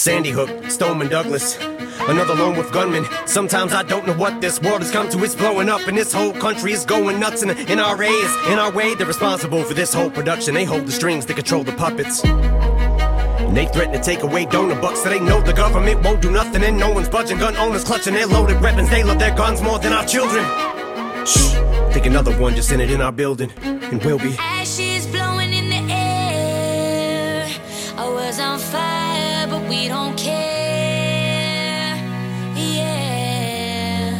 Sandy 0.00 0.30
Hook, 0.30 0.70
Stoneman 0.70 1.08
Douglas. 1.08 1.58
Another 2.08 2.34
lone 2.34 2.56
with 2.56 2.72
gunmen. 2.72 3.04
Sometimes 3.26 3.74
I 3.74 3.82
don't 3.82 4.06
know 4.06 4.14
what 4.14 4.40
this 4.40 4.58
world 4.58 4.80
has 4.80 4.90
come 4.90 5.10
to. 5.10 5.22
It's 5.22 5.34
blowing 5.34 5.68
up, 5.68 5.86
and 5.86 5.98
this 5.98 6.10
whole 6.10 6.32
country 6.32 6.72
is 6.72 6.86
going 6.86 7.20
nuts. 7.20 7.42
And 7.42 7.50
NRA 7.50 8.08
is 8.08 8.50
in 8.50 8.58
our 8.58 8.72
way. 8.72 8.94
They're 8.94 9.06
responsible 9.06 9.62
for 9.62 9.74
this 9.74 9.92
whole 9.92 10.08
production. 10.08 10.54
They 10.54 10.64
hold 10.64 10.86
the 10.86 10.92
strings, 10.92 11.26
they 11.26 11.34
control 11.34 11.64
the 11.64 11.72
puppets. 11.72 12.24
And 12.24 13.54
they 13.54 13.66
threaten 13.66 13.92
to 13.92 14.00
take 14.00 14.22
away 14.22 14.46
donor 14.46 14.80
bucks, 14.80 15.02
so 15.02 15.10
they 15.10 15.20
know 15.20 15.42
the 15.42 15.52
government 15.52 16.02
won't 16.02 16.22
do 16.22 16.30
nothing. 16.30 16.62
And 16.62 16.78
no 16.78 16.90
one's 16.90 17.10
budging. 17.10 17.36
Gun 17.36 17.54
owners 17.56 17.84
clutching 17.84 18.14
their 18.14 18.26
loaded 18.26 18.58
weapons. 18.62 18.88
They 18.88 19.04
love 19.04 19.18
their 19.18 19.36
guns 19.36 19.60
more 19.60 19.78
than 19.78 19.92
our 19.92 20.06
children. 20.06 20.46
Shh, 21.26 21.52
think 21.92 22.06
another 22.06 22.32
one 22.40 22.54
just 22.54 22.72
entered 22.72 22.90
in 22.90 23.02
our 23.02 23.12
building, 23.12 23.52
and 23.60 24.02
we'll 24.02 24.18
be. 24.18 24.34
Ashes 24.38 25.06
blowing 25.08 25.52
in 25.52 25.68
the 25.68 25.92
air. 25.92 27.46
I 27.98 28.08
was 28.08 28.40
on 28.40 28.58
fire, 28.58 28.99
don't 29.90 30.16
care. 30.16 31.96
Yeah. 32.54 34.14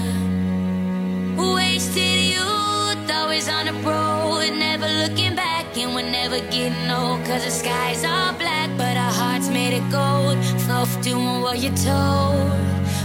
Wasted 1.55 2.21
youth, 2.35 3.11
always 3.19 3.49
on 3.49 3.67
the 3.67 3.75
road, 3.87 4.51
never 4.67 4.89
looking 5.03 5.37
back, 5.37 5.77
and 5.77 5.95
we're 5.95 6.11
never 6.11 6.41
getting 6.51 6.91
old. 6.91 7.25
Cause 7.25 7.45
the 7.45 7.53
skies 7.63 8.03
are 8.05 8.33
black, 8.43 8.69
but 8.77 8.97
our 8.97 9.13
hearts 9.21 9.49
made 9.49 9.75
it 9.81 9.87
gold. 9.93 10.37
Off 10.71 10.93
doing 11.03 11.41
what 11.45 11.59
you're 11.63 11.81
told. 11.91 12.51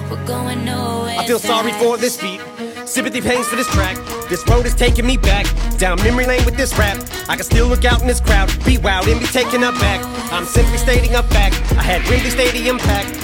We're 0.09 0.25
going 0.25 0.65
nowhere. 0.65 1.19
I 1.19 1.27
feel 1.27 1.39
sorry 1.39 1.73
for 1.73 1.97
this 1.97 2.17
beat. 2.17 2.41
Sympathy 2.85 3.19
pains 3.19 3.47
for 3.47 3.55
this 3.55 3.67
track. 3.67 3.97
This 4.29 4.47
road 4.47 4.65
is 4.65 4.75
taking 4.75 5.05
me 5.05 5.17
back 5.17 5.45
down 5.77 6.01
memory 6.03 6.25
lane 6.25 6.45
with 6.45 6.55
this 6.55 6.77
rap. 6.77 6.97
I 7.27 7.35
can 7.35 7.43
still 7.43 7.67
look 7.67 7.83
out 7.83 8.01
in 8.01 8.07
this 8.07 8.19
crowd, 8.19 8.49
be 8.63 8.77
wild 8.77 9.07
and 9.07 9.19
be 9.19 9.25
taken 9.25 9.63
aback. 9.63 10.03
I'm 10.31 10.45
simply 10.45 10.77
stating 10.77 11.15
a 11.15 11.23
fact. 11.23 11.55
I 11.73 11.83
had 11.83 12.07
Wembley 12.09 12.29
Stadium 12.29 12.77
packed, 12.77 13.19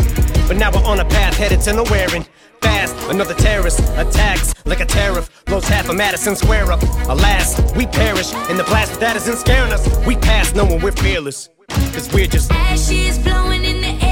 but 0.48 0.58
now 0.58 0.72
we're 0.72 0.84
on 0.84 1.00
a 1.00 1.06
path 1.06 1.38
headed 1.38 1.62
to 1.62 1.74
nowhere 1.74 2.08
and 2.14 2.28
fast. 2.62 2.96
Another 3.10 3.36
terrorist 3.36 3.80
attacks 3.98 4.54
like 4.66 4.80
a 4.80 4.86
tariff 4.86 5.30
blows 5.46 5.68
half 5.68 5.90
of 5.90 5.96
Madison 5.96 6.36
Square 6.36 6.72
up. 6.72 6.82
Alas, 7.08 7.74
we 7.76 7.86
perish 7.86 8.34
in 8.50 8.58
the 8.58 8.64
blast, 8.64 9.00
that 9.00 9.16
isn't 9.16 9.38
scaring 9.38 9.72
us. 9.72 9.88
We 10.06 10.16
pass 10.16 10.56
knowing 10.56 10.82
we're 10.82 10.92
fearless, 10.92 11.50
cause 11.70 12.12
we're 12.14 12.28
just. 12.28 12.52
Ashes 12.52 13.20
blowing 13.20 13.64
in 13.64 13.82
the 13.82 14.06
air. 14.06 14.11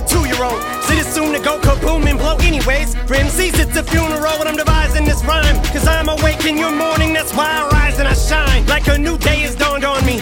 A 0.00 0.06
two 0.06 0.24
year 0.26 0.42
old. 0.42 0.60
It 0.90 1.06
soon 1.06 1.32
to 1.32 1.40
go 1.40 1.58
kaboom 1.60 2.06
and 2.08 2.18
blow 2.18 2.36
anyways. 2.40 2.94
For 3.08 3.14
MCs, 3.14 3.58
it's 3.58 3.76
a 3.76 3.82
funeral 3.82 4.36
when 4.38 4.48
I'm 4.48 4.56
devising 4.56 5.04
this 5.04 5.24
rhyme. 5.24 5.56
Cause 5.72 5.86
I'm 5.86 6.08
awake 6.08 6.44
in 6.44 6.56
your 6.58 6.72
morning, 6.72 7.12
that's 7.12 7.32
why 7.32 7.48
I 7.48 7.68
rise 7.68 7.98
and 7.98 8.08
I 8.08 8.14
shine. 8.14 8.66
Like 8.66 8.86
a 8.88 8.98
new 8.98 9.16
day 9.18 9.40
has 9.46 9.54
dawned 9.54 9.84
on 9.84 10.04
me. 10.04 10.20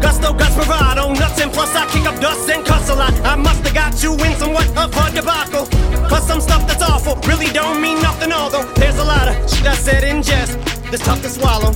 Gusto, 0.00 0.32
guts, 0.32 0.54
bravado, 0.54 1.12
nuts, 1.12 1.40
and 1.40 1.52
plus 1.52 1.74
I 1.74 1.86
kick 1.92 2.06
up 2.06 2.20
dust 2.20 2.48
and 2.50 2.64
cuss 2.64 2.88
a 2.88 2.94
lot. 2.94 3.12
I 3.24 3.34
must 3.36 3.64
have 3.64 3.74
got 3.74 4.02
you 4.02 4.12
in 4.14 4.32
somewhat 4.36 4.68
of 4.76 4.94
a 4.94 5.04
debacle. 5.10 5.66
Plus 6.08 6.26
some 6.26 6.40
stuff 6.40 6.66
that's 6.68 6.82
awful, 6.82 7.16
really 7.28 7.50
don't 7.52 7.80
mean 7.80 8.00
nothing, 8.02 8.32
although 8.32 8.64
there's 8.74 8.98
a 8.98 9.04
lot 9.04 9.28
of 9.28 9.34
shit 9.50 9.66
I 9.66 9.74
said 9.74 10.04
in 10.04 10.22
jest 10.22 10.58
that's 10.90 11.04
tough 11.04 11.22
to 11.22 11.28
swallow. 11.28 11.72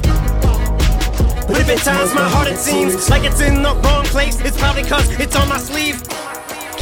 But 1.48 1.58
if 1.60 1.68
at 1.68 1.78
times 1.84 2.14
my 2.14 2.28
heart 2.28 2.48
it 2.48 2.58
seems 2.58 3.10
like 3.10 3.24
it's 3.24 3.40
in 3.40 3.62
the 3.62 3.74
wrong 3.84 4.04
place, 4.06 4.40
it's 4.40 4.58
probably 4.58 4.84
cause 4.84 5.08
it's 5.20 5.36
on 5.36 5.48
my 5.48 5.58
sleeve. 5.58 6.00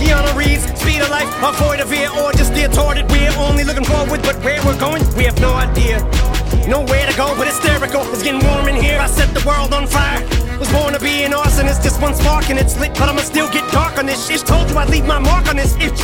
Keanu 0.03 0.35
Reeves, 0.35 0.67
speed 0.81 1.01
of 1.01 1.11
life, 1.11 1.31
avoid 1.39 1.79
a 1.79 1.85
veer, 1.85 2.11
or 2.11 2.33
just 2.33 2.53
toward 2.75 2.99
it. 2.99 3.07
We're 3.11 3.31
only 3.39 3.63
looking 3.63 3.85
forward, 3.85 4.21
but 4.23 4.37
where 4.43 4.59
we're 4.67 4.79
going, 4.79 5.03
we 5.17 5.25
have 5.25 5.39
no 5.41 5.55
idea. 5.55 6.03
Nowhere 6.67 7.07
to 7.07 7.17
go, 7.17 7.35
but 7.39 7.47
hysterical. 7.47 8.03
It's 8.11 8.23
getting 8.23 8.45
warm 8.45 8.67
in 8.67 8.75
here. 8.75 8.99
I 8.99 9.07
set 9.07 9.33
the 9.33 9.47
world 9.47 9.73
on 9.73 9.87
fire. 9.87 10.21
Was 10.59 10.71
born 10.73 10.93
to 10.95 11.01
be 11.01 11.23
an 11.23 11.31
arsonist, 11.33 11.83
just 11.83 12.03
one 12.03 12.15
spark 12.15 12.51
and 12.51 12.59
it's 12.59 12.79
lit, 12.79 12.95
but 12.95 13.09
I'ma 13.09 13.23
still 13.23 13.51
get 13.51 13.71
dark 13.71 13.97
on 13.99 14.07
this 14.07 14.27
shit. 14.27 14.41
Told 14.47 14.71
you 14.71 14.77
I'd 14.79 14.91
leave 14.91 15.07
my 15.07 15.21
mark 15.21 15.47
on 15.49 15.57
this 15.57 15.75
itch. 15.77 16.01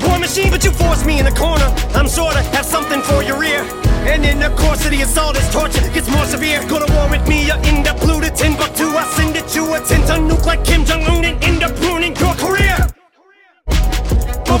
War 0.00 0.18
machine, 0.18 0.50
but 0.50 0.64
you 0.64 0.72
forced 0.72 1.06
me 1.06 1.18
in 1.20 1.24
the 1.24 1.32
corner. 1.32 1.68
I'm 1.94 2.08
sure 2.08 2.32
to 2.32 2.42
have 2.54 2.66
something 2.66 3.00
for 3.02 3.22
your 3.22 3.42
ear. 3.44 3.62
And 4.10 4.24
in 4.24 4.40
the 4.40 4.50
course 4.56 4.84
of 4.84 4.90
the 4.90 5.02
assault, 5.02 5.34
this 5.34 5.52
torture 5.52 5.86
gets 5.94 6.08
more 6.10 6.24
severe. 6.24 6.66
Go 6.66 6.84
to 6.84 6.92
war 6.94 7.08
with 7.08 7.26
me, 7.28 7.46
you 7.46 7.54
end 7.70 7.86
up 7.86 8.02
looted 8.02 8.34
Timbuktu. 8.34 8.86
I 8.90 9.04
send 9.14 9.36
it 9.36 9.46
to 9.54 9.74
a 9.74 9.78
10 9.80 10.06
ton 10.06 10.28
nuke 10.28 10.46
like 10.46 10.64
Kim 10.64 10.84
Jong 10.84 11.02
Un 11.04 11.24
and 11.24 11.44
end 11.44 11.62
up 11.62 11.78
ruining 11.80 12.16
your 12.16 12.34
career. 12.34 12.49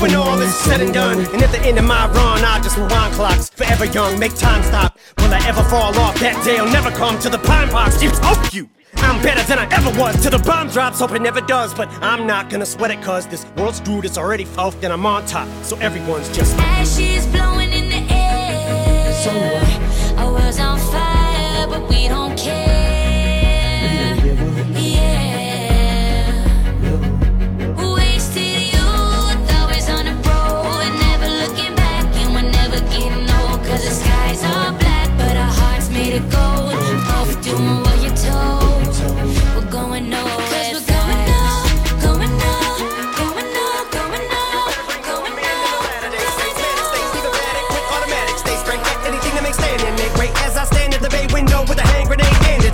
When 0.00 0.14
all 0.14 0.40
is 0.40 0.54
said 0.54 0.80
and 0.80 0.94
done, 0.94 1.18
and 1.18 1.42
at 1.42 1.52
the 1.52 1.60
end 1.60 1.78
of 1.78 1.84
my 1.84 2.06
run, 2.08 2.42
I 2.42 2.58
just 2.62 2.78
rewind 2.78 3.12
clocks. 3.12 3.50
Forever 3.50 3.84
young, 3.84 4.18
make 4.18 4.34
time 4.34 4.62
stop. 4.62 4.98
Will 5.18 5.34
I 5.34 5.46
ever 5.46 5.62
fall 5.64 5.94
off? 5.98 6.18
That 6.20 6.42
day 6.42 6.58
will 6.58 6.72
never 6.72 6.90
come 6.90 7.18
to 7.18 7.28
the 7.28 7.36
pine 7.36 7.70
box. 7.70 8.00
It's 8.00 8.18
off 8.20 8.54
you. 8.54 8.70
I'm 8.96 9.20
better 9.22 9.42
than 9.42 9.58
I 9.58 9.68
ever 9.70 9.90
was 10.00 10.20
till 10.22 10.30
the 10.30 10.38
bomb 10.38 10.68
drops. 10.68 11.00
Hope 11.00 11.12
it 11.12 11.20
never 11.20 11.42
does, 11.42 11.74
but 11.74 11.90
I'm 12.00 12.26
not 12.26 12.48
gonna 12.48 12.64
sweat 12.64 12.90
it 12.90 13.02
cause 13.02 13.26
this 13.26 13.44
world's 13.58 13.76
screwed. 13.76 14.06
It's 14.06 14.16
already 14.16 14.46
fucked 14.46 14.82
and 14.84 14.90
I'm 14.90 15.04
on 15.04 15.26
top. 15.26 15.48
So 15.64 15.76
everyone's 15.80 16.34
just. 16.34 16.56
Ashes 16.56 17.26
blowing 17.26 17.70
in 17.70 17.90
the 17.90 18.02
air. 18.10 19.12
So 19.22 19.30
what? 19.34 20.18
I 20.18 20.30
was 20.30 20.58
on 20.58 20.78
fire, 20.78 21.66
but 21.66 21.86
we 21.90 22.08
don't 22.08 22.38
care. 22.38 22.59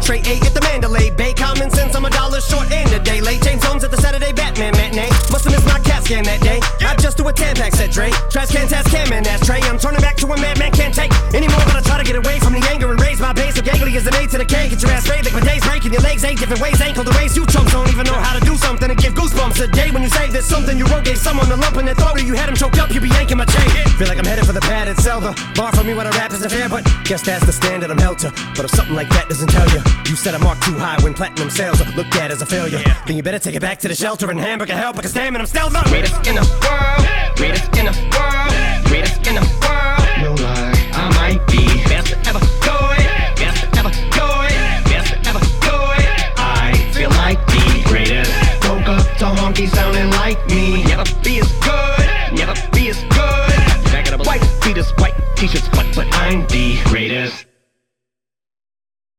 Tray. 0.07 0.23
A 0.23 0.39
at 0.47 0.55
the 0.55 0.63
Mandalay 0.63 1.11
Bay. 1.11 1.35
Common 1.35 1.69
sense, 1.71 1.97
I'm 1.97 2.05
a 2.05 2.11
dollar 2.11 2.41
short 2.41 2.71
and 2.71 2.91
a 2.93 3.01
day 3.01 3.21
late. 3.21 3.43
James 3.43 3.63
Holmes 3.65 3.83
at 3.83 3.91
the 3.91 4.01
Saturday 4.01 4.33
Batman 4.33 4.73
matinee. 4.79 5.11
Must 5.35 5.43
have 5.45 5.53
missed 5.53 5.67
my 5.67 5.81
cat 5.81 6.05
scan 6.05 6.23
that 6.25 6.41
day. 6.41 6.61
I 6.87 6.95
just 6.97 7.19
do 7.19 7.27
a 7.27 7.33
Tampax 7.33 7.75
said 7.75 7.91
Dre. 7.91 8.11
Trash 8.31 8.55
can, 8.55 8.69
task 8.69 8.91
cam, 8.91 9.13
and 9.13 9.27
ashtray. 9.27 9.61
I'm 9.67 9.79
turning 9.79 10.01
back 10.01 10.17
to 10.23 10.27
a 10.27 10.37
madman 10.39 10.71
can't 10.71 10.95
take 10.95 11.11
anymore, 11.35 11.61
but 11.67 11.75
I 11.75 11.81
try 11.83 11.99
to 11.99 12.05
get 12.05 12.15
away 12.15 12.39
from 12.39 12.55
the 12.55 12.63
anger 12.71 12.96
my 13.27 13.33
base. 13.33 13.57
So 13.57 13.63
gangly 13.63 13.97
as 13.97 14.07
an 14.07 14.15
A 14.15 14.27
to 14.29 14.39
the 14.39 14.45
K. 14.45 14.69
Get 14.71 14.81
your 14.83 14.93
ass 14.93 15.03
straight 15.03 15.25
like 15.25 15.35
my 15.35 15.43
days 15.43 15.63
breaking 15.67 15.93
your 15.93 16.03
legs 16.03 16.23
ain't 16.23 16.39
different 16.39 16.63
ways. 16.63 16.81
Ankle 16.81 17.05
to 17.05 17.11
race. 17.19 17.35
You 17.35 17.45
chumps 17.47 17.73
don't 17.73 17.91
even 17.91 18.07
know 18.07 18.15
how 18.15 18.39
to 18.39 18.43
do 18.45 18.55
something 18.57 18.89
and 18.89 18.99
give 18.99 19.15
goosebumps 19.15 19.59
a 19.59 19.67
day 19.67 19.91
when 19.91 20.03
you 20.03 20.09
say 20.09 20.31
there's 20.31 20.47
something 20.47 20.79
you 20.79 20.87
wrote. 20.87 21.05
Gave 21.05 21.19
someone 21.19 21.51
a 21.51 21.57
lump 21.57 21.77
in 21.77 21.87
their 21.87 21.95
throat 21.95 22.17
or 22.17 22.23
you 22.23 22.35
had 22.35 22.49
him 22.49 22.55
choked 22.55 22.79
up. 22.79 22.91
You 22.95 23.01
be 23.01 23.09
yanking 23.09 23.39
my 23.39 23.45
chain. 23.45 23.69
Feel 23.99 24.07
like 24.07 24.19
I'm 24.19 24.25
headed 24.25 24.47
for 24.47 24.53
the 24.53 24.61
padded 24.61 24.97
cell. 24.99 25.21
The 25.21 25.35
bar 25.57 25.73
for 25.73 25.83
me 25.83 25.95
when 25.95 26.07
I 26.07 26.11
rap 26.11 26.33
isn't 26.33 26.51
fair, 26.51 26.69
but 26.69 26.87
guess 27.05 27.23
that's 27.23 27.45
the 27.45 27.53
standard 27.53 27.91
I'm 27.91 27.99
held 27.99 28.19
to. 28.21 28.31
But 28.55 28.65
if 28.67 28.71
something 28.71 28.95
like 28.95 29.09
that 29.11 29.29
doesn't 29.29 29.51
tell 29.51 29.69
you, 29.71 29.83
you 30.07 30.15
set 30.15 30.35
a 30.35 30.39
mark 30.39 30.61
too 30.61 30.79
high 30.79 31.03
when 31.03 31.15
platinum 31.15 31.51
sales 31.51 31.81
are 31.81 31.91
looked 31.93 32.15
at 32.17 32.31
as 32.31 32.43
a 32.43 32.47
failure. 32.47 32.83
Then 33.07 33.17
you 33.17 33.23
better 33.23 33.41
take 33.41 33.57
it 33.57 33.61
back 33.61 33.79
to 33.81 33.89
the 33.89 33.95
shelter 33.95 34.31
and 34.31 34.39
hamburger 34.39 34.77
help 34.77 34.97
because 34.97 35.13
damn 35.13 35.35
it, 35.35 35.41
I'm 35.41 35.47
still 35.47 35.71
the 35.71 35.83
greatest 35.89 36.27
in 36.27 36.37
the 36.37 36.47
world. 36.63 37.37
Greatest 37.37 37.77
in 37.77 37.87
the 37.87 37.95
world. 38.15 38.87
Greatest 38.87 39.27
in 39.27 39.35
the 39.35 39.47
world. 39.67 39.96
Honky 49.57 49.69
sounding 49.75 50.11
like 50.11 50.47
me. 50.49 50.85
Never 50.85 51.05
be 51.23 51.41
as 51.41 51.51
good. 51.61 52.39
Never 52.39 52.55
be 52.73 52.89
as 52.89 53.03
good. 53.05 53.91
Back 53.91 54.07
it 54.07 54.13
up. 54.13 54.27
White 54.27 54.45
fetus, 54.63 54.91
white 54.99 55.15
t-shirts, 55.37 55.69
but 55.69 55.87
but 55.95 56.07
I'm 56.13 56.47
the 56.49 56.79
greatest. 56.85 57.46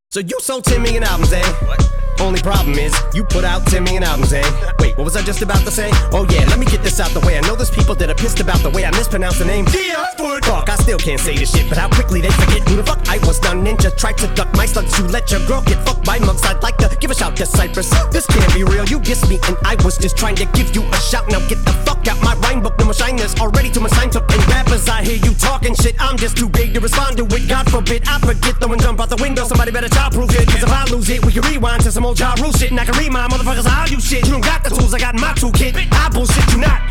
So 0.10 0.22
you 0.22 0.40
sold 0.40 0.64
10 0.64 0.82
million 0.82 1.04
albums, 1.04 1.34
eh? 1.34 1.44
What? 1.68 1.84
Only 2.22 2.40
problem 2.42 2.80
is, 2.80 2.96
you 3.14 3.26
put 3.26 3.44
out 3.44 3.68
10 3.68 3.84
million 3.84 4.04
albums, 4.04 4.32
eh? 4.32 4.42
Wait, 4.80 4.96
what 4.98 5.04
was 5.04 5.18
I 5.18 5.22
just 5.22 5.42
about 5.42 5.60
to 5.66 5.70
say? 5.70 5.90
Oh 6.14 6.26
yeah, 6.32 6.46
let 6.48 6.60
me 6.60 6.66
get 6.66 6.82
this 6.82 7.02
out 7.02 7.12
the 7.12 7.20
way. 7.20 7.38
I 7.38 7.42
know 7.42 7.58
there's 7.58 7.70
people 7.70 7.94
that 7.96 8.10
are 8.10 8.16
pissed 8.16 8.40
about 8.40 8.60
the 8.60 8.70
way 8.70 8.86
I 8.86 8.92
mispronounce 8.92 9.38
the 9.38 9.44
name. 9.44 9.66
Yeah, 9.74 10.06
Fuck, 10.48 10.70
I 10.70 10.76
still 10.78 10.98
can't 10.98 11.20
say 11.20 11.36
this 11.36 11.52
shit, 11.52 11.68
but 11.68 11.78
how 11.78 11.90
quickly 11.90 12.22
they 12.22 12.32
forget 12.32 12.64
who 12.70 12.78
the 12.78 12.84
fuck 12.84 13.04
I 13.10 13.18
was. 13.28 13.38
Done 13.38 13.66
ninja 13.66 13.92
tried 13.98 14.18
to 14.20 14.28
duck 14.34 14.48
my 14.56 14.66
slugs. 14.66 14.98
You 14.98 15.06
let 15.08 15.30
your 15.30 15.46
girl 15.46 15.62
get 15.62 15.84
fucked 15.86 16.06
by 16.06 16.20
mugs. 16.20 16.42
I'd 16.46 16.64
like 16.64 16.78
to 16.78 16.88
give 17.02 17.12
a 17.12 17.16
shout 17.16 17.36
to 17.36 17.46
Cypress. 17.46 17.90
This 18.12 18.26
can't 18.26 18.54
be 18.56 18.64
real. 18.64 18.86
You 18.86 19.00
dissed 19.00 19.28
me, 19.28 19.40
and 19.44 19.58
I 19.66 19.76
was 19.84 19.98
just 19.98 20.16
trying 20.16 20.36
to 20.38 20.46
give 20.56 20.74
you 20.74 20.84
a 20.84 20.96
shout. 20.98 21.28
Now 21.28 21.40
get 21.50 21.60
the 21.66 21.74
fuck 21.84 22.08
out 22.08 22.24
my 22.24 22.34
rhyme 22.48 22.64
book. 22.64 22.80
No 22.80 22.86
more 22.86 22.94
shiners 22.94 23.36
already 23.42 23.70
to 23.72 23.82
my 23.82 23.90
sign 23.90 24.10
took. 24.10 24.24
And 24.32 24.40
rappers, 24.48 24.88
I 24.88 25.04
hear 25.04 25.18
you 25.18 25.34
talking 25.36 25.76
shit. 25.76 25.96
I'm 26.00 26.16
just 26.16 26.38
too 26.38 26.48
big 26.48 26.74
to 26.76 26.80
respond 26.80 27.18
to 27.18 27.26
it. 27.26 27.50
God 27.50 27.70
forbid 27.70 28.08
I 28.08 28.20
forget 28.20 28.56
throwing 28.62 28.80
jump 28.80 29.02
out 29.02 29.10
the 29.10 29.18
window. 29.18 29.44
Somebody 29.44 29.72
better 29.72 29.90
childproof 29.98 30.32
it. 30.40 30.48
Cause 30.48 30.64
if 30.64 30.72
I 30.72 30.84
lose 30.86 31.10
it, 31.10 31.26
we 31.26 31.32
can 31.32 31.44
rewind 31.44 31.84
to 31.84 31.92
some 31.92 32.06
old 32.06 32.20
Ja 32.20 32.34
Rule 32.40 32.52
shit. 32.52 32.72
And 32.72 32.80
I 32.80 32.86
can 32.86 32.98
remind 32.98 33.32
motherfuckers 33.32 33.66
how 33.66 33.86
you 33.88 34.00
shit. 34.00 34.26
You 34.26 34.34
don't 34.34 34.46
got 34.46 34.64
the 34.64 34.70
tools 34.70 34.94
I 34.94 35.00
got 35.00 35.16
in 35.16 35.22
my 35.22 35.34
toolkit. 35.34 35.74
I 35.92 36.10
bullshit 36.10 36.52
you 36.54 36.60
not. 36.60 36.82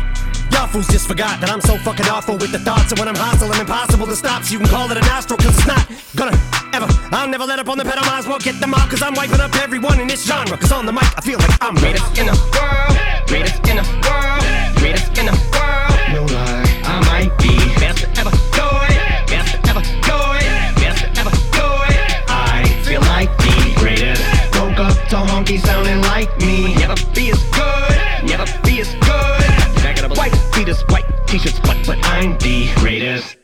Y'all 0.51 0.67
fools 0.67 0.87
just 0.87 1.07
forgot 1.07 1.39
that 1.41 1.49
I'm 1.49 1.61
so 1.61 1.77
fucking 1.77 2.07
awful 2.07 2.37
with 2.37 2.51
the 2.51 2.59
thoughts. 2.59 2.91
And 2.91 2.99
when 2.99 3.07
I'm 3.07 3.15
hostile, 3.15 3.51
I'm 3.51 3.61
impossible 3.61 4.07
to 4.07 4.15
stop. 4.15 4.43
So 4.43 4.53
you 4.53 4.59
can 4.59 4.67
call 4.67 4.91
it 4.91 4.97
a 4.97 5.01
nostril, 5.01 5.37
cause 5.37 5.57
it's 5.57 5.67
not 5.67 5.83
gonna 6.15 6.37
ever. 6.73 6.87
I'll 7.11 7.27
never 7.27 7.45
let 7.45 7.59
up 7.59 7.69
on 7.69 7.77
the 7.77 7.85
pedal. 7.85 8.03
Might 8.05 8.19
as 8.19 8.27
well 8.27 8.39
get 8.39 8.59
them 8.59 8.73
out, 8.73 8.89
cause 8.89 9.01
I'm 9.01 9.13
wiping 9.13 9.39
up 9.39 9.55
everyone 9.55 9.99
in 9.99 10.07
this 10.07 10.25
genre. 10.25 10.57
Cause 10.57 10.71
on 10.71 10.85
the 10.85 10.93
mic, 10.93 11.09
I 11.17 11.21
feel 11.21 11.39
like 11.39 11.57
I'm 11.61 11.75
greatest 11.75 12.17
in 12.17 12.27
the 12.27 12.35
world. 12.55 12.95
Greatest 13.27 13.61
in 13.67 13.77
the 13.77 13.85
world. 14.07 14.77
Greatest 14.79 15.17
in 15.17 15.25
the 15.27 15.35
world. 15.53 15.86
Up 25.47 25.53
to 25.53 25.59
honky 25.59 25.65
sounding 25.65 26.01
like 26.03 26.37
me. 26.39 26.75
Never 26.75 26.95
be 27.13 27.31
as 27.31 27.43
good. 27.51 28.29
Never 28.29 28.45
be 28.63 28.81
as 28.81 28.93
good. 28.95 29.83
Back 29.83 29.97
it 29.97 30.03
up. 30.03 30.17
White 30.17 30.35
fetus, 30.53 30.81
white 30.89 31.05
t-shirts, 31.27 31.59
but 31.59 31.77
but 31.85 31.97
I'm 32.03 32.37
the 32.39 32.69
greatest. 32.75 33.37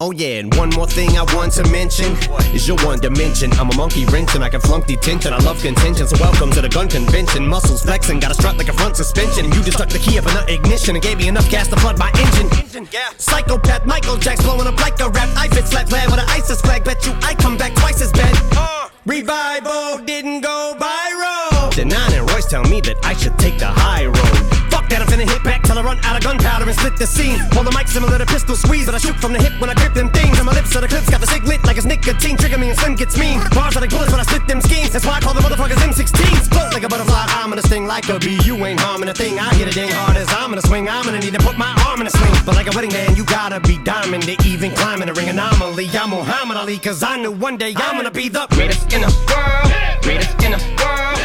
Oh 0.00 0.10
yeah, 0.10 0.40
and 0.40 0.52
one 0.56 0.70
more 0.70 0.88
thing 0.88 1.10
I 1.16 1.22
want 1.34 1.52
to 1.52 1.62
mention 1.70 2.16
is 2.52 2.66
your 2.66 2.76
one 2.78 2.98
dimension. 2.98 3.52
I'm 3.52 3.70
a 3.70 3.76
monkey 3.76 4.04
wrench 4.06 4.34
and 4.34 4.42
I 4.42 4.48
can 4.48 4.60
flunk 4.60 4.86
detention. 4.86 5.32
I 5.32 5.38
love 5.38 5.62
contention, 5.62 6.08
so 6.08 6.16
welcome 6.18 6.50
to 6.50 6.60
the 6.60 6.68
gun 6.68 6.88
convention. 6.88 7.46
Muscles 7.46 7.82
flexing, 7.82 8.18
got 8.18 8.32
a 8.32 8.34
strut 8.34 8.56
like 8.58 8.68
a 8.68 8.72
front 8.72 8.96
suspension. 8.96 9.44
You 9.44 9.62
just 9.62 9.74
stuck 9.74 9.90
the 9.90 10.00
key 10.00 10.18
up 10.18 10.26
in 10.26 10.34
the 10.34 10.54
ignition 10.54 10.96
and 10.96 11.02
gave 11.04 11.18
me 11.18 11.28
enough 11.28 11.48
gas 11.48 11.68
to 11.68 11.76
flood 11.76 11.98
my 11.98 12.10
engine. 12.18 12.86
Psychopath 13.16 13.86
Michael 13.86 14.16
Jack's 14.16 14.42
blowing 14.42 14.66
up 14.66 14.76
like 14.80 14.98
a 14.98 15.08
rap. 15.08 15.28
I 15.36 15.46
fit 15.48 15.68
slap 15.68 15.88
glad 15.88 16.10
with 16.10 16.18
an 16.18 16.28
ISIS 16.28 16.60
flag. 16.60 16.82
Bet 16.82 17.06
you 17.06 17.12
I 17.22 17.36
come 17.36 17.56
back 17.56 17.74
twice 17.76 18.02
as 18.02 18.10
bad. 18.10 18.34
Oh. 18.56 18.71
Revival 19.04 19.98
didn't 20.04 20.42
go 20.42 20.76
viral. 20.78 21.74
Denon 21.74 22.12
and 22.12 22.30
Royce 22.30 22.46
tell 22.46 22.62
me 22.62 22.80
that 22.82 22.96
I 23.02 23.14
should 23.14 23.36
take 23.36 23.58
the 23.58 23.66
high 23.66 24.06
road. 24.06 24.51
That, 24.92 25.00
I'm 25.00 25.08
finna 25.08 25.24
hit 25.24 25.40
back 25.40 25.64
till 25.64 25.80
I 25.80 25.82
run 25.82 25.96
out 26.04 26.20
of 26.20 26.22
gunpowder 26.22 26.68
and 26.68 26.76
split 26.76 27.00
the 27.00 27.08
scene. 27.08 27.40
Hold 27.56 27.64
the 27.64 27.72
mic 27.72 27.88
similar 27.88 28.20
to 28.20 28.28
pistol 28.28 28.52
squeeze, 28.52 28.84
but 28.84 28.94
I 28.94 29.00
shoot 29.00 29.16
from 29.16 29.32
the 29.32 29.40
hip 29.40 29.56
when 29.56 29.72
I 29.72 29.74
grip 29.80 29.96
them 29.96 30.12
things. 30.12 30.36
And 30.36 30.44
my 30.44 30.52
lips 30.52 30.76
are 30.76 30.84
the 30.84 30.88
clips, 30.88 31.08
got 31.08 31.16
the 31.16 31.26
sig 31.26 31.48
lit 31.48 31.64
like 31.64 31.80
it's 31.80 31.88
nicotine. 31.88 32.36
Trigger 32.36 32.58
me 32.58 32.68
and 32.68 32.78
Slim 32.78 32.94
gets 32.94 33.16
mean. 33.16 33.40
Bars 33.56 33.72
are 33.72 33.80
like 33.80 33.88
bullets 33.88 34.12
when 34.12 34.20
I 34.20 34.28
split 34.28 34.44
them 34.44 34.60
schemes. 34.60 34.92
That's 34.92 35.08
why 35.08 35.16
I 35.16 35.20
call 35.24 35.32
the 35.32 35.40
motherfuckers 35.40 35.80
M16s. 35.80 36.44
Float 36.52 36.76
like 36.76 36.84
a 36.84 36.90
butterfly, 36.92 37.24
I'm 37.40 37.48
gonna 37.48 37.64
sting 37.64 37.86
like 37.86 38.06
a 38.12 38.20
bee. 38.20 38.36
You 38.44 38.60
ain't 38.68 38.80
harming 38.80 39.08
a 39.08 39.14
thing. 39.14 39.40
I 39.40 39.48
hit 39.56 39.66
it 39.66 39.74
dang 39.74 39.96
hard 39.96 40.18
as 40.18 40.28
I'm 40.28 40.52
gonna 40.52 40.60
swing. 40.60 40.90
I'm 40.90 41.06
gonna 41.06 41.24
need 41.24 41.32
to 41.32 41.40
put 41.40 41.56
my 41.56 41.72
arm 41.88 42.02
in 42.02 42.06
a 42.06 42.10
sling. 42.12 42.36
But 42.44 42.56
like 42.60 42.68
a 42.68 42.76
wedding 42.76 42.92
band, 42.92 43.16
you 43.16 43.24
gotta 43.24 43.60
be 43.60 43.80
diamond 43.88 44.24
to 44.28 44.36
even 44.44 44.76
climb 44.76 45.00
in 45.00 45.08
a 45.08 45.14
ring 45.14 45.30
anomaly. 45.32 45.88
I'm 45.96 46.10
Muhammad 46.10 46.58
Ali, 46.58 46.76
cause 46.76 47.02
I 47.02 47.16
knew 47.16 47.32
one 47.32 47.56
day 47.56 47.72
I'm 47.76 47.96
gonna 47.96 48.10
be 48.10 48.28
the 48.28 48.46
greatest 48.50 48.92
in 48.92 49.00
the 49.00 49.12
world. 49.32 49.72
Greatest 50.04 50.36
in 50.44 50.52
the 50.52 50.60
world. 50.84 51.21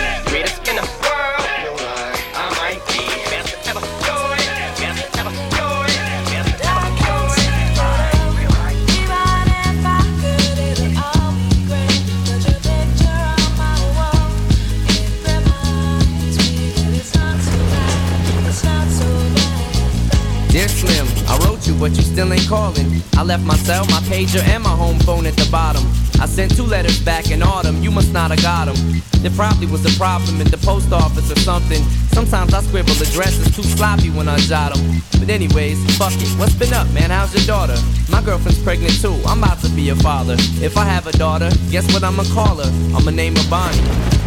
But 21.79 21.95
you 21.95 22.01
still 22.01 22.33
ain't 22.33 22.47
calling. 22.47 23.01
I 23.15 23.23
left 23.23 23.43
my 23.45 23.55
cell, 23.55 23.85
my 23.85 24.01
pager, 24.09 24.41
and 24.41 24.63
my 24.63 24.69
home 24.69 24.99
phone 24.99 25.25
at 25.27 25.35
the 25.35 25.47
bottom. 25.51 25.83
I 26.19 26.25
sent 26.25 26.55
two 26.55 26.63
letters 26.63 26.99
back 26.99 27.29
in 27.29 27.43
autumn, 27.43 27.83
you 27.83 27.91
must 27.91 28.11
not 28.11 28.31
have 28.31 28.41
got 28.41 28.65
them. 28.65 29.01
There 29.21 29.31
probably 29.31 29.67
was 29.67 29.85
a 29.85 29.95
problem 29.97 30.41
in 30.41 30.47
the 30.47 30.57
post 30.57 30.91
office 30.91 31.31
or 31.31 31.39
something. 31.39 31.83
Sometimes 32.13 32.53
I 32.53 32.61
scribble 32.61 32.93
addresses 32.93 33.55
too 33.55 33.61
sloppy 33.61 34.09
when 34.09 34.27
I 34.27 34.37
jot 34.37 34.73
them. 34.73 35.01
But 35.19 35.29
anyways, 35.29 35.77
fuck 35.97 36.13
it. 36.13 36.29
What's 36.39 36.55
been 36.55 36.73
up, 36.73 36.89
man? 36.93 37.11
How's 37.11 37.33
your 37.35 37.45
daughter? 37.45 37.77
My 38.09 38.23
girlfriend's 38.23 38.61
pregnant 38.63 38.99
too. 38.99 39.13
I'm 39.27 39.43
about 39.43 39.59
to 39.61 39.69
be 39.69 39.89
a 39.89 39.95
father. 39.95 40.35
If 40.61 40.77
I 40.77 40.85
have 40.85 41.05
a 41.05 41.11
daughter, 41.11 41.49
guess 41.69 41.85
what 41.93 42.03
I'ma 42.03 42.23
call 42.33 42.57
her? 42.57 42.71
I'ma 42.97 43.11
name 43.11 43.35
her 43.35 43.49
Bonnie. 43.49 44.26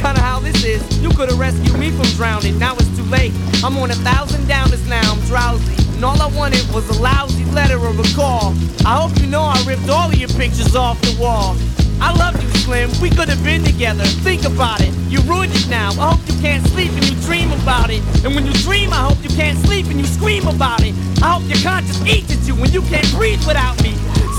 Kinda 0.00 0.22
how 0.22 0.40
this 0.40 0.64
is. 0.64 0.80
You 1.02 1.10
could 1.10 1.28
have 1.28 1.38
rescued 1.38 1.78
me 1.78 1.90
from 1.90 2.06
drowning. 2.16 2.58
Now 2.58 2.74
it's 2.74 2.88
too 2.96 3.04
late. 3.04 3.32
I'm 3.62 3.76
on 3.76 3.90
a 3.90 3.94
thousand 3.96 4.44
downers 4.48 4.86
now. 4.88 5.12
I'm 5.12 5.20
drowsy. 5.26 5.76
And 5.94 6.04
all 6.04 6.20
I 6.22 6.28
wanted 6.28 6.64
was 6.72 6.88
a 6.88 7.02
lousy 7.02 7.44
letter 7.52 7.76
or 7.76 7.92
a 7.92 8.08
call. 8.16 8.54
I 8.86 8.96
hope 8.96 9.12
you 9.20 9.26
know 9.26 9.42
I 9.42 9.62
ripped 9.66 9.90
all 9.90 10.08
of 10.08 10.14
your 10.14 10.30
pictures 10.30 10.74
off 10.74 10.98
the 11.02 11.14
wall. 11.20 11.54
I 12.00 12.16
love 12.16 12.42
you, 12.42 12.48
Slim. 12.64 12.90
We 13.02 13.10
could 13.10 13.28
have 13.28 13.44
been 13.44 13.62
together. 13.62 14.04
Think 14.24 14.46
about 14.46 14.80
it. 14.80 14.94
You 15.12 15.20
ruined 15.28 15.52
it 15.54 15.68
now. 15.68 15.90
I 16.00 16.16
hope 16.16 16.26
you 16.26 16.40
can't 16.40 16.66
sleep 16.68 16.92
and 16.92 17.04
you 17.04 17.14
dream 17.20 17.52
about 17.60 17.90
it. 17.90 18.00
And 18.24 18.34
when 18.34 18.46
you 18.46 18.54
dream, 18.64 18.94
I 18.94 19.04
hope 19.04 19.22
you 19.22 19.28
can't 19.36 19.58
sleep 19.66 19.84
and 19.86 19.98
you 20.00 20.06
scream 20.06 20.48
about 20.48 20.82
it. 20.82 20.94
I 21.20 21.36
hope 21.36 21.44
your 21.44 21.60
conscience 21.60 22.00
eats 22.06 22.32
at 22.32 22.48
you 22.48 22.54
when 22.54 22.72
you 22.72 22.80
can't 22.88 23.10
breathe 23.12 23.44
without 23.46 23.76
me. 23.82 23.92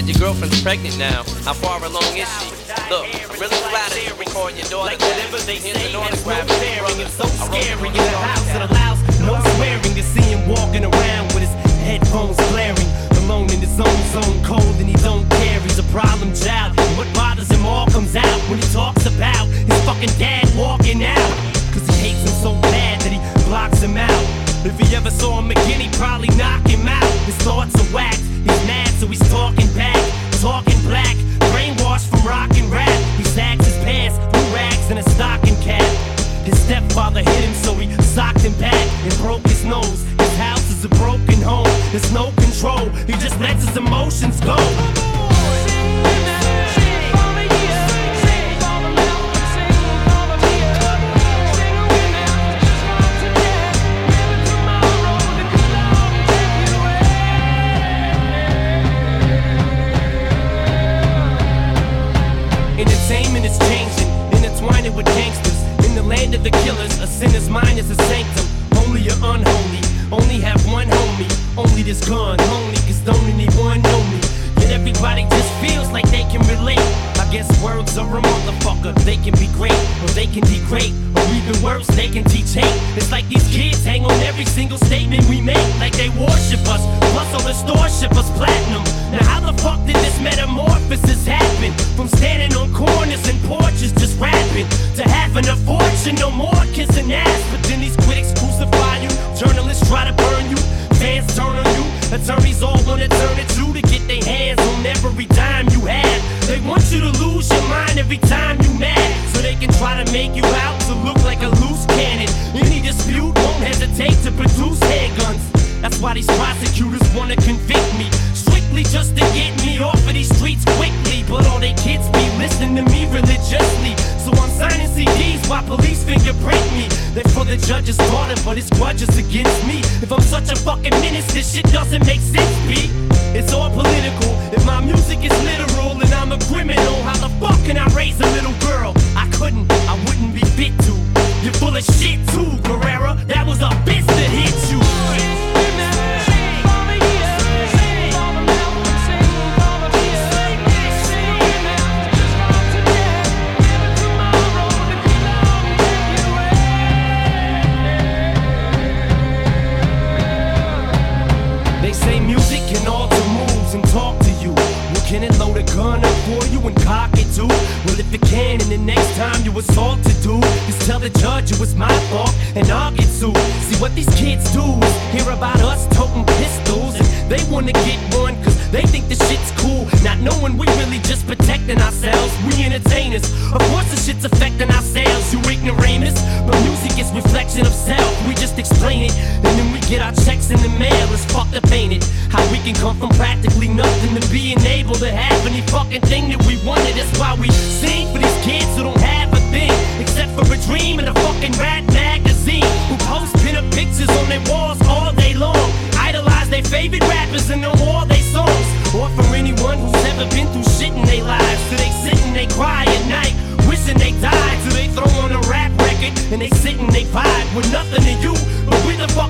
Said 0.00 0.08
your 0.08 0.18
girlfriend's 0.18 0.62
pregnant 0.62 0.98
now. 0.98 1.22
How 1.44 1.52
far 1.52 1.84
along 1.84 2.16
is 2.16 2.28
she? 2.40 2.69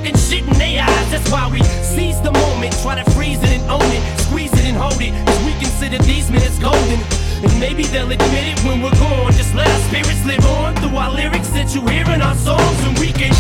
Fucking 0.01 0.17
shit 0.17 0.47
in 0.47 0.59
their 0.59 0.83
eyes. 0.83 1.11
That's 1.11 1.31
why 1.31 1.51
we 1.51 1.63
seize 1.83 2.21
the 2.21 2.33
moment, 2.33 2.73
try 2.83 3.03
to 3.03 3.11
freeze 3.13 3.43
it 3.43 3.51
and 3.51 3.71
own 3.71 3.83
it, 3.83 4.03
squeeze 4.21 4.53
it 4.53 4.65
and 4.65 4.77
hold 4.77 5.01
it. 5.01 5.13
Cause 5.27 5.45
we 5.45 5.53
consider 5.53 5.99
these 6.05 6.31
minutes 6.31 6.59
golden. 6.59 7.01
And 7.43 7.61
maybe 7.61 7.85
they'll 7.85 8.11
admit 8.11 8.45
it 8.53 8.59
when 8.65 8.83
we're 8.83 8.99
gone. 8.99 9.33
Just 9.33 9.55
let 9.55 9.67
our 9.69 9.81
spirits 9.89 10.25
live 10.27 10.45
on 10.47 10.77
through 10.77 10.97
our 10.97 11.13
lyrics 11.13 11.49
that 11.51 11.75
you 11.75 11.81
hear 11.87 12.05
in 12.11 12.23
our 12.23 12.35
songs, 12.35 12.81
and 12.85 12.99
we 12.99 13.13
can 13.13 13.33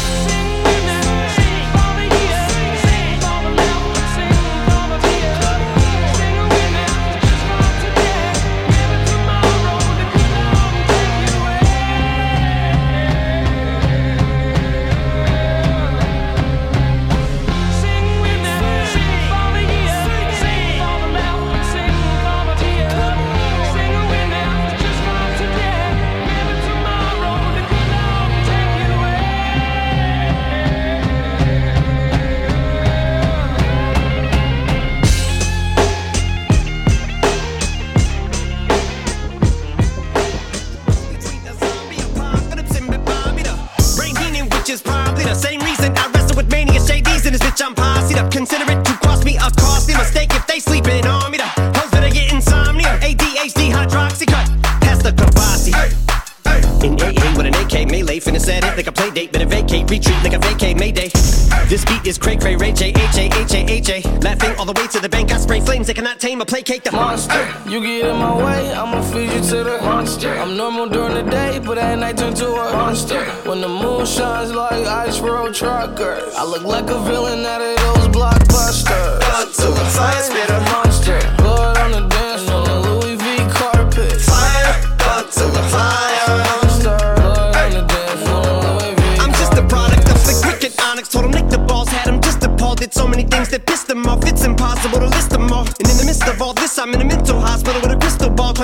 tame 66.20 66.42
or 66.42 66.44
placate 66.44 66.84
the 66.84 66.92
monster. 66.92 67.48
You 67.66 67.80
get 67.80 68.06
in 68.10 68.16
my 68.16 68.36
way, 68.36 68.72
I'ma 68.74 69.00
feed 69.10 69.32
you 69.32 69.40
to 69.40 69.64
the 69.64 69.78
monster. 69.80 70.28
I'm 70.28 70.54
normal 70.54 70.86
during 70.86 71.14
the 71.14 71.22
day, 71.30 71.58
but 71.58 71.78
at 71.78 71.98
night 71.98 72.18
turn 72.18 72.34
to 72.34 72.46
a 72.46 72.72
monster. 72.72 73.24
When 73.48 73.62
the 73.62 73.68
moon 73.68 74.04
shines 74.04 74.52
like 74.52 74.86
ice 74.86 75.18
road 75.20 75.54
truckers, 75.54 76.34
I 76.34 76.44
look 76.44 76.64
like 76.64 76.90
a 76.90 76.98
villain 77.00 77.46
out 77.46 77.62
of 77.62 77.76
those 77.76 78.08
blockbusters. 78.08 79.22
Up 79.40 79.48
to 79.48 79.68
the 79.78 79.86
fire, 79.96 80.22
spit 80.22 80.50
a 80.50 80.60
monster. 80.60 80.89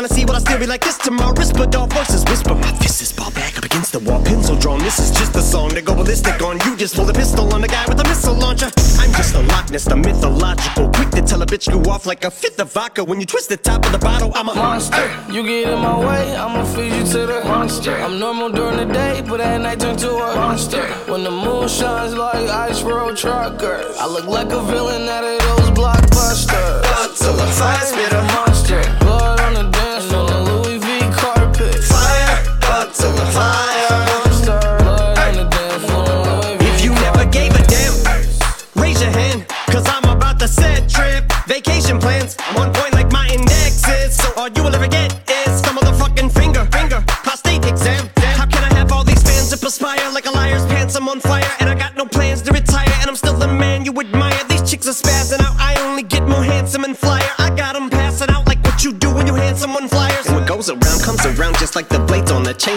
Trying 0.07 0.15
to 0.15 0.21
see 0.21 0.25
what 0.25 0.37
I 0.37 0.39
still 0.39 0.59
be 0.61 0.67
like 0.67 0.85
this 0.85 0.99
tomorrow. 0.99 1.35
Whisper 1.35 1.67
dog 1.67 1.93
voices 1.93 2.23
whisper. 2.27 2.55
My 2.55 2.71
fist 2.75 3.03
is 3.03 3.13
ball 3.13 3.33
back 3.33 3.59
up 3.59 3.65
against 3.65 3.91
the 3.91 3.99
wall. 3.99 4.23
Pencil 4.23 4.55
drawn. 4.55 4.79
This 4.79 5.01
is 5.01 5.11
just 5.11 5.35
a 5.35 5.43
song 5.43 5.71
to 5.71 5.83
go 5.83 5.97
ballistic 5.97 6.41
on. 6.43 6.61
You 6.65 6.77
just 6.77 6.95
pull 6.95 7.11
a 7.11 7.13
pistol 7.13 7.53
on 7.53 7.61
the 7.61 7.67
guy 7.67 7.85
with 7.89 7.99
a 7.99 8.05
missile 8.05 8.35
launcher. 8.35 8.71
I'm 9.01 9.13
just 9.15 9.35
a 9.35 9.41
Loch 9.41 9.69
Ness, 9.73 9.85
the 9.85 9.97
mythological. 9.97 10.91
Quick 10.91 11.11
to 11.11 11.23
tell 11.23 11.43
a 11.43 11.47
bitch 11.47 11.67
you 11.67 11.81
off 11.91 12.07
like 12.07 12.25
a 12.25 12.31
fifth 12.31 12.61
of 12.61 12.73
vodka. 12.73 13.03
When 13.03 13.19
you 13.19 13.27
twist 13.27 13.49
the 13.49 13.57
top 13.57 13.85
of 13.85 13.91
the 13.91 13.99
bottle, 13.99 14.31
I'm 14.37 14.49
a 14.49 14.55
monster. 14.55 15.11
You 15.29 15.43
get 15.43 15.73
in 15.73 15.79
my 15.81 15.99
way, 15.99 16.37
I'ma 16.37 16.65
feed 16.67 16.93
you 16.93 17.05
to 17.13 17.27
the 17.27 17.43
monster. 17.45 17.97
I'm 17.97 18.21
normal 18.21 18.51
during 18.51 18.77
the 18.77 18.95
day, 18.95 19.25
but 19.27 19.41
at 19.41 19.61
night 19.61 19.81
turn 19.81 19.97
to 19.97 20.11
a 20.11 20.37
monster. 20.37 20.87
When 21.11 21.25
the 21.25 21.33
moon 21.33 21.67
shines 21.67 22.15
like 22.15 22.49
ice 22.49 22.81
road 22.83 23.17
truckers, 23.17 23.97
I 23.99 24.07
look 24.07 24.27
like 24.27 24.53
a 24.53 24.63
villain 24.63 25.09
out 25.09 25.25
of 25.25 25.41
those 25.41 25.71
blockbusters. 25.71 26.85
Up 27.03 27.11
to 27.17 27.33
the 27.41 27.47
fire, 27.59 27.87
spit 27.87 28.13
a 28.13 28.23
monster. 28.23 29.06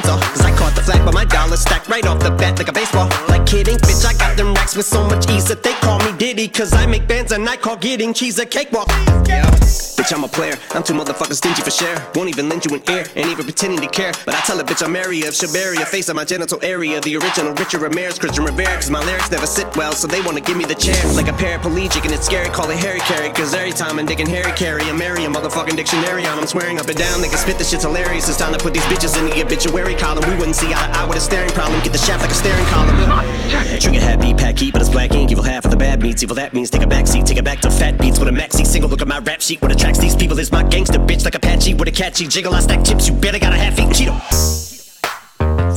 Chainsaw. 0.01 0.19
Cause 0.21 0.41
I 0.41 0.55
caught 0.55 0.75
the 0.75 0.81
flag, 0.81 1.05
but 1.05 1.13
my 1.13 1.25
dollar 1.25 1.57
stacked 1.57 1.88
right 1.88 2.05
off 2.05 2.19
the 2.19 2.31
bat 2.31 2.57
like 2.57 2.67
a 2.67 2.73
baseball. 2.73 3.09
Like 3.27 3.45
kidding, 3.45 3.77
bitch, 3.77 4.05
I 4.05 4.13
got 4.13 4.38
them 4.38 4.53
racks 4.53 4.75
with 4.75 4.85
so 4.85 5.05
much 5.07 5.29
ease 5.29 5.45
that 5.45 5.63
they 5.63 5.73
call 5.73 5.99
me 5.99 6.12
Diddy. 6.19 6.49
Cause 6.49 6.73
I 6.73 6.86
make 6.86 7.08
bands 7.08 7.32
and 7.32 7.47
I 7.47 7.55
call 7.55 7.77
getting 7.77 8.13
cheese 8.13 8.38
a 8.39 8.45
cakewalk. 8.45 8.89
Bitch, 8.89 10.13
I'm 10.13 10.23
a 10.23 10.27
player. 10.27 10.55
I'm 10.71 10.84
too 10.84 10.93
motherfucking 10.93 11.34
stingy 11.34 11.62
for 11.62 11.71
share. 11.71 11.95
Won't 12.15 12.29
even 12.29 12.49
lend 12.49 12.65
you 12.65 12.75
an 12.75 12.82
ear, 12.89 13.05
ain't 13.15 13.29
even 13.29 13.45
pretending 13.45 13.79
to 13.79 13.88
care. 13.88 14.12
But 14.25 14.36
I 14.36 14.39
tell 14.41 14.60
a 14.60 14.63
bitch 14.63 14.84
I'm 14.84 14.95
area 14.95 15.27
of 15.27 15.34
Shabaria, 15.34 15.86
face 15.86 16.10
of 16.10 16.15
my 16.15 16.25
genital 16.25 16.60
area. 16.62 16.99
The 16.99 17.15
original 17.15 17.53
Richard 17.53 17.82
Ramirez, 17.82 18.19
Christian 18.19 18.43
Rivera. 18.43 18.75
Cause 18.75 18.89
my 18.89 19.03
lyrics 19.05 19.32
never 19.32 19.45
sit 19.47 19.73
well, 19.77 19.93
so 19.93 20.08
they 20.08 20.21
wanna 20.21 20.41
give 20.41 20.58
me 20.58 20.65
the 20.65 20.75
chair. 20.75 20.99
Like 21.15 21.27
a 21.27 21.36
paraplegic, 21.39 22.03
and 22.03 22.12
it's 22.12 22.25
scary, 22.25 22.49
call 22.49 22.69
it 22.69 22.79
Harry 22.79 22.99
Carry. 23.01 23.29
Cause 23.29 23.53
every 23.53 23.71
time 23.71 23.99
I'm 23.99 24.05
digging 24.05 24.27
Harry 24.27 24.51
Carry, 24.53 24.84
I'm 24.84 24.97
Mary, 24.97 25.23
a 25.25 25.29
motherfucking 25.29 25.77
dictionary 25.77 26.25
on. 26.25 26.39
I'm 26.39 26.47
swearing 26.47 26.79
up 26.79 26.88
and 26.88 26.97
down, 26.97 27.21
they 27.21 27.29
can 27.29 27.38
spit 27.38 27.58
this 27.58 27.69
shit's 27.69 27.84
hilarious. 27.84 28.27
It's 28.27 28.38
time 28.38 28.51
to 28.53 28.60
put 28.60 28.73
these 28.73 28.86
bitches 28.86 29.17
in 29.17 29.25
the 29.29 29.41
obituary 29.41 29.95
column. 29.95 30.27
We 30.29 30.36
wouldn't 30.36 30.55
see 30.55 30.73
eye 30.73 30.88
to 30.91 30.99
eye 30.99 31.05
with 31.05 31.17
a 31.17 31.21
staring 31.21 31.51
problem. 31.51 31.79
Get 31.84 31.93
the 31.93 31.99
shaft 31.99 32.21
like 32.21 32.32
a 32.32 32.36
staring 32.36 32.65
column. 32.67 32.95
Trigger 33.79 34.01
happy, 34.01 34.34
pack 34.34 34.60
heat, 34.60 34.73
but 34.73 34.82
it's 34.82 34.89
black 34.89 35.13
ink. 35.13 35.32
Evil 35.32 35.43
half 35.43 35.65
of 35.65 35.71
the 35.71 35.77
bad 35.77 35.99
meats. 36.09 36.23
Evil 36.23 36.35
that 36.35 36.53
means 36.53 36.69
take 36.69 36.81
a 36.81 36.87
back 36.87 37.05
seat, 37.07 37.25
take 37.25 37.37
it 37.37 37.45
back 37.45 37.59
to 37.59 37.69
fat 37.69 37.97
beats 37.99 38.19
with 38.19 38.27
a 38.27 38.31
maxi 38.31 38.65
single. 38.65 38.89
Look 38.89 39.01
at 39.01 39.07
my 39.07 39.19
rap 39.19 39.41
sheet. 39.41 39.61
What 39.61 39.71
attracts 39.71 39.99
these 39.99 40.15
people 40.15 40.39
is 40.39 40.51
my 40.51 40.63
gangster 40.63 40.99
bitch 40.99 41.23
like 41.23 41.35
Apache 41.35 41.75
with 41.75 41.87
a 41.87 41.91
catchy 41.91 42.27
jiggle. 42.27 42.53
I 42.53 42.61
stack 42.61 42.83
chips, 42.83 43.07
you 43.07 43.13
better 43.13 43.39
got 43.39 43.53
a 43.53 43.57
half 43.57 43.77
eaten 43.77 43.93
Cheeto. 43.93 44.15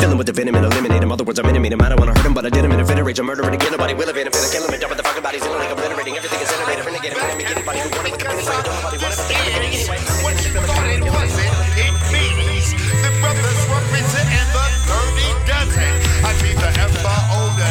Filling 0.00 0.18
with 0.18 0.26
the 0.26 0.32
venom 0.32 0.54
and 0.56 0.64
eliminate 0.66 1.02
him. 1.02 1.12
Other 1.12 1.24
words, 1.24 1.38
I'm 1.38 1.46
intimate 1.46 1.72
him. 1.72 1.82
I 1.82 1.88
don't 1.90 2.00
wanna 2.00 2.14
hurt 2.16 2.26
him, 2.26 2.34
but 2.34 2.46
I 2.46 2.50
did 2.50 2.64
him 2.64 2.72
in 2.72 2.80
a 2.80 2.86
fit 2.86 2.98
rage. 3.04 3.18
I'm 3.18 3.26
murdering 3.26 3.54
again. 3.54 3.72
Nobody 3.72 3.94
will 3.94 4.08
evade 4.08 4.26
him. 4.26 4.32
Finna 4.32 4.52
kill 4.52 4.64
him 4.64 4.72
and 4.72 4.80
dump 4.80 4.96
the 4.96 5.02
fucking 5.02 5.22
bodies. 5.22 5.42
Like 5.42 5.70
obliterating 5.70 6.16
everything 6.16 6.40
is 6.40 6.50
innovative. 6.52 6.86
Renegade 6.86 7.12
him. 7.12 7.20
Enemy, 7.20 7.44
anybody 7.44 7.78
who 7.80 7.88
wanted 7.92 8.12
to 8.16 8.24
penetrate. 8.24 8.64
Don't 8.64 8.76
nobody 8.80 8.98
want 9.04 9.12
it, 9.12 9.18
but 9.20 9.28
they 9.28 9.36
can 9.36 9.44
get 9.52 9.62
it 9.62 9.68
anyway. 9.68 9.98
What 10.24 10.36
you 10.40 10.52
thought 10.64 10.88
it 10.96 11.02
wasn't, 11.12 11.54
it 11.76 11.94
means 12.08 12.66
the 12.72 13.10
brothers 13.20 13.60
representing 13.68 14.48
the 14.56 14.64
dirty 14.88 15.28
dozen. 15.44 15.92
I 16.24 16.30
be 16.40 16.50
the 16.56 16.70
ever 16.80 17.18
older 17.36 17.70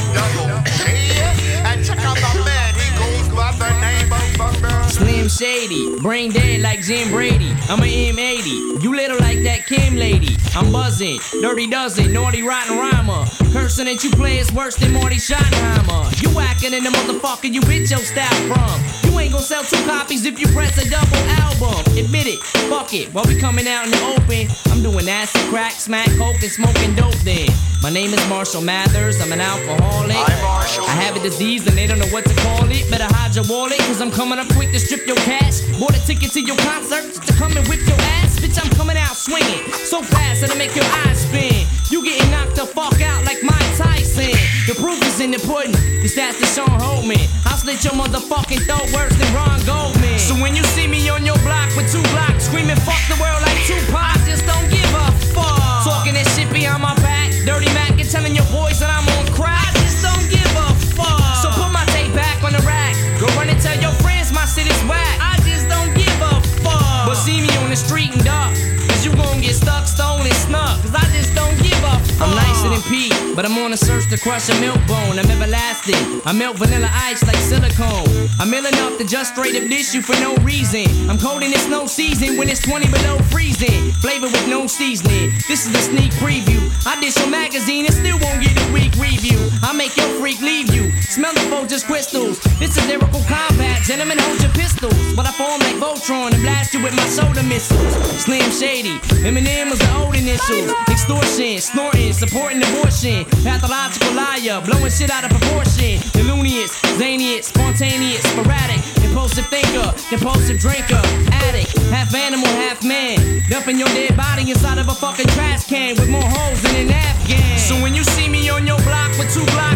Shady, 5.38 5.98
brain 6.02 6.32
dead 6.32 6.62
like 6.62 6.82
Jim 6.82 7.10
Brady. 7.10 7.52
I'm 7.70 7.80
a 7.80 7.88
M80, 8.12 8.84
you 8.84 8.94
little 8.94 9.18
like 9.20 9.42
that 9.44 9.66
Kim 9.66 9.96
lady. 9.96 10.36
I'm 10.54 10.72
buzzing, 10.72 11.20
dirty 11.42 11.68
dozen, 11.68 12.12
naughty 12.12 12.44
rotten 12.44 12.78
rhymer. 12.78 13.26
Cursing 13.54 13.86
that 13.86 14.04
you 14.04 14.12
play 14.12 14.40
is 14.40 14.52
worse 14.52 14.76
than 14.76 14.92
Marty 14.92 15.16
Schottenheimer. 15.16 16.22
You 16.22 16.30
whacking 16.36 16.74
in 16.74 16.84
the 16.84 16.90
motherfucker 16.90 17.52
you 17.52 17.62
bitch 17.62 17.92
your 17.92 18.00
style 18.00 18.28
from. 18.52 19.10
You 19.10 19.18
ain't 19.20 19.32
gonna 19.32 19.44
sell 19.44 19.64
two 19.64 19.82
copies 19.86 20.26
if 20.26 20.38
you 20.38 20.48
press 20.48 20.78
a 20.78 20.90
double 20.90 21.24
album. 21.40 21.80
Admit 21.98 22.28
it, 22.28 22.40
fuck 22.68 22.94
it. 22.94 23.08
While 23.14 23.26
we 23.26 23.40
coming 23.40 23.68
out 23.68 23.86
in 23.86 23.92
the 23.92 24.04
open, 24.20 24.48
I'm 24.72 24.84
doing 24.84 25.08
acid, 25.08 25.42
crack, 25.50 25.72
smack, 25.72 26.10
coke, 26.18 26.44
and 26.44 26.52
smoking 26.52 26.94
dope 26.96 27.16
then. 27.24 27.48
My 27.82 27.90
name 27.90 28.14
is 28.14 28.22
Marshall 28.30 28.62
Mathers, 28.62 29.20
I'm 29.22 29.32
an 29.32 29.42
alcoholic. 29.42 30.16
I'm 30.16 30.42
Marshall. 30.44 30.86
I 30.86 30.94
have 31.02 31.16
a 31.16 31.20
disease 31.20 31.66
and 31.66 31.76
they 31.76 31.88
don't 31.88 31.98
know 31.98 32.14
what 32.14 32.26
to 32.26 32.36
call 32.46 32.70
it. 32.70 32.90
Better 32.92 33.10
hide 33.10 33.36
your 33.36 33.46
wallet, 33.50 33.80
cause 33.90 34.02
I'm 34.02 34.12
coming 34.12 34.38
up 34.38 34.48
quick 34.54 34.70
to 34.72 34.80
strip 34.80 35.08
your 35.08 35.18
cash. 35.26 35.62
Bought 35.80 35.98
a 35.98 36.02
ticket 36.06 36.32
to 36.34 36.42
your 36.42 36.58
concert 36.58 37.10
to 37.10 37.34
come 37.34 37.58
and 37.58 37.68
whip 37.68 37.82
your 37.88 37.98
ass. 38.22 38.38
Bitch, 38.40 38.62
I'm 38.62 38.70
coming 38.78 38.98
out 38.98 39.16
swinging 39.18 39.66
so 39.82 40.02
fast 40.04 40.42
that'll 40.42 40.58
make 40.58 40.76
your 40.76 40.86
eyes 41.06 41.26
spin. 41.26 41.66
You 41.90 42.06
getting 42.06 42.30
knocked 42.30 42.56
the 42.56 42.66
fuck 42.66 43.02
out 43.02 43.26
like 43.26 43.42
Mike 43.42 43.72
Tyson. 43.76 44.30
The 44.70 44.78
proof 44.78 45.02
is 45.02 45.20
in 45.20 45.32
the 45.32 45.42
pudding. 45.42 45.74
This 46.06 46.16
that's 46.16 46.40
the 46.40 46.46
Sean 46.46 46.80
Holman. 46.80 47.26
I'll 47.50 47.58
slit 47.58 47.84
your 47.84 47.94
motherfucking 47.94 48.62
throat 48.70 48.94
worse 48.94 49.16
than 49.18 49.30
Ron 49.34 49.60
Goldman. 49.66 50.20
So 50.20 50.36
when 50.38 50.56
you 50.56 50.64
see 50.78 50.88
me 50.88 51.10
on 51.10 51.26
your 51.26 51.38
block 51.42 51.74
with 51.76 51.92
two 51.92 52.06
blocks 52.14 52.46
screaming 52.46 52.78
fuck 52.86 53.02
the 53.10 53.18
world 53.18 53.42
like 53.42 53.58
Tupac, 53.66 54.22
just 54.30 54.46
don't 54.46 54.70
give 54.70 54.86
a 54.94 55.12
fuck. 55.34 55.84
Talking 55.84 56.14
that 56.14 56.30
shit 56.38 56.48
behind 56.54 56.82
my 56.82 56.96
back, 57.02 57.21
dirty 57.46 57.66
Mac 57.74 57.98
and 57.98 58.10
telling 58.10 58.36
your 58.36 58.46
boys 58.52 58.80
that 58.80 58.90
I'm 58.90 59.08
on 59.18 59.26
crack. 59.34 59.58
I 59.58 59.72
just 59.82 60.02
don't 60.06 60.26
give 60.30 60.52
a 60.58 60.68
fuck. 60.94 61.22
So 61.42 61.50
put 61.50 61.72
my 61.74 61.86
tape 61.90 62.14
back 62.14 62.44
on 62.44 62.54
the 62.54 62.62
rack. 62.62 62.94
Go 63.20 63.28
run 63.38 63.50
and 63.50 63.60
tell 63.62 63.78
your 63.80 63.94
friends 64.02 64.32
my 64.32 64.46
shit 64.46 64.68
is 64.70 64.82
whack. 64.86 65.18
I 65.20 65.38
just 65.42 65.68
don't 65.68 65.94
give 65.98 66.18
a 66.22 66.42
fuck. 66.62 67.08
But 67.08 67.16
see 67.16 67.42
me 67.42 67.50
on 67.64 67.70
the 67.70 67.80
street 67.80 68.14
and 68.14 68.24
duck. 68.24 68.54
Cause 68.90 69.06
you 69.06 69.16
gon' 69.16 69.42
get 69.42 69.56
stuck, 69.56 69.88
stolen, 69.88 70.32
snuck. 70.46 70.82
Cause 70.82 70.94
I 70.94 71.06
just 71.16 71.34
don't 71.34 71.58
give 71.62 71.78
a 71.82 71.98
fuck. 72.18 72.30
I'm 72.30 72.36
nicer 72.38 72.70
than 72.70 72.82
Pete, 72.86 73.14
but 73.36 73.46
I'm 73.46 73.58
on 73.58 73.74
a 73.74 73.78
search 73.78 74.10
to 74.10 74.18
crush 74.18 74.50
a 74.50 74.60
milk 74.60 74.80
bone. 74.88 75.20
I'm 75.20 75.30
everlasting. 75.30 76.22
I 76.26 76.34
melt 76.34 76.58
vanilla 76.58 76.90
ice 76.92 77.24
like 77.26 77.38
silicone. 77.38 78.08
I'm 78.40 78.54
ill 78.54 78.66
enough 78.66 78.98
to 78.98 79.06
just 79.06 79.34
straight 79.34 79.56
up 79.56 79.68
dish 79.70 79.94
you 79.94 80.02
for 80.02 80.18
no 80.20 80.36
reason. 80.44 80.86
I'm 81.10 81.18
cold 81.18 81.44
and 81.44 81.54
it's 81.54 81.68
no 81.68 81.88
season 81.88 82.38
when 82.38 82.50
it's 82.50 82.62
20 82.62 82.88
below 82.92 83.18
freezing. 83.30 83.92
Flavor 84.02 84.28
with 84.28 84.48
no 84.48 84.68
seasoning. 84.68 85.32
This 85.48 85.66
is 85.66 85.74
a 85.76 85.82
sneak 85.82 86.12
preview. 86.24 86.62
I 86.86 87.00
dish 87.00 87.18
your 87.18 87.30
magazine 87.30 87.86
and 87.86 87.94
still 87.94 88.18
won't 88.20 88.42
get 88.42 88.58
a 88.58 88.74
week 88.74 88.94
review. 88.96 89.40
I 89.64 89.74
make 89.74 89.96
your 89.96 90.10
freak 90.20 90.42
leave 90.42 90.74
you. 90.74 90.92
Smell 91.02 91.34
the 91.34 91.42
just 91.68 91.86
crystals. 91.86 92.40
This 92.60 92.76
is 92.78 92.86
lyrical 92.88 93.22
combat. 93.28 93.84
Gentlemen, 93.84 94.18
hold 94.20 94.42
your 94.42 94.52
pistols. 94.52 94.94
But 95.16 95.28
I 95.28 95.32
form 95.32 95.60
like 95.62 95.76
Voltron 95.76 96.34
and 96.34 96.42
blast 96.42 96.74
you 96.74 96.82
with 96.84 96.96
my 96.96 97.06
soda 97.08 97.44
missiles. 97.44 97.94
Slim 98.24 98.50
Shady. 98.52 98.98
Eminem 99.24 99.70
was 99.70 99.80
the 99.80 99.92
old 99.96 100.16
initials. 100.16 100.72
Extortion, 100.90 101.60
snorting, 101.60 102.14
supporting 102.14 102.64
abortion. 102.64 103.21
Pathological 103.44 104.14
liar, 104.14 104.62
blowing 104.66 104.92
shit 104.92 105.10
out 105.10 105.24
of 105.24 105.32
proportion. 105.32 106.00
Illumious, 106.20 106.72
zanious, 107.00 107.46
spontaneous, 107.46 108.24
sporadic. 108.24 108.82
Impulsive 109.04 109.48
thinker, 109.48 109.94
impulsive 110.12 110.60
drinker. 110.60 111.02
Addict, 111.32 111.72
half 111.90 112.14
animal, 112.14 112.48
half 112.62 112.84
man. 112.84 113.42
Dumping 113.50 113.78
your 113.78 113.90
dead 113.90 114.16
body 114.16 114.50
inside 114.50 114.78
of 114.78 114.88
a 114.88 114.96
fucking 114.96 115.28
trash 115.28 115.66
can 115.66 115.96
with 115.96 116.10
more 116.10 116.24
holes 116.24 116.62
than 116.62 116.76
an 116.88 116.92
Afghan. 116.92 117.58
So 117.58 117.76
when 117.82 117.96
you 117.96 118.04
see 118.04 118.28
me 118.28 118.50
on 118.50 118.68
your 118.68 118.80
block 118.82 119.12
with 119.18 119.34
two 119.34 119.46
blocks 119.54 119.71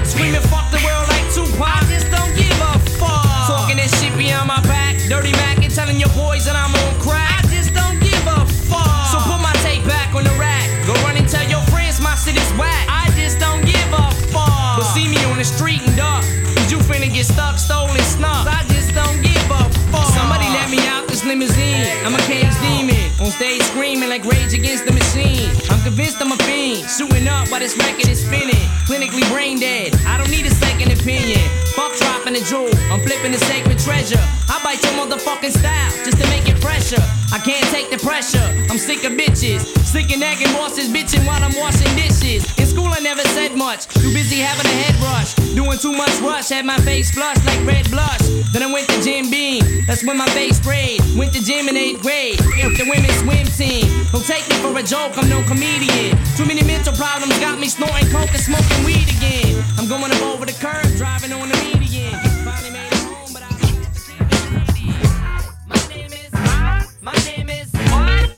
convinced 25.95 26.21
I'm 26.21 26.31
a 26.33 26.37
fiend. 26.43 26.89
Shooting 26.89 27.25
up 27.27 27.49
while 27.49 27.61
this 27.61 27.77
record 27.77 28.09
is 28.09 28.19
spinning. 28.19 28.67
Clinically 28.83 29.23
brain 29.31 29.59
dead. 29.59 29.95
I 30.05 30.17
don't 30.17 30.29
need 30.29 30.45
a 30.45 30.51
second 30.51 30.91
opinion. 30.91 31.39
Fuck 31.71 31.95
dropping 31.95 32.35
a 32.35 32.41
jewel. 32.41 32.75
I'm 32.91 32.99
flipping 32.99 33.31
the 33.31 33.37
sacred 33.37 33.79
treasure. 33.79 34.19
I 34.51 34.59
bite 34.61 34.83
your 34.83 34.91
motherfucking 34.99 35.55
style 35.55 35.91
just 36.03 36.19
to 36.19 36.27
make 36.27 36.49
it 36.49 36.54
fresher. 36.85 37.03
I 37.33 37.39
can't 37.39 37.65
take 37.71 37.89
the 37.89 37.97
pressure. 37.97 38.43
I'm 38.69 38.77
sick 38.77 39.03
of 39.03 39.13
bitches. 39.13 39.65
Sick 39.85 40.11
of 40.13 40.19
nagging 40.19 40.51
bosses 40.53 40.89
bitching 40.89 41.25
while 41.25 41.41
I'm 41.41 41.55
washing 41.57 41.89
dishes. 41.95 42.45
In 42.57 42.65
school 42.65 42.87
I 42.87 42.99
never 42.99 43.21
said 43.33 43.55
much. 43.55 43.87
Too 43.87 44.13
busy 44.13 44.37
having 44.39 44.65
a 44.65 44.75
head 44.83 44.95
rush. 45.01 45.33
Doing 45.55 45.77
too 45.77 45.93
much 45.93 46.13
rush. 46.21 46.49
Had 46.49 46.65
my 46.65 46.77
face 46.79 47.11
flushed 47.11 47.45
like 47.45 47.65
red 47.65 47.89
blush. 47.89 48.21
Then 48.53 48.63
I 48.63 48.71
went 48.71 48.87
to 48.89 49.01
Jim 49.01 49.29
Beam. 49.29 49.85
That's 49.85 50.03
when 50.03 50.17
my 50.17 50.27
face 50.27 50.57
sprayed. 50.57 51.01
Went 51.17 51.33
to 51.33 51.43
gym 51.43 51.67
in 51.67 51.77
eighth 51.77 52.01
grade. 52.01 52.39
With 52.41 52.77
the 52.77 52.85
women's 52.87 53.17
swim 53.19 53.47
team. 53.57 53.89
Don't 54.11 54.25
take 54.25 54.47
me 54.49 54.55
for 54.61 54.77
a 54.77 54.83
joke. 54.83 55.17
I'm 55.17 55.29
no 55.29 55.41
comedian. 55.43 56.17
Too 56.37 56.45
many 56.45 56.63
mental 56.63 56.93
problems 56.93 57.37
got 57.39 57.59
me 57.59 57.67
snorting 57.67 58.09
coke 58.11 58.31
and 58.31 58.43
smoking 58.43 58.83
weed 58.85 59.07
again. 59.17 59.63
I'm 59.77 59.87
going 59.87 60.11
up 60.11 60.21
over 60.21 60.45
the 60.45 60.53
curb, 60.53 60.85
driving 60.97 61.33
on 61.33 61.49
the 61.49 61.55
median. 61.55 61.74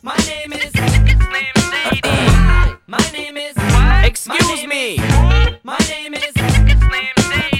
My 0.07 0.15
name 0.25 0.53
is. 0.53 0.73
My 2.87 2.97
name 3.11 3.35
is. 3.35 3.55
Excuse 4.05 4.65
me. 4.65 4.95
My 5.65 5.77
name 5.89 6.13
is. 6.13 6.31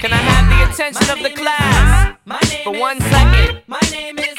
Can 0.00 0.12
I 0.14 0.22
have 0.30 0.48
the 0.48 0.72
attention 0.72 1.10
of 1.10 1.22
the 1.22 1.30
class 1.36 2.16
for 2.64 2.72
one 2.72 2.98
second? 3.02 3.60
My 3.66 3.80
name 3.90 4.18
is. 4.18 4.34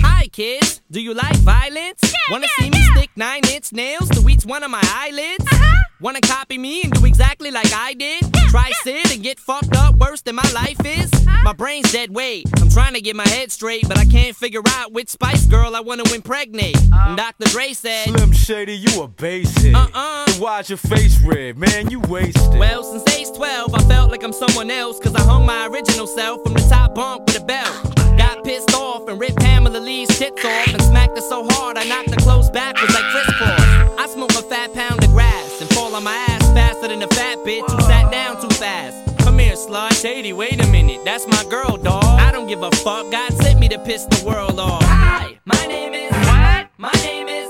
Hi, 0.00 0.28
kids. 0.28 0.80
Do 0.90 1.02
you 1.02 1.12
like 1.12 1.36
violence? 1.40 2.00
Wanna 2.30 2.48
see 2.58 2.70
me 2.70 2.82
stick 2.94 3.10
nine 3.14 3.42
inch 3.52 3.70
nails 3.74 4.08
to 4.08 4.26
each 4.26 4.46
one 4.46 4.62
of 4.62 4.70
my 4.70 4.80
eyelids? 4.94 5.44
Uh-huh. 5.52 5.82
Wanna 6.00 6.22
copy 6.22 6.56
me 6.56 6.82
and 6.82 6.92
do 6.94 7.04
exactly 7.04 7.50
like 7.50 7.70
I 7.74 7.92
did? 7.92 8.24
Try 8.48 8.70
sit 8.84 9.12
and 9.12 9.22
get 9.22 9.38
fucked 9.38 9.76
up 9.76 9.96
worse 9.96 10.22
than 10.22 10.36
my 10.36 10.50
life 10.54 10.80
is? 10.86 11.12
Uh-huh. 11.12 11.42
My 11.44 11.52
brain's 11.52 11.92
dead 11.92 12.08
weight. 12.10 12.46
I'm 12.78 12.84
trying 12.84 12.94
to 12.94 13.00
get 13.00 13.16
my 13.16 13.26
head 13.26 13.50
straight, 13.50 13.88
but 13.88 13.98
I 13.98 14.04
can't 14.04 14.36
figure 14.36 14.62
out 14.68 14.92
which 14.92 15.08
Spice 15.08 15.46
Girl 15.46 15.74
I 15.74 15.80
wanna 15.80 16.04
impregnate. 16.14 16.76
Uh. 16.92 17.06
And 17.08 17.16
Dr. 17.16 17.48
Dre 17.48 17.72
said, 17.72 18.06
Slim 18.06 18.30
Shady, 18.30 18.76
you 18.76 19.02
a 19.02 19.08
basehead. 19.08 19.74
Uh-uh. 19.74 20.30
Why's 20.34 20.70
your 20.70 20.76
face 20.76 21.20
red? 21.22 21.58
Man, 21.58 21.90
you 21.90 21.98
wasted. 21.98 22.56
Well, 22.56 22.84
since 22.84 23.16
age 23.16 23.34
12, 23.36 23.74
I 23.74 23.82
felt 23.88 24.12
like 24.12 24.22
I'm 24.22 24.32
someone 24.32 24.70
else. 24.70 25.00
Cause 25.00 25.12
I 25.16 25.22
hung 25.22 25.44
my 25.44 25.66
original 25.66 26.06
self 26.06 26.44
from 26.44 26.54
the 26.54 26.60
top 26.70 26.94
bunk 26.94 27.26
with 27.26 27.42
a 27.42 27.44
belt. 27.44 27.96
Got 28.16 28.44
pissed 28.44 28.72
off 28.72 29.08
and 29.08 29.18
ripped 29.18 29.40
Pamela 29.40 29.78
Lee's 29.78 30.08
tits 30.16 30.44
off 30.44 30.68
and 30.68 30.80
smacked 30.80 31.16
her 31.16 31.22
so 31.22 31.48
hard 31.50 31.78
I 31.78 31.84
knocked 31.84 32.10
her 32.10 32.16
clothes 32.22 32.48
backwards 32.48 32.94
like 32.94 33.04
crisscross. 33.10 33.60
I 33.98 34.06
smoke 34.06 34.30
a 34.30 34.42
fat 34.42 34.72
pound 34.72 35.02
of 35.02 35.10
grass 35.10 35.60
and 35.60 35.68
fall 35.70 35.96
on 35.96 36.04
my 36.04 36.14
ass 36.14 36.42
faster 36.52 36.86
than 36.86 37.02
a 37.02 37.08
fat 37.08 37.38
bitch 37.38 37.68
who 37.68 37.80
sat 37.82 38.12
down 38.12 38.40
too 38.40 38.54
fast. 38.54 39.17
Come 39.38 39.46
here, 39.46 39.54
slut. 39.54 39.92
Shady, 40.02 40.32
wait 40.32 40.60
a 40.60 40.66
minute. 40.66 41.04
That's 41.04 41.24
my 41.28 41.44
girl, 41.48 41.76
dog. 41.76 42.02
I 42.02 42.32
don't 42.32 42.48
give 42.48 42.64
a 42.64 42.72
fuck. 42.72 43.08
God 43.12 43.32
sent 43.34 43.60
me 43.60 43.68
to 43.68 43.78
piss 43.78 44.04
the 44.04 44.20
world 44.26 44.58
off. 44.58 44.82
Hi, 44.82 45.38
my 45.44 45.66
name 45.66 45.94
is. 45.94 46.10
What? 46.10 46.66
My 46.76 46.90
name 47.04 47.28
is. 47.28 47.47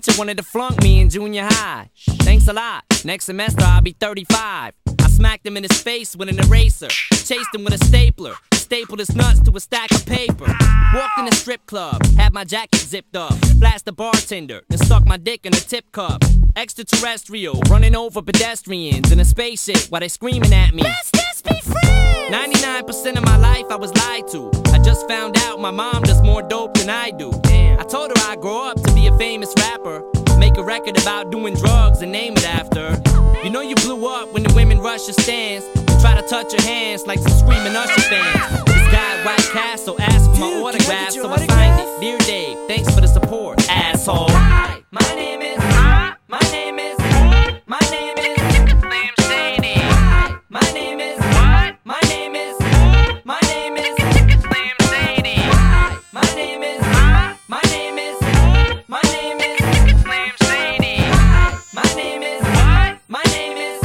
Teacher 0.00 0.18
wanted 0.18 0.36
to 0.38 0.42
flunk 0.42 0.82
me 0.82 1.00
in 1.00 1.10
junior 1.10 1.44
high. 1.44 1.90
Thanks 2.20 2.48
a 2.48 2.52
lot. 2.52 2.84
Next 3.04 3.26
semester 3.26 3.62
I'll 3.64 3.82
be 3.82 3.92
35. 3.92 4.72
I 4.98 5.08
smacked 5.08 5.46
him 5.46 5.56
in 5.56 5.62
his 5.62 5.82
face 5.82 6.16
with 6.16 6.28
an 6.28 6.38
eraser. 6.38 6.88
Chased 6.88 7.54
him 7.54 7.64
with 7.64 7.74
a 7.74 7.84
stapler. 7.84 8.34
Stapled 8.54 8.98
his 8.98 9.14
nuts 9.14 9.40
to 9.40 9.52
a 9.54 9.60
stack 9.60 9.90
of 9.92 10.06
paper. 10.06 10.46
Walked 10.94 11.18
in 11.18 11.28
a 11.28 11.32
strip 11.32 11.66
club, 11.66 12.04
had 12.16 12.32
my 12.32 12.44
jacket 12.44 12.80
zipped 12.80 13.16
up. 13.16 13.34
Flashed 13.58 13.84
the 13.84 13.92
bartender, 13.92 14.62
and 14.70 14.80
stuck 14.80 15.06
my 15.06 15.16
dick 15.16 15.44
in 15.44 15.52
a 15.52 15.60
tip 15.60 15.92
cup. 15.92 16.22
Extraterrestrial, 16.56 17.60
running 17.68 17.94
over 17.94 18.22
pedestrians 18.22 19.12
in 19.12 19.20
a 19.20 19.24
spaceship 19.24 19.90
while 19.90 20.00
they 20.00 20.08
screaming 20.08 20.52
at 20.52 20.74
me. 20.74 20.82
Let's 20.82 21.10
just 21.12 21.44
be 21.44 21.60
friends! 21.60 22.34
99% 22.34 23.16
of 23.16 23.24
my 23.24 23.36
life 23.36 23.66
I 23.70 23.76
was 23.76 23.94
lied 23.96 24.28
to. 24.28 24.50
I 24.72 24.78
just 24.78 25.08
found 25.08 25.36
out 25.38 25.60
my 25.60 25.70
mom 25.70 26.02
does 26.02 26.22
more 26.22 26.42
dope 26.42 26.74
than 26.74 26.90
I 26.90 27.10
do. 27.10 27.30
I 27.44 27.84
told 27.88 28.10
her 28.10 28.30
I'd 28.30 28.40
grow 28.40 28.68
up 28.68 28.82
to 28.82 28.94
be 28.94 29.06
a 29.06 29.16
famous 29.18 29.52
rapper. 29.58 30.02
Make 30.38 30.56
a 30.56 30.62
record 30.62 31.00
about 31.00 31.30
doing 31.30 31.54
drugs 31.54 32.02
and 32.02 32.10
name 32.12 32.34
it 32.34 32.44
after. 32.44 33.00
You 33.44 33.50
know 33.50 33.60
you 33.60 33.74
blew 33.76 34.08
up 34.08 34.32
when 34.32 34.42
the 34.42 34.52
women 34.54 34.78
rush 34.80 35.06
your 35.06 35.14
stands 35.14 35.64
and 35.76 36.00
try 36.00 36.20
to 36.20 36.26
touch 36.26 36.52
your 36.52 36.62
hands 36.62 37.06
like 37.06 37.18
some 37.20 37.32
screaming 37.32 37.76
Usher 37.76 38.00
fans. 38.02 38.64
This 38.64 38.92
guy 38.92 39.24
White 39.24 39.38
Castle 39.52 39.96
asked 40.00 40.30
for 40.32 40.40
my 40.40 40.50
Dude, 40.50 40.64
autograph, 40.64 40.88
can 40.88 40.96
I 40.96 41.04
get 41.04 41.14
your 41.14 41.24
so 41.24 41.30
I 41.30 41.46
signed 41.46 41.80
it. 41.80 42.00
Dear 42.00 42.18
Dave, 42.18 42.68
thanks 42.68 42.94
for 42.94 43.00
the 43.00 43.08
support, 43.08 43.68
asshole. 43.68 44.28
Hi, 44.30 44.82
my 44.90 45.14
name 45.14 45.42
is. 45.42 45.79
My 46.30 46.38
name 46.52 46.78
is. 46.78 46.96
My 47.66 47.80
name 47.90 48.16
is. 48.16 48.38
Slim 48.78 49.14
Shady. 49.26 49.74
My 50.48 50.60
name 50.72 51.00
is. 51.00 51.18
What? 51.18 51.74
My 51.82 52.00
name 52.06 52.36
is. 52.36 52.56
My 53.24 53.40
name 53.48 53.76
is. 53.76 53.96
Slim 53.98 54.76
Shady. 54.90 55.42
My 56.12 56.22
name 56.36 56.62
is. 56.62 56.80
My 57.48 57.60
name 57.66 57.98
is. 57.98 58.20
My 58.86 59.02
name 59.10 59.40
is. 59.40 59.58
Slim 60.02 60.32
Shady. 60.44 61.02
My 61.74 61.82
name 61.96 62.22
is. 62.22 62.42
My 63.08 63.24
name 63.24 63.56
is. 63.58 63.82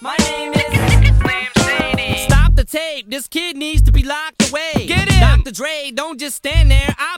My 0.00 0.16
name 0.16 0.54
is. 0.54 1.18
Slim 1.20 1.52
Shady. 1.66 2.24
Stop 2.24 2.54
the 2.54 2.64
tape. 2.64 3.10
This 3.10 3.28
kid 3.28 3.58
needs 3.58 3.82
to 3.82 3.92
be 3.92 4.02
locked 4.04 4.48
away. 4.48 4.86
Get 4.86 5.12
him. 5.12 5.20
Dr. 5.20 5.50
Dre, 5.50 5.90
don't 5.94 6.18
just 6.18 6.36
stand 6.36 6.70
there. 6.70 6.94
I 6.98 7.16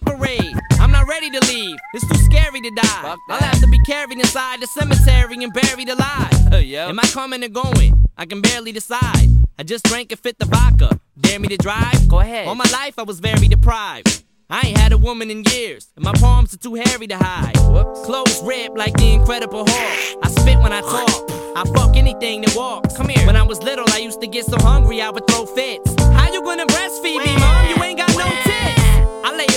Ready 1.17 1.31
to 1.31 1.47
leave. 1.47 1.79
It's 1.95 2.07
too 2.07 2.19
scary 2.25 2.61
to 2.61 2.71
die. 2.73 3.17
I'll 3.31 3.39
have 3.39 3.59
to 3.63 3.67
be 3.69 3.79
carried 3.87 4.19
inside 4.19 4.61
the 4.61 4.67
cemetery 4.67 5.43
and 5.43 5.51
buried 5.51 5.89
alive. 5.89 6.53
Uh, 6.53 6.57
yep. 6.59 6.91
Am 6.91 6.99
I 6.99 7.05
coming 7.05 7.43
or 7.43 7.49
going? 7.49 8.05
I 8.19 8.27
can 8.27 8.43
barely 8.43 8.71
decide. 8.71 9.29
I 9.59 9.63
just 9.63 9.87
drank 9.87 10.13
and 10.13 10.21
fit 10.21 10.39
the 10.39 10.45
vodka. 10.45 11.01
Dare 11.19 11.41
me 11.41 11.49
to 11.49 11.57
drive? 11.57 12.07
Go 12.07 12.21
ahead. 12.21 12.47
All 12.47 12.55
my 12.55 12.69
life 12.71 12.99
I 12.99 13.05
was 13.05 13.21
very 13.21 13.49
deprived. 13.49 14.25
I 14.51 14.61
ain't 14.67 14.77
had 14.77 14.93
a 14.93 14.99
woman 14.99 15.31
in 15.31 15.43
years, 15.51 15.89
and 15.97 16.05
my 16.05 16.13
palms 16.13 16.53
are 16.53 16.59
too 16.59 16.75
hairy 16.75 17.07
to 17.07 17.17
hide. 17.17 17.57
Whoops. 17.61 18.05
Clothes 18.05 18.43
ripped 18.45 18.77
like 18.77 18.95
the 18.99 19.15
Incredible 19.15 19.65
Hulk. 19.67 20.19
I 20.23 20.29
spit 20.29 20.59
when 20.59 20.75
I 20.75 20.83
talk. 20.83 21.31
I 21.57 21.65
fuck 21.75 21.97
anything 21.97 22.43
that 22.43 22.55
walks. 22.55 22.95
Come 22.95 23.09
here. 23.09 23.27
When 23.27 23.37
I 23.37 23.43
was 23.43 23.63
little, 23.63 23.87
I 23.89 24.01
used 24.01 24.21
to 24.21 24.27
get 24.27 24.45
so 24.45 24.59
hungry 24.59 25.01
I 25.01 25.09
would 25.09 25.27
throw 25.29 25.47
fits. 25.47 25.95
How 25.99 26.31
you 26.31 26.43
gonna 26.43 26.67
breastfeed 26.67 27.25
me, 27.25 27.35
mom? 27.39 27.69
You 27.71 27.83
ain't 27.83 27.97
got 27.97 28.11
no 28.11 28.17
tits. 28.19 28.29
I 28.29 28.45
lay 28.45 28.46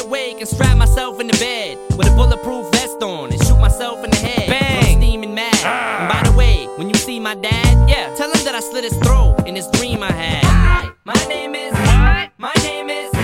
awake 0.09 0.39
and 0.39 0.47
strap 0.47 0.75
myself 0.75 1.19
in 1.19 1.27
the 1.27 1.37
bed 1.37 1.77
with 1.95 2.07
a 2.07 2.15
bulletproof 2.15 2.65
vest 2.71 3.01
on 3.03 3.31
and 3.31 3.39
shoot 3.45 3.59
myself 3.59 4.03
in 4.03 4.09
the 4.09 4.17
head. 4.17 4.49
Bang. 4.49 4.95
I'm 4.95 5.01
steaming 5.01 5.35
mad. 5.35 5.53
Ah. 5.63 5.99
And 6.01 6.09
by 6.11 6.29
the 6.31 6.35
way, 6.35 6.65
when 6.77 6.89
you 6.89 6.95
see 6.95 7.19
my 7.19 7.35
dad, 7.35 7.87
Yeah. 7.87 8.13
tell 8.15 8.31
him 8.31 8.43
that 8.45 8.55
I 8.55 8.59
slit 8.59 8.83
his 8.83 8.97
throat 8.97 9.35
in 9.47 9.53
this 9.53 9.67
dream 9.77 10.01
I 10.01 10.11
had. 10.11 10.43
Hi, 10.45 10.89
my 11.05 11.13
name 11.27 11.53
is. 11.53 11.73
What? 11.73 12.31
My 12.39 12.53
name 12.63 12.89
is. 12.89 13.18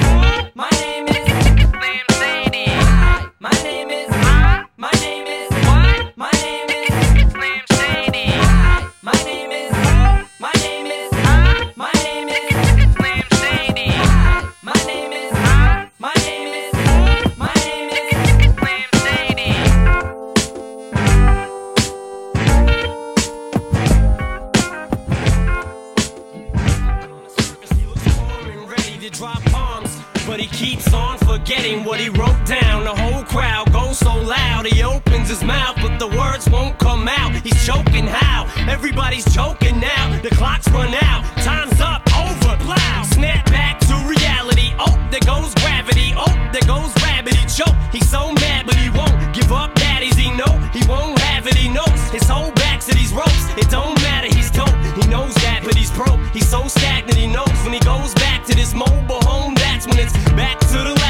He 34.65 34.84
opens 34.84 35.30
his 35.30 35.43
mouth, 35.43 35.78
but 35.82 35.97
the 35.97 36.08
words 36.08 36.49
won't 36.49 36.78
come 36.80 37.08
out. 37.08 37.34
He's 37.36 37.65
choking 37.65 38.08
how? 38.08 38.47
Everybody's 38.69 39.25
choking 39.34 39.80
now. 39.80 40.19
The 40.21 40.30
clock's 40.30 40.69
run 40.69 40.93
out, 40.93 41.23
time's 41.43 41.80
up, 41.82 42.01
over, 42.15 42.58
plow. 42.63 43.04
Snap 43.04 43.45
back 43.45 43.80
to 43.82 43.93
reality. 44.08 44.73
Oh, 44.80 44.95
there 45.12 45.25
goes 45.25 45.54
gravity. 45.56 46.13
Oh, 46.15 46.34
there 46.51 46.67
goes. 46.67 46.95
He 47.28 47.45
choke. 47.47 47.75
He's 47.91 48.08
so 48.10 48.32
mad, 48.34 48.65
but 48.65 48.75
he 48.75 48.89
won't 48.89 49.34
give 49.34 49.51
up. 49.51 49.73
Daddies, 49.75 50.15
he 50.15 50.30
know 50.32 50.51
he 50.73 50.86
won't 50.88 51.17
have 51.19 51.47
it. 51.47 51.56
He 51.56 51.69
knows 51.69 51.99
his 52.12 52.28
whole 52.28 52.51
back 52.51 52.82
to 52.82 52.93
these 52.93 53.13
ropes. 53.13 53.45
It 53.58 53.69
don't 53.69 53.95
matter. 54.01 54.28
He's 54.28 54.51
dope. 54.51 54.69
He 54.99 55.08
knows 55.10 55.34
that, 55.36 55.62
but 55.63 55.75
he's 55.75 55.91
broke. 55.91 56.19
He's 56.34 56.47
so 56.47 56.67
stagnant. 56.67 57.17
He 57.17 57.28
knows 57.28 57.56
when 57.63 57.73
he 57.73 57.80
goes 57.80 58.13
back 58.15 58.45
to 58.45 58.56
this 58.56 58.73
mobile 58.73 59.21
home. 59.21 59.56
That's 59.56 59.88
when 59.88 59.99
it's 59.99 60.13
back 60.36 60.60
to 60.60 60.78
the 60.78 61.04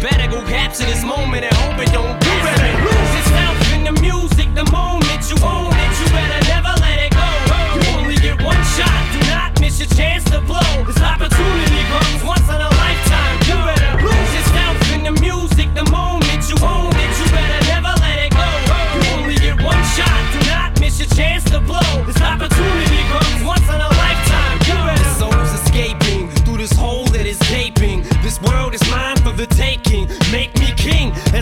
better 0.00 0.26
go 0.30 0.40
capture 0.48 0.84
this 0.86 1.04
moment 1.04 1.44
and 1.44 1.54
hope 1.60 1.78
it 1.78 1.92
don't. 1.92 2.16
You 2.24 2.34
better 2.40 2.72
lose 2.84 3.12
yourself 3.20 3.56
in 3.74 3.84
the 3.84 3.92
music 4.00 4.48
the 4.54 4.64
moment 4.72 5.20
you 5.28 5.36
own 5.44 5.72
it. 5.76 5.92
You 6.00 6.06
better 6.08 6.40
never 6.48 6.72
let 6.80 6.98
it 7.04 7.12
go. 7.12 7.28
You 7.76 7.80
only 8.00 8.16
get 8.16 8.40
one 8.42 8.62
shot. 8.76 9.00
Do 9.12 9.20
not 9.28 9.60
miss 9.60 9.78
your 9.78 9.92
chance 9.92 10.24
to 10.32 10.40
blow. 10.40 10.84
This 10.88 11.00
opportunity 11.00 11.82
comes 11.92 12.24
once 12.24 12.48
in 12.48 12.60
a 12.60 12.70
lifetime. 12.80 13.36
You 13.44 13.56
better 13.68 13.92
lose 14.00 14.32
yourself 14.40 14.76
in 14.96 15.00
the 15.04 15.14
music 15.20 15.68
the 15.74 15.84
moment 15.92 16.48
you 16.48 16.56
own 16.64 16.92
it. 16.96 17.12
You 17.20 17.26
better 17.36 17.60
never 17.68 17.92
let 18.00 18.16
it 18.24 18.32
go. 18.32 18.48
You 18.96 19.00
only 19.20 19.36
get 19.36 19.60
one 19.60 19.84
shot. 19.92 20.20
Do 20.32 20.40
not 20.48 20.80
miss 20.80 20.98
your 20.98 21.12
chance 21.12 21.44
to 21.52 21.60
blow. 21.60 21.89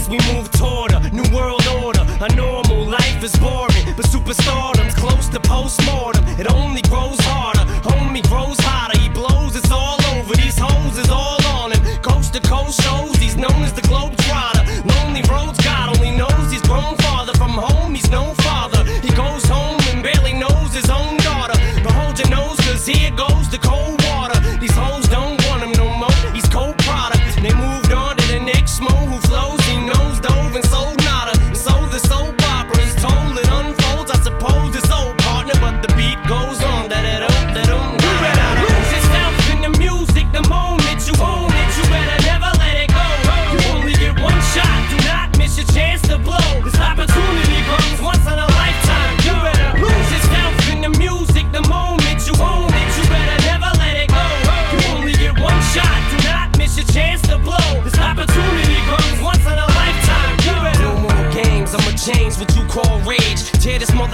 We 0.08 0.16
move 0.32 0.37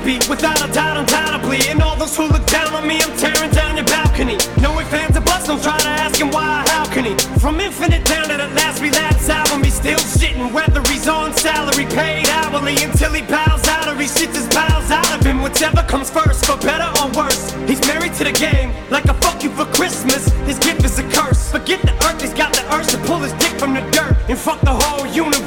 Without 0.00 0.66
a 0.66 0.72
doubt, 0.72 0.96
undoubtedly. 0.96 1.60
And 1.68 1.82
all 1.82 1.94
those 1.94 2.16
who 2.16 2.26
look 2.26 2.46
down 2.46 2.72
on 2.74 2.88
me, 2.88 3.00
I'm 3.02 3.14
tearing 3.18 3.50
down 3.50 3.76
your 3.76 3.84
balcony. 3.84 4.38
Knowing 4.60 4.86
fans 4.86 5.16
are 5.16 5.20
bust, 5.20 5.46
don't 5.46 5.62
try 5.62 5.78
to 5.78 5.88
ask 5.88 6.18
him 6.18 6.30
why, 6.30 6.64
how 6.68 6.86
can 6.86 7.04
he? 7.04 7.14
From 7.38 7.60
infinite 7.60 8.04
down 8.06 8.28
to 8.28 8.36
the 8.36 8.48
last 8.56 8.80
relapse 8.80 9.28
album, 9.28 9.62
he's 9.62 9.74
still 9.74 9.98
shitting. 9.98 10.52
Whether 10.52 10.80
he's 10.90 11.06
on 11.06 11.34
salary, 11.34 11.84
paid 11.84 12.28
hourly, 12.30 12.76
until 12.82 13.12
he 13.12 13.22
bows 13.22 13.68
out 13.68 13.88
or 13.88 13.96
he 13.96 14.06
shits 14.06 14.34
his 14.34 14.48
bowels 14.48 14.90
out 14.90 15.12
of 15.14 15.24
him. 15.24 15.42
Whichever 15.42 15.82
comes 15.82 16.08
first, 16.08 16.46
for 16.46 16.56
better 16.56 16.88
or 17.02 17.10
worse. 17.12 17.52
He's 17.68 17.80
married 17.86 18.14
to 18.14 18.24
the 18.24 18.32
game, 18.32 18.72
like 18.90 19.04
a 19.04 19.14
fuck 19.14 19.42
you 19.44 19.50
for 19.50 19.66
Christmas. 19.66 20.32
His 20.48 20.58
gift 20.58 20.82
is 20.84 20.98
a 20.98 21.04
curse. 21.10 21.52
Forget 21.52 21.82
the 21.82 21.92
earth, 22.06 22.22
he's 22.22 22.32
got 22.32 22.54
the 22.54 22.64
urge 22.74 22.88
to 22.88 22.98
pull 23.04 23.18
his 23.18 23.32
dick 23.34 23.52
from 23.60 23.74
the 23.74 23.82
dirt 23.90 24.16
and 24.28 24.38
fuck 24.38 24.60
the 24.62 24.72
whole 24.72 25.06
universe. 25.06 25.39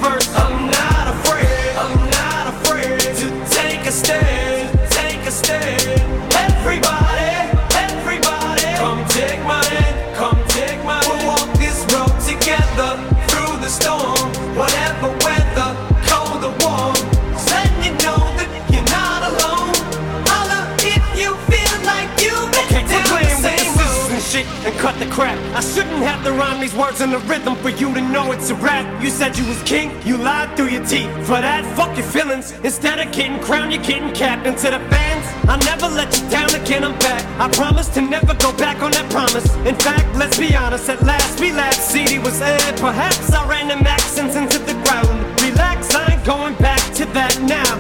in 27.03 27.11
the 27.11 27.19
rhythm 27.19 27.55
for 27.57 27.69
you 27.69 27.93
to 27.93 28.01
know 28.01 28.31
it's 28.31 28.49
a 28.49 28.55
rap. 28.55 28.85
You 29.03 29.09
said 29.09 29.37
you 29.37 29.45
was 29.45 29.61
king, 29.63 29.91
you 30.05 30.15
lied 30.15 30.55
through 30.55 30.69
your 30.69 30.85
teeth. 30.85 31.11
For 31.27 31.39
that, 31.43 31.65
fuck 31.75 31.95
your 31.97 32.05
feelings. 32.05 32.53
Instead 32.63 32.97
of 32.99 33.11
getting 33.11 33.39
crowned, 33.41 33.73
you're 33.73 33.83
getting 33.83 34.13
capped. 34.13 34.47
into 34.47 34.71
to 34.71 34.71
the 34.71 34.79
fans, 34.89 35.25
I'll 35.49 35.59
never 35.67 35.87
let 35.93 36.09
you 36.15 36.23
down 36.29 36.49
again, 36.55 36.83
I'm 36.85 36.97
back. 36.99 37.23
I 37.39 37.49
promise 37.51 37.89
to 37.95 38.01
never 38.01 38.33
go 38.35 38.55
back 38.55 38.81
on 38.81 38.91
that 38.91 39.09
promise. 39.11 39.43
In 39.67 39.75
fact, 39.75 40.07
let's 40.15 40.39
be 40.39 40.55
honest, 40.55 40.87
at 40.89 41.03
last 41.03 41.41
we 41.41 41.51
laughed. 41.51 41.81
CD 41.81 42.19
was 42.19 42.41
aired, 42.41 42.77
perhaps 42.77 43.33
I 43.33 43.47
ran 43.49 43.67
the 43.67 43.77
accents 43.89 44.35
into 44.37 44.59
the 44.59 44.73
ground. 44.87 45.11
Relax, 45.41 45.93
I 45.93 46.13
ain't 46.13 46.23
going 46.23 46.55
back 46.55 46.81
to 46.95 47.05
that 47.17 47.35
now. 47.43 47.73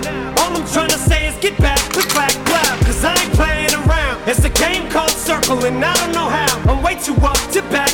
All 0.43 0.51
I'm 0.51 0.67
trying 0.67 0.91
to 0.91 0.99
say 0.99 1.27
is 1.27 1.35
get 1.39 1.57
back, 1.59 1.79
click 1.95 2.09
back, 2.13 2.33
clap. 2.45 2.77
Cause 2.85 3.03
I 3.05 3.15
ain't 3.15 3.33
playing 3.33 3.73
around. 3.87 4.27
It's 4.27 4.43
a 4.43 4.49
game 4.49 4.89
called 4.89 5.11
circling, 5.11 5.81
I 5.81 5.93
don't 5.95 6.11
know 6.11 6.27
how. 6.27 6.51
I'm 6.69 6.83
way 6.83 6.95
too 6.99 7.15
up 7.23 7.39
to 7.53 7.61
back 7.71 7.92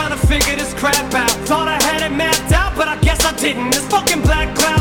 trying 0.00 0.18
to 0.18 0.26
figure 0.26 0.56
this 0.56 0.72
crap 0.74 1.12
out. 1.14 1.30
Thought 1.46 1.68
I 1.68 1.78
had 1.82 2.02
it 2.02 2.14
mapped 2.14 2.52
out, 2.52 2.74
but 2.74 2.88
I 2.88 2.96
guess 3.00 3.22
I 3.24 3.36
didn't. 3.36 3.70
This 3.70 3.86
fucking 3.88 4.22
black 4.22 4.56
cloud. 4.56 4.79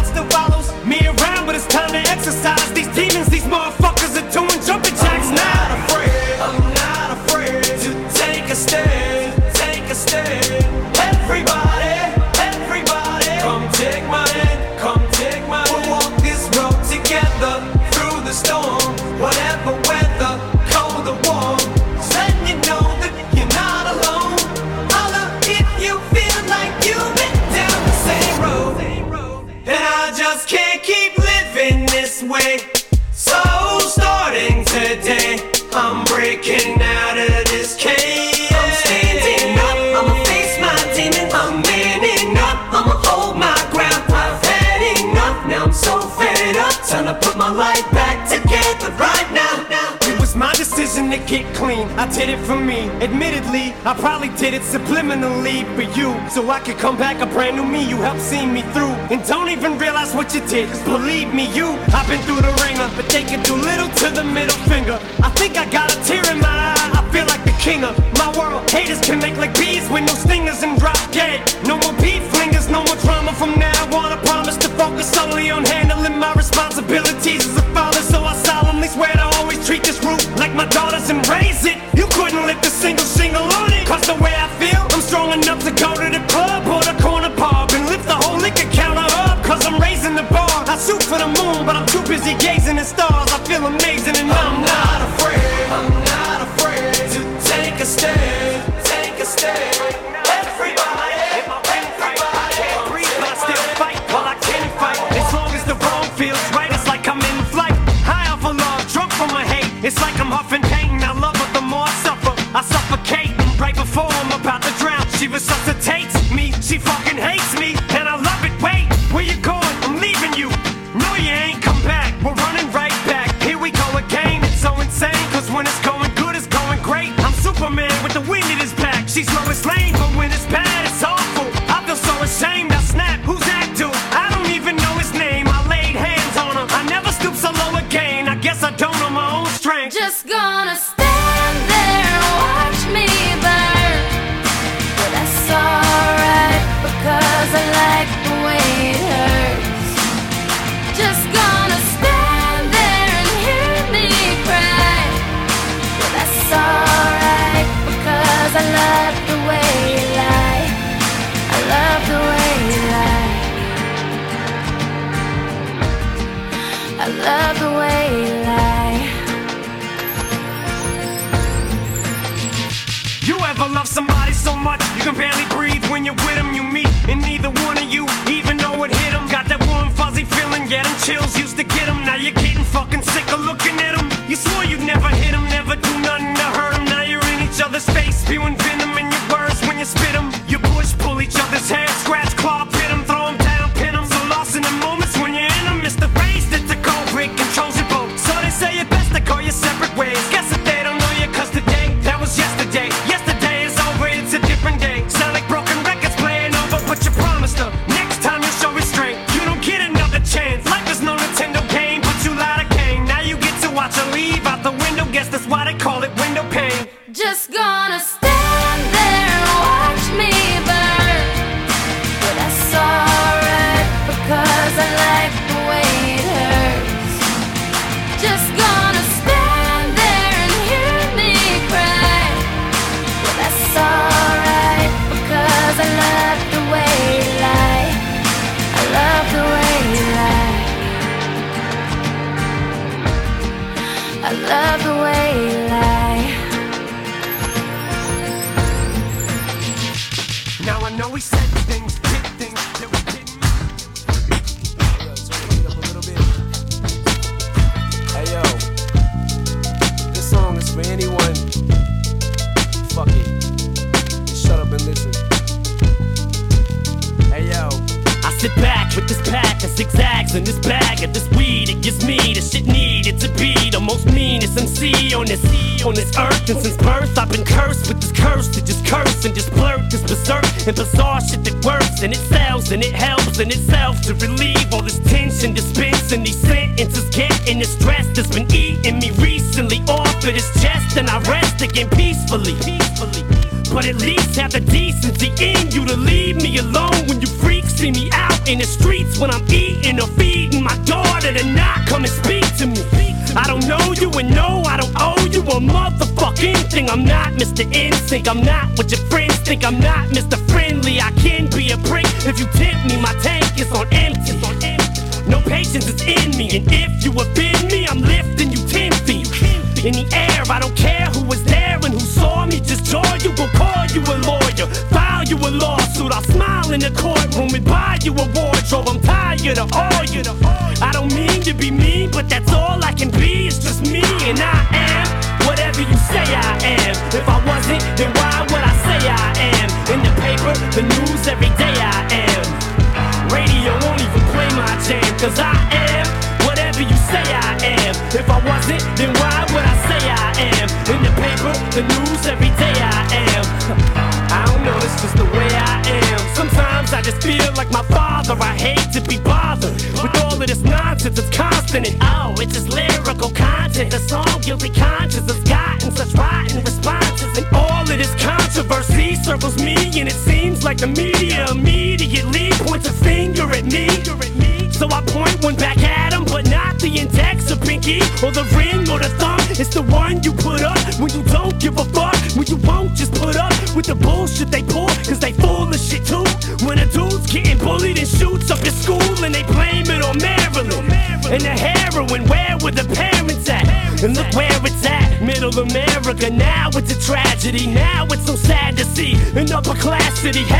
I 51.69 52.09
did 52.11 52.29
it 52.29 52.39
for 52.47 52.55
me. 52.55 52.89
Admittedly, 52.99 53.75
I 53.85 53.93
probably 53.93 54.29
did 54.29 54.55
it 54.55 54.63
subliminally 54.63 55.61
for 55.75 55.85
you. 55.97 56.09
So 56.29 56.49
I 56.49 56.59
could 56.59 56.79
come 56.79 56.97
back 56.97 57.21
a 57.21 57.27
brand 57.27 57.57
new 57.57 57.65
me. 57.65 57.87
You 57.87 57.97
helped 57.97 58.21
see 58.21 58.43
me 58.43 58.63
through. 58.73 58.95
And 59.13 59.23
don't 59.27 59.49
even 59.49 59.77
realize 59.77 60.15
what 60.15 60.33
you 60.33 60.41
did. 60.47 60.69
Cause 60.69 60.81
believe 60.81 61.31
me, 61.31 61.45
you, 61.53 61.67
I've 61.93 62.07
been 62.07 62.21
through 62.23 62.41
the 62.41 62.53
ringer. 62.65 62.89
But 62.95 63.07
they 63.09 63.23
can 63.23 63.43
do 63.43 63.53
little 63.53 63.87
to 64.01 64.09
the 64.09 64.23
middle 64.23 64.57
finger. 64.65 64.97
I 65.21 65.29
think 65.37 65.57
I 65.57 65.69
got 65.69 65.93
a 65.93 66.03
tear 66.05 66.25
in 66.31 66.39
my 66.39 66.49
eye. 66.49 66.89
I 66.97 67.07
feel 67.13 67.27
like 67.27 67.43
the 67.45 67.55
king 67.61 67.83
of 67.83 67.93
my 68.17 68.33
world. 68.39 68.67
Haters 68.71 68.99
can 69.01 69.19
make 69.19 69.37
like 69.37 69.53
bees 69.53 69.87
with 69.89 70.07
no 70.07 70.13
stingers 70.15 70.63
and 70.63 70.79
drop 70.79 70.97
dead. 71.11 71.37
No 71.67 71.77
more 71.77 71.93
beef 72.01 72.23
flingers, 72.33 72.67
no 72.71 72.83
more 72.83 72.97
drama 73.05 73.31
from 73.33 73.53
now 73.59 73.77
on. 73.95 74.11
I 74.11 74.17
promise 74.25 74.57
to 74.57 74.69
focus 74.69 75.11
solely 75.11 75.51
on 75.51 75.65
handling 75.65 76.17
my 76.17 76.33
responsibilities 76.33 77.58
this 79.89 80.05
root 80.05 80.23
like 80.37 80.53
my 80.53 80.67
daughters 80.67 81.09
and 81.09 81.27
raise 81.27 81.65
it. 81.65 81.77
You 81.97 82.05
couldn't 82.13 82.45
lift 82.45 82.63
a 82.63 82.69
single 82.69 83.05
single 83.05 83.41
on 83.41 83.73
it. 83.73 83.87
Cause 83.87 84.05
the 84.05 84.13
way 84.23 84.33
I 84.45 84.47
feel, 84.61 84.81
I'm 84.93 85.01
strong 85.01 85.33
enough 85.33 85.61
to 85.65 85.71
go 85.71 85.89
to 85.95 86.07
the 86.15 86.23
club 86.29 86.61
or 86.67 86.81
the 86.89 86.95
corner 87.01 87.33
pub 87.35 87.71
and 87.73 87.87
lift 87.87 88.05
the 88.05 88.13
whole 88.13 88.37
liquor 88.37 88.69
counter 88.69 89.09
up. 89.25 89.43
Cause 89.43 89.65
I'm 89.65 89.81
raising 89.81 90.13
the 90.13 90.27
bar. 90.29 90.57
I 90.73 90.77
shoot 90.77 91.01
for 91.01 91.17
the 91.17 91.29
moon, 91.39 91.65
but 91.65 91.75
I'm 91.75 91.87
too 91.87 92.03
busy 92.03 92.35
gazing 92.37 92.77
at 92.77 92.85
stars. 92.85 93.29
I 93.33 93.39
feel 93.49 93.65
amazing. 93.65 93.98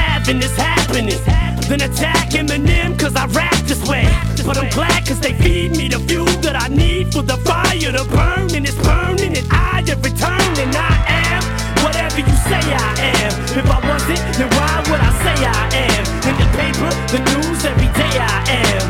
Having 0.10 0.40
this 0.40 0.56
happening. 0.56 1.22
Then 1.70 1.82
attack 1.82 2.30
Eminem 2.34 2.98
cause 2.98 3.16
I 3.16 3.26
rap 3.28 3.60
this 3.70 3.82
way. 3.88 4.06
But 4.46 4.58
I'm 4.58 4.70
glad 4.70 5.06
cause 5.06 5.20
they 5.20 5.34
feed 5.34 5.78
me 5.78 5.88
the 5.88 6.00
fuel 6.08 6.34
that 6.46 6.56
I 6.56 6.68
need 6.68 7.14
for 7.14 7.22
the 7.22 7.38
fire 7.46 7.92
to 7.98 8.04
burn. 8.10 8.50
And 8.56 8.66
it's 8.66 8.80
burning 8.82 9.38
and 9.38 9.48
I 9.52 9.86
have 9.90 10.02
returned 10.04 10.58
and 10.58 10.74
I 10.74 10.94
am 11.26 11.42
whatever 11.84 12.20
you 12.20 12.36
say 12.50 12.64
I 12.90 12.92
am. 13.22 13.34
If 13.60 13.68
I 13.70 13.80
wasn't, 13.86 14.22
then 14.38 14.50
why 14.58 14.74
would 14.90 15.02
I 15.10 15.12
say 15.24 15.38
I 15.46 15.64
am? 15.88 16.04
In 16.30 16.36
the 16.42 16.50
paper, 16.58 16.90
the 17.14 17.20
news, 17.30 17.62
every 17.70 17.90
day 17.94 18.16
I 18.18 18.38
am. 18.66 18.86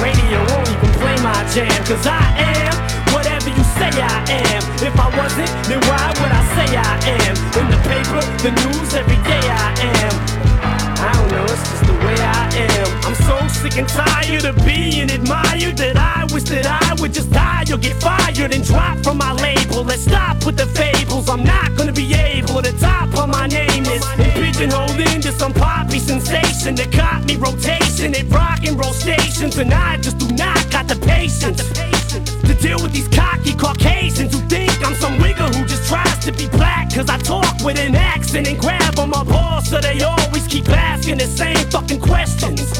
Radio 0.00 0.40
won't 0.48 0.68
even 0.72 0.90
play 1.00 1.16
my 1.20 1.36
jam 1.52 1.80
cause 1.84 2.06
I 2.06 2.24
am 2.40 2.72
whatever 3.12 3.50
you 3.52 3.64
say 3.76 3.92
I 3.92 4.24
am. 4.48 4.62
If 4.80 4.96
I 4.96 5.08
wasn't, 5.20 5.52
then 5.68 5.80
why 5.84 6.04
would 6.18 6.32
I 6.32 6.42
say 6.56 6.68
I 6.80 6.94
am? 7.28 7.34
In 7.60 7.66
the 7.68 7.80
paper, 7.84 8.22
the 8.40 8.50
news, 8.64 8.94
every 8.94 9.20
day 9.28 9.44
I 9.44 9.68
am. 10.08 10.29
I 11.00 11.12
don't 11.14 11.30
know, 11.30 11.44
it's 11.44 11.64
just 11.70 11.84
the 11.86 11.94
way 12.04 12.16
I 12.20 12.44
am. 12.68 12.88
I'm 13.06 13.14
so 13.14 13.36
sick 13.48 13.78
and 13.78 13.88
tired 13.88 14.44
of 14.44 14.56
being 14.64 15.10
admired 15.10 15.76
that 15.78 15.96
I 15.96 16.26
wish 16.32 16.44
that 16.44 16.66
I 16.66 16.94
would 17.00 17.14
just 17.14 17.32
die 17.32 17.64
or 17.72 17.78
get 17.78 17.96
fired 18.02 18.52
and 18.52 18.62
drop 18.64 18.98
from 18.98 19.16
my 19.16 19.32
label. 19.32 19.82
Let's 19.82 20.02
stop 20.02 20.44
with 20.44 20.56
the 20.56 20.66
fables. 20.66 21.28
I'm 21.28 21.42
not 21.42 21.74
gonna 21.76 21.92
be 21.92 22.12
able 22.14 22.60
to 22.60 22.72
top 22.78 23.16
on 23.16 23.30
my 23.30 23.46
name 23.46 23.84
is 23.86 24.04
and 24.18 24.32
pigeonholed 24.32 25.00
into 25.00 25.32
some 25.32 25.52
poppy 25.54 25.98
sensation 25.98 26.74
that 26.76 26.92
caught 26.92 27.24
me 27.24 27.36
rotation 27.36 28.14
at 28.14 28.28
rock 28.28 28.60
and 28.66 28.78
roll 28.78 28.92
stations, 28.92 29.56
and 29.56 29.72
I 29.72 29.96
just 29.96 30.18
do 30.18 30.28
not 30.34 30.70
got 30.70 30.86
the 30.86 30.96
patience 30.96 31.62
to 32.44 32.54
deal 32.60 32.82
with 32.82 32.92
these 32.92 33.08
cocky 33.08 33.54
Caucasians 33.54 34.34
who 34.34 34.40
think 34.48 34.70
I'm 34.84 34.94
some 34.94 35.16
wigger 35.18 35.48
who 35.54 35.64
tries 35.90 36.18
to 36.24 36.32
be 36.32 36.46
black. 36.48 36.94
Cause 36.94 37.08
I 37.10 37.18
talk 37.18 37.54
with 37.64 37.78
an 37.78 37.94
accent 37.96 38.46
and 38.46 38.58
grab 38.58 38.98
on 38.98 39.10
my 39.10 39.24
balls, 39.24 39.68
so 39.68 39.80
they 39.80 40.00
always 40.02 40.46
keep 40.46 40.68
asking 40.68 41.18
the 41.18 41.26
same 41.26 41.64
fucking 41.74 42.00
questions. 42.00 42.78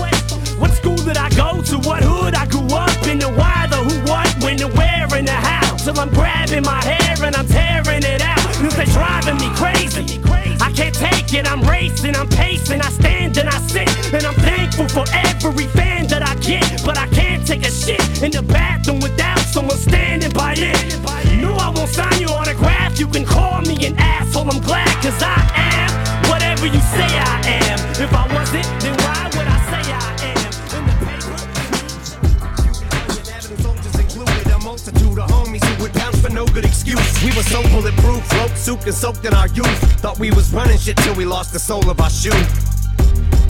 What 0.60 0.72
school 0.72 1.00
did 1.08 1.16
I 1.16 1.28
go 1.30 1.60
to? 1.70 1.76
What 1.88 2.02
hood 2.04 2.34
I 2.34 2.46
grew 2.46 2.68
up 2.84 3.02
in? 3.08 3.18
The 3.18 3.30
why, 3.40 3.66
the 3.68 3.80
who, 3.86 3.94
what, 4.10 4.28
when, 4.44 4.56
the 4.56 4.68
where, 4.78 5.08
and 5.18 5.26
the 5.26 5.38
how. 5.48 5.76
Till 5.76 5.98
I'm 5.98 6.10
grabbing 6.10 6.64
my 6.64 6.80
hair 6.84 7.16
and 7.26 7.34
I'm 7.34 7.48
tearing 7.48 8.04
it 8.04 8.22
out. 8.22 8.46
Cause 8.62 8.76
they 8.76 8.86
driving 8.98 9.38
me 9.42 9.48
crazy. 9.60 10.29
I 10.70 10.72
can't 10.72 10.94
take 10.94 11.34
it, 11.34 11.50
I'm 11.50 11.62
racing, 11.62 12.14
I'm 12.14 12.28
pacing, 12.28 12.80
I 12.80 12.90
stand 12.90 13.36
and 13.38 13.48
I 13.48 13.58
sit. 13.58 13.88
And 14.14 14.24
I'm 14.24 14.34
thankful 14.34 14.86
for 14.86 15.04
every 15.12 15.66
fan 15.66 16.06
that 16.06 16.22
I 16.22 16.36
get. 16.36 16.84
But 16.84 16.96
I 16.96 17.08
can't 17.08 17.44
take 17.44 17.66
a 17.66 17.70
shit 17.72 18.00
in 18.22 18.30
the 18.30 18.42
bathroom 18.42 19.00
without 19.00 19.40
someone 19.40 19.78
standing 19.78 20.30
by 20.30 20.54
it. 20.56 21.42
No, 21.42 21.54
I 21.54 21.70
won't 21.70 21.88
sign 21.88 22.20
your 22.20 22.30
autograph. 22.30 23.00
You 23.00 23.08
can 23.08 23.24
call 23.24 23.62
me 23.62 23.84
an 23.84 23.98
asshole, 23.98 24.48
I'm 24.48 24.62
glad, 24.62 24.94
cause 25.02 25.20
I 25.20 25.42
am 25.58 26.30
whatever 26.30 26.66
you 26.66 26.80
say 26.94 27.10
I 27.18 27.40
am. 27.66 27.78
If 28.00 28.14
I 28.14 28.32
wasn't, 28.32 28.66
then 28.80 28.99
for 36.20 36.30
no 36.30 36.44
good 36.46 36.64
excuse. 36.64 37.24
We 37.24 37.30
were 37.36 37.42
so 37.42 37.62
bulletproof, 37.70 38.28
broke, 38.30 38.56
souped 38.56 38.84
and 38.84 38.94
soaked 38.94 39.24
in 39.24 39.34
our 39.34 39.48
youth. 39.48 40.00
Thought 40.00 40.18
we 40.18 40.30
was 40.30 40.52
running 40.52 40.78
shit 40.78 40.96
till 40.98 41.14
we 41.14 41.24
lost 41.24 41.52
the 41.52 41.58
sole 41.58 41.88
of 41.90 42.00
our 42.00 42.10
shoe. 42.10 42.69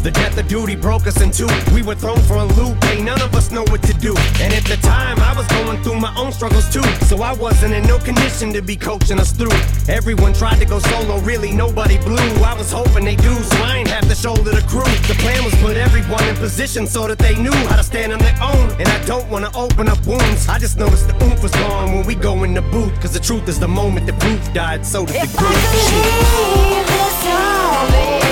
The 0.02 0.10
death 0.10 0.38
of 0.38 0.48
duty 0.48 0.76
broke 0.76 1.06
us 1.06 1.20
in 1.20 1.30
two. 1.30 1.46
We 1.74 1.82
were 1.82 1.94
thrown 1.94 2.20
for 2.22 2.36
a 2.36 2.44
loop, 2.44 2.82
ain't 2.86 3.04
none 3.04 3.20
of 3.20 3.34
us 3.34 3.50
know 3.50 3.64
what 3.64 3.82
to 3.82 3.92
do. 3.92 4.16
And 4.40 4.54
at 4.54 4.64
the 4.64 4.78
time, 4.80 5.18
I 5.20 5.36
was 5.36 5.46
going 5.48 5.82
through 5.82 6.00
my 6.00 6.14
own 6.16 6.32
struggles 6.32 6.72
too. 6.72 6.82
So 7.04 7.20
I 7.20 7.34
wasn't 7.34 7.74
in 7.74 7.84
no 7.84 7.98
condition 7.98 8.50
to 8.54 8.62
be 8.62 8.76
coaching 8.76 9.20
us 9.20 9.32
through. 9.32 9.52
Everyone 9.92 10.32
tried 10.32 10.58
to 10.60 10.64
go 10.64 10.78
solo, 10.78 11.18
really 11.20 11.52
nobody 11.52 11.98
blew. 11.98 12.16
I 12.42 12.54
was 12.56 12.72
hoping 12.72 13.04
they 13.04 13.16
do, 13.16 13.34
so 13.34 13.56
I 13.62 13.76
ain't 13.76 13.88
have 13.88 14.08
to 14.08 14.14
shoulder 14.14 14.52
the 14.52 14.62
crew. 14.62 14.88
The 15.06 15.16
plan 15.20 15.44
was 15.44 15.54
put 15.56 15.76
everyone 15.76 16.24
in 16.24 16.36
position 16.36 16.86
so 16.86 17.06
that 17.06 17.18
they 17.18 17.36
knew 17.36 17.52
how 17.68 17.76
to 17.76 17.84
stand 17.84 18.14
on 18.14 18.20
their 18.20 18.38
own. 18.40 18.70
And 18.80 18.88
I 18.88 19.04
don't 19.04 19.28
wanna 19.28 19.50
open 19.54 19.86
up 19.86 20.00
wounds. 20.06 20.48
I 20.48 20.58
just 20.58 20.78
noticed 20.78 21.08
the 21.08 21.24
oomph 21.24 21.42
was 21.42 21.52
gone 21.52 21.92
when 21.92 22.06
we 22.06 22.14
go 22.14 22.42
in 22.44 22.54
the 22.54 22.62
booth. 22.62 22.98
Cause 23.02 23.12
the 23.12 23.20
truth 23.20 23.48
is 23.48 23.60
the 23.60 23.68
moment 23.68 24.06
the 24.06 24.14
proof 24.14 24.52
died, 24.54 24.86
so 24.86 25.04
did 25.04 25.28
the 25.28 25.36
group. 25.36 25.52
I 25.52 25.60
could 25.76 26.70
leave 26.72 26.86
this 26.86 27.26
all 27.26 28.29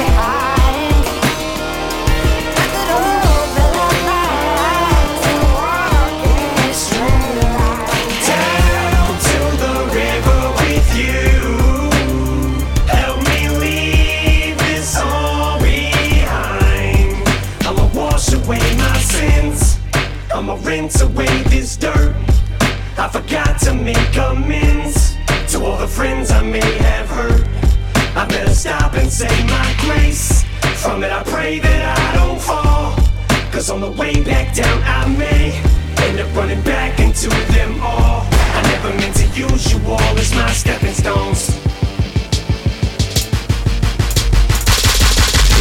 rinse 20.78 21.00
away 21.00 21.42
this 21.44 21.76
dirt. 21.76 22.14
I 22.96 23.08
forgot 23.10 23.58
to 23.62 23.74
make 23.74 24.16
amends 24.16 25.16
to 25.50 25.64
all 25.64 25.76
the 25.76 25.88
friends 25.88 26.30
I 26.30 26.42
may 26.42 26.70
have 26.88 27.08
hurt. 27.08 27.42
I 28.14 28.24
better 28.28 28.54
stop 28.54 28.94
and 28.94 29.10
say 29.10 29.34
my 29.46 29.68
grace. 29.80 30.44
From 30.82 31.02
it, 31.02 31.10
I 31.10 31.24
pray 31.24 31.58
that 31.58 31.82
I 31.98 32.06
don't 32.18 32.40
fall. 32.40 32.94
Cause 33.50 33.70
on 33.70 33.80
the 33.80 33.90
way 33.90 34.22
back 34.22 34.54
down, 34.54 34.80
I 34.84 35.08
may 35.22 35.50
end 36.06 36.20
up 36.20 36.30
running 36.36 36.62
back 36.62 37.00
into 37.00 37.28
them 37.28 37.80
all. 37.80 38.22
I 38.30 38.60
never 38.72 38.90
meant 39.00 39.16
to 39.16 39.26
use 39.34 39.72
you 39.72 39.80
all 39.84 40.14
as 40.22 40.32
my 40.32 40.50
stepping 40.52 40.94
stones. 40.94 41.48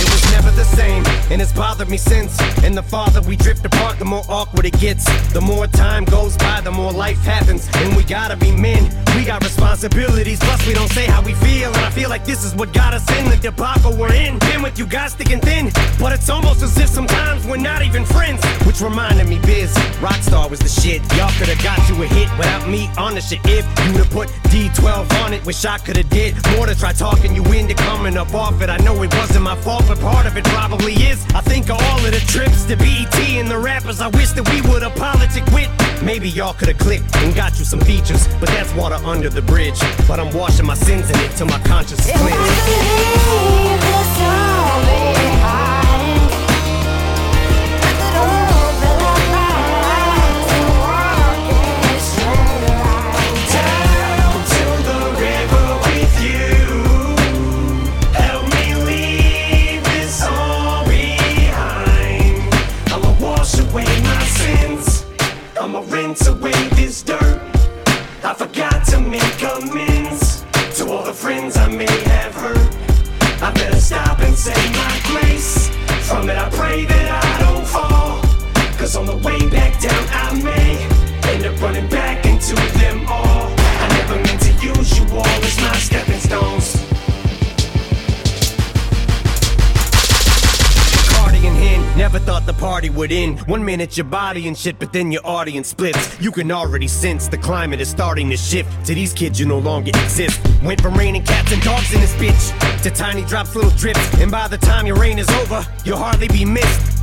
It 0.01 0.07
was 0.13 0.24
never 0.36 0.51
the 0.51 0.68
same, 0.80 1.03
and 1.30 1.41
it's 1.41 1.51
bothered 1.51 1.89
me 1.89 1.97
since. 1.97 2.39
And 2.63 2.75
the 2.78 2.84
farther 2.84 3.21
we 3.21 3.36
drift 3.36 3.65
apart, 3.65 3.99
the 3.99 4.05
more 4.05 4.23
awkward 4.30 4.65
it 4.65 4.80
gets. 4.80 5.05
The 5.34 5.41
more 5.41 5.67
time 5.67 6.05
goes 6.05 6.38
by, 6.38 6.61
the 6.61 6.71
more 6.71 6.91
life 6.91 7.19
happens. 7.19 7.67
And 7.75 7.95
we 7.95 8.03
gotta 8.03 8.38
be 8.38 8.51
men, 8.51 8.84
we 9.15 9.25
got 9.25 9.43
responsibilities. 9.43 10.39
Plus, 10.39 10.65
we 10.67 10.73
don't 10.73 10.91
say 10.91 11.05
how 11.05 11.21
we 11.21 11.34
feel. 11.34 11.67
And 11.67 11.84
I 11.86 11.89
feel 11.89 12.09
like 12.09 12.25
this 12.25 12.43
is 12.43 12.55
what 12.55 12.73
got 12.73 12.93
us 12.93 13.05
in 13.19 13.30
the 13.30 13.38
debacle 13.38 13.95
we're 13.95 14.13
in. 14.13 14.39
Been 14.39 14.61
with 14.61 14.80
you 14.80 14.86
guys 14.86 15.13
thick 15.15 15.32
and 15.32 15.41
thin, 15.41 15.71
but 15.99 16.13
it's 16.13 16.30
almost 16.30 16.63
as 16.63 16.78
if 16.78 16.89
sometimes 16.89 17.45
we're 17.45 17.57
not 17.57 17.82
even 17.82 18.05
friends. 18.05 18.43
Which 18.65 18.82
reminded 18.82 19.28
me, 19.28 19.39
Biz, 19.39 19.73
Rockstar 19.99 20.49
was 20.49 20.59
the 20.59 20.69
shit. 20.69 21.01
Y'all 21.15 21.32
could've 21.38 21.61
got 21.63 21.78
you 21.89 22.01
a 22.03 22.07
hit 22.07 22.30
without 22.38 22.67
me 22.69 22.89
on 22.97 23.15
the 23.15 23.21
shit. 23.21 23.39
If 23.45 23.65
you'd 23.86 23.97
have 23.97 24.09
put 24.11 24.30
D12 24.47 25.23
on 25.23 25.33
it, 25.33 25.45
wish 25.45 25.65
I 25.65 25.77
could've 25.77 26.09
did 26.09 26.35
more 26.55 26.65
to 26.65 26.75
try 26.75 26.93
talking 26.93 27.35
you 27.35 27.43
into 27.53 27.73
coming 27.73 28.17
up 28.17 28.33
off 28.33 28.61
it. 28.61 28.69
I 28.69 28.77
know 28.77 29.01
it 29.03 29.13
wasn't 29.15 29.43
my 29.43 29.55
fault, 29.55 29.83
but 29.87 29.99
part 29.99 30.25
of 30.25 30.37
it 30.37 30.45
probably 30.45 30.93
is. 30.93 31.25
I 31.35 31.41
think 31.41 31.69
of 31.69 31.77
all 31.81 32.05
of 32.05 32.11
the 32.11 32.23
trips 32.27 32.65
to 32.65 32.75
BET 32.75 33.15
and 33.39 33.49
the 33.49 33.57
rappers 33.57 34.01
I 34.01 34.07
wish 34.07 34.31
that 34.31 34.47
we 34.49 34.61
would've 34.69 34.95
politic 34.95 35.45
with. 35.53 35.69
Maybe 36.01 36.29
y'all 36.29 36.53
could've 36.53 36.77
clicked 36.77 37.15
and 37.17 37.35
got 37.35 37.57
you 37.59 37.65
some 37.65 37.79
features, 37.81 38.27
but 38.39 38.49
that's 38.49 38.73
water 38.73 38.99
under 39.05 39.29
the 39.29 39.41
bridge. 39.41 39.79
But 40.07 40.19
I'm 40.19 40.33
washing 40.33 40.65
my 40.65 40.75
sins 40.75 41.09
in 41.09 41.19
it 41.19 41.31
till 41.35 41.47
my 41.47 41.59
conscience 41.59 42.05
is 42.05 42.11
clear. 42.15 43.86
Friends 71.51 71.57
I 71.57 71.75
may 71.75 72.09
have 72.09 72.33
hurt. 72.35 72.75
I 73.41 73.51
better 73.53 73.79
stop 73.79 74.19
and 74.19 74.35
say 74.35 74.53
my 74.71 74.99
grace. 75.05 75.69
From 76.07 76.29
it, 76.29 76.37
I 76.37 76.49
pray 76.49 76.85
that 76.85 77.23
I 77.23 77.39
don't 77.43 77.65
fall. 77.65 78.21
Cause 78.77 78.95
on 78.95 79.05
the 79.05 79.17
way 79.17 79.39
back 79.49 79.79
down, 79.81 80.07
I 80.09 80.41
may 80.43 80.56
never 91.97 92.19
thought 92.19 92.45
the 92.45 92.53
party 92.53 92.91
would 92.91 93.11
end. 93.11 93.39
One 93.47 93.65
minute 93.65 93.97
your 93.97 94.05
body 94.05 94.47
and 94.47 94.55
shit, 94.55 94.77
but 94.77 94.93
then 94.93 95.11
your 95.11 95.25
audience 95.25 95.69
splits. 95.69 96.21
You 96.21 96.31
can 96.31 96.51
already 96.51 96.87
sense 96.87 97.27
the 97.27 97.39
climate 97.39 97.81
is 97.81 97.89
starting 97.89 98.29
to 98.29 98.37
shift. 98.37 98.85
To 98.85 98.93
these 98.93 99.13
kids, 99.13 99.39
you 99.39 99.47
no 99.47 99.57
longer 99.57 99.89
exist. 99.89 100.39
Went 100.63 100.79
from 100.79 100.93
raining 100.93 101.23
cats 101.23 101.51
and 101.51 101.61
dogs 101.63 101.91
in 101.93 101.99
this 101.99 102.13
bitch 102.13 102.83
to 102.83 102.91
tiny 102.91 103.23
drops, 103.25 103.55
little 103.55 103.71
drips. 103.71 104.13
And 104.21 104.31
by 104.31 104.47
the 104.47 104.57
time 104.57 104.85
your 104.85 104.97
reign 104.97 105.17
is 105.17 105.29
over, 105.29 105.65
you'll 105.83 105.97
hardly 105.97 106.27
be 106.27 106.45
missed. 106.45 106.96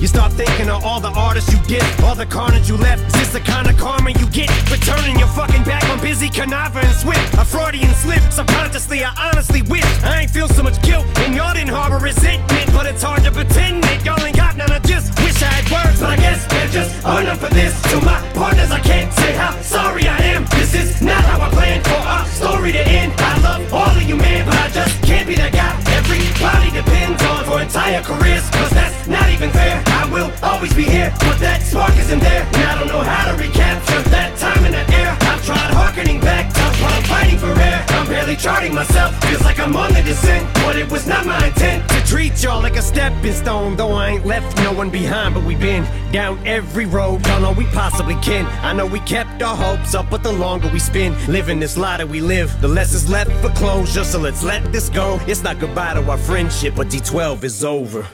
You 0.00 0.06
start 0.06 0.32
thinking 0.32 0.70
of 0.70 0.84
all 0.84 1.00
the 1.00 1.10
artists 1.10 1.52
you 1.52 1.58
did, 1.66 1.82
all 2.04 2.14
the 2.14 2.24
carnage 2.24 2.68
you 2.68 2.76
left. 2.76 3.02
Is 3.08 3.12
this 3.14 3.32
the 3.32 3.40
kind 3.40 3.68
of 3.68 3.76
karma 3.76 4.10
you 4.12 4.26
get 4.30 4.48
for 4.70 4.76
turning 4.78 5.18
your 5.18 5.26
fucking 5.28 5.64
back 5.64 5.82
on 5.90 5.98
Bizarre 5.98 6.30
Kuniva 6.30 6.84
and 6.84 6.94
Swift? 6.94 7.34
A 7.34 7.44
Freudian 7.44 7.92
slip. 7.94 8.22
Subconsciously, 8.30 9.02
I 9.02 9.10
honestly 9.18 9.62
wish 9.62 9.82
I 10.04 10.22
ain't 10.22 10.30
feel 10.30 10.46
so 10.48 10.62
much 10.62 10.80
guilt 10.82 11.04
and 11.26 11.34
y'all 11.34 11.52
didn't 11.52 11.74
harbor 11.74 11.98
resentment. 11.98 12.70
But 12.72 12.86
it's 12.86 13.02
hard 13.02 13.24
to 13.24 13.32
pretend 13.32 13.82
that 13.84 14.04
y'all 14.04 14.22
ain't 14.24 14.36
got 14.36 14.56
none. 14.56 14.70
I 14.70 14.78
just 14.78 15.18
wish 15.18 15.42
I 15.42 15.50
had 15.50 15.66
words, 15.66 15.98
but 15.98 16.10
I 16.10 16.16
guess 16.16 16.46
they're 16.46 16.68
just 16.68 16.94
enough 17.02 17.40
for 17.40 17.50
this. 17.50 17.74
To 17.90 17.96
my 18.06 18.22
partners, 18.38 18.70
I 18.70 18.78
can't 18.78 19.12
say 19.12 19.34
how 19.34 19.50
sorry 19.62 20.06
I 20.06 20.18
am. 20.30 20.44
This 20.54 20.74
is 20.74 21.02
not 21.02 21.24
how 21.24 21.42
I 21.42 21.50
planned 21.50 21.84
for 21.84 21.98
our 21.98 22.24
story 22.26 22.70
to 22.70 22.86
end. 22.86 23.12
I 23.18 23.34
love 23.42 23.74
all 23.74 23.90
of 23.90 24.02
you, 24.04 24.14
man, 24.14 24.46
but 24.46 24.54
I 24.54 24.68
just 24.70 25.02
can't 25.02 25.26
be 25.26 25.34
that 25.34 25.50
guy. 25.52 25.74
Everybody 25.98 26.70
depends 26.70 27.20
on 27.24 27.44
for 27.44 27.60
entire 27.60 28.02
careers, 28.02 28.48
cause 28.50 28.70
that's 28.70 29.08
not 29.08 29.28
even 29.30 29.50
fair. 29.50 29.87
I 30.08 30.10
will 30.10 30.32
always 30.42 30.72
be 30.72 30.84
here, 30.84 31.12
but 31.20 31.38
that 31.38 31.60
spark 31.60 31.94
isn't 31.98 32.20
there. 32.20 32.40
And 32.40 32.64
I 32.64 32.78
don't 32.78 32.88
know 32.88 33.02
how 33.04 33.30
to 33.30 33.36
recapture 33.36 34.00
that 34.08 34.38
time 34.38 34.64
in 34.64 34.72
the 34.72 34.80
air. 34.96 35.12
I've 35.20 35.44
tried 35.44 35.70
harkening 35.74 36.18
back 36.18 36.50
to 36.54 36.60
what 36.82 36.92
I'm 36.94 37.02
fighting 37.02 37.38
for 37.38 37.52
air. 37.60 37.84
I'm 37.90 38.06
barely 38.06 38.34
charting 38.34 38.74
myself, 38.74 39.14
feels 39.24 39.42
like 39.42 39.58
I'm 39.58 39.76
on 39.76 39.92
the 39.92 40.00
descent. 40.00 40.48
But 40.64 40.76
it 40.76 40.90
was 40.90 41.06
not 41.06 41.26
my 41.26 41.46
intent 41.46 41.86
to 41.90 42.02
treat 42.06 42.42
y'all 42.42 42.62
like 42.62 42.76
a 42.76 42.80
stepping 42.80 43.34
stone. 43.34 43.76
Though 43.76 43.92
I 43.92 44.08
ain't 44.08 44.24
left 44.24 44.56
no 44.64 44.72
one 44.72 44.88
behind, 44.88 45.34
but 45.34 45.44
we've 45.44 45.60
been 45.60 45.84
down 46.10 46.40
every 46.46 46.86
road, 46.86 47.22
done 47.22 47.44
all 47.44 47.54
we 47.54 47.66
possibly 47.66 48.16
can. 48.22 48.46
I 48.64 48.72
know 48.72 48.86
we 48.86 49.00
kept 49.00 49.42
our 49.42 49.54
hopes 49.54 49.94
up, 49.94 50.08
but 50.08 50.22
the 50.22 50.32
longer 50.32 50.70
we 50.72 50.78
spend 50.78 51.16
living 51.28 51.60
this 51.60 51.76
lie 51.76 51.98
that 51.98 52.08
we 52.08 52.22
live, 52.22 52.58
the 52.62 52.68
less 52.68 52.94
is 52.94 53.10
left 53.10 53.30
for 53.42 53.50
closure. 53.50 54.04
So 54.04 54.18
let's 54.18 54.42
let 54.42 54.72
this 54.72 54.88
go. 54.88 55.20
It's 55.26 55.42
not 55.42 55.58
goodbye 55.60 55.92
to 55.94 56.10
our 56.10 56.16
friendship, 56.16 56.76
but 56.76 56.86
D12 56.86 57.44
is 57.44 57.62
over. 57.62 58.06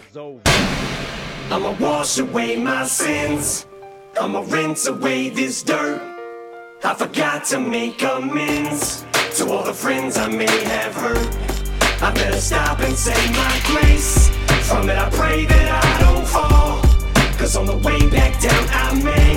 I'ma 1.51 1.77
wash 1.79 2.19
away 2.19 2.57
my 2.57 2.85
sins. 2.87 3.67
I'ma 4.21 4.45
rinse 4.49 4.87
away 4.87 5.29
this 5.29 5.63
dirt. 5.63 6.01
I 6.83 6.95
forgot 6.95 7.45
to 7.47 7.61
make 7.61 8.03
amends 8.03 9.05
to 9.37 9.51
all 9.51 9.63
the 9.63 9.75
friends 9.75 10.17
I 10.17 10.29
may 10.29 10.65
have 10.65 10.95
hurt. 10.95 11.29
I 12.03 12.13
better 12.13 12.41
stop 12.41 12.81
and 12.81 12.95
say 12.97 13.31
my 13.33 13.61
grace. 13.67 14.31
From 14.69 14.89
it, 14.89 14.97
I 14.97 15.11
pray 15.11 15.45
that 15.45 15.85
I 15.85 16.01
don't 16.01 16.27
fall. 16.27 16.81
Cause 17.39 17.57
on 17.57 17.67
the 17.67 17.77
way 17.77 17.99
back 18.09 18.41
down, 18.41 18.65
I 18.71 18.95
may 19.03 19.37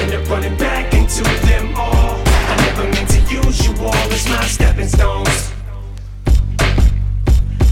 end 0.00 0.14
up 0.14 0.28
running 0.30 0.56
back 0.56 0.94
into 0.94 1.22
them 1.22 1.74
all. 1.76 2.16
I 2.26 2.56
never 2.66 2.84
meant 2.90 3.10
to 3.10 3.20
use 3.30 3.66
you 3.66 3.74
all 3.84 3.94
as 3.94 4.26
my 4.28 4.44
stepping 4.46 4.88
stones. 4.88 5.52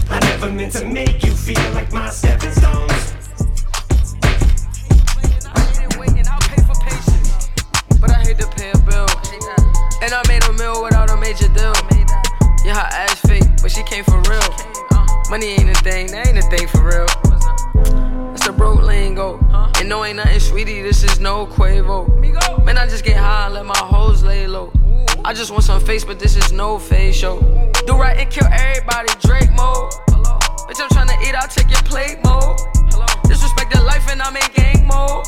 I 0.09 0.19
never 0.19 0.51
meant 0.51 0.73
to 0.73 0.85
make 0.85 1.23
you 1.23 1.31
feel 1.31 1.71
like 1.73 1.91
my 1.91 2.09
stepping 2.09 2.51
stones. 2.51 3.20
Hate 8.31 8.39
to 8.39 8.47
pay 8.47 8.71
a 8.71 8.77
bill. 8.77 9.07
And 10.01 10.13
I 10.13 10.23
made 10.29 10.41
a 10.45 10.53
meal 10.53 10.81
without 10.81 11.09
a 11.09 11.17
major 11.17 11.49
deal. 11.49 11.73
Yeah, 12.63 12.75
her 12.75 12.87
ass 13.03 13.19
fake, 13.19 13.43
but 13.61 13.69
she 13.69 13.83
came 13.83 14.05
for 14.05 14.21
real. 14.21 14.39
Money 15.29 15.47
ain't 15.47 15.69
a 15.69 15.73
thing, 15.83 16.07
that 16.11 16.27
ain't 16.29 16.37
a 16.37 16.41
thing 16.43 16.65
for 16.69 16.79
real. 16.79 17.07
That's 18.31 18.47
a 18.47 18.53
broke 18.53 18.83
lingo. 18.83 19.37
And 19.75 19.89
no, 19.89 20.05
ain't 20.05 20.15
nothing 20.15 20.39
sweetie, 20.39 20.81
this 20.81 21.03
is 21.03 21.19
no 21.19 21.45
Quavo. 21.45 22.07
Man, 22.63 22.77
I 22.77 22.87
just 22.87 23.03
get 23.03 23.17
high 23.17 23.47
and 23.47 23.53
let 23.53 23.65
my 23.65 23.77
hoes 23.77 24.23
lay 24.23 24.47
low. 24.47 24.71
I 25.25 25.33
just 25.33 25.51
want 25.51 25.65
some 25.65 25.83
face, 25.83 26.05
but 26.05 26.17
this 26.17 26.37
is 26.37 26.53
no 26.53 26.79
face 26.79 27.17
show. 27.17 27.41
Do 27.85 27.97
right 27.97 28.17
and 28.17 28.31
kill 28.31 28.47
everybody, 28.49 29.09
Drake 29.19 29.51
mode. 29.51 29.91
Bitch, 30.69 30.79
I'm 30.79 30.87
tryna 30.87 31.21
eat, 31.27 31.35
I'll 31.35 31.49
take 31.49 31.69
your 31.69 31.83
plate 31.83 32.23
mode. 32.23 32.57
Disrespect 33.51 33.75
the 33.75 33.83
life 33.83 34.07
and 34.09 34.21
I'm 34.21 34.35
in 34.35 34.47
gang 34.53 34.87
mode. 34.87 35.25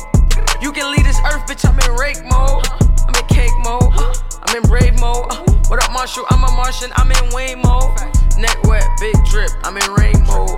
You 0.62 0.72
can 0.72 0.90
leave 0.90 1.04
this 1.04 1.18
earth, 1.26 1.44
bitch, 1.44 1.68
I'm 1.68 1.78
in 1.80 1.92
rake 2.00 2.24
mode. 2.24 2.64
I'm 3.04 3.14
in 3.14 3.26
cake 3.28 3.52
mode. 3.60 3.92
I'm 4.40 4.56
in 4.56 4.62
brave 4.62 4.98
mode. 4.98 5.28
What 5.68 5.82
up, 5.84 5.92
Marshall? 5.92 6.24
I'm 6.30 6.42
a 6.42 6.50
Martian, 6.52 6.90
I'm 6.96 7.10
in 7.10 7.34
Wayne 7.34 7.60
mode. 7.60 7.92
Neck 8.38 8.56
wet, 8.64 8.84
big 8.98 9.14
drip, 9.26 9.50
I'm 9.62 9.76
in 9.76 9.92
rain 9.92 10.24
mode. 10.24 10.56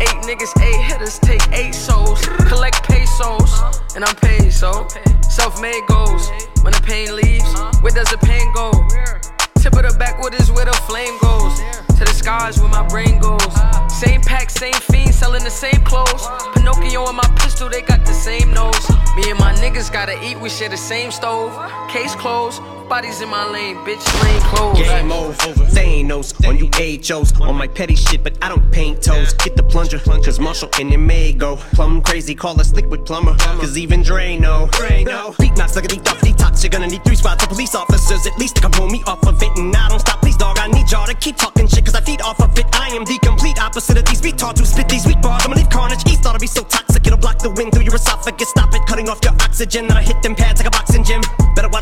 Eight 0.00 0.18
niggas, 0.28 0.52
eight 0.60 0.82
hitters, 0.84 1.18
take 1.20 1.40
eight 1.52 1.74
souls. 1.74 2.20
Collect 2.52 2.82
pesos, 2.84 3.50
and 3.94 4.04
I'm 4.04 4.16
paid, 4.16 4.52
so. 4.52 4.86
Self 5.30 5.60
made 5.62 5.86
goals. 5.88 6.28
When 6.60 6.74
the 6.74 6.82
pain 6.84 7.16
leaves, 7.16 7.48
where 7.80 7.92
does 7.92 8.10
the 8.10 8.18
pain 8.18 8.52
go? 8.52 8.72
Tip 9.62 9.72
of 9.72 9.90
the 9.90 9.96
backwood 9.98 10.34
is 10.34 10.52
where 10.52 10.66
the 10.66 10.74
flame 10.84 11.16
goes. 11.22 11.85
To 11.96 12.04
the 12.04 12.12
skies 12.12 12.60
where 12.60 12.68
my 12.68 12.86
brain 12.86 13.18
goes. 13.20 13.40
Same 13.88 14.20
pack, 14.20 14.50
same 14.50 14.74
fiend, 14.74 15.14
selling 15.14 15.42
the 15.42 15.50
same 15.50 15.82
clothes. 15.82 16.28
Pinocchio 16.54 17.06
and 17.06 17.16
my 17.16 17.26
pistol, 17.40 17.70
they 17.70 17.80
got 17.80 18.04
the 18.04 18.12
same 18.12 18.52
nose. 18.52 18.86
Me 19.16 19.30
and 19.30 19.38
my 19.38 19.54
niggas 19.54 19.90
gotta 19.90 20.12
eat, 20.22 20.38
we 20.38 20.50
share 20.50 20.68
the 20.68 20.76
same 20.76 21.10
stove. 21.10 21.52
Case 21.88 22.14
closed, 22.14 22.60
bodies 22.86 23.22
in 23.22 23.30
my 23.30 23.50
lane, 23.50 23.76
bitch, 23.76 24.04
lane 24.22 24.42
closed. 24.42 24.78
Game 24.78 25.10
over. 25.10 25.32
Knows 26.04 26.34
on 26.44 26.56
you 26.58 26.68
HOs 26.76 27.32
on 27.40 27.56
my 27.56 27.66
petty 27.66 27.96
shit, 27.96 28.22
but 28.22 28.36
I 28.40 28.48
don't 28.48 28.70
paint 28.70 29.02
toes. 29.02 29.32
Get 29.32 29.56
the 29.56 29.62
plunger, 29.62 29.98
cause 29.98 30.38
Marshall 30.38 30.68
and 30.78 30.92
it 30.92 30.98
may 30.98 31.32
go 31.32 31.56
plumb 31.56 32.02
crazy. 32.02 32.34
Call 32.34 32.60
us 32.60 32.72
liquid 32.74 33.06
plumber, 33.06 33.34
cause 33.38 33.76
even 33.76 34.02
Dre 34.02 34.36
know. 34.36 34.68
Beat 35.38 35.56
knocks 35.56 35.74
like 35.74 35.86
a 35.86 35.88
deep 35.88 36.06
off 36.10 36.20
detox. 36.20 36.62
You're 36.62 36.70
gonna 36.70 36.86
need 36.86 37.02
three 37.04 37.16
squads 37.16 37.42
of 37.42 37.48
police 37.48 37.74
officers 37.74 38.26
at 38.26 38.38
least 38.38 38.56
to 38.56 38.62
come 38.62 38.70
pull 38.70 38.88
me 38.88 39.02
off 39.06 39.26
of 39.26 39.42
it. 39.42 39.50
And 39.56 39.74
I 39.74 39.88
don't 39.88 39.98
stop, 39.98 40.20
please, 40.20 40.36
dog. 40.36 40.55
I 40.66 40.68
need 40.68 40.90
y'all 40.90 41.06
to 41.06 41.14
keep 41.14 41.36
talking 41.36 41.68
shit, 41.68 41.84
cause 41.84 41.94
I 41.94 42.00
feed 42.00 42.20
off 42.22 42.40
of 42.40 42.58
it. 42.58 42.66
I 42.72 42.88
am 42.88 43.04
the 43.04 43.16
complete 43.22 43.56
opposite 43.62 43.98
of 43.98 44.04
these 44.04 44.20
retards 44.20 44.58
who 44.58 44.64
spit 44.64 44.88
these 44.88 45.06
weak 45.06 45.22
bars. 45.22 45.44
I'ma 45.44 45.54
leave 45.54 45.70
carnage 45.70 46.02
east, 46.10 46.24
thought 46.24 46.34
I'd 46.34 46.40
be 46.40 46.48
so 46.48 46.64
toxic. 46.64 47.06
It'll 47.06 47.16
block 47.16 47.38
the 47.38 47.50
wind 47.50 47.72
through 47.72 47.84
your 47.84 47.94
esophagus. 47.94 48.48
Stop 48.48 48.74
it, 48.74 48.82
cutting 48.84 49.08
off 49.08 49.20
your 49.22 49.34
oxygen. 49.34 49.86
Then 49.86 49.96
I 49.96 50.02
hit 50.02 50.20
them 50.24 50.34
pads 50.34 50.58
like 50.58 50.66
a 50.66 50.72
boxing 50.72 51.04
gym. 51.04 51.22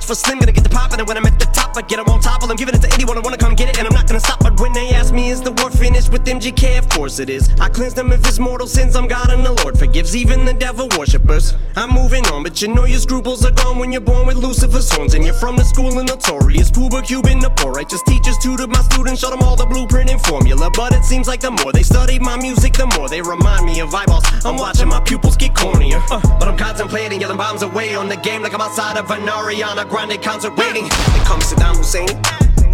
For 0.04 0.14
Slim, 0.14 0.38
gonna 0.38 0.52
get 0.52 0.64
the 0.64 0.68
poppin'. 0.68 1.00
And 1.00 1.08
when 1.08 1.16
I'm 1.16 1.24
at 1.24 1.38
the 1.38 1.46
top, 1.46 1.78
I 1.78 1.80
get 1.80 1.98
'em 1.98 2.06
on 2.10 2.20
top. 2.20 2.42
Well, 2.42 2.50
I'm 2.50 2.58
giving 2.58 2.74
it 2.74 2.82
to 2.82 2.92
anyone 2.92 3.16
who 3.16 3.22
wanna 3.22 3.38
come 3.38 3.54
get 3.54 3.70
it, 3.70 3.78
and 3.78 3.86
I'm 3.88 3.94
not 3.94 4.06
gonna 4.06 4.20
stop. 4.20 4.38
But 4.40 4.60
when 4.60 4.74
they 4.74 4.90
ask 4.90 5.14
me, 5.14 5.30
is 5.30 5.40
the 5.40 5.52
war 5.52 5.70
finished 5.70 6.12
with 6.12 6.28
MGK? 6.28 6.76
Of 6.76 6.90
course 6.90 7.20
it 7.20 7.30
is. 7.30 7.48
I 7.58 7.70
cleanse 7.70 7.94
them 7.94 8.12
of 8.12 8.22
his 8.22 8.38
mortal 8.38 8.66
sins. 8.66 8.96
I'm 8.96 9.08
God 9.08 9.30
and 9.30 9.42
the 9.46 9.52
Lord 9.62 9.78
forgives 9.78 10.14
even 10.14 10.44
the 10.44 10.52
devil 10.52 10.88
worshippers. 10.98 11.54
I'm 11.74 11.88
moving 11.88 12.26
on, 12.26 12.42
but 12.42 12.60
you 12.60 12.68
know 12.68 12.84
your 12.84 13.00
scruples 13.00 13.46
are 13.46 13.50
gone 13.50 13.78
when 13.78 13.92
you're 13.92 14.02
born 14.02 14.26
with 14.26 14.36
Lucifer's 14.36 14.92
horns. 14.92 15.14
And 15.14 15.24
you're 15.24 15.32
from 15.32 15.56
the 15.56 15.64
school 15.64 15.98
of 15.98 16.04
notorious 16.04 16.70
Puba 16.70 17.02
Cuban, 17.02 17.38
the 17.38 17.48
poor 17.48 17.72
righteous 17.72 18.02
teachers 18.02 18.36
tutored 18.36 18.68
my 18.68 18.82
students, 18.82 19.22
showed 19.22 19.32
them 19.32 19.42
all 19.42 19.56
the 19.56 19.64
blueprint 19.64 20.10
and 20.10 20.20
formula. 20.20 20.70
But 20.76 20.92
it 20.92 21.04
seems 21.06 21.26
like 21.28 21.40
the 21.40 21.50
more 21.50 21.72
they 21.72 21.82
study 21.82 22.18
my 22.18 22.36
music, 22.36 22.74
the 22.74 22.86
more 22.98 23.08
they 23.08 23.22
remind 23.22 23.64
me 23.64 23.80
of 23.80 23.94
eyeballs. 23.94 24.24
I'm 24.44 24.58
watching 24.58 24.88
my 24.88 25.00
pupils 25.00 25.38
get 25.38 25.54
cornier. 25.54 26.02
Uh, 26.10 26.20
but 26.38 26.46
I'm 26.46 26.58
contemplating, 26.58 27.22
yelling 27.22 27.38
bombs 27.38 27.62
away 27.62 27.94
on 27.94 28.10
the 28.10 28.16
game 28.16 28.42
like 28.42 28.52
I'm 28.52 28.60
outside 28.60 28.98
of 28.98 29.10
an 29.10 29.22
Ariana 29.26 29.88
Grande 29.94 30.20
concert 30.20 30.56
waiting. 30.56 30.86
It 30.86 31.24
comes 31.24 31.44
Saddam 31.44 31.76
Hussein. 31.76 32.08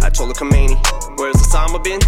I 0.01 0.09
told 0.09 0.35
Khomeini, 0.35 0.75
where's 1.19 1.35
Osama 1.35 1.83
been? 1.83 2.01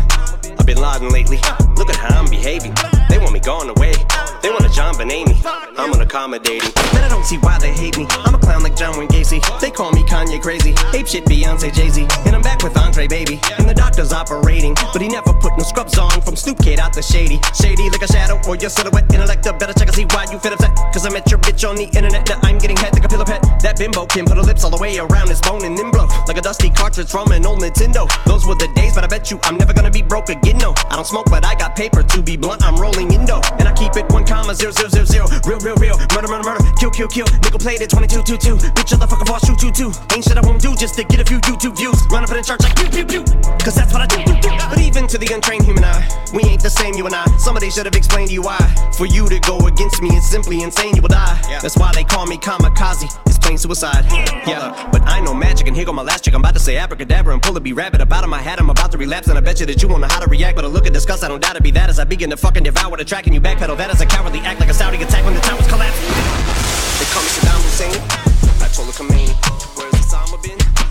I've 0.58 0.66
been 0.66 0.82
Laden 0.82 1.10
lately. 1.10 1.38
Look 1.78 1.92
at 1.92 1.98
how 1.98 2.20
I'm 2.20 2.28
behaving. 2.32 2.74
They 3.14 3.20
want 3.20 3.32
me 3.32 3.40
gone 3.40 3.70
away. 3.70 3.94
They 4.42 4.50
want 4.50 4.66
a 4.66 4.70
JonBenét. 4.70 5.46
I'm 5.78 5.94
unaccommodating. 5.94 6.74
Man, 6.94 7.04
I 7.04 7.10
don't 7.10 7.24
see 7.24 7.38
why 7.38 7.60
they 7.60 7.72
hate 7.72 7.96
me. 7.96 8.08
I'm 8.26 8.34
a 8.34 8.40
clown 8.40 8.64
like 8.64 8.76
John 8.76 8.98
Wayne 8.98 9.08
Gacy. 9.08 9.38
They 9.62 9.70
call 9.70 9.92
me 9.92 10.02
Kanye 10.02 10.42
crazy. 10.42 10.74
Ape 10.98 11.06
shit 11.06 11.24
Beyonce 11.26 11.72
Jay 11.72 11.90
Z. 11.90 12.08
And 12.26 12.36
I'm 12.36 12.42
back 12.42 12.64
with 12.64 12.76
Andre 12.76 13.08
Baby. 13.08 13.40
And 13.60 13.70
the 13.70 13.74
doctor's 13.76 14.12
operating. 14.12 14.74
But 14.92 15.00
he 15.00 15.10
never 15.10 15.32
put 15.32 15.56
no 15.60 15.64
scrubs 15.64 15.96
on 16.00 16.22
from 16.24 16.36
Snoop 16.36 16.58
Kid 16.58 16.80
out 16.80 16.94
the 16.94 17.04
shady. 17.04 17.40
Shady 17.54 17.88
like 17.92 18.02
a 18.02 18.08
shadow 18.08 18.42
or 18.48 18.56
your 18.56 18.72
silhouette. 18.72 19.14
Intellect 19.14 19.44
better 19.60 19.74
check 19.74 19.88
and 19.88 19.96
see 19.96 20.06
why 20.06 20.26
you 20.32 20.40
fit 20.40 20.54
upset. 20.54 20.76
Cause 20.92 21.06
I 21.06 21.10
met 21.10 21.30
your 21.30 21.40
bitch 21.40 21.68
on 21.70 21.76
the 21.76 21.86
internet. 21.86 22.28
Now 22.28 22.40
I'm 22.42 22.58
getting 22.58 22.78
head 22.78 22.94
like 22.94 23.06
a 23.06 23.10
pillow 23.10 23.26
pet. 23.26 23.42
That 23.62 23.78
bimbo 23.78 24.08
can 24.08 24.26
put 24.26 24.38
her 24.38 24.44
lips 24.44 24.64
all 24.64 24.72
the 24.72 24.82
way 24.82 24.98
around 24.98 25.30
his 25.30 25.40
bone 25.40 25.64
and 25.66 25.78
then 25.78 25.92
blow. 25.92 26.08
Like 26.28 26.38
a 26.38 26.42
dusty 26.42 26.72
cartridge 26.72 27.10
from 27.10 27.32
an 27.32 27.46
old 27.46 27.62
Nintendo. 27.62 28.10
Those 28.26 28.46
were 28.46 28.56
the 28.56 28.70
days, 28.76 28.96
but 28.96 29.04
I 29.04 29.08
bet 29.08 29.30
you 29.30 29.40
I'm 29.44 29.58
never 29.58 29.72
gonna 29.72 29.92
be 29.92 30.02
broke 30.02 30.30
again. 30.30 30.58
No, 30.58 30.74
I 30.90 30.96
don't 30.96 31.06
smoke, 31.08 31.28
but 31.30 31.46
I 31.46 31.54
got 31.56 31.76
paper 31.76 32.04
to 32.04 32.22
be 32.22 32.38
blunt. 32.38 32.64
I'm 32.64 32.76
rolling 32.76 33.03
And 33.12 33.68
I 33.68 33.74
keep 33.74 33.96
it 33.96 34.12
one 34.12 34.26
comma 34.26 34.56
zero 34.56 34.72
zero 34.72 34.90
zero 34.90 35.06
zero. 35.06 35.26
Real, 35.46 35.60
real, 35.60 35.76
real. 35.76 35.98
Murder, 36.16 36.28
murder, 36.28 36.44
murder. 36.44 36.64
Kill, 36.80 36.92
kill, 36.92 37.08
kill. 37.08 37.26
Nickel 37.44 37.60
plated 37.60 37.90
22 37.90 38.24
2 38.24 38.38
2. 38.38 38.56
Bitch, 38.72 38.88
shut 38.88 39.00
the 39.00 39.08
fuck 39.08 39.22
up, 39.22 39.46
shoot, 39.46 39.60
shoot, 39.60 39.76
two. 39.76 39.92
Ain't 40.14 40.24
shit 40.24 40.38
I 40.38 40.42
won't 40.42 40.62
do 40.62 40.76
just 40.76 40.96
to 40.96 41.04
get 41.04 41.20
a 41.20 41.26
few 41.26 41.40
YouTube 41.42 41.78
views. 41.78 42.00
Run 42.10 42.24
up 42.24 42.32
in 42.32 42.38
the 42.38 42.44
church 42.44 42.62
like 42.62 42.76
pew, 42.76 42.90
pew, 42.90 43.06
pew. 43.06 43.24
Cause 43.60 43.76
that's 43.76 43.92
what 43.94 44.02
I 44.02 44.08
do, 44.08 44.24
do, 44.24 44.40
do. 44.40 44.50
But 44.70 44.80
even 44.80 45.08
to 45.08 45.18
the 45.18 45.28
untrained 45.34 45.66
human 45.66 45.84
eye, 45.84 46.04
we 46.34 46.44
ain't 46.44 46.64
the 46.64 46.70
same, 46.70 46.96
you 46.96 47.06
and 47.06 47.16
I. 47.16 47.26
Somebody 47.38 47.70
should 47.70 47.86
have 47.86 47.96
explained 47.96 48.30
to 48.30 48.34
you 48.34 48.42
why. 48.42 48.60
For 48.98 49.06
you 49.06 49.28
to 49.28 49.40
go 49.40 49.60
against 49.68 50.02
me, 50.02 50.10
it's 50.12 50.28
simply 50.28 50.64
insane, 50.64 50.96
you 50.96 51.02
will 51.02 51.10
die. 51.10 51.40
Yeah. 51.50 51.60
That's 51.60 51.78
why 51.78 51.92
they 51.94 52.04
call 52.04 52.26
me 52.26 52.38
kamikaze. 52.38 53.08
It's 53.26 53.38
plain 53.38 53.58
suicide. 53.58 54.06
Yeah, 54.48 54.90
but 54.92 55.02
I 55.04 55.20
know 55.20 55.34
magic, 55.34 55.68
and 55.68 55.76
here 55.76 55.86
go 55.86 55.94
my 55.94 56.04
last 56.04 56.24
trick. 56.24 56.36
I'm 56.36 56.42
about 56.42 56.54
to 56.54 56.60
say 56.60 56.78
abracadabra 56.78 57.34
and 57.34 57.42
pull 57.42 57.56
a 57.58 57.60
be 57.60 57.74
rabbit. 57.74 58.02
Up 58.02 58.12
out 58.12 58.24
of 58.24 58.30
my 58.30 58.42
hat, 58.42 58.60
I'm 58.60 58.70
about 58.70 58.92
to 58.92 58.98
relapse, 58.98 59.28
and 59.28 59.38
I 59.38 59.42
bet 59.42 59.60
you 59.60 59.66
that 59.68 59.82
you 59.82 59.88
won't 59.88 60.02
know 60.02 60.08
how 60.08 60.20
to 60.20 60.30
react. 60.30 60.56
But 60.56 60.66
I 60.66 60.68
look 60.68 60.86
at 60.86 60.94
disgust, 60.94 61.24
I 61.24 61.28
don't 61.28 61.42
doubt 61.42 61.56
it 61.56 61.64
be 61.64 61.72
that 61.72 61.90
as 61.90 62.00
I 62.00 62.04
begin 62.04 62.30
to 62.30 62.38
fucking 62.38 62.64
devour 62.64 62.93
the 62.98 63.06
track, 63.06 63.26
and 63.26 63.34
you 63.34 63.42
backpedal. 63.42 63.78
That 63.78 63.90
is 63.94 64.02
a 64.02 64.06
cowardly 64.06 64.40
act 64.40 64.60
like 64.60 64.70
a 64.70 64.74
Saudi 64.74 65.02
attack 65.02 65.24
when 65.26 65.34
the 65.34 65.42
towers 65.42 65.68
collapse. 65.68 65.98
They 67.00 67.08
call 67.10 67.24
me 67.24 67.30
Saddam 67.30 67.62
Hussein. 67.64 67.96
I 68.62 68.68
told 68.70 68.90
Khomeini, 68.94 69.34
where's 69.76 69.94
Osama 69.94 70.42
bin? 70.44 70.83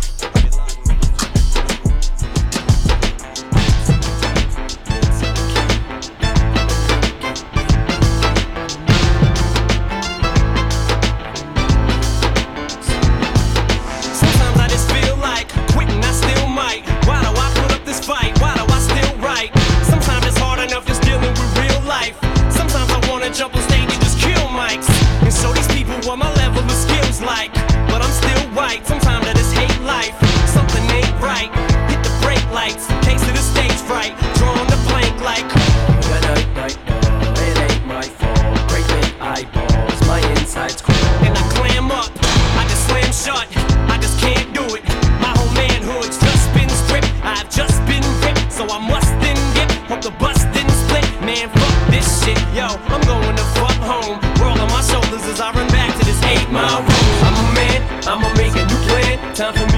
The 33.93 33.99
fright. 33.99 34.17
Drawing 34.37 34.69
the 34.69 34.81
blank 34.89 35.21
like. 35.21 35.47
night, 36.25 36.49
night, 36.57 36.79
no, 37.23 37.33
it 37.33 37.59
ain't 37.59 37.87
my 37.87 38.03
fault. 38.03 38.69
Great 38.69 38.87
big 38.89 39.13
eyeballs, 39.21 40.01
my 40.07 40.21
insides 40.39 40.81
crawl. 40.81 40.97
and 41.25 41.37
I 41.37 41.43
clam 41.55 41.91
up. 41.91 42.11
I 42.57 42.65
just 42.69 42.87
slam 42.89 43.13
shut. 43.13 43.47
I 43.91 43.99
just 43.99 44.19
can't 44.21 44.53
do 44.55 44.65
it. 44.77 44.85
My 45.21 45.33
whole 45.37 45.53
manhood's 45.55 46.19
just 46.19 46.53
been 46.55 46.69
stripped. 46.69 47.11
I've 47.25 47.49
just 47.51 47.79
been 47.87 48.05
ripped, 48.23 48.53
so 48.53 48.65
I 48.69 48.79
must 48.79 49.13
then 49.21 49.37
get. 49.55 49.71
Hope 49.91 50.03
the 50.03 50.13
bus 50.13 50.45
didn't 50.55 50.77
split. 50.85 51.07
Man, 51.21 51.49
fuck 51.51 51.77
this 51.91 52.07
shit. 52.25 52.39
Yo, 52.57 52.67
I'm 52.93 53.03
going 53.07 53.37
to 53.37 53.47
fuck 53.59 53.79
home. 53.83 54.17
World 54.41 54.59
on 54.59 54.69
my 54.71 54.83
shoulders 54.83 55.25
as 55.29 55.41
I 55.41 55.53
run 55.53 55.69
back 55.69 55.91
to 55.99 56.05
this 56.05 56.21
eight 56.25 56.49
mile 56.51 56.81
road. 56.81 57.17
I'm 57.27 57.37
a 57.37 57.47
man, 57.55 57.81
I'ma 58.09 58.29
make 58.41 58.55
a 58.57 58.65
new 58.67 58.81
plan. 58.89 59.35
Time 59.35 59.55
for 59.55 59.67
me 59.67 59.72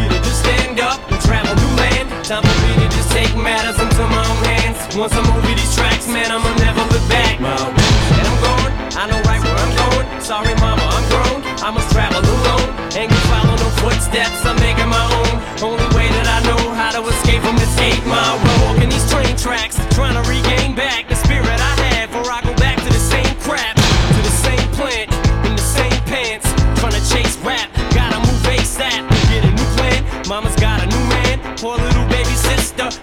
matters 3.45 3.79
into 3.79 4.03
my 4.09 4.25
own 4.25 4.45
hands. 4.57 4.97
Once 4.97 5.13
I'm 5.13 5.29
over 5.29 5.53
these 5.53 5.77
tracks, 5.77 6.09
man, 6.09 6.33
I'ma 6.33 6.49
never 6.65 6.81
look 6.89 7.05
back. 7.13 7.37
And 7.37 8.25
I'm 8.25 8.39
going, 8.41 8.73
I 8.97 9.05
know 9.05 9.21
right 9.29 9.41
where 9.45 9.59
I'm 9.61 9.73
going. 9.85 10.07
Sorry, 10.21 10.55
mama, 10.65 10.81
I'm 10.81 11.05
grown. 11.13 11.39
I 11.61 11.71
must 11.71 11.93
travel 11.93 12.25
alone. 12.25 12.73
Ain't 12.97 13.13
gonna 13.13 13.29
follow 13.29 13.55
no 13.61 13.69
footsteps, 13.85 14.41
I'm 14.49 14.57
making 14.65 14.89
my 14.89 15.05
own. 15.21 15.37
Only 15.61 15.85
way 15.93 16.09
that 16.17 16.25
I 16.25 16.41
know 16.49 16.73
how 16.73 16.97
to 16.97 17.05
escape 17.05 17.45
from 17.45 17.61
this 17.61 17.77
eight 17.85 18.01
mile 18.09 18.41
road. 18.41 18.61
Walking 18.65 18.89
these 18.89 19.05
train 19.13 19.37
tracks, 19.37 19.77
trying 19.93 20.17
to 20.17 20.25
regain 20.25 20.75
back 20.75 21.09
the 21.13 21.17
spirit 21.17 21.47
I 21.47 21.75
had 21.85 22.09
before 22.09 22.33
I 22.33 22.41
go 22.41 22.57
back 22.57 22.81
to 22.81 22.89
the 22.89 23.05
same 23.13 23.35
crap. 23.45 23.77
To 23.77 24.21
the 24.25 24.37
same 24.41 24.69
plant, 24.73 25.13
in 25.45 25.53
the 25.53 25.69
same 25.77 26.01
pants. 26.09 26.49
Trying 26.81 26.97
to 26.97 27.05
chase 27.13 27.37
rap, 27.45 27.69
gotta 27.93 28.19
move 28.25 28.41
ASAP. 28.49 29.05
Get 29.29 29.45
a 29.45 29.53
new 29.53 29.69
plan, 29.77 30.01
mama's 30.33 30.57
got 30.57 30.81
a 30.81 30.87
new 30.89 31.05
man. 31.13 31.37
Poor 31.61 31.77
little 31.77 32.09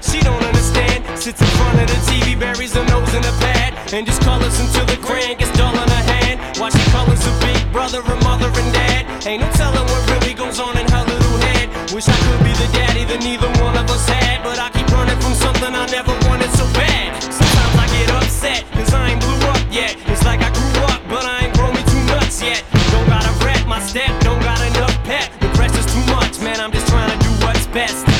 she 0.01 0.19
don't 0.21 0.43
understand. 0.43 1.03
Sits 1.17 1.41
in 1.41 1.51
front 1.59 1.79
of 1.81 1.87
the 1.87 1.99
TV, 2.07 2.39
buries 2.39 2.73
her 2.73 2.85
nose 2.85 3.13
in 3.13 3.23
a 3.23 3.33
pad. 3.43 3.75
And 3.93 4.05
just 4.05 4.21
colors 4.21 4.57
until 4.59 4.85
the 4.85 4.97
crayon 4.97 5.37
gets 5.37 5.51
dull 5.57 5.73
in 5.73 5.89
her 5.89 6.05
hand. 6.15 6.39
While 6.59 6.71
she 6.71 6.83
colors 6.91 7.19
a 7.27 7.33
big 7.43 7.59
brother, 7.71 8.01
and 8.05 8.23
mother, 8.23 8.47
and 8.47 8.73
dad. 8.73 9.01
Ain't 9.27 9.41
no 9.41 9.49
telling 9.51 9.85
what 9.85 10.01
really 10.11 10.33
goes 10.33 10.59
on 10.59 10.77
in 10.77 10.87
her 10.89 11.03
little 11.03 11.37
head. 11.51 11.69
Wish 11.93 12.07
I 12.07 12.17
could 12.25 12.41
be 12.43 12.53
the 12.55 12.69
daddy 12.73 13.03
that 13.05 13.21
neither 13.21 13.49
one 13.61 13.75
of 13.77 13.89
us 13.89 14.07
had. 14.07 14.43
But 14.43 14.59
I 14.59 14.69
keep 14.71 14.87
running 14.91 15.19
from 15.19 15.33
something 15.35 15.75
I 15.75 15.85
never 15.91 16.13
wanted 16.27 16.51
so 16.55 16.65
bad. 16.73 17.21
Sometimes 17.21 17.75
I 17.75 17.85
get 17.91 18.09
upset, 18.15 18.63
cause 18.71 18.93
I 18.93 19.11
ain't 19.11 19.21
blew 19.21 19.39
up 19.51 19.61
yet. 19.69 19.97
It's 20.07 20.23
like 20.25 20.41
I 20.41 20.49
grew 20.55 20.73
up, 20.87 21.01
but 21.09 21.25
I 21.25 21.45
ain't 21.45 21.53
grown 21.53 21.73
me 21.75 21.83
too 21.85 22.03
nuts 22.09 22.41
yet. 22.41 22.63
Don't 22.91 23.07
got 23.07 23.27
a 23.27 23.33
rep, 23.45 23.67
my 23.67 23.79
step, 23.79 24.09
don't 24.21 24.41
got 24.41 24.59
enough 24.63 24.95
pep. 25.03 25.29
The 25.39 25.49
pressure's 25.53 25.85
too 25.91 26.05
much, 26.11 26.39
man, 26.39 26.59
I'm 26.59 26.71
just 26.71 26.87
trying 26.87 27.11
to 27.11 27.19
do 27.21 27.31
what's 27.45 27.67
best. 27.67 28.10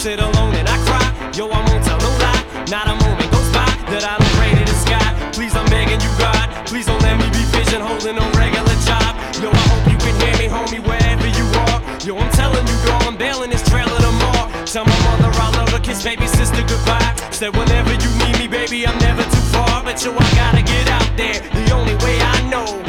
Sit 0.00 0.18
alone 0.18 0.54
and 0.56 0.66
I 0.66 0.80
cry. 0.88 1.04
Yo, 1.36 1.44
I 1.52 1.60
won't 1.60 1.84
tell 1.84 2.00
no 2.00 2.08
lie. 2.24 2.40
Not 2.72 2.88
a 2.88 2.96
moment 3.04 3.28
goes 3.28 3.52
by 3.52 3.68
that 3.92 4.00
I 4.00 4.16
don't 4.16 4.32
pray 4.40 4.48
to 4.48 4.64
the 4.64 4.72
sky. 4.80 5.04
Please, 5.28 5.52
I'm 5.52 5.68
begging 5.68 6.00
you, 6.00 6.08
God. 6.16 6.48
Please 6.64 6.88
don't 6.88 7.04
let 7.04 7.20
me 7.20 7.28
be 7.28 7.44
vision 7.52 7.84
holding 7.84 8.16
no 8.16 8.24
regular 8.32 8.72
job. 8.88 9.12
Yo, 9.44 9.52
I 9.52 9.64
hope 9.68 9.84
you 9.92 10.00
can 10.00 10.16
hear 10.24 10.32
me, 10.40 10.48
homie, 10.48 10.80
wherever 10.80 11.28
you 11.28 11.44
are. 11.68 11.84
Yo, 12.00 12.16
I'm 12.16 12.32
telling 12.32 12.64
you, 12.64 12.76
girl, 12.80 12.96
I'm 13.04 13.20
bailing 13.20 13.52
this 13.52 13.60
trailer 13.68 14.00
tomorrow. 14.00 14.48
Tell 14.64 14.88
my 14.88 14.98
mother 15.04 15.28
I 15.36 15.52
love 15.60 15.68
her, 15.68 15.80
kiss 15.84 16.00
baby 16.00 16.24
sister 16.24 16.64
goodbye. 16.64 17.12
Said 17.28 17.52
whenever 17.52 17.92
you 17.92 18.10
need 18.24 18.40
me, 18.40 18.48
baby, 18.48 18.88
I'm 18.88 18.96
never 19.04 19.20
too 19.20 19.44
far. 19.52 19.84
But 19.84 20.00
yo, 20.00 20.16
I 20.16 20.24
gotta 20.32 20.64
get 20.64 20.88
out 20.88 21.12
there 21.20 21.44
the 21.44 21.76
only 21.76 21.92
way 22.00 22.16
I 22.24 22.40
know. 22.48 22.80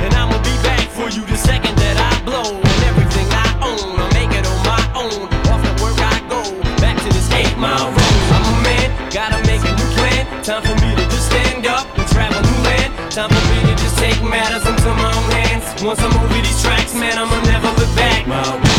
Mile 7.62 7.94
road. 7.94 8.18
I'm 8.34 8.46
a 8.50 8.56
man, 8.66 8.90
gotta 9.14 9.38
make 9.46 9.62
a 9.62 9.72
new 9.78 9.90
plan. 9.94 10.26
Time 10.44 10.64
for 10.66 10.74
me 10.82 10.90
to 10.98 11.06
just 11.14 11.30
stand 11.30 11.68
up 11.68 11.86
and 11.96 12.08
travel 12.10 12.42
new 12.42 12.60
land. 12.66 12.90
Time 13.14 13.30
for 13.30 13.44
me 13.54 13.58
to 13.70 13.74
just 13.78 13.98
take 14.02 14.18
matters 14.26 14.66
into 14.66 14.90
my 14.98 15.14
own 15.14 15.32
hands. 15.46 15.66
Once 15.84 16.02
I'm 16.02 16.12
over 16.18 16.42
these 16.42 16.62
tracks, 16.64 16.96
man, 16.96 17.16
I'ma 17.18 17.38
never 17.46 17.70
look 17.78 17.94
back. 17.96 18.26
My 18.28 18.42
going, 18.42 18.71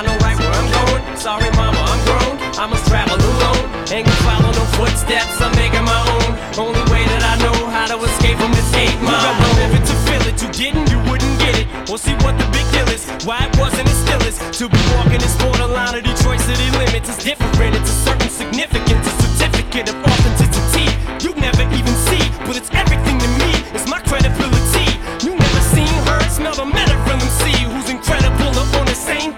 I 0.00 0.02
know 0.02 0.16
right 0.24 0.38
where 0.40 0.48
I'm 0.48 0.68
going. 0.72 1.04
Sorry, 1.12 1.44
mama, 1.60 1.76
I'm 1.76 2.00
grown. 2.08 2.40
I 2.56 2.64
must 2.64 2.88
travel 2.88 3.20
alone. 3.20 3.68
Ain't 3.92 4.08
gonna 4.08 4.24
follow 4.24 4.48
no 4.48 4.64
footsteps, 4.80 5.36
I'm 5.44 5.52
making 5.60 5.84
my 5.84 6.00
own. 6.16 6.40
Only 6.56 6.80
way 6.88 7.04
that 7.04 7.20
I 7.20 7.36
know 7.44 7.52
how 7.68 7.84
to 7.84 8.00
escape 8.08 8.40
from 8.40 8.48
this 8.56 8.64
eight 8.80 8.96
mile. 9.04 9.12
You 9.12 9.28
gotta 9.28 9.60
live 9.60 9.72
it 9.76 9.84
to 9.92 9.96
feel 10.08 10.24
it. 10.24 10.40
You 10.40 10.48
didn't, 10.56 10.88
you 10.88 10.96
wouldn't 11.04 11.36
get 11.36 11.52
it. 11.60 11.68
Or 11.92 12.00
see 12.00 12.16
what 12.24 12.32
the 12.40 12.48
big 12.48 12.64
deal 12.72 12.88
is. 12.88 13.04
Why 13.28 13.44
it 13.44 13.52
wasn't, 13.60 13.92
it 13.92 13.98
still 14.00 14.24
is. 14.24 14.40
To 14.56 14.72
be 14.72 14.80
walking 14.96 15.20
this 15.20 15.36
borderline 15.36 15.92
of 15.92 16.00
Detroit 16.00 16.40
city 16.48 16.72
limits 16.80 17.12
is 17.12 17.20
different. 17.20 17.76
It's 17.76 17.92
a 17.92 17.98
certain 18.08 18.32
significance, 18.32 19.04
a 19.04 19.14
certificate 19.36 19.92
of 19.92 20.00
authenticity. 20.00 20.88
You 21.20 21.36
never 21.36 21.68
even 21.76 21.92
see, 22.08 22.24
but 22.48 22.56
it's 22.56 22.72
everything 22.72 23.20
to 23.20 23.28
me. 23.36 23.52
It's 23.76 23.84
my 23.84 24.00
credibility. 24.08 24.96
You 25.20 25.36
never 25.36 25.60
seen 25.76 25.92
her, 26.08 26.24
smell 26.32 26.56
the 26.56 26.64
meta 26.64 26.96
from 27.04 27.20
MC, 27.20 27.52
who's 27.68 27.92
incredible 27.92 28.48
up 28.56 28.72
on 28.80 28.88
the 28.88 28.96
same 28.96 29.36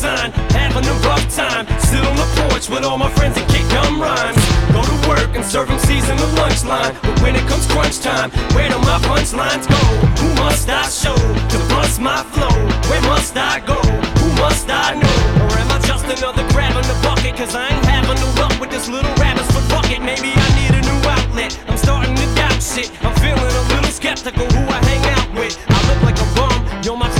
unsigned, 0.00 0.32
having 0.52 0.86
a 0.86 0.94
rough 1.06 1.24
time. 1.34 1.66
Sit 1.78 2.04
on 2.04 2.16
the 2.16 2.28
porch 2.40 2.68
with 2.68 2.84
all 2.84 2.98
my 2.98 3.10
friends 3.12 3.36
and 3.36 3.46
kick 3.50 3.66
gum 3.70 4.00
rhymes. 4.00 4.40
Go 4.72 4.82
to 4.82 5.08
work 5.08 5.36
and 5.36 5.44
serve 5.44 5.68
MCs 5.68 6.08
in 6.10 6.16
the 6.16 6.26
lunch 6.40 6.64
line. 6.64 6.94
But 7.02 7.20
when 7.20 7.36
it 7.36 7.46
comes 7.48 7.66
crunch 7.66 8.00
time, 8.00 8.30
where 8.54 8.68
do 8.68 8.78
my 8.80 8.98
punchlines 9.04 9.68
go? 9.68 9.80
Who 10.20 10.34
must 10.34 10.68
I 10.68 10.88
show 10.88 11.16
to 11.16 11.58
bust 11.68 12.00
my 12.00 12.22
flow? 12.32 12.54
Where 12.88 13.02
must 13.02 13.36
I 13.36 13.60
go? 13.60 13.76
Who 14.20 14.28
must 14.40 14.68
I 14.70 14.94
know? 14.94 15.16
Or 15.44 15.58
am 15.58 15.70
I 15.70 15.78
just 15.84 16.04
another 16.04 16.46
crab 16.52 16.76
in 16.76 16.86
the 16.88 16.98
bucket? 17.02 17.36
Cause 17.36 17.54
I 17.54 17.68
ain't 17.68 17.84
having 17.84 18.18
no 18.20 18.28
luck 18.40 18.58
with 18.60 18.70
this 18.70 18.88
little 18.88 19.14
rabbit's 19.16 19.50
foot 19.52 19.68
bucket. 19.68 20.00
Maybe 20.00 20.32
I 20.32 20.48
need 20.56 20.72
a 20.80 20.82
new 20.88 20.98
outlet. 21.08 21.52
I'm 21.68 21.76
starting 21.76 22.14
to 22.16 22.26
doubt 22.34 22.62
shit. 22.62 22.88
I'm 23.04 23.14
feeling 23.20 23.38
a 23.38 23.64
little 23.74 23.92
skeptical 23.92 24.46
who 24.46 24.62
I 24.64 24.78
hang 24.88 25.04
out 25.16 25.28
with. 25.38 25.58
I 25.68 25.78
look 25.88 26.02
like 26.02 26.18
a 26.18 26.28
bum. 26.34 26.56
Yo, 26.82 26.96
my 26.96 27.10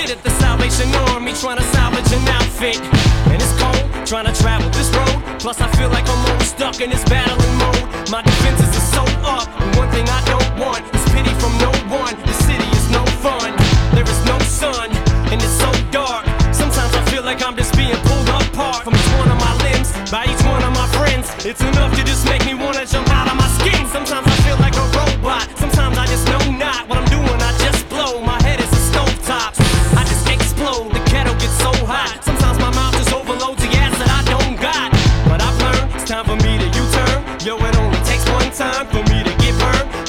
shit 0.00 0.16
at 0.16 0.22
the 0.22 0.30
Salvation 0.30 0.88
Army 1.12 1.32
trying 1.34 1.58
to 1.58 1.64
salvage 1.74 2.12
an 2.12 2.26
outfit. 2.28 2.80
And 3.30 3.36
it's 3.40 3.54
cold 3.60 4.06
trying 4.06 4.26
to 4.26 4.34
travel 4.40 4.68
this 4.70 4.88
road. 4.96 5.40
Plus, 5.40 5.60
I 5.60 5.68
feel 5.76 5.88
like 5.88 6.08
I'm 6.08 6.22
always 6.30 6.48
stuck 6.48 6.80
in 6.80 6.90
this 6.90 7.04
battling 7.04 7.54
mode. 7.58 8.10
My 8.10 8.22
defenses 8.22 8.70
are 8.76 8.88
so 8.96 9.04
up. 9.24 9.48
And 9.60 9.76
one 9.76 9.90
thing 9.90 10.06
I 10.08 10.22
don't 10.24 10.50
want 10.58 10.82
is 10.94 11.04
pity 11.12 11.32
from 11.40 11.52
no 11.58 11.72
one. 11.92 12.14
The 12.24 12.36
city 12.46 12.68
is 12.78 12.90
no 12.90 13.04
fun. 13.24 13.50
There 13.94 14.08
is 14.08 14.20
no 14.24 14.38
sun. 14.40 14.90
And 15.32 15.38
it's 15.42 15.58
so 15.64 15.70
dark. 15.90 16.24
Sometimes 16.54 16.92
I 16.94 17.02
feel 17.10 17.22
like 17.22 17.42
I'm 17.44 17.56
just 17.56 17.76
being 17.76 17.96
pulled 18.08 18.28
apart 18.28 18.84
from 18.84 18.94
each 18.94 19.12
one 19.20 19.30
of 19.30 19.38
my 19.38 19.54
limbs 19.64 19.92
by 20.10 20.24
each 20.24 20.42
one 20.44 20.62
of 20.62 20.72
my 20.72 20.88
friends. 20.96 21.28
It's 21.44 21.60
enough 21.60 21.94
to 21.96 22.02
just 22.04 22.24
make 22.26 22.44
me 22.46 22.54
wanna 22.54 22.86
jump 22.86 23.09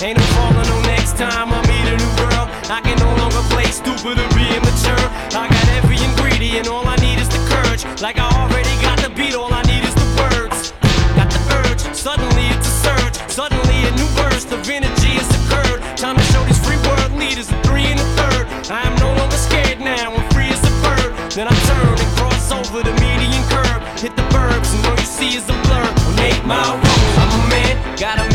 Ain't 0.02 0.18
no 0.18 0.26
falling 0.34 0.66
no 0.66 0.82
next 0.90 1.16
time 1.16 1.54
I 1.54 1.62
meet 1.70 1.86
a 1.86 1.94
new 1.94 2.14
girl. 2.18 2.50
I 2.74 2.82
can 2.82 2.98
no 2.98 3.14
longer 3.22 3.38
play 3.54 3.70
stupid 3.70 4.18
or 4.18 4.30
be 4.34 4.50
immature. 4.50 5.06
I 5.38 5.46
got 5.46 5.68
every 5.78 6.02
ingredient, 6.02 6.68
all 6.68 6.88
I 6.88 6.96
need 7.06 7.22
is 7.22 7.30
the 7.30 7.38
courage. 7.46 7.86
Like 8.02 8.18
I 8.18 8.26
already 8.26 8.74
got 8.82 8.98
the 8.98 9.14
beat, 9.14 9.36
all 9.38 9.54
I 9.54 9.62
need 9.70 9.86
is 9.86 9.94
the 9.94 10.10
words. 10.18 10.74
Got 11.14 11.30
the 11.30 11.42
urge, 11.54 11.86
suddenly 11.94 12.50
it's 12.50 12.66
a 12.66 12.76
surge. 12.82 13.16
Suddenly 13.30 13.78
a 13.86 13.92
new 13.94 14.10
burst 14.18 14.50
of 14.50 14.66
energy 14.66 15.22
has 15.22 15.30
occurred. 15.38 15.86
Time 16.02 16.18
to 16.18 16.26
show 16.34 16.42
these 16.50 16.58
free 16.66 16.82
world 16.82 17.14
leaders 17.14 17.54
a 17.54 17.58
three 17.62 17.86
and 17.86 18.02
a 18.02 18.08
third. 18.18 18.50
I 18.74 18.82
am 18.82 18.98
no 18.98 19.14
longer 19.14 19.38
scared 19.38 19.86
now, 19.86 20.18
I'm 20.18 20.26
free 20.34 20.50
as 20.50 20.66
a 20.66 20.74
bird. 20.82 21.14
Then 21.30 21.46
I 21.46 21.54
turn 21.70 21.94
and 21.94 22.12
cross 22.18 22.50
over 22.50 22.82
the 22.82 22.94
median 22.98 23.46
curb. 23.54 23.86
Hit 24.02 24.18
the 24.18 24.26
burbs, 24.34 24.74
and 24.74 24.82
all 24.82 24.98
you 24.98 25.06
see 25.06 25.38
is 25.38 25.46
a 25.46 25.54
blur. 25.70 25.86
On 26.10 26.18
eight 26.26 26.42
mile 26.42 26.74
road, 26.74 27.14
I'm 27.22 27.30
a 27.38 27.42
man, 27.54 27.78
make 28.02 28.02
a 28.02 28.31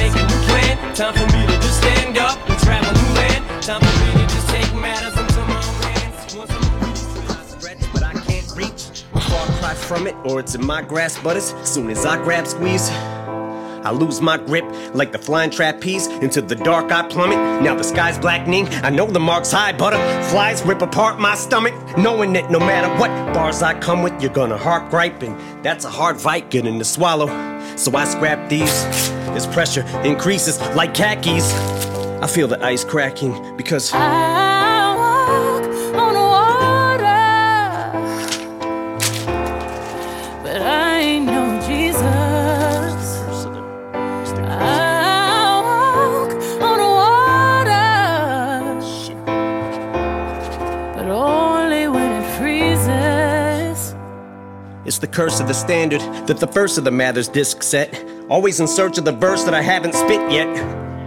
Time 0.95 1.13
for 1.15 1.27
me 1.37 1.47
to 1.47 1.53
just 1.61 1.79
stand 1.79 2.17
up 2.19 2.39
and 2.49 2.59
travel 2.61 2.93
new 2.93 3.15
land. 3.15 3.63
Time 3.63 3.81
for 3.81 4.05
me 4.05 4.23
to 4.23 4.35
just 4.35 4.49
take 4.49 4.75
matters 4.75 5.19
into 5.19 5.41
my 5.41 5.57
own 5.57 5.83
hands. 5.83 6.35
Once 6.35 6.51
I'm 6.51 6.83
I 6.83 7.45
stretch, 7.45 7.93
but 7.93 8.03
I 8.03 8.13
can't 8.13 8.51
reach. 8.57 9.05
A 9.15 9.21
far 9.21 9.47
cry 9.59 9.75
from 9.75 10.07
it, 10.07 10.15
or 10.25 10.41
it's 10.41 10.55
in 10.55 10.65
my 10.65 10.83
grasp. 10.83 11.23
But 11.23 11.37
as 11.37 11.55
soon 11.65 11.91
as 11.91 12.07
I 12.07 12.17
grab, 12.23 12.47
squeeze. 12.47 12.91
I 13.87 13.93
lose 13.93 14.21
my 14.21 14.37
grip 14.37 14.65
like 14.95 15.13
the 15.13 15.19
flying 15.19 15.51
trapeze. 15.51 16.09
Into 16.09 16.43
the 16.43 16.57
dark 16.57 16.91
I 16.91 17.07
plummet. 17.07 17.39
Now 17.63 17.77
the 17.77 17.85
sky's 17.85 18.19
blackening. 18.19 18.67
I 18.83 18.91
know 18.91 19.07
the 19.07 19.21
mark's 19.21 19.53
high. 19.53 19.73
Butterflies 19.73 20.63
rip 20.65 20.83
apart 20.83 21.21
my 21.21 21.37
stomach. 21.37 21.75
Knowing 21.97 22.33
that 22.33 22.51
no 22.51 22.59
matter 22.59 22.89
what 23.01 23.11
bars 23.33 23.63
I 23.63 23.79
come 23.79 24.03
with, 24.03 24.21
you're 24.21 24.33
gonna 24.33 24.59
heart 24.59 24.91
gripe. 24.91 25.23
And 25.23 25.39
that's 25.65 25.85
a 25.85 25.91
hard 25.91 26.21
fight 26.21 26.51
getting 26.51 26.81
to 26.81 26.85
swallow. 26.85 27.29
So 27.77 27.95
I 27.95 28.05
scrap 28.05 28.49
these. 28.49 28.85
This 29.35 29.47
pressure 29.47 29.83
increases 30.05 30.59
like 30.75 30.95
khakis. 30.95 31.53
I 32.23 32.27
feel 32.27 32.49
the 32.49 32.63
ice 32.65 32.85
cracking 32.85 33.57
because. 33.57 33.93
I 33.93 34.56
curse 55.17 55.41
of 55.41 55.49
the 55.49 55.55
standard 55.55 56.03
that 56.27 56.37
the 56.37 56.47
first 56.47 56.77
of 56.77 56.85
the 56.85 56.91
Mathers 56.91 57.27
disc 57.27 57.63
set. 57.63 58.05
Always 58.29 58.61
in 58.61 58.69
search 58.69 58.99
of 58.99 59.07
the 59.07 59.13
verse 59.13 59.45
that 59.45 59.55
I 59.55 59.63
haven't 59.63 59.95
spit 59.95 60.31
yet. 60.31 60.47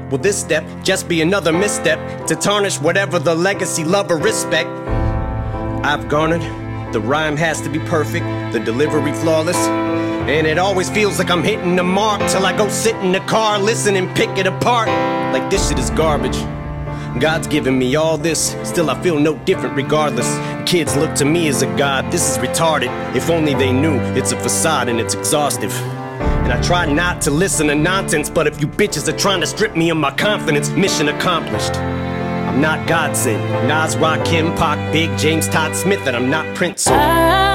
Will 0.10 0.18
this 0.18 0.36
step 0.36 0.64
just 0.84 1.07
be 1.07 1.22
another 1.22 1.53
misstep 1.53 2.26
to 2.26 2.36
tarnish 2.36 2.80
whatever 2.80 3.20
the 3.20 3.36
legacy, 3.36 3.84
love, 3.84 4.10
or 4.10 4.18
respect 4.18 4.68
I've 5.86 6.10
garnered? 6.10 6.41
The 6.91 6.99
rhyme 6.99 7.38
has 7.38 7.62
to 7.62 7.70
be 7.70 7.78
perfect, 7.78 8.26
the 8.51 8.60
delivery 8.60 9.14
flawless. 9.14 9.57
And 9.57 10.47
it 10.47 10.57
always 10.57 10.89
feels 10.89 11.20
like 11.20 11.30
I'm 11.30 11.43
hitting 11.43 11.76
the 11.76 11.84
mark 11.84 12.20
till 12.32 12.47
I 12.47 12.57
go 12.57 12.68
sit 12.68 12.95
in 13.03 13.12
the 13.12 13.20
car, 13.22 13.60
listen 13.60 13.95
and 13.95 14.10
pick 14.16 14.39
it 14.39 14.47
apart. 14.47 14.88
Like 15.34 15.51
this 15.51 15.70
shit 15.70 15.78
is 15.78 15.91
garbage. 15.91 16.39
God's 17.22 17.45
given 17.45 17.78
me 17.78 17.95
all 17.95 18.18
this, 18.18 18.55
still 18.64 18.89
I 18.89 18.99
feel 19.03 19.20
no 19.20 19.36
different 19.45 19.76
regardless. 19.76 20.28
Kids 20.70 20.95
look 20.95 21.15
to 21.15 21.26
me 21.26 21.47
as 21.47 21.63
a 21.63 21.78
god, 21.78 22.11
this 22.11 22.30
is 22.30 22.38
retarded. 22.38 22.91
If 23.15 23.32
only 23.32 23.55
they 23.55 23.74
knew 23.74 23.97
it's 24.15 24.34
a 24.34 24.39
facade 24.39 24.88
and 24.88 24.99
it's 24.99 25.15
exhaustive. 25.15 25.74
And 25.74 26.53
I 26.53 26.61
try 26.61 26.86
not 26.86 27.24
to 27.24 27.32
listen 27.32 27.65
to 27.70 27.76
nonsense, 27.76 28.30
but 28.30 28.45
if 28.45 28.61
you 28.61 28.67
bitches 28.67 29.11
are 29.11 29.17
trying 29.17 29.41
to 29.41 29.47
strip 29.47 29.76
me 29.76 29.89
of 29.89 29.97
my 29.97 30.11
confidence, 30.11 30.70
mission 30.70 31.09
accomplished. 31.09 31.74
I'm 31.76 32.61
not 32.61 32.88
Godson, 32.88 33.41
Nas, 33.67 33.95
Rakim, 33.95 34.55
Pac, 34.57 34.93
Big, 34.93 35.09
James, 35.17 35.49
Todd 35.49 35.76
Smith, 35.76 36.05
and 36.05 36.15
I'm 36.15 36.30
not 36.30 36.55
Prince. 36.55 36.84
So 36.84 37.49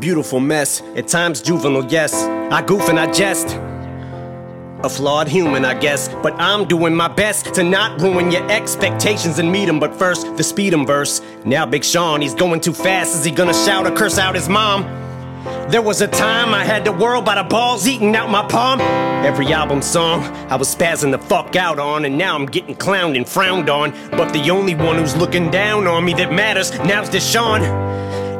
beautiful 0.00 0.40
mess. 0.40 0.82
At 0.96 1.08
times 1.08 1.40
juvenile, 1.40 1.84
yes. 1.86 2.14
I 2.50 2.62
goof 2.62 2.88
and 2.88 2.98
I 2.98 3.10
jest. 3.12 3.58
A 4.84 4.88
flawed 4.88 5.26
human, 5.26 5.64
I 5.64 5.74
guess, 5.74 6.08
but 6.22 6.34
I'm 6.34 6.68
doing 6.68 6.94
my 6.94 7.08
best 7.08 7.52
to 7.54 7.64
not 7.64 8.00
ruin 8.00 8.30
your 8.30 8.48
expectations 8.48 9.40
and 9.40 9.50
meet 9.50 9.58
meet 9.58 9.68
'em. 9.68 9.80
But 9.80 9.98
first, 9.98 10.36
the 10.36 10.44
speed 10.44 10.72
'em 10.72 10.86
verse. 10.86 11.20
Now, 11.44 11.66
Big 11.66 11.84
Sean, 11.84 12.20
he's 12.20 12.34
going 12.34 12.60
too 12.60 12.72
fast. 12.72 13.14
Is 13.16 13.24
he 13.24 13.32
gonna 13.32 13.52
shout 13.52 13.86
or 13.86 13.90
curse 13.90 14.18
out 14.18 14.34
his 14.36 14.48
mom? 14.48 14.84
There 15.68 15.82
was 15.82 16.00
a 16.00 16.06
time 16.06 16.54
I 16.54 16.64
had 16.64 16.84
the 16.84 16.92
world 16.92 17.24
by 17.24 17.34
the 17.34 17.42
balls 17.42 17.86
eating 17.88 18.14
out 18.14 18.30
my 18.30 18.42
palm. 18.42 18.80
Every 19.24 19.52
album 19.52 19.82
song 19.82 20.22
I 20.48 20.56
was 20.56 20.74
spazzing 20.74 21.10
the 21.10 21.18
fuck 21.18 21.56
out 21.56 21.78
on, 21.78 22.04
and 22.04 22.16
now 22.16 22.34
I'm 22.36 22.46
getting 22.46 22.76
clowned 22.76 23.16
and 23.16 23.28
frowned 23.28 23.68
on. 23.68 23.92
But 24.12 24.32
the 24.32 24.50
only 24.50 24.74
one 24.74 24.96
who's 24.96 25.16
looking 25.16 25.50
down 25.50 25.86
on 25.86 26.04
me 26.04 26.14
that 26.14 26.32
matters 26.32 26.72
now's 26.84 27.10
Deshaun. 27.10 27.87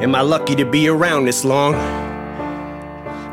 Am 0.00 0.14
I 0.14 0.20
lucky 0.20 0.54
to 0.54 0.64
be 0.64 0.88
around 0.88 1.24
this 1.24 1.44
long? 1.44 1.72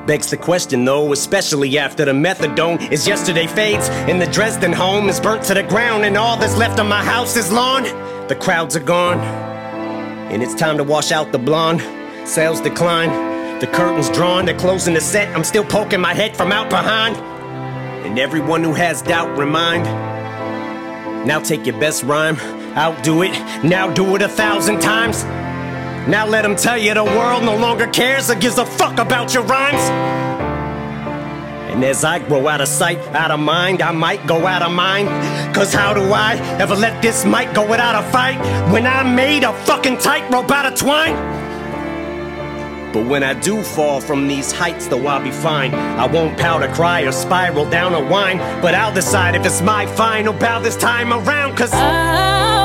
Begs 0.08 0.32
the 0.32 0.38
question 0.38 0.84
though, 0.84 1.14
especially 1.14 1.78
after 1.78 2.06
the 2.06 2.12
methadone 2.12 2.92
is 2.92 3.08
yesterday 3.08 3.46
fades 3.46 3.88
and 4.10 4.20
the 4.20 4.26
Dresden 4.26 4.74
home 4.74 5.08
is 5.08 5.20
burnt 5.20 5.44
to 5.44 5.54
the 5.54 5.62
ground 5.62 6.06
and 6.06 6.18
all 6.18 6.38
that's 6.38 6.58
left 6.58 6.80
of 6.80 6.88
my 6.88 7.04
house 7.04 7.38
is 7.38 7.52
lawn. 7.52 7.84
The 8.28 8.36
crowds 8.36 8.76
are 8.76 8.80
gone 8.84 9.20
and 9.20 10.42
it's 10.42 10.56
time 10.56 10.78
to 10.78 10.84
wash 10.84 11.12
out 11.12 11.32
the 11.32 11.38
blonde. 11.38 11.82
Sales 12.28 12.62
decline, 12.62 13.60
the 13.60 13.68
curtains 13.68 14.10
drawn, 14.10 14.46
they're 14.46 14.58
closing 14.58 14.96
the 14.96 15.02
set. 15.02 15.36
I'm 15.36 15.44
still 15.44 15.66
poking 15.66 16.02
my 16.02 16.16
head 16.16 16.36
from 16.36 16.52
out 16.52 16.72
behind. 16.72 17.16
And 18.08 18.18
everyone 18.18 18.64
who 18.64 18.74
has 18.74 19.04
doubt, 19.04 19.38
remind. 19.38 19.84
Now 21.28 21.40
take 21.40 21.68
your 21.68 21.80
best 21.80 22.02
rhyme, 22.02 22.40
outdo 22.76 23.22
it, 23.22 23.64
now 23.64 23.94
do 23.94 24.16
it 24.16 24.24
a 24.24 24.30
thousand 24.30 24.80
times. 24.80 25.24
Now 26.08 26.28
let 26.28 26.44
them 26.44 26.56
tell 26.56 26.78
you 26.78 26.94
the 26.94 27.04
world 27.04 27.44
no 27.44 27.58
longer 27.58 27.88
cares 27.88 28.30
or 28.30 28.36
gives 28.36 28.60
a 28.60 28.66
fuck 28.66 29.00
about 29.00 29.34
your 29.34 29.42
rhymes. 29.44 29.82
And 31.74 31.84
as 31.84 32.04
I 32.04 32.20
grow 32.20 32.48
out 32.48 32.62
of 32.62 32.68
sight, 32.68 33.00
out 33.16 33.32
of 33.32 33.40
mind, 33.40 33.82
I 33.82 33.92
might 33.92 34.26
go 34.28 34.46
out 34.46 34.62
of 34.62 34.72
mind. 34.72 35.08
Cause 35.56 35.74
how 35.74 35.96
do 35.96 36.02
I 36.14 36.36
ever 36.60 36.76
let 36.76 37.02
this 37.02 37.26
mic 37.26 37.54
go 37.56 37.68
without 37.68 38.02
a 38.02 38.08
fight 38.12 38.38
when 38.72 38.86
I 38.86 39.02
made 39.02 39.44
a 39.44 39.52
fucking 39.66 39.98
tightrope 39.98 40.52
out 40.52 40.72
of 40.72 40.78
twine? 40.80 41.16
But 42.94 43.08
when 43.08 43.24
I 43.24 43.34
do 43.34 43.64
fall 43.64 44.00
from 44.00 44.28
these 44.28 44.52
heights, 44.52 44.88
though 44.88 45.08
I'll 45.08 45.24
be 45.24 45.32
fine. 45.32 45.74
I 45.74 46.06
won't 46.06 46.38
powder 46.38 46.72
cry 46.74 47.02
or 47.02 47.12
spiral 47.12 47.70
down 47.70 47.94
a 47.96 48.08
whine, 48.10 48.38
but 48.62 48.76
I'll 48.76 48.94
decide 48.94 49.36
if 49.36 49.44
it's 49.46 49.62
my 49.62 49.88
final 49.88 50.34
bow 50.34 50.60
this 50.60 50.78
time 50.78 51.12
around. 51.12 51.58
Cause 51.58 51.74
I 51.74 52.65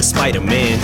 despite 0.00 0.34
a 0.34 0.40
man. 0.40 0.80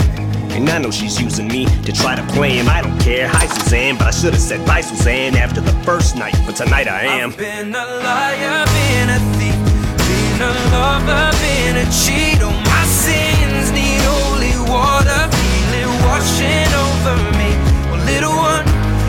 And 0.51 0.69
I 0.69 0.77
know 0.77 0.91
she's 0.91 1.19
using 1.19 1.47
me 1.47 1.65
to 1.87 1.91
try 1.91 2.13
to 2.13 2.21
play 2.37 2.51
him. 2.57 2.69
I 2.69 2.83
don't 2.83 2.99
care. 2.99 3.27
Hi, 3.27 3.47
Suzanne, 3.47 3.97
but 3.97 4.07
I 4.07 4.11
should 4.11 4.33
have 4.33 4.45
said 4.49 4.61
bye, 4.67 4.81
Suzanne, 4.81 5.35
after 5.35 5.59
the 5.59 5.73
first 5.81 6.15
night. 6.15 6.35
But 6.45 6.55
tonight 6.55 6.87
I 6.87 7.01
am. 7.21 7.31
I've 7.31 7.37
been 7.37 7.73
a 7.73 7.85
liar, 8.05 8.57
been 8.77 9.09
a 9.17 9.19
thief, 9.37 9.57
been 10.05 10.41
a 10.45 10.53
lover, 10.69 11.25
been 11.41 11.75
a 11.81 11.85
cheat. 11.89 12.37
Oh, 12.45 12.53
my 12.69 12.83
sins 12.85 13.73
need 13.73 14.01
holy 14.05 14.53
water, 14.69 15.21
feel 15.33 15.71
it 15.81 15.89
washing 16.05 16.71
over 16.85 17.17
me. 17.41 17.49
Well, 17.89 18.03
little 18.05 18.37
one, 18.37 18.65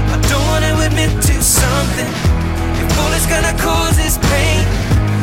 I 0.09 0.16
don't 0.24 0.46
wanna 0.48 0.72
admit 0.88 1.12
to 1.28 1.36
something. 1.44 2.12
If 2.80 2.88
all 2.96 3.12
it's 3.12 3.28
gonna 3.28 3.52
cause 3.61 4.00
is 4.00 4.16
pain, 4.32 4.64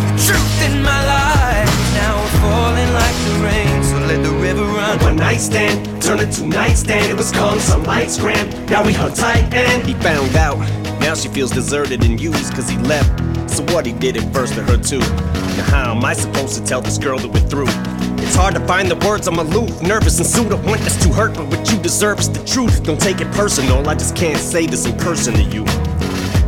the 0.05 0.15
truth 0.29 0.57
in 0.69 0.77
my 0.85 1.01
life 1.09 1.73
now 1.97 2.21
falling 2.37 2.91
like 2.93 3.17
the 3.25 3.35
rain. 3.49 3.84
Let 4.07 4.23
the 4.23 4.31
river 4.31 4.63
run. 4.63 4.99
One 4.99 5.15
night 5.15 5.37
stand 5.37 6.01
turned 6.01 6.21
into 6.21 6.45
nightstand. 6.45 7.11
It 7.11 7.17
was 7.17 7.31
calm, 7.31 7.59
some 7.59 7.83
lights 7.83 8.19
gram. 8.19 8.47
Now 8.67 8.85
we 8.85 8.93
hung 8.93 9.13
tight 9.13 9.51
and 9.51 9.85
he 9.85 9.95
found 9.95 10.35
out. 10.35 10.59
Now 10.99 11.15
she 11.15 11.27
feels 11.27 11.49
deserted 11.49 12.03
and 12.03 12.21
used 12.21 12.53
cause 12.53 12.69
he 12.69 12.77
left. 12.77 13.09
So 13.49 13.63
what 13.73 13.85
he 13.85 13.93
did 13.93 14.15
it 14.15 14.23
first 14.31 14.53
to 14.53 14.63
her 14.63 14.77
too. 14.77 14.99
Now 14.99 15.63
how 15.63 15.95
am 15.95 16.05
I 16.05 16.13
supposed 16.13 16.55
to 16.57 16.63
tell 16.63 16.81
this 16.81 16.99
girl 16.99 17.17
that 17.17 17.27
we're 17.27 17.49
through? 17.49 17.67
It's 18.23 18.35
hard 18.35 18.53
to 18.53 18.67
find 18.67 18.91
the 18.91 18.95
words, 19.07 19.27
I'm 19.27 19.39
aloof, 19.39 19.81
nervous 19.81 20.19
and 20.19 20.27
sued. 20.27 20.51
I 20.51 20.55
want 20.67 20.81
this 20.81 21.01
to 21.03 21.09
hurt, 21.11 21.35
but 21.35 21.47
what 21.47 21.71
you 21.71 21.79
deserve 21.79 22.19
is 22.19 22.29
the 22.29 22.43
truth. 22.45 22.83
Don't 22.83 22.99
take 22.99 23.21
it 23.21 23.31
personal, 23.31 23.87
I 23.89 23.95
just 23.95 24.15
can't 24.15 24.37
say 24.37 24.67
this 24.67 24.85
in 24.85 24.95
person 24.97 25.33
to 25.33 25.43
you. 25.43 25.63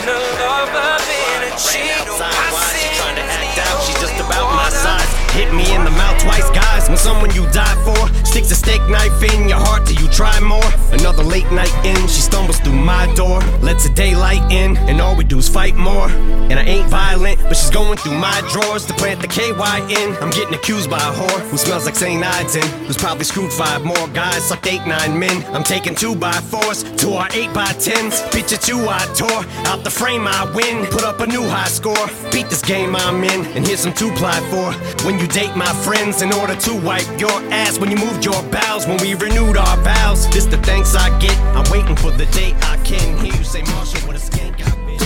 been 0.00 0.08
a 0.08 0.18
lover, 0.40 0.96
a 1.44 1.50
cheat. 1.56 1.90
Oh, 2.08 2.18
my 2.18 2.90
trying 2.96 3.16
to 3.16 3.22
act 3.22 3.58
out. 3.58 3.82
She's 3.82 4.00
just 4.00 4.14
about 4.20 4.54
my 4.54 4.68
size. 4.70 5.19
Hit 5.40 5.54
me 5.54 5.74
in 5.74 5.84
the 5.84 5.90
mouth 5.90 6.20
twice, 6.20 6.50
guys. 6.50 6.86
When 6.90 6.98
someone 6.98 7.34
you 7.34 7.48
die 7.50 7.74
for 7.82 7.96
sticks 8.26 8.50
a 8.50 8.54
steak 8.54 8.82
knife 8.90 9.22
in 9.32 9.48
your 9.48 9.56
heart, 9.56 9.86
do 9.86 9.94
you 9.94 10.06
try 10.10 10.38
more? 10.38 10.70
Another 10.92 11.22
late 11.22 11.50
night 11.50 11.72
in, 11.82 11.96
she 12.08 12.20
stumbles 12.20 12.58
through 12.60 12.76
my 12.76 13.10
door, 13.14 13.40
lets 13.62 13.88
the 13.88 13.94
daylight 13.94 14.44
in, 14.52 14.76
and 14.76 15.00
all 15.00 15.16
we 15.16 15.24
do 15.24 15.38
is 15.38 15.48
fight 15.48 15.76
more. 15.76 16.10
And 16.50 16.58
I 16.58 16.64
ain't 16.64 16.90
violent, 16.90 17.40
but 17.44 17.56
she's 17.56 17.70
going 17.70 17.96
through 17.96 18.18
my 18.18 18.38
drawers 18.52 18.84
to 18.84 18.92
plant 18.92 19.22
the 19.22 19.28
KY 19.28 19.78
in. 19.98 20.14
I'm 20.20 20.30
getting 20.30 20.52
accused 20.52 20.90
by 20.90 20.98
a 20.98 21.10
whore 21.10 21.40
who 21.48 21.56
smells 21.56 21.86
like 21.86 21.96
St. 21.96 22.22
Ides 22.22 22.56
who's 22.86 22.98
probably 22.98 23.24
screwed 23.24 23.50
five 23.50 23.82
more 23.82 24.08
guys, 24.08 24.44
sucked 24.44 24.66
eight, 24.66 24.84
nine 24.86 25.18
men. 25.18 25.42
I'm 25.54 25.64
taking 25.64 25.94
two 25.94 26.14
by 26.14 26.32
fours 26.32 26.82
to 27.00 27.14
our 27.14 27.28
eight 27.32 27.54
by 27.54 27.72
tens. 27.80 28.20
It's 28.52 28.68
you 28.68 28.88
I 28.88 29.06
tore. 29.14 29.44
Out 29.70 29.84
the 29.84 29.90
frame 29.90 30.26
I 30.26 30.50
win. 30.52 30.84
Put 30.86 31.04
up 31.04 31.20
a 31.20 31.26
new 31.26 31.42
high 31.42 31.68
score. 31.68 32.08
Beat 32.32 32.48
this 32.50 32.62
game 32.62 32.96
I'm 32.96 33.22
in. 33.22 33.46
And 33.54 33.64
here's 33.64 33.78
some 33.78 33.94
two 33.94 34.10
ply 34.16 34.40
for. 34.50 34.72
When 35.06 35.20
you 35.20 35.28
date 35.32 35.54
my 35.54 35.72
friends 35.84 36.22
in 36.22 36.32
order 36.32 36.56
to 36.56 36.74
wipe 36.74 37.08
your 37.20 37.30
ass. 37.52 37.78
When 37.78 37.90
you 37.90 37.96
moved 37.96 38.24
your 38.24 38.42
bowels. 38.50 38.86
When 38.86 38.98
we 38.98 39.14
renewed 39.14 39.56
our 39.56 39.76
vows. 39.78 40.28
This 40.30 40.46
the 40.46 40.58
thanks 40.58 40.94
I 40.94 41.16
get. 41.18 41.36
I'm 41.54 41.70
waiting 41.70 41.96
for 41.96 42.10
the 42.10 42.26
day 42.26 42.54
I 42.62 42.76
can 42.84 43.16
hear 43.18 43.34
you 43.34 43.44
say 43.44 43.62
Marshall 43.62 44.00
what 44.06 44.16
a 44.16 44.18
skank 44.18 44.60
I've 44.60 44.74
been. 44.86 44.98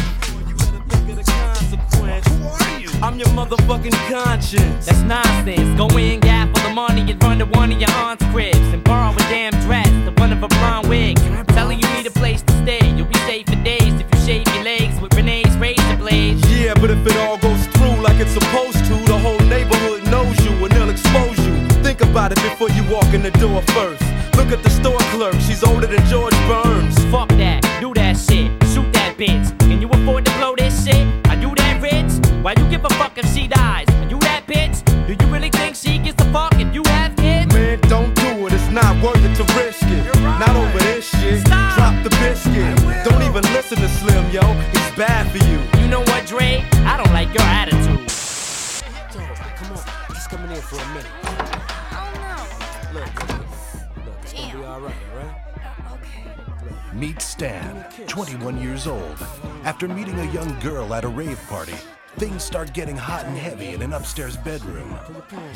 You 0.49 0.57
had 0.57 0.73
to 0.73 0.81
think 0.89 1.11
of 1.11 1.17
the 1.17 1.31
consequence. 1.31 2.27
Who 2.29 2.45
are 2.47 2.81
you? 2.81 2.89
I'm 3.03 3.19
your 3.19 3.29
motherfucking 3.29 3.97
conscience. 4.11 4.87
That's 4.87 5.03
nonsense. 5.03 5.79
Go 5.79 5.89
in, 5.99 6.21
gap 6.21 6.57
for 6.57 6.69
the 6.69 6.75
money, 6.75 7.11
and 7.11 7.23
run 7.23 7.39
to 7.39 7.47
one 7.47 7.73
of 7.73 7.81
your 7.81 7.91
aunt's 7.91 8.25
cribs 8.27 8.69
and 8.73 8.83
borrow 8.85 9.15
a 9.15 9.19
damn 9.29 9.53
dress, 9.67 9.89
the 10.05 10.13
one 10.19 10.33
of 10.33 10.43
a 10.43 10.49
blonde 10.49 10.89
wig. 10.89 11.17
Tell 11.49 11.69
her 11.69 11.73
you 11.73 11.89
need 11.97 12.07
a 12.07 12.11
place 12.11 12.43
to 12.43 12.53
stay. 12.63 12.81
You'll 12.97 13.07
be 13.07 13.19
safe 13.27 13.47
for 13.47 13.57
days 13.63 13.95
if 14.01 14.07
you 14.13 14.21
shave 14.27 14.55
your 14.55 14.65
legs 14.65 15.01
with 15.01 15.15
Renee's 15.15 15.57
razor 15.59 15.97
blades. 15.97 16.43
Yeah, 16.51 16.75
but 16.75 16.91
if 16.91 17.07
it 17.07 17.17
all 17.19 17.39
goes 17.39 17.67
through 17.69 18.01
like 18.03 18.19
it's 18.21 18.33
supposed 18.33 18.85
to, 18.87 19.04
about 22.15 22.31
it 22.31 22.41
before 22.49 22.71
you 22.71 22.85
walk 22.89 23.13
in 23.13 23.25
the 23.25 23.31
door 23.43 23.61
first. 23.75 24.01
Look 24.37 24.53
at 24.53 24.63
the 24.63 24.71
store 24.71 25.03
clerk, 25.11 25.35
she's 25.47 25.65
older 25.65 25.89
than 25.89 26.01
George 26.07 26.33
Burns. 26.47 26.95
Fuck 27.11 27.29
that, 27.31 27.61
do 27.81 27.93
that 27.95 28.17
shit, 28.17 28.53
shoot 28.73 28.87
that 28.93 29.17
bitch. 29.19 29.51
Can 29.59 29.81
you 29.83 29.89
afford 29.89 30.25
to 30.27 30.31
blow 30.39 30.55
this 30.55 30.85
shit? 30.85 31.05
Are 31.27 31.35
you 31.35 31.53
that 31.57 31.83
rich? 31.83 32.13
Why 32.45 32.55
you 32.57 32.71
give 32.71 32.85
a 32.85 32.91
fuck 32.91 33.19
if 33.19 33.27
she 33.35 33.49
dies? 33.49 33.89
Are 33.89 34.09
you 34.09 34.21
that 34.21 34.47
bitch? 34.47 34.77
Do 35.09 35.13
you 35.19 35.33
really 35.33 35.51
think 35.51 35.75
she 35.75 35.99
gets 35.99 36.23
the 36.23 36.31
fuck 36.31 36.55
if 36.55 36.73
you 36.73 36.85
have 36.87 37.17
kids? 37.17 37.53
Man, 37.53 37.81
don't 37.91 38.15
do 38.15 38.47
it, 38.47 38.53
it's 38.53 38.71
not 38.71 38.95
worth 39.03 39.19
it 39.19 39.35
to 39.35 39.45
risk 39.59 39.83
it. 39.83 40.07
Right. 40.23 40.39
Not 40.39 40.55
over 40.55 40.79
this 40.87 41.11
shit. 41.11 41.41
Stop. 41.41 41.75
Drop 41.75 41.95
the 42.05 42.11
biscuit. 42.23 42.79
Don't 43.03 43.23
even 43.23 43.43
listen 43.59 43.79
to 43.79 43.89
Slim, 43.89 44.31
yo, 44.31 44.43
it's 44.71 44.95
bad 44.95 45.27
for 45.33 45.43
you. 45.51 45.59
You 45.83 45.89
know 45.89 46.03
what, 46.03 46.25
Dre? 46.27 46.65
I 46.87 46.97
don't 46.97 47.13
like 47.13 47.35
your 47.35 47.43
attitude. 47.43 48.07
Come 49.59 49.73
on, 49.75 49.83
just 50.15 50.31
coming 50.31 50.53
in 50.53 50.63
for 50.63 50.79
a 50.79 50.89
minute. 50.95 51.24
It's 54.75 54.87
gonna 54.87 55.15
be 55.15 55.15
alright, 55.15 55.31
alright? 55.31 56.95
Meet 56.95 57.21
Stan, 57.21 57.85
21 58.07 58.59
years 58.59 58.87
old. 58.87 59.19
After 59.65 59.89
meeting 59.89 60.19
a 60.21 60.33
young 60.33 60.59
girl 60.61 60.95
at 60.95 61.05
a 61.05 61.09
rave 61.09 61.41
party, 61.49 61.75
things 62.19 62.45
start 62.45 62.73
getting 62.73 62.97
hot 62.97 63.25
and 63.27 63.37
heavy 63.37 63.69
in 63.69 63.83
an 63.83 63.93
upstairs 63.93 64.37
bedroom. 64.37 64.97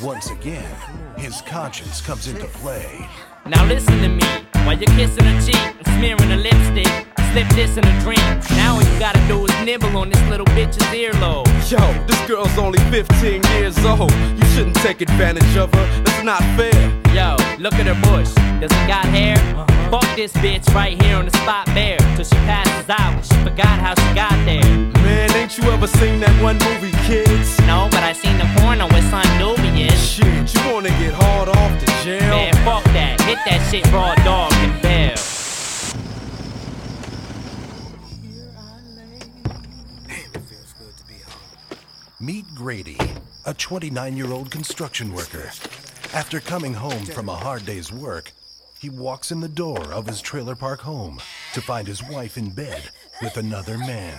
Once 0.02 0.30
again, 0.30 0.68
his 1.16 1.40
conscience 1.42 2.00
comes 2.00 2.26
into 2.26 2.46
play. 2.46 3.06
Now 3.46 3.64
listen 3.66 3.98
to 4.00 4.08
me. 4.08 4.24
While 4.64 4.78
you're 4.78 4.94
kissing 4.96 5.24
her 5.24 5.40
cheek 5.46 5.76
and 5.78 5.86
smearing 5.98 6.30
her 6.30 6.36
lipstick, 6.36 7.06
slip 7.32 7.48
this 7.50 7.76
in 7.76 7.84
a 7.86 8.00
drink. 8.00 8.20
Now 8.50 8.74
all 8.74 8.82
you 8.82 8.98
gotta 8.98 9.24
do 9.28 9.44
is 9.44 9.64
nibble 9.64 9.96
on 9.96 10.10
this 10.10 10.22
little 10.28 10.46
bitch's 10.46 10.82
earlobe. 10.92 11.46
Yo, 11.70 11.78
this 12.06 12.20
girl's 12.26 12.58
only 12.58 12.80
15 12.90 13.42
years 13.52 13.78
old. 13.84 14.10
You 14.10 14.46
shouldn't 14.54 14.76
take 14.76 15.00
advantage 15.00 15.56
of 15.56 15.72
her. 15.72 16.02
That's 16.02 16.24
not 16.24 16.40
fair. 16.58 16.97
Yo, 17.14 17.36
look 17.58 17.74
at 17.74 17.86
her 17.86 18.00
bush. 18.02 18.32
Does 18.60 18.70
it 18.70 18.86
got 18.86 19.04
hair? 19.06 19.36
Uh-huh. 19.56 19.90
Fuck 19.90 20.16
this 20.16 20.32
bitch 20.34 20.68
right 20.74 21.00
here 21.02 21.16
on 21.16 21.24
the 21.24 21.30
spot 21.38 21.66
bare. 21.66 21.96
Till 22.16 22.24
she 22.24 22.36
passes 22.44 22.90
out. 22.90 23.24
She 23.24 23.34
forgot 23.42 23.78
how 23.78 23.94
she 23.94 24.14
got 24.14 24.36
there. 24.44 24.62
Man, 25.02 25.30
ain't 25.32 25.56
you 25.56 25.64
ever 25.70 25.86
seen 25.86 26.20
that 26.20 26.42
one 26.42 26.58
movie, 26.58 26.92
kids? 27.06 27.58
No, 27.60 27.88
but 27.90 28.02
I 28.02 28.12
seen 28.12 28.36
the 28.36 28.48
porno 28.58 28.86
with 28.88 29.08
Son 29.10 29.24
Nubian. 29.38 29.90
Shit, 29.96 30.54
you 30.54 30.72
wanna 30.72 30.90
get 31.00 31.14
hard 31.14 31.48
off 31.48 31.80
to 31.80 31.86
jail? 32.04 32.28
Man, 32.28 32.52
fuck 32.64 32.84
that. 32.92 33.20
Hit 33.22 33.38
that 33.46 33.66
shit 33.70 33.90
raw 33.90 34.14
dog 34.24 34.52
and 34.60 34.82
bell. 34.82 35.14
Meet 42.20 42.46
Grady, 42.54 42.98
a 43.46 43.54
29 43.54 44.16
year 44.16 44.30
old 44.32 44.50
construction 44.50 45.14
worker. 45.14 45.50
After 46.14 46.40
coming 46.40 46.72
home 46.72 47.04
from 47.04 47.28
a 47.28 47.34
hard 47.34 47.66
day's 47.66 47.92
work, 47.92 48.32
he 48.80 48.88
walks 48.88 49.30
in 49.30 49.40
the 49.40 49.48
door 49.48 49.92
of 49.92 50.06
his 50.06 50.22
trailer 50.22 50.56
park 50.56 50.80
home 50.80 51.20
to 51.52 51.60
find 51.60 51.86
his 51.86 52.02
wife 52.02 52.38
in 52.38 52.48
bed 52.50 52.88
with 53.20 53.36
another 53.36 53.76
man. 53.76 54.18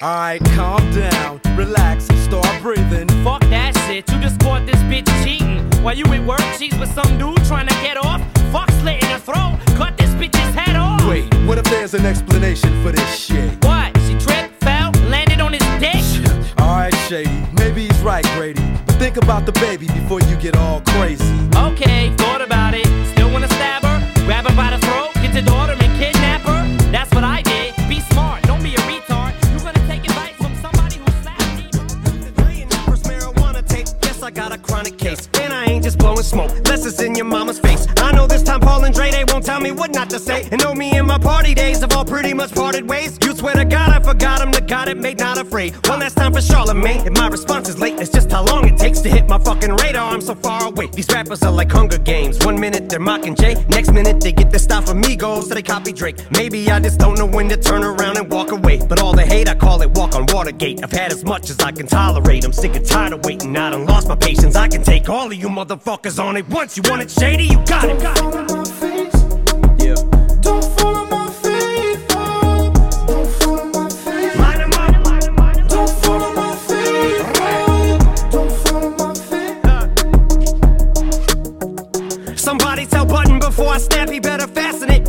Alright, 0.00 0.42
calm 0.54 0.88
down, 0.92 1.40
relax, 1.56 2.04
start 2.22 2.62
breathing. 2.62 3.08
Fuck 3.24 3.42
that 3.50 3.76
shit. 3.86 4.08
You 4.10 4.20
just 4.20 4.38
caught 4.40 4.64
this 4.66 4.80
bitch 4.84 5.08
cheating. 5.24 5.68
While 5.82 5.96
you 5.96 6.04
at 6.06 6.24
work, 6.24 6.40
she's 6.56 6.78
with 6.78 6.92
some 6.92 7.18
dude 7.18 7.44
trying 7.46 7.66
to 7.66 7.74
get 7.82 7.96
off. 7.96 8.22
Fuck 8.52 8.70
slit 8.80 9.02
in 9.02 9.10
her 9.10 9.18
throat. 9.18 9.58
Cut 9.76 9.98
this 9.98 10.10
bitch's 10.10 10.54
head 10.54 10.76
off. 10.76 11.06
Wait, 11.08 11.32
what 11.44 11.58
if 11.58 11.64
there's 11.64 11.94
an 11.94 12.06
explanation 12.06 12.82
for 12.82 12.92
this 12.92 13.18
shit? 13.18 13.62
What? 13.64 13.98
She 14.02 14.16
tripped, 14.18 14.62
fell, 14.62 14.92
landed 15.10 15.40
on 15.40 15.52
his 15.52 15.66
dick? 15.80 15.96
Alright, 16.60 16.94
Shady, 17.08 17.46
maybe 17.52 17.88
he's 17.88 18.00
right, 18.00 18.24
Grady. 18.36 18.62
But 19.00 19.04
think 19.04 19.16
about 19.16 19.46
the 19.46 19.52
baby 19.52 19.86
before 19.86 20.20
you 20.20 20.36
get 20.36 20.56
all 20.56 20.82
crazy. 20.82 21.24
Okay, 21.56 22.14
thought 22.18 22.42
about 22.42 22.74
it. 22.74 22.86
Still 23.12 23.30
wanna 23.32 23.48
stab 23.48 23.82
her? 23.82 24.24
Grab 24.26 24.46
her 24.46 24.54
by 24.54 24.76
the 24.76 24.78
throat, 24.86 25.14
get 25.14 25.32
your 25.32 25.42
daughter 25.42 25.72
and 25.72 25.98
kidnap 25.98 26.42
her? 26.42 26.92
That's 26.92 27.10
what 27.14 27.24
I 27.24 27.40
did. 27.40 27.74
Be 27.88 28.00
smart, 28.12 28.42
don't 28.42 28.62
be 28.62 28.74
a 28.74 28.78
retard. 28.80 29.32
You 29.52 29.58
gonna 29.60 29.86
take 29.88 30.04
advice 30.04 30.36
from 30.36 30.54
somebody 30.56 30.96
who 30.96 31.06
slapped 31.22 31.56
me? 31.56 32.66
First 32.84 33.04
marijuana 33.04 33.66
tape. 33.66 33.88
Yes, 34.02 34.22
I 34.22 34.30
got 34.30 34.52
a 34.52 34.58
chronic 34.58 34.98
case. 34.98 35.30
And 35.40 35.54
I 35.54 35.64
ain't 35.64 35.82
just 35.82 35.96
blowing 35.96 36.22
smoke. 36.22 36.50
Less 36.68 36.84
is 36.84 37.00
in 37.00 37.14
your 37.14 37.24
mama's 37.24 37.58
face. 37.58 37.86
I 37.96 38.12
know 38.12 38.26
this 38.26 38.42
time 38.42 38.60
Paul 38.60 38.84
and 38.84 38.94
Dre, 38.94 39.10
they 39.10 39.24
won't 39.24 39.39
tell 39.40 39.60
me 39.60 39.72
what 39.72 39.92
not 39.92 40.10
to 40.10 40.18
say. 40.18 40.48
And 40.50 40.62
know 40.62 40.74
me 40.74 40.90
and 40.96 41.06
my 41.06 41.18
party 41.18 41.54
days 41.54 41.80
have 41.80 41.92
all 41.92 42.04
pretty 42.04 42.34
much 42.34 42.54
parted 42.54 42.88
ways. 42.88 43.18
You 43.24 43.34
swear 43.34 43.54
to 43.54 43.64
God, 43.64 43.90
I 43.90 44.00
forgot 44.00 44.40
him. 44.40 44.50
The 44.52 44.60
God 44.60 44.88
it 44.88 44.96
made 44.96 45.18
not 45.18 45.38
afraid. 45.38 45.74
One 45.88 46.00
last 46.00 46.16
time 46.16 46.32
for 46.32 46.40
Charlamagne. 46.40 47.06
If 47.06 47.12
my 47.14 47.28
response 47.28 47.68
is 47.68 47.78
late, 47.78 47.98
it's 48.00 48.10
just 48.10 48.30
how 48.30 48.44
long 48.44 48.68
it 48.68 48.76
takes 48.76 49.00
to 49.00 49.08
hit 49.08 49.28
my 49.28 49.38
fucking 49.38 49.74
radar. 49.76 50.12
I'm 50.12 50.20
so 50.20 50.34
far 50.34 50.66
away. 50.66 50.86
These 50.88 51.08
rappers 51.12 51.42
are 51.42 51.52
like 51.52 51.70
Hunger 51.70 51.98
Games. 51.98 52.44
One 52.44 52.58
minute 52.58 52.88
they're 52.88 53.00
mocking 53.00 53.34
Jay. 53.34 53.54
Next 53.68 53.92
minute 53.92 54.20
they 54.20 54.32
get 54.32 54.50
their 54.50 54.58
style 54.58 54.82
from 54.82 55.02
Migos. 55.02 55.44
So 55.44 55.54
they 55.54 55.62
copy 55.62 55.92
Drake. 55.92 56.18
Maybe 56.30 56.70
I 56.70 56.80
just 56.80 56.98
don't 56.98 57.18
know 57.18 57.26
when 57.26 57.48
to 57.48 57.56
turn 57.56 57.84
around 57.84 58.16
and 58.18 58.30
walk 58.30 58.52
away. 58.52 58.80
But 58.86 59.00
all 59.00 59.14
the 59.14 59.24
hate, 59.24 59.48
I 59.48 59.54
call 59.54 59.82
it 59.82 59.90
walk 59.90 60.14
on 60.14 60.26
Watergate. 60.28 60.82
I've 60.82 60.92
had 60.92 61.12
as 61.12 61.24
much 61.24 61.50
as 61.50 61.58
I 61.60 61.72
can 61.72 61.86
tolerate. 61.86 62.44
I'm 62.44 62.52
sick 62.52 62.76
and 62.76 62.86
tired 62.86 63.12
of 63.12 63.24
waiting. 63.24 63.56
I 63.56 63.70
done 63.70 63.86
lost 63.86 64.08
my 64.08 64.16
patience. 64.16 64.56
I 64.56 64.68
can 64.68 64.82
take 64.82 65.08
all 65.08 65.26
of 65.26 65.34
you 65.34 65.48
motherfuckers 65.48 66.22
on 66.22 66.36
it 66.36 66.48
once. 66.48 66.76
You 66.76 66.82
want 66.88 67.02
it 67.02 67.10
shady? 67.10 67.44
You 67.44 67.58
got 67.66 67.88
it. 67.88 68.00
Got 68.00 68.50
it. 68.50 68.59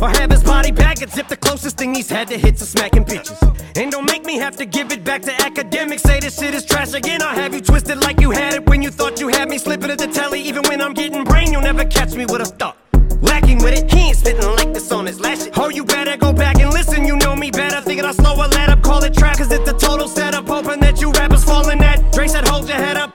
Or 0.02 0.08
have 0.08 0.32
his 0.32 0.42
body 0.42 0.72
bag 0.72 1.00
and 1.00 1.12
zip 1.12 1.28
the 1.28 1.36
closest 1.36 1.78
thing 1.78 1.94
he's 1.94 2.10
had 2.10 2.26
to 2.28 2.36
hits 2.36 2.60
of 2.60 2.66
smacking 2.66 3.04
bitches. 3.04 3.38
And 3.76 3.92
don't 3.92 4.04
make 4.04 4.24
me 4.24 4.36
have 4.36 4.56
to 4.56 4.66
give 4.66 4.90
it 4.90 5.04
back 5.04 5.22
to 5.22 5.32
academics. 5.40 6.02
Say 6.02 6.18
this 6.18 6.40
shit 6.40 6.54
is 6.54 6.64
trash 6.64 6.92
again. 6.92 7.22
I'll 7.22 7.36
have 7.36 7.54
you 7.54 7.60
twisted 7.60 7.98
like 7.98 8.20
you 8.20 8.32
had 8.32 8.54
it 8.54 8.68
when 8.68 8.82
you 8.82 8.90
thought 8.90 9.20
you 9.20 9.28
had 9.28 9.48
me 9.48 9.58
slipping 9.58 9.92
at 9.92 9.98
the 9.98 10.08
telly. 10.08 10.40
Even 10.42 10.64
when 10.64 10.82
I'm 10.82 10.92
getting 10.92 11.22
brain, 11.22 11.52
you'll 11.52 11.62
never 11.62 11.84
catch 11.84 12.16
me 12.16 12.26
with 12.26 12.42
a 12.42 12.46
thought. 12.46 12.76
Lacking 13.20 13.58
with 13.58 13.78
it, 13.78 13.92
he 13.92 14.08
ain't 14.08 14.16
spitting 14.16 14.44
like 14.56 14.74
this 14.74 14.90
on 14.90 15.06
his 15.06 15.20
last 15.20 15.44
shit. 15.44 15.56
Oh, 15.56 15.68
you 15.68 15.84
better 15.84 16.16
go 16.16 16.32
back 16.32 16.58
and 16.58 16.72
listen, 16.72 17.06
you 17.06 17.14
know 17.18 17.36
me 17.36 17.52
better. 17.52 17.80
Thinking 17.80 18.04
I'll 18.04 18.12
slow 18.12 18.34
a 18.34 18.46
let 18.48 18.70
up, 18.70 18.82
call 18.82 19.04
it 19.04 19.14
trap, 19.14 19.38
cause 19.38 19.52
it's 19.52 19.70
a 19.70 19.72
total 19.72 20.08
setup. 20.08 20.48
Hoping 20.48 20.80
that 20.80 21.00
you 21.00 21.12
rappers 21.12 21.44
fall 21.44 21.68
in 21.70 21.78
that. 21.78 22.12
Dre 22.12 22.26
said, 22.26 22.48
hold 22.48 22.66
your 22.66 22.76
head 22.76 22.96
up. 22.96 23.14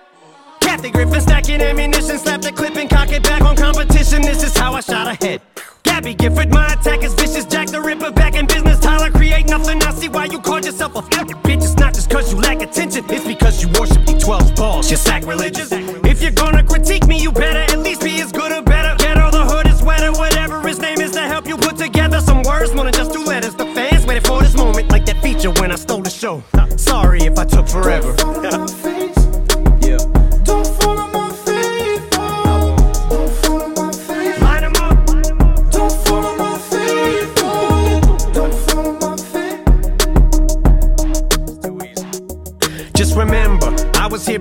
Kathy 0.61 0.89
Griffin 0.91 1.19
stacking 1.19 1.59
ammunition, 1.59 2.17
slap 2.17 2.41
the 2.41 2.53
clip 2.53 2.77
and 2.77 2.89
cock 2.89 3.11
it 3.11 3.23
back 3.23 3.41
on 3.41 3.57
competition. 3.57 4.21
This 4.21 4.41
is 4.41 4.55
how 4.55 4.73
I 4.73 4.79
shot 4.79 5.07
ahead. 5.07 5.41
Gabby 5.98 6.14
Gifford, 6.14 6.54
my 6.54 6.74
attack 6.74 7.02
is 7.02 7.16
vicious. 7.16 7.43
Jack 7.45 7.70
the 7.70 7.82
Ripper 7.82 8.12
back 8.12 8.36
in 8.36 8.45
business. 8.45 8.80
Tyler, 8.80 9.10
create 9.10 9.48
nothing. 9.50 9.82
I 9.82 9.91
see 9.95 10.08
why 10.08 10.26
you 10.26 10.39
called 10.39 10.64
yourself 10.64 10.93
a 10.93 11.00
a 11.00 11.02
f- 11.02 11.41
bitch. 11.41 11.64
It's 11.64 11.76
not 11.76 11.95
just 11.95 12.12
cause 12.12 12.32
you 12.32 12.39
lack 12.39 12.62
attention, 12.62 13.04
it's 13.10 13.26
because 13.26 13.64
you 13.64 13.68
worship 13.70 14.06
the 14.06 14.16
12 14.20 14.56
balls. 14.56 14.91
You're 14.91 15.00
sacrilegious. 15.00 15.72
If 15.72 16.22
you're 16.22 16.38
gonna 16.43 16.64
critique 16.64 17.08
me, 17.08 17.20
you 17.20 17.32
better 17.32 17.74
at 17.74 17.80
least 17.80 18.04
be 18.04 18.22
as 18.22 18.32
good 18.32 18.52
or 18.52 18.62
better. 18.62 18.95
Get 19.00 19.18
all 19.18 19.32
the 19.32 19.43
hood 19.43 19.66
is 19.66 19.82
wetter, 19.82 20.12
whatever 20.12 20.62
his 20.68 20.78
name 20.78 21.02
is 21.02 21.14
to 21.14 21.22
help 21.22 21.48
you 21.48 21.58
put 21.58 21.78
together 21.78 22.22
some 22.22 22.43
words. 22.43 22.76
More 22.76 22.84
than 22.84 22.93
just 22.93 23.12
two 23.12 23.24
letters. 23.24 23.56
The 23.56 23.66
fans 23.66 24.06
waited 24.06 24.28
for 24.28 24.39
this 24.39 24.56
moment, 24.56 24.91
like 24.91 25.08
that 25.08 25.20
feature 25.24 25.50
when 25.50 25.72
I 25.72 25.78
stole 25.78 26.04
the 26.04 26.12
show. 26.12 26.43
Sorry 26.76 27.22
if 27.22 27.39
I 27.39 27.45
took 27.45 27.68
forever. 27.68 28.14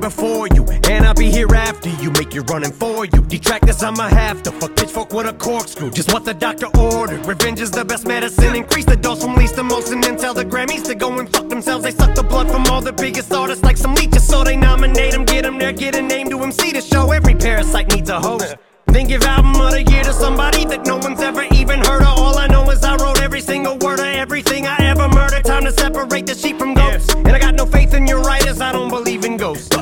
before 0.07 0.47
you, 0.55 0.65
and 0.89 1.05
I'll 1.05 1.15
be 1.15 1.31
here 1.33 1.53
after 1.53 1.91
you. 2.01 2.13
Make 2.13 2.33
you 2.33 2.43
running 2.43 2.71
for 2.71 3.07
you. 3.07 3.21
Detractors, 3.23 3.83
I'ma 3.83 4.07
have 4.07 4.41
to 4.45 4.53
fuck 4.53 4.77
pitchfork 4.77 5.13
with 5.13 5.27
a 5.27 5.33
corkscrew. 5.33 5.91
Just 5.91 6.13
what 6.13 6.25
the 6.25 6.33
doctor 6.33 6.69
ordered. 6.79 7.27
Revenge 7.27 7.61
is 7.61 7.73
the 7.73 7.85
best 7.85 8.07
medicine. 8.07 8.55
Increase 8.55 8.85
the 8.85 8.97
dose 8.97 9.25
from 9.25 9.35
least 9.35 9.57
to 9.57 9.65
most, 9.65 9.91
and 9.93 10.01
then 10.05 10.17
tell 10.17 10.33
the 10.33 10.45
Grammys 10.45 10.85
to 10.85 10.95
go 10.95 11.19
and 11.19 11.29
fuck 11.29 11.49
themselves. 11.49 11.83
They 11.83 11.91
suck 11.91 12.15
the 12.15 12.23
blood 12.23 12.49
from 12.49 12.67
all 12.67 12.81
the 12.81 12.93
biggest 12.93 13.33
artists 13.33 13.65
like 13.65 13.77
some 13.77 13.95
leeches, 13.97 14.25
so 14.25 14.45
they 14.45 14.57
nominate 14.57 15.11
them, 15.11 15.25
get 15.25 15.43
them 15.43 15.59
there, 15.59 15.73
get 15.73 15.97
a 15.97 16.03
name 16.03 16.31
to 16.31 16.39
MC 16.39 16.73
to 16.73 16.81
show. 16.81 17.11
Every 17.11 17.35
parasite 17.35 17.93
needs 17.93 18.09
a 18.09 18.21
host. 18.21 18.55
Then 18.87 19.09
give 19.09 19.25
album 19.25 19.61
of 19.61 19.73
the 19.73 19.83
year 19.83 20.05
to 20.05 20.13
somebody 20.13 20.65
that 20.67 20.87
no 20.87 20.99
one's 20.99 21.21
ever 21.21 21.43
even 21.53 21.81
heard 21.81 22.03
of. 22.03 22.19
All 22.19 22.39
I 22.39 22.47
know 22.47 22.71
is 22.71 22.85
I 22.85 22.95
wrote 22.97 23.21
every 23.21 23.41
single 23.41 23.77
word 23.79 23.99
of 23.99 24.07
everything 24.07 24.69
I 24.69 24.77
ever 24.93 25.09
murdered. 25.09 25.45
Time 25.45 25.65
to 25.65 25.73
separate 25.73 26.27
the 26.27 26.35
sheep 26.35 26.59
from 26.61 26.75
goats. 26.75 27.13
And 27.13 27.29
I 27.29 27.41
got 27.41 27.57
no 27.57 27.67
faith 27.67 27.93
in 27.93 28.07
your 28.07 28.21
writers, 28.21 28.61
I 28.61 28.71
don't 28.71 28.89
believe 28.89 29.25
in 29.25 29.37
ghosts. 29.37 29.76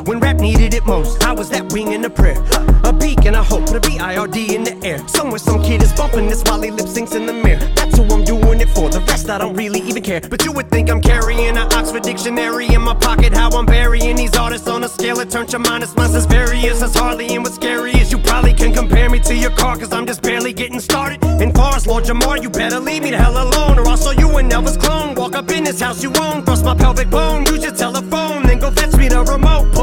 Needed 0.45 0.75
it 0.75 0.85
most, 0.85 1.25
I 1.25 1.33
was 1.33 1.49
that 1.49 1.73
wing 1.73 1.93
in 1.93 2.03
the 2.03 2.11
prayer. 2.11 2.37
A 2.85 2.93
beacon, 2.93 3.35
a 3.35 3.43
hope, 3.43 3.65
the 3.65 3.81
B-I-R-D 3.81 4.55
in 4.55 4.63
the 4.63 4.77
air. 4.85 5.01
Somewhere 5.09 5.39
some 5.39 5.63
kid 5.63 5.83
is 5.83 5.91
bumping 5.95 6.29
this 6.29 6.43
while 6.43 6.61
he 6.61 6.71
lip 6.71 6.85
syncs 6.85 7.15
in 7.17 7.25
the 7.25 7.33
mirror. 7.33 7.65
That's 7.75 7.97
who 7.97 8.05
I'm 8.13 8.25
doing 8.25 8.61
it 8.61 8.69
for. 8.69 8.91
The 8.91 9.01
rest 9.09 9.31
I 9.31 9.39
don't 9.39 9.57
really 9.57 9.81
even 9.81 10.03
care. 10.03 10.21
But 10.21 10.45
you 10.45 10.53
would 10.53 10.69
think 10.71 10.91
I'm 10.91 11.01
carrying 11.01 11.57
an 11.57 11.73
Oxford 11.73 12.03
dictionary 12.03 12.67
in 12.75 12.83
my 12.83 12.93
pocket. 12.93 13.33
How 13.33 13.49
I'm 13.57 13.65
burying 13.65 14.17
these 14.17 14.37
artists 14.37 14.69
on 14.69 14.85
a 14.85 14.89
scale 14.91 15.17
that 15.17 15.31
turns 15.31 15.51
your 15.51 15.61
minus 15.61 15.97
minus 15.97 16.15
as 16.15 16.27
various 16.27 16.83
as 16.83 16.95
hardly. 16.95 17.35
And 17.35 17.43
what's 17.43 17.55
scary 17.55 17.93
is 17.93 18.13
you 18.13 18.19
probably 18.19 18.53
can 18.53 18.75
compare 18.75 19.09
me 19.09 19.21
to 19.21 19.35
your 19.35 19.53
car, 19.53 19.79
cause 19.79 19.95
I'm 19.95 20.05
just 20.05 20.21
barely 20.21 20.53
getting 20.53 20.79
started. 20.79 21.25
And 21.25 21.55
far 21.55 21.75
as 21.75 21.87
Lord 21.87 22.05
Jamar, 22.05 22.43
you 22.43 22.51
better 22.51 22.81
leave 22.81 23.03
me 23.03 23.13
the 23.13 23.17
hell 23.17 23.43
alone, 23.43 23.79
or 23.79 23.89
I'll 23.89 23.97
show 23.97 24.11
you 24.11 24.29
an 24.37 24.51
Elvis 24.51 24.79
clone. 24.79 25.15
Walk 25.15 25.37
up 25.37 25.51
in 25.51 25.65
this 25.65 25.81
house 25.81 26.03
you 26.03 26.13
own, 26.21 26.45
thrust 26.45 26.67
my 26.67 26.75
pelvic 26.75 27.09
bone, 27.09 27.47
use 27.47 27.63
your 27.63 27.75
telephone, 27.75 28.14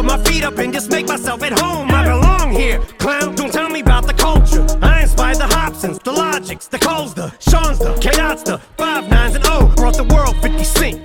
Put 0.01 0.17
my 0.17 0.23
feet 0.23 0.43
up 0.43 0.57
and 0.57 0.73
just 0.73 0.89
make 0.89 1.07
myself 1.07 1.43
at 1.43 1.59
home. 1.59 1.91
I 1.91 2.05
belong 2.05 2.51
here, 2.53 2.79
clown. 2.97 3.35
Don't 3.35 3.53
tell 3.53 3.69
me 3.69 3.81
about 3.81 4.07
the 4.07 4.15
culture. 4.15 4.65
I 4.81 5.03
inspired 5.03 5.37
the 5.37 5.45
Hopsins, 5.45 5.99
the 5.99 6.11
Logics, 6.11 6.65
the 6.65 6.79
Coles, 6.79 7.13
the 7.13 7.31
Sean's, 7.37 7.77
the 7.77 7.93
K-Dots, 8.01 8.41
the 8.41 8.57
Five 8.77 9.07
Nines, 9.11 9.35
and 9.35 9.45
O. 9.45 9.71
Brought 9.75 9.97
the 9.97 10.03
world 10.05 10.35
50 10.41 10.63
cent. 10.63 11.00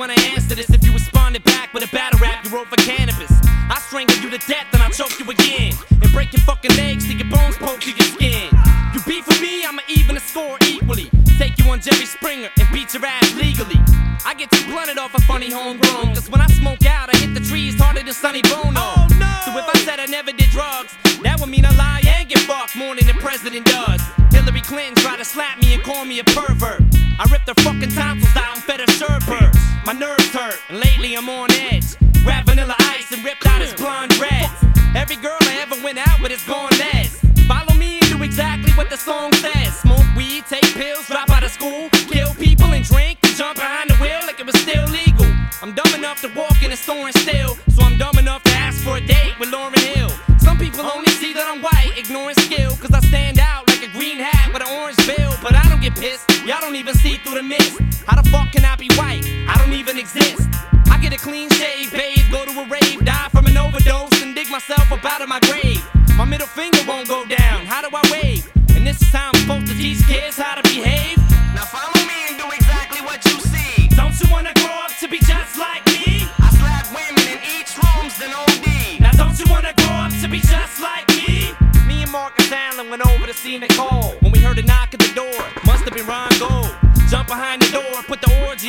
when 0.00 0.10
I 0.10 0.16
answer 0.32 0.54
this. 0.54 0.70
If 0.70 0.82
you 0.82 0.92
responded 0.94 1.44
back 1.44 1.74
with 1.74 1.84
a 1.84 1.92
battle 1.94 2.18
rap, 2.20 2.42
you 2.42 2.50
wrote 2.50 2.68
for 2.68 2.76
cannabis. 2.76 3.30
I 3.44 3.76
strangle 3.86 4.16
you 4.16 4.30
to 4.30 4.38
death, 4.48 4.66
and 4.72 4.82
I 4.82 4.88
choke 4.88 5.20
you 5.20 5.28
again. 5.30 5.74
And 6.00 6.10
break 6.10 6.32
your 6.32 6.40
fucking 6.48 6.74
legs 6.76 7.04
till 7.04 7.20
your 7.20 7.28
bones 7.28 7.56
poke 7.58 7.82
through 7.82 8.00
your 8.00 8.08
skin. 8.16 8.48
You 8.94 9.00
beat 9.06 9.24
for 9.28 9.38
me, 9.42 9.62
I'ma 9.62 9.82
even 9.88 10.14
the 10.14 10.20
score 10.20 10.56
equally. 10.66 11.10
Take 11.36 11.58
you 11.58 11.70
on 11.70 11.80
Jerry 11.80 12.06
Springer 12.06 12.48
and 12.48 12.68
beat 12.72 12.94
your 12.94 13.04
ass 13.04 13.34
legally. 13.36 13.76
I 14.24 14.32
get 14.32 14.50
too 14.50 14.64
blunted 14.72 14.96
off 14.96 15.14
a 15.14 15.20
funny 15.28 15.50
homegrown. 15.50 16.14
Cause 16.16 16.30
when 16.30 16.40
I 16.40 16.46
smoke 16.48 16.84
out, 16.86 17.14
I 17.14 17.18
hit 17.18 17.34
the 17.34 17.40
trees 17.40 17.78
harder 17.78 18.02
than 18.02 18.14
Sonny 18.14 18.40
Bono. 18.42 18.80
Oh, 18.80 19.06
no. 19.20 19.32
So 19.44 19.52
if 19.52 19.68
I 19.68 19.78
said 19.84 20.00
I 20.00 20.06
never 20.06 20.32
did 20.32 20.48
drugs, 20.48 20.96
that 21.22 21.38
would 21.40 21.50
mean 21.50 21.66
I 21.66 21.76
lie 21.76 22.00
and 22.06 22.26
get 22.26 22.40
fucked 22.40 22.74
more 22.74 22.96
than 22.96 23.06
the 23.06 23.14
president 23.20 23.66
does. 23.66 24.00
Hillary 24.32 24.62
Clinton 24.62 24.94
tried 24.96 25.18
to 25.18 25.26
slap 25.26 25.60
me 25.60 25.74
and 25.74 25.82
call 25.82 26.06
me 26.06 26.20
a 26.20 26.24
pervert. 26.24 26.89
I 27.18 27.28
ripped 27.30 27.48
her 27.48 27.54
fucking 27.62 27.90
tonsils 27.90 28.36
out 28.36 28.56
and 28.56 28.62
fed 28.64 28.80
her 28.80 28.86
sherbert. 28.86 29.54
My 29.86 29.92
nerves 29.92 30.28
hurt, 30.32 30.60
and 30.68 30.78
lately 30.78 31.14
I'm 31.16 31.28
on 31.28 31.50
edge. 31.52 31.96
Grab 32.22 32.46
vanilla 32.46 32.76
ice 32.78 33.10
and 33.12 33.24
ripped 33.24 33.46
out 33.46 33.60
his 33.60 33.74
blonde 33.74 34.12
dreads. 34.12 34.52
Every 34.94 35.16
girl 35.16 35.38
I 35.40 35.58
ever 35.62 35.76
went 35.82 35.98
out 35.98 36.20
with 36.20 36.32
is 36.32 36.44
gone 36.44 36.70
less. 36.78 37.18
Follow 37.46 37.74
me 37.74 37.98
and 38.00 38.10
do 38.10 38.22
exactly 38.22 38.72
what 38.72 38.90
the 38.90 38.96
song 38.96 39.32
says. 39.32 39.74
Smoke 39.80 40.06
weed, 40.16 40.44
take 40.46 40.64
pills, 40.74 41.06
drop 41.06 41.30
out 41.30 41.42
of 41.42 41.50
school, 41.50 41.88
kill 42.10 42.34
people 42.34 42.72
and 42.72 42.84
drink 42.84 43.18
and 43.22 43.34
jump 43.34 43.56
behind 43.56 43.90
the 43.90 43.96
wheel 43.96 44.20
like 44.26 44.38
it 44.38 44.46
was 44.46 44.58
still 44.60 44.84
legal. 44.86 45.26
I'm 45.62 45.74
dumb 45.74 45.92
enough 45.94 46.20
to 46.22 46.28
walk 46.36 46.62
in 46.62 46.72
a 46.72 46.76
store 46.76 47.06
and 47.06 47.16
steal, 47.18 47.56
so 47.68 47.82
I'm 47.82 47.98
dumb 47.98 48.18
enough 48.18 48.42
to 48.44 48.52
ask 48.52 48.82
for 48.82 48.96
a 48.96 49.00
date 49.00 49.38
with 49.40 49.50
Lauryn 49.50 49.78
Hill. 49.94 50.10
Some 50.38 50.58
people 50.58 50.80
only 50.80 51.10
see 51.10 51.32
that 51.34 51.46
I'm 51.48 51.60
white, 51.60 51.92
ignoring 51.96 52.36
skill, 52.36 52.70
cause 52.76 52.92
I 52.92 53.00
stand 53.00 53.38
out 53.38 53.68
like 53.68 53.82
a 53.82 53.92
green 53.92 54.18
hat 54.18 54.52
with 54.52 54.62
an 54.62 54.70
orange 54.80 54.96
bill. 55.06 55.32
But 55.42 55.54
I 55.54 55.68
don't 55.68 55.80
get 55.82 55.94
pissed, 55.96 56.29
y'all 56.50 56.60
don't 56.60 56.74
even 56.74 56.94
see 56.94 57.14
through 57.22 57.36
the 57.36 57.44
mist. 57.44 57.78
How 58.08 58.20
the 58.20 58.28
fuck 58.28 58.50
can 58.50 58.64
I 58.64 58.74
be 58.74 58.88
white? 58.98 59.22
I 59.46 59.54
don't 59.56 59.72
even 59.72 59.96
exist. 59.96 60.48
I 60.90 60.98
get 60.98 61.14
a 61.14 61.16
clean 61.16 61.48
shave, 61.50 61.92
bathe, 61.92 62.26
go 62.32 62.44
to 62.44 62.50
a 62.50 62.66
rave, 62.66 63.04
die 63.04 63.28
from 63.30 63.46
an 63.46 63.56
overdose, 63.56 64.20
and 64.20 64.34
dig 64.34 64.50
myself 64.50 64.90
up 64.90 65.04
out 65.04 65.22
of 65.22 65.28
my 65.28 65.38
grave. 65.46 65.80
My 66.16 66.24
middle 66.24 66.48
finger 66.48 66.80
won't 66.88 67.06
go 67.06 67.24
down, 67.24 67.66
how 67.66 67.80
do 67.82 67.88
I 67.94 68.02
wave? 68.10 68.50
And 68.74 68.84
this 68.84 69.00
is 69.00 69.12
how 69.12 69.30
I'm 69.32 69.40
supposed 69.42 69.68
to 69.68 69.74
teach 69.74 70.04
kids 70.08 70.38
how 70.38 70.56
to 70.60 70.62
behave. 70.62 71.18
Now 71.54 71.70
follow 71.70 72.02
me 72.10 72.18
and 72.26 72.36
do 72.36 72.46
exactly 72.50 73.00
what 73.06 73.24
you 73.26 73.38
see. 73.46 73.86
Don't 73.94 74.18
you 74.18 74.26
wanna 74.28 74.52
grow 74.58 74.74
up 74.82 74.90
to 74.98 75.06
be 75.06 75.20
just 75.20 75.56
like 75.56 75.86
me? 75.86 76.26
I 76.42 76.50
slap 76.58 76.90
women 76.90 77.30
in 77.30 77.38
each 77.54 77.78
room's 77.78 78.18
an 78.26 78.34
OD. 78.34 78.98
Now 78.98 79.12
don't 79.12 79.38
you 79.38 79.46
wanna 79.46 79.72
grow 79.78 80.02
up 80.02 80.12
to 80.18 80.26
be 80.26 80.40
just 80.40 80.82
like 80.82 81.06
me? 81.14 81.54
Me 81.86 82.02
and 82.02 82.10
Marcus 82.10 82.50
Allen 82.50 82.90
went 82.90 83.06
over 83.06 83.26
to 83.28 83.34
see 83.34 83.56
Nicole 83.56 84.09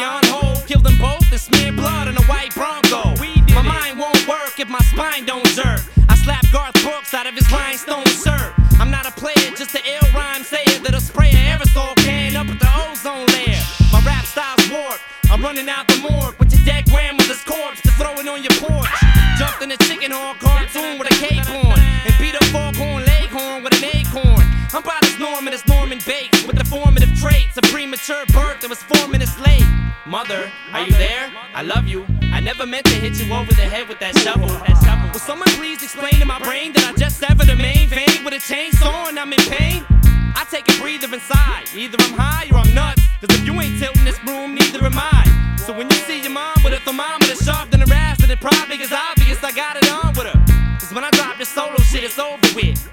on 0.04 0.22
hold, 0.26 0.66
kill 0.68 0.82
them 0.82 0.98
both 0.98 1.32
and 1.32 1.40
smear 1.40 1.72
blood 1.72 2.08
on 2.08 2.18
a 2.18 2.26
white 2.26 2.54
Bronco. 2.56 3.16
My 3.54 3.62
mind 3.62 4.00
won't 4.00 4.28
work 4.28 4.60
if 4.60 4.70
my 4.70 4.82
spine 4.92 5.26
don't 5.26 5.46
jerk. 5.48 5.82
I 6.10 6.16
slap 6.16 6.46
Garth 6.52 6.74
Brooks 6.84 7.14
out 7.14 7.28
of 7.28 7.34
his 7.34 7.50
rhinestone 7.52 8.06
shirt. 8.06 8.54
I'm 8.80 8.90
not 8.90 9.06
a 9.06 9.12
player, 9.12 9.52
just 9.56 9.76
an 9.76 9.82
ill 9.86 10.08
rhyme 10.14 10.44
sayer 10.44 10.80
that'll 10.84 11.00
spray 11.00 11.30
an 11.30 11.60
aerosol 11.60 11.96
can 11.98 12.36
up 12.36 12.48
at 12.48 12.60
the 12.60 12.70
ozone 12.90 13.28
layer. 13.38 13.62
My 13.94 14.02
rap 14.06 14.26
style's 14.26 14.70
warped. 14.72 15.02
I'm 15.30 15.42
running 15.42 15.70
out 15.70 15.88
the 15.88 15.98
morgue 16.02 16.36
with 16.40 16.52
your 16.52 16.66
dead 16.66 16.86
grandmother's 16.90 17.44
corpse 17.44 17.82
to 17.82 17.92
throw 17.92 18.12
it 18.20 18.28
on 18.28 18.44
your 18.44 18.56
porch. 18.60 18.90
Jumped 19.38 19.62
in 19.62 19.72
a 19.72 19.78
chicken 19.78 20.12
horn 20.12 20.36
cartoon 20.40 21.00
with 21.00 21.08
a 21.08 21.16
cape 21.16 21.48
on 21.48 21.80
and 21.80 22.14
beat 22.20 22.36
a 22.36 22.44
foghorn 22.52 23.06
leghorn 23.06 23.64
with 23.64 23.78
an 23.78 23.86
acorn. 23.96 24.46
I'm 24.74 24.84
about 24.84 25.06
as 25.06 25.20
Norman 25.20 25.54
as 25.54 25.66
Norman 25.68 26.00
Bates 26.06 26.44
with 26.44 26.58
the 26.58 26.66
formative 26.66 27.14
traits 27.20 27.56
of 27.58 27.64
premature 27.72 28.26
birth 28.34 28.51
Mother, 30.12 30.52
are 30.74 30.84
you 30.84 30.92
there? 30.92 31.32
I 31.56 31.62
love 31.62 31.88
you. 31.88 32.06
I 32.34 32.42
never 32.42 32.66
meant 32.66 32.86
to 32.88 32.96
hit 32.96 33.16
you 33.16 33.34
over 33.34 33.48
the 33.54 33.64
head 33.64 33.88
with 33.88 34.00
that 34.00 34.14
shovel. 34.20 34.50
That 34.50 34.76
shovel. 34.84 35.08
Will 35.08 35.24
someone 35.24 35.48
please 35.56 35.82
explain 35.82 36.20
to 36.20 36.26
my 36.26 36.38
brain 36.40 36.74
that 36.74 36.84
I 36.84 36.92
just 37.00 37.18
severed 37.18 37.48
the 37.48 37.56
main 37.56 37.88
vein 37.88 38.20
with 38.20 38.34
a 38.34 38.44
chainsaw 38.44 39.08
and 39.08 39.18
I'm 39.18 39.32
in 39.32 39.40
pain? 39.48 39.86
I 40.36 40.44
take 40.52 40.68
a 40.68 40.76
breather 40.82 41.08
inside. 41.08 41.72
Either 41.74 41.96
I'm 42.04 42.12
high 42.12 42.52
or 42.52 42.60
I'm 42.60 42.76
nuts. 42.76 43.08
Cause 43.24 43.40
if 43.40 43.46
you 43.48 43.56
ain't 43.62 43.80
tilting 43.80 44.04
this 44.04 44.20
broom, 44.20 44.54
neither 44.54 44.84
am 44.84 45.00
I. 45.00 45.56
So 45.66 45.72
when 45.72 45.88
you 45.88 45.96
see 46.04 46.20
your 46.20 46.36
mom 46.36 46.60
with 46.62 46.74
a 46.74 46.84
thermometer 46.84 47.40
sharp 47.40 47.72
than 47.72 47.82
a 47.82 47.88
ass, 47.88 48.20
then 48.20 48.32
it 48.32 48.42
probably 48.42 48.84
is 48.84 48.92
obvious 48.92 49.42
I 49.42 49.56
got 49.56 49.78
it 49.80 49.88
on 49.88 50.12
with 50.12 50.28
her. 50.28 50.36
Cause 50.76 50.92
when 50.92 51.06
I 51.06 51.10
drop 51.12 51.38
this 51.38 51.48
solo 51.48 51.80
shit, 51.88 52.04
it's 52.04 52.20
over 52.20 52.36
with. 52.54 52.91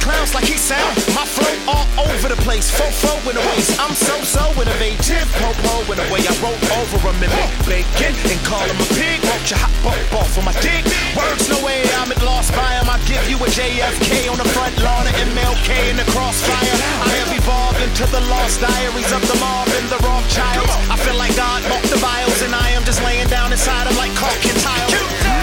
Clowns, 0.00 0.34
like 0.34 0.48
he 0.48 0.56
sound. 0.56 0.96
My 1.14 1.24
flow 1.24 1.52
all 1.68 1.86
over 2.08 2.28
the 2.28 2.40
place, 2.42 2.72
fofo 2.72 3.12
in 3.28 3.36
a 3.36 3.44
waist. 3.52 3.76
I'm 3.78 3.94
so 3.94 4.16
so 4.24 4.44
innovative, 4.60 5.28
popo 5.38 5.84
in 5.92 5.98
a 6.00 6.06
way 6.08 6.24
I 6.24 6.34
wrote 6.40 6.60
over 6.80 6.98
and 7.08 7.18
make 7.20 7.32
bacon 7.68 8.16
and 8.16 8.40
call 8.48 8.64
him 8.64 8.80
a 8.80 8.88
pig. 8.96 9.20
Won't 9.28 9.46
you 9.48 9.60
hop 9.60 9.72
up 9.84 10.00
off 10.16 10.32
of 10.36 10.44
my 10.44 10.56
dick? 10.64 10.82
Words 11.14 11.48
no 11.48 11.60
way, 11.62 11.84
I'm 12.00 12.10
at 12.10 12.20
lost 12.24 12.52
by 12.56 12.80
him. 12.80 12.88
I 12.88 12.98
give 13.04 13.22
you 13.28 13.36
a 13.36 13.48
JFK 13.48 14.32
on 14.32 14.40
the 14.40 14.48
front 14.56 14.74
lawn 14.80 15.06
of 15.06 15.14
MLK 15.14 15.70
in 15.92 15.96
the 15.96 16.08
crossfire. 16.10 16.76
I 17.04 17.12
have 17.20 17.32
evolved 17.36 17.80
into 17.84 18.04
the 18.08 18.20
lost 18.32 18.60
diaries 18.60 19.12
of 19.12 19.22
the 19.28 19.36
mob 19.38 19.68
and 19.76 19.86
the 19.92 20.00
Rothschilds. 20.00 20.72
I 20.88 20.96
feel 20.96 21.16
like 21.16 21.36
God 21.36 21.62
bought 21.68 21.84
the 21.92 22.00
vials 22.00 22.40
and 22.42 22.54
I 22.54 22.70
am 22.72 22.84
just 22.84 23.02
laying 23.04 23.28
down 23.28 23.52
inside 23.52 23.86
of 23.86 23.94
like 23.96 24.14
caulking 24.16 24.56
tiles. 24.64 24.92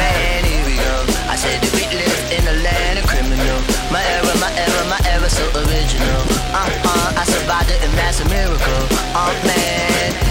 Man, 0.02 0.44
here 0.44 0.66
we 0.66 0.76
go. 0.78 0.96
I 1.30 1.36
said 1.36 1.62
we 1.78 1.86
live 1.94 2.20
in 2.34 2.44
a 2.48 2.56
land. 2.64 2.97
My 3.92 4.04
era, 4.04 4.34
my 4.40 4.52
era, 4.56 4.82
my 4.90 5.00
era, 5.06 5.30
so 5.30 5.44
original. 5.56 6.22
Uh 6.54 6.70
uh, 6.84 7.20
I 7.22 7.24
survived 7.26 7.72
it 7.72 7.82
and 7.84 7.94
that's 7.94 8.20
a 8.20 8.28
miracle. 8.30 8.84
Oh 9.16 9.34
man. 9.46 10.27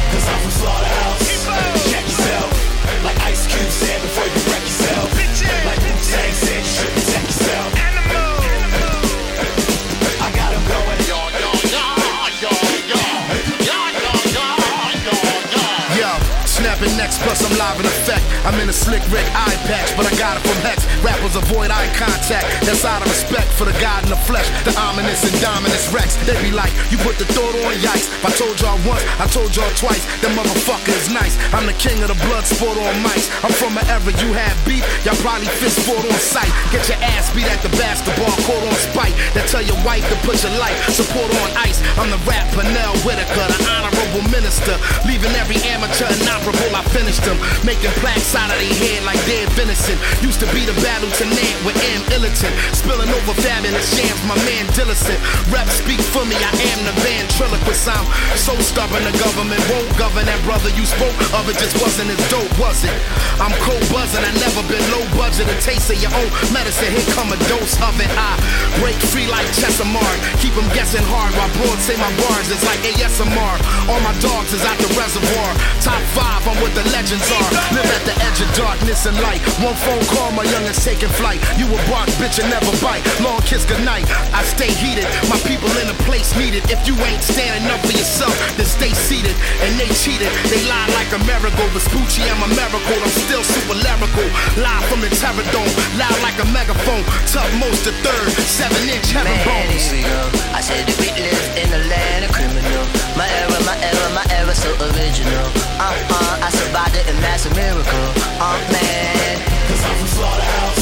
Plus 17.20 17.44
I'm 17.44 17.52
live 17.58 17.78
in 17.80 17.86
effect. 17.86 18.24
I'm 18.46 18.56
in 18.60 18.68
a 18.68 18.72
slick 18.72 19.02
Rick 19.12 19.26
eye 19.36 19.58
patch, 19.68 19.92
but 19.96 20.08
I 20.08 20.12
got 20.16 20.38
it 20.38 20.42
from 20.46 20.58
Hex. 20.64 20.86
Rappers 21.04 21.36
avoid 21.36 21.70
eye 21.70 21.90
contact. 21.98 22.46
That's 22.64 22.84
out 22.84 23.02
of 23.02 23.08
respect 23.08 23.48
for 23.58 23.68
the 23.68 23.76
God 23.82 24.04
in 24.04 24.10
the 24.10 24.22
flesh, 24.24 24.48
the 24.64 24.72
ominous 24.78 25.22
and 25.26 25.36
dominus 25.42 25.92
Rex. 25.92 26.16
They 26.24 26.36
be 26.40 26.52
like, 26.52 26.72
you 26.88 26.98
put 27.04 27.18
the 27.18 27.28
thought 27.36 27.54
on 27.66 27.74
yikes. 27.84 28.08
If 28.08 28.24
I 28.24 28.32
told 28.32 28.56
y'all 28.60 28.80
once, 28.86 29.04
I 29.20 29.26
told 29.28 29.52
y'all 29.52 29.70
twice. 29.76 30.04
That 30.24 30.32
motherfucker 30.32 30.94
is 30.96 31.12
nice. 31.12 31.36
I'm 31.52 31.66
the 31.66 31.76
king 31.76 32.00
of 32.00 32.08
the 32.08 32.18
blood 32.24 32.46
sport 32.46 32.78
on 32.78 32.94
mics. 33.04 33.28
I'm 33.44 33.52
from 33.52 33.76
an 33.76 33.84
era 33.88 34.12
you 34.22 34.30
had 34.32 34.54
beef, 34.64 34.84
y'all 35.04 35.18
probably 35.18 35.48
fist 35.58 35.80
fought 35.82 36.04
on 36.04 36.20
sight. 36.20 36.48
Get 36.70 36.86
your 36.88 37.00
ass 37.02 37.32
beat 37.34 37.48
at 37.50 37.60
the 37.62 37.72
basketball 37.74 38.32
court 38.46 38.62
on 38.62 38.76
spite. 38.78 39.14
That 39.34 39.48
tell 39.50 39.64
your 39.64 39.78
wife 39.82 40.06
to 40.08 40.16
put 40.22 40.42
your 40.44 40.54
life 40.60 40.76
support 40.94 41.28
on 41.42 41.48
ice. 41.58 41.82
I'm 41.98 42.08
the 42.08 42.20
rap 42.28 42.46
Pernell 42.54 42.94
Whitaker, 43.02 43.46
the 43.50 43.58
honorable 43.66 44.24
minister. 44.30 44.78
Leaving 45.04 45.34
every 45.36 45.58
amateur 45.66 46.06
inoperable, 46.22 46.70
I 46.76 46.82
finished 47.06 47.22
them. 47.22 47.38
Making 47.62 47.94
plaques 48.02 48.34
out 48.34 48.50
of 48.50 48.58
their 48.58 48.74
head 48.82 49.06
like 49.06 49.20
dead 49.30 49.46
venison. 49.54 49.94
Used 50.26 50.42
to 50.42 50.48
be 50.50 50.66
the 50.66 50.74
battle 50.82 51.06
tenant 51.14 51.54
with 51.62 51.78
M. 51.94 52.02
Illiton. 52.10 52.50
Spilling 52.74 53.06
over 53.14 53.34
fabulous 53.46 53.86
shams, 53.94 54.18
my 54.26 54.34
man 54.42 54.66
Dillicent. 54.74 55.22
Rep 55.54 55.70
speak 55.70 56.02
for 56.10 56.26
me, 56.26 56.34
I 56.34 56.50
am 56.74 56.80
the 56.82 56.94
ventriloquist. 57.06 57.86
I'm 57.86 58.02
so 58.34 58.58
stubborn, 58.58 59.06
the 59.06 59.14
government 59.22 59.62
won't 59.70 59.86
govern 59.94 60.26
that 60.26 60.40
brother 60.42 60.70
you 60.74 60.82
spoke 60.82 61.14
of. 61.30 61.46
It 61.46 61.62
just 61.62 61.78
wasn't 61.78 62.10
as 62.10 62.18
dope, 62.26 62.50
was 62.58 62.82
it? 62.82 62.98
I'm 63.38 63.54
cold 63.62 63.86
buzzing, 63.94 64.26
I 64.26 64.32
never 64.42 64.66
been 64.66 64.82
low 64.90 65.06
budget. 65.14 65.46
A 65.46 65.56
taste 65.62 65.86
of 65.94 66.02
your 66.02 66.10
own 66.10 66.30
medicine, 66.50 66.90
here 66.90 67.06
come 67.14 67.30
a 67.30 67.38
dose 67.46 67.78
of 67.86 67.94
it. 68.02 68.10
I 68.18 68.34
break 68.82 68.98
free 69.14 69.30
like 69.30 69.46
Chesimard. 69.54 70.18
Keep 70.42 70.58
them 70.58 70.66
guessing 70.74 71.06
hard 71.06 71.30
while 71.38 71.52
broads 71.62 71.86
say 71.86 71.94
my 72.02 72.10
bars 72.18 72.50
is 72.50 72.62
like 72.66 72.82
ASMR. 72.82 73.54
All 73.86 74.02
my 74.02 74.14
dogs 74.18 74.50
is 74.50 74.66
out 74.66 74.78
the 74.82 74.90
reservoir. 74.98 75.50
Top 75.78 76.02
five, 76.18 76.42
I'm 76.50 76.58
what 76.58 76.74
the 76.74 76.82
legends 76.96 77.28
are. 77.28 77.50
Live 77.76 77.90
at 77.92 78.04
the 78.08 78.16
edge 78.24 78.40
of 78.40 78.48
darkness 78.56 79.04
and 79.04 79.16
light. 79.20 79.44
One 79.60 79.76
phone 79.84 80.00
call, 80.08 80.32
my 80.32 80.48
youngest 80.48 80.80
taking 80.80 81.12
flight. 81.20 81.44
You 81.60 81.68
a 81.68 81.78
bark, 81.92 82.08
bitch, 82.16 82.40
and 82.40 82.48
never 82.48 82.72
bite. 82.80 83.04
Long 83.20 83.40
kiss 83.44 83.68
goodnight. 83.68 84.08
I 84.32 84.40
stay 84.48 84.72
heated. 84.72 85.04
My 85.28 85.36
people 85.44 85.68
in 85.76 85.92
a 85.92 85.98
place 86.08 86.32
needed. 86.40 86.64
If 86.72 86.88
you 86.88 86.96
ain't 87.04 87.20
standing 87.20 87.68
up 87.68 87.84
for 87.84 87.92
yourself, 87.92 88.32
then 88.56 88.64
stay 88.64 88.92
seated. 88.96 89.36
And 89.60 89.76
they 89.76 89.92
cheated. 89.92 90.32
They 90.48 90.60
lied 90.64 90.88
like 90.96 91.12
a 91.12 91.20
miracle. 91.28 91.68
Vespucci, 91.76 92.24
I'm 92.32 92.40
a 92.40 92.50
miracle. 92.56 92.96
I'm 92.96 93.14
still 93.28 93.44
super 93.44 93.76
lyrical. 93.76 94.26
Live 94.56 94.84
from 94.88 95.04
the 95.04 95.12
terror 95.20 95.44
dome. 95.52 95.68
Loud 96.00 96.16
like 96.24 96.40
a 96.40 96.48
megaphone. 96.48 97.04
Tough 97.28 97.52
most 97.60 97.84
the 97.84 97.92
third. 98.00 98.28
Seven 98.48 98.80
inch 98.88 99.12
heaven 99.12 99.36
Man, 99.36 99.44
bones. 99.44 99.84
here 99.92 100.00
we 100.00 100.02
go. 100.08 100.20
I 100.56 100.64
said 100.64 100.88
that 100.88 100.96
we 100.96 101.12
live 101.12 101.44
in 101.60 101.68
a 101.76 101.82
land 101.92 102.24
of 102.24 102.32
criminal. 102.32 102.84
My 103.20 103.28
era, 103.28 103.60
my 103.68 103.76
era, 103.84 104.06
my 104.16 104.24
era, 104.32 104.54
so 104.56 104.72
original. 104.80 105.48
Uh 105.76 105.92
uh, 105.92 106.46
I 106.46 106.48
survived 106.50 106.85
I 106.86 106.88
didn't, 106.94 107.18
that's 107.18 107.46
a 107.46 107.52
miracle. 107.58 108.06
Oh, 108.38 108.54
I'm 108.54 108.62
mad. 108.70 109.42
Cause 109.66 109.82
I'm 109.82 109.96
from 109.98 110.06
Slaughterhouse. 110.06 110.78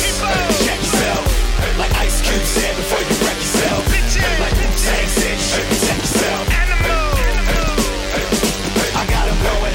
Check 0.68 0.76
yourself. 0.76 1.24
Like 1.80 1.92
Ice 2.04 2.20
Cube 2.20 2.44
said 2.44 2.76
before 2.76 3.00
you 3.00 3.16
wreck 3.24 3.38
yourself. 3.40 3.88
Like 3.88 4.52
Wu 4.60 4.68
Tang 4.84 5.08
said 5.08 5.32
you 5.32 5.48
should 5.48 5.64
protect 5.64 6.04
yourself. 6.04 6.44
Animal. 6.52 7.08
I 9.00 9.02
got 9.08 9.24
him 9.32 9.38
going. 9.48 9.72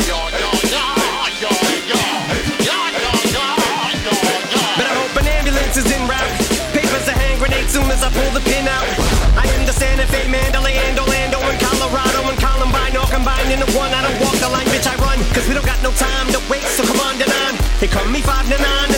But 4.78 4.86
I 4.86 4.94
hope 5.02 5.18
an 5.18 5.28
ambulance 5.34 5.76
is 5.82 5.90
in 5.90 6.06
route. 6.06 6.34
Papers 6.78 7.10
a 7.10 7.16
hand 7.18 7.42
grenade 7.42 7.74
soon 7.74 7.90
as 7.90 8.06
I 8.06 8.14
pull 8.14 8.30
the 8.38 8.44
pin 8.46 8.70
out. 8.70 8.86
I 9.34 9.50
am 9.58 9.66
the 9.66 9.74
Santa 9.74 10.06
Fe 10.08 10.30
Mandalay 10.30 10.78
and 10.86 10.94
Orlando 11.00 11.42
and 11.42 11.58
Colorado 11.58 12.22
and 12.30 12.38
Columbine 12.38 12.96
all 12.96 13.10
combined 13.10 13.50
into 13.50 13.66
one. 13.74 13.92
I 13.98 14.06
don't 14.06 14.20
walk 14.22 14.38
the 14.38 14.48
line, 14.48 14.70
bitch, 14.70 14.86
I 14.86 14.96
run. 15.02 15.18
Cause 15.34 15.50
we 15.50 15.58
don't 15.58 15.66
got 15.66 15.79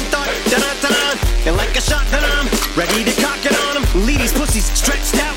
thought 0.07 0.32
da 0.48 0.57
da 0.64 0.72
da 0.80 0.90
da. 0.90 1.07
And 1.48 1.57
like 1.57 1.76
a 1.76 1.82
shotgun, 1.82 2.23
I'm 2.23 2.48
ready 2.80 3.03
to 3.03 3.14
cock 3.19 3.44
it 3.44 3.56
on 3.68 3.76
'em. 3.76 3.86
Leave 4.07 4.19
these 4.23 4.32
pussies 4.32 4.72
stretched 4.72 5.19
out 5.19 5.36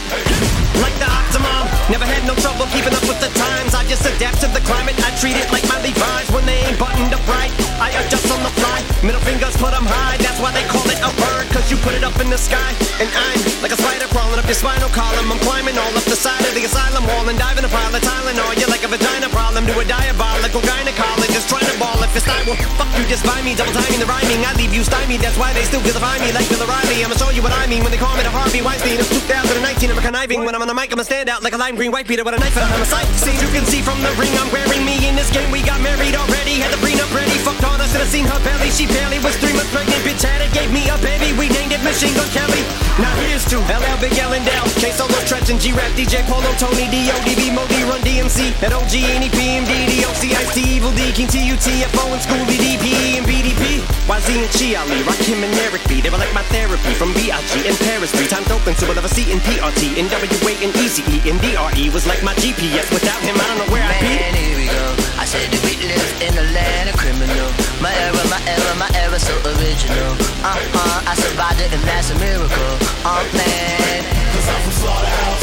like 0.85 0.95
the 1.03 1.11
Optimum. 1.11 1.67
Never 1.91 2.07
had 2.07 2.23
no 2.31 2.35
trouble 2.45 2.67
keeping 2.75 2.95
up 2.95 3.03
with 3.11 3.19
the 3.19 3.31
times. 3.35 3.75
I 3.75 3.83
just 3.93 4.07
adapt 4.07 4.39
to 4.43 4.49
the 4.57 4.63
climate. 4.63 4.95
I 5.03 5.11
treat 5.19 5.37
it 5.43 5.51
like 5.51 5.67
my 5.73 5.79
Levi's 5.83 6.31
when 6.31 6.47
they 6.47 6.59
ain't 6.67 6.79
buttoned 6.79 7.13
up 7.13 7.25
right. 7.27 7.51
I 7.87 7.91
adjust 8.01 8.31
on 8.31 8.43
the 8.47 8.53
fly. 8.61 8.79
Middle 9.03 9.25
fingers 9.29 9.57
put 9.57 9.73
'em 9.75 9.87
high. 9.87 10.17
That's 10.25 10.39
why 10.43 10.51
they 10.57 10.65
call 10.73 10.87
it 10.95 11.01
a 11.03 11.11
bird. 11.23 11.45
Cause 11.55 11.67
you 11.71 11.77
put 11.87 11.95
it 11.99 12.05
up 12.05 12.17
in 12.23 12.31
the 12.31 12.39
sky. 12.39 12.71
And 13.03 13.11
I'm 13.27 13.41
like 13.63 13.73
a 13.77 13.81
spider 13.83 14.07
crawling 14.15 14.39
up 14.39 14.47
your 14.47 14.61
spinal 14.63 14.93
column. 15.01 15.27
I'm 15.33 15.41
climbing 15.49 15.77
all 15.83 15.95
up 15.99 16.07
the 16.15 16.21
side 16.27 16.45
of 16.49 16.55
the 16.55 16.65
asylum 16.71 17.05
wall 17.11 17.27
and 17.31 17.39
diving 17.39 17.65
a 17.65 17.73
pile 17.77 17.95
of 17.99 18.03
Tylenol. 18.03 18.53
You're 18.61 18.73
like 18.77 18.85
a 18.85 18.91
vagina 18.95 19.29
problem 19.39 19.67
to 19.67 19.75
a 19.83 19.85
diabolical 19.85 20.63
gynecologist 20.71 21.24
trying 21.43 21.67
to 21.67 21.75
ball 21.83 21.99
if 22.07 22.15
it's 22.15 22.23
I 22.31 22.39
will 22.47 22.55
fuck 22.79 22.87
you 22.95 23.03
just 23.11 23.27
buy 23.27 23.43
me 23.43 23.59
double 23.59 23.75
timing 23.75 23.99
the 23.99 24.07
rhyming. 24.07 24.47
I 24.47 24.55
leave 24.55 24.71
you 24.71 24.87
stymied. 24.87 25.19
That's 25.19 25.35
why 25.35 25.51
they 25.51 25.67
still 25.67 25.83
vilify 25.83 26.23
me 26.23 26.31
like 26.31 26.47
Bill 26.47 26.63
O'Reilly. 26.63 27.03
I'ma 27.03 27.19
show 27.19 27.35
you 27.35 27.43
what 27.43 27.51
I 27.51 27.67
mean 27.67 27.83
when 27.83 27.91
they 27.91 27.99
call 27.99 28.15
me 28.15 28.23
the 28.23 28.31
Harvey 28.31 28.63
Weinstein 28.63 29.03
of 29.03 29.09
2019. 29.11 29.91
I'm 29.91 29.99
conniving 29.99 30.47
when 30.47 30.55
I'm 30.55 30.63
on 30.63 30.71
the 30.71 30.79
mic. 30.79 30.95
I'ma 30.95 31.03
stand 31.03 31.27
out 31.27 31.43
like 31.43 31.53
a 31.53 31.59
lime 31.59 31.75
green 31.75 31.91
white 31.91 32.07
beater 32.07 32.23
with 32.23 32.39
a 32.39 32.41
knife 32.41 32.55
and 32.55 32.63
I'm 32.63 32.83
a 32.83 32.87
sight. 32.87 33.11
See, 33.19 33.35
you 33.35 33.51
can 33.51 33.67
see 33.67 33.83
from 33.83 33.99
the 34.07 34.15
ring 34.15 34.31
I'm 34.39 34.47
wearing 34.55 34.87
me 34.87 34.95
in 35.11 35.19
this 35.19 35.31
game. 35.35 35.51
We 35.51 35.67
got 35.67 35.83
married 35.83 36.15
already, 36.15 36.63
had 36.63 36.71
the 36.71 36.79
prenup 36.79 37.11
ready. 37.11 37.35
Fucked 37.43 37.67
on, 37.67 37.83
I 37.83 37.91
should 37.91 38.07
have 38.07 38.13
seen 38.15 38.31
her 38.31 38.39
belly. 38.47 38.71
She 38.71 38.87
barely 38.87 39.19
was 39.19 39.35
three 39.43 39.55
months 39.59 39.75
pregnant. 39.75 39.99
Bitch 40.07 40.23
had 40.23 40.39
it, 40.39 40.55
gave 40.55 40.71
me 40.71 40.87
a 40.87 40.97
baby. 41.03 41.35
We 41.35 41.51
named 41.51 41.75
it 41.75 41.83
Machine 41.83 42.15
Gun 42.15 42.31
Kelly. 42.31 42.63
Now 43.03 43.11
here's 43.27 43.43
to 43.51 43.59
LL 43.59 43.99
Big 43.99 44.15
L 44.23 44.39
and 44.39 44.47
Del, 44.47 44.67
K 44.79 44.95
Solo 44.95 45.19
Treach 45.27 45.51
and 45.51 45.59
G 45.59 45.75
Rap, 45.75 45.91
DJ 45.99 46.23
Polo, 46.31 46.47
Tony 46.63 46.87
D 46.95 47.11
O 47.11 47.17
D 47.27 47.35
B 47.35 47.51
Modi 47.51 47.83
Run 47.91 47.99
DMC, 48.07 48.55
at 48.63 48.71
OG 48.71 48.95
Any 49.19 49.27
PMD 49.35 49.99
DOC 49.99 50.31
Ice 50.31 50.55
T 50.55 50.63
Evil 50.79 50.95
D 50.95 51.11
King 51.25 51.41
T 51.41 51.49
U 51.49 51.57
T 51.57 51.69
F 51.81 51.97
O 52.05 52.13
and 52.13 52.21
Schoolie 52.21 52.61
DP 52.61 53.17
and 53.17 53.25
BDP. 53.25 53.81
YZ 54.05 54.29
and 54.37 54.51
Chi 54.53 54.77
Ali, 54.77 55.01
Rakim 55.09 55.41
and 55.41 55.55
Eric 55.65 55.81
B. 55.89 56.05
They 56.05 56.11
were 56.13 56.21
like 56.21 56.33
my 56.37 56.45
therapy 56.53 56.93
from 56.93 57.17
B.I.G. 57.17 57.65
and 57.65 57.77
Paris. 57.89 58.13
Three 58.13 58.29
times 58.29 58.51
open, 58.53 58.77
so 58.77 58.85
we'll 58.85 59.01
have 59.01 59.09
a 59.09 59.09
C 59.09 59.33
in 59.33 59.41
PRT. 59.41 59.97
And 59.97 60.13
WA 60.13 60.53
and 60.61 60.73
ECE 60.77 61.25
and 61.25 61.41
DRE 61.41 61.89
was 61.97 62.05
like 62.05 62.21
my 62.21 62.35
GPS. 62.37 62.93
Without 62.93 63.17
him, 63.25 63.41
I 63.41 63.47
don't 63.49 63.57
know 63.65 63.71
where 63.73 63.81
I'd 63.81 64.05
be. 64.05 64.13
Man, 64.13 64.35
here 64.37 64.57
we 64.59 64.69
go. 64.69 64.85
I 65.17 65.25
said 65.25 65.49
that 65.49 65.63
we 65.65 65.81
live 65.81 66.11
in 66.21 66.37
a 66.37 66.45
land 66.53 66.93
of 66.93 66.97
criminal. 67.01 67.49
My 67.81 67.95
era, 68.05 68.21
my 68.29 68.41
era, 68.45 68.73
my 68.77 68.91
era, 68.93 69.17
so 69.17 69.33
original. 69.57 70.13
Uh 70.45 70.61
huh, 70.77 71.09
I 71.09 71.15
survived 71.17 71.61
it, 71.65 71.73
and 71.73 71.81
that's 71.89 72.13
a 72.13 72.17
miracle. 72.21 72.75
Oh 73.09 73.25
man. 73.33 74.01
Cause 74.37 74.49
I'm 74.53 74.61
from 74.61 74.77
Slaughterhouse. 74.77 75.41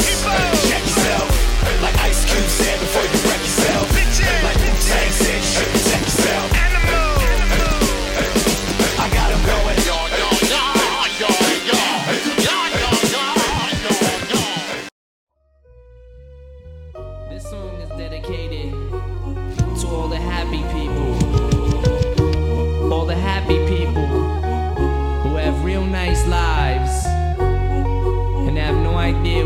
Check 0.69 0.83
yourself. 0.85 1.51
Like 1.81 1.97
Ice 2.05 2.21
Cube 2.29 2.45
said 2.45 2.77
before 2.77 3.00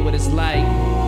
what 0.05 0.13
it's 0.13 0.27
like 0.27 0.63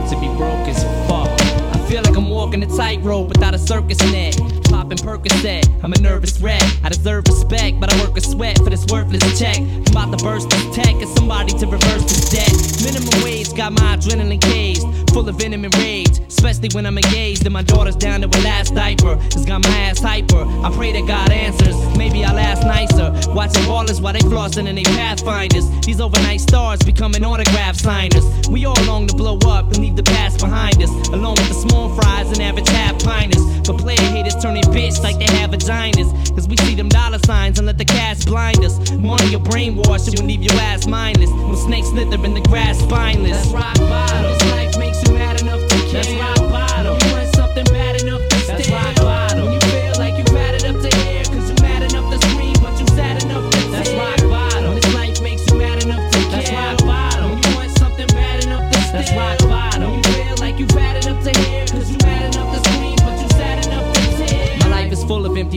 to 0.09 0.19
be 0.19 0.27
broke 0.37 0.67
as 0.67 0.83
fuck. 1.07 1.29
I 1.75 1.77
feel 1.87 2.01
like 2.01 2.17
I'm 2.17 2.29
walking 2.29 2.63
a 2.63 2.65
tightrope 2.65 3.29
without 3.29 3.53
a 3.53 3.59
circus 3.59 3.99
net. 4.11 4.35
Popping 4.77 4.99
Percocet, 4.99 5.83
I'm 5.83 5.91
a 5.91 5.97
nervous 5.97 6.39
wreck. 6.39 6.61
I 6.83 6.89
deserve 6.89 7.25
respect, 7.25 7.79
but 7.79 7.91
I 7.91 7.99
work 8.05 8.15
a 8.15 8.21
sweat 8.21 8.59
for 8.59 8.69
this 8.69 8.85
worthless 8.85 9.39
check. 9.39 9.57
I'm 9.57 9.81
about 9.87 10.15
to 10.15 10.23
burst 10.23 10.51
this 10.51 10.75
tech 10.75 10.93
as 10.97 11.11
somebody 11.15 11.51
to 11.53 11.65
reverse 11.65 12.03
this 12.03 12.29
debt. 12.29 12.85
Minimum 12.85 13.23
wage 13.23 13.55
got 13.55 13.73
my 13.73 13.97
adrenaline 13.97 14.39
caged, 14.39 14.83
full 15.13 15.27
of 15.27 15.35
venom 15.39 15.65
and 15.65 15.75
rage. 15.79 16.19
Especially 16.27 16.69
when 16.73 16.85
I'm 16.85 16.95
engaged 16.95 17.43
and 17.45 17.53
my 17.53 17.63
daughter's 17.63 17.95
down 17.95 18.21
to 18.21 18.27
her 18.27 18.43
last 18.43 18.75
diaper. 18.75 19.17
It's 19.25 19.45
got 19.45 19.63
my 19.63 19.69
ass 19.69 19.99
hyper. 19.99 20.45
I 20.45 20.71
pray 20.71 20.91
that 20.91 21.07
God 21.07 21.31
answers. 21.31 21.75
Maybe 21.97 22.23
I'll 22.23 22.37
ask 22.37 22.61
nicer. 22.61 23.09
Watching 23.33 23.63
ballers 23.63 23.99
while 23.99 24.13
they 24.13 24.19
flossing 24.19 24.69
and 24.69 24.77
they 24.77 24.83
pathfinders. 24.83 25.67
These 25.81 25.99
overnight 25.99 26.41
stars 26.41 26.83
becoming 26.83 27.25
autograph 27.25 27.77
signers. 27.77 28.23
We 28.49 28.65
all 28.65 28.79
long 28.85 29.07
to 29.07 29.15
blow 29.15 29.39
up 29.47 29.65
and 29.73 29.79
leave 29.79 29.95
the 29.95 30.03
past 30.03 30.39
behind 30.39 30.83
us. 30.83 30.91
Along 31.09 31.33
with 31.35 31.47
the 31.49 31.55
small 31.55 31.95
fries 31.95 32.29
and 32.29 32.41
average 32.41 32.69
half 32.69 32.99
piners. 32.99 33.43
But 33.65 33.79
player 33.79 33.99
haters 33.99 34.35
turning 34.35 34.66
bitch 34.67 35.01
like 35.01 35.17
they 35.17 35.31
have 35.37 35.51
vaginas. 35.51 36.35
Cause 36.35 36.47
we 36.47 36.57
see 36.57 36.75
them 36.75 36.89
dollar 36.89 37.19
signs 37.19 37.57
and 37.57 37.67
let 37.67 37.77
the 37.77 37.85
cash 37.85 38.25
blind 38.25 38.63
us. 38.63 38.91
Money 38.91 39.27
your 39.27 39.39
brainwash, 39.39 40.07
will 40.17 40.25
leave 40.25 40.43
your 40.43 40.59
ass 40.61 40.87
mindless. 40.87 41.31
When 41.31 41.55
snakes 41.57 41.89
slither 41.89 42.23
in 42.23 42.33
the 42.33 42.41
grass 42.41 42.79
spineless. 42.79 43.31
That's 43.31 43.53
rock 43.53 43.75
bottom. 43.89 44.66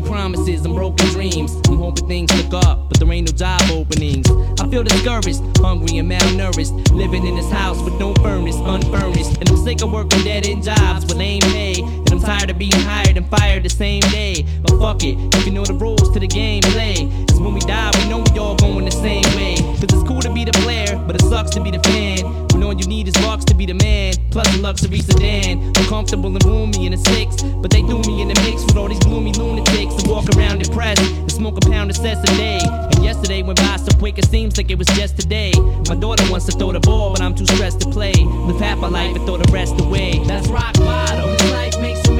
Empty 0.00 0.10
promises 0.10 0.64
and 0.64 0.74
broken 0.74 1.06
dreams. 1.08 1.56
I'm 1.68 1.78
hoping 1.78 2.06
things 2.08 2.32
look 2.34 2.64
up, 2.64 2.88
but 2.88 2.98
there 2.98 3.10
ain't 3.12 3.30
no 3.30 3.36
job 3.36 3.60
openings. 3.70 4.28
I 4.60 4.68
feel 4.68 4.82
discouraged, 4.82 5.40
hungry 5.58 5.98
and 5.98 6.10
malnourished. 6.10 6.92
Living 6.92 7.26
in 7.26 7.36
this 7.36 7.50
house 7.50 7.80
with 7.82 7.98
no 7.98 8.14
furnace, 8.14 8.56
unfurnished. 8.56 9.38
And 9.38 9.48
I'm 9.48 9.56
sick 9.56 9.82
of 9.82 9.92
working 9.92 10.22
dead 10.24 10.46
end 10.46 10.64
jobs 10.64 11.04
with 11.06 11.16
lame 11.16 11.40
pay. 11.40 11.80
And 11.82 12.12
I'm 12.12 12.20
tired 12.20 12.50
of 12.50 12.58
being 12.58 12.72
hired 12.72 13.16
and 13.16 13.28
fired 13.28 13.62
the 13.62 13.70
same 13.70 14.00
day. 14.12 14.44
But 14.62 14.78
fuck 14.78 15.04
it, 15.04 15.16
if 15.36 15.46
you 15.46 15.52
know 15.52 15.64
the 15.64 15.74
rules 15.74 16.10
to 16.12 16.20
the 16.20 16.28
game, 16.28 16.62
play. 16.62 17.29
Cause 17.40 17.46
when 17.46 17.54
we 17.54 17.60
die, 17.60 17.90
we 18.02 18.10
know 18.10 18.18
we 18.18 18.38
all 18.38 18.54
going 18.54 18.84
the 18.84 18.90
same 18.90 19.24
way. 19.34 19.56
Cause 19.56 19.84
it's 19.84 20.02
cool 20.02 20.20
to 20.20 20.30
be 20.30 20.44
the 20.44 20.52
player, 20.60 21.02
but 21.06 21.16
it 21.16 21.22
sucks 21.22 21.50
to 21.52 21.62
be 21.62 21.70
the 21.70 21.78
fan. 21.88 22.20
When 22.52 22.62
all 22.62 22.74
you 22.74 22.86
need 22.86 23.08
is 23.08 23.14
bucks 23.14 23.46
to 23.46 23.54
be 23.54 23.64
the 23.64 23.72
man, 23.72 24.12
plus 24.30 24.46
a 24.54 24.58
luxury 24.60 25.00
sedan. 25.00 25.72
I'm 25.74 25.86
comfortable 25.86 26.28
and 26.28 26.44
roomy 26.44 26.84
in 26.84 26.92
a 26.92 26.98
six, 26.98 27.42
but 27.42 27.70
they 27.70 27.80
threw 27.80 28.02
me 28.02 28.20
in 28.20 28.28
the 28.28 28.38
mix 28.44 28.62
with 28.66 28.76
all 28.76 28.88
these 28.88 28.98
gloomy 28.98 29.32
lunatics 29.32 29.94
that 29.94 30.06
walk 30.06 30.28
around 30.36 30.62
depressed 30.62 31.00
and 31.00 31.32
smoke 31.32 31.56
a 31.56 31.60
pound 31.70 31.88
of 31.88 31.96
cess 31.96 32.22
a 32.22 32.36
day. 32.36 32.60
And 32.62 33.02
yesterday 33.02 33.42
went 33.42 33.58
by 33.58 33.76
so 33.76 33.96
quick 33.98 34.18
it 34.18 34.26
seems 34.26 34.58
like 34.58 34.70
it 34.70 34.76
was 34.76 34.88
just 34.88 35.18
today. 35.18 35.52
My 35.88 35.96
daughter 35.96 36.30
wants 36.30 36.44
to 36.44 36.52
throw 36.52 36.72
the 36.72 36.80
ball, 36.80 37.12
but 37.12 37.22
I'm 37.22 37.34
too 37.34 37.46
stressed 37.46 37.80
to 37.80 37.88
play. 37.88 38.12
Live 38.12 38.60
half 38.60 38.76
my 38.76 38.88
life 38.88 39.16
and 39.16 39.24
throw 39.24 39.38
the 39.38 39.50
rest 39.50 39.80
away. 39.80 40.20
That's 40.26 40.48
rock 40.48 40.74
bottom. 40.74 41.30
Life 41.52 41.80
makes 41.80 42.06
you 42.06 42.19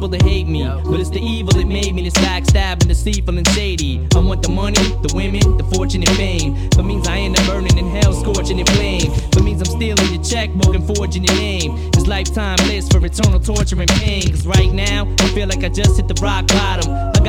people 0.00 0.08
that 0.08 0.22
hate 0.22 0.48
me. 0.48 0.64
But 0.64 0.98
it's 0.98 1.10
the 1.10 1.20
evil 1.20 1.52
that 1.52 1.66
made 1.66 1.94
me 1.94 2.02
this 2.02 2.14
backstabbing, 2.14 2.88
deceitful, 2.88 3.36
and 3.36 3.46
shady. 3.48 4.08
I 4.14 4.20
want 4.20 4.42
the 4.42 4.48
money, 4.48 4.80
the 5.04 5.12
women, 5.14 5.58
the 5.58 5.64
fortune, 5.64 6.02
and 6.02 6.16
fame. 6.16 6.70
But 6.70 6.84
means 6.86 7.06
I 7.06 7.18
end 7.18 7.38
up 7.38 7.44
burning 7.44 7.76
in 7.76 7.86
hell, 7.86 8.14
scorching 8.14 8.58
in 8.58 8.66
flame. 8.66 9.12
But 9.30 9.42
means 9.42 9.60
I'm 9.60 9.66
stealing 9.66 10.14
your 10.14 10.24
checkbook 10.24 10.74
and 10.74 10.86
forging 10.96 11.24
your 11.24 11.36
name. 11.36 11.76
It's 11.92 12.06
lifetime 12.06 12.56
bliss 12.64 12.88
for 12.88 13.04
eternal 13.04 13.40
torture 13.40 13.78
and 13.78 13.90
pain. 14.00 14.30
Cause 14.30 14.46
right 14.46 14.72
now, 14.72 15.06
I 15.18 15.28
feel 15.34 15.48
like 15.48 15.64
I 15.64 15.68
just 15.68 15.98
hit 15.98 16.08
the 16.08 16.18
rock 16.22 16.46
bottom. 16.46 17.19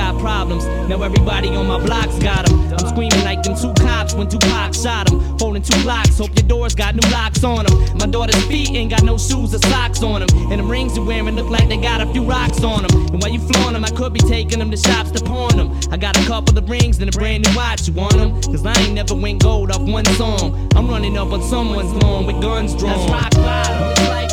Now 0.91 1.03
everybody 1.03 1.47
on 1.47 1.67
my 1.67 1.79
block's 1.79 2.19
got 2.19 2.47
them. 2.47 2.59
I'm 2.73 2.85
screaming 2.85 3.23
like 3.23 3.43
them 3.43 3.55
two 3.55 3.73
cops 3.81 4.13
when 4.13 4.27
Tupac 4.27 4.73
shot 4.73 5.07
them. 5.07 5.21
Holding 5.39 5.61
two 5.61 5.81
blocks, 5.83 6.17
hope 6.17 6.35
your 6.37 6.45
doors 6.45 6.75
got 6.75 6.95
new 6.95 7.09
locks 7.11 7.45
on 7.45 7.63
them. 7.63 7.97
My 7.97 8.07
daughter's 8.07 8.43
feet 8.47 8.71
ain't 8.71 8.89
got 8.89 9.01
no 9.01 9.17
shoes 9.17 9.55
or 9.55 9.59
socks 9.59 10.03
on 10.03 10.19
them. 10.19 10.51
And 10.51 10.59
the 10.59 10.65
rings 10.65 10.97
you're 10.97 11.05
wearing 11.05 11.37
look 11.37 11.49
like 11.49 11.69
they 11.69 11.77
got 11.77 12.01
a 12.01 12.11
few 12.11 12.25
rocks 12.25 12.61
on 12.65 12.83
them. 12.83 13.05
And 13.13 13.21
while 13.21 13.31
you 13.31 13.39
flaunt 13.39 13.71
them, 13.71 13.85
I 13.85 13.89
could 13.91 14.11
be 14.11 14.19
taking 14.19 14.59
them 14.59 14.69
to 14.69 14.75
shops 14.75 15.11
to 15.11 15.23
pawn 15.23 15.55
them. 15.55 15.79
I 15.93 15.95
got 15.95 16.17
a 16.17 16.25
couple 16.27 16.57
of 16.57 16.69
rings 16.69 16.99
and 16.99 17.07
a 17.07 17.17
brand 17.17 17.47
new 17.47 17.55
watch. 17.55 17.87
You 17.87 17.93
want 17.93 18.17
them? 18.17 18.41
Cause 18.41 18.65
I 18.65 18.77
ain't 18.81 18.93
never 18.93 19.15
went 19.15 19.41
gold 19.41 19.71
off 19.71 19.79
one 19.79 20.03
song. 20.19 20.67
I'm 20.75 20.89
running 20.89 21.17
up 21.17 21.31
on 21.31 21.41
someone's 21.41 21.93
lawn 22.03 22.25
with 22.25 22.41
guns 22.41 22.75
drawn. 22.75 22.97
That's 22.97 23.11
rock 23.13 23.31
bottom. 23.35 23.95
This 23.95 24.09
life 24.09 24.30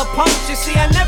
a 0.00 0.04
punch. 0.16 0.48
You 0.48 0.56
see, 0.56 0.74
I 0.74 0.86
never 0.88 0.99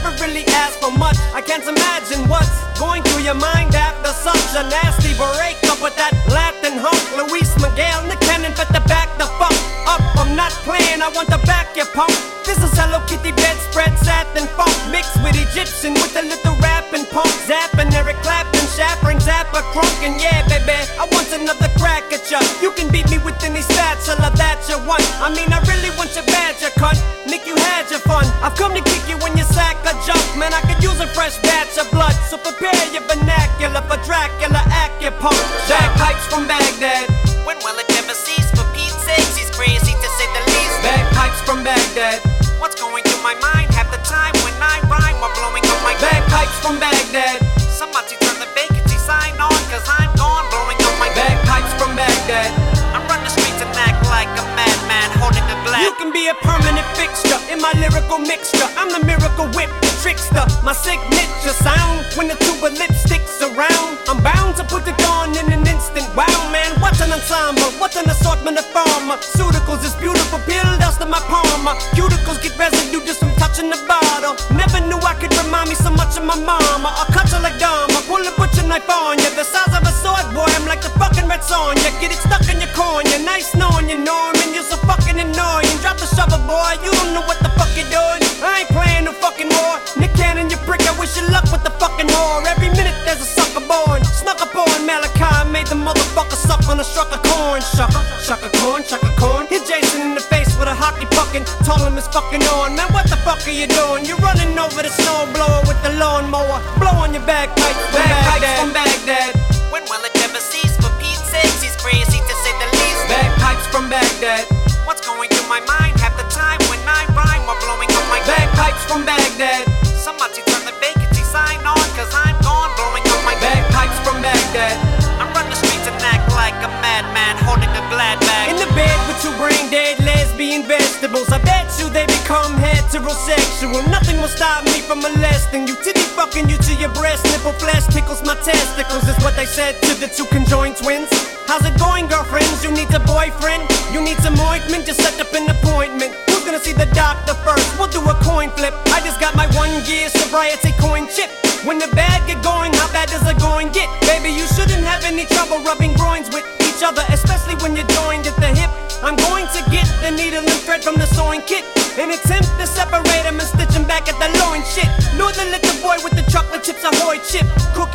molesting 134.97 135.67
you. 135.67 135.75
Titty 135.77 136.01
fucking 136.17 136.49
you 136.49 136.57
to 136.59 136.75
your 136.75 136.93
breast. 136.93 137.25
Nipple 137.25 137.53
flash 137.53 137.87
tickles 137.87 138.23
my 138.23 138.35
testicles, 138.37 139.09
is 139.09 139.17
what 139.25 139.37
they 139.37 139.47
said 139.47 139.81
to 139.83 139.95
the 139.95 140.09
two 140.09 140.27
conjoined 140.27 140.72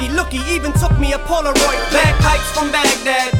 looky, 0.05 0.37
even 0.49 0.71
took 0.73 0.97
me 0.99 1.13
a 1.13 1.17
Polaroid. 1.17 1.91
Bagpipes 1.91 2.51
from 2.51 2.71
Baghdad. 2.71 3.36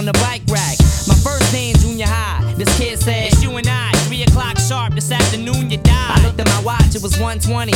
on 0.00 0.06
the 0.06 0.12
bike 0.14 0.40
rack. 0.48 0.78
My 1.06 1.14
first 1.14 1.52
day 1.52 1.68
in 1.68 1.76
junior 1.76 2.06
high, 2.06 2.54
this 2.54 2.74
kid 2.78 2.98
said, 2.98 3.26
It's 3.26 3.42
you 3.42 3.54
and 3.56 3.66
I, 3.68 3.92
3 4.08 4.22
o'clock 4.22 4.56
sharp 4.56 4.94
this 4.94 5.12
afternoon, 5.12 5.70
you 5.70 5.76
die. 5.76 6.14
I 6.16 6.24
looked 6.24 6.40
at 6.40 6.46
my 6.46 6.62
watch, 6.62 6.94
it 6.94 7.02
was 7.02 7.20
120. 7.20 7.72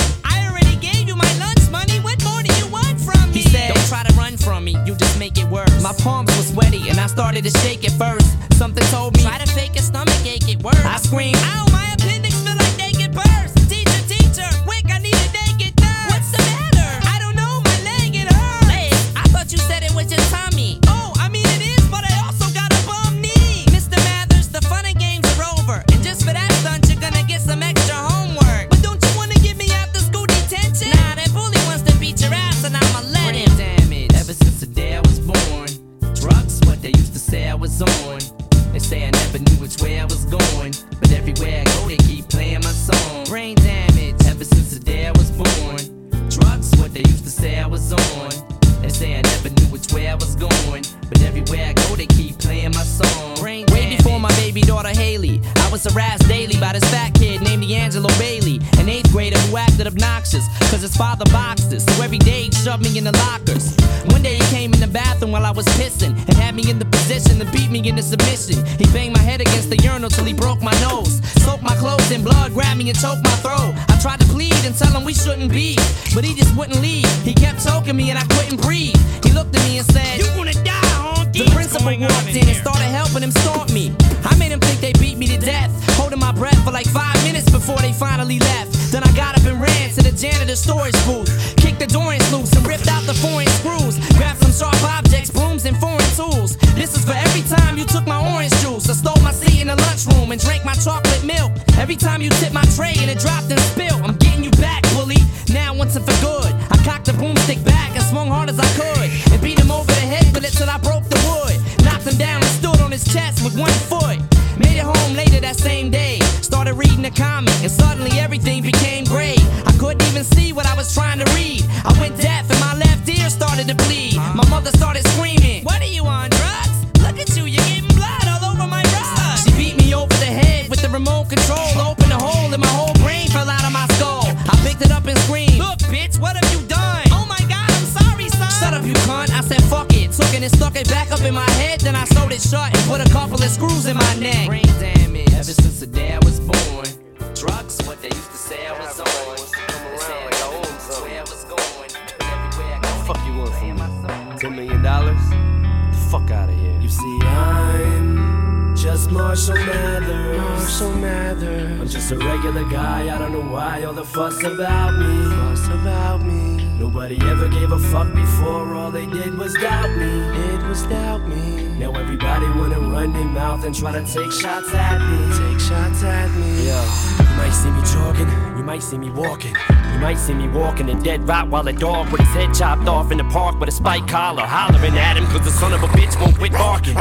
Doubt 169.86 169.98
me. 169.98 170.54
It 170.54 170.62
was 170.68 170.82
doubt 170.84 171.28
me. 171.28 171.68
Now 171.78 171.92
everybody 171.92 172.46
wanna 172.58 172.80
run 172.80 173.12
their 173.12 173.24
mouth 173.24 173.64
and 173.64 173.74
try 173.74 173.92
to 173.92 174.00
take 174.00 174.32
shots 174.32 174.72
at 174.72 174.98
me. 175.00 175.50
Take 175.50 175.60
shots 175.60 176.02
at 176.02 176.30
me. 176.36 176.66
Yeah. 176.66 177.14
You 177.18 177.36
might 177.36 177.50
see 177.50 177.70
me 177.70 177.82
jogging, 177.92 178.28
you 178.56 178.64
might 178.64 178.82
see 178.82 178.98
me 178.98 179.10
walking. 179.10 179.54
You 179.92 179.98
might 179.98 180.18
see 180.18 180.34
me 180.34 180.48
walking 180.48 180.88
a 180.88 181.00
dead 181.02 181.26
rat 181.28 181.48
while 181.48 181.66
a 181.68 181.72
dog 181.72 182.10
with 182.10 182.20
his 182.20 182.30
head 182.30 182.54
chopped 182.54 182.88
off 182.88 183.10
in 183.12 183.18
the 183.18 183.24
park 183.24 183.58
with 183.60 183.68
a 183.68 183.72
spike 183.72 184.06
collar, 184.06 184.42
hollering 184.42 184.96
at 184.96 185.16
him 185.16 185.26
cause 185.26 185.44
the 185.44 185.50
son 185.50 185.72
of 185.72 185.82
a 185.82 185.88
bitch 185.88 186.18
won't 186.20 186.36
quit 186.36 186.52
barking. 186.52 186.96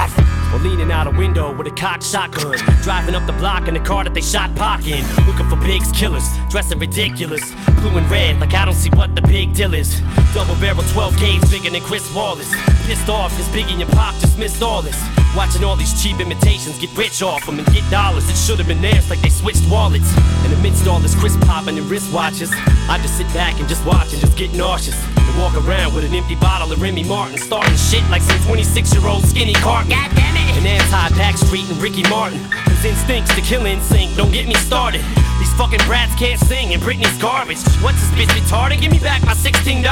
Or 0.53 0.59
leaning 0.59 0.91
out 0.91 1.07
a 1.07 1.11
window 1.11 1.51
with 1.51 1.65
a 1.67 1.71
cocked 1.71 2.03
shotgun, 2.03 2.57
driving 2.84 3.15
up 3.15 3.25
the 3.25 3.34
block 3.34 3.67
in 3.67 3.73
the 3.73 3.80
car 3.80 4.03
that 4.03 4.13
they 4.13 4.21
shot 4.21 4.53
Pac 4.55 4.85
in. 4.85 5.03
Looking 5.25 5.49
for 5.49 5.57
pigs, 5.57 5.91
killers, 5.91 6.27
dressing 6.49 6.77
ridiculous. 6.77 7.43
Blue 7.81 7.97
and 7.97 8.09
red, 8.09 8.39
like 8.39 8.53
I 8.53 8.65
don't 8.65 8.75
see 8.75 8.91
what 8.91 9.15
the 9.15 9.21
big 9.23 9.53
deal 9.55 9.73
is. 9.73 9.99
Double 10.34 10.55
barrel 10.55 10.84
12 10.84 11.17
gauge 11.17 11.41
bigger 11.49 11.71
than 11.71 11.81
Chris 11.81 12.13
Wallace. 12.13 12.51
Pissed 12.85 13.09
off, 13.09 13.35
his 13.35 13.47
Biggie 13.47 13.81
and 13.81 13.89
Pop 13.91 14.13
dismissed 14.21 14.61
all 14.61 14.81
this. 14.81 14.99
Watching 15.35 15.63
all 15.63 15.75
these 15.75 16.01
cheap 16.01 16.19
imitations 16.19 16.77
get 16.80 16.95
rich 16.95 17.23
off 17.23 17.45
them 17.45 17.57
and 17.57 17.67
get 17.73 17.89
dollars. 17.89 18.30
It 18.30 18.35
should 18.35 18.59
have 18.59 18.67
been 18.67 18.81
theirs 18.81 19.09
like 19.09 19.21
they 19.21 19.30
switched 19.30 19.67
wallets. 19.71 20.15
And 20.43 20.53
amidst 20.53 20.88
all 20.88 20.99
this 20.99 21.15
crisp 21.15 21.39
popping 21.41 21.77
and 21.77 21.88
wristwatches, 21.88 22.51
I 22.88 22.99
just 23.01 23.17
sit 23.17 23.27
back 23.34 23.59
and 23.59 23.67
just 23.67 23.84
watch 23.85 24.13
and 24.13 24.21
just 24.21 24.38
get 24.38 24.53
nauseous. 24.53 24.99
Walk 25.38 25.55
around 25.65 25.95
with 25.95 26.05
an 26.05 26.14
empty 26.14 26.35
bottle 26.35 26.72
of 26.72 26.80
Remy 26.80 27.03
Martin, 27.05 27.38
starting 27.38 27.76
shit 27.76 28.07
like 28.10 28.22
some 28.22 28.39
26 28.43 28.93
year 28.93 29.07
old 29.07 29.26
skinny 29.26 29.53
Cartman. 29.53 29.97
God 29.97 30.15
damn 30.15 30.35
it! 30.35 30.57
And 30.57 30.68
anti 30.68 31.10
Backstreet 31.18 31.69
and 31.72 31.81
Ricky 31.81 32.03
Martin. 32.07 32.38
Whose 32.38 32.85
instincts 32.85 33.34
to 33.35 33.41
kill 33.41 33.64
sync, 33.81 34.15
don't 34.15 34.31
get 34.31 34.47
me 34.47 34.53
started. 34.55 35.01
These 35.44 35.56
fucking 35.56 35.84
brats 35.86 36.15
can't 36.15 36.40
sing 36.40 36.74
and 36.74 36.82
Britney's 36.82 37.18
garbage. 37.22 37.60
What's 37.84 37.99
this 37.99 38.11
bitch 38.15 38.32
retarded? 38.32 38.80
Give 38.80 38.90
me 38.90 38.99
back 38.99 39.26
my 39.26 39.34
$16. 39.34 39.84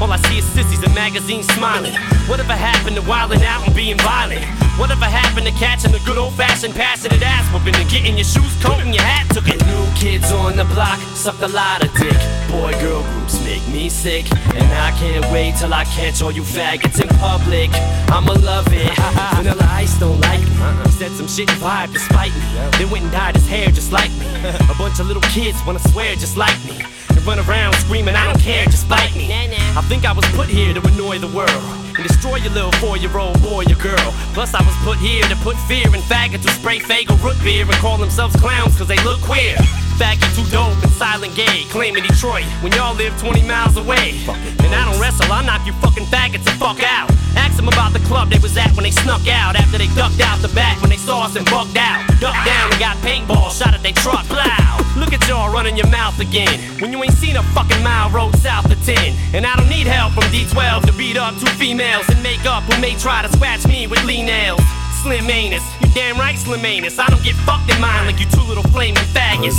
All 0.00 0.10
I 0.10 0.16
see 0.16 0.38
is 0.38 0.46
sissies 0.46 0.82
and 0.82 0.94
magazines 0.94 1.46
smiling. 1.52 1.92
Whatever 2.24 2.54
happened 2.54 2.96
to 2.96 3.02
wilding 3.02 3.42
out 3.42 3.66
and 3.66 3.76
being 3.76 3.98
violent? 3.98 4.46
Whatever 4.78 5.04
happened 5.04 5.44
to 5.46 5.52
catching 5.52 5.92
the 5.92 5.98
good 6.06 6.16
old 6.16 6.32
fashioned 6.34 6.74
passionate 6.74 7.20
ass 7.20 7.52
whooping 7.52 7.74
and 7.74 7.90
getting 7.90 8.16
your 8.16 8.24
shoes 8.24 8.54
coat 8.62 8.80
and 8.80 8.94
your 8.94 9.02
hat 9.02 9.28
took 9.34 9.48
it? 9.48 9.60
New 9.66 9.84
kids 9.94 10.32
on 10.32 10.56
the 10.56 10.64
block 10.66 10.98
sucked 11.12 11.42
a 11.42 11.48
lot 11.48 11.84
of 11.84 11.92
dick. 11.98 12.16
Boy 12.48 12.72
girl 12.80 13.02
groups 13.02 13.44
make 13.44 13.66
me 13.68 13.90
sick. 13.90 14.24
And 14.54 14.72
I 14.78 14.92
can't 14.92 15.26
wait 15.32 15.56
till 15.56 15.74
I 15.74 15.84
catch 15.84 16.22
all 16.22 16.30
you 16.30 16.42
faggots 16.42 17.02
in 17.02 17.08
public. 17.18 17.70
I'ma 18.08 18.34
love 18.40 18.68
it. 18.70 18.96
Vanilla 19.36 19.66
Ice 19.72 19.98
don't 19.98 20.20
like 20.20 20.40
me. 20.40 20.54
He 20.86 20.92
said 20.92 21.10
some 21.10 21.26
shit 21.26 21.50
and 21.50 21.60
vibe 21.60 21.92
to 21.92 21.98
spite 21.98 22.32
me. 22.32 22.40
Then 22.78 22.88
went 22.88 23.02
and 23.04 23.12
dyed 23.12 23.34
his 23.34 23.48
hair 23.48 23.66
just 23.66 23.90
like 23.90 24.12
me. 24.12 24.26
Bunch 24.78 25.00
of 25.00 25.08
little 25.08 25.22
kids 25.22 25.58
wanna 25.66 25.80
swear 25.90 26.14
just 26.14 26.36
like 26.36 26.56
me. 26.64 26.78
And 27.10 27.26
run 27.26 27.40
around 27.40 27.74
screaming, 27.74 28.14
I 28.14 28.24
don't 28.24 28.40
care, 28.40 28.64
just 28.66 28.88
bite 28.88 29.14
me. 29.16 29.28
I 29.32 29.82
think 29.82 30.04
I 30.04 30.12
was 30.12 30.24
put 30.36 30.46
here 30.48 30.72
to 30.72 30.80
annoy 30.86 31.18
the 31.18 31.26
world 31.26 31.50
and 31.50 32.06
destroy 32.06 32.36
your 32.36 32.52
little 32.52 32.72
four-year-old 32.72 33.42
boy 33.42 33.64
or 33.64 33.74
girl. 33.74 34.14
Plus, 34.34 34.54
I 34.54 34.62
was 34.62 34.74
put 34.84 34.98
here 34.98 35.24
to 35.24 35.36
put 35.42 35.56
fear 35.66 35.86
in 35.86 36.00
faggots 36.02 36.44
who 36.44 36.50
spray 36.50 36.78
Faygo 36.78 37.20
root 37.22 37.36
beer 37.42 37.64
and 37.64 37.74
call 37.74 37.98
themselves 37.98 38.36
clowns 38.36 38.78
cause 38.78 38.86
they 38.86 39.02
look 39.02 39.20
queer. 39.20 39.56
Faggot 39.98 40.30
too 40.38 40.46
dope 40.54 40.78
and 40.78 40.92
silent 40.92 41.34
gay, 41.34 41.66
claiming 41.74 42.04
Detroit 42.04 42.46
when 42.62 42.70
y'all 42.72 42.94
live 42.94 43.18
20 43.18 43.42
miles 43.42 43.76
away. 43.76 44.14
And 44.62 44.70
I 44.70 44.86
don't 44.86 45.00
wrestle, 45.00 45.26
I 45.26 45.44
knock 45.44 45.66
you 45.66 45.72
fucking 45.82 46.06
faggots 46.06 46.44
the 46.44 46.54
fuck 46.54 46.78
out. 46.86 47.10
Ask 47.34 47.56
them 47.56 47.66
about 47.66 47.92
the 47.92 47.98
club 48.06 48.30
they 48.30 48.38
was 48.38 48.56
at 48.56 48.70
when 48.76 48.84
they 48.84 48.92
snuck 48.92 49.26
out 49.26 49.56
after 49.56 49.76
they 49.76 49.88
ducked 49.98 50.20
out 50.20 50.38
the 50.38 50.54
back 50.54 50.80
when 50.80 50.90
they 50.90 50.96
saw 50.96 51.24
us 51.26 51.34
and 51.34 51.44
bugged 51.50 51.76
out. 51.76 52.06
Ducked 52.20 52.46
down 52.46 52.70
and 52.70 52.78
got 52.78 52.96
paintball 52.98 53.50
shot 53.50 53.74
at 53.74 53.82
they 53.82 53.90
truck. 53.90 54.24
Plow. 54.26 54.78
Look 54.96 55.12
at 55.12 55.26
y'all 55.26 55.52
running 55.52 55.76
your 55.76 55.88
mouth 55.88 56.18
again 56.20 56.60
when 56.78 56.92
you 56.92 57.02
ain't 57.02 57.14
seen 57.14 57.34
a 57.34 57.42
fucking 57.54 57.82
mile 57.82 58.08
road 58.10 58.36
south 58.36 58.70
of 58.70 58.78
10. 58.86 59.14
And 59.34 59.44
I 59.44 59.56
don't 59.56 59.68
need 59.68 59.86
help 59.88 60.12
from 60.12 60.30
D12 60.30 60.86
to 60.86 60.92
beat 60.92 61.16
up 61.16 61.34
two 61.38 61.50
females 61.58 62.08
and 62.08 62.22
make 62.22 62.46
up 62.46 62.62
who 62.70 62.80
may 62.80 62.94
try 62.94 63.22
to 63.22 63.28
scratch 63.32 63.66
me 63.66 63.88
with 63.88 64.04
lean 64.04 64.26
nails. 64.26 64.62
Slim 65.08 65.30
anus, 65.30 65.64
you 65.80 65.88
damn 65.94 66.18
right, 66.18 66.36
Slim 66.36 66.62
anus. 66.66 66.98
I 66.98 67.06
don't 67.06 67.24
get 67.24 67.34
fucked 67.48 67.72
in 67.72 67.80
mine 67.80 68.04
like 68.04 68.20
you 68.20 68.26
two 68.26 68.42
little 68.42 68.62
flaming 68.64 69.00
faggots. 69.16 69.56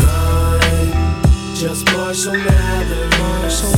Just 1.58 1.90
Marshall 1.90 2.38
Mathers. 2.38 3.18
Marshall. 3.18 3.74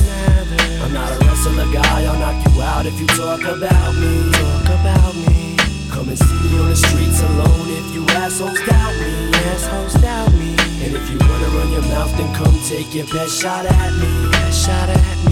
I'm 0.84 0.92
not 0.92 1.16
a 1.16 1.18
wrestler 1.24 1.72
guy. 1.72 2.04
I'll 2.04 2.20
knock 2.20 2.44
you 2.44 2.62
out 2.62 2.86
if 2.86 3.00
you 3.00 3.08
talk 3.08 3.40
about 3.48 3.96
me. 3.96 4.20
Talk 4.36 4.66
about 4.84 5.16
me. 5.16 5.56
Come 5.88 6.10
and 6.10 6.20
see 6.20 6.36
me 6.44 6.60
on 6.60 6.68
the 6.68 6.76
streets 6.76 7.24
alone 7.24 7.70
if 7.80 7.96
you 7.96 8.04
assholes 8.20 8.60
doubt 8.68 8.92
me. 9.00 9.32
Assholes 9.56 9.94
doubt 10.04 10.34
me. 10.34 10.52
And 10.84 10.92
if 10.92 11.10
you 11.10 11.20
wanna 11.24 11.48
run 11.56 11.72
your 11.72 11.88
mouth, 11.88 12.12
then 12.18 12.36
come 12.36 12.54
take 12.68 12.94
your 12.94 13.08
best 13.16 13.40
shot 13.40 13.66
at 13.66 13.94
me. 13.96 14.30
Best 14.44 14.68
shot 14.68 14.90
at 14.90 15.18
me. 15.24 15.32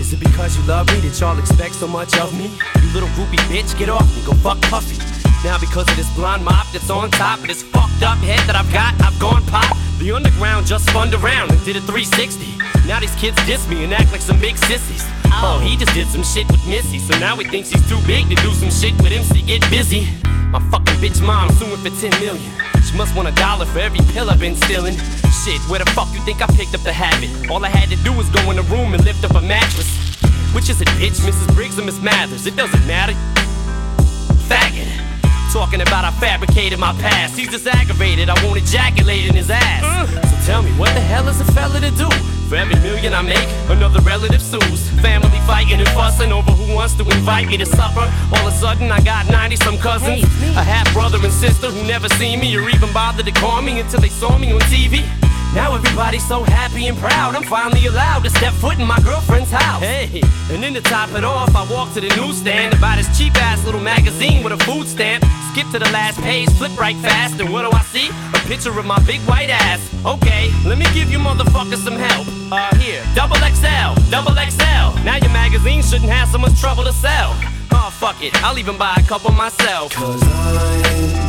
Is 0.00 0.10
it 0.10 0.20
because 0.20 0.56
you 0.56 0.64
love 0.64 0.86
me 0.88 1.00
that 1.06 1.20
y'all 1.20 1.38
expect 1.38 1.74
so 1.74 1.86
much 1.86 2.16
of 2.16 2.32
me? 2.32 2.48
You 2.80 2.88
little 2.94 3.10
groupie 3.10 3.44
bitch, 3.52 3.78
get 3.78 3.90
off 3.90 4.08
me, 4.16 4.24
go 4.24 4.32
fuck 4.40 4.58
Puffy. 4.72 5.15
Now 5.46 5.62
because 5.62 5.86
of 5.88 5.94
this 5.94 6.10
blonde 6.18 6.44
mop 6.44 6.66
that's 6.72 6.90
on 6.90 7.08
top 7.12 7.38
of 7.38 7.46
this 7.46 7.62
fucked 7.62 8.02
up 8.02 8.18
head 8.18 8.42
that 8.50 8.58
I've 8.58 8.66
got, 8.74 8.98
I've 8.98 9.14
gone 9.22 9.46
pop. 9.46 9.78
The 10.02 10.10
underground 10.10 10.66
just 10.66 10.90
spun 10.90 11.14
around 11.14 11.54
and 11.54 11.64
did 11.64 11.78
a 11.78 11.82
360. 11.86 12.58
Now 12.82 12.98
these 12.98 13.14
kids 13.14 13.38
diss 13.46 13.62
me 13.70 13.86
and 13.86 13.94
act 13.94 14.10
like 14.10 14.20
some 14.20 14.42
big 14.42 14.58
sissies. 14.58 15.06
Oh, 15.30 15.62
he 15.62 15.78
just 15.78 15.94
did 15.94 16.10
some 16.10 16.26
shit 16.26 16.50
with 16.50 16.66
Missy, 16.66 16.98
so 16.98 17.14
now 17.22 17.36
he 17.36 17.46
thinks 17.46 17.70
he's 17.70 17.86
too 17.86 18.02
big 18.10 18.26
to 18.26 18.34
do 18.42 18.50
some 18.58 18.74
shit 18.74 18.98
with 18.98 19.14
MC. 19.14 19.38
Get 19.46 19.62
busy. 19.70 20.10
My 20.50 20.58
fucking 20.66 20.98
bitch 20.98 21.22
mom 21.22 21.54
suing 21.62 21.78
for 21.78 21.94
10 21.94 22.10
million. 22.18 22.50
She 22.82 22.98
must 22.98 23.14
want 23.14 23.30
a 23.30 23.34
dollar 23.38 23.70
for 23.70 23.78
every 23.78 24.02
pill 24.10 24.28
I've 24.28 24.42
been 24.42 24.58
stealing. 24.66 24.98
Shit, 25.46 25.62
where 25.70 25.78
the 25.78 25.86
fuck 25.94 26.10
you 26.10 26.18
think 26.26 26.42
I 26.42 26.50
picked 26.58 26.74
up 26.74 26.82
the 26.82 26.92
habit? 26.92 27.30
All 27.46 27.64
I 27.64 27.70
had 27.70 27.86
to 27.94 27.98
do 28.02 28.10
was 28.10 28.26
go 28.34 28.50
in 28.50 28.58
the 28.58 28.66
room 28.66 28.98
and 28.98 29.04
lift 29.06 29.22
up 29.22 29.38
a 29.38 29.40
mattress. 29.46 29.94
Which 30.50 30.66
is 30.74 30.82
a 30.82 30.90
bitch, 30.98 31.22
Mrs. 31.22 31.54
Briggs 31.54 31.78
or 31.78 31.86
Miss 31.86 32.02
Mathers? 32.02 32.50
It 32.50 32.56
doesn't 32.56 32.84
matter. 32.84 33.14
Faggot. 34.50 35.05
Talking 35.56 35.80
about 35.80 36.04
I 36.04 36.10
fabricated 36.20 36.78
my 36.78 36.92
past. 37.00 37.34
He's 37.34 37.48
just 37.48 37.66
aggravated, 37.66 38.28
I 38.28 38.36
won't 38.44 38.58
ejaculate 38.58 39.24
in 39.24 39.34
his 39.34 39.48
ass. 39.48 39.82
Mm. 39.82 40.06
So 40.28 40.36
tell 40.44 40.62
me, 40.62 40.70
what 40.72 40.92
the 40.92 41.00
hell 41.00 41.26
is 41.28 41.40
a 41.40 41.46
fella 41.56 41.80
to 41.80 41.90
do? 41.92 42.10
For 42.48 42.56
every 42.56 42.76
million 42.80 43.14
I 43.14 43.22
make, 43.22 43.48
another 43.70 44.00
relative 44.00 44.42
sues. 44.42 44.80
Family 45.00 45.40
fighting 45.48 45.80
and 45.80 45.88
fussing 45.96 46.30
over 46.30 46.52
who 46.52 46.74
wants 46.74 46.92
to 47.00 47.04
invite 47.08 47.48
me 47.48 47.56
to 47.56 47.64
supper. 47.64 48.04
All 48.34 48.46
of 48.46 48.52
a 48.52 48.56
sudden, 48.56 48.92
I 48.92 49.00
got 49.00 49.30
90 49.30 49.56
some 49.56 49.78
cousins. 49.78 50.24
A 50.60 50.62
half 50.62 50.92
brother 50.92 51.16
and 51.24 51.32
sister 51.32 51.68
who 51.68 51.88
never 51.88 52.10
seen 52.20 52.38
me 52.38 52.54
or 52.54 52.68
even 52.68 52.92
bothered 52.92 53.24
to 53.24 53.32
call 53.32 53.62
me 53.62 53.80
until 53.80 54.00
they 54.00 54.10
saw 54.10 54.36
me 54.36 54.52
on 54.52 54.60
TV. 54.68 55.08
Now 55.54 55.74
everybody's 55.74 56.26
so 56.26 56.42
happy 56.42 56.86
and 56.86 56.96
proud. 56.98 57.34
I'm 57.34 57.42
finally 57.44 57.86
allowed 57.86 58.24
to 58.24 58.30
step 58.30 58.52
foot 58.54 58.78
in 58.78 58.86
my 58.86 58.98
girlfriend's 59.00 59.50
house. 59.50 59.82
Hey, 59.82 60.20
and 60.50 60.62
then 60.62 60.74
to 60.74 60.80
top 60.80 61.10
it 61.12 61.24
off, 61.24 61.54
I 61.54 61.70
walk 61.72 61.94
to 61.94 62.00
the 62.00 62.14
newsstand 62.16 62.74
to 62.74 62.80
buy 62.80 62.96
this 62.96 63.08
cheap 63.16 63.34
ass 63.36 63.64
little 63.64 63.80
magazine 63.80 64.42
with 64.42 64.52
a 64.52 64.58
food 64.64 64.86
stamp. 64.86 65.24
Skip 65.52 65.66
to 65.70 65.78
the 65.78 65.90
last 65.92 66.20
page, 66.20 66.48
flip 66.50 66.76
right 66.78 66.96
fast, 66.96 67.40
and 67.40 67.50
what 67.52 67.62
do 67.62 67.76
I 67.76 67.82
see? 67.82 68.08
A 68.34 68.38
picture 68.46 68.76
of 68.78 68.84
my 68.84 68.98
big 69.06 69.20
white 69.22 69.50
ass. 69.50 69.80
Okay, 70.04 70.50
let 70.66 70.78
me 70.78 70.84
give 70.92 71.10
you 71.10 71.18
motherfuckers 71.18 71.82
some 71.82 71.96
help. 71.96 72.26
Uh, 72.52 72.74
here, 72.76 73.02
double 73.14 73.36
XL, 73.36 73.96
double 74.10 74.32
XL. 74.32 75.04
Now 75.04 75.16
your 75.16 75.32
magazine 75.32 75.82
shouldn't 75.82 76.10
have 76.10 76.28
so 76.28 76.38
much 76.38 76.60
trouble 76.60 76.84
to 76.84 76.92
sell. 76.92 77.32
Oh, 77.72 77.90
fuck 77.92 78.22
it, 78.22 78.34
I'll 78.44 78.58
even 78.58 78.76
buy 78.76 78.94
a 78.98 79.02
couple 79.04 79.32
myself. 79.32 79.92
Cause 79.94 80.22
I'm 80.22 81.25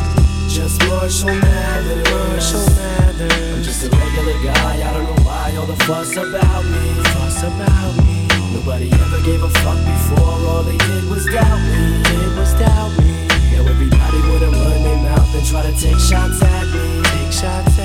just 0.48 0.80
Mathers. 0.80 1.24
Marshall 1.24 2.66
Mathers. 2.76 3.58
I'm 3.58 3.64
just 3.64 3.84
a 3.86 3.90
regular 3.90 4.38
guy. 4.44 4.88
I 4.88 4.94
don't 4.94 5.04
know 5.04 5.24
why 5.24 5.56
all 5.60 5.66
the 5.66 5.76
fuss 5.86 6.16
about 6.16 6.64
me. 6.66 6.94
Fuss 7.16 7.44
about 7.44 7.94
me. 8.06 8.28
Nobody 8.54 8.92
ever 8.92 9.22
gave 9.24 9.44
a 9.44 9.50
fuck 9.50 9.78
before. 9.84 10.28
All 10.48 10.64
they 10.64 10.78
did 10.78 11.04
was 11.10 11.26
doubt 11.26 11.60
me. 11.60 12.04
Did 12.04 12.38
was 12.38 12.54
doubt 12.54 12.98
me. 12.98 13.28
Now 13.52 13.68
everybody 13.68 14.20
wanna 14.30 14.52
run 14.52 14.84
their 14.84 14.98
mouth 15.04 15.36
and 15.36 15.46
try 15.46 15.64
to 15.64 15.74
take 15.80 16.00
shots 16.00 16.42
at 16.42 16.66
me. 16.74 17.04
Take 17.04 17.32
shots 17.32 17.77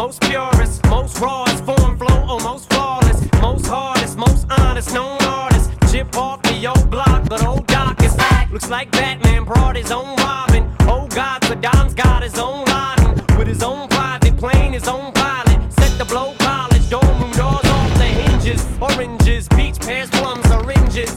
most 0.00 0.22
purest, 0.22 0.82
most 0.86 1.20
rawest 1.20 1.62
form, 1.62 1.98
flow, 1.98 2.20
or 2.26 2.40
most 2.40 2.70
flawless, 2.70 3.20
most 3.42 3.66
hardest, 3.66 4.16
most 4.16 4.46
honest, 4.58 4.94
known 4.94 5.20
artist. 5.24 5.70
Chip 5.92 6.16
off 6.16 6.40
the 6.44 6.66
old 6.66 6.90
block, 6.90 7.28
but 7.28 7.44
old 7.44 7.66
Doc 7.66 8.02
is 8.02 8.14
back. 8.14 8.50
Looks 8.50 8.70
like 8.70 8.90
Batman 8.92 9.44
brought 9.44 9.76
his 9.76 9.90
own 9.90 10.16
Robin. 10.16 10.64
Oh 10.92 11.06
God, 11.08 11.42
Saddam's 11.42 11.92
got 11.92 12.22
his 12.22 12.38
own 12.38 12.64
Laden 12.64 13.36
with 13.36 13.46
his 13.46 13.62
own 13.62 13.88
private 13.88 14.38
plane, 14.38 14.72
his 14.72 14.88
own 14.88 15.12
pilot. 15.12 15.60
Set 15.70 15.98
the 15.98 16.06
blow 16.06 16.34
college, 16.38 16.88
dorm 16.88 17.20
room 17.20 17.32
doors 17.32 17.66
off 17.76 17.92
the 17.98 18.08
hinges. 18.22 18.64
Oranges, 18.80 19.48
peach 19.48 19.78
pears, 19.80 20.08
plums, 20.08 20.50
oranges. 20.50 21.12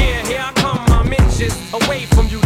Yeah, 0.00 0.26
here 0.26 0.44
I 0.48 0.52
come, 0.56 0.84
I'm 0.98 1.12
inches 1.12 1.54
away 1.72 2.06
from 2.06 2.26
you, 2.26 2.40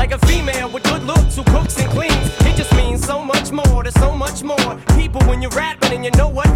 like 0.00 0.12
a 0.12 0.26
female 0.26 0.70
with 0.70 0.82
good 0.84 1.02
looks 1.02 1.36
who 1.36 1.44
cooks 1.44 1.78
and 1.78 1.90
cleans. 1.90 2.28
It 2.48 2.56
just 2.56 2.74
means 2.74 3.04
so 3.04 3.22
much 3.22 3.52
more. 3.52 3.82
There's 3.82 4.00
so 4.06 4.16
much 4.16 4.42
more. 4.42 4.72
People 4.96 5.20
when 5.28 5.42
you're 5.42 5.50
rapping 5.50 5.92
and 5.92 6.02
you 6.02 6.10
know 6.12 6.28
what 6.28 6.49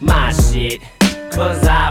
my 0.00 0.32
shit. 0.32 0.82
Cause 1.30 1.66
I 1.66 1.85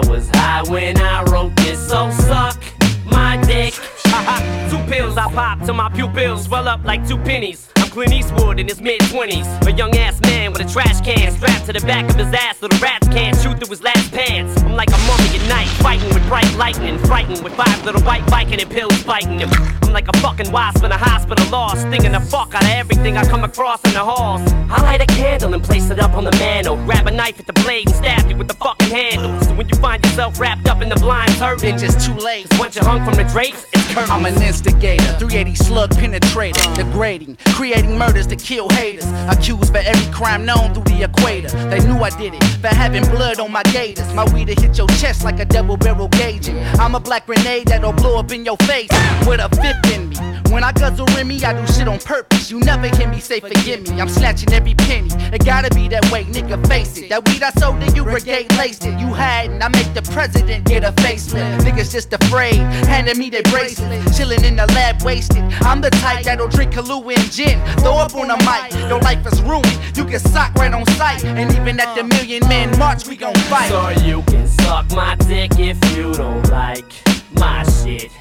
pop 5.35 5.59
till 5.65 5.73
my 5.73 5.89
pupils 5.89 6.45
swell 6.45 6.67
up 6.67 6.81
like 6.85 7.05
two 7.05 7.17
pennies. 7.17 7.67
I'm 7.75 7.89
Clint 7.89 8.13
Eastwood 8.13 8.57
in 8.57 8.67
his 8.69 8.79
mid 8.79 9.01
20s. 9.01 9.67
A 9.67 9.71
young 9.73 9.93
ass 9.97 10.19
man 10.21 10.53
with 10.53 10.61
a 10.61 10.71
trash 10.71 11.01
can 11.01 11.29
strapped 11.33 11.65
to 11.65 11.73
the 11.73 11.81
back 11.81 12.09
of 12.09 12.15
his 12.15 12.33
ass 12.33 12.59
so 12.59 12.69
the 12.69 12.79
rats 12.81 13.07
can't 13.09 13.35
shoot 13.41 13.59
through 13.59 13.69
his 13.69 13.83
last 13.83 14.11
pants. 14.13 14.61
I'm 14.63 14.75
like 14.75 14.89
a 14.89 14.97
mummy 15.09 15.37
at 15.37 15.49
night, 15.49 15.67
fighting 15.83 16.07
with 16.13 16.25
bright 16.29 16.49
lightning, 16.55 16.97
frightened 16.99 17.43
with 17.43 17.53
five 17.53 17.83
little 17.83 18.01
white 18.01 18.23
Viking 18.29 18.61
and 18.61 18.71
pills 18.71 19.03
biting 19.03 19.39
him. 19.39 19.49
I'm 19.83 19.91
like 19.91 20.07
a 20.07 20.17
fucking 20.19 20.51
wasp 20.53 20.83
in 20.85 20.91
a 20.91 20.97
hospital 20.97 21.45
lost, 21.51 21.81
stinging 21.81 22.13
the 22.13 22.21
fuck 22.21 22.55
out 22.55 22.63
of 22.63 22.69
everything 22.69 23.17
I 23.17 23.25
come 23.25 23.43
across 23.43 23.83
in 23.83 23.93
the 23.93 24.03
halls. 24.03 24.41
I 24.69 24.81
light 24.81 25.01
a 25.01 25.05
candle 25.05 25.53
and 25.53 25.61
place 25.61 25.89
it 25.89 25.99
up 25.99 26.13
on 26.13 26.23
the 26.23 26.31
mantle. 26.31 26.77
Grab 26.85 27.07
a 27.07 27.11
knife 27.11 27.39
at 27.41 27.45
the 27.45 27.53
blade 27.53 27.87
and 27.87 27.95
stab 27.95 28.29
you 28.29 28.37
with 28.37 28.47
the 28.47 28.55
fucking 28.55 28.89
handle. 28.89 29.39
So 29.41 29.53
when 29.55 29.67
you 29.67 29.75
find 29.75 30.03
yourself 30.05 30.39
wrapped 30.39 30.67
up 30.69 30.81
in 30.81 30.87
the 30.89 30.95
blind 30.95 31.31
curtain, 31.33 31.75
It's 31.75 31.83
just 31.83 32.05
too 32.05 32.15
late. 32.15 32.49
Cause 32.49 32.59
once 32.59 32.75
you're 32.75 32.85
hung 32.85 33.03
from 33.03 33.15
the 33.15 33.25
drapes, 33.25 33.65
it's 33.73 33.93
curtains. 33.93 34.11
I'm 34.11 34.25
an 34.25 34.41
instigator, 34.41 35.17
380 35.29 35.55
slug 35.55 35.89
penetrator, 35.91 36.75
degrading, 36.75 37.35
creating 37.55 37.97
murders 37.97 38.27
to 38.27 38.35
kill 38.35 38.69
haters. 38.69 39.05
Accused 39.27 39.71
for 39.71 39.79
every 39.79 40.13
crime 40.13 40.45
known 40.45 40.71
through 40.73 40.83
the 40.83 41.03
equator. 41.03 41.49
They 41.69 41.79
knew 41.79 41.97
I 41.97 42.11
did 42.11 42.35
it 42.35 42.43
for 42.61 42.67
having 42.67 43.03
blood 43.05 43.39
on 43.39 43.51
my 43.51 43.63
gators. 43.63 44.13
My 44.13 44.31
weed 44.31 44.49
hit 44.49 44.77
your 44.77 44.87
chest 44.99 45.23
like 45.23 45.39
a 45.39 45.45
double 45.45 45.77
barrel 45.77 46.09
gauging. 46.09 46.59
I'm 46.79 46.93
a 46.93 46.99
black 46.99 47.25
grenade 47.25 47.67
that'll 47.67 47.93
blow 47.93 48.19
up 48.19 48.31
in 48.31 48.45
your 48.45 48.57
face 48.57 48.91
with 49.25 49.39
a 49.39 49.49
fifth 49.61 49.95
in 49.95 50.09
me. 50.09 50.15
When 50.51 50.63
I 50.63 50.71
guzzle 50.71 51.09
in 51.17 51.27
me, 51.27 51.43
I 51.43 51.53
do 51.53 51.73
shit 51.73 51.87
on 51.87 51.99
purpose. 51.99 52.51
You 52.51 52.59
never 52.59 52.87
hear 52.95 53.09
me 53.09 53.19
say 53.19 53.39
forgive 53.39 53.89
me. 53.89 53.99
I'm 53.99 54.07
snatching 54.07 54.53
every 54.53 54.75
penny. 54.75 55.09
It 55.33 55.43
gotta 55.43 55.73
be 55.73 55.87
that 55.89 56.09
way, 56.11 56.23
nigga. 56.25 56.65
Face 56.67 56.97
it. 56.97 57.09
That 57.09 57.27
weed 57.27 57.41
I 57.41 57.49
sold 57.51 57.81
to 57.81 57.91
you, 57.93 58.03
brigade 58.03 58.51
laced 58.55 58.85
it. 58.85 58.99
You 58.99 59.07
hadn't. 59.07 59.61
I 59.63 59.69
make 59.69 59.93
the 59.93 60.03
president 60.13 60.65
get 60.65 60.83
a 60.83 60.91
facelift. 61.03 61.59
Niggas 61.59 61.91
just 61.91 62.13
afraid, 62.13 62.55
handing 62.87 63.17
me 63.17 63.29
their 63.29 63.43
bracelet. 63.43 64.13
Chilling 64.15 64.43
in 64.43 64.55
the 64.55 64.67
lab, 64.67 64.99
wasted. 65.15 65.43
I'm 65.61 65.79
the 65.81 65.89
type 65.89 66.25
that'll 66.25 66.49
drink 66.49 66.73
Kahlua 66.73 67.17
and 67.17 67.31
gin. 67.31 67.57
Throw 67.79 67.95
up 67.95 68.15
on 68.15 68.27
the 68.27 68.37
mic. 68.49 68.63
Your 68.89 68.99
life 68.99 69.25
is 69.25 69.41
ruined. 69.41 69.79
You 69.95 70.03
get 70.05 70.21
socked 70.21 70.57
right 70.59 70.73
on 70.73 70.85
sight. 70.97 71.23
And 71.23 71.51
even 71.53 71.79
at 71.79 71.95
the 71.95 72.03
Million 72.03 72.43
Man 72.49 72.77
March, 72.77 73.07
we 73.07 73.15
gon' 73.15 73.35
fight. 73.51 73.69
So 73.69 73.89
you 74.03 74.21
can 74.23 74.47
suck 74.47 74.91
my 74.91 75.15
dick 75.15 75.51
if 75.57 75.77
you 75.95 76.13
don't 76.13 76.49
like 76.49 76.91
my 77.33 77.63
shit. 77.77 78.11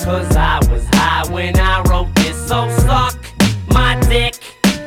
Cause 0.00 0.36
I 0.36 0.60
was 0.70 0.86
high 0.92 1.24
when 1.32 1.58
I 1.58 1.82
wrote 1.88 2.14
this, 2.16 2.36
so 2.48 2.68
suck 2.86 3.18
my 3.68 3.98
dick. 4.08 4.34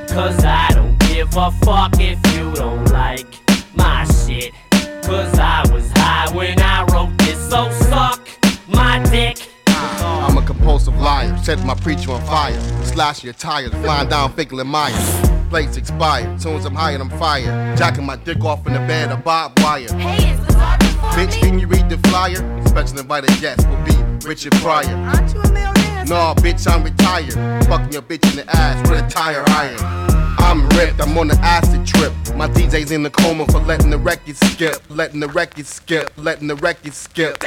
Cause 0.07 0.39
I 0.43 0.69
don't 0.73 0.97
give 1.09 1.35
a 1.35 1.51
fuck 1.65 1.93
if 1.99 2.19
you 2.33 2.53
don't 2.53 2.85
like 2.91 3.27
my 3.75 4.05
shit. 4.05 4.53
Cause 5.03 5.37
I 5.39 5.65
was 5.73 5.89
high 5.95 6.29
when 6.33 6.61
I 6.61 6.85
wrote 6.93 7.17
this, 7.17 7.39
so 7.49 7.69
suck 7.71 8.21
my 8.67 9.03
dick. 9.09 9.37
I'm 10.57 10.63
compulsive 10.63 10.97
liar, 10.97 11.37
set 11.43 11.63
my 11.63 11.75
preacher 11.75 12.11
on 12.11 12.21
fire. 12.25 12.59
Slash 12.83 13.23
your 13.23 13.33
tires, 13.33 13.69
flying 13.69 14.09
down 14.09 14.33
Finkel 14.33 14.59
and 14.59 14.67
Myers. 14.69 15.29
Plates 15.49 15.77
expired, 15.77 16.41
soon 16.41 16.55
as 16.55 16.65
I'm 16.65 16.73
high 16.73 16.91
and 16.91 17.03
I'm 17.03 17.11
fired. 17.19 17.77
Jacking 17.77 18.05
my 18.05 18.15
dick 18.15 18.43
off 18.43 18.65
in 18.65 18.73
the 18.73 18.79
bed 18.79 19.11
of 19.11 19.23
barbed 19.23 19.59
wire. 19.61 19.87
Hey, 19.93 20.33
is 20.33 20.39
before 20.39 20.61
Bitch, 21.11 21.35
me? 21.35 21.41
can 21.41 21.59
you 21.59 21.67
read 21.67 21.87
the 21.89 21.97
flyer? 22.09 22.37
Special 22.65 22.99
invited 22.99 23.29
guest 23.39 23.67
will 23.69 23.77
be 23.85 23.93
Richard 24.27 24.53
Pryor. 24.53 24.87
Aren't 24.87 25.31
you 25.31 25.41
a 25.41 25.51
millionaire? 25.51 26.05
No, 26.05 26.33
bitch, 26.37 26.67
I'm 26.67 26.83
retired. 26.83 27.33
Fucking 27.67 27.93
your 27.93 28.01
bitch 28.01 28.27
in 28.31 28.37
the 28.37 28.55
ass 28.55 28.89
with 28.89 28.99
a 29.05 29.07
tire 29.09 29.43
iron. 29.49 29.77
I'm 30.39 30.67
ripped, 30.69 30.99
I'm 30.99 31.15
on 31.19 31.27
the 31.27 31.35
acid 31.35 31.85
trip. 31.85 32.13
My 32.35 32.47
DJ's 32.47 32.89
in 32.91 33.03
the 33.03 33.11
coma 33.11 33.45
for 33.45 33.59
letting 33.59 33.91
the 33.91 33.99
record 33.99 34.37
skip, 34.37 34.81
letting 34.89 35.19
the 35.19 35.27
record 35.27 35.67
skip, 35.67 36.11
letting 36.17 36.47
the 36.47 36.55
record 36.55 36.93
skip. 36.95 37.43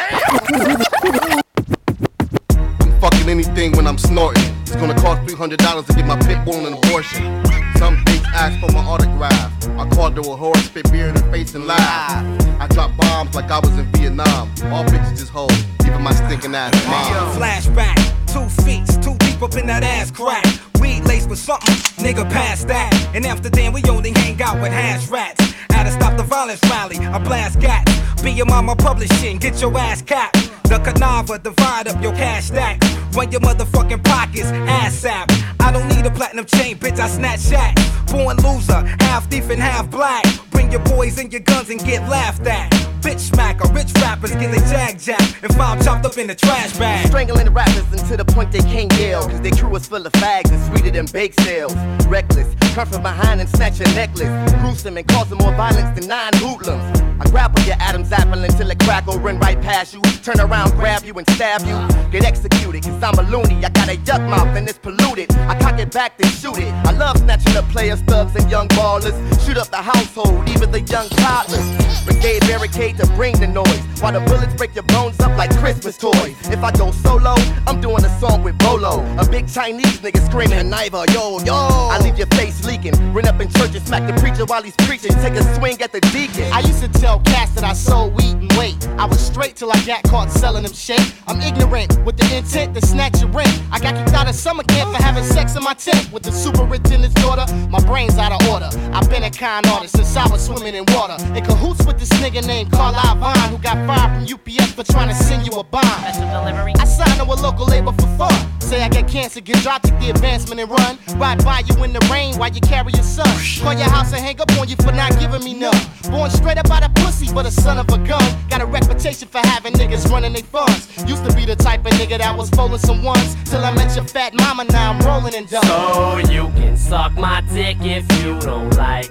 Fucking 3.20 3.32
anything 3.32 3.72
when 3.72 3.86
I'm 3.86 3.98
snorting. 3.98 4.59
It's 4.72 4.78
gonna 4.78 4.94
cost 4.94 5.22
$300 5.22 5.84
to 5.84 5.92
get 5.94 6.06
my 6.06 6.16
pit 6.20 6.44
bull 6.44 6.64
an 6.64 6.74
abortion. 6.74 7.44
Some 7.78 7.96
bitch 8.04 8.24
asked 8.26 8.60
for 8.60 8.70
my 8.70 8.78
autograph. 8.78 9.50
I 9.76 9.88
called 9.88 10.14
her 10.14 10.20
a 10.20 10.36
whore, 10.36 10.56
spit 10.58 10.88
beer 10.92 11.08
in 11.08 11.16
her 11.16 11.32
face 11.32 11.56
and 11.56 11.66
laugh. 11.66 12.24
I 12.60 12.68
dropped 12.68 12.96
bombs 12.96 13.34
like 13.34 13.50
I 13.50 13.58
was 13.58 13.76
in 13.76 13.86
Vietnam. 13.86 14.48
All 14.66 14.84
bitches 14.84 15.18
just 15.18 15.30
hoes, 15.32 15.50
even 15.84 16.00
my 16.02 16.12
stinking 16.12 16.54
ass 16.54 16.72
mom. 16.86 17.36
Flashback, 17.36 17.96
two 18.32 18.46
feet, 18.62 18.86
too 19.02 19.16
deep 19.26 19.42
up 19.42 19.56
in 19.56 19.66
that 19.66 19.82
ass 19.82 20.12
crack. 20.12 20.44
Weed 20.80 21.04
laced 21.04 21.28
with 21.28 21.40
something, 21.40 21.74
nigga, 22.04 22.30
pass 22.30 22.62
that. 22.66 23.10
In 23.12 23.26
Amsterdam, 23.26 23.72
we 23.72 23.82
only 23.90 24.12
hang 24.12 24.40
out 24.40 24.62
with 24.62 24.70
hash 24.70 25.08
rats. 25.08 25.52
Had 25.72 25.82
to 25.82 25.90
stop 25.90 26.16
the 26.16 26.22
violence 26.22 26.60
rally, 26.70 26.96
I 26.98 27.18
blast 27.18 27.58
gats. 27.58 28.22
Be 28.22 28.30
your 28.30 28.46
mama 28.46 28.76
publishing, 28.76 29.38
get 29.38 29.60
your 29.60 29.76
ass 29.76 30.00
capped. 30.00 30.36
The 30.70 30.78
Canava, 30.78 31.42
divide 31.42 31.88
up 31.88 32.00
your 32.00 32.12
cash 32.12 32.44
stacks. 32.44 32.86
Run 33.16 33.32
your 33.32 33.40
motherfucking 33.40 34.04
pockets, 34.04 34.52
ass 34.68 34.94
sap. 34.94 35.30
I 35.60 35.72
don't 35.72 35.88
need 35.88 36.06
a 36.06 36.10
platinum 36.10 36.46
chain, 36.46 36.76
bitch, 36.78 36.98
I 36.98 37.08
snatch 37.08 37.40
shack. 37.40 37.76
Born 38.10 38.36
loser, 38.38 38.84
half 39.00 39.30
thief 39.30 39.50
and 39.50 39.60
half 39.60 39.90
black. 39.90 40.24
Bring 40.50 40.70
your 40.70 40.80
boys 40.80 41.18
and 41.18 41.32
your 41.32 41.42
guns 41.42 41.70
and 41.70 41.80
get 41.80 42.08
laughed 42.08 42.46
at. 42.46 42.70
Bitch 43.00 43.18
smack 43.18 43.58
smacker, 43.58 43.74
rich 43.74 43.92
rappers 43.94 44.32
get 44.32 44.50
their 44.52 44.66
jag 44.68 44.98
jack 44.98 45.20
and 45.42 45.54
found 45.54 45.82
chopped 45.82 46.04
up 46.04 46.18
in 46.18 46.26
the 46.26 46.34
trash 46.34 46.76
bag. 46.76 47.06
Strangling 47.06 47.46
the 47.46 47.50
rappers 47.50 47.84
until 47.92 48.18
the 48.18 48.24
point 48.24 48.52
they 48.52 48.60
can't 48.60 48.92
yell. 48.98 49.26
Cause 49.28 49.40
their 49.40 49.52
crew 49.52 49.74
is 49.76 49.86
full 49.86 50.04
of 50.04 50.12
fags 50.12 50.50
and 50.52 50.60
sweeter 50.66 50.90
than 50.90 51.06
bake 51.06 51.34
sales. 51.40 51.74
Reckless, 52.06 52.54
come 52.74 52.86
from 52.86 53.02
behind 53.02 53.40
and 53.40 53.48
snatch 53.48 53.78
your 53.78 53.88
necklace. 53.94 54.28
Gruesome 54.60 54.98
and 54.98 55.06
causing 55.08 55.38
more 55.38 55.54
violence 55.54 55.98
than 55.98 56.08
nine 56.08 56.32
hoodlums. 56.34 57.00
I 57.20 57.24
grapple 57.30 57.62
your 57.64 57.76
Adam's 57.80 58.12
apple 58.12 58.42
until 58.44 58.70
it 58.70 58.78
crackle, 58.80 59.18
run 59.18 59.38
right 59.38 59.60
past 59.60 59.94
you. 59.94 60.02
Turn 60.22 60.40
around, 60.40 60.72
grab 60.72 61.04
you 61.04 61.14
and 61.14 61.28
stab 61.30 61.62
you. 61.62 61.76
Get 62.10 62.24
executed, 62.24 62.82
cause 62.82 63.02
I'm 63.02 63.18
a 63.18 63.28
loony. 63.30 63.64
I 63.64 63.70
got 63.70 63.88
a 63.88 63.96
yuck 63.96 64.28
and 64.56 64.68
it's 64.68 64.78
polluted. 64.78 65.32
I 65.36 65.58
cock 65.58 65.78
it 65.78 65.90
back, 65.92 66.18
then 66.18 66.30
shoot 66.30 66.58
it. 66.58 66.72
I 66.86 66.92
love 66.92 67.18
snatching 67.18 67.56
up 67.56 67.68
players, 67.70 68.00
thugs, 68.02 68.34
and 68.36 68.50
young 68.50 68.68
ballers. 68.68 69.14
Shoot 69.44 69.56
up 69.56 69.70
the 69.70 69.82
household, 69.82 70.48
even 70.48 70.70
the 70.70 70.80
young 70.80 71.08
toddlers. 71.08 71.66
Brigade 72.04 72.40
barricade 72.40 72.96
to 72.98 73.06
bring 73.14 73.38
the 73.38 73.46
noise. 73.46 73.80
While 74.00 74.12
the 74.12 74.20
bullets 74.20 74.54
break 74.54 74.74
your 74.74 74.84
bones 74.84 75.18
up 75.20 75.36
like 75.36 75.50
Christmas 75.58 75.96
toys. 75.96 76.36
If 76.50 76.62
I 76.62 76.72
go 76.72 76.90
solo, 76.90 77.34
I'm 77.66 77.80
doing 77.80 78.04
a 78.04 78.20
song 78.20 78.42
with 78.42 78.58
Bolo. 78.58 79.04
A 79.18 79.28
big 79.28 79.48
Chinese 79.48 79.98
nigga 80.00 80.24
screaming, 80.26 80.70
Niva, 80.70 81.12
yo, 81.12 81.38
yo. 81.40 81.54
I 81.54 81.98
leave 82.02 82.18
your 82.18 82.26
face 82.28 82.64
leaking. 82.64 82.94
Run 83.12 83.26
up 83.26 83.40
in 83.40 83.50
church 83.50 83.74
and 83.74 83.86
smack 83.86 84.06
the 84.06 84.18
preacher 84.20 84.44
while 84.46 84.62
he's 84.62 84.76
preaching. 84.86 85.12
Take 85.20 85.34
a 85.34 85.54
swing 85.54 85.80
at 85.82 85.92
the 85.92 86.00
deacon. 86.12 86.50
I 86.52 86.60
used 86.60 86.82
to 86.82 86.88
tell 86.88 87.20
cats 87.20 87.52
that 87.52 87.64
I 87.64 87.74
sold 87.74 88.14
weed 88.14 88.36
and 88.36 88.52
weight. 88.54 88.76
I 88.98 89.06
was 89.06 89.20
straight 89.20 89.56
till 89.56 89.70
I 89.72 89.80
got 89.84 90.02
caught 90.04 90.30
selling 90.30 90.62
them 90.62 90.72
shit. 90.72 91.00
I'm 91.26 91.40
ignorant 91.40 92.04
with 92.04 92.16
the 92.16 92.36
intent 92.36 92.74
to 92.74 92.86
snatch 92.86 93.20
your 93.20 93.30
ring. 93.30 93.48
I 93.70 93.78
got 93.78 93.94
kicked 93.94 94.14
out 94.14 94.28
of 94.28 94.34
summer 94.40 94.62
camp 94.64 94.96
for 94.96 95.02
having 95.02 95.22
sex 95.22 95.54
in 95.54 95.62
my 95.62 95.74
tent 95.74 96.10
with 96.12 96.22
the 96.22 96.32
superintendent's 96.32 97.14
daughter. 97.20 97.44
My 97.68 97.78
brain's 97.80 98.16
out 98.16 98.32
of 98.32 98.48
order. 98.48 98.70
I've 98.90 99.10
been 99.10 99.22
a 99.22 99.30
con 99.30 99.68
artist 99.68 99.96
since 99.96 100.16
I 100.16 100.26
was 100.28 100.46
swimming 100.46 100.74
in 100.74 100.84
water. 100.96 101.22
In 101.36 101.44
cahoots 101.44 101.84
with 101.84 101.98
this 101.98 102.08
nigga 102.22 102.46
named 102.46 102.72
Carlisle 102.72 103.16
Vine 103.16 103.50
who 103.50 103.58
got 103.58 103.76
fired 103.86 104.10
from 104.14 104.34
UPS 104.34 104.72
for 104.72 104.82
trying 104.82 105.08
to 105.08 105.14
send 105.14 105.46
you 105.46 105.52
a 105.58 105.62
bond. 105.62 105.84
I 105.84 106.84
signed 106.84 107.20
to 107.20 107.24
a 107.24 107.36
local 107.36 107.66
label 107.66 107.92
for 107.92 108.08
fun. 108.16 108.32
Say 108.60 108.82
I 108.82 108.88
get 108.88 109.08
cancer, 109.08 109.40
get 109.40 109.56
dropped, 109.58 109.86
take 109.86 109.98
the 109.98 110.10
advancement 110.10 110.60
and 110.60 110.70
run. 110.70 110.96
Ride 111.16 111.44
by 111.44 111.62
you 111.66 111.82
in 111.84 111.92
the 111.92 112.00
rain 112.10 112.38
while 112.38 112.50
you 112.50 112.60
carry 112.60 112.92
your 112.92 113.02
son. 113.02 113.26
Call 113.60 113.74
your 113.74 113.90
house 113.90 114.12
and 114.12 114.22
hang 114.22 114.40
up 114.40 114.50
on 114.58 114.68
you 114.68 114.76
for 114.76 114.92
not 114.92 115.18
giving 115.18 115.42
me 115.44 115.54
none. 115.54 115.74
Born 116.08 116.30
straight 116.30 116.56
up 116.56 116.70
out 116.70 116.84
of 116.84 116.94
pussy, 116.94 117.28
but 117.34 117.44
a 117.46 117.50
son 117.50 117.78
of 117.78 117.88
a 117.88 117.98
gun. 118.06 118.22
Got 118.48 118.62
a 118.62 118.66
reputation 118.66 119.28
for 119.28 119.38
having 119.38 119.72
niggas 119.74 120.08
running 120.08 120.32
their 120.32 120.44
funds. 120.44 120.88
Used 121.04 121.24
to 121.28 121.34
be 121.34 121.44
the 121.44 121.56
type 121.56 121.84
of 121.84 121.92
nigga 121.92 122.18
that 122.18 122.36
was 122.38 122.48
folding 122.50 122.78
some 122.78 123.02
ones. 123.02 123.36
Till 123.44 123.64
I 123.64 123.72
met 123.74 123.96
your 123.96 124.04
fat 124.04 124.29
mama, 124.34 124.64
now 124.64 124.92
I'm 124.92 125.00
rolling 125.00 125.34
in 125.34 125.46
dough. 125.46 125.60
So 125.62 126.18
you 126.30 126.48
can 126.54 126.76
suck 126.76 127.12
my 127.14 127.40
dick 127.52 127.78
if 127.80 128.04
you 128.22 128.38
don't 128.40 128.70
like 128.76 129.10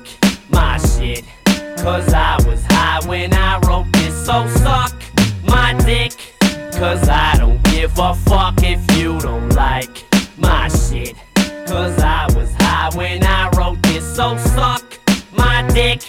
my 0.49 0.77
shit. 0.77 1.25
Cause 1.77 2.13
I 2.13 2.37
was 2.45 2.63
high 2.65 2.99
when 3.07 3.33
I 3.33 3.59
wrote 3.59 3.91
this, 3.93 4.25
so 4.25 4.47
suck 4.47 4.93
my 5.43 5.73
dick. 5.85 6.13
Cause 6.73 7.07
I 7.09 7.35
don't 7.37 7.61
give 7.63 7.97
a 7.97 8.13
fuck 8.13 8.55
if 8.63 8.79
you 8.97 9.19
don't 9.19 9.49
like 9.49 10.05
my 10.37 10.67
shit. 10.67 11.15
Cause 11.67 11.97
I 11.99 12.27
was 12.35 12.53
high 12.59 12.89
when 12.95 13.23
I 13.23 13.49
wrote 13.57 13.81
this, 13.83 14.15
so 14.15 14.37
suck 14.37 14.99
my 15.31 15.67
dick. 15.73 16.01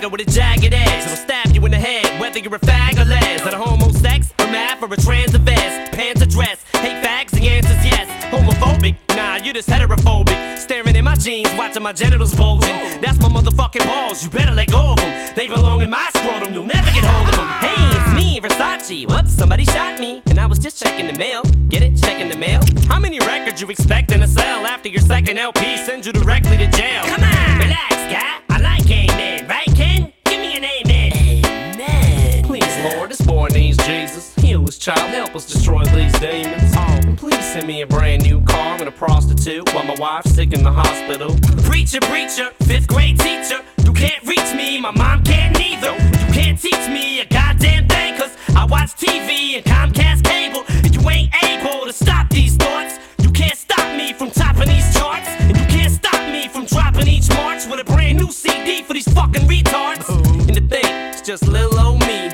Dagger 0.00 0.08
with 0.10 0.26
a 0.26 0.30
jagged 0.30 0.72
edge. 0.72 1.04
It'll 1.04 1.16
stab 1.16 1.54
you 1.54 1.64
in 1.66 1.72
the 1.72 1.78
head, 1.78 2.20
whether 2.20 2.38
you're 2.38 2.54
a 2.54 2.58
fag 2.58 2.98
or 2.98 3.04
les. 3.04 3.42
At 3.42 3.54
a 3.54 3.58
homo 3.58 3.90
sex, 3.92 4.32
a 4.38 4.44
math, 4.46 4.82
or 4.82 4.92
a 4.92 4.96
trans 4.96 5.32
vest. 5.32 5.92
Pants 5.92 6.22
or 6.22 6.26
dress, 6.26 6.64
hate 6.74 7.04
fags, 7.04 7.30
the 7.30 7.48
answer's 7.48 7.84
yes. 7.84 8.08
Homophobic, 8.32 8.96
nah, 9.16 9.36
you're 9.36 9.54
just 9.54 9.68
heterophobic. 9.68 10.58
Staring 10.58 10.96
in 10.96 11.04
my 11.04 11.14
jeans, 11.16 11.52
watching 11.54 11.82
my 11.82 11.92
genitals 11.92 12.34
bulging. 12.34 13.00
That's 13.00 13.18
my 13.20 13.28
motherfucking 13.28 13.84
balls, 13.84 14.24
you 14.24 14.30
better 14.30 14.54
let 14.54 14.70
go 14.70 14.92
of 14.92 14.96
them. 14.96 15.34
They 15.34 15.48
belong 15.48 15.82
in 15.82 15.90
my 15.90 16.08
scrotum, 16.14 16.54
you'll 16.54 16.64
never 16.64 16.90
get 16.92 17.04
hold 17.04 17.28
of 17.28 17.36
them. 17.36 17.48
Hey, 17.60 17.98
it's 17.98 18.14
me, 18.16 18.40
Versace. 18.40 19.08
Whoops, 19.08 19.32
somebody 19.32 19.64
shot 19.64 20.00
me, 20.00 20.22
and 20.26 20.38
I 20.38 20.46
was 20.46 20.58
just 20.58 20.82
checking 20.82 21.06
the 21.08 21.18
mail. 21.18 21.42
Get 21.68 21.82
it? 21.82 21.96
Checking 22.00 22.28
the 22.28 22.38
mail. 22.38 22.62
How 22.88 22.98
many 22.98 23.18
records 23.20 23.60
you 23.60 23.68
expecting 23.68 24.20
to 24.20 24.28
sell 24.28 24.66
after 24.66 24.88
your 24.88 25.02
second 25.02 25.38
LP 25.38 25.76
sends 25.76 26.06
you 26.06 26.12
directly 26.12 26.56
to 26.56 26.66
jail? 26.68 27.04
Come 27.04 27.22
on, 27.22 27.58
relax, 27.58 27.89
Needs 33.48 33.78
Jesus. 33.84 34.32
Heal 34.36 34.64
his 34.64 34.78
child, 34.78 35.10
help 35.10 35.34
us 35.34 35.44
destroy 35.44 35.82
these 35.86 36.12
demons. 36.20 36.72
Oh, 36.76 37.00
please 37.16 37.44
send 37.52 37.66
me 37.66 37.80
a 37.80 37.86
brand 37.86 38.22
new 38.22 38.40
car 38.42 38.76
and 38.78 38.86
a 38.86 38.92
prostitute 38.92 39.74
while 39.74 39.84
my 39.84 39.96
wife's 39.98 40.30
sick 40.34 40.52
in 40.52 40.62
the 40.62 40.70
hospital. 40.70 41.34
Preacher, 41.64 41.98
preacher, 42.00 42.52
fifth 42.62 42.86
grade 42.86 43.18
teacher. 43.18 43.60
You 43.82 43.92
can't 43.92 44.22
reach 44.24 44.54
me, 44.54 44.80
my 44.80 44.92
mom 44.92 45.24
can't 45.24 45.58
neither. 45.58 45.92
You 45.94 46.32
can't 46.32 46.60
teach 46.60 46.86
me 46.88 47.20
a 47.20 47.24
goddamn 47.24 47.88
thing, 47.88 48.16
cause 48.16 48.36
I 48.54 48.66
watch 48.66 48.90
TV 48.90 49.56
and 49.56 49.64
Comcast 49.64 50.22
cable. 50.22 50.62
And 50.68 50.94
you 50.94 51.10
ain't 51.10 51.34
able 51.42 51.86
to 51.86 51.92
stop 51.92 52.30
these 52.30 52.56
thoughts. 52.56 53.00
You 53.18 53.30
can't 53.30 53.56
stop 53.56 53.96
me 53.96 54.12
from 54.12 54.30
topping 54.30 54.68
these 54.68 54.94
charts. 54.94 55.26
And 55.26 55.56
you 55.58 55.66
can't 55.66 55.92
stop 55.92 56.22
me 56.30 56.46
from 56.46 56.66
dropping 56.66 57.08
each 57.08 57.28
March 57.30 57.66
with 57.66 57.80
a 57.80 57.84
brand 57.84 58.18
new 58.18 58.30
CD 58.30 58.82
for 58.82 58.94
these 58.94 59.12
fucking 59.12 59.48
retards. 59.48 60.08
And 60.46 60.54
the 60.54 60.60
thing, 60.68 60.84
it's 61.10 61.22
just 61.22 61.48
little 61.48 61.76
old 61.80 62.00
me. 62.00 62.29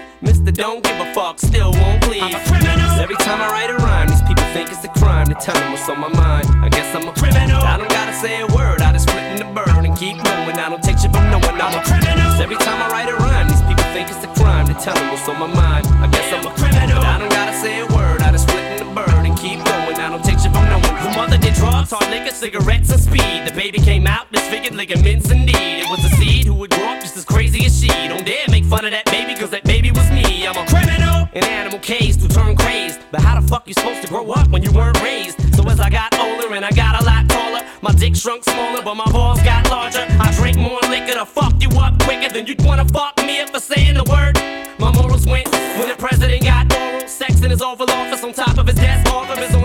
Don't 0.57 0.83
give 0.83 0.99
a 0.99 1.12
fuck, 1.12 1.39
still 1.39 1.70
won't 1.70 2.01
please. 2.01 2.23
I'm 2.23 2.33
a 2.33 2.41
criminal. 2.49 2.89
Every 2.97 3.16
time 3.16 3.45
I 3.45 3.49
write 3.53 3.69
a 3.69 3.77
rhyme, 3.77 4.09
these 4.09 4.23
people 4.23 4.45
think 4.57 4.73
it's 4.73 4.83
a 4.85 4.89
crime 4.89 5.27
to 5.28 5.35
tell 5.35 5.53
them 5.53 5.73
what's 5.73 5.87
on 5.87 6.01
my 6.01 6.09
mind. 6.09 6.49
I 6.65 6.70
guess 6.70 6.89
I'm 6.97 7.07
a 7.07 7.12
criminal. 7.12 7.61
I 7.61 7.77
don't 7.77 7.91
gotta 7.91 8.16
say 8.16 8.41
a 8.41 8.47
word, 8.47 8.81
I 8.81 8.91
just 8.97 9.05
flip 9.11 9.20
in 9.37 9.37
the 9.37 9.53
bird 9.53 9.85
and 9.85 9.93
keep 9.99 10.16
going. 10.16 10.57
I 10.57 10.70
don't 10.73 10.83
take 10.83 10.97
shit 10.97 11.12
from 11.12 11.28
no 11.28 11.37
one, 11.45 11.61
I'm 11.61 11.77
a 11.77 11.85
criminal. 11.85 12.41
Every 12.41 12.57
time 12.57 12.81
I 12.81 12.89
write 12.89 13.12
a 13.12 13.16
rhyme, 13.20 13.49
these 13.53 13.61
people 13.69 13.85
think 13.93 14.09
it's 14.09 14.24
a 14.24 14.33
crime 14.41 14.65
to 14.73 14.74
tell 14.81 14.95
them 14.97 15.12
what's 15.12 15.28
on 15.28 15.37
my 15.37 15.47
mind. 15.47 15.93
I 16.01 16.09
guess 16.09 16.24
I'm 16.33 16.49
a 16.49 16.53
criminal. 16.57 17.05
I 17.05 17.19
don't 17.20 17.28
gotta 17.28 17.53
say 17.53 17.85
a 17.85 17.87
word, 17.93 18.24
I 18.24 18.33
just 18.33 18.49
flip 18.49 18.65
in 18.65 18.81
the 18.81 18.89
bird 18.97 19.28
and 19.28 19.37
keep 19.37 19.61
going. 19.61 20.01
I 20.01 20.09
don't 20.09 20.24
take 20.24 20.41
shit 20.41 20.57
from 20.57 20.65
no 20.73 20.81
one. 20.81 20.97
The 21.05 21.12
mother 21.20 21.37
did 21.37 21.53
drugs, 21.53 21.93
hard 21.93 22.09
liquor, 22.09 22.33
cigarettes, 22.33 22.89
and 22.89 23.01
speed. 23.05 23.45
The 23.45 23.53
baby 23.53 23.77
came 23.77 24.07
out 24.07 24.33
disfigured 24.33 24.74
ligaments 24.74 25.28
indeed. 25.31 25.85
It 25.85 25.89
was 25.93 26.01
a 26.01 26.16
seed 26.16 26.49
who 26.49 26.55
would 26.55 26.70
grow 26.73 26.97
up 26.97 27.03
as 27.17 27.25
crazy 27.25 27.65
as 27.65 27.81
she. 27.81 27.89
Don't 27.89 28.25
dare 28.27 28.47
make 28.49 28.65
fun 28.65 28.85
of 28.85 28.91
that 28.91 29.07
baby, 29.07 29.35
cause 29.35 29.51
that 29.51 29.65
baby 29.65 29.91
was 29.91 30.11
me. 30.11 30.47
I'm 30.47 30.57
a 30.57 30.67
criminal, 30.67 31.29
an 31.33 31.45
animal 31.45 31.79
caged 31.79 32.21
to 32.21 32.29
turn 32.29 32.57
crazed. 32.57 33.01
But 33.11 33.23
how 33.23 33.41
the 33.41 33.47
fuck 33.47 33.67
you 33.67 33.75
supposed 33.75 34.03
to 34.03 34.09
grow 34.09 34.31
up 34.33 34.49
when 34.49 34.63
you 34.63 34.73
weren't 34.73 35.01
raised? 35.03 35.39
So 35.55 35.63
as 35.69 35.81
I 35.81 35.89
got 35.89 36.19
older 36.19 36.53
and 36.55 36.65
I 36.65 36.71
got 36.71 37.01
a 37.01 37.05
lot 37.05 37.29
taller, 37.29 37.63
my 37.81 37.93
dick 37.93 38.15
shrunk 38.15 38.45
smaller, 38.45 38.83
but 38.83 38.95
my 38.95 39.11
balls 39.11 39.43
got 39.43 39.69
larger. 39.71 40.05
I 40.21 40.33
drink 40.37 40.59
more 40.59 40.81
liquor 40.89 41.15
to 41.15 41.27
fuck 41.27 41.55
you 41.61 41.71
up 41.79 41.99
quicker 42.03 42.33
than 42.33 42.47
you'd 42.47 42.63
wanna 42.63 42.85
fuck 42.87 43.17
me 43.19 43.41
up 43.41 43.51
for 43.51 43.61
saying 43.61 43.95
the 43.95 44.05
word. 44.05 44.37
My 44.79 44.93
morals 44.93 45.27
went 45.27 45.49
when 45.79 45.89
the 45.89 45.97
president 45.97 46.43
got 46.45 46.73
oral 46.77 47.09
sex 47.09 47.43
in 47.43 47.51
his 47.51 47.63
Oval 47.63 47.91
Office 47.91 48.23
on 48.23 48.33
top 48.33 48.59
of 48.59 48.67
his 48.67 48.77
desk, 48.77 49.11
off 49.13 49.31
of 49.31 49.39
his 49.39 49.56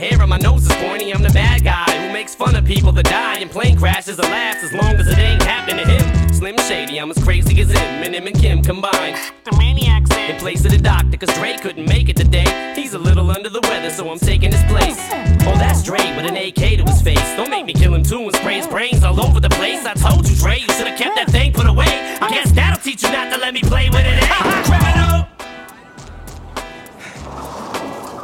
hair, 0.00 0.18
and 0.20 0.30
my 0.30 0.38
nose 0.38 0.62
is 0.66 0.72
pointy. 0.76 1.12
I'm 1.12 1.22
the 1.22 1.30
bad 1.30 1.62
guy 1.62 1.84
who 2.00 2.12
makes 2.12 2.34
fun 2.34 2.56
of 2.56 2.64
people 2.64 2.90
that 2.92 3.04
die 3.04 3.38
in 3.38 3.48
plane 3.50 3.76
crashes 3.76 4.18
and 4.18 4.28
laughs 4.28 4.64
as 4.64 4.72
long 4.72 4.94
as 4.96 5.06
it 5.06 5.18
ain't 5.18 5.42
happening 5.42 5.84
to 5.84 5.92
him. 5.92 6.32
Slim 6.32 6.56
Shady, 6.58 6.98
I'm 6.98 7.10
as 7.10 7.22
crazy 7.22 7.60
as 7.60 7.70
him, 7.70 8.02
and 8.02 8.14
him 8.14 8.26
and 8.26 8.34
Kim 8.36 8.62
combined. 8.62 9.16
The 9.44 9.54
maniacs 9.58 10.10
in 10.16 10.36
place 10.36 10.64
of 10.64 10.70
the 10.70 10.78
doctor, 10.78 11.16
cause 11.18 11.28
Dre 11.36 11.58
couldn't 11.58 11.86
make 11.86 12.08
it 12.08 12.16
today. 12.16 12.72
He's 12.74 12.94
a 12.94 12.98
little 12.98 13.30
under 13.30 13.50
the 13.50 13.60
weather, 13.60 13.90
so 13.90 14.10
I'm 14.10 14.18
taking 14.18 14.50
his 14.52 14.64
place. 14.64 14.96
Oh, 15.44 15.56
that's 15.60 15.82
Dre 15.82 16.00
with 16.16 16.24
an 16.24 16.36
AK 16.36 16.78
to 16.78 16.84
his 16.90 17.02
face. 17.02 17.36
Don't 17.36 17.50
make 17.50 17.66
me 17.66 17.74
kill 17.74 17.94
him 17.94 18.02
too 18.02 18.22
and 18.22 18.34
spray 18.34 18.56
his 18.56 18.66
brains 18.66 19.04
all 19.04 19.20
over 19.20 19.38
the 19.38 19.50
place. 19.50 19.84
I 19.84 19.92
told 19.94 20.26
you, 20.28 20.34
Dre, 20.36 20.58
you 20.60 20.68
should've 20.74 20.96
kept 20.96 21.16
that 21.16 21.28
thing 21.30 21.52
put 21.52 21.66
away. 21.66 21.92
I 22.20 22.30
guess 22.30 22.50
that'll 22.52 22.82
teach 22.82 23.02
you 23.02 23.12
not 23.12 23.30
to 23.34 23.38
let 23.38 23.52
me 23.52 23.60
play 23.60 23.90
with 23.90 24.00
it. 24.00 24.16
eh? 24.22 24.26
Criminal! 24.64 25.26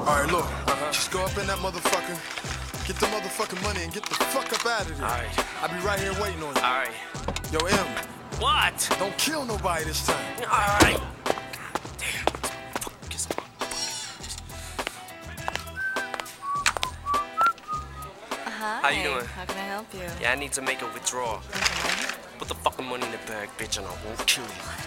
Alright, 0.09 0.33
look. 0.33 0.66
Just 0.93 1.11
go 1.11 1.25
up 1.25 1.37
in 1.37 1.47
that 1.47 1.59
motherfucker, 1.59 2.17
get 2.87 2.97
the 2.97 3.07
motherfucking 3.07 3.63
money, 3.63 3.83
and 3.85 3.93
get 3.93 4.05
the 4.05 4.15
fuck 4.15 4.53
up 4.53 4.65
out 4.67 4.89
of 4.89 4.97
here. 4.97 5.05
Alright. 5.05 5.29
I'll 5.61 5.69
be 5.69 5.79
right 5.85 5.99
here 6.01 6.13
waiting 6.23 6.43
on 6.43 6.55
you. 6.55 6.63
Alright. 6.63 6.91
Yo, 7.53 7.59
M. 7.67 7.87
What? 8.39 8.97
Don't 8.99 9.17
kill 9.19 9.45
nobody 9.45 9.85
this 9.85 10.07
time. 10.07 10.17
Alright. 10.43 10.99
Hi. 10.99 11.03
Uh-huh. 18.47 18.81
How 18.83 18.89
you 18.89 19.03
doing? 19.03 19.27
How 19.27 19.45
can 19.45 19.57
I 19.59 19.67
help 19.67 19.93
you? 19.93 20.01
Yeah, 20.21 20.33
I 20.33 20.35
need 20.35 20.53
to 20.53 20.63
make 20.63 20.83
a 20.83 20.87
withdrawal. 20.87 21.43
Put 22.39 22.49
the 22.49 22.55
fucking 22.55 22.87
money 22.87 23.05
in 23.05 23.13
the 23.13 23.19
bag, 23.27 23.49
bitch, 23.59 23.79
and 23.79 23.87
I 23.87 23.91
won't 24.05 24.27
kill 24.27 24.45
you. 24.45 24.86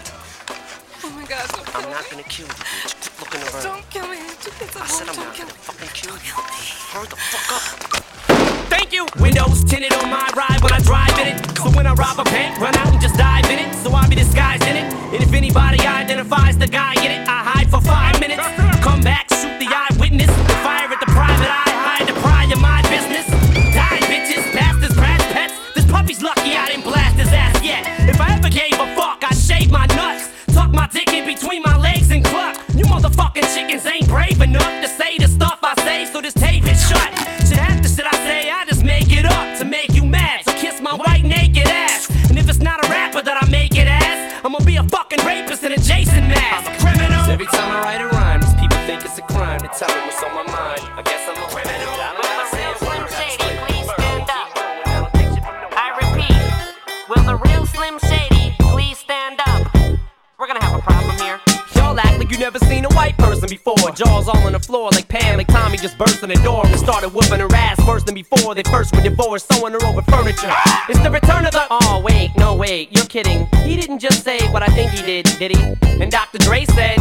Oh 1.10 1.15
my 1.15 1.26
god, 1.26 1.49
don't 1.49 1.65
kill 1.65 1.81
I'm 1.81 1.90
not 1.90 2.03
me. 2.03 2.10
gonna 2.11 2.23
kill 2.30 2.45
you, 2.45 2.53
bitch. 2.53 2.94
Quit 3.18 3.19
looking 3.19 3.41
around. 3.49 3.64
Don't 3.64 3.90
kill 3.90 4.07
me. 4.07 4.18
It's 4.30 4.45
a 4.45 4.81
I 4.81 4.86
said 4.86 5.10
I'm 5.10 5.15
don't 5.15 5.26
not 5.26 5.34
kill 5.36 5.45
gonna 5.48 5.57
me. 5.57 5.65
fucking 5.65 5.90
kill 5.98 6.18
you. 6.22 6.34
Hurry 6.94 7.07
the 7.10 7.15
fuck 7.18 7.49
up. 7.49 7.64
Thank 8.69 8.94
you. 8.94 9.07
Windows 9.19 9.64
tinted 9.64 9.94
on 9.94 10.10
my 10.11 10.30
ride 10.38 10.61
when 10.61 10.72
I 10.73 10.80
drive 10.81 11.18
in 11.18 11.27
it. 11.34 11.57
So 11.57 11.69
when 11.72 11.88
I 11.88 11.94
rob 11.94 12.19
a 12.19 12.23
bank, 12.26 12.60
run 12.61 12.76
out 12.77 12.88
and 12.94 13.02
just 13.02 13.15
dive 13.15 13.45
in 13.49 13.57
it. 13.60 13.73
So 13.81 13.91
I 13.91 14.07
be 14.07 14.15
disguised 14.15 14.64
in 14.64 14.76
it. 14.77 14.94
And 15.14 15.23
if 15.23 15.34
anybody 15.34 15.81
identifies 15.81 16.57
the 16.57 16.68
guy 16.68 16.94
in 17.02 17.10
it, 17.11 17.27
I 17.27 17.41
hide 17.41 17.69
for 17.72 17.81
five 17.81 18.19
minutes. 18.19 18.45
Come 18.86 19.02
back, 19.02 19.28
Tommy 66.20 66.36
just 66.36 66.36
burst 66.36 66.38
in 66.38 66.41
the 66.41 66.44
door 66.44 66.66
and 66.66 66.80
started 66.80 67.10
whooping 67.10 67.40
her 67.40 67.56
ass 67.56 67.88
worse 67.88 68.04
than 68.04 68.16
before. 68.16 68.56
They 68.56 68.64
first 68.64 68.96
were 68.96 69.02
divorced, 69.02 69.52
sewing 69.52 69.74
her 69.74 69.86
over 69.86 70.02
furniture. 70.04 70.52
It's 70.88 71.00
the 71.00 71.12
return 71.12 71.46
of 71.46 71.52
the. 71.52 71.66
Oh, 71.70 72.02
wait, 72.04 72.32
no, 72.38 72.56
wait, 72.56 72.90
you're 72.96 73.06
kidding. 73.06 73.48
He 73.64 73.76
didn't 73.76 74.00
just 74.00 74.24
say 74.24 74.40
what 74.52 74.64
I 74.64 74.68
think 74.68 74.91
he 74.91 75.02
did, 75.02 75.26
did 75.40 75.56
he? 75.56 76.02
And 76.02 76.12
Dr. 76.12 76.38
Dre 76.40 76.66
said. 76.66 76.98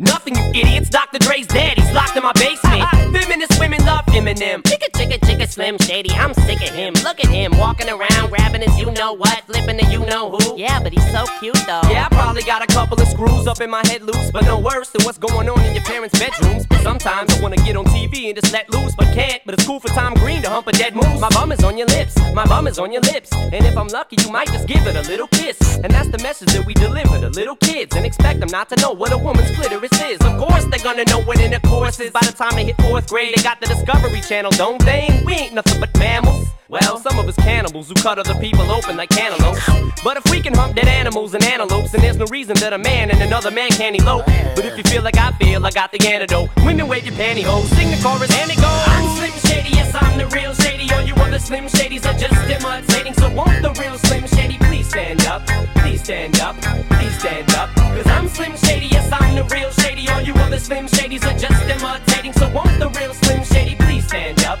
Nothing, 0.00 0.34
you 0.34 0.62
idiots. 0.62 0.88
Dr. 0.88 1.18
Dre's 1.18 1.46
dead. 1.46 1.76
He's 1.76 1.92
locked 1.92 2.16
in 2.16 2.22
my 2.22 2.32
basement. 2.32 2.88
Feminist 3.12 3.60
women 3.60 3.84
love 3.84 4.06
Eminem. 4.06 4.62
Chicka, 4.62 4.88
chicka, 4.94 5.18
chicka, 5.20 5.46
Slim 5.46 5.76
Shady. 5.76 6.08
I'm 6.14 6.32
sick 6.32 6.62
of 6.62 6.74
him. 6.74 6.94
Look 7.04 7.20
at 7.20 7.26
him 7.26 7.52
walking 7.58 7.90
around, 7.90 8.30
grabbing 8.30 8.62
his 8.62 8.74
you 8.78 8.90
know 8.92 9.12
what, 9.12 9.44
flipping 9.44 9.76
the 9.76 9.84
you 9.92 10.00
know 10.06 10.30
who. 10.30 10.56
Yeah, 10.56 10.82
but 10.82 10.94
he's 10.94 10.99
so 11.26 11.38
cute 11.38 11.54
though. 11.66 11.82
Yeah, 11.90 12.08
I 12.10 12.14
probably 12.14 12.42
got 12.42 12.62
a 12.62 12.66
couple 12.66 13.00
of 13.00 13.08
screws 13.08 13.46
up 13.46 13.60
in 13.60 13.70
my 13.70 13.82
head 13.86 14.02
loose, 14.02 14.30
but 14.30 14.44
no 14.44 14.58
worse 14.58 14.90
than 14.90 15.04
what's 15.04 15.18
going 15.18 15.48
on 15.48 15.60
in 15.64 15.74
your 15.74 15.84
parents' 15.84 16.18
bedrooms. 16.18 16.66
Sometimes 16.82 17.34
I 17.34 17.40
wanna 17.42 17.56
get 17.56 17.76
on 17.76 17.84
TV 17.86 18.28
and 18.28 18.40
just 18.40 18.52
let 18.52 18.70
loose, 18.70 18.94
but 18.96 19.06
can't. 19.14 19.42
But 19.44 19.54
it's 19.54 19.66
cool 19.66 19.80
for 19.80 19.88
Tom 19.88 20.14
Green 20.14 20.42
to 20.42 20.48
hump 20.48 20.66
a 20.68 20.72
dead 20.72 20.94
moose. 20.94 21.20
My 21.20 21.28
bum 21.30 21.52
is 21.52 21.62
on 21.62 21.76
your 21.76 21.88
lips, 21.88 22.16
my 22.34 22.44
bum 22.46 22.66
is 22.66 22.78
on 22.78 22.92
your 22.92 23.02
lips. 23.02 23.32
And 23.32 23.64
if 23.66 23.76
I'm 23.76 23.88
lucky, 23.88 24.16
you 24.22 24.30
might 24.30 24.48
just 24.48 24.66
give 24.66 24.86
it 24.86 24.96
a 24.96 25.02
little 25.08 25.28
kiss. 25.28 25.58
And 25.82 25.92
that's 25.92 26.08
the 26.08 26.18
message 26.18 26.52
that 26.54 26.64
we 26.64 26.74
deliver 26.74 27.18
to 27.18 27.28
little 27.28 27.56
kids 27.56 27.94
and 27.96 28.06
expect 28.06 28.40
them 28.40 28.48
not 28.50 28.68
to 28.70 28.76
know 28.76 28.92
what 28.92 29.12
a 29.12 29.18
woman's 29.18 29.50
clitoris 29.56 29.92
is. 30.02 30.20
Of 30.20 30.38
course, 30.38 30.64
they're 30.66 30.84
gonna 30.84 31.04
know 31.04 31.20
what 31.22 31.40
intercourse 31.40 32.00
is. 32.00 32.10
By 32.10 32.20
the 32.20 32.32
time 32.32 32.54
they 32.54 32.64
hit 32.64 32.76
fourth 32.80 33.08
grade, 33.08 33.34
they 33.36 33.42
got 33.42 33.60
the 33.60 33.66
Discovery 33.66 34.20
Channel, 34.22 34.52
don't 34.52 34.82
they? 34.84 35.22
We 35.26 35.34
ain't 35.34 35.54
nothing 35.54 35.80
but 35.80 35.96
mammals. 35.98 36.48
Well, 36.70 36.98
some 36.98 37.18
of 37.18 37.26
us 37.26 37.34
cannibals 37.34 37.88
who 37.88 37.94
cut 37.94 38.20
other 38.20 38.38
people 38.38 38.70
open 38.70 38.96
like 38.96 39.08
cantaloupes. 39.08 39.60
But 40.04 40.16
if 40.16 40.30
we 40.30 40.40
can 40.40 40.54
hump 40.54 40.76
dead 40.76 40.86
animals 40.86 41.09
and 41.10 41.44
antelopes, 41.44 41.92
and 41.92 42.02
there's 42.04 42.16
no 42.16 42.24
reason 42.26 42.54
that 42.60 42.72
a 42.72 42.78
man 42.78 43.10
and 43.10 43.20
another 43.20 43.50
man 43.50 43.68
can't 43.70 43.96
elope. 43.96 44.24
But 44.54 44.64
if 44.64 44.78
you 44.78 44.84
feel 44.84 45.02
like 45.02 45.18
I 45.18 45.32
feel, 45.32 45.66
I 45.66 45.70
got 45.70 45.90
the 45.90 45.98
antidote. 46.06 46.50
Women 46.64 46.86
wave 46.86 47.04
your 47.04 47.14
pantyhose, 47.14 47.66
sing 47.74 47.90
the 47.90 47.98
chorus, 48.00 48.30
and 48.30 48.48
it 48.48 48.56
goes. 48.56 48.82
I'm 48.86 49.16
Slim 49.18 49.32
Shady, 49.44 49.70
yes, 49.74 49.92
I'm 49.92 50.18
the 50.18 50.26
real 50.28 50.54
Shady. 50.54 50.88
All 50.94 51.02
you 51.02 51.14
other 51.14 51.40
Slim 51.40 51.64
Shadys 51.64 52.06
are 52.06 52.16
just 52.16 52.38
imitating. 52.48 53.14
So 53.14 53.28
won't 53.34 53.60
the 53.60 53.72
real 53.82 53.98
Slim 53.98 54.26
Shady 54.28 54.56
please 54.58 54.88
stand 54.88 55.26
up? 55.26 55.44
Please 55.82 56.02
stand 56.04 56.38
up, 56.38 56.56
please 56.62 57.18
stand 57.18 57.50
up. 57.54 57.74
Cause 57.74 58.06
I'm 58.06 58.28
Slim 58.28 58.56
Shady, 58.56 58.86
yes, 58.86 59.10
I'm 59.10 59.34
the 59.34 59.44
real 59.52 59.70
Shady. 59.70 60.08
All 60.10 60.20
you 60.20 60.34
other 60.34 60.60
Slim 60.60 60.86
Shadys 60.86 61.24
are 61.26 61.36
just 61.36 61.62
imitating. 61.68 62.32
So 62.34 62.48
won't 62.50 62.78
the 62.78 62.88
real 62.90 63.14
Slim 63.14 63.42
Shady 63.42 63.74
please 63.74 64.06
stand 64.06 64.44
up? 64.44 64.60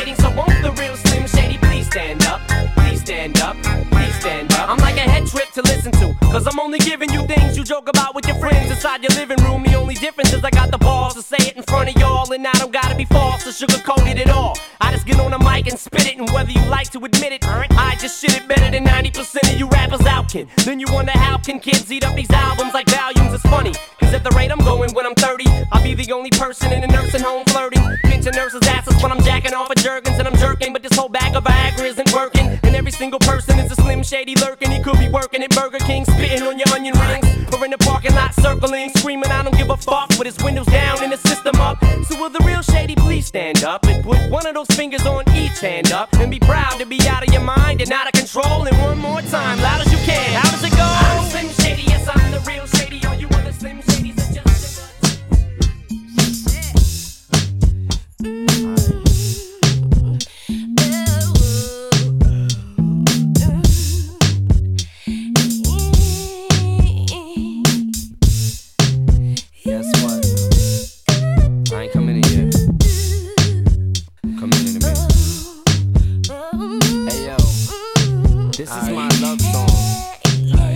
To 5.53 5.61
listen 5.63 5.91
to. 5.93 6.13
Cause 6.31 6.47
I'm 6.47 6.59
only 6.59 6.79
giving 6.79 7.11
you 7.11 7.25
things 7.25 7.57
you 7.57 7.63
joke 7.63 7.89
about 7.89 8.15
with 8.15 8.27
your 8.27 8.37
friends 8.37 8.69
inside 8.71 9.01
your 9.01 9.11
living 9.11 9.37
room. 9.43 9.63
The 9.63 9.75
only 9.75 9.95
difference 9.95 10.33
is 10.33 10.43
I 10.43 10.49
got 10.49 10.71
the 10.71 10.77
balls 10.77 11.15
to 11.15 11.21
say 11.21 11.37
it 11.39 11.57
in 11.57 11.63
front 11.63 11.89
of 11.89 12.01
y'all. 12.01 12.31
And 12.31 12.45
I 12.45 12.51
don't 12.53 12.71
gotta 12.71 12.95
be 12.95 13.05
false 13.05 13.45
or 13.45 13.51
sugarcoat 13.51 14.07
it 14.09 14.19
at 14.19 14.29
all. 14.29 14.57
I 14.79 14.91
just 14.91 15.05
get 15.05 15.19
on 15.19 15.31
the 15.31 15.39
mic 15.39 15.67
and 15.67 15.77
spit 15.77 16.07
it. 16.07 16.17
And 16.17 16.29
whether 16.31 16.51
you 16.51 16.63
like 16.65 16.89
to 16.91 16.99
admit 17.03 17.33
it, 17.33 17.45
I 17.45 17.95
just 17.99 18.21
shit 18.21 18.35
it 18.35 18.47
better 18.47 18.69
than 18.71 18.85
90% 18.85 19.53
of 19.53 19.59
you 19.59 19.67
rappers 19.67 20.05
out 20.05 20.29
can. 20.31 20.47
Then 20.65 20.79
you 20.79 20.87
wonder 20.91 21.11
how 21.11 21.37
can 21.37 21.59
kids 21.59 21.91
eat 21.91 22.05
up 22.05 22.15
these 22.15 22.31
albums 22.31 22.73
like 22.73 22.87
volumes? 22.89 23.33
It's 23.33 23.43
funny. 23.43 23.73
Cause 23.99 24.13
at 24.13 24.23
the 24.23 24.31
rate 24.31 24.51
I'm 24.51 24.59
going 24.59 24.93
when 24.93 25.05
I'm 25.05 25.15
30, 25.15 25.45
I'll 25.71 25.83
be 25.83 25.95
the 25.95 26.11
only 26.11 26.29
person 26.31 26.71
in 26.71 26.83
a 26.83 26.87
nursing 26.87 27.21
home 27.21 27.45
flirting. 27.45 27.83
Pinching 28.03 28.33
nurses' 28.35 28.67
asses 28.67 29.01
when 29.01 29.11
I'm 29.11 29.21
jacking 29.23 29.53
off 29.53 29.69
of 29.69 29.77
Jergens 29.77 30.17
and 30.19 30.27
I'm 30.27 30.37
jerking. 30.37 30.73
But 30.73 30.83
this 30.83 30.95
whole 30.97 31.09
bag 31.09 31.35
of 31.35 31.43
Viagra. 31.43 31.97
And 31.97 32.00
every 32.91 33.05
single 33.05 33.19
person 33.19 33.59
is 33.59 33.71
a 33.71 33.75
slim 33.75 34.03
shady 34.03 34.35
lurking. 34.35 34.71
He 34.71 34.81
could 34.81 34.99
be 34.99 35.07
working 35.07 35.41
at 35.43 35.49
Burger 35.51 35.79
King, 35.79 36.03
spitting 36.05 36.43
on 36.43 36.57
your 36.57 36.67
onion 36.73 36.97
rings. 36.99 37.25
Or 37.53 37.63
in 37.63 37.71
the 37.71 37.77
parking 37.77 38.13
lot 38.15 38.33
circling, 38.35 38.89
screaming, 38.97 39.31
I 39.31 39.43
don't 39.43 39.55
give 39.57 39.69
a 39.69 39.77
fuck. 39.77 40.09
With 40.17 40.25
his 40.25 40.37
windows 40.43 40.67
down 40.67 41.03
and 41.03 41.11
the 41.11 41.17
system 41.17 41.55
up. 41.55 41.83
So 42.07 42.19
will 42.19 42.29
the 42.29 42.43
real 42.45 42.61
shady 42.61 42.95
please 42.95 43.25
stand 43.25 43.63
up 43.63 43.85
and 43.85 44.03
put 44.03 44.29
one 44.29 44.45
of 44.45 44.53
those 44.53 44.67
fingers 44.67 45.05
on 45.05 45.23
each 45.35 45.59
hand 45.59 45.91
up 45.91 46.11
and 46.13 46.29
be 46.29 46.39
proud 46.39 46.79
to 46.79 46.85
be 46.85 46.99
out 47.07 47.25
of 47.25 47.33
your 47.33 47.43
mind 47.43 47.81
and 47.81 47.91
out 47.91 48.07
of 48.07 48.13
control. 48.13 48.65
And 48.65 48.77
one 48.79 48.97
more 48.97 49.21
time, 49.21 49.59
loud 49.61 49.81
as 49.81 49.91
you 49.91 49.99
can. 49.99 50.50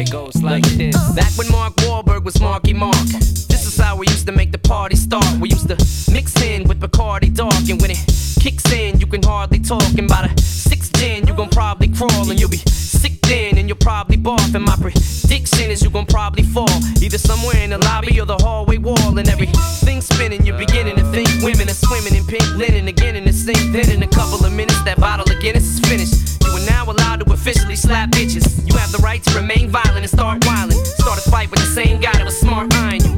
It 0.05 0.11
goes 0.11 0.39
like 0.43 0.63
this. 0.77 0.95
Back 1.15 1.31
when 1.35 1.51
Mark 1.51 1.73
Wahlberg 1.77 2.23
was 2.23 2.39
Marky 2.39 2.73
Mark. 2.73 2.95
This 2.95 3.65
is 3.65 3.75
how 3.75 3.97
we 3.97 4.05
used 4.07 4.27
to 4.27 4.31
make 4.31 4.51
the 4.51 4.59
party 4.59 4.95
start. 4.95 5.25
We 5.39 5.49
used 5.49 5.67
to 5.67 5.77
mix 6.11 6.39
in 6.43 6.67
with 6.67 6.79
Bacardi 6.79 7.33
Dark, 7.33 7.67
and 7.69 7.81
when 7.81 7.89
it 7.89 7.97
kicks 8.39 8.71
in, 8.71 8.99
you 8.99 9.07
can 9.07 9.23
hardly 9.23 9.57
talk. 9.57 9.81
And 9.97 10.07
by 10.07 10.27
the 10.27 10.41
sixth 10.41 10.95
you 11.01 11.33
gon' 11.33 11.49
probably 11.49 11.87
crawl, 11.87 12.29
and 12.29 12.39
you'll 12.39 12.49
be 12.49 12.57
sick 12.57 13.19
then, 13.21 13.57
and 13.57 13.67
you'll 13.67 13.79
probably 13.79 14.17
barf. 14.17 14.53
And 14.53 14.63
my 14.63 14.75
prediction 14.75 15.71
is 15.71 15.81
you 15.81 15.89
gon' 15.89 16.05
probably 16.05 16.43
fall, 16.43 16.69
either 17.01 17.17
somewhere 17.17 17.57
in 17.57 17.71
the 17.71 17.79
lobby 17.79 18.19
or 18.21 18.25
the 18.25 18.37
hallway 18.37 18.77
wall, 18.77 19.17
and 19.17 19.27
everything 19.27 20.01
spinning. 20.01 20.45
You're 20.45 20.59
beginning 20.59 20.97
to 20.97 21.03
think 21.11 21.27
women 21.41 21.67
are 21.67 21.73
swimming 21.73 22.13
in 22.13 22.25
pink 22.27 22.45
linen 22.55 22.87
again 22.87 23.15
in 23.15 23.25
the 23.25 23.33
sink. 23.33 23.57
Then 23.73 23.89
in 23.89 24.03
a 24.03 24.07
couple 24.07 24.45
of 24.45 24.53
minutes, 24.53 24.81
that 24.83 24.99
bottle 24.99 25.25
of 25.25 25.41
Guinness 25.41 25.65
is 25.65 25.79
finished. 25.79 26.43
You 26.45 26.51
are 26.51 26.65
now 26.69 26.85
allowed 26.85 27.25
to 27.25 27.33
officially 27.33 27.75
slap 27.75 28.11
bitches. 28.11 28.45
You 28.69 28.74
right 29.05 29.21
to 29.21 29.31
remain 29.37 29.69
violent 29.69 30.01
and 30.01 30.09
start 30.09 30.43
whiling. 30.45 30.83
Start 30.97 31.19
a 31.23 31.29
fight 31.29 31.51
with 31.51 31.59
the 31.59 31.71
same 31.79 32.01
guy 32.01 32.11
that 32.13 32.25
was 32.25 32.35
smart 32.35 32.73
eyeing 32.73 33.05
you. 33.05 33.13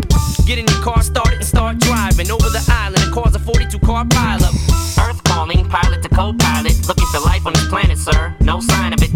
Get 0.45 0.57
in 0.59 0.67
your 0.67 0.81
car, 0.83 1.01
start 1.01 1.31
it, 1.31 1.39
and 1.39 1.45
start 1.45 1.79
driving 1.79 2.29
over 2.29 2.49
the 2.49 2.63
island 2.67 3.01
and 3.01 3.13
cause 3.13 3.33
a 3.35 3.39
42 3.39 3.79
car 3.79 4.03
pileup. 4.03 4.53
Earth 4.99 5.23
calling, 5.23 5.63
pilot 5.69 6.03
to 6.03 6.09
co-pilot. 6.09 6.75
Looking 6.89 7.07
for 7.13 7.21
life 7.21 7.45
on 7.47 7.53
this 7.53 7.67
planet, 7.69 7.97
sir. 7.97 8.35
No 8.41 8.59
sign 8.59 8.91
of 8.91 9.01
it. 9.01 9.11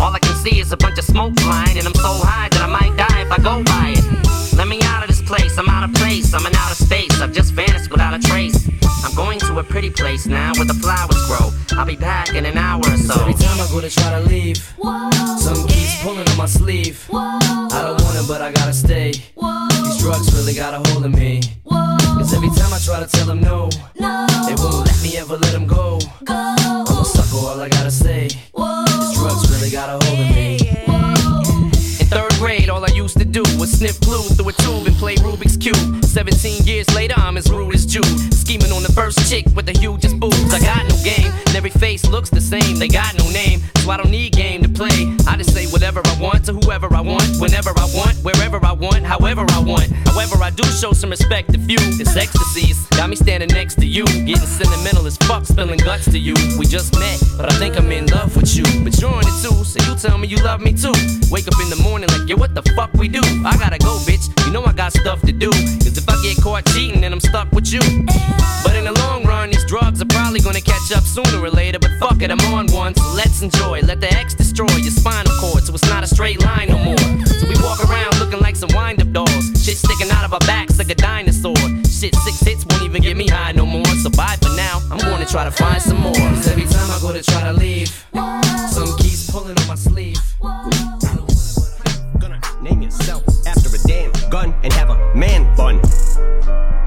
All 0.00 0.12
I 0.12 0.18
can 0.18 0.34
see 0.34 0.58
is 0.58 0.72
a 0.72 0.76
bunch 0.76 0.98
of 0.98 1.04
smoke 1.04 1.38
flying, 1.38 1.78
and 1.78 1.86
I'm 1.86 1.94
so 1.94 2.12
high 2.26 2.48
that 2.50 2.62
I 2.68 2.70
might 2.78 2.94
die 2.98 3.20
if 3.22 3.30
I 3.30 3.38
go 3.38 3.62
by 3.62 3.94
it. 3.94 4.04
Let 4.58 4.66
me 4.66 4.80
out 4.82 5.02
of 5.04 5.08
this 5.08 5.22
place, 5.22 5.56
I'm 5.58 5.68
out 5.68 5.84
of 5.88 5.94
place, 5.94 6.34
I'm 6.34 6.44
in 6.44 6.55
pretty 9.90 10.02
place 10.02 10.26
now 10.26 10.52
where 10.56 10.64
the 10.64 10.74
flowers 10.74 11.26
grow. 11.26 11.52
I'll 11.78 11.86
be 11.86 11.96
back 11.96 12.34
in 12.34 12.46
an 12.46 12.56
hour 12.56 12.80
or 12.80 12.96
so. 12.96 13.20
Every 13.20 13.34
time 13.34 13.60
I 13.60 13.66
go 13.70 13.80
to 13.80 13.90
try 13.90 14.10
to 14.10 14.20
leave, 14.28 14.56
some 15.38 15.66
keeps 15.68 16.02
pulling 16.02 16.28
on 16.28 16.36
my 16.36 16.46
sleeve. 16.46 17.08
I 17.12 17.68
don't 17.82 18.00
want 18.02 18.16
it, 18.16 18.28
but 18.28 18.40
I 18.40 18.52
gotta 18.52 18.72
stay. 18.72 19.12
These 19.12 19.98
drugs 19.98 20.32
really 20.34 20.54
got 20.54 20.74
a 20.74 20.88
hold 20.90 21.04
of 21.04 21.12
me. 21.12 21.42
Cause 21.68 22.34
every 22.34 22.48
time 22.48 22.72
I 22.72 22.78
try 22.78 23.00
to 23.00 23.06
tell 23.06 23.26
them 23.26 23.40
no, 23.40 23.68
they 23.94 24.54
won't 24.56 24.86
let 24.86 25.02
me 25.02 25.16
ever 25.18 25.36
let 25.36 25.52
them 25.52 25.66
go. 25.66 25.98
I'm 26.26 26.86
a 26.86 27.04
sucker, 27.04 27.46
all 27.46 27.60
I 27.60 27.68
gotta 27.68 27.90
say. 27.90 28.28
These 28.28 29.14
drugs 29.18 29.50
really 29.50 29.70
got 29.70 29.88
a 29.90 30.04
hold 30.04 30.20
of 30.20 30.34
me. 30.34 30.65
Used 32.96 33.18
to 33.18 33.26
do 33.26 33.42
was 33.58 33.70
sniff 33.70 34.00
glue 34.00 34.22
through 34.22 34.48
a 34.48 34.52
tube 34.52 34.86
and 34.86 34.96
play 34.96 35.16
Rubik's 35.16 35.56
Cube. 35.56 36.02
17 36.02 36.64
years 36.64 36.88
later, 36.94 37.14
I'm 37.18 37.36
as 37.36 37.50
rude 37.50 37.74
as 37.74 37.84
Jude. 37.84 38.06
Scheming 38.32 38.72
on 38.72 38.82
the 38.82 38.92
first 38.92 39.30
chick 39.30 39.44
with 39.54 39.66
the 39.66 39.78
hugest 39.78 40.18
boobs. 40.18 40.54
I 40.54 40.60
got 40.60 40.88
no 40.88 40.96
game, 41.04 41.30
and 41.46 41.54
every 41.54 41.70
face 41.70 42.06
looks 42.06 42.30
the 42.30 42.40
same. 42.40 42.78
They 42.78 42.88
got 42.88 43.16
no 43.18 43.28
name, 43.30 43.60
so 43.76 43.90
I 43.90 43.98
don't 43.98 44.10
need 44.10 44.32
game 44.32 44.62
to 44.62 44.68
play. 44.68 45.14
I 45.28 45.36
just 45.36 45.52
whatever 45.76 46.00
I 46.06 46.18
want 46.18 46.42
to 46.46 46.54
whoever 46.54 46.88
I 46.94 47.02
want, 47.02 47.36
whenever 47.38 47.68
I 47.76 47.84
want, 47.94 48.16
wherever 48.24 48.58
I 48.64 48.72
want, 48.72 49.04
however 49.04 49.44
I 49.50 49.60
want. 49.60 49.92
However, 50.08 50.42
I 50.42 50.48
do 50.48 50.64
show 50.80 50.92
some 50.92 51.10
respect 51.10 51.52
to 51.52 51.58
few. 51.58 51.76
It's 52.00 52.16
ecstasies, 52.16 52.86
got 52.96 53.10
me 53.10 53.16
standing 53.16 53.50
next 53.50 53.74
to 53.80 53.86
you. 53.86 54.06
Getting 54.06 54.48
sentimental 54.48 55.06
as 55.06 55.18
fuck, 55.28 55.44
spilling 55.44 55.78
guts 55.78 56.06
to 56.06 56.18
you. 56.18 56.32
We 56.58 56.64
just 56.64 56.98
met, 56.98 57.22
but 57.36 57.52
I 57.52 57.56
think 57.58 57.76
I'm 57.76 57.92
in 57.92 58.06
love 58.06 58.34
with 58.34 58.56
you. 58.56 58.64
But 58.82 58.98
you're 58.98 59.12
on 59.12 59.20
it 59.20 59.36
too, 59.44 59.52
so 59.64 59.76
you 59.84 59.98
tell 59.98 60.16
me 60.16 60.28
you 60.28 60.38
love 60.38 60.62
me 60.62 60.72
too. 60.72 60.96
Wake 61.30 61.46
up 61.46 61.60
in 61.60 61.68
the 61.68 61.80
morning 61.84 62.08
like, 62.08 62.26
yo, 62.26 62.36
what 62.36 62.54
the 62.54 62.62
fuck 62.74 62.94
we 62.94 63.08
do? 63.08 63.20
I 63.44 63.54
gotta 63.58 63.76
go, 63.76 63.98
bitch. 64.08 64.32
You 64.46 64.52
know 64.52 64.64
I 64.64 64.72
got 64.72 64.94
stuff 64.94 65.20
to 65.28 65.32
do. 65.32 65.50
Cause 65.50 65.98
if 65.98 66.08
I 66.08 66.16
get 66.22 66.42
caught 66.42 66.64
cheating, 66.72 67.02
then 67.02 67.12
I'm 67.12 67.20
stuck 67.20 67.52
with 67.52 67.70
you. 67.70 67.80
But 68.64 68.74
in 68.76 68.84
the 68.84 68.96
long 69.04 69.24
run, 69.24 69.50
these 69.50 69.66
drugs 69.66 70.00
are 70.00 70.06
probably 70.06 70.40
gonna 70.40 70.62
catch 70.62 70.90
up 70.96 71.04
sooner 71.04 71.38
or 71.44 71.50
later. 71.50 71.78
But 71.78 71.90
fuck 72.00 72.22
it, 72.22 72.30
I'm 72.30 72.40
on 72.54 72.66
one, 72.72 72.94
so 72.94 73.04
let's 73.12 73.42
enjoy. 73.42 73.82
Let 73.82 74.00
the 74.00 74.10
X 74.10 74.34
destroy 74.34 74.72
your 74.80 74.90
spinal 74.90 75.32
cord, 75.38 75.65
so 75.66 75.74
it's 75.74 75.88
not 75.88 76.04
a 76.04 76.06
straight 76.06 76.40
line 76.44 76.68
no 76.68 76.78
more. 76.78 76.96
So 77.26 77.48
we 77.48 77.56
walk 77.60 77.84
around 77.84 78.20
looking 78.20 78.38
like 78.38 78.54
some 78.54 78.68
wind 78.72 79.02
up 79.02 79.10
dolls. 79.10 79.46
Shit 79.64 79.76
sticking 79.76 80.08
out 80.12 80.24
of 80.24 80.32
our 80.32 80.38
backs 80.40 80.78
like 80.78 80.90
a 80.90 80.94
dinosaur. 80.94 81.56
Shit, 81.82 82.14
six 82.14 82.38
hits 82.40 82.64
won't 82.66 82.82
even 82.84 83.02
get 83.02 83.16
me 83.16 83.26
high 83.26 83.50
no 83.50 83.66
more. 83.66 83.84
So 84.02 84.10
bye 84.10 84.36
for 84.40 84.54
now, 84.54 84.80
I'm 84.92 84.98
gonna 84.98 85.26
try 85.26 85.42
to 85.44 85.50
find 85.50 85.82
some 85.82 85.98
more. 85.98 86.14
Cause 86.14 86.46
every 86.46 86.66
time 86.66 86.88
I 86.88 86.98
go 87.00 87.12
to 87.12 87.20
try 87.20 87.42
to 87.42 87.52
leave, 87.52 87.88
some 88.70 88.96
keys 88.98 89.28
pulling 89.28 89.58
on 89.58 89.66
my 89.66 89.74
sleeve. 89.74 90.18
Gonna 92.20 92.40
name 92.62 92.82
yourself 92.82 93.24
after 93.44 93.68
a 93.74 93.78
damn 93.88 94.12
gun 94.30 94.54
and 94.62 94.72
have 94.72 94.90
a 94.90 95.14
man 95.16 95.52
bun. 95.56 95.80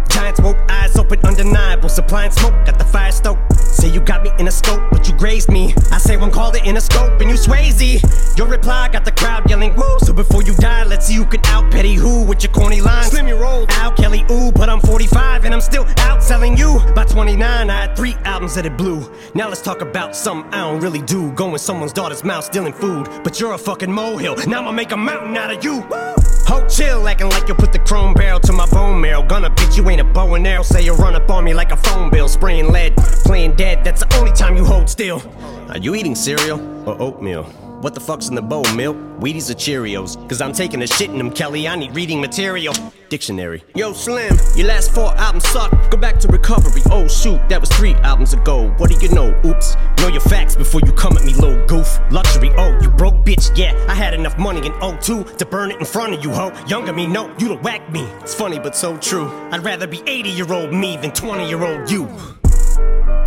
Giants 0.10 0.39
woke 0.39 0.57
eyes 0.69 0.97
open, 1.10 1.26
undeniable. 1.26 1.90
Supplying 1.90 2.31
smoke, 2.31 2.53
got 2.65 2.77
the 2.77 2.86
fire 2.86 3.11
stoked. 3.11 3.53
Say 3.57 3.90
you 3.90 3.99
got 3.99 4.23
me 4.23 4.31
in 4.40 4.48
a 4.48 4.52
scope, 4.52 4.81
but 4.91 5.07
you 5.07 5.18
grazed 5.18 5.49
me. 5.49 5.73
I 5.91 5.98
say 5.98 6.18
one 6.18 6.31
called 6.31 6.56
it 6.56 6.65
in 6.65 6.77
a 6.77 6.81
scope, 6.81 7.19
and 7.22 7.30
you 7.30 7.36
Swayze. 7.36 8.38
Your 8.38 8.48
reply 8.48 8.90
got 8.90 9.06
the 9.06 9.11
crowd 9.11 9.49
yelling 9.49 9.76
woo. 9.76 9.99
So 9.99 10.14
before 10.14 10.44
you 10.44 10.53
die, 10.56 10.84
let's 10.84 11.07
see 11.07 11.15
who 11.15 11.26
can 11.26 11.41
out 11.45 11.72
petty 11.72 11.94
who 11.94 12.23
with 12.23 12.44
your 12.44 12.52
corny 12.52 12.81
lines. 12.81 13.07
Slim 13.07 13.27
your 13.27 13.40
roll, 13.40 13.65
Al 13.72 13.91
Kelly, 13.91 14.26
ooh, 14.31 14.52
but 14.52 14.69
I'm 14.69 14.81
45 14.81 15.45
and 15.45 15.53
I'm 15.53 15.61
still 15.61 15.86
out 15.99 16.22
selling 16.23 16.57
you. 16.57 16.80
By 16.95 17.06
29, 17.06 17.69
I 17.69 17.81
had 17.81 17.95
three 17.95 18.15
albums 18.26 18.56
that 18.56 18.65
it 18.65 18.77
blew. 18.77 19.11
Now 19.34 19.48
let's 19.49 19.61
talk 19.61 19.81
about 19.81 20.15
something 20.15 20.53
I 20.53 20.69
don't 20.69 20.81
really 20.81 21.02
do. 21.02 21.31
Go 21.34 21.53
in 21.53 21.60
someone's 21.60 21.94
daughter's 21.94 22.23
mouth 22.23 22.44
stealing 22.44 22.73
food, 22.73 23.07
but 23.23 23.40
you're 23.40 23.53
a 23.53 23.57
fucking 23.57 23.91
molehill. 23.91 24.36
Now 24.48 24.60
I'ma 24.61 24.72
make 24.72 24.91
a 24.91 24.98
mountain 24.98 25.36
out 25.38 25.52
of 25.52 25.64
you. 25.64 26.38
Ho 26.49 26.67
chill, 26.67 27.07
acting 27.07 27.30
like 27.30 27.47
you 27.47 27.53
put 27.53 27.71
the 27.71 27.77
chrome 27.77 28.15
barrel 28.15 28.39
to 28.39 28.51
my 28.51 28.65
bone 28.71 28.99
marrow. 28.99 29.21
Gonna 29.21 29.51
bitch, 29.51 29.77
you 29.77 29.88
ain't 29.88 30.01
a 30.01 30.03
bow 30.03 30.34
and 30.34 30.47
arrow. 30.47 30.63
Say 30.63 30.84
you 30.84 30.95
run 30.95 31.13
up 31.13 31.30
on 31.30 31.43
me 31.43 31.53
like 31.53 31.71
a 31.71 31.77
phone 31.77 32.09
bill, 32.09 32.27
spraying 32.27 32.71
lead, 32.71 32.95
playing 33.23 33.55
dead. 33.55 33.84
That's 33.84 34.03
the 34.03 34.17
only 34.17 34.31
time 34.31 34.57
you 34.57 34.65
hold 34.65 34.89
still. 34.89 35.21
Are 35.69 35.77
you 35.77 35.93
eating 35.93 36.15
cereal 36.15 36.59
or 36.89 36.99
oatmeal? 36.99 37.68
What 37.81 37.93
the 37.93 38.01
fuck's 38.01 38.27
in 38.27 38.35
the 38.35 38.41
bowl, 38.41 38.65
milk? 38.76 38.97
Wheaties 39.22 39.49
or 39.49 39.53
Cheerios? 39.53 40.18
Cause 40.27 40.41
I'm 40.41 40.51
taking 40.51 40.81
a 40.81 40.88
shit 40.88 41.10
in 41.10 41.18
them, 41.18 41.31
Kelly. 41.31 41.65
I 41.65 41.77
need 41.77 41.95
reading 41.95 42.19
material. 42.19 42.73
Dictionary. 43.07 43.64
Yo, 43.73 43.93
Slim, 43.93 44.38
your 44.57 44.68
last 44.68 44.93
four 44.93 45.15
albums 45.15 45.47
suck. 45.47 45.72
Go 45.89 45.97
back 45.97 46.19
to 46.19 46.27
recovery. 46.27 46.81
Oh, 46.91 47.07
shoot, 47.07 47.39
that 47.47 47.61
was 47.61 47.69
three 47.69 47.93
albums 47.95 48.34
ago. 48.34 48.69
What 48.77 48.89
do 48.91 48.97
you 48.99 49.10
know? 49.14 49.34
Oops. 49.45 49.76
Know 49.99 50.10
your 50.10 50.22
facts 50.22 50.57
before 50.57 50.81
you 50.85 50.91
come 50.91 51.15
at 51.15 51.23
me, 51.23 51.34
little 51.34 51.65
goof. 51.68 51.99
Luxury, 52.11 52.51
oh, 52.57 52.77
you 52.81 52.89
broke 52.89 53.15
bitch. 53.26 53.57
Yeah, 53.57 53.73
I 53.88 53.95
had 53.95 54.14
enough 54.14 54.38
money 54.38 54.68
in 54.68 54.73
02 54.99 55.23
to 55.23 55.45
burn 55.45 55.72
it 55.72 55.80
in 55.80 55.85
front 55.85 56.14
of 56.14 56.22
you, 56.22 56.31
ho. 56.31 56.51
Younger 56.68 56.91
me, 56.91 57.07
no, 57.07 57.34
you'd 57.39 57.65
have 57.65 57.93
me. 57.93 58.03
It's 58.19 58.35
funny, 58.35 58.60
but 58.60 58.76
so 58.76 58.97
true. 58.97 59.30
I'd 59.51 59.64
rather 59.64 59.88
be 59.88 60.01
80 60.06 60.30
year 60.30 60.51
old 60.51 60.73
me 60.73 60.97
than 60.97 61.11
20 61.11 61.47
year 61.47 61.64
old 61.64 61.89
you. 61.89 62.10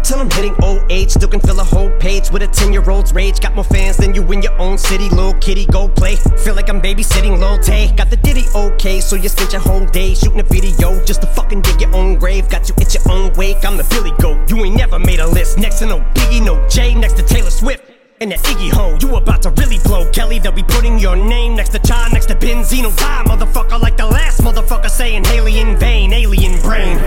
Till 0.02 0.18
I'm 0.18 0.30
hitting 0.30 0.54
old 0.64 0.82
age, 0.90 1.10
still 1.10 1.28
can 1.28 1.38
fill 1.40 1.60
a 1.60 1.64
whole 1.64 1.90
page 1.98 2.30
with 2.30 2.42
a 2.42 2.48
10 2.48 2.72
year 2.72 2.88
old's 2.90 3.14
rage. 3.14 3.38
Got 3.38 3.54
more 3.54 3.64
fans 3.64 3.96
than 3.96 4.14
you 4.14 4.22
in 4.32 4.42
your 4.42 4.58
own 4.58 4.76
city, 4.76 5.08
little 5.08 5.34
kitty, 5.34 5.64
go 5.66 5.88
play. 5.88 6.16
Feel 6.16 6.54
like 6.54 6.68
I'm 6.68 6.82
babysitting 6.82 7.38
Lil 7.38 7.58
Tay. 7.58 7.92
Got 7.96 8.10
the 8.10 8.16
ditty 8.16 8.44
okay, 8.54 9.00
so 9.00 9.14
you 9.14 9.28
spent 9.28 9.52
your 9.52 9.60
whole 9.62 9.86
day 9.86 10.14
shooting 10.14 10.40
a 10.40 10.42
video 10.42 11.02
just 11.04 11.20
to 11.22 11.28
fucking 11.28 11.62
dig 11.62 11.80
your 11.80 11.94
own 11.94 12.16
grave. 12.16 12.48
Got 12.48 12.68
you 12.68 12.74
at 12.80 12.92
your 12.92 13.02
own 13.10 13.32
wake, 13.34 13.64
I'm 13.64 13.76
the 13.76 13.84
Billy 13.84 14.12
Goat. 14.20 14.50
You 14.50 14.64
ain't 14.64 14.76
never 14.76 14.98
made 14.98 15.20
a 15.20 15.26
list. 15.26 15.56
Next 15.58 15.78
to 15.78 15.86
no 15.86 16.00
Biggie, 16.14 16.44
no 16.44 16.66
J, 16.68 16.94
next 16.94 17.14
to 17.14 17.22
Taylor 17.22 17.50
Swift. 17.50 17.84
And 18.20 18.30
that 18.32 18.40
Iggy 18.40 18.70
Ho, 18.72 18.96
you 19.00 19.16
about 19.16 19.42
to 19.42 19.50
really 19.50 19.78
blow 19.84 20.10
Kelly. 20.10 20.38
They'll 20.38 20.52
be 20.52 20.62
putting 20.62 20.98
your 20.98 21.16
name 21.16 21.56
next 21.56 21.70
to 21.70 21.78
Cha, 21.78 22.08
next 22.12 22.26
to 22.26 22.34
Benzino. 22.34 22.96
Die, 22.96 23.24
motherfucker, 23.26 23.80
like 23.80 23.96
the 23.96 24.06
last 24.06 24.40
motherfucker 24.42 24.90
saying 24.90 25.24
Haley 25.24 25.58
in 25.60 25.76
vain, 25.76 26.12
alien 26.12 26.60
brain. 26.60 26.98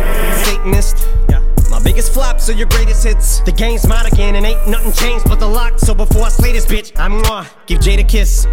Satanist, 0.44 1.08
yeah. 1.30 1.45
My 1.70 1.82
biggest 1.82 2.14
flops 2.14 2.50
are 2.50 2.54
your 2.54 2.68
greatest 2.68 3.04
hits. 3.04 3.40
The 3.42 3.52
game's 3.52 3.88
mine 3.88 4.06
again, 4.06 4.36
and 4.36 4.46
ain't 4.46 4.68
nothing 4.68 4.94
changed 4.94 5.26
but 5.28 5.40
the 5.40 5.48
lock. 5.48 5.80
So 5.80 5.94
before 5.94 6.24
I 6.24 6.30
slay 6.30 6.52
this 6.52 6.66
bitch, 6.66 6.92
I'm 6.98 7.22
gonna 7.24 7.48
give 7.66 7.82
Jade 7.82 8.00
a 8.00 8.04
kiss. 8.04 8.46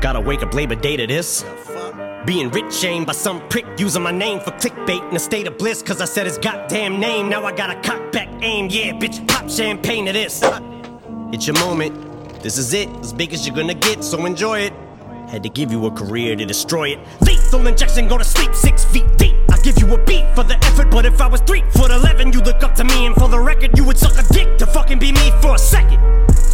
Gotta 0.00 0.20
wake 0.20 0.42
up 0.42 0.54
Labor 0.54 0.74
Day 0.74 0.96
to 0.96 1.06
this. 1.06 1.44
Being 2.26 2.50
rich 2.50 2.74
shamed 2.74 3.06
by 3.06 3.12
some 3.12 3.46
prick 3.48 3.64
using 3.78 4.02
my 4.02 4.10
name 4.10 4.40
for 4.40 4.50
clickbait 4.52 5.08
in 5.10 5.16
a 5.16 5.18
state 5.18 5.46
of 5.46 5.56
bliss. 5.58 5.82
Cause 5.82 6.00
I 6.00 6.04
said 6.06 6.26
his 6.26 6.38
goddamn 6.38 6.98
name. 6.98 7.28
Now 7.28 7.44
I 7.44 7.52
got 7.52 7.70
a 7.70 7.80
cock 7.88 8.12
back 8.12 8.28
aim. 8.42 8.68
Yeah, 8.68 8.92
bitch, 8.92 9.26
pop 9.28 9.48
champagne 9.48 10.06
to 10.06 10.12
this. 10.12 10.42
It's 11.32 11.46
your 11.46 11.58
moment. 11.60 12.42
This 12.42 12.58
is 12.58 12.74
it, 12.74 12.88
as 12.98 13.12
big 13.12 13.32
as 13.32 13.46
you're 13.46 13.56
gonna 13.56 13.74
get, 13.74 14.04
so 14.04 14.24
enjoy 14.26 14.60
it. 14.60 14.72
Had 15.28 15.42
to 15.42 15.48
give 15.48 15.72
you 15.72 15.84
a 15.86 15.90
career 15.90 16.36
to 16.36 16.44
destroy 16.44 16.90
it. 16.90 16.98
Lethal 17.20 17.66
injection, 17.66 18.06
go 18.06 18.16
to 18.16 18.24
sleep 18.24 18.54
six 18.54 18.84
feet 18.84 19.06
deep. 19.18 19.34
I 19.50 19.58
give 19.58 19.78
you 19.78 19.92
a 19.92 20.04
beat 20.04 20.24
for 20.36 20.44
the 20.44 20.56
effort, 20.64 20.88
but 20.90 21.04
if 21.04 21.20
I 21.20 21.26
was 21.26 21.40
three 21.40 21.62
foot 21.72 21.90
eleven, 21.90 22.32
you 22.32 22.40
look 22.40 22.62
up 22.62 22.76
to 22.76 22.84
me, 22.84 23.06
and 23.06 23.14
for 23.16 23.28
the 23.28 23.38
record, 23.38 23.76
you 23.76 23.84
would 23.84 23.98
suck 23.98 24.16
a 24.16 24.32
dick 24.32 24.56
to 24.58 24.66
fucking 24.66 25.00
be 25.00 25.10
me 25.10 25.32
for 25.42 25.56
a 25.56 25.58
second. 25.58 26.00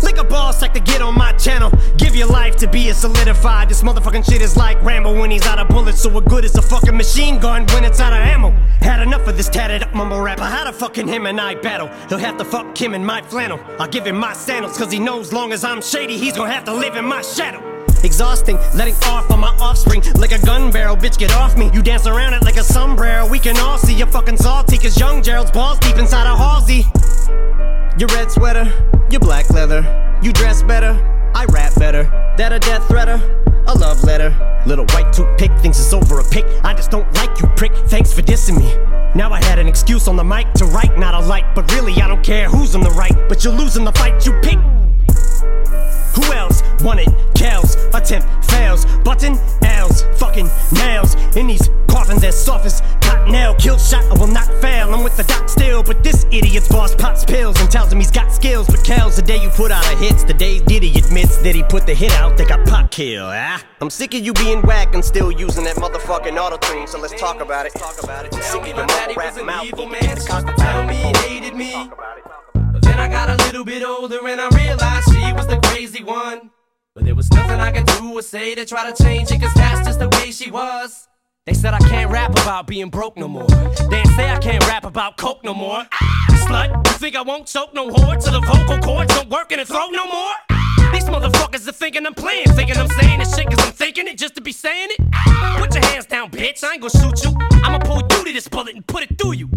Lick 0.03 0.17
a 0.17 0.25
boss 0.25 0.63
like 0.63 0.73
to 0.73 0.81
get 0.81 1.03
on 1.03 1.15
my 1.15 1.33
channel. 1.33 1.71
Give 1.99 2.17
your 2.17 2.29
life 2.29 2.57
to 2.57 2.67
be 2.67 2.89
a 2.89 2.95
solidified. 2.95 3.69
This 3.69 3.83
motherfucking 3.83 4.25
shit 4.25 4.41
is 4.41 4.57
like 4.57 4.83
Rambo 4.83 5.21
when 5.21 5.31
he's 5.31 5.47
out 5.47 5.59
of 5.59 5.69
bullets. 5.69 6.01
So 6.01 6.09
what 6.09 6.25
good 6.25 6.45
is 6.45 6.57
a 6.57 6.63
fucking 6.63 6.97
machine 6.97 7.39
gun 7.39 7.67
when 7.67 7.85
it's 7.85 8.01
out 8.01 8.13
of 8.13 8.19
ammo? 8.19 8.51
Had 8.81 9.01
enough 9.01 9.29
of 9.29 9.37
this 9.37 9.49
tatted 9.49 9.83
up 9.83 9.95
mumble 9.95 10.21
rapper. 10.21 10.45
How 10.45 10.65
the 10.65 10.73
fucking 10.73 11.07
him 11.07 11.27
and 11.27 11.41
I 11.41 11.55
battle? 11.57 11.89
He'll 12.09 12.19
have 12.19 12.39
to 12.39 12.45
fuck 12.45 12.77
him 12.77 12.95
in 12.95 13.05
my 13.05 13.21
flannel. 13.23 13.61
I'll 13.79 13.87
give 13.87 14.07
him 14.07 14.17
my 14.17 14.33
sandals, 14.33 14.77
cause 14.79 14.91
he 14.91 14.99
knows 14.99 15.33
long 15.33 15.53
as 15.53 15.63
I'm 15.63 15.83
shady, 15.83 16.17
he's 16.17 16.37
gonna 16.37 16.53
have 16.53 16.65
to 16.65 16.75
live 16.75 16.97
in 16.97 17.05
my 17.05 17.23
shadow. 17.23 17.61
Exhausting, 18.05 18.57
letting 18.75 18.95
off 19.05 19.31
on 19.31 19.41
my 19.41 19.55
offspring 19.61 20.03
like 20.15 20.33
a 20.33 20.45
gun 20.45 20.71
barrel. 20.71 20.97
Bitch, 20.97 21.19
get 21.19 21.33
off 21.33 21.57
me. 21.57 21.71
You 21.73 21.83
dance 21.83 22.07
around 22.07 22.35
it 22.35 22.43
like 22.43 22.57
a 22.57 22.65
sombrero. 22.65 23.27
We 23.29 23.39
can 23.39 23.57
all 23.59 23.79
see 23.79 23.95
you're 23.95 24.09
fucking 24.09 24.37
salty, 24.37 24.79
cause 24.79 24.99
young 24.99 25.23
Gerald's 25.23 25.51
balls 25.53 25.79
deep 25.79 25.97
inside 25.97 26.27
a 26.27 26.37
Halsey. 26.37 26.87
Your 27.99 28.09
red 28.09 28.31
sweater, 28.31 28.65
your 29.11 29.21
black 29.21 29.51
leather. 29.51 29.83
You 30.23 30.33
dress 30.33 30.63
better, 30.63 30.93
I 31.35 31.45
rap 31.47 31.75
better. 31.77 32.05
That 32.37 32.53
a 32.53 32.59
death 32.59 32.87
threater, 32.89 33.21
a 33.67 33.75
love 33.75 34.03
letter. 34.03 34.31
Little 34.67 34.87
white 34.87 35.13
toothpick 35.13 35.51
thinks 35.59 35.79
it's 35.79 35.93
over 35.93 36.21
a 36.21 36.25
pick. 36.25 36.45
I 36.65 36.75
just 36.75 36.91
don't 36.91 37.13
like 37.15 37.41
you, 37.41 37.49
prick. 37.57 37.75
Thanks 37.89 38.13
for 38.13 38.23
dissing 38.23 38.59
me. 38.59 38.75
Now 39.15 39.33
I 39.33 39.43
had 39.45 39.59
an 39.59 39.69
excuse 39.69 40.09
on 40.09 40.17
the 40.17 40.25
mic 40.25 40.53
to 40.55 40.65
write, 40.67 40.97
not 40.99 41.15
a 41.15 41.27
light. 41.27 41.55
But 41.55 41.71
really, 41.73 42.01
I 42.01 42.09
don't 42.09 42.25
care 42.25 42.49
who's 42.49 42.75
on 42.75 42.83
the 42.83 42.91
right. 42.91 43.15
But 43.29 43.45
you're 43.45 43.53
losing 43.53 43.85
the 43.85 43.93
fight 43.93 44.25
you 44.25 44.33
pick. 44.41 44.59
Who 46.15 46.33
else 46.33 46.63
wanted 46.83 47.09
it? 47.09 47.35
Kells, 47.35 47.77
attempt 47.95 48.29
fails. 48.51 48.85
Button 49.05 49.39
L's, 49.63 50.03
fucking 50.19 50.49
nails. 50.73 51.15
In 51.37 51.47
these 51.47 51.69
coffins 51.89 52.25
as 52.25 52.37
soft 52.43 52.67
as 52.67 52.81
cottonelle. 53.01 53.59
Kill 53.59 53.79
shot, 53.79 54.05
I 54.05 54.15
will 54.19 54.27
not 54.27 54.47
fail. 54.61 54.95
I'm 54.95 55.05
with 55.05 55.17
the 55.17 55.25
doc 55.25 55.49
still, 55.49 55.83
but 55.83 56.03
this 56.03 56.25
idiot's 56.31 56.69
boss 56.69 56.95
pops 56.95 57.25
pills 57.25 57.61
and 57.61 57.71
tells 57.71 57.93
him 57.93 57.99
he's 57.99 58.11
got 58.11 58.33
skills. 58.33 58.67
But 58.67 58.85
Kells, 58.85 59.17
the 59.17 59.23
day 59.23 59.43
you 59.43 59.51
put 59.51 59.71
out 59.71 59.85
a 59.93 59.97
hits, 59.97 60.25
the 60.25 60.35
day 60.35 60.59
Diddy 60.59 60.97
admits 60.99 61.39
that 61.39 61.55
he 61.55 61.63
put 61.63 61.87
the 61.87 61.95
hit 61.95 62.13
out, 62.13 62.37
they 62.37 62.45
got 62.45 62.67
pop 62.67 62.91
kill. 62.91 63.27
Ah, 63.27 63.63
I'm 63.81 63.91
sick 63.91 64.15
of 64.15 64.21
you 64.21 64.33
being 64.33 64.63
whack 64.63 64.95
and 64.95 65.05
still 65.05 65.31
using 65.31 65.65
that 65.65 65.77
motherfucking 65.77 66.39
auto 66.39 66.57
tune. 66.59 66.87
So 66.87 66.99
let's 66.99 67.19
talk 67.21 67.41
about 67.41 67.67
it. 67.67 67.75
Talk 67.75 68.03
about 68.03 68.27
it. 68.27 68.35
Sick 68.35 68.63
of 68.63 68.69
your 68.69 68.77
mouth 68.77 69.17
rap 69.17 69.45
mouth. 69.45 69.65
evil 69.65 69.87
man, 69.87 70.03
she 70.03 70.33
used 70.33 70.57
tell 70.57 70.87
me 70.87 70.95
he 70.95 71.13
hated 71.19 71.55
me. 71.55 71.91
But 71.97 72.42
then 72.93 73.01
I 73.01 73.09
got 73.09 73.29
a 73.31 73.37
little 73.45 73.65
bit 73.65 73.83
older 73.83 74.27
and 74.27 74.41
I 74.41 74.49
realized 74.51 75.09
she 75.13 75.33
was 75.33 75.47
the 75.47 75.59
crazy 75.65 76.05
one. 76.05 76.51
But 76.95 77.05
there 77.05 77.15
was 77.15 77.31
nothing 77.31 77.59
I 77.59 77.71
could 77.73 77.87
do 77.87 78.19
or 78.19 78.23
say 78.23 78.55
to 78.55 78.67
try 78.67 78.91
to 78.91 79.03
change 79.03 79.31
it, 79.31 79.41
cause 79.41 79.55
that's 79.55 79.87
just 79.87 79.99
the 79.99 80.09
way 80.11 80.31
she 80.31 80.51
was. 80.51 81.09
They 81.47 81.55
said 81.55 81.75
I 81.75 81.79
can't 81.79 82.11
rap 82.11 82.33
about 82.33 82.67
being 82.67 82.91
broke 82.91 83.17
no 83.17 83.29
more. 83.29 83.47
They 83.91 84.05
say 84.17 84.31
I 84.31 84.39
can't 84.41 84.65
rap 84.67 84.85
about 84.85 85.17
coke 85.17 85.43
no 85.43 85.55
more. 85.55 85.87
Ah, 85.91 86.27
slut, 86.47 86.87
you 86.87 86.93
think 86.99 87.17
I 87.17 87.23
won't 87.23 87.47
choke 87.47 87.73
no 87.73 87.89
whore 87.89 88.23
till 88.23 88.39
the 88.39 88.47
vocal 88.47 88.79
cords 88.79 89.15
don't 89.15 89.31
work 89.31 89.51
in 89.53 89.59
the 89.59 89.65
throat 89.65 89.91
no 89.93 90.07
more? 90.07 90.62
These 91.03 91.11
motherfuckers 91.11 91.67
are 91.67 91.73
thinking 91.73 92.07
I'm 92.07 92.15
playing, 92.15 92.47
thinking 92.53 92.77
I'm 92.77 92.87
saying 92.87 93.19
this 93.19 93.35
shit 93.35 93.51
cause 93.51 93.59
I'm 93.67 93.73
thinking 93.73 94.07
it 94.07 94.17
just 94.17 94.37
to 94.37 94.41
be 94.41 94.53
saying 94.53 94.89
it. 94.93 95.01
Put 95.59 95.75
your 95.75 95.85
hands 95.87 96.07
down, 96.07 96.31
bitch, 96.31 96.63
I 96.63 96.75
ain't 96.75 96.81
gonna 96.81 96.91
shoot 96.91 97.25
you. 97.25 97.37
I'ma 97.65 97.81
pull 97.81 97.97
you 97.97 98.07
to 98.09 98.33
this 98.33 98.47
bullet 98.47 98.77
and 98.77 98.87
put 98.87 99.03
it 99.03 99.19
through 99.19 99.33
you. 99.33 99.51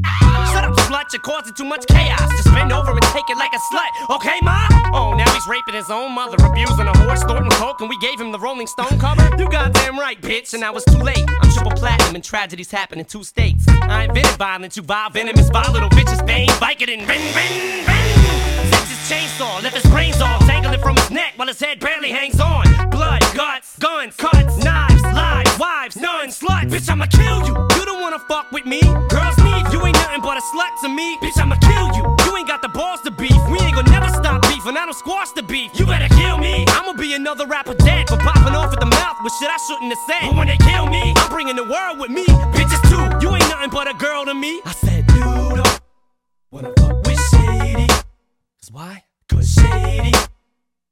Shut 0.51 0.63
up, 0.63 0.73
slut, 0.89 1.13
you're 1.13 1.22
causing 1.22 1.53
too 1.53 1.65
much 1.65 1.85
chaos. 1.85 2.27
Just 2.31 2.45
bend 2.45 2.72
over 2.72 2.89
and 2.89 3.01
take 3.13 3.30
it 3.30 3.38
like 3.38 3.51
a 3.53 3.59
slut, 3.72 4.15
okay, 4.15 4.39
ma? 4.41 4.67
Oh, 4.91 5.13
now 5.13 5.31
he's 5.35 5.45
raping 5.45 5.76
his 5.76 5.91
own 5.91 6.13
mother, 6.13 6.35
abusing 6.43 6.88
a 6.88 6.97
horse, 6.97 7.22
snorting 7.22 7.51
coke, 7.51 7.80
and 7.80 7.89
we 7.89 7.97
gave 7.99 8.19
him 8.19 8.31
the 8.31 8.39
Rolling 8.39 8.65
Stone 8.65 8.97
cover? 8.97 9.30
You 9.38 9.47
goddamn 9.47 9.99
right, 9.99 10.19
bitch, 10.19 10.55
and 10.55 10.63
I 10.63 10.72
was 10.72 10.84
too 10.85 10.97
late. 10.97 11.23
I'm 11.41 11.51
triple 11.51 11.73
platinum 11.73 12.15
and 12.15 12.23
tragedies 12.23 12.72
happen 12.72 12.97
in 12.97 13.05
two 13.05 13.23
states. 13.23 13.65
I 13.67 14.05
invented 14.05 14.35
violence, 14.38 14.77
you 14.77 14.81
vile 14.81 15.11
venomous, 15.11 15.49
vile 15.49 15.72
little 15.72 15.89
bitches, 15.89 16.26
bang, 16.26 16.47
Vicodin, 16.57 17.07
ring, 17.07 17.22
ring, 17.35 17.85
ring. 17.85 18.05
Chainsaw, 19.06 19.61
left 19.61 19.76
his 19.76 19.86
brains 19.91 20.19
all 20.19 20.40
dangling 20.48 20.80
from 20.80 20.95
his 20.95 21.11
neck 21.11 21.34
while 21.36 21.48
his 21.48 21.60
head 21.60 21.80
barely 21.80 22.10
hangs 22.10 22.40
on. 22.40 22.65
Blood, 22.90 23.22
guts, 23.36 23.77
guns, 23.77 24.15
cuts, 24.15 24.57
knives, 24.64 25.03
lies, 25.03 25.60
wives, 25.60 25.95
nuns, 25.95 26.40
sluts. 26.40 26.72
Bitch, 26.73 26.90
I'ma 26.90 27.06
kill 27.06 27.45
you. 27.45 27.53
You 27.77 27.86
don't 27.86 28.02
wanna 28.02 28.18
fuck 28.18 28.52
with 28.52 28.65
me. 28.65 28.82
Girls 28.82 29.38
need 29.45 29.61
you 29.72 29.86
ain't 29.86 29.94
nothing 30.02 30.22
but 30.22 30.38
a 30.38 30.41
slut 30.49 30.73
to 30.82 30.90
me. 30.90 31.18
Bitch, 31.22 31.38
I'ma 31.38 31.56
kill 31.61 31.88
you. 31.94 32.03
You 32.26 32.36
ain't 32.38 32.48
got 32.48 32.64
the 32.64 32.69
balls 32.69 33.02
to 33.02 33.11
beef. 33.11 33.38
We 33.48 33.60
ain't 33.60 33.76
gonna 33.76 33.91
never 33.91 34.10
stop 34.10 34.41
beef, 34.41 34.65
and 34.65 34.76
I 34.76 34.86
don't 34.86 34.98
squash 34.98 35.30
the 35.34 35.44
beef. 35.44 35.69
You 35.77 35.86
better 35.86 36.10
kill 36.15 36.40
me. 36.40 36.65
I'ma 36.69 36.94
be 36.94 37.14
another 37.14 37.45
rapper 37.45 37.76
dead 37.76 38.10
for 38.10 38.18
popping 38.18 38.56
off 38.56 38.73
at 38.73 38.80
the 38.80 38.88
mouth 38.88 39.18
with 39.23 39.34
shit 39.34 39.52
I 39.52 39.57
shouldn't 39.68 39.94
have 39.94 40.03
said. 40.10 40.30
But 40.30 40.36
when 40.36 40.48
they 40.48 40.57
kill 40.57 40.88
me, 40.88 41.14
I'm 41.15 41.30
bringing 41.30 41.56
the 41.56 41.65
world 41.69 41.99
with 41.99 42.10
me. 42.10 42.26
Bitches 42.57 42.82
too. 42.90 43.06
You 43.22 43.36
ain't 43.36 43.49
nothing 43.53 43.69
but 43.69 43.88
a 43.88 43.94
girl 43.94 44.26
to 44.26 44.34
me. 44.34 44.61
I 44.65 44.72
said, 44.72 45.06
dude, 45.06 45.61
wanna 46.49 46.73
fuck. 46.80 47.05
Cause 48.65 48.71
why? 48.71 49.03
Cause 49.29 49.53
Shady 49.53 50.11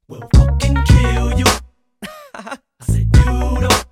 will 0.07 0.21
fucking 0.35 0.77
kill 0.85 1.39
you. 1.39 1.45
I 2.35 2.57
said, 2.81 2.99
you 2.99 3.09
don't 3.09 3.85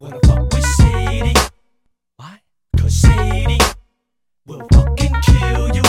wanna 0.00 0.18
fuck 0.26 0.52
with 0.52 0.66
Shady. 0.74 1.32
Why? 2.16 2.40
Cause 2.76 2.92
Shady 2.92 3.58
will 4.46 4.66
fucking 4.72 5.14
kill 5.22 5.76
you. 5.76 5.82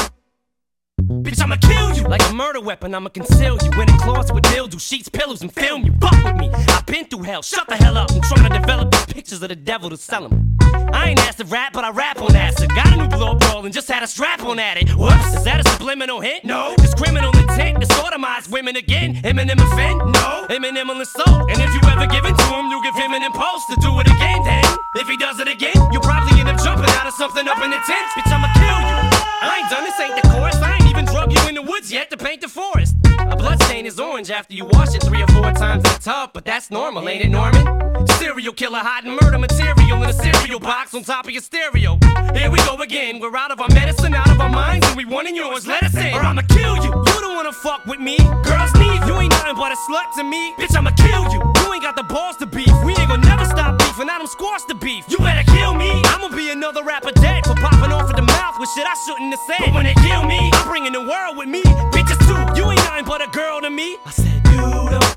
Bitch, 1.23 1.41
I'ma 1.41 1.55
kill 1.55 1.95
you 1.95 2.03
like 2.03 2.21
a 2.29 2.33
murder 2.33 2.61
weapon. 2.61 2.93
I'ma 2.93 3.09
conceal 3.09 3.57
you 3.63 3.71
in 3.81 3.89
a 3.89 3.97
closet 3.97 4.35
with 4.35 4.43
mildew, 4.51 4.77
sheets, 4.77 5.09
pillows, 5.09 5.41
and 5.41 5.51
film 5.51 5.83
you. 5.83 5.93
Fuck 5.99 6.23
with 6.23 6.35
me. 6.35 6.51
I've 6.51 6.85
been 6.85 7.05
through 7.05 7.23
hell. 7.23 7.41
Shut 7.41 7.67
the 7.67 7.75
hell 7.75 7.97
up. 7.97 8.11
I'm 8.11 8.21
trying 8.21 8.51
to 8.51 8.59
develop 8.59 8.91
these 8.91 9.05
pictures 9.07 9.41
of 9.41 9.49
the 9.49 9.55
devil 9.55 9.89
to 9.89 9.97
sell 9.97 10.29
them. 10.29 10.54
I 10.93 11.09
ain't 11.09 11.19
asked 11.19 11.37
to 11.39 11.45
rap, 11.45 11.73
but 11.73 11.83
I 11.83 11.91
rap 11.91 12.21
on 12.21 12.35
acid. 12.35 12.69
Got 12.75 12.93
a 12.93 12.97
new 12.97 13.07
blow 13.07 13.37
roll 13.49 13.65
and 13.65 13.73
just 13.73 13.87
had 13.87 14.03
a 14.03 14.07
strap 14.07 14.43
on 14.43 14.59
at 14.59 14.77
it. 14.77 14.89
Whoops, 14.91 15.35
is 15.35 15.43
that 15.43 15.65
a 15.65 15.69
subliminal 15.71 16.19
hint? 16.19 16.43
No. 16.43 16.75
It's 16.79 16.93
criminal 16.93 17.31
intent 17.37 17.81
to 17.81 17.87
sodomize 17.87 18.49
women 18.49 18.75
again. 18.75 19.15
Eminem 19.23 19.59
offend? 19.59 19.99
No. 20.11 20.47
Eminem 20.49 20.87
will 20.87 20.99
insult. 20.99 21.49
And 21.49 21.57
if 21.59 21.71
you 21.73 21.81
ever 21.89 22.07
give 22.07 22.25
it 22.25 22.35
to 22.37 22.47
him, 22.51 22.67
you 22.67 22.81
give 22.83 22.95
him 22.95 23.13
an 23.13 23.23
impulse 23.23 23.65
to 23.67 23.75
do 23.81 23.99
it 23.99 24.07
again. 24.07 24.43
Then, 24.43 24.65
if 24.95 25.07
he 25.07 25.17
does 25.17 25.39
it 25.39 25.47
again, 25.47 25.75
you'll 25.91 26.01
probably 26.01 26.39
end 26.39 26.49
up 26.49 26.61
jumping 26.63 26.89
out 26.99 27.07
of 27.07 27.13
something 27.13 27.47
up 27.47 27.61
in 27.63 27.71
the 27.71 27.81
tent. 27.87 28.05
Bitch, 28.15 28.31
I'ma 28.31 28.51
kill 28.53 28.79
you. 28.89 28.97
I 29.41 29.59
ain't 29.61 29.69
done 29.69 29.83
this, 29.83 29.99
ain't 29.99 30.15
the 30.15 30.27
chorus. 30.29 30.55
I 30.57 30.75
ain't 30.75 30.89
even 30.89 31.05
drug 31.05 31.31
you 31.31 31.41
in 31.47 31.55
the 31.55 31.61
woods 31.61 31.91
yet 31.91 32.09
to 32.11 32.17
paint 32.17 32.41
the 32.41 32.49
forest. 32.49 32.95
A 33.19 33.35
blood 33.35 33.61
stain 33.63 33.85
is 33.85 33.99
orange 33.99 34.29
after 34.29 34.53
you 34.53 34.65
wash 34.65 34.95
it 34.95 35.03
three 35.03 35.21
or 35.21 35.27
four 35.27 35.51
times 35.51 35.83
in 35.85 35.93
the 35.93 35.99
tub, 35.99 36.31
but 36.33 36.45
that's 36.45 36.69
normal, 36.69 37.07
ain't 37.07 37.23
it, 37.23 37.29
Norman? 37.29 37.94
Serial 38.19 38.53
killer 38.53 38.79
hiding 38.79 39.17
murder 39.21 39.37
material 39.37 40.03
in 40.03 40.09
a 40.09 40.13
cereal 40.13 40.59
box 40.59 40.93
on 40.93 41.03
top 41.03 41.25
of 41.25 41.31
your 41.31 41.41
stereo. 41.41 41.97
Here 42.33 42.49
we 42.49 42.59
go 42.59 42.75
again. 42.81 43.19
We're 43.19 43.35
out 43.35 43.51
of 43.51 43.61
our 43.61 43.69
medicine, 43.69 44.13
out 44.13 44.29
of 44.29 44.39
our 44.39 44.49
minds, 44.49 44.85
and 44.87 44.97
we 44.97 45.05
want 45.05 45.27
in 45.27 45.35
yours. 45.35 45.67
Let 45.67 45.83
us 45.83 45.95
in, 45.95 46.13
or 46.13 46.21
I'ma 46.21 46.41
kill 46.49 46.75
you. 46.77 46.91
You 46.91 47.17
don't 47.21 47.35
wanna 47.35 47.51
fuck 47.51 47.85
with 47.85 47.99
me. 47.99 48.17
Girls 48.43 48.73
need 48.75 48.99
you 49.07 49.15
ain't 49.19 49.31
nothing 49.31 49.55
but 49.55 49.71
a 49.71 49.77
slut 49.87 50.13
to 50.17 50.23
me. 50.23 50.53
Bitch, 50.57 50.75
I'ma 50.75 50.91
kill 50.91 51.23
you. 51.33 51.41
You 51.61 51.73
ain't 51.73 51.83
got 51.83 51.95
the 51.95 52.03
balls 52.03 52.37
to 52.37 52.45
beef. 52.45 52.71
We 52.83 52.95
ain't 52.95 53.09
gonna 53.09 53.25
never 53.27 53.45
stop 53.45 53.77
beefing. 53.77 54.09
I 54.09 54.17
done 54.17 54.27
squash 54.27 54.63
the 54.63 54.75
beef. 54.75 55.05
You 55.09 55.17
better 55.17 55.49
kill 55.51 55.73
me. 55.73 55.91
I'ma 56.05 56.29
be 56.29 56.49
another 56.49 56.83
rapper 56.83 57.11
dead 57.11 57.45
for 57.45 57.55
popping 57.55 57.91
off 57.91 58.09
at 58.09 58.15
the 58.15 58.21
mouth 58.21 58.59
with 58.59 58.69
shit 58.75 58.85
I 58.85 58.95
shouldn't 59.05 59.31
have 59.31 59.43
said. 59.47 59.65
But 59.65 59.73
when 59.73 59.85
they 59.85 59.95
kill 59.95 60.23
me, 60.25 60.49
I'm 60.53 60.67
bringing 60.67 60.93
the 60.93 61.01
world 61.01 61.37
with 61.37 61.47
me. 61.47 61.63
Bitches 61.93 62.19
too. 62.27 62.59
You 62.59 62.71
ain't 62.71 62.83
nothing 62.83 63.05
but 63.05 63.21
a 63.21 63.29
girl 63.31 63.61
to 63.61 63.69
me. 63.69 63.97
I 64.05 64.11
said 64.11 64.41
you 64.51 64.57
don't 64.57 64.93
uh, 64.93 65.15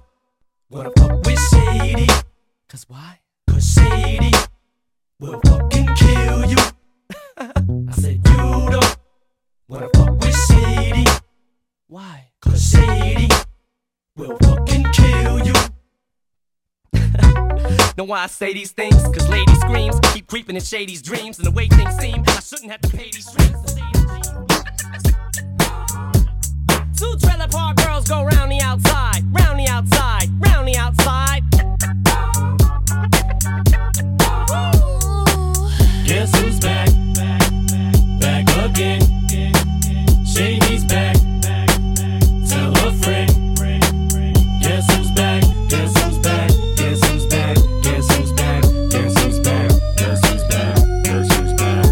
wanna 0.70 0.90
fuck 0.96 1.24
with 1.24 1.40
Shady. 1.50 2.27
Cause 2.68 2.84
why? 2.86 3.20
Cause 3.48 3.64
Shady 3.64 4.30
will 5.18 5.40
fucking 5.46 5.86
kill 5.96 6.44
you. 6.44 6.56
I 7.38 7.92
said 7.92 8.20
you 8.28 8.70
don't 8.70 8.96
wanna 9.68 9.88
fuck 9.94 10.20
with 10.20 10.36
Shady. 10.36 11.06
Why? 11.86 12.30
Cause 12.42 12.62
Shady 12.62 13.30
will 14.16 14.36
fucking 14.42 14.84
kill 14.92 15.46
you. 15.46 15.54
know 17.96 18.04
why 18.04 18.24
I 18.24 18.26
say 18.26 18.52
these 18.52 18.72
things? 18.72 19.02
Cause 19.02 19.26
lady 19.30 19.54
screams 19.54 19.98
keep 20.12 20.26
creeping 20.26 20.54
in 20.54 20.60
Shady's 20.60 21.00
dreams. 21.00 21.38
And 21.38 21.46
the 21.46 21.52
way 21.52 21.68
things 21.68 21.96
seem, 21.96 22.22
I 22.26 22.40
shouldn't 22.40 22.70
have 22.70 22.82
to 22.82 22.90
pay 22.90 23.10
these 23.10 23.32
dreams. 23.32 23.76
Two 26.98 27.16
trailer 27.16 27.48
park 27.48 27.78
girls 27.78 28.06
go 28.06 28.24
round 28.24 28.52
the 28.52 28.60
outside, 28.62 29.22
round 29.32 29.58
the 29.58 29.68
outside, 29.68 30.28
round 30.46 30.68
the 30.68 30.76
outside. 30.76 31.27
Guess 36.18 36.36
who's 36.40 36.58
back? 36.58 36.88
Back 38.18 38.44
again. 38.64 39.00
Shady's 40.26 40.84
back. 40.84 41.14
Tell 42.48 42.72
a 42.76 42.92
friend. 42.94 43.30
Guess 44.60 44.96
who's 44.96 45.12
back? 45.12 45.44
Guess 45.68 45.96
who's 46.02 46.18
back? 46.18 46.50
Guess 46.76 47.06
who's 47.06 47.24
back? 47.26 47.54
Guess 47.84 48.16
who's 48.16 48.32
back? 48.32 48.62
Guess 48.90 49.16
who's 49.20 49.38
back? 49.38 49.70
Guess 49.96 51.28
who's 51.36 51.52
back? 51.54 51.86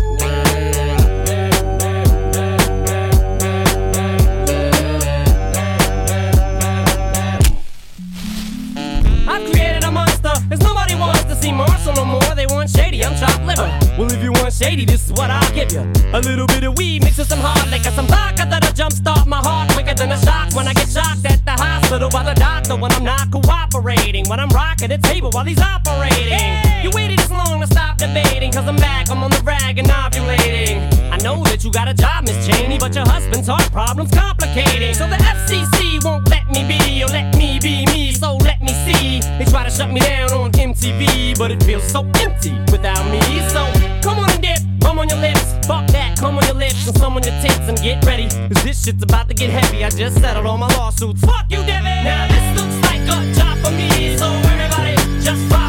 I've 9.28 9.52
created 9.52 9.84
a 9.84 9.90
monster, 9.92 10.32
cause 10.48 10.58
nobody 10.58 10.96
wants 10.96 11.22
to 11.22 11.36
see 11.36 11.52
Marshall 11.52 11.92
no 11.92 12.04
more. 12.04 12.34
They 12.34 12.46
want 12.46 12.70
shady, 12.70 13.04
I'm 13.04 13.14
chopped 13.14 13.44
liver. 13.44 13.85
Well, 13.98 14.12
if 14.12 14.22
you 14.22 14.30
want 14.30 14.52
shady, 14.52 14.84
this 14.84 15.06
is 15.06 15.12
what 15.12 15.30
I'll 15.30 15.54
give 15.54 15.72
you. 15.72 15.80
A 16.12 16.20
little 16.20 16.46
bit 16.46 16.64
of 16.64 16.76
weed 16.76 17.02
mixed 17.02 17.18
with 17.18 17.28
some 17.28 17.38
hard 17.40 17.70
liquor, 17.70 17.90
some 17.92 18.06
vodka 18.06 18.44
that'll 18.44 18.72
jumpstart 18.72 19.26
my 19.26 19.38
heart 19.38 19.70
quicker 19.72 19.94
than 19.94 20.12
a 20.12 20.18
shock 20.20 20.52
when 20.54 20.68
I 20.68 20.74
get 20.74 20.90
shocked 20.90 21.24
at 21.24 21.42
the 21.46 21.52
hospital 21.52 22.10
by 22.10 22.22
the 22.22 22.34
doctor 22.34 22.76
when 22.76 22.92
I'm 22.92 23.04
not 23.04 23.30
cooperating. 23.30 24.28
When 24.28 24.38
I'm 24.38 24.50
rocking 24.50 24.90
the 24.90 24.98
table 24.98 25.30
while 25.30 25.46
he's 25.46 25.60
operating. 25.60 26.84
You 26.84 26.90
waited 26.92 27.18
this 27.18 27.30
long 27.30 27.62
to 27.62 27.66
stop 27.66 27.96
debating, 27.96 28.52
cause 28.52 28.68
I'm 28.68 28.76
back, 28.76 29.10
I'm 29.10 29.22
on 29.22 29.30
the 29.30 29.40
rag 29.42 29.78
and 29.78 29.88
ovulating. 29.88 30.95
I 31.16 31.18
know 31.22 31.42
that 31.44 31.64
you 31.64 31.70
got 31.72 31.88
a 31.88 31.94
job, 31.94 32.24
Miss 32.24 32.46
Cheney, 32.46 32.76
but 32.76 32.94
your 32.94 33.08
husband's 33.08 33.48
heart 33.48 33.72
problem's 33.72 34.10
complicating. 34.10 34.92
So 34.92 35.08
the 35.08 35.16
FCC 35.16 36.04
won't 36.04 36.28
let 36.28 36.44
me 36.52 36.60
be, 36.68 37.02
or 37.02 37.06
let 37.06 37.34
me 37.38 37.58
be 37.58 37.86
me, 37.86 38.12
so 38.12 38.36
let 38.44 38.60
me 38.60 38.68
see. 38.84 39.20
They 39.38 39.46
try 39.50 39.64
to 39.64 39.70
shut 39.70 39.90
me 39.90 40.00
down 40.00 40.30
on 40.32 40.52
MTV, 40.52 41.38
but 41.38 41.50
it 41.50 41.62
feels 41.62 41.84
so 41.84 42.04
empty 42.20 42.52
without 42.70 43.00
me. 43.08 43.22
So 43.48 43.64
come 44.02 44.18
on 44.18 44.28
and 44.28 44.42
dip, 44.42 44.60
come 44.82 44.98
on 44.98 45.08
your 45.08 45.16
lips, 45.16 45.56
fuck 45.66 45.86
that, 45.96 46.18
come 46.18 46.36
on 46.36 46.44
your 46.44 46.56
lips, 46.56 46.86
and 46.86 46.98
some 46.98 47.16
on 47.16 47.22
your 47.22 47.32
tits, 47.40 47.64
and 47.64 47.78
get 47.80 48.04
ready. 48.04 48.28
Cause 48.28 48.62
this 48.62 48.84
shit's 48.84 49.02
about 49.02 49.28
to 49.28 49.34
get 49.34 49.48
heavy. 49.48 49.84
I 49.84 49.88
just 49.88 50.20
settled 50.20 50.44
all 50.44 50.58
my 50.58 50.68
lawsuits. 50.76 51.22
Fuck 51.24 51.46
you, 51.48 51.64
Devin! 51.64 52.04
Now 52.04 52.28
this 52.28 52.60
looks 52.60 52.76
like 52.92 53.00
a 53.08 53.32
job 53.32 53.56
for 53.64 53.72
me, 53.72 54.18
so 54.18 54.28
everybody 54.52 54.96
just 55.24 55.40
follow 55.48 55.65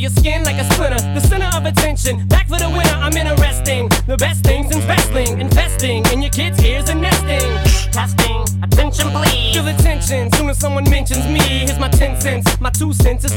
your 0.00 0.10
skin 0.10 0.42
like 0.44 0.56
a 0.56 0.64
splinter. 0.72 0.98
The 1.14 1.20
center 1.20 1.50
of 1.54 1.66
attention, 1.66 2.26
back 2.26 2.48
for 2.48 2.58
the 2.58 2.68
winner. 2.70 2.96
I'm 3.04 3.16
interesting. 3.16 3.88
The 4.06 4.16
best 4.16 4.42
things 4.44 4.74
in 4.74 4.80
wrestling, 4.88 5.40
investing 5.40 6.04
in 6.06 6.22
your 6.22 6.30
kids' 6.30 6.62
ears 6.64 6.88
and 6.88 7.02
nesting. 7.02 7.50
Testing, 7.92 8.42
attention 8.62 9.10
please. 9.10 9.54
Feel 9.54 9.64
the 9.64 9.74
tension 9.82 10.32
soon 10.32 10.48
as 10.48 10.58
someone 10.58 10.84
mentions 10.88 11.26
me. 11.26 11.40
Here's 11.40 11.78
my 11.78 11.88
10 11.88 12.20
cents, 12.20 12.60
my 12.60 12.70
two 12.70 12.92
cents 12.94 13.24
is 13.24 13.34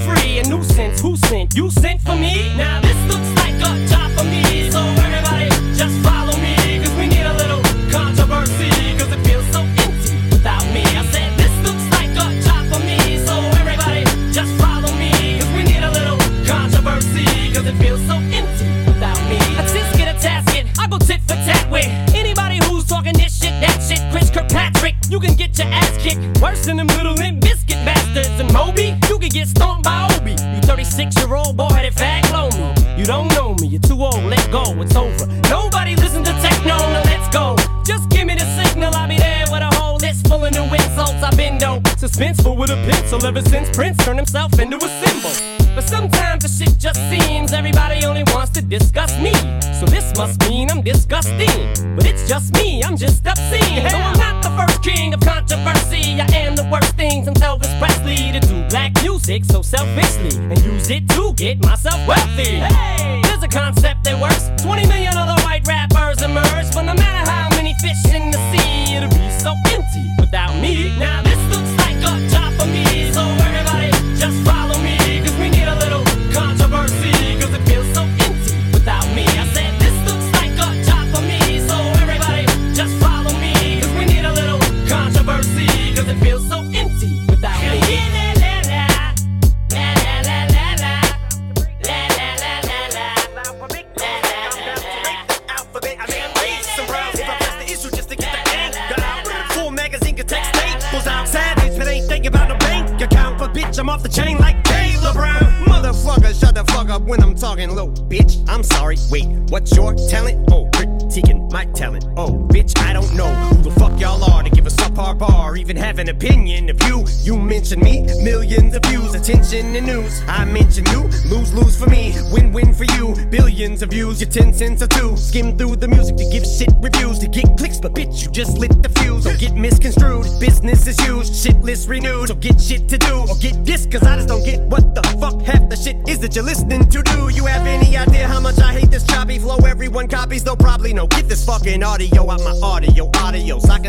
10 124.33 124.51
cents 124.51 124.81
or 124.81 124.87
two. 124.87 125.15
Skim 125.15 125.55
through 125.55 125.75
the 125.75 125.87
music 125.87 126.17
to 126.17 126.25
give 126.25 126.43
shit 126.43 126.73
reviews 126.81 127.19
to 127.19 127.27
get 127.27 127.45
clicks, 127.55 127.79
but 127.79 127.93
bitch, 127.93 128.25
you 128.25 128.31
just 128.31 128.57
lit 128.57 128.81
the 128.81 128.89
fuse. 128.89 129.25
Don't 129.25 129.39
get 129.39 129.53
misconstrued, 129.53 130.25
business 130.39 130.87
is 130.87 130.99
used, 131.05 131.35
shit 131.35 131.55
list 131.61 131.87
renewed. 131.87 132.29
So 132.29 132.35
get 132.35 132.59
shit 132.59 132.89
to 132.89 132.97
do, 132.97 133.25
or 133.29 133.37
get 133.37 133.63
this, 133.63 133.85
cause 133.85 134.01
I 134.01 134.15
just 134.15 134.27
don't 134.27 134.43
get 134.43 134.59
what 134.61 134.95
the 134.95 135.03
fuck 135.21 135.39
half 135.43 135.69
the 135.69 135.75
shit 135.75 135.97
is 136.09 136.17
that 136.19 136.35
you're 136.35 136.43
listening 136.43 136.89
to. 136.89 137.03
Do 137.03 137.29
you 137.29 137.45
have 137.45 137.67
any 137.67 137.95
idea 137.95 138.27
how 138.27 138.39
much 138.39 138.57
I 138.57 138.73
hate 138.73 138.89
this 138.89 139.05
choppy 139.05 139.37
flow? 139.37 139.57
Everyone 139.57 140.07
copies, 140.07 140.43
though 140.43 140.55
probably 140.55 140.93
no. 140.93 141.05
Get 141.05 141.29
this 141.29 141.45
fucking 141.45 141.83
audio 141.83 142.31
out 142.31 142.41
my 142.41 142.59
audio, 142.63 143.11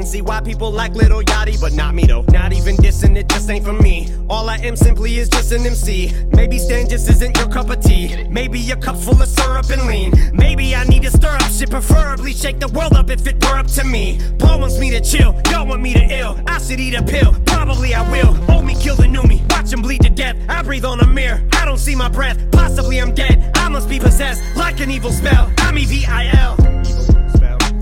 can 0.04 0.12
see 0.12 0.20
why 0.20 0.38
people 0.40 0.70
like 0.70 0.94
Little 0.94 1.22
Yachty, 1.22 1.58
but 1.58 1.72
not 1.72 1.94
me 1.94 2.04
though. 2.04 2.24
Not 2.28 2.52
even 2.52 2.76
dissing, 2.76 3.16
it 3.16 3.26
just 3.28 3.48
ain't 3.48 3.64
for 3.64 3.72
me. 3.72 4.08
All 4.28 4.50
I 4.50 4.56
am 4.56 4.76
simply 4.76 5.16
is 5.16 5.30
just 5.30 5.50
an 5.52 5.64
MC. 5.64 6.12
Maybe 6.32 6.58
Stan 6.58 6.88
just 6.88 7.08
isn't 7.08 7.36
your 7.38 7.48
cup 7.48 7.70
of 7.70 7.80
tea. 7.80 8.26
Maybe 8.28 8.70
a 8.70 8.76
cup 8.76 8.96
full 8.96 9.20
of 9.22 9.28
syrup 9.28 9.70
and 9.70 9.86
lean. 9.86 10.12
Maybe 10.34 10.76
I 10.76 10.84
need 10.84 11.04
to 11.04 11.10
stir 11.10 11.34
up 11.34 11.50
shit, 11.50 11.70
preferably 11.70 12.32
shake 12.34 12.60
the 12.60 12.68
world 12.68 12.92
up 12.92 13.08
if 13.08 13.26
it 13.26 13.42
were 13.42 13.56
up 13.56 13.66
to 13.68 13.84
me. 13.84 14.20
Paul 14.38 14.60
wants 14.60 14.78
me 14.78 14.90
to 14.90 15.00
chill, 15.00 15.40
y'all 15.50 15.66
want 15.66 15.80
me 15.80 15.94
to 15.94 16.04
ill. 16.20 16.38
I 16.46 16.58
should 16.58 16.80
eat 16.80 16.94
a 16.94 17.02
pill, 17.02 17.34
probably 17.46 17.94
I 17.94 18.02
will. 18.10 18.36
Old 18.50 18.66
me 18.66 18.74
kill 18.74 18.96
the 18.96 19.08
new 19.08 19.22
me, 19.22 19.42
watch 19.50 19.72
him 19.72 19.80
bleed 19.80 20.02
to 20.02 20.10
death. 20.10 20.36
I 20.50 20.62
breathe 20.62 20.84
on 20.84 21.00
a 21.00 21.06
mirror, 21.06 21.42
I 21.54 21.64
don't 21.64 21.78
see 21.78 21.94
my 21.94 22.10
breath. 22.10 22.38
Possibly 22.50 23.00
I'm 23.00 23.14
dead, 23.14 23.52
I 23.54 23.70
must 23.70 23.88
be 23.88 23.98
possessed 23.98 24.42
like 24.54 24.80
an 24.80 24.90
evil 24.90 25.12
spell. 25.12 25.50
I'm 25.58 25.78
E 25.78 25.82
E-V-I-L. 25.82 26.64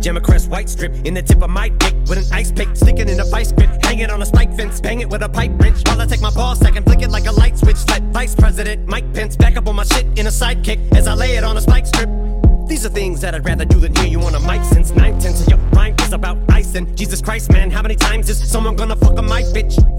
Jam 0.02 0.16
a 0.16 0.20
crest 0.20 0.50
white 0.50 0.68
strip 0.68 0.92
in 1.04 1.14
the 1.14 1.22
tip 1.22 1.42
of 1.42 1.50
my 1.50 1.68
dick 1.68 1.94
with 2.14 2.26
an 2.26 2.34
ice 2.34 2.52
pick 2.52 2.68
sticking 2.76 3.08
in 3.08 3.20
a 3.20 3.24
vice 3.24 3.52
grip. 3.52 3.70
Hang 3.82 4.00
it 4.00 4.10
on 4.10 4.20
a 4.20 4.26
spike 4.26 4.54
fence, 4.54 4.80
bang 4.82 5.00
it 5.00 5.08
with 5.08 5.22
a 5.22 5.28
pipe 5.28 5.50
wrench 5.58 5.80
while 5.86 5.98
I 5.98 6.04
take 6.04 6.20
my 6.20 6.30
ball 6.30 6.54
sack 6.54 6.76
and 6.76 6.84
flick 6.84 7.00
it 7.00 7.10
like 7.10 7.26
a 7.26 7.32
light 7.32 7.56
switch. 7.56 7.78
Vice 8.12 8.34
President 8.34 8.86
Mike 8.86 9.10
Pence 9.14 9.34
back 9.34 9.56
up 9.56 9.66
on 9.66 9.76
my 9.76 9.84
shit 9.84 10.06
in 10.18 10.26
a 10.26 10.30
sidekick 10.30 10.94
as 10.94 11.08
I 11.08 11.14
lay 11.14 11.36
it 11.36 11.44
on 11.44 11.56
a 11.56 11.60
spike 11.62 11.86
strip. 11.86 12.10
These 12.68 12.84
are 12.84 12.90
things 12.90 13.22
that 13.22 13.34
I'd 13.34 13.46
rather 13.46 13.64
do 13.64 13.80
than 13.80 13.94
hear 13.94 14.06
you 14.06 14.20
on 14.20 14.34
a 14.34 14.40
mic 14.40 14.62
since 14.64 14.90
nine 14.90 15.18
tenths 15.18 15.48
your 15.48 15.58
rhyme 15.72 15.94
is 16.00 16.12
about 16.12 16.36
ice 16.50 16.74
and 16.74 16.94
Jesus 16.98 17.22
Christ, 17.22 17.50
man, 17.50 17.70
how 17.70 17.80
many 17.80 17.96
times 17.96 18.28
is 18.28 18.50
someone 18.50 18.76
gonna 18.76 18.96
fuck 18.96 19.18
a 19.18 19.22
mic, 19.22 19.46
bitch? 19.46 19.91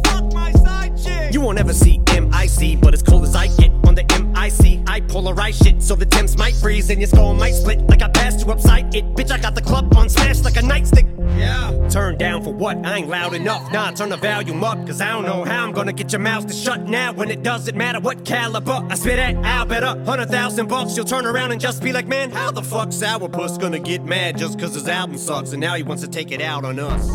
I 12.77 12.97
ain't 12.97 13.09
loud 13.09 13.33
enough. 13.33 13.71
Nah, 13.71 13.91
turn 13.91 14.09
the 14.09 14.17
volume 14.17 14.63
up, 14.63 14.85
cause 14.85 15.01
I 15.01 15.11
don't 15.11 15.23
know 15.23 15.43
how 15.43 15.63
I'm 15.63 15.71
gonna 15.71 15.93
get 15.93 16.11
your 16.11 16.19
mouth 16.21 16.47
to 16.47 16.53
shut 16.53 16.81
now 16.87 17.13
when 17.13 17.29
it 17.29 17.43
doesn't 17.43 17.77
matter 17.77 17.99
what 17.99 18.25
caliber. 18.25 18.85
I 18.89 18.95
spit 18.95 19.19
at, 19.19 19.35
I'll 19.45 19.65
bet 19.65 19.83
a 19.83 20.03
hundred 20.03 20.29
thousand 20.29 20.67
bucks. 20.67 20.95
You'll 20.95 21.05
turn 21.05 21.25
around 21.25 21.51
and 21.51 21.61
just 21.61 21.83
be 21.83 21.93
like, 21.93 22.07
man, 22.07 22.31
how 22.31 22.51
the 22.51 22.61
fuck 22.61 22.89
Sourpuss 22.89 23.59
gonna 23.59 23.79
get 23.79 24.03
mad 24.03 24.37
just 24.37 24.59
cause 24.59 24.73
his 24.73 24.87
album 24.87 25.17
sucks 25.17 25.51
and 25.51 25.61
now 25.61 25.75
he 25.75 25.83
wants 25.83 26.03
to 26.03 26.09
take 26.09 26.31
it 26.31 26.41
out 26.41 26.65
on 26.65 26.79
us? 26.79 27.07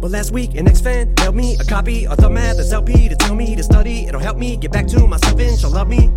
But 0.00 0.12
last 0.12 0.30
week, 0.30 0.54
an 0.54 0.68
ex-fan 0.68 1.14
mailed 1.18 1.34
me 1.34 1.56
a 1.56 1.64
copy 1.64 2.06
of 2.06 2.18
the 2.18 2.30
Mathers 2.30 2.72
LP 2.72 3.08
to 3.08 3.16
tell 3.16 3.34
me 3.34 3.56
to 3.56 3.62
study. 3.62 4.06
It'll 4.06 4.20
help 4.20 4.36
me 4.36 4.56
get 4.56 4.70
back 4.70 4.86
to 4.88 5.06
myself 5.06 5.38
and 5.40 5.58
she'll 5.58 5.70
love 5.70 5.88
me. 5.88 6.10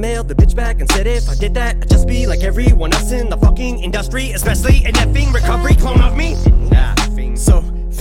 Mailed 0.00 0.28
the 0.28 0.34
bitch 0.34 0.56
back 0.56 0.80
and 0.80 0.90
said 0.92 1.06
if 1.06 1.28
I 1.28 1.34
did 1.34 1.52
that, 1.56 1.76
I'd 1.76 1.90
just 1.90 2.08
be 2.08 2.26
like 2.26 2.42
everyone 2.42 2.90
else 2.94 3.12
in 3.12 3.28
the 3.28 3.36
fucking 3.36 3.80
industry, 3.82 4.30
especially 4.30 4.82
an 4.86 4.94
effing 4.94 5.30
recovery 5.30 5.74
clone 5.74 6.00
of 6.00 6.16
me. 6.16 6.36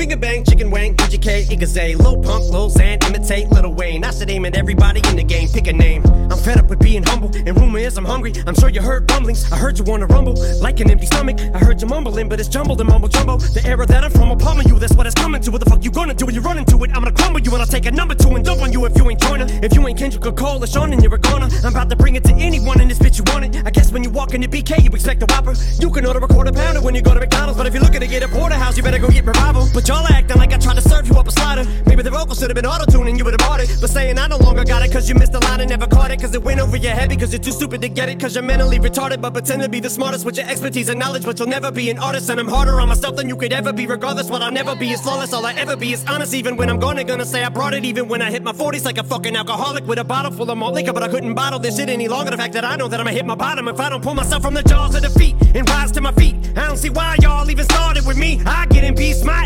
Finger 0.10 0.22
bang, 0.22 0.44
chicken 0.44 0.72
wang, 0.72 0.96
PGK, 0.96 1.46
Igaze, 1.50 1.96
low 2.00 2.18
pump, 2.20 2.46
low 2.46 2.68
Xan, 2.68 2.98
imitate 3.08 3.48
Little 3.50 3.76
Wayne. 3.76 4.04
I 4.04 4.10
should 4.10 4.32
aim 4.32 4.44
at 4.46 4.58
everybody 4.58 5.08
in 5.08 5.18
the 5.18 5.24
game, 5.24 5.48
pick 5.48 5.68
a 5.68 5.74
name. 5.74 6.02
I'm 6.32 6.38
fed 6.38 6.58
up 6.58 6.68
with 6.68 6.80
being 6.80 7.04
humble, 7.04 7.30
and 7.36 7.56
rumor 7.56 7.78
is 7.78 7.96
I'm 7.96 8.06
hungry. 8.06 8.34
I'm 8.48 8.56
sure 8.56 8.70
you 8.70 8.82
heard 8.82 9.08
rumblings. 9.12 9.52
I 9.52 9.58
heard 9.58 9.78
you 9.78 9.84
wanna 9.84 10.08
rumble, 10.08 10.34
like 10.62 10.80
an 10.80 10.90
empty 10.90 11.06
stomach. 11.06 11.40
I 11.54 11.60
heard 11.60 11.80
you 11.80 11.88
mumbling, 11.88 12.28
but 12.28 12.40
it's 12.40 12.50
jumbled 12.50 12.82
and 12.82 12.90
mumble 12.90 13.08
jumbo. 13.08 13.38
The 13.38 13.62
era 13.64 13.86
that 13.86 14.04
I'm 14.04 14.10
from 14.10 14.30
will 14.30 14.36
pummel 14.36 14.64
you, 14.64 14.80
that's 14.80 14.96
what 14.96 15.06
it's 15.06 15.14
coming 15.14 15.44
to. 15.44 15.52
What 15.52 15.64
the 15.64 15.70
fuck 15.70 15.84
you 15.84 15.92
gonna 15.92 16.16
do 16.16 16.26
when 16.26 16.34
you 16.34 16.42
run 16.42 16.58
into 16.58 16.84
it? 16.84 16.90
I'm 16.90 17.04
gonna 17.04 17.12
crumble 17.12 17.42
you, 17.42 17.52
and 17.52 17.62
I'll 17.62 17.68
take 17.68 17.86
a 17.86 17.92
number 17.92 18.16
two 18.16 18.30
and 18.30 18.44
dump 18.44 18.64
on 18.64 18.74
you 18.74 18.84
if 18.86 18.98
you 18.98 19.08
ain't 19.08 19.22
joiner. 19.22 19.46
If 19.62 19.76
you 19.76 19.88
ain't 19.88 20.00
Kendrick 20.00 20.26
or 20.26 20.32
Cole 20.32 20.64
or 20.64 20.66
Sean, 20.66 20.90
then 20.90 21.04
you're 21.04 21.14
a 21.14 21.20
goner. 21.20 21.50
I'm 21.64 21.72
about 21.72 21.88
to 21.92 21.96
bring 21.96 22.16
it 22.16 22.24
to 22.24 22.34
anyone 22.34 22.82
in 22.82 22.88
this 22.88 22.98
bitch 22.98 23.20
you 23.20 23.26
want 23.32 23.46
it. 23.46 23.64
I 23.64 23.70
guess 23.70 23.92
when 23.92 24.04
you 24.04 24.10
walk 24.10 24.34
into 24.34 24.48
BK, 24.48 24.84
you 24.84 24.90
expect 24.90 25.22
a 25.22 25.28
whopper. 25.28 25.54
You 25.80 25.92
can 25.92 26.04
order 26.08 26.18
a 26.18 26.28
quarter 26.28 26.52
pounder 26.52 26.82
when 26.82 26.96
you 26.96 27.04
go 27.04 27.14
to 27.14 27.20
McDonald's, 27.20 27.60
but 27.60 27.68
if 27.68 27.76
you're 27.76 27.84
looking 27.84 28.02
to 28.02 28.08
get 28.08 28.24
a 28.24 28.28
porterhouse, 28.28 28.76
you 28.76 28.82
better 28.82 28.98
go 28.98 29.10
get 29.10 29.24
revival. 29.24 29.70
But 29.72 29.88
y'all 29.88 29.99
acting 30.08 30.38
like 30.38 30.54
I 30.54 30.58
tried 30.58 30.76
to 30.76 30.82
serve 30.82 31.08
you 31.08 31.16
up 31.16 31.28
a 31.28 31.32
slider. 31.32 31.66
Maybe 31.86 32.02
the 32.04 32.12
vocals 32.12 32.40
should 32.40 32.50
have 32.50 32.56
been 32.56 32.66
auto-tuned 32.66 33.08
and 33.08 33.18
you 33.18 33.26
would 33.26 33.40
have 33.40 33.48
bought 33.50 33.60
it. 33.60 33.70
But 33.82 33.90
saying 33.90 34.18
I 34.18 34.28
no 34.28 34.38
longer 34.38 34.64
got 34.64 34.84
it 34.84 34.92
cause 34.92 35.10
you 35.10 35.16
missed 35.16 35.32
the 35.32 35.40
line 35.40 35.62
and 35.62 35.70
never 35.70 35.88
caught 35.88 36.12
it. 36.12 36.22
Cause 36.22 36.34
it 36.34 36.44
went 36.44 36.60
over 36.60 36.78
your 36.78 36.94
head 36.94 37.10
because 37.10 37.32
you're 37.32 37.42
too 37.42 37.52
stupid 37.52 37.82
to 37.82 37.90
get 37.90 38.10
it. 38.10 38.20
Cause 38.20 38.36
you're 38.36 38.44
mentally 38.44 38.80
retarded, 38.80 39.22
but 39.22 39.34
pretend 39.34 39.62
to 39.62 39.70
be 39.70 39.80
the 39.80 39.90
smartest 39.90 40.26
with 40.26 40.38
your 40.38 40.48
expertise 40.48 40.90
and 40.90 41.00
knowledge. 41.00 41.26
But 41.26 41.40
you'll 41.40 41.48
never 41.48 41.72
be 41.72 41.90
an 41.90 41.98
artist. 41.98 42.30
And 42.30 42.40
I'm 42.40 42.48
harder 42.48 42.80
on 42.80 42.88
myself 42.88 43.16
than 43.16 43.30
you 43.30 43.36
could 43.36 43.54
ever 43.54 43.74
be. 43.74 43.88
Regardless, 43.88 44.30
what 44.30 44.42
I'll 44.42 44.52
never 44.52 44.76
be 44.76 44.92
is 44.92 45.02
flawless. 45.02 45.34
All 45.34 45.46
I 45.46 45.54
ever 45.54 45.76
be 45.76 45.94
is 45.94 46.06
honest. 46.06 46.34
Even 46.34 46.58
when 46.58 46.70
I'm 46.70 46.80
gonna, 46.80 47.04
gonna 47.04 47.26
say 47.26 47.44
I 47.44 47.50
brought 47.50 47.74
it. 47.74 47.86
Even 47.86 48.08
when 48.08 48.22
I 48.22 48.32
hit 48.32 48.44
my 48.44 48.54
40s 48.54 48.86
like 48.86 48.98
a 48.98 49.04
fucking 49.04 49.36
alcoholic 49.36 49.86
with 49.86 50.00
a 50.00 50.04
bottle 50.04 50.32
full 50.32 50.50
of 50.50 50.58
malt 50.58 50.74
liquor. 50.74 50.94
But 50.94 51.04
I 51.04 51.08
couldn't 51.08 51.34
bottle 51.34 51.60
this 51.60 51.78
shit 51.78 51.90
any 51.90 52.08
longer. 52.08 52.32
The 52.32 52.38
fact 52.38 52.54
that 52.54 52.66
I 52.66 52.76
know 52.76 52.88
that 52.88 53.00
I'ma 53.00 53.12
hit 53.12 53.26
my 53.26 53.36
bottom 53.36 53.68
if 53.68 53.80
I 53.80 53.90
don't 53.90 54.04
pull 54.04 54.16
myself 54.16 54.44
from 54.44 54.54
the 54.54 54.64
jaws 54.64 54.96
of 54.96 55.02
defeat 55.02 55.36
and 55.56 55.68
rise 55.70 55.92
to 55.94 56.02
my 56.02 56.12
feet. 56.14 56.36
I 56.56 56.68
don't 56.68 56.78
see 56.78 56.90
why 56.90 57.16
y'all 57.22 57.50
even 57.50 57.66
started 57.66 58.06
with 58.06 58.18
me. 58.18 58.42
I 58.46 58.66
get 58.68 58.84
in 58.84 58.96
peace, 58.96 59.24
my 59.24 59.44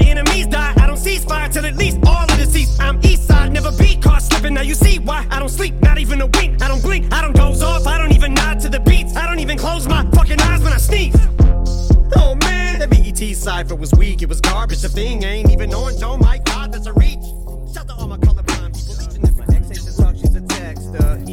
die. 0.48 0.74
I 0.78 0.88
don't 0.88 0.98
cease 0.98 1.24
fire 1.26 1.50
till 1.50 1.66
at 1.66 1.76
least 1.76 2.00
all 2.06 2.24
of 2.24 2.38
the 2.38 2.46
seats. 2.46 2.80
I'm 2.80 3.00
east 3.04 3.28
side, 3.28 3.52
never 3.52 3.72
be 3.72 3.96
caught 3.98 4.22
slipping. 4.22 4.54
Now 4.54 4.62
you 4.62 4.76
see 4.76 5.00
why 5.00 5.26
I 5.30 5.40
don't 5.40 5.50
sleep, 5.50 5.76
not 5.82 5.98
even 5.98 6.22
a 6.22 6.28
wink. 6.28 6.62
I 6.62 6.68
don't 6.68 6.82
blink, 6.82 7.12
I 7.14 7.22
don't 7.22 7.36
doze 7.36 7.62
off, 7.62 7.88
I 7.88 7.98
don't 7.98 8.14
even 8.14 8.34
nod 8.34 8.60
to 8.62 8.70
the 8.70 8.80
beats. 8.80 9.16
I 9.16 9.28
don't 9.28 9.40
even 9.40 9.58
close 9.58 9.88
my 9.88 10.06
fucking 10.12 10.40
eyes 10.42 10.62
when 10.64 10.74
I 10.74 10.78
sneeze. 10.78 11.16
Oh 12.16 12.36
man, 12.42 12.80
that 12.80 12.90
BET 12.90 13.36
cipher 13.36 13.76
was 13.76 13.92
weak, 13.94 14.22
it 14.22 14.30
was 14.30 14.42
garbage. 14.42 14.82
The 14.82 14.90
thing 14.90 15.24
ain't 15.24 15.52
even 15.52 15.74
orange. 15.74 16.02
Oh 16.04 16.18
my 16.18 16.40
god, 16.40 16.72
that's 16.72 16.88
a 16.88 16.94
reach. 16.94 17.24
Shout 17.74 17.88
to 17.88 17.96
all 17.96 18.08
my 18.08 18.18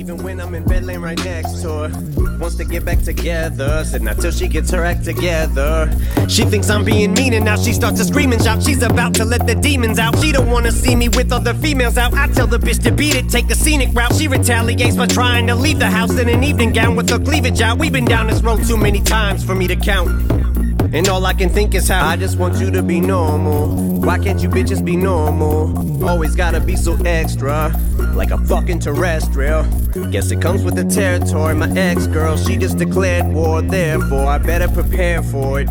Even 0.01 0.17
when 0.23 0.41
I'm 0.41 0.55
in 0.55 0.65
bed 0.65 0.85
laying 0.85 1.03
right 1.03 1.23
next 1.27 1.61
to 1.61 1.69
her. 1.69 2.39
Wants 2.39 2.57
to 2.57 2.65
get 2.65 2.87
back 2.87 3.03
together, 3.03 3.85
said 3.85 4.01
not 4.01 4.19
till 4.19 4.31
she 4.31 4.49
gets 4.49 4.71
her 4.71 4.83
act 4.83 5.05
together. 5.05 5.95
She 6.27 6.45
thinks 6.45 6.71
I'm 6.71 6.87
being 6.87 7.13
mean 7.13 7.35
and 7.35 7.45
now 7.45 7.57
she 7.57 7.75
starts 7.75 7.99
to 7.99 8.07
scream 8.07 8.33
and 8.33 8.43
shout. 8.43 8.63
She's 8.63 8.83
about 8.83 9.13
to 9.17 9.27
let 9.27 9.47
the 9.47 9.55
demons 9.55 9.99
out. 9.99 10.19
She 10.19 10.33
don't 10.33 10.49
wanna 10.49 10.73
see 10.73 10.97
me 10.97 11.11
with 11.11 11.31
other 11.33 11.53
females 11.53 11.99
out. 11.99 12.15
I 12.15 12.29
tell 12.29 12.47
the 12.47 12.57
bitch 12.57 12.83
to 12.85 12.93
beat 12.93 13.15
it, 13.15 13.29
take 13.29 13.47
the 13.47 13.55
scenic 13.55 13.91
route. 13.93 14.15
She 14.15 14.27
retaliates 14.27 14.97
by 14.97 15.07
trying 15.07 15.47
to 15.49 15.55
leave 15.55 15.79
the 15.79 15.91
house 15.91 16.19
in 16.19 16.31
an 16.31 16.45
evening 16.45 16.73
gown 16.73 16.97
with 16.97 17.11
her 17.11 17.19
cleavage 17.19 17.61
out. 17.61 17.77
We've 17.77 17.93
been 17.93 18.07
down 18.07 18.29
this 18.29 18.43
road 18.43 18.65
too 18.65 18.79
many 18.79 19.03
times 19.03 19.45
for 19.45 19.55
me 19.55 19.69
to 19.69 19.77
count. 19.77 20.50
And 20.93 21.09
all 21.09 21.25
I 21.25 21.35
can 21.35 21.49
think 21.49 21.75
is 21.77 21.87
how 21.89 22.05
I 22.05 22.17
just 22.17 22.37
want 22.37 22.59
you 22.59 22.69
to 22.73 22.83
be 22.83 23.01
normal. 23.01 23.69
Why 24.01 24.19
can't 24.19 24.41
you 24.43 24.49
bitches 24.49 24.85
be 24.85 24.97
normal? 24.97 26.05
Always 26.05 26.35
gotta 26.35 26.59
be 26.59 26.75
so 26.75 26.97
extra, 27.05 27.69
like 28.15 28.33
a 28.33 28.39
fucking 28.39 28.81
terrestrial. 28.81 29.63
Guess 30.11 30.33
it 30.33 30.43
comes 30.43 30.65
with 30.65 30.75
the 30.75 30.85
territory. 30.85 31.55
My 31.55 31.71
ex 31.79 32.09
girl, 32.09 32.37
she 32.37 32.57
just 32.57 32.77
declared 32.77 33.33
war, 33.33 33.63
therefore 33.63 34.27
I 34.27 34.39
better 34.39 34.67
prepare 34.67 35.23
for 35.23 35.61
it. 35.61 35.69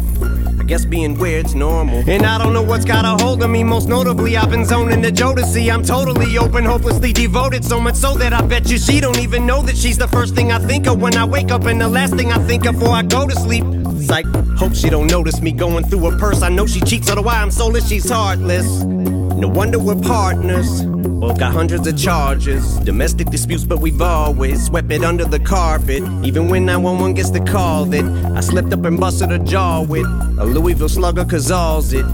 I 0.58 0.64
guess 0.64 0.86
being 0.86 1.18
weird's 1.18 1.54
normal. 1.54 2.02
And 2.10 2.26
I 2.26 2.38
don't 2.38 2.54
know 2.54 2.64
what's 2.64 2.86
got 2.86 3.04
a 3.04 3.22
hold 3.22 3.44
of 3.44 3.50
me. 3.50 3.62
Most 3.64 3.90
notably, 3.90 4.38
I've 4.38 4.52
been 4.52 4.64
zoning 4.64 5.02
the 5.02 5.12
Jodeci. 5.12 5.74
I'm 5.74 5.84
totally 5.84 6.38
open, 6.38 6.64
hopelessly 6.64 7.12
devoted. 7.12 7.66
So 7.66 7.82
much 7.82 7.96
so 7.96 8.16
that 8.16 8.32
I 8.32 8.42
bet 8.42 8.70
you 8.70 8.78
she 8.78 9.02
don't 9.02 9.20
even 9.20 9.46
know 9.46 9.62
that 9.64 9.76
she's 9.76 9.98
the 9.98 10.08
first 10.08 10.34
thing 10.34 10.54
I 10.54 10.60
think 10.60 10.88
of 10.88 11.02
when 11.02 11.18
I 11.18 11.26
wake 11.26 11.52
up 11.52 11.66
and 11.66 11.82
the 11.82 11.90
last 11.90 12.16
thing 12.16 12.32
I 12.32 12.38
think 12.48 12.66
of 12.66 12.80
before 12.80 12.94
I 12.94 13.04
go 13.04 13.28
to 13.28 13.36
sleep. 13.36 13.66
Psych, 14.02 14.26
hope 14.58 14.74
she 14.74 14.90
don't 14.90 15.08
notice 15.08 15.42
me 15.42 15.52
going 15.52 15.84
through 15.84 16.10
her 16.10 16.18
purse. 16.18 16.42
I 16.42 16.50
know 16.50 16.66
she 16.66 16.82
cheats, 16.82 17.10
otherwise 17.10 17.36
I'm 17.36 17.52
soulless, 17.52 17.88
she's 17.88 18.10
heartless. 18.10 18.84
No 18.84 19.48
wonder 19.48 19.80
we're 19.80 19.96
partners. 19.96 20.84
Both 20.84 21.40
got 21.40 21.54
hundreds 21.54 21.88
of 21.88 21.98
charges. 21.98 22.78
Domestic 22.80 23.30
disputes, 23.30 23.64
but 23.64 23.80
we've 23.80 24.02
always 24.02 24.66
swept 24.66 24.92
it 24.92 25.04
under 25.04 25.26
the 25.26 25.40
carpet. 25.40 26.04
Even 26.24 26.50
when 26.50 26.66
911 26.66 27.14
gets 27.14 27.30
the 27.30 27.40
call 27.42 27.86
that 27.86 28.04
I 28.36 28.42
slipped 28.42 28.74
up 28.74 28.84
and 28.86 29.00
busted 29.00 29.32
a 29.32 29.40
jaw 29.40 29.82
with 29.82 30.06
a 30.06 30.46
Louisville 30.46 30.90
slugger, 30.90 31.26
cause 31.26 31.52
all's 31.52 31.94
it. 31.94 32.06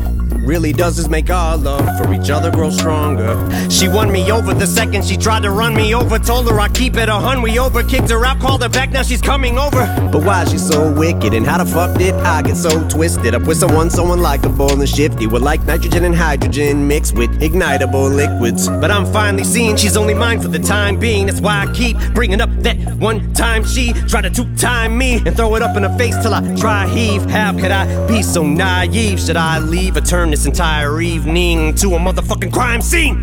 Really 0.46 0.72
does 0.72 1.00
is 1.00 1.10
make 1.10 1.30
our 1.30 1.58
love 1.58 1.86
for 1.98 2.14
each 2.14 2.30
other 2.30 2.52
grow 2.52 2.70
stronger. 2.70 3.36
She 3.70 3.88
won 3.88 4.12
me 4.12 4.32
over 4.32 4.54
the 4.54 4.68
second 4.68 5.06
she 5.06 5.18
tried 5.18 5.44
to 5.44 5.52
run 5.52 5.74
me 5.74 5.96
over. 5.96 6.20
Told 6.20 6.50
her 6.50 6.60
I 6.60 6.70
keep 6.70 6.96
it 6.98 7.10
a 7.10 7.14
hun. 7.14 7.42
We 7.42 7.58
over 7.60 7.84
kicked 7.84 8.10
her 8.12 8.26
out, 8.26 8.40
called 8.40 8.62
her 8.62 8.70
back. 8.70 8.92
Now 8.92 9.02
she's 9.02 9.22
coming 9.22 9.58
over. 9.58 9.86
But 10.12 10.24
why 10.24 10.46
she 10.46 10.58
so 10.58 10.94
wicked? 10.94 11.34
And 11.34 11.46
how 11.46 11.58
the 11.64 11.66
fuck 11.66 11.98
did 11.98 12.14
I 12.14 12.42
get 12.42 12.56
so 12.56 12.88
twisted 12.88 13.34
up 13.34 13.44
with 13.44 13.58
someone 13.58 13.90
so 13.90 14.06
unlikable 14.06 14.72
and 14.72 14.88
shifty? 14.88 15.28
We're 15.28 15.40
like 15.40 15.64
nitrogen 15.66 16.06
and 16.06 16.16
hydrogen 16.16 16.88
mixed 16.88 17.16
with 17.16 17.32
ignitable 17.42 18.16
liquids. 18.16 18.68
But 18.68 18.92
I'm 18.92 19.06
finally 19.12 19.44
seeing 19.44 19.76
she's 19.76 19.98
only 19.98 20.14
mine 20.14 20.42
for 20.42 20.48
the 20.48 20.60
time 20.60 21.00
being. 21.00 21.26
That's 21.26 21.42
why 21.42 21.66
I 21.66 21.74
keep 21.74 21.98
bringing 22.14 22.42
up 22.42 22.50
that 22.60 22.78
one 22.98 23.34
time 23.34 23.66
she 23.66 23.94
tried 24.08 24.22
to 24.22 24.30
two 24.30 24.54
time 24.56 24.98
me 24.98 25.22
and 25.26 25.36
throw 25.36 25.56
it 25.56 25.62
up 25.62 25.76
in 25.76 25.84
her 25.84 25.98
face 25.98 26.16
till 26.22 26.34
I 26.34 26.56
try 26.56 26.88
heave. 26.88 27.24
How 27.26 27.52
could 27.52 27.72
I 27.72 28.08
be 28.08 28.22
so 28.22 28.44
naive? 28.44 29.20
Should 29.20 29.38
I 29.38 29.60
leave 29.60 29.98
or 29.98 30.02
turn 30.02 30.35
this 30.36 30.46
entire 30.46 31.00
evening 31.00 31.74
to 31.76 31.96
a 31.96 31.98
motherfucking 31.98 32.52
crime 32.52 32.82
scene? 32.82 33.16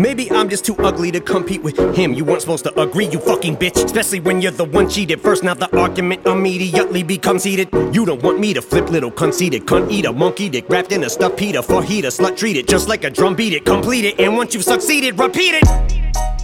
Maybe 0.00 0.30
I'm 0.32 0.48
just 0.48 0.64
too 0.64 0.74
ugly 0.78 1.12
to 1.12 1.20
compete 1.20 1.62
with 1.62 1.76
him. 1.94 2.14
You 2.14 2.24
weren't 2.24 2.40
supposed 2.40 2.64
to 2.64 2.80
agree, 2.80 3.08
you 3.08 3.18
fucking 3.18 3.58
bitch. 3.58 3.84
Especially 3.84 4.20
when 4.20 4.40
you're 4.40 4.52
the 4.52 4.64
one 4.64 4.88
cheated 4.88 5.20
first. 5.20 5.44
Now 5.44 5.52
the 5.52 5.68
argument 5.78 6.26
immediately 6.26 7.02
becomes 7.02 7.44
heated. 7.44 7.68
You 7.92 8.06
don't 8.06 8.22
want 8.22 8.40
me 8.40 8.54
to 8.54 8.62
flip 8.62 8.88
little 8.88 9.10
conceited 9.10 9.66
cunt 9.66 9.90
eat 9.90 10.06
a 10.06 10.12
monkey 10.14 10.48
dick 10.48 10.64
wrapped 10.70 10.92
in 10.92 11.04
a 11.04 11.10
stuffed 11.10 11.36
Peter 11.36 11.60
for 11.60 11.82
heater. 11.82 12.08
Slut 12.08 12.38
treat 12.38 12.56
it 12.56 12.66
just 12.66 12.88
like 12.88 13.04
a 13.04 13.10
drum 13.10 13.34
beat 13.36 13.52
it. 13.52 13.66
Complete 13.66 14.06
it. 14.06 14.18
And 14.18 14.34
once 14.34 14.54
you've 14.54 14.64
succeeded, 14.64 15.18
repeat 15.18 15.60
it. 15.60 16.35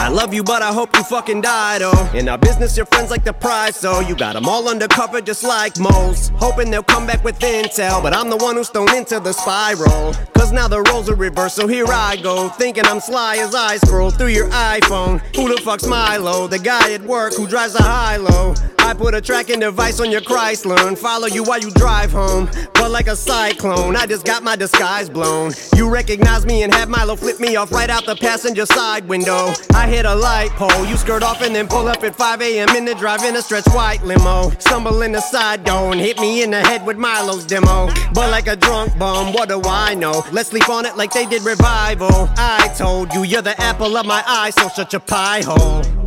I 0.00 0.08
love 0.08 0.32
you, 0.32 0.42
but 0.42 0.62
I 0.62 0.72
hope 0.72 0.96
you 0.96 1.04
fucking 1.04 1.42
died, 1.42 1.82
oh. 1.84 2.10
In 2.14 2.26
our 2.30 2.38
business, 2.38 2.74
your 2.74 2.86
friends 2.86 3.10
like 3.10 3.22
the 3.22 3.34
prize, 3.34 3.76
so 3.76 4.00
you 4.00 4.16
got 4.16 4.32
them 4.32 4.48
all 4.48 4.66
undercover 4.66 5.20
just 5.20 5.44
like 5.44 5.78
moles. 5.78 6.32
Hoping 6.36 6.70
they'll 6.70 6.82
come 6.82 7.06
back 7.06 7.22
with 7.22 7.38
intel, 7.40 8.02
but 8.02 8.14
I'm 8.14 8.30
the 8.30 8.38
one 8.38 8.56
who's 8.56 8.70
thrown 8.70 8.94
into 8.96 9.20
the 9.20 9.34
spiral. 9.34 10.14
Cause 10.32 10.52
now 10.52 10.68
the 10.68 10.80
roles 10.90 11.10
are 11.10 11.14
reversed, 11.14 11.56
so 11.56 11.66
here 11.66 11.84
I 11.86 12.16
go. 12.16 12.48
Thinking 12.48 12.86
I'm 12.86 12.98
sly 12.98 13.36
as 13.36 13.54
I 13.54 13.76
scroll 13.76 14.10
through 14.10 14.28
your 14.28 14.48
iPhone. 14.48 15.20
Who 15.36 15.54
the 15.54 15.60
fuck's 15.60 15.86
Milo? 15.86 16.46
The 16.46 16.58
guy 16.58 16.94
at 16.94 17.02
work 17.02 17.34
who 17.34 17.46
drives 17.46 17.74
a 17.74 17.82
high 17.82 18.16
low. 18.16 18.54
I 18.78 18.94
put 18.94 19.14
a 19.14 19.20
tracking 19.20 19.60
device 19.60 20.00
on 20.00 20.10
your 20.10 20.22
Chrysler 20.22 20.88
and 20.88 20.98
follow 20.98 21.26
you 21.26 21.44
while 21.44 21.60
you 21.60 21.70
drive 21.72 22.10
home. 22.10 22.48
But 22.74 22.90
like 22.90 23.06
a 23.06 23.14
cyclone, 23.14 23.94
I 23.94 24.06
just 24.06 24.24
got 24.24 24.42
my 24.42 24.56
disguise 24.56 25.08
blown. 25.08 25.52
You 25.76 25.88
recognize 25.88 26.46
me 26.46 26.62
and 26.62 26.74
have 26.74 26.88
Milo 26.88 27.14
flip 27.14 27.38
me 27.38 27.54
off 27.56 27.70
right 27.70 27.90
out 27.90 28.06
the 28.06 28.16
passenger 28.16 28.66
side 28.66 29.06
window. 29.06 29.52
I 29.74 29.86
hit 29.90 30.06
a 30.06 30.14
light 30.14 30.50
pole, 30.50 30.84
you 30.86 30.96
skirt 30.96 31.22
off 31.22 31.42
and 31.42 31.54
then 31.54 31.66
pull 31.66 31.88
up 31.88 32.02
at 32.04 32.14
5 32.14 32.40
a.m. 32.42 32.68
in 32.76 32.84
the 32.84 32.94
drive 32.94 33.24
in 33.24 33.34
a 33.36 33.42
stretch 33.42 33.66
white 33.74 34.02
limo. 34.04 34.50
Stumble 34.58 35.02
in 35.02 35.12
the 35.12 35.20
side 35.20 35.68
and 35.68 36.00
hit 36.00 36.18
me 36.20 36.42
in 36.42 36.50
the 36.50 36.60
head 36.60 36.86
with 36.86 36.96
Milo's 36.96 37.44
demo. 37.44 37.88
But 38.14 38.30
like 38.30 38.46
a 38.46 38.56
drunk 38.56 38.96
bum, 38.98 39.32
what 39.32 39.48
do 39.48 39.60
I 39.64 39.94
know? 39.94 40.24
Let's 40.32 40.50
sleep 40.50 40.68
on 40.68 40.86
it 40.86 40.96
like 40.96 41.12
they 41.12 41.26
did 41.26 41.42
revival. 41.42 42.28
I 42.36 42.72
told 42.78 43.12
you 43.12 43.24
you're 43.24 43.42
the 43.42 43.60
apple 43.60 43.96
of 43.96 44.06
my 44.06 44.22
eye, 44.26 44.50
so 44.50 44.68
shut 44.68 44.92
your 44.92 45.00
pie 45.00 45.42
hole. 45.44 45.99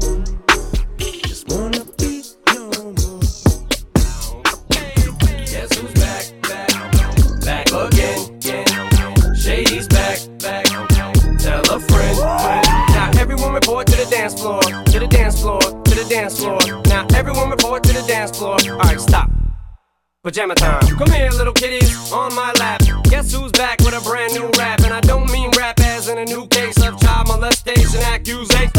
Dance 16.13 16.39
floor. 16.39 16.59
Now 16.85 17.07
everyone 17.15 17.49
report 17.49 17.83
to 17.85 17.93
the 17.93 18.03
dance 18.07 18.37
floor. 18.37 18.57
All 18.69 18.77
right, 18.77 18.99
stop. 18.99 19.31
Pajama 20.23 20.53
time. 20.55 20.81
Come 20.95 21.11
here, 21.11 21.29
little 21.31 21.53
kitties, 21.53 22.11
on 22.11 22.33
my 22.35 22.53
lap. 22.59 22.81
Guess 23.05 23.33
who's 23.33 23.51
back 23.51 23.79
with 23.79 23.95
a 23.95 24.01
brand 24.01 24.33
new 24.33 24.49
rap? 24.57 24.81
And 24.81 24.93
I 24.93 25.01
don't 25.01 25.29
mean 25.31 25.49
rap 25.57 25.79
as 25.79 26.07
in 26.07 26.17
a 26.19 26.25
new 26.25 26.47
case 26.47 26.77
of 26.83 26.99
child 27.01 27.27
molestation 27.27 27.99
accusation. 28.01 28.71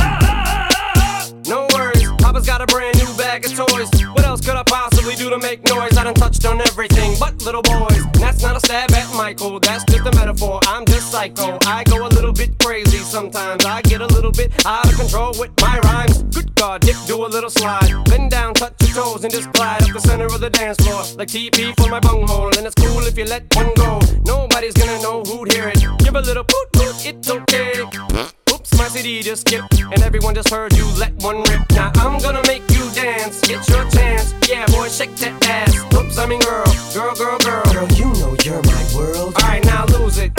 No 1.47 1.67
worries, 1.75 2.09
Papa's 2.19 2.47
got 2.47 2.63
a 2.63 2.67
brand 2.67 2.97
new 2.99 3.13
bag 3.17 3.45
of 3.45 3.55
toys. 3.55 3.91
What 4.15 4.25
else 4.25 4.41
could 4.41 4.57
I 4.57 4.63
possibly 5.05 5.25
do 5.25 5.31
to 5.31 5.39
make 5.39 5.63
noise? 5.69 5.97
I 5.97 6.05
done 6.05 6.15
touched 6.15 6.45
on 6.47 6.61
everything 6.61 7.17
but 7.19 7.43
little 7.43 7.63
boys. 7.63 8.03
That's 8.15 8.43
not 8.43 8.57
a 8.57 8.61
stab 8.61 8.91
at 8.93 9.15
Michael, 9.15 9.61
that's 9.61 9.85
just 9.85 10.07
a 10.07 10.13
metaphor. 10.17 10.61
I'm 10.67 10.85
just 10.87 11.11
psycho. 11.11 11.59
I 11.63 11.85
go 11.85 12.07
a 12.07 12.09
little 12.09 12.33
bit 12.33 12.59
crazy 12.59 12.99
sometimes. 12.99 13.65
I 13.65 13.83
get 13.83 14.01
a 14.01 14.07
little 14.07 14.33
bit 14.33 14.53
out 14.67 14.87
of 14.87 14.99
control 14.99 15.33
with 15.39 15.51
my 15.61 15.79
rhymes. 15.81 16.23
Good 16.23 16.55
God, 16.55 16.81
Dick, 16.81 16.97
do 17.07 17.25
a 17.27 17.29
little 17.29 17.51
slide. 17.51 17.91
Bend 18.07 18.31
down, 18.31 18.55
touch 18.55 18.75
your 18.83 19.05
toes, 19.05 19.25
and 19.25 19.33
just 19.33 19.53
glide 19.53 19.83
up 19.83 19.93
the 19.93 20.01
center 20.01 20.27
of 20.27 20.41
the 20.41 20.51
dance 20.51 20.79
floor. 20.79 21.03
Like 21.17 21.29
TP 21.29 21.75
for 21.77 21.91
my 21.91 22.01
bunghole. 22.01 22.57
And 22.57 22.67
it's 22.67 22.75
cool 22.75 23.07
if 23.07 23.19
you 23.19 23.25
let 23.25 23.55
one 23.55 23.73
go. 23.75 24.01
Nobody's 24.25 24.75
gonna 24.75 25.01
know 25.03 25.23
who'd 25.23 25.53
hear 25.53 25.69
it. 25.69 25.81
Give 25.99 26.15
a 26.15 26.21
little 26.21 26.45
poot 26.45 26.73
poot, 26.73 27.07
it's 27.07 27.31
okay. 27.31 28.44
My 28.77 28.89
CD 28.89 29.23
just 29.23 29.47
skipped, 29.47 29.81
and 29.81 30.03
everyone 30.03 30.35
just 30.35 30.51
heard 30.51 30.77
you 30.77 30.87
let 30.99 31.13
one 31.23 31.43
rip. 31.45 31.71
Now 31.73 31.93
I'm 31.97 32.21
gonna 32.21 32.43
make 32.47 32.63
you 32.71 32.91
dance, 32.91 33.41
get 33.41 33.67
your 33.69 33.89
chance. 33.91 34.35
Yeah, 34.49 34.67
boy, 34.67 34.89
shake 34.89 35.15
that 35.17 35.47
ass. 35.47 35.75
Oops, 35.95 36.19
I 36.19 36.27
mean 36.27 36.41
girl, 36.41 36.65
girl, 36.93 37.15
girl, 37.15 37.39
girl. 37.39 37.65
Girl, 37.73 37.89
you 37.93 38.13
know 38.21 38.37
you're 38.43 38.63
my 38.63 38.85
world. 38.95 39.35
Alright, 39.37 39.65
now 39.65 39.85
lose 39.87 40.19
it. 40.19 40.33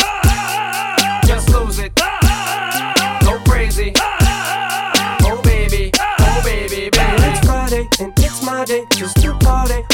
Just 1.26 1.50
lose 1.50 1.80
it. 1.80 1.96
Go 1.96 3.40
crazy. 3.50 3.94
Oh 3.98 5.42
baby, 5.44 5.92
oh 5.98 6.42
baby, 6.44 6.90
baby. 6.90 7.24
It's 7.24 7.46
Friday 7.46 7.88
and 8.00 8.14
it's 8.18 8.44
my 8.44 8.66
day, 8.66 8.86
just 8.92 9.16
party 9.16 9.45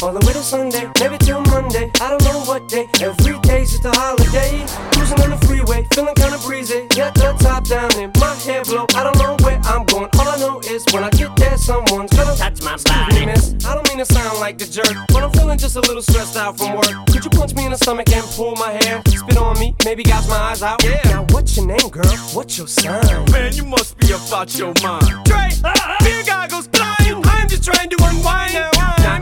all 0.02 0.14
the 0.14 0.26
way 0.26 0.34
to 0.34 0.44
Sunday, 0.44 0.90
maybe 1.00 1.18
till 1.18 1.42
Monday. 1.54 1.92
I 2.02 2.10
don't 2.10 2.24
know 2.24 2.40
what 2.46 2.68
day. 2.68 2.88
Every 3.02 3.40
day's 3.40 3.72
just 3.72 3.86
a 3.86 3.92
holiday. 3.92 4.66
Cruising 4.94 5.20
on 5.22 5.30
the 5.30 5.40
freeway, 5.46 5.86
feeling 5.94 6.16
kinda 6.16 6.38
breezy. 6.40 6.88
Got 6.96 7.14
the 7.16 7.34
top 7.40 7.68
down 7.68 7.92
and 7.98 8.12
my 8.20 8.34
hair 8.36 8.64
blow. 8.64 8.86
I 8.96 9.04
don't 9.04 9.18
know 9.18 9.38
where 9.46 9.60
I'm 9.66 9.86
going. 9.86 10.10
All 10.18 10.28
I 10.28 10.38
know 10.38 10.60
is 10.62 10.86
when 10.94 11.04
I 11.04 11.10
get 11.12 11.36
there, 11.36 11.58
someone's 11.58 12.12
gonna 12.12 12.36
touch 12.36 12.62
my 12.62 12.78
body. 12.78 13.26
Miss, 13.26 13.54
I 13.66 13.76
don't 13.76 13.88
mean 13.90 14.00
to 14.00 14.06
sound 14.06 14.40
like 14.40 14.58
the 14.58 14.66
jerk, 14.66 14.96
but 15.14 15.24
I'm 15.24 15.32
feeling 15.32 15.58
just 15.58 15.76
a 15.76 15.82
little 15.82 16.02
stressed 16.02 16.36
out 16.38 16.58
from 16.58 16.74
work. 16.76 16.94
Could 17.12 17.24
you 17.26 17.32
punch 17.32 17.54
me 17.56 17.66
in 17.66 17.72
the 17.72 17.78
stomach 17.78 18.12
and 18.12 18.26
pull 18.36 18.56
my 18.56 18.72
hair? 18.84 19.02
Spit 19.08 19.38
on 19.38 19.60
me, 19.60 19.76
maybe 19.86 20.04
gouge 20.04 20.28
my 20.28 20.36
eyes 20.52 20.64
out. 20.64 20.84
Yeah. 20.84 21.02
Now 21.06 21.26
what's 21.30 21.56
your 21.58 21.68
name, 21.68 21.90
girl? 21.90 22.16
What's 22.34 22.58
your 22.58 22.68
sign? 22.68 23.26
Man, 23.32 23.54
you 23.54 23.66
must 23.66 23.98
be 23.98 24.12
about 24.12 24.58
your 24.58 24.74
mind. 24.82 25.08
Dre, 25.26 25.50
uh, 25.64 25.68
uh, 25.68 25.74
uh, 25.76 26.04
beer 26.04 26.24
goggles 26.26 26.68
flying. 26.68 27.22
I'm 27.26 27.48
just 27.48 27.64
trying 27.64 27.90
to 27.90 27.98
unwind. 28.04 28.54
Now 28.54 28.72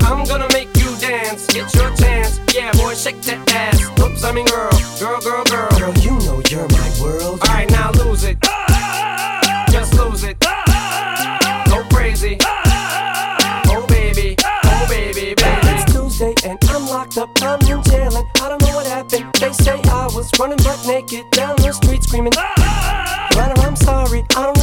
I'm 0.10 0.26
gonna 0.26 0.48
make 0.54 0.76
you 0.78 0.96
dance. 0.98 1.46
Get 1.48 1.74
your 1.76 1.96
chance. 1.96 2.40
Yeah, 2.54 2.72
boy, 2.74 2.96
shake 2.96 3.22
that 3.22 3.52
ass. 3.54 3.80
Oops, 4.02 4.24
I 4.24 4.32
mean 4.32 4.48
girl, 4.48 4.72
girl, 5.00 5.22
girl, 5.22 5.44
girl. 5.46 5.70
Girl, 5.78 5.94
you 6.00 6.18
know 6.26 6.42
you're 6.50 6.68
my 6.70 6.90
world. 7.00 7.40
All 7.42 7.54
right, 7.54 7.70
now 7.70 7.92
lose 7.92 8.24
it. 8.24 8.38
Just 9.72 9.94
lose 9.94 10.24
it. 10.24 10.40
Go 11.70 11.84
crazy. 11.94 12.38
Oh 13.70 13.86
baby, 13.88 14.36
oh 14.42 14.86
baby, 14.90 15.36
baby. 15.36 15.68
It's 15.70 15.94
Tuesday 15.94 16.34
and 16.44 16.58
I'm 16.70 16.88
locked 16.88 17.18
up. 17.18 17.30
I'm 17.42 17.60
in 17.62 17.84
jail 17.84 18.18
and 18.18 18.28
I 18.42 18.50
don't 18.50 18.62
know 18.64 18.76
what 18.76 18.88
happened. 18.88 19.32
They 19.40 19.54
say 19.54 19.80
I 19.86 20.10
was 20.16 20.32
running 20.40 20.58
butt 20.58 20.84
naked 20.88 21.30
down 21.32 21.56
the 21.58 21.72
street 21.72 22.02
screaming. 22.04 22.34
Brother, 22.34 23.62
I'm 23.62 23.76
sorry, 23.76 24.26
I 24.36 24.46
don't 24.48 24.58
remember. 24.58 24.58
All 24.58 24.58
I 24.58 24.59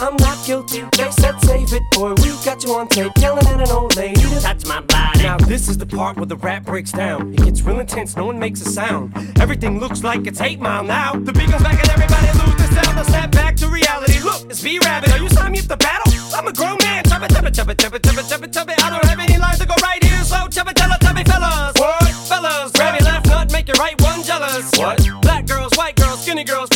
I'm 0.00 0.16
not 0.16 0.44
guilty. 0.46 0.82
They 0.96 1.10
said 1.10 1.38
save 1.40 1.72
it, 1.72 1.82
boy, 1.92 2.14
we 2.22 2.30
got 2.44 2.64
you 2.64 2.74
on 2.74 2.88
tape. 2.88 3.12
Yelling 3.18 3.46
at 3.46 3.60
an 3.60 3.70
old 3.70 3.96
lady 3.96 4.20
to 4.20 4.40
touch 4.40 4.66
my 4.66 4.80
body. 4.80 5.22
Now 5.22 5.36
this 5.38 5.68
is 5.68 5.78
the 5.78 5.86
part 5.86 6.16
where 6.16 6.26
the 6.26 6.36
rap 6.36 6.64
breaks 6.64 6.92
down. 6.92 7.32
It 7.34 7.44
gets 7.44 7.62
real 7.62 7.80
intense, 7.80 8.16
no 8.16 8.26
one 8.26 8.38
makes 8.38 8.60
a 8.62 8.70
sound. 8.70 9.12
Everything 9.40 9.80
looks 9.80 10.02
like 10.02 10.26
it's 10.26 10.40
8 10.40 10.60
mile 10.60 10.84
now. 10.84 11.12
The 11.12 11.32
beat 11.32 11.50
goes 11.50 11.62
back 11.62 11.78
and 11.78 11.88
everybody 11.90 12.26
lose 12.38 12.56
the 12.56 12.82
sound. 12.82 13.06
Snap 13.06 13.30
back 13.32 13.56
to 13.56 13.68
reality. 13.68 14.20
Look, 14.20 14.50
it's 14.50 14.62
B-Rabbit. 14.62 15.12
Are 15.12 15.18
you 15.18 15.28
signing 15.28 15.52
me 15.52 15.58
up 15.60 15.66
to 15.66 15.76
battle? 15.76 16.12
I'm 16.34 16.46
a 16.48 16.52
grown 16.52 16.78
man. 16.82 17.04
Chubba, 17.04 17.28
chubba, 17.28 17.50
chubba, 17.50 17.74
chubba, 17.74 17.98
chubba, 18.00 18.22
chubba, 18.22 18.48
chubba. 18.52 18.82
I 18.82 18.90
don't 18.90 19.04
have 19.04 19.20
any 19.20 19.38
lines 19.38 19.58
to 19.58 19.66
go 19.66 19.74
right 19.82 20.02
here, 20.02 20.24
so 20.24 20.36
chubba, 20.48 20.72
chubba, 20.72 20.98
chubby 21.02 21.24
fellas. 21.24 21.72
What? 21.76 22.02
Fellas, 22.28 22.72
grab 22.72 22.98
your 22.98 23.04
left 23.04 23.26
nut, 23.26 23.52
make 23.52 23.68
your 23.68 23.76
right 23.76 24.00
one 24.00 24.22
jealous. 24.22 24.70
What? 24.76 25.06
Black 25.22 25.46
girls, 25.46 25.72
white 25.76 25.96
girls, 25.96 26.22
skinny 26.22 26.44
girls, 26.44 26.68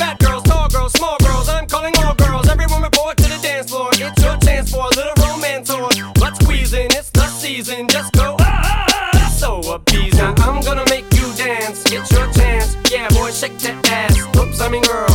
Season. 7.58 7.88
Just 7.88 8.12
go. 8.12 8.36
So 9.36 9.58
appeasing. 9.72 10.16
Now 10.16 10.34
I'm 10.38 10.60
gonna 10.62 10.84
make 10.90 11.12
you 11.14 11.26
dance. 11.34 11.82
Get 11.82 12.08
your 12.12 12.30
chance. 12.32 12.76
Yeah, 12.88 13.08
boy, 13.08 13.32
shake 13.32 13.58
that 13.58 13.84
ass. 13.90 14.16
Oops, 14.36 14.60
I 14.60 14.68
mean 14.68 14.82
girl, 14.82 15.07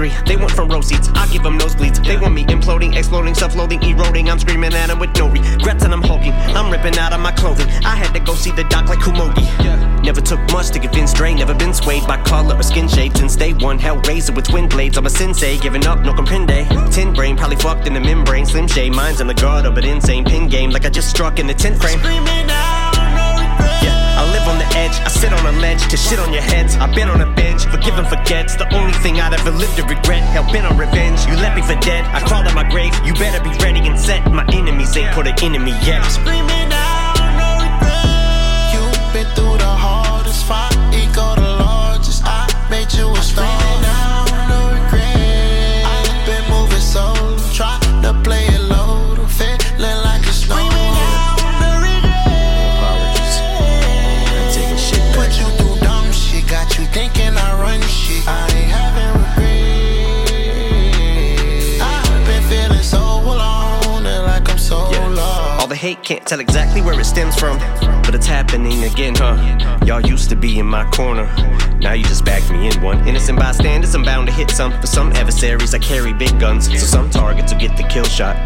turmoil 0.00 0.10
like 0.10 0.20
an 0.20 0.24
O3. 0.24 0.26
They 0.26 0.36
want 0.36 0.52
front 0.52 0.72
row 0.72 0.80
seats, 0.80 1.08
I 1.14 1.26
give 1.28 1.42
them 1.42 1.58
nosebleeds. 1.58 2.04
They 2.04 2.16
want 2.16 2.34
me 2.34 2.44
imploding, 2.44 2.96
exploding, 2.96 3.34
self 3.34 3.54
loathing, 3.54 3.82
eroding. 3.82 4.30
I'm 4.30 4.38
screaming 4.38 4.72
at 4.74 4.88
them 4.88 4.98
with 4.98 5.16
no 5.16 5.28
regrets 5.28 5.84
and 5.84 5.92
I'm 5.92 6.02
hulking. 6.02 6.32
I'm 6.32 6.70
ripping 6.70 6.98
out 6.98 7.12
of 7.12 7.20
my 7.20 7.32
clothing. 7.32 7.68
I 7.84 7.96
had 7.96 8.12
to 8.14 8.20
go 8.20 8.34
see 8.34 8.52
the 8.52 8.64
doc 8.64 8.88
like 8.88 8.98
Kumogi. 9.00 9.46
Never 10.04 10.20
took 10.20 10.40
much 10.52 10.70
to 10.70 10.78
convince 10.78 11.12
Dre, 11.12 11.34
never 11.34 11.54
been 11.54 11.74
swayed 11.74 12.06
by 12.06 12.16
color 12.22 12.56
or 12.56 12.62
skin 12.62 12.88
shade. 12.88 13.16
Since 13.16 13.36
day 13.36 13.52
one, 13.52 13.78
Hellraiser 13.78 14.34
with 14.34 14.48
twin 14.48 14.68
blades. 14.68 14.96
I'm 14.96 15.06
a 15.06 15.10
sensei, 15.10 15.58
giving 15.58 15.86
up, 15.86 16.00
no 16.00 16.12
comprende. 16.12 16.66
Tin 16.92 17.12
brain, 17.12 17.36
probably 17.36 17.56
fucked 17.56 17.86
in 17.86 17.94
the 17.94 18.00
membrane. 18.00 18.46
Slim 18.46 18.66
shade, 18.66 18.92
mine's 18.94 19.20
in 19.20 19.26
the 19.26 19.34
gutter, 19.34 19.70
but 19.70 19.84
insane. 19.84 20.24
Pin 20.24 20.48
game, 20.48 20.70
like 20.70 20.86
I 20.86 20.90
just 20.90 21.10
struck 21.10 21.38
in 21.38 21.46
the 21.46 21.54
10th 21.54 21.80
frame. 21.80 22.00
Yeah, 22.02 22.10
I 22.12 23.36
live 23.36 23.99
on 24.50 24.58
the 24.58 24.66
edge, 24.74 24.98
I 25.06 25.08
sit 25.08 25.32
on 25.32 25.46
a 25.46 25.54
ledge 25.60 25.86
to 25.88 25.96
shit 25.96 26.18
on 26.18 26.32
your 26.32 26.42
heads. 26.42 26.74
I've 26.74 26.94
been 26.94 27.08
on 27.08 27.20
a 27.20 27.30
bench, 27.34 27.64
forgive 27.66 27.96
and 27.98 28.06
forgets. 28.06 28.56
The 28.56 28.66
only 28.74 28.92
thing 28.98 29.20
I'd 29.20 29.32
ever 29.32 29.50
lived 29.50 29.76
to 29.76 29.84
regret. 29.84 30.22
Hell 30.34 30.44
been 30.50 30.64
on 30.66 30.76
revenge, 30.76 31.20
you 31.26 31.34
left 31.36 31.54
me 31.56 31.62
for 31.62 31.78
dead. 31.80 32.04
I 32.10 32.20
crawled 32.26 32.46
out 32.46 32.54
my 32.54 32.68
grave, 32.68 32.92
you 33.06 33.14
better 33.14 33.42
be 33.42 33.54
ready 33.62 33.80
and 33.86 33.98
set. 33.98 34.20
My 34.32 34.44
enemies 34.52 34.96
ain't 34.96 35.14
put 35.14 35.26
an 35.26 35.36
enemy 35.42 35.72
yet. 35.86 36.02
Screaming 36.10 36.70
out, 36.72 37.14
no 37.38 37.50
regret. 37.62 38.74
You've 38.74 39.12
been 39.14 39.28
through 39.36 39.58
the 39.58 39.74
hardest 39.86 40.44
fight, 40.44 40.74
ego 40.92 41.34
the 41.36 41.52
largest. 41.62 42.22
I 42.24 42.50
made 42.70 42.92
you 42.92 43.08
a 43.14 43.22
star. 43.22 43.59
Can't 66.10 66.26
tell 66.26 66.40
exactly 66.40 66.82
where 66.82 66.98
it 66.98 67.04
stems 67.04 67.38
from, 67.38 67.56
but 68.02 68.16
it's 68.16 68.26
happening 68.26 68.82
again, 68.82 69.14
huh? 69.14 69.78
Y'all 69.86 70.00
used 70.00 70.28
to 70.28 70.34
be 70.34 70.58
in 70.58 70.66
my 70.66 70.84
corner. 70.90 71.28
Now 71.80 71.94
you 71.94 72.04
just 72.04 72.24
backed 72.24 72.50
me 72.50 72.68
in 72.68 72.82
one. 72.82 73.06
Innocent 73.08 73.38
bystanders, 73.38 73.94
I'm 73.94 74.02
bound 74.02 74.28
to 74.28 74.32
hit 74.32 74.50
some. 74.50 74.70
For 74.80 74.86
some 74.86 75.12
adversaries, 75.12 75.74
I 75.74 75.78
carry 75.78 76.12
big 76.12 76.38
guns. 76.38 76.66
So 76.68 76.86
some 76.86 77.10
targets 77.10 77.52
will 77.52 77.60
get 77.60 77.76
the 77.76 77.84
kill 77.84 78.04
shot. 78.04 78.36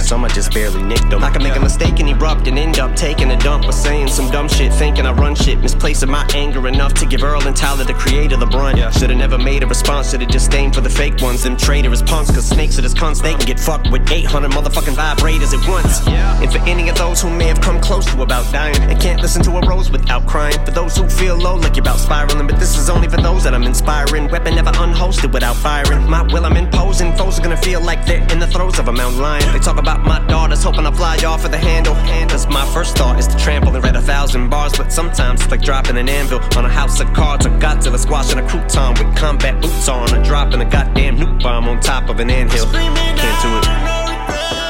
Some 0.00 0.24
I 0.24 0.28
just 0.28 0.52
barely 0.54 0.82
nicked 0.82 1.10
them. 1.10 1.24
I 1.24 1.30
can 1.30 1.42
make 1.42 1.56
a 1.56 1.60
mistake 1.60 1.98
and 1.98 2.08
erupt 2.08 2.46
and 2.46 2.58
end 2.58 2.78
up 2.78 2.94
taking 2.94 3.30
a 3.32 3.36
dump 3.38 3.66
or 3.66 3.72
saying 3.72 4.08
some 4.08 4.30
dumb 4.30 4.48
shit, 4.48 4.72
thinking 4.72 5.06
I 5.06 5.12
run 5.12 5.34
shit. 5.34 5.58
Misplacing 5.58 6.10
my 6.10 6.24
anger 6.34 6.66
enough 6.68 6.94
to 6.94 7.06
give 7.06 7.22
Earl 7.24 7.46
and 7.46 7.56
Tyler, 7.56 7.84
the 7.84 7.94
creator, 7.94 8.36
the 8.36 8.46
brunt. 8.46 8.78
Should've 8.94 9.16
never 9.16 9.38
made 9.38 9.62
a 9.62 9.66
response 9.66 10.12
to 10.12 10.18
the 10.18 10.26
disdain 10.26 10.72
for 10.72 10.80
the 10.80 10.90
fake 10.90 11.20
ones. 11.20 11.42
Them 11.42 11.56
traitorous 11.56 12.02
punks, 12.02 12.30
cause 12.30 12.48
snakes 12.48 12.78
are 12.78 12.82
this 12.82 12.94
cunts. 12.94 13.20
They 13.20 13.34
can 13.34 13.44
get 13.44 13.58
fucked 13.58 13.90
with 13.90 14.08
800 14.10 14.52
motherfucking 14.52 14.94
vibrators 14.94 15.52
at 15.52 15.68
once. 15.68 16.06
And 16.06 16.52
for 16.52 16.58
any 16.68 16.88
of 16.88 16.96
those 16.96 17.20
who 17.20 17.30
may 17.30 17.46
have 17.46 17.60
come 17.60 17.80
close 17.80 18.06
to 18.12 18.22
about 18.22 18.50
dying 18.52 18.76
and 18.82 19.00
can't 19.00 19.20
listen 19.20 19.42
to 19.42 19.50
a 19.58 19.66
rose 19.66 19.90
without 19.90 20.26
crying. 20.26 20.54
For 20.64 20.70
those 20.70 20.96
who 20.96 21.08
feel 21.08 21.36
low 21.36 21.56
like 21.56 21.76
you're 21.76 21.82
about 21.82 21.98
spiraling, 21.98 22.46
but 22.46 22.58
this 22.58 22.76
is 22.78 22.83
only 22.88 23.08
for 23.08 23.16
those 23.16 23.44
that 23.44 23.54
I'm 23.54 23.62
inspiring. 23.62 24.28
Weapon 24.28 24.54
never 24.54 24.70
unhosted 24.70 25.32
without 25.32 25.56
firing. 25.56 26.08
My 26.08 26.22
will 26.22 26.44
I'm 26.44 26.56
imposing. 26.56 27.12
Foes 27.16 27.38
are 27.38 27.42
gonna 27.42 27.56
feel 27.56 27.80
like 27.80 28.04
they're 28.06 28.26
in 28.32 28.38
the 28.38 28.46
throes 28.46 28.78
of 28.78 28.88
a 28.88 28.92
mountain 28.92 29.20
lion. 29.20 29.52
They 29.52 29.58
talk 29.58 29.78
about 29.78 30.04
my 30.04 30.18
daughters, 30.26 30.62
hoping 30.62 30.86
I 30.86 30.92
fly 30.92 31.16
off 31.24 31.44
of 31.44 31.50
the 31.50 31.58
handle. 31.58 31.94
That's 31.94 32.46
my 32.46 32.66
first 32.72 32.96
thought 32.96 33.18
is 33.18 33.28
to 33.28 33.36
trample 33.36 33.74
and 33.74 33.84
read 33.84 33.96
a 33.96 34.02
thousand 34.02 34.50
bars, 34.50 34.72
but 34.76 34.92
sometimes 34.92 35.42
it's 35.42 35.50
like 35.50 35.62
dropping 35.62 35.96
an 35.96 36.08
anvil 36.08 36.40
on 36.56 36.64
a 36.64 36.68
house 36.68 37.00
of 37.00 37.12
cards 37.12 37.46
or 37.46 37.50
Godzilla 37.50 37.98
squashing 37.98 38.38
a 38.38 38.42
crouton 38.42 38.98
with 38.98 39.16
combat 39.16 39.60
boots 39.62 39.88
on, 39.88 40.12
or 40.14 40.22
dropping 40.24 40.60
a 40.60 40.64
goddamn 40.64 41.16
nuke 41.16 41.42
bomb 41.42 41.68
on 41.68 41.80
top 41.80 42.08
of 42.08 42.20
an 42.20 42.30
anthill. 42.30 42.66
Can't 42.72 43.42
do 43.42 43.70
it. 43.70 44.63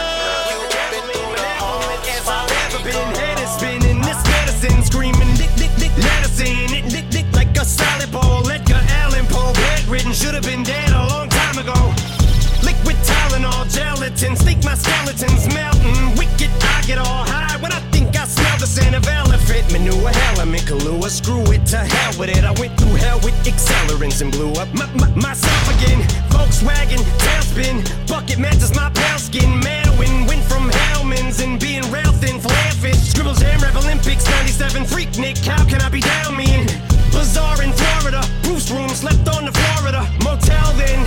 To 21.74 21.82
hell 21.82 22.14
with 22.20 22.30
it. 22.30 22.44
I 22.44 22.52
went 22.62 22.78
through 22.78 22.94
hell 23.02 23.18
with 23.26 23.34
accelerants 23.42 24.22
and 24.22 24.30
blew 24.30 24.52
up 24.62 24.72
my, 24.74 24.86
my, 24.94 25.10
myself 25.18 25.66
again. 25.74 26.06
Volkswagen, 26.30 27.02
tailspin, 27.18 27.82
bucket 28.06 28.38
matches 28.38 28.72
my 28.76 28.90
pale 28.90 29.18
skin. 29.18 29.58
Mailwin, 29.60 30.28
went 30.28 30.44
from 30.44 30.70
Hellman's 30.70 31.40
and 31.40 31.58
being 31.58 31.82
rail 31.90 32.12
thin, 32.22 32.38
flare 32.38 32.74
fit. 32.78 32.94
Scribble 32.94 33.34
Jam, 33.34 33.58
Rap 33.58 33.74
Olympics, 33.74 34.24
97 34.30 34.84
Freaknik. 34.84 35.44
How 35.44 35.64
can 35.64 35.80
I 35.82 35.88
be 35.88 35.98
down 35.98 36.36
mean? 36.36 36.62
Bizarre 37.10 37.60
in 37.60 37.72
Florida, 37.72 38.22
Bruce 38.44 38.70
room, 38.70 38.90
slept 38.90 39.26
on 39.34 39.44
the 39.44 39.50
Florida 39.50 40.06
motel 40.22 40.70
then. 40.78 41.02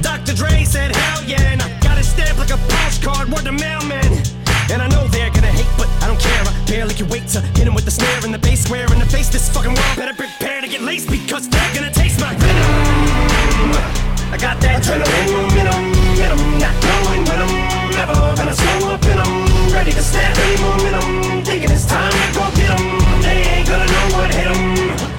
Dr. 0.00 0.32
Dre 0.40 0.64
said, 0.64 0.96
hell 0.96 1.22
yeah, 1.24 1.52
and 1.52 1.60
I 1.60 1.68
got 1.80 1.98
it 1.98 2.04
stamped 2.04 2.38
like 2.38 2.48
a 2.48 2.56
postcard, 2.56 3.28
word 3.28 3.44
to 3.44 3.52
mailman. 3.52 4.39
And 4.72 4.80
I 4.80 4.88
know 4.88 5.06
they're 5.08 5.30
gonna 5.30 5.50
hate, 5.50 5.66
but 5.76 5.88
I 6.02 6.06
don't 6.06 6.20
care. 6.20 6.42
I 6.46 6.52
barely 6.66 6.94
can 6.94 7.08
wait 7.08 7.26
to 7.34 7.40
hit 7.58 7.66
'em 7.66 7.74
with 7.74 7.84
the 7.84 7.90
snare 7.90 8.20
and 8.22 8.32
the 8.32 8.38
bass 8.38 8.62
square 8.62 8.86
in 8.92 8.98
the 9.00 9.06
face. 9.06 9.28
This 9.28 9.48
fucking 9.48 9.74
world 9.74 9.96
better 9.96 10.14
prepare 10.14 10.60
to 10.60 10.68
get 10.68 10.82
laced 10.82 11.10
because 11.10 11.48
they're 11.48 11.74
gonna 11.74 11.92
taste 11.92 12.20
my 12.20 12.32
venom. 12.42 12.70
I 14.34 14.36
got 14.38 14.60
that 14.60 14.82
adrenaline 14.82 15.58
in 15.60 15.66
'em, 15.66 15.84
in 16.22 16.30
'em, 16.34 16.42
not 16.64 16.76
going 16.86 17.22
when 17.28 17.38
I'm 17.44 17.54
never 17.98 18.14
gonna 18.38 18.54
slow 18.54 18.94
up 18.94 19.04
in 19.12 19.18
'em. 19.18 19.32
Ready 19.74 19.92
to 19.92 20.02
snap 20.02 20.38
any 20.38 20.56
momentum, 20.62 21.42
thinking 21.42 21.70
it's 21.70 21.86
time 21.86 22.12
to 22.12 22.26
go 22.38 22.44
get 22.54 22.70
get 22.70 22.70
'em. 22.70 22.84
They 23.22 23.38
ain't 23.52 23.66
gonna 23.68 23.88
know 23.94 24.06
what 24.16 24.28
hit 24.38 24.46
'em 24.52 24.60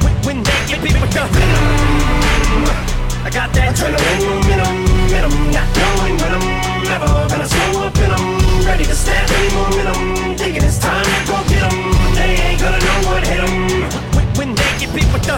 when, 0.03 0.13
when 0.25 0.37
they 0.47 0.59
get 0.69 0.79
beat 0.83 0.97
with 1.01 1.11
the 1.11 1.23
venom. 1.35 3.00
I 3.23 3.30
got 3.30 3.53
that 3.53 3.76
adrenaline 3.76 4.49
in 4.49 4.60
'em, 4.60 5.14
in 5.14 5.23
'em, 5.26 5.52
not 5.53 5.68
knowing 5.77 6.18
when 6.18 6.31
I'm 6.34 6.48
never 6.84 7.06
gonna 7.30 7.48
slow 7.48 7.85
up 7.85 7.95
in 7.98 8.10
'em. 8.10 8.65
Ready 8.65 8.85
to 8.85 8.95
snap 8.95 9.30
any 9.30 9.49
momentum, 9.53 10.35
thinking 10.38 10.64
it's 10.64 10.80
time 10.80 11.06
to 11.06 11.19
go 11.30 11.38
get 11.48 11.61
'em. 11.61 11.77
They 12.15 12.31
ain't 12.45 12.60
gonna 12.60 12.80
know 12.80 12.99
what 13.07 13.22
hit 13.27 13.39
'em 13.45 13.56
when, 14.15 14.26
when 14.38 14.56
they 14.56 14.72
get 14.80 14.93
beat 14.93 15.10
with 15.14 15.23
the 15.23 15.38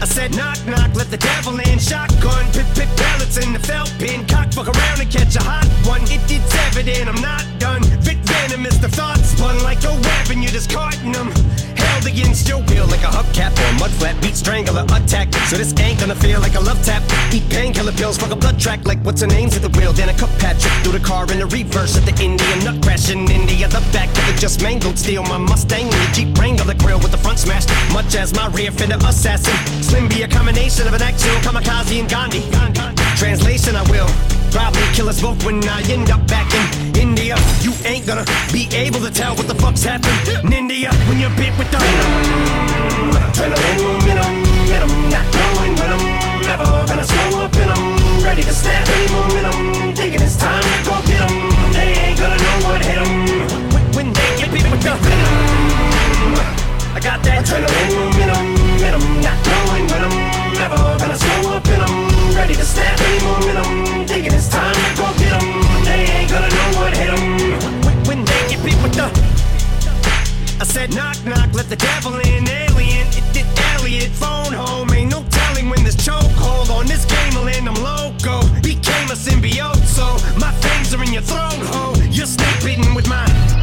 I 0.00 0.06
said 0.06 0.34
knock 0.34 0.58
knock, 0.66 0.90
let 0.94 1.10
the 1.10 1.18
devil 1.18 1.60
in. 1.60 1.78
Shotgun, 1.78 2.44
pip 2.52 2.66
pip 2.74 2.88
pellets 2.96 3.36
in 3.36 3.52
the 3.52 3.60
felt 3.60 3.92
pin. 3.98 4.26
Cock 4.26 4.52
fuck 4.52 4.66
around 4.66 5.00
and 5.00 5.10
catch 5.10 5.36
a 5.36 5.42
hot 5.44 5.68
one. 5.84 6.02
It, 6.10 6.22
it's 6.28 6.54
evident 6.66 7.08
I'm 7.12 7.20
not 7.20 7.44
done. 7.58 7.82
Vic 8.00 8.18
venom 8.24 8.66
is 8.66 8.80
the 8.80 8.88
thought 8.88 9.18
spun 9.18 9.62
like 9.62 9.84
a 9.84 9.94
weapon. 10.06 10.42
You're 10.42 10.50
discarding 10.50 11.12
them. 11.12 11.28
Against 12.06 12.48
your 12.48 12.58
will 12.68 12.86
like 12.88 13.02
a 13.02 13.12
hubcap 13.12 13.52
or 13.60 13.68
a 13.68 13.78
mud 13.78 13.90
flap. 13.92 14.20
Beat 14.22 14.36
strangler 14.36 14.84
attack. 14.84 15.32
So 15.48 15.56
this 15.56 15.72
ain't 15.78 16.00
gonna 16.00 16.14
feel 16.14 16.40
like 16.40 16.54
a 16.54 16.60
love 16.60 16.82
tap. 16.84 17.02
Eat 17.32 17.48
painkiller 17.48 17.92
pills, 17.92 18.18
fuck 18.18 18.32
a 18.32 18.36
blood 18.36 18.58
track 18.58 18.84
like 18.84 18.98
what's 19.04 19.20
her 19.20 19.26
name's 19.26 19.56
at 19.56 19.62
the 19.62 19.68
wheel. 19.78 19.92
Then 19.92 20.08
a 20.08 20.14
cup 20.14 20.30
Patrick 20.38 20.72
through 20.82 20.98
the 20.98 21.04
car 21.04 21.24
in 21.30 21.38
the 21.38 21.46
reverse 21.46 21.96
at 21.96 22.04
the 22.04 22.14
Indian 22.22 22.58
nut 22.64 22.82
crash 22.82 23.10
in 23.10 23.30
India. 23.30 23.68
The 23.68 23.82
back 23.92 24.08
of 24.18 24.28
it 24.28 24.38
just 24.38 24.62
mangled 24.62 24.98
steel. 24.98 25.22
My 25.22 25.38
Mustang 25.38 25.84
and 25.84 25.92
the 25.92 26.10
Jeep 26.12 26.36
Wrangler 26.38 26.64
the 26.64 26.74
grill 26.74 26.98
with 26.98 27.12
the 27.12 27.18
front 27.18 27.38
smashed. 27.38 27.70
Much 27.92 28.14
as 28.14 28.34
my 28.34 28.48
rear 28.48 28.70
fender 28.70 28.98
assassin. 29.06 29.54
Slim 29.82 30.08
be 30.08 30.22
a 30.22 30.28
combination 30.28 30.86
of 30.86 30.94
an 30.94 31.02
actual 31.02 31.36
kamikaze 31.44 32.00
and 32.00 32.08
Gandhi. 32.08 32.42
Translation, 33.16 33.76
I 33.76 33.82
will 33.90 34.41
probably 34.52 34.84
kill 34.92 35.08
us 35.08 35.20
both 35.20 35.42
when 35.44 35.64
I 35.64 35.80
end 35.88 36.10
up 36.10 36.20
back 36.28 36.52
in 36.52 36.64
India. 37.00 37.36
You 37.64 37.72
ain't 37.84 38.06
gonna 38.06 38.24
be 38.52 38.68
able 38.76 39.00
to 39.00 39.10
tell 39.10 39.34
what 39.34 39.48
the 39.48 39.54
fuck's 39.54 39.82
happened 39.82 40.20
in 40.28 40.52
India 40.52 40.92
when 41.08 41.18
you're 41.18 41.34
bit 41.40 41.56
with 41.56 41.70
the 41.72 41.78
venom. 41.80 42.12
Adrenaline 43.16 43.80
momentum, 43.82 44.32
venom, 44.68 44.92
not 45.08 45.26
knowing 45.32 45.72
when 45.80 45.90
I'm 45.96 46.04
never 46.44 46.68
gonna 46.86 47.06
slow 47.12 47.44
up 47.44 47.56
in 47.56 47.68
'em. 47.72 47.82
Ready 48.22 48.42
to 48.42 48.54
snap 48.54 48.86
any 48.94 49.08
momentum, 49.16 49.94
thinking 49.96 50.20
it's 50.20 50.36
time 50.36 50.62
to 50.62 50.78
go 50.84 50.94
get 51.08 51.22
'em. 51.24 51.34
They 51.72 51.88
ain't 52.04 52.18
gonna 52.20 52.38
know 52.44 52.56
what 52.68 52.84
hit 52.84 52.98
'em 53.00 53.12
when, 53.96 54.12
they 54.12 54.28
get 54.38 54.52
bit 54.52 54.66
with 54.70 54.82
the 54.86 54.94
venom. 55.04 55.34
I 56.96 57.00
got 57.00 57.18
that 57.24 57.40
adrenaline 57.40 57.92
momentum, 57.96 58.46
venom, 58.82 59.04
not 59.26 59.38
knowing 59.48 59.84
when 59.90 60.02
I'm 60.06 60.16
never 60.60 60.80
gonna 61.00 61.18
slow 61.18 61.56
up 61.56 61.68
in 61.74 62.11
Ready 62.34 62.54
to 62.54 62.64
snap 62.64 62.98
any 63.00 63.24
momentum, 63.24 64.06
thinking 64.06 64.32
it's 64.32 64.48
time 64.48 64.74
to 64.74 64.96
go 64.96 65.06
get 65.18 65.32
'em. 65.32 65.84
They 65.84 66.00
ain't 66.16 66.30
gonna 66.30 66.48
know 66.48 66.68
what 66.78 66.96
hit 66.96 67.10
'em 67.10 68.04
when, 68.06 68.24
they 68.24 68.40
get 68.48 68.64
beat 68.64 68.78
with 68.82 68.94
the 68.94 69.06
I 70.60 70.64
said 70.64 70.94
knock 70.94 71.16
knock, 71.24 71.48
let 71.52 71.68
the 71.68 71.76
devil 71.76 72.14
in, 72.14 72.48
alien. 72.48 73.06
It 73.18 73.24
did 73.32 73.46
Elliot, 73.74 74.12
phone 74.12 74.52
home. 74.52 74.92
Ain't 74.94 75.10
no 75.10 75.24
telling 75.30 75.68
when 75.68 75.82
this 75.84 75.96
chokehold 75.96 76.70
on 76.70 76.86
this 76.86 77.04
game 77.04 77.34
will 77.34 77.48
end. 77.48 77.68
I'm 77.68 77.74
loco, 77.82 78.46
became 78.62 79.10
a 79.10 79.16
symbiote, 79.16 79.84
so 79.84 80.06
my 80.38 80.52
fangs 80.62 80.94
are 80.94 81.02
in 81.02 81.12
your 81.12 81.22
throat, 81.22 81.60
ho. 81.72 81.94
You're 82.10 82.26
snake 82.26 82.60
bitten 82.64 82.94
with 82.94 83.08
my 83.08 83.24
with 83.24 83.61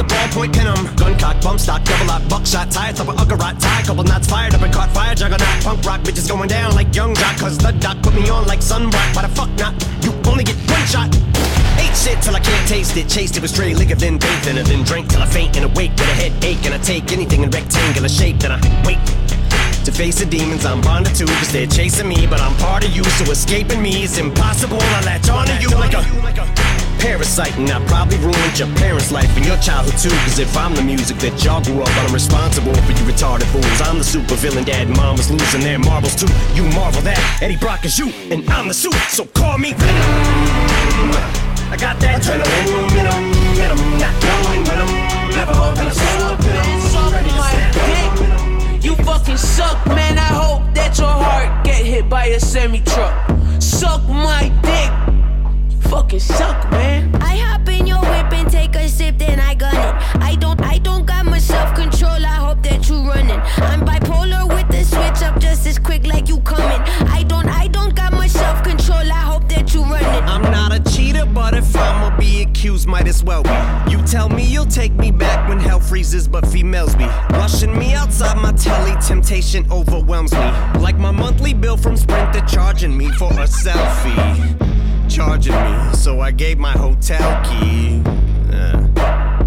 the 0.00 0.14
ballpoint 0.14 0.52
pin 0.52 0.66
'em. 0.66 0.96
Gun 0.96 1.18
cock, 1.18 1.40
bump 1.42 1.60
stock, 1.60 1.84
double 1.84 2.06
lock, 2.06 2.22
buck 2.22 2.40
buckshot, 2.40 2.70
tie 2.70 2.92
top 2.92 3.08
of 3.08 3.16
Uggarot, 3.16 3.60
tie, 3.60 3.82
couple 3.82 4.04
knots 4.04 4.26
fired 4.26 4.54
up 4.54 4.62
and 4.62 4.72
caught 4.72 4.90
fire, 4.92 5.14
juggernaut, 5.14 5.60
punk 5.62 5.84
rock, 5.84 6.00
bitches 6.00 6.28
going 6.28 6.48
down 6.48 6.74
like 6.74 6.94
young 6.94 7.14
jock, 7.14 7.36
cause 7.36 7.58
the 7.58 7.72
doc 7.72 7.96
put 8.02 8.14
me 8.14 8.28
on 8.30 8.46
like 8.46 8.60
sunblock, 8.60 9.14
why 9.14 9.22
the 9.22 9.28
fuck 9.28 9.50
not? 9.58 9.74
You 10.02 10.12
only 10.30 10.44
get 10.44 10.56
one 10.70 10.86
shot. 10.86 11.08
Ate 11.78 11.96
shit 11.96 12.22
till 12.22 12.34
I 12.34 12.40
can't 12.40 12.66
taste 12.66 12.96
it, 12.96 13.08
chased 13.08 13.36
it 13.36 13.42
with 13.42 13.50
straight 13.50 13.76
liquor, 13.76 13.94
then 13.94 14.16
bathed 14.16 14.46
in 14.46 14.56
it, 14.56 14.66
then 14.66 14.82
drank 14.84 15.08
till 15.08 15.22
I 15.22 15.26
faint 15.26 15.56
and 15.56 15.66
awake 15.66 15.92
with 15.98 16.08
a 16.08 16.16
headache, 16.22 16.64
and 16.64 16.74
I 16.74 16.78
take 16.78 17.12
anything 17.12 17.42
in 17.42 17.50
rectangular 17.50 18.08
shape, 18.08 18.38
then 18.38 18.52
I 18.52 18.58
wait. 18.86 18.98
To 19.84 19.92
face 19.92 20.18
the 20.18 20.26
demons 20.26 20.64
I'm 20.64 20.80
bonded 20.80 21.14
to, 21.16 21.26
cause 21.26 21.52
they're 21.52 21.66
chasing 21.66 22.08
me, 22.08 22.26
but 22.26 22.40
I'm 22.40 22.56
part 22.56 22.84
of 22.84 22.90
you, 22.96 23.04
so 23.04 23.30
escaping 23.30 23.82
me 23.82 24.04
is 24.04 24.18
impossible. 24.18 24.80
I 24.80 25.00
latch 25.04 25.28
on 25.28 25.50
onto 25.50 25.60
you 25.60 25.70
like 25.76 25.94
a 25.94 26.49
parasite, 27.00 27.56
and 27.56 27.68
I 27.70 27.84
probably 27.86 28.18
ruined 28.18 28.58
your 28.58 28.68
parents' 28.76 29.10
life 29.10 29.34
and 29.36 29.44
your 29.44 29.56
childhood 29.58 29.98
too. 29.98 30.14
Cause 30.24 30.38
if 30.38 30.56
I'm 30.56 30.74
the 30.74 30.82
music 30.82 31.16
that 31.18 31.42
y'all 31.42 31.62
grew 31.64 31.82
up 31.82 31.88
on, 31.98 32.06
I'm 32.06 32.14
responsible 32.14 32.74
for 32.74 32.92
you 32.92 33.04
retarded 33.08 33.48
fools. 33.50 33.80
I'm 33.80 33.98
the 33.98 34.04
super 34.04 34.36
villain, 34.36 34.64
dad 34.64 34.86
and 34.86 34.96
mom 34.96 35.16
was 35.16 35.30
losing 35.30 35.62
their 35.62 35.78
marbles 35.78 36.14
too. 36.14 36.28
You 36.54 36.64
marvel 36.76 37.02
that 37.02 37.18
Eddie 37.42 37.56
Brock 37.56 37.84
is 37.84 37.98
you, 37.98 38.12
and 38.30 38.48
I'm 38.50 38.68
the 38.68 38.74
suit, 38.74 38.94
so 39.08 39.24
call 39.24 39.58
me 39.58 39.72
Venom. 39.72 40.04
I 41.72 41.76
got 41.76 41.98
that 42.00 42.20
adrenaline 42.20 42.68
in 42.98 43.06
'em, 43.06 43.24
in 43.56 43.70
'em, 43.72 43.80
not 43.98 44.14
going 44.20 44.60
with 44.68 44.80
'em. 44.84 44.90
Never 45.30 45.54
gonna 45.54 45.94
stop 45.94 46.40
in 46.40 46.56
'em, 46.56 47.12
ready 47.12 47.30
to 47.30 47.42
stand. 47.42 48.84
You 48.84 48.94
fucking 48.96 49.38
suck, 49.38 49.78
man. 49.86 50.18
I 50.18 50.32
hope 50.44 50.62
that 50.74 50.98
your 50.98 51.08
heart 51.08 51.64
get 51.64 51.82
hit 51.86 52.08
by 52.08 52.26
a 52.26 52.40
semi 52.40 52.80
truck. 52.80 53.14
Suck 53.58 54.02
my 54.08 54.50
dick. 54.62 55.19
You 55.90 55.96
fucking 55.96 56.20
suck, 56.20 56.70
man. 56.70 57.12
I 57.16 57.36
hop 57.38 57.68
in 57.68 57.84
your 57.84 57.98
whip 57.98 58.32
and 58.32 58.48
take 58.48 58.76
a 58.76 58.88
sip, 58.88 59.18
then 59.18 59.40
I 59.40 59.54
gun 59.54 59.74
it. 59.74 60.22
I 60.22 60.36
don't, 60.36 60.60
I 60.60 60.78
don't 60.78 61.04
got 61.04 61.26
my 61.26 61.38
self 61.40 61.74
control. 61.74 62.24
I 62.24 62.36
hope 62.46 62.62
that 62.62 62.88
you 62.88 62.96
running. 62.96 63.40
I'm 63.56 63.84
bipolar 63.84 64.46
with 64.48 64.68
the 64.68 64.84
switch 64.84 65.20
up 65.28 65.40
just 65.40 65.66
as 65.66 65.80
quick 65.80 66.06
like 66.06 66.28
you 66.28 66.40
coming. 66.42 66.80
I 67.08 67.24
don't, 67.24 67.48
I 67.48 67.66
don't 67.66 67.96
got 67.96 68.12
my 68.12 68.28
self 68.28 68.62
control. 68.62 68.98
I 68.98 69.22
hope 69.32 69.48
that 69.48 69.74
you 69.74 69.82
running. 69.82 70.22
I'm 70.28 70.42
not 70.42 70.72
a 70.72 70.80
cheater, 70.92 71.26
but 71.26 71.54
if 71.54 71.74
I'ma 71.74 72.16
be 72.16 72.42
accused, 72.42 72.86
might 72.86 73.08
as 73.08 73.24
well 73.24 73.42
be. 73.42 73.90
You 73.90 74.00
tell 74.06 74.28
me 74.28 74.44
you'll 74.44 74.66
take 74.66 74.92
me 74.92 75.10
back 75.10 75.48
when 75.48 75.58
hell 75.58 75.80
freezes, 75.80 76.28
but 76.28 76.46
females 76.46 76.94
be 76.94 77.06
rushing 77.30 77.76
me 77.76 77.94
outside 77.94 78.36
my 78.36 78.52
telly. 78.52 78.94
Temptation 79.00 79.66
overwhelms 79.72 80.32
me, 80.32 80.50
like 80.80 80.98
my 80.98 81.10
monthly 81.10 81.52
bill 81.52 81.76
from 81.76 81.96
Sprint. 81.96 82.32
They're 82.32 82.46
charging 82.46 82.96
me 82.96 83.10
for 83.12 83.32
a 83.32 83.48
selfie, 83.48 84.79
charging 85.10 85.54
me. 85.54 85.92
So 85.94 86.20
I 86.20 86.30
gave 86.30 86.58
my 86.58 86.72
hotel 86.72 87.28
key. 87.44 88.00
Uh, 88.52 88.86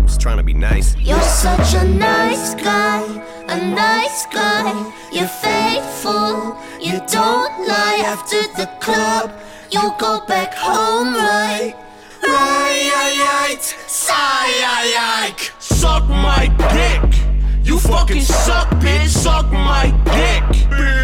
just 0.05 0.19
trying 0.19 0.37
to 0.37 0.43
be 0.43 0.53
nice. 0.53 0.95
You're 0.97 1.21
such 1.21 1.73
a 1.75 1.85
nice 1.85 2.53
guy, 2.55 3.01
a 3.47 3.57
nice 3.73 4.25
guy. 4.27 4.71
You're 5.11 5.27
faithful, 5.27 6.57
you 6.81 6.99
don't 7.07 7.67
lie 7.67 8.03
after 8.05 8.41
the 8.59 8.69
club. 8.81 9.31
You 9.71 9.93
go 9.97 10.25
back 10.27 10.53
home, 10.53 11.13
right? 11.13 11.73
Right, 12.21 13.59
Sigh, 13.87 15.33
Suck 15.59 16.07
my 16.07 16.47
dick. 16.73 17.32
You 17.63 17.79
fucking 17.79 18.21
suck, 18.21 18.69
bitch. 18.81 19.07
Suck 19.07 19.49
my 19.51 19.85
dick. 20.05 20.43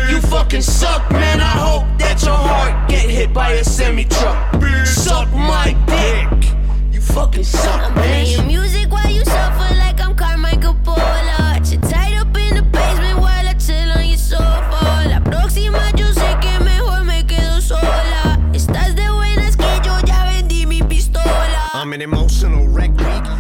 You 0.10 0.20
fucking 0.22 0.62
suck, 0.62 1.10
man. 1.12 1.40
I 1.40 1.56
hope 1.68 1.86
that 2.00 2.22
your 2.24 2.36
heart 2.36 2.90
get 2.90 3.10
hit 3.10 3.34
by 3.34 3.52
a 3.54 3.64
semi 3.64 4.04
truck. 4.04 4.38
Suck 4.86 5.32
my 5.34 5.76
dick. 5.88 6.52
You 6.92 7.02
fucking 7.02 7.46
suck, 7.46 7.82
I'm 7.82 7.94
bitch. 7.94 8.36
playing 8.36 8.48
music 8.48 8.92
while 8.92 9.10
you 9.10 9.24
suffer 9.24 9.74
like 9.76 10.02
I'm 10.02 10.16
Carmichael 10.16 10.76
Pola. 10.84 11.60
You're 11.66 11.82
tied 11.82 12.16
up 12.18 12.36
in 12.38 12.56
the 12.56 12.64
basement 12.64 13.20
while 13.20 13.48
I 13.48 13.54
chill 13.54 13.92
on 13.92 14.06
your 14.06 14.18
sofa. 14.18 15.08
La 15.08 15.22
próxima 15.24 15.92
yo 15.96 16.12
sé 16.14 16.38
que 16.42 16.60
mejor 16.64 17.06
me 17.06 17.26
quedo 17.26 17.62
sola. 17.62 18.38
Estás 18.54 18.96
de 18.96 19.10
buenas 19.10 19.56
que 19.56 19.80
yo 19.84 19.98
ya 20.06 20.26
vendí 20.26 20.66
mi 20.66 20.82
pistola. 20.82 21.70
I'm 21.74 21.94
an 21.94 22.02
emotional 22.02 22.68
wreck 22.68 22.92
week. 22.98 23.39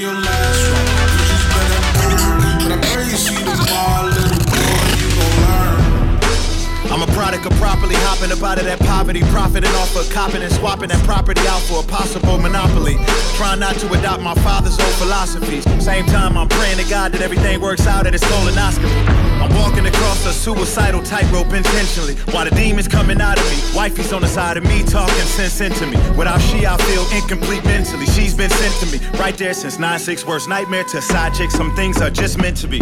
You 0.00 0.08
ain't 0.08 0.39
Properly 7.58 7.94
hopping 7.96 8.32
up 8.32 8.42
out 8.42 8.58
of 8.58 8.64
that 8.64 8.80
poverty, 8.80 9.20
profiting 9.32 9.70
off 9.76 9.94
of 9.96 10.08
copping 10.10 10.42
and 10.42 10.52
swapping 10.52 10.88
that 10.88 11.02
property 11.04 11.40
out 11.46 11.62
for 11.62 11.80
a 11.80 11.86
possible 11.86 12.38
monopoly. 12.38 12.96
Trying 13.36 13.60
not 13.60 13.76
to 13.76 13.92
adopt 13.92 14.22
my 14.22 14.34
father's 14.36 14.78
old 14.78 14.94
philosophies. 14.94 15.64
Same 15.82 16.04
time, 16.06 16.36
I'm 16.36 16.48
praying 16.48 16.78
to 16.78 16.88
God 16.88 17.12
that 17.12 17.22
everything 17.22 17.60
works 17.60 17.86
out 17.86 18.06
at 18.06 18.12
his 18.12 18.22
colonoscopy. 18.22 19.30
I'm 19.40 19.54
walking 19.56 19.86
across 19.86 20.26
a 20.26 20.32
suicidal 20.32 21.02
tightrope 21.02 21.52
intentionally. 21.52 22.14
While 22.32 22.44
the 22.44 22.54
demons 22.54 22.88
coming 22.88 23.20
out 23.20 23.38
of 23.38 23.44
me, 23.50 23.56
wifey's 23.74 24.12
on 24.12 24.22
the 24.22 24.28
side 24.28 24.56
of 24.56 24.64
me 24.64 24.82
talking 24.82 25.14
sense 25.24 25.60
into 25.60 25.86
me. 25.86 25.96
Without 26.16 26.40
she, 26.40 26.66
I 26.66 26.76
feel 26.76 27.06
incomplete 27.10 27.64
mentally. 27.64 28.06
She's 28.06 28.34
been 28.34 28.50
sent 28.50 28.74
to 28.80 28.98
me 28.98 29.18
right 29.18 29.36
there 29.36 29.54
since 29.54 29.78
9-6 29.78 30.26
worst 30.26 30.48
nightmare 30.48 30.84
to 30.84 31.00
side 31.00 31.34
chick. 31.34 31.50
Some 31.50 31.74
things 31.74 32.00
are 32.00 32.10
just 32.10 32.38
meant 32.38 32.56
to 32.58 32.68
be. 32.68 32.80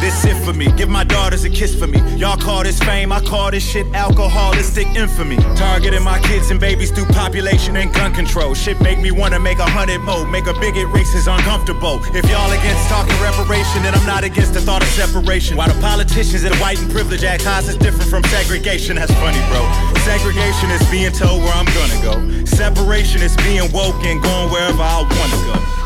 This 0.00 0.24
it 0.24 0.36
for 0.44 0.52
me. 0.52 0.70
Give 0.72 0.88
my 0.88 1.04
daughters 1.04 1.44
a 1.44 1.50
kiss 1.50 1.74
for 1.74 1.86
me. 1.86 1.98
Y'all 2.16 2.36
call 2.36 2.62
this 2.62 2.78
fame, 2.80 3.12
I 3.12 3.20
call 3.20 3.50
this 3.50 3.64
shit 3.68 3.86
alcoholistic 3.94 4.86
infamy. 4.96 5.36
Targeting 5.56 6.02
my 6.02 6.18
kids 6.20 6.50
and 6.50 6.60
babies 6.60 6.90
through 6.90 7.06
population 7.06 7.76
and 7.76 7.92
gun 7.92 8.12
control. 8.12 8.54
Shit 8.54 8.80
make 8.80 9.00
me 9.00 9.10
wanna 9.10 9.38
make 9.38 9.58
a 9.58 9.68
hundred 9.68 10.00
more. 10.00 10.26
Make 10.26 10.46
a 10.46 10.54
bigot 10.54 10.88
racist 10.88 11.32
uncomfortable. 11.32 12.00
If 12.14 12.28
y'all 12.30 12.50
against 12.50 12.88
talking 12.88 13.14
reparation, 13.22 13.82
then 13.82 13.94
I'm 13.94 14.06
not 14.06 14.24
against 14.24 14.54
the 14.54 14.60
thought 14.60 14.82
of 14.82 14.88
separation. 14.88 15.56
Why 15.56 15.68
the 15.68 15.80
politicians 15.80 16.44
and 16.44 16.54
the 16.54 16.58
white 16.58 16.80
and 16.80 16.90
privileged 16.90 17.24
act 17.24 17.44
high 17.44 17.60
is 17.60 17.76
different 17.76 18.10
from 18.10 18.24
segregation. 18.24 18.96
That's 18.96 19.12
funny, 19.14 19.40
bro. 19.50 19.62
Segregation 20.02 20.70
is 20.70 20.82
being 20.90 21.12
told 21.12 21.42
where 21.42 21.54
I'm 21.54 21.66
gonna 21.66 22.00
go. 22.02 22.44
Separation 22.44 23.22
is 23.22 23.36
being 23.38 23.70
woke 23.72 24.02
and 24.04 24.22
going 24.22 24.50
wherever 24.50 24.82
I 24.82 25.02
wanna 25.02 25.40
go. 25.46 25.82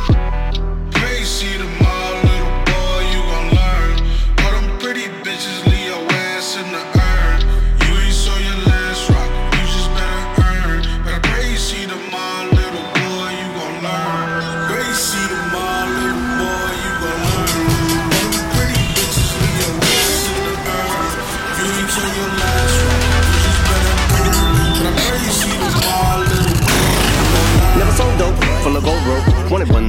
See 1.26 1.58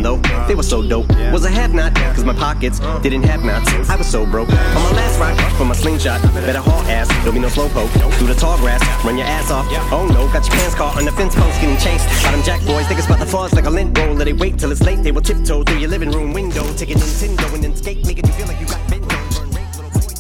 Though, 0.02 0.18
they 0.48 0.56
were 0.56 0.64
so 0.64 0.82
dope. 0.82 1.10
Was 1.32 1.44
a 1.46 1.50
have 1.50 1.74
not, 1.74 1.94
cause 1.96 2.24
my 2.24 2.34
pockets 2.34 2.80
didn't 3.02 3.24
have 3.24 3.44
knots. 3.44 3.90
I 3.90 3.96
was 3.96 4.08
so 4.08 4.26
broke. 4.26 4.50
On 4.50 4.84
my 4.84 4.92
last 4.92 5.20
rock, 5.20 5.58
for 5.58 5.66
my 5.66 5.74
slingshot, 5.74 6.22
better 6.34 6.60
haul 6.60 6.82
ass, 6.84 7.08
don't 7.26 7.34
be 7.34 7.40
no 7.40 7.48
slowpoke. 7.48 7.90
Through 8.18 8.28
the 8.28 8.36
tall 8.36 8.58
grass, 8.60 8.82
run 9.04 9.18
your 9.18 9.28
ass 9.28 9.52
off. 9.52 9.66
Oh 9.92 10.08
no, 10.08 10.28
got 10.32 10.46
your 10.48 10.56
pants 10.56 10.76
caught 10.76 10.98
on 10.98 11.06
the 11.06 11.12
fence 11.12 11.36
post 11.36 11.60
getting 11.60 11.78
chased. 11.78 12.08
Got 12.24 12.32
them 12.32 12.44
jack 12.44 12.66
boys, 12.66 12.86
think 12.88 13.00
it's 13.00 13.08
about 13.08 13.20
the 13.20 13.26
fuzz 13.26 13.54
like 13.54 13.66
a 13.66 13.70
lint 13.70 13.98
roll. 13.98 14.14
Let 14.14 14.26
they 14.26 14.34
wait 14.34 14.60
till 14.60 14.72
it's 14.72 14.82
late, 14.82 15.04
they 15.04 15.12
will 15.12 15.22
tiptoe 15.22 15.64
through 15.64 15.80
your 15.80 15.90
living 15.90 16.12
room 16.12 16.34
window. 16.34 16.64
Take 16.76 16.92
a 16.92 16.94
Nintendo 16.94 17.54
and 17.54 17.64
then 17.64 17.76
skate, 17.76 18.06
making 18.06 18.28
you 18.28 18.34
feel 18.34 18.48
like 18.48 18.60
you 18.60 18.68
got 18.68 18.88
bent 18.90 19.08
Burn 19.08 19.50
rate, 19.52 19.68
little 19.76 19.92
boy 19.92 20.14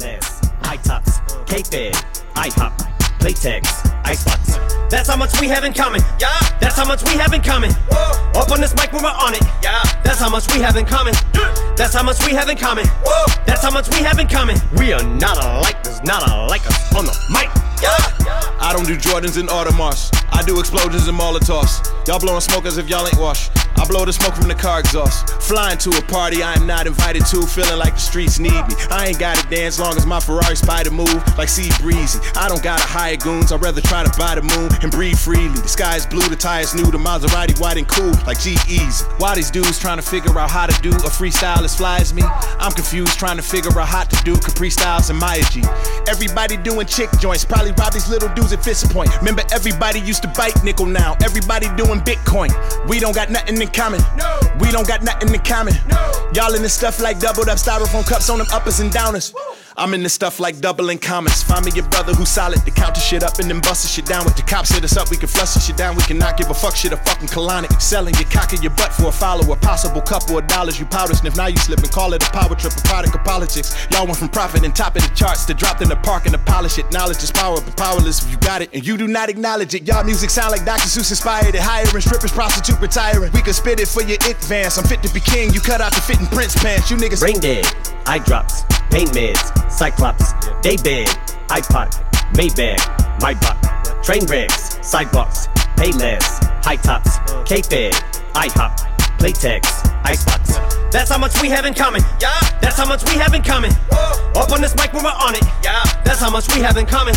bands, 0.00 0.40
high 0.62 0.76
tops, 0.76 1.20
K-Fed, 1.46 1.94
IHOP, 2.34 2.97
Playtex, 3.18 3.66
Icebox. 4.04 4.58
That's 4.90 5.08
how 5.08 5.16
much 5.16 5.38
we 5.40 5.48
have 5.48 5.64
in 5.64 5.72
common. 5.72 6.00
Yeah. 6.18 6.28
That's 6.60 6.76
how 6.76 6.86
much 6.86 7.02
we 7.04 7.18
have 7.18 7.32
in 7.34 7.42
common. 7.42 7.72
Whoa. 7.90 8.40
Up 8.40 8.50
on 8.50 8.60
this 8.60 8.74
mic 8.74 8.92
when 8.92 9.02
we're 9.02 9.10
on 9.10 9.34
it. 9.34 9.42
Yeah. 9.62 9.82
That's 10.02 10.18
how 10.18 10.30
much 10.30 10.46
we 10.54 10.60
have 10.60 10.76
in 10.76 10.86
common. 10.86 11.14
Yeah. 11.34 11.74
That's 11.76 11.94
how 11.94 12.02
much 12.02 12.24
we 12.24 12.32
have 12.32 12.48
in 12.48 12.56
common. 12.56 12.86
Whoa. 13.04 13.26
That's 13.44 13.62
how 13.62 13.70
much 13.70 13.88
we 13.90 14.02
have 14.02 14.18
in 14.18 14.28
common. 14.28 14.56
We 14.78 14.92
are 14.92 15.02
not 15.02 15.44
alike. 15.44 15.82
There's 15.82 16.02
not 16.04 16.28
a 16.28 16.46
like 16.46 16.66
us 16.66 16.96
on 16.96 17.04
the 17.04 17.14
mic. 17.30 17.67
I 17.86 18.72
don't 18.74 18.86
do 18.86 18.96
Jordans 18.96 19.38
and 19.38 19.48
Audemars. 19.48 20.10
I 20.32 20.42
do 20.42 20.58
explosions 20.60 21.08
and 21.08 21.18
Molotovs. 21.18 21.86
Y'all 22.06 22.18
blowing 22.18 22.40
smoke 22.40 22.66
as 22.66 22.78
if 22.78 22.88
y'all 22.88 23.06
ain't 23.06 23.18
washed. 23.18 23.50
I 23.78 23.86
blow 23.86 24.04
the 24.04 24.12
smoke 24.12 24.34
from 24.34 24.48
the 24.48 24.56
car 24.56 24.80
exhaust. 24.80 25.30
Flying 25.40 25.78
to 25.78 25.90
a 25.90 26.02
party 26.02 26.42
I 26.42 26.54
am 26.54 26.66
not 26.66 26.88
invited 26.88 27.24
to, 27.26 27.46
feeling 27.46 27.78
like 27.78 27.94
the 27.94 28.00
streets 28.00 28.40
need 28.40 28.50
me. 28.66 28.74
I 28.90 29.06
ain't 29.06 29.20
gotta 29.20 29.46
dance 29.48 29.78
long 29.78 29.96
as 29.96 30.04
my 30.04 30.18
Ferrari 30.18 30.56
spider 30.56 30.90
move 30.90 31.22
like 31.38 31.48
sea 31.48 31.70
breezy. 31.80 32.18
I 32.34 32.48
don't 32.48 32.62
gotta 32.62 32.82
hire 32.82 33.16
goons, 33.16 33.52
I'd 33.52 33.62
rather 33.62 33.80
try 33.80 34.02
to 34.02 34.18
buy 34.18 34.34
the 34.34 34.42
moon 34.42 34.70
and 34.82 34.90
breathe 34.90 35.16
freely. 35.18 35.54
The 35.60 35.68
sky 35.68 35.94
is 35.94 36.06
blue, 36.06 36.28
the 36.28 36.34
tires 36.34 36.74
new, 36.74 36.90
the 36.90 36.98
Maserati 36.98 37.58
white 37.60 37.76
and 37.76 37.86
cool 37.86 38.12
like 38.26 38.40
G-Eazy. 38.40 39.20
Why 39.20 39.36
these 39.36 39.50
dudes 39.50 39.78
trying 39.78 39.98
to 39.98 40.02
figure 40.02 40.36
out 40.36 40.50
how 40.50 40.66
to 40.66 40.82
do 40.82 40.90
a 40.90 41.10
freestyle 41.10 41.62
as 41.62 41.76
fly 41.76 41.98
as 41.98 42.12
me? 42.12 42.22
I'm 42.58 42.72
confused 42.72 43.16
trying 43.16 43.36
to 43.36 43.42
figure 43.42 43.78
out 43.78 43.88
how 43.88 44.02
to 44.02 44.24
do 44.24 44.36
Capri 44.36 44.70
Styles 44.70 45.10
and 45.10 45.18
Maya 45.18 45.44
G. 45.52 45.62
Everybody 46.08 46.56
doing 46.56 46.86
chick 46.86 47.10
joints, 47.20 47.44
probably 47.44 47.67
rob 47.72 47.92
these 47.92 48.08
little 48.08 48.28
dudes 48.34 48.52
at 48.52 48.62
Fist 48.64 48.90
Point. 48.92 49.16
Remember 49.18 49.42
everybody 49.52 50.00
used 50.00 50.22
to 50.22 50.28
bite 50.28 50.62
nickel 50.64 50.86
now. 50.86 51.16
Everybody 51.22 51.66
doing 51.76 52.00
Bitcoin. 52.00 52.50
We 52.88 52.98
don't 52.98 53.14
got 53.14 53.30
nothing 53.30 53.60
in 53.60 53.68
common. 53.68 54.00
No. 54.16 54.40
We 54.60 54.70
don't 54.70 54.86
got 54.86 55.02
nothing 55.02 55.34
in 55.34 55.40
common. 55.40 55.74
No. 55.88 56.30
Y'all 56.34 56.54
in 56.54 56.62
this 56.62 56.74
stuff 56.74 57.00
like 57.00 57.18
doubled 57.18 57.48
up 57.48 57.58
styrofoam 57.58 58.06
cups 58.06 58.30
on 58.30 58.38
them 58.38 58.46
uppers 58.52 58.80
and 58.80 58.90
downers. 58.90 59.34
I'm 59.78 59.94
in 59.94 60.02
this 60.02 60.12
stuff 60.12 60.40
like 60.40 60.58
doubling 60.58 60.98
comments. 60.98 61.44
Find 61.44 61.64
me 61.64 61.70
your 61.72 61.86
brother 61.86 62.12
who's 62.12 62.28
solid 62.28 62.58
to 62.64 62.70
count 62.72 62.96
the 62.96 63.00
shit 63.00 63.22
up 63.22 63.38
and 63.38 63.48
then 63.48 63.60
bust 63.60 63.82
the 63.82 63.88
shit 63.88 64.06
down. 64.06 64.24
With 64.24 64.34
the 64.34 64.42
cops 64.42 64.70
hit 64.70 64.82
us 64.82 64.96
up, 64.96 65.08
we 65.08 65.16
can 65.16 65.28
flush 65.28 65.54
the 65.54 65.60
shit 65.60 65.76
down. 65.76 65.94
We 65.94 66.02
cannot 66.02 66.36
give 66.36 66.50
a 66.50 66.54
fuck 66.54 66.74
shit 66.74 66.90
a 66.90 66.96
fucking 66.96 67.28
colonic. 67.28 67.70
Selling 67.80 68.12
your 68.16 68.28
cock 68.28 68.52
in 68.52 68.60
your 68.60 68.72
butt 68.72 68.92
for 68.92 69.06
a 69.06 69.12
follower. 69.12 69.54
Possible 69.54 70.02
couple 70.02 70.36
of 70.36 70.48
dollars 70.48 70.80
you 70.80 70.86
powder 70.86 71.14
sniff. 71.14 71.36
Now 71.36 71.46
you 71.46 71.56
slip 71.58 71.78
and 71.78 71.92
call 71.92 72.12
it 72.12 72.26
a 72.26 72.30
power 72.32 72.56
trip, 72.56 72.72
a 72.74 72.80
product 72.82 73.14
of 73.14 73.22
politics. 73.22 73.70
Y'all 73.92 74.04
went 74.04 74.18
from 74.18 74.30
profit 74.30 74.64
and 74.64 74.74
top 74.74 74.96
of 74.96 75.02
the 75.02 75.14
charts 75.14 75.44
to 75.46 75.54
dropped 75.54 75.80
in 75.80 75.88
the 75.88 75.96
park 75.96 76.24
and 76.26 76.34
to 76.34 76.42
polish 76.42 76.78
it. 76.78 76.90
Knowledge 76.90 77.22
is 77.22 77.30
power, 77.30 77.60
but 77.60 77.76
powerless 77.76 78.24
if 78.24 78.32
you 78.32 78.38
got 78.38 78.62
it 78.62 78.70
and 78.74 78.84
you 78.84 78.96
do 78.96 79.06
not 79.06 79.28
acknowledge 79.28 79.74
it. 79.76 79.86
Y'all 79.86 80.02
music 80.02 80.30
sound 80.30 80.50
like 80.50 80.64
Dr. 80.64 80.90
Seuss 80.90 81.10
inspired 81.10 81.54
it. 81.54 81.60
Hiring 81.60 82.02
strippers, 82.02 82.32
prostitute 82.32 82.80
retiring. 82.80 83.30
We 83.32 83.42
could 83.42 83.54
spit 83.54 83.78
it 83.78 83.86
for 83.86 84.02
your 84.02 84.18
vans. 84.50 84.76
I'm 84.76 84.84
fit 84.84 85.04
to 85.04 85.14
be 85.14 85.20
king. 85.20 85.52
You 85.54 85.60
cut 85.60 85.80
out 85.80 85.94
the 85.94 86.00
fitting 86.00 86.26
Prince 86.26 86.56
pants. 86.56 86.90
You 86.90 86.96
niggas. 86.96 87.20
Brain 87.20 87.38
dead, 87.38 87.64
eye 88.06 88.18
drops, 88.18 88.62
pain 88.90 89.06
meds, 89.08 89.70
cyclops, 89.70 90.32
daybed, 90.62 91.08
iPod, 91.48 91.90
Maybach, 92.34 92.78
Maybach, 93.20 94.02
train 94.02 94.24
wrecks, 94.26 94.78
sidewalks, 94.86 95.48
Payless, 95.76 96.42
high 96.64 96.76
tops, 96.76 97.18
K-Fed, 97.44 97.92
IHOP, 98.34 98.76
Playtex, 99.18 99.87
Icebox. 100.04 100.58
That's 100.90 101.10
how 101.10 101.18
much 101.18 101.40
we 101.42 101.48
have 101.50 101.66
in 101.66 101.74
common. 101.74 102.02
Yeah. 102.20 102.32
That's 102.60 102.76
how 102.78 102.86
much 102.86 103.04
we 103.04 103.18
have 103.18 103.34
in 103.34 103.42
common. 103.42 103.72
Whoa. 103.90 104.40
Up 104.40 104.52
on 104.52 104.60
this 104.60 104.74
mic 104.76 104.92
when 104.92 105.04
we're 105.04 105.10
on 105.10 105.34
it. 105.34 105.44
Yeah. 105.62 105.82
That's 106.04 106.20
how 106.20 106.30
much 106.30 106.48
we 106.54 106.60
have 106.62 106.76
in 106.76 106.86
common. 106.86 107.14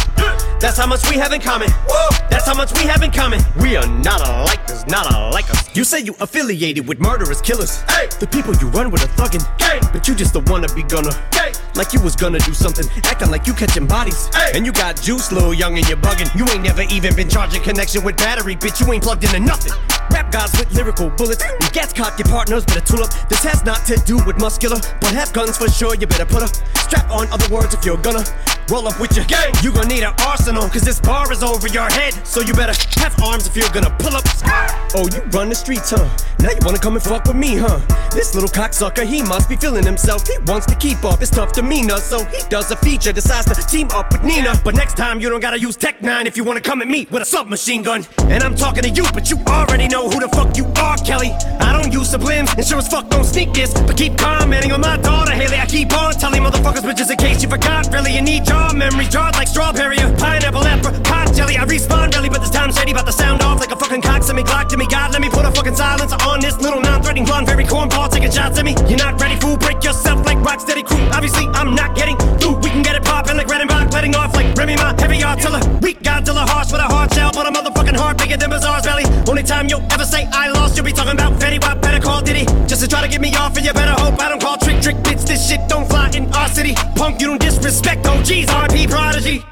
That's 0.59 0.77
how 0.77 0.85
much 0.87 1.09
we 1.09 1.17
have 1.17 1.31
in 1.31 1.41
common. 1.41 1.69
Whoa. 1.87 2.09
That's 2.29 2.45
how 2.45 2.53
much 2.53 2.73
we 2.73 2.81
have 2.87 3.01
in 3.01 3.11
common. 3.11 3.41
We 3.59 3.77
are 3.77 3.87
not 3.87 4.27
alike, 4.27 4.67
there's 4.67 4.85
not 4.87 5.11
alike 5.13 5.49
us. 5.49 5.75
You 5.75 5.83
say 5.83 6.01
you 6.01 6.15
affiliated 6.19 6.87
with 6.87 6.99
murderous 6.99 7.41
killers. 7.41 7.81
Hey. 7.83 8.07
The 8.19 8.27
people 8.27 8.53
you 8.55 8.67
run 8.69 8.91
with 8.91 9.03
are 9.03 9.13
thuggin'. 9.15 9.43
Hey. 9.61 9.79
But 9.93 10.07
you 10.07 10.15
just 10.15 10.33
the 10.33 10.41
wanna 10.51 10.67
be 10.75 10.83
gunner. 10.83 11.11
Hey. 11.33 11.53
Like 11.75 11.93
you 11.93 12.01
was 12.01 12.15
gonna 12.15 12.39
do 12.39 12.53
something, 12.53 12.85
acting 13.05 13.31
like 13.31 13.47
you 13.47 13.53
catching 13.53 13.87
bodies. 13.87 14.27
Hey. 14.35 14.51
And 14.53 14.65
you 14.65 14.73
got 14.73 15.01
juice, 15.01 15.31
little 15.31 15.53
young, 15.53 15.77
and 15.77 15.87
you're 15.87 15.97
bugging. 15.97 16.33
You 16.37 16.45
ain't 16.49 16.63
never 16.63 16.81
even 16.83 17.15
been 17.15 17.29
charging 17.29 17.63
connection 17.63 18.03
with 18.03 18.17
battery, 18.17 18.55
bitch. 18.55 18.85
You 18.85 18.91
ain't 18.91 19.03
plugged 19.03 19.23
into 19.23 19.39
nothing. 19.39 19.73
Rap 20.11 20.31
gods 20.31 20.57
with 20.57 20.71
lyrical 20.73 21.09
bullets. 21.09 21.43
And 21.43 21.71
gats 21.73 21.93
cock 21.93 22.17
your 22.19 22.27
partners 22.27 22.65
better 22.65 22.81
tool 22.81 23.03
up. 23.03 23.11
This 23.29 23.43
has 23.43 23.63
not 23.65 23.85
to 23.85 23.95
do 24.05 24.17
with 24.25 24.39
muscular, 24.39 24.79
but 24.99 25.13
have 25.13 25.33
guns 25.33 25.57
for 25.57 25.69
sure. 25.69 25.95
You 25.95 26.07
better 26.07 26.25
put 26.25 26.43
a 26.43 26.47
strap 26.47 27.09
on. 27.09 27.27
Other 27.31 27.53
words, 27.53 27.73
if 27.73 27.85
you're 27.85 27.97
gonna 27.97 28.23
roll 28.69 28.87
up 28.87 28.99
with 28.99 29.15
your 29.15 29.25
gang, 29.25 29.53
you 29.61 29.71
gonna 29.71 29.87
need 29.87 30.03
an 30.03 30.13
arsenal. 30.25 30.69
Cause 30.69 30.83
this 30.83 30.99
bar 30.99 31.31
is 31.31 31.43
over 31.43 31.67
your 31.67 31.89
head. 31.89 32.13
So 32.25 32.41
you 32.41 32.53
better 32.53 32.73
have 32.99 33.19
arms 33.21 33.47
if 33.47 33.55
you're 33.55 33.69
gonna 33.69 33.95
pull 33.99 34.15
up. 34.15 34.23
Ah! 34.43 34.89
Oh, 34.95 35.07
you 35.13 35.21
run 35.31 35.49
the 35.49 35.55
streets, 35.55 35.91
huh? 35.91 36.09
Now 36.39 36.49
you 36.49 36.59
wanna 36.61 36.79
come 36.79 36.95
and 36.95 37.03
fuck 37.03 37.25
with 37.25 37.35
me, 37.35 37.55
huh? 37.57 37.79
This 38.11 38.33
little 38.35 38.49
cocksucker, 38.49 39.05
he 39.05 39.21
must 39.21 39.47
be 39.47 39.55
feeling 39.55 39.85
himself. 39.85 40.27
He 40.27 40.37
wants 40.45 40.65
to 40.67 40.75
keep 40.75 41.03
up 41.05 41.19
his 41.19 41.29
tough 41.29 41.53
demeanor. 41.53 41.97
So 41.97 42.25
he 42.25 42.39
does 42.49 42.71
a 42.71 42.75
feature, 42.77 43.13
decides 43.13 43.45
to 43.45 43.67
team 43.67 43.89
up 43.91 44.11
with 44.11 44.23
Nina. 44.23 44.59
But 44.63 44.75
next 44.75 44.97
time, 44.97 45.19
you 45.19 45.29
don't 45.29 45.39
gotta 45.39 45.59
use 45.59 45.77
Tech 45.77 45.99
N9ne 46.01 46.25
if 46.25 46.35
you 46.35 46.43
wanna 46.43 46.61
come 46.61 46.81
at 46.81 46.87
me 46.87 47.07
with 47.11 47.21
a 47.21 47.25
submachine 47.25 47.83
gun. 47.83 48.05
And 48.27 48.43
I'm 48.43 48.55
talking 48.55 48.83
to 48.83 48.89
you, 48.89 49.05
but 49.13 49.29
you 49.29 49.37
already 49.47 49.87
know 49.87 50.00
who 50.09 50.19
the 50.19 50.29
fuck 50.29 50.55
you 50.57 50.65
are, 50.77 50.97
Kelly. 50.97 51.31
I 51.59 51.73
don't 51.73 51.91
use 51.91 52.09
sublims, 52.13 52.55
and 52.57 52.65
sure 52.65 52.79
as 52.79 52.87
fuck 52.87 53.09
don't 53.09 53.25
sneak 53.25 53.53
this. 53.53 53.73
But 53.73 53.97
keep 53.97 54.17
commenting 54.17 54.71
on 54.71 54.81
my 54.81 54.97
daughter, 54.97 55.31
Haley. 55.31 55.57
I 55.57 55.65
keep 55.65 55.91
on 55.93 56.13
telling 56.13 56.41
motherfuckers, 56.41 56.83
just 56.95 57.11
in 57.11 57.17
case 57.17 57.41
you 57.43 57.49
forgot, 57.49 57.91
really, 57.91 58.15
you 58.15 58.21
need 58.21 58.47
your 58.47 58.73
memory 58.73 59.05
jarred 59.05 59.35
like 59.35 59.47
strawberry 59.47 59.99
or 59.99 60.15
pineapple 60.17 60.63
apple 60.65 60.91
pot 61.01 61.33
jelly. 61.33 61.57
I 61.57 61.65
respawn 61.65 62.13
really, 62.15 62.29
but 62.29 62.41
this 62.41 62.49
time 62.49 62.71
shady, 62.71 62.91
about 62.91 63.05
to 63.05 63.11
sound 63.11 63.41
off 63.41 63.59
like 63.59 63.71
a 63.71 63.75
fucking 63.75 64.01
cock. 64.01 64.23
Send 64.23 64.37
me 64.37 64.43
Glock 64.43 64.67
to 64.69 64.77
me, 64.77 64.87
God, 64.87 65.11
let 65.13 65.21
me 65.21 65.29
put 65.29 65.45
a 65.45 65.51
fucking 65.51 65.75
silence 65.75 66.13
on 66.13 66.39
this 66.39 66.57
little 66.59 66.81
non-threatening 66.81 67.25
blonde, 67.25 67.47
very 67.47 67.65
cornball 67.65 68.09
taking 68.09 68.31
shots 68.31 68.57
at 68.57 68.65
me. 68.65 68.75
You're 68.87 68.97
not 68.97 69.19
ready, 69.19 69.39
fool. 69.39 69.57
Break 69.57 69.83
yourself 69.83 70.25
like 70.25 70.37
Rocksteady 70.39 70.85
crew. 70.85 71.01
Obviously, 71.11 71.47
I'm 71.53 71.75
not 71.75 71.95
getting 71.95 72.17
through. 72.39 72.55
We 72.57 72.69
can 72.69 72.81
get 72.81 72.95
it 72.95 73.03
poppin' 73.03 73.37
like 73.37 73.47
Redenbach, 73.47 73.91
letting 73.93 74.15
off 74.15 74.33
like 74.35 74.55
Remy 74.55 74.75
Ma, 74.77 74.93
heavy 74.97 75.19
artiller. 75.19 75.61
Weak 75.81 76.01
Godzilla, 76.01 76.47
harsh 76.47 76.71
with 76.71 76.81
a 76.81 76.85
hard 76.85 77.13
shell, 77.13 77.31
but 77.33 77.47
a 77.47 77.51
motherfucking 77.51 77.95
heart 77.95 78.17
bigger 78.17 78.37
than 78.37 78.49
Bizarre's 78.49 78.83
belly. 78.83 79.03
Only 79.27 79.43
time 79.43 79.67
you'll 79.67 79.85
ever 79.91 80.05
say 80.05 80.27
I 80.31 80.49
lost, 80.49 80.75
you'll 80.75 80.85
be 80.85 80.93
talking 80.93 81.13
about 81.13 81.39
Fetty 81.39 81.61
Wap, 81.61 81.81
better 81.81 81.99
call 81.99 82.21
Diddy. 82.21 82.45
Just 82.67 82.81
to 82.81 82.87
try 82.87 83.01
to 83.01 83.07
get 83.07 83.21
me 83.21 83.35
off, 83.35 83.55
and 83.57 83.65
you 83.65 83.73
better 83.73 83.99
hope 84.01 84.19
I 84.19 84.29
don't 84.29 84.41
call 84.41 84.57
trick 84.57 84.81
trick 84.81 84.97
bitch. 84.97 85.25
This 85.27 85.47
shit 85.47 85.67
don't 85.67 85.87
fly 85.87 86.09
in 86.15 86.31
our 86.33 86.47
city. 86.47 86.73
Punk, 86.95 87.21
you 87.21 87.27
don't 87.27 87.41
disrespect 87.41 88.05
OGs, 88.05 88.47
RP 88.47 88.89
Prodigy. 88.89 89.43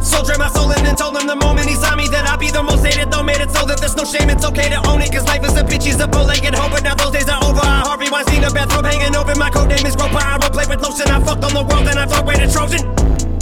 Soldier 0.00 0.36
my 0.38 0.48
soul 0.48 0.70
and 0.70 0.98
told 0.98 1.16
him 1.16 1.26
the 1.26 1.36
moment 1.36 1.66
he 1.68 1.74
saw 1.74 1.96
me 1.96 2.06
that 2.08 2.28
I'd 2.28 2.38
be 2.38 2.50
the 2.50 2.62
most 2.62 2.84
hated. 2.84 3.10
Though 3.10 3.22
made 3.22 3.40
it 3.40 3.50
so 3.50 3.64
that 3.66 3.80
there's 3.80 3.96
no 3.96 4.04
shame, 4.04 4.28
it's 4.28 4.44
okay 4.44 4.68
to 4.68 4.80
own 4.88 5.00
it. 5.00 5.10
Cause 5.10 5.24
life 5.26 5.44
is 5.44 5.56
a 5.56 5.64
bitch, 5.64 5.84
he's 5.84 6.00
a 6.00 6.06
bow-legged 6.06 6.54
hoe. 6.54 6.68
But 6.68 6.82
now 6.82 6.94
those 6.94 7.12
days 7.12 7.28
are 7.28 7.42
over. 7.42 7.60
I 7.60 7.82
Harvey 7.88 8.10
Weinstein, 8.10 8.44
a 8.44 8.50
bathrobe 8.50 8.84
hanging 8.84 9.16
open. 9.16 9.38
My 9.38 9.50
code 9.50 9.68
name 9.68 9.86
is 9.86 9.96
Groper. 9.96 10.20
I 10.20 10.38
play 10.52 10.66
with 10.68 10.82
lotion. 10.82 11.08
I 11.08 11.24
fucked 11.24 11.44
on 11.44 11.54
the 11.54 11.64
world 11.64 11.88
and 11.88 11.98
I 11.98 12.06
throw 12.06 12.20
away 12.20 12.36
the 12.36 12.52
Trojan. 12.52 13.33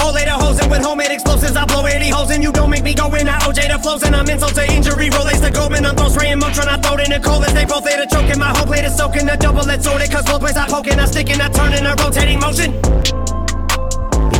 All 0.00 0.12
later 0.12 0.30
hoes 0.30 0.58
and 0.60 0.70
with 0.70 0.82
homemade 0.82 1.10
explosives, 1.10 1.56
I 1.56 1.64
blow 1.64 1.86
80 1.86 2.08
holes 2.10 2.30
and 2.30 2.42
you 2.42 2.52
don't 2.52 2.70
make 2.70 2.84
me 2.84 2.94
go 2.94 3.12
in. 3.14 3.28
I 3.28 3.38
OJ 3.40 3.72
the 3.72 3.78
flows 3.78 4.02
and 4.02 4.14
I'm 4.14 4.28
insult 4.28 4.54
to 4.54 4.64
injury. 4.72 5.10
Relays 5.10 5.40
to 5.40 5.50
Goldman, 5.50 5.86
I'm 5.86 5.96
throw 5.96 6.08
spraying 6.08 6.40
Motron. 6.40 6.68
I 6.68 6.76
throw 6.76 6.94
it 6.96 7.08
in 7.08 7.10
the 7.10 7.20
cold 7.20 7.44
as 7.44 7.54
they 7.54 7.64
both 7.64 7.84
later 7.84 8.06
choking. 8.06 8.38
My 8.38 8.56
whole 8.56 8.66
plate 8.66 8.84
is 8.84 8.96
soaking. 8.96 9.26
The 9.26 9.36
double 9.36 9.68
edged 9.68 9.84
sword, 9.84 10.02
it 10.02 10.10
cause 10.10 10.24
both 10.24 10.42
ways 10.42 10.56
I 10.56 10.66
poking. 10.66 10.98
I 10.98 11.06
stick 11.06 11.30
and 11.30 11.42
I 11.42 11.48
turn 11.48 11.72
in 11.74 11.86
a 11.86 11.94
rotating 11.96 12.40
motion. 12.40 13.27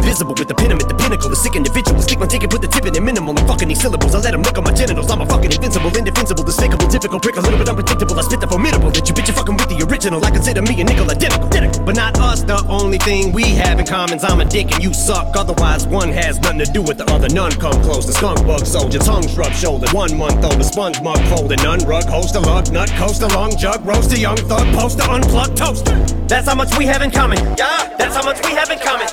Invisible 0.08 0.32
with 0.40 0.48
the 0.48 0.54
pin, 0.54 0.72
the 0.72 0.96
pinnacle, 0.96 1.28
a 1.30 1.36
sick 1.36 1.54
individual. 1.54 2.00
Stick 2.00 2.18
my 2.18 2.24
ticket, 2.24 2.48
put 2.48 2.62
the 2.62 2.66
tip 2.66 2.86
in 2.86 2.94
the 2.94 3.00
minimal. 3.00 3.36
I'm 3.36 3.46
fucking 3.46 3.68
these 3.68 3.78
syllables. 3.78 4.14
I 4.14 4.24
let 4.24 4.32
them 4.32 4.40
look 4.40 4.56
on 4.56 4.64
my 4.64 4.72
genitals. 4.72 5.10
I'm 5.10 5.20
a 5.20 5.26
fucking 5.26 5.52
invincible, 5.52 5.92
indefensible, 5.92 6.44
despicable, 6.44 6.88
difficult 6.88 7.20
prick, 7.20 7.36
a 7.36 7.44
little 7.44 7.58
bit 7.58 7.68
unpredictable. 7.68 8.18
I 8.18 8.22
spit 8.22 8.40
the 8.40 8.48
formidable 8.48 8.88
that 8.88 9.04
you 9.04 9.12
bitch, 9.12 9.28
you 9.28 9.34
fucking 9.36 9.60
with 9.60 9.68
the 9.68 9.84
original. 9.84 10.24
I 10.24 10.30
consider 10.30 10.62
me 10.62 10.80
a 10.80 10.84
nickel 10.84 11.10
identical. 11.10 11.44
But 11.84 11.96
not 11.96 12.18
us, 12.20 12.40
the 12.40 12.56
only 12.72 12.96
thing 12.96 13.32
we 13.32 13.52
have 13.60 13.78
in 13.78 13.84
common 13.84 14.16
is 14.16 14.24
I'm 14.24 14.40
a 14.40 14.46
dick 14.46 14.72
and 14.72 14.82
you 14.82 14.94
suck. 14.94 15.36
Otherwise, 15.36 15.86
one 15.86 16.08
has 16.08 16.40
nothing 16.40 16.64
to 16.64 16.72
do 16.72 16.80
with 16.80 16.96
the 16.96 17.04
other. 17.12 17.28
None 17.28 17.52
come 17.60 17.76
close. 17.84 18.06
The 18.06 18.16
skunk 18.16 18.40
bug 18.48 18.64
soldier, 18.64 19.00
tongue 19.00 19.28
shrub 19.28 19.52
shoulder. 19.52 19.92
One 19.92 20.16
month 20.16 20.40
old, 20.42 20.56
the 20.56 20.64
sponge 20.64 21.02
mug 21.02 21.20
folded. 21.28 21.60
None 21.60 21.84
rug, 21.84 22.08
host 22.08 22.34
a 22.34 22.40
lug, 22.40 22.72
nut, 22.72 22.88
coast 22.96 23.20
a 23.20 23.28
long 23.36 23.52
jug, 23.58 23.84
roast 23.84 24.10
a 24.16 24.18
young 24.18 24.40
thug, 24.48 24.64
poster, 24.72 25.04
unplugged 25.04 25.58
toaster. 25.58 26.00
That's 26.28 26.48
how 26.48 26.54
much 26.54 26.72
we 26.78 26.86
have 26.86 27.02
in 27.02 27.10
common. 27.10 27.36
Yeah, 27.60 27.92
that's 28.00 28.16
how 28.16 28.24
much 28.24 28.40
we 28.44 28.52
have 28.56 28.70
in 28.70 28.78
common. 28.78 29.08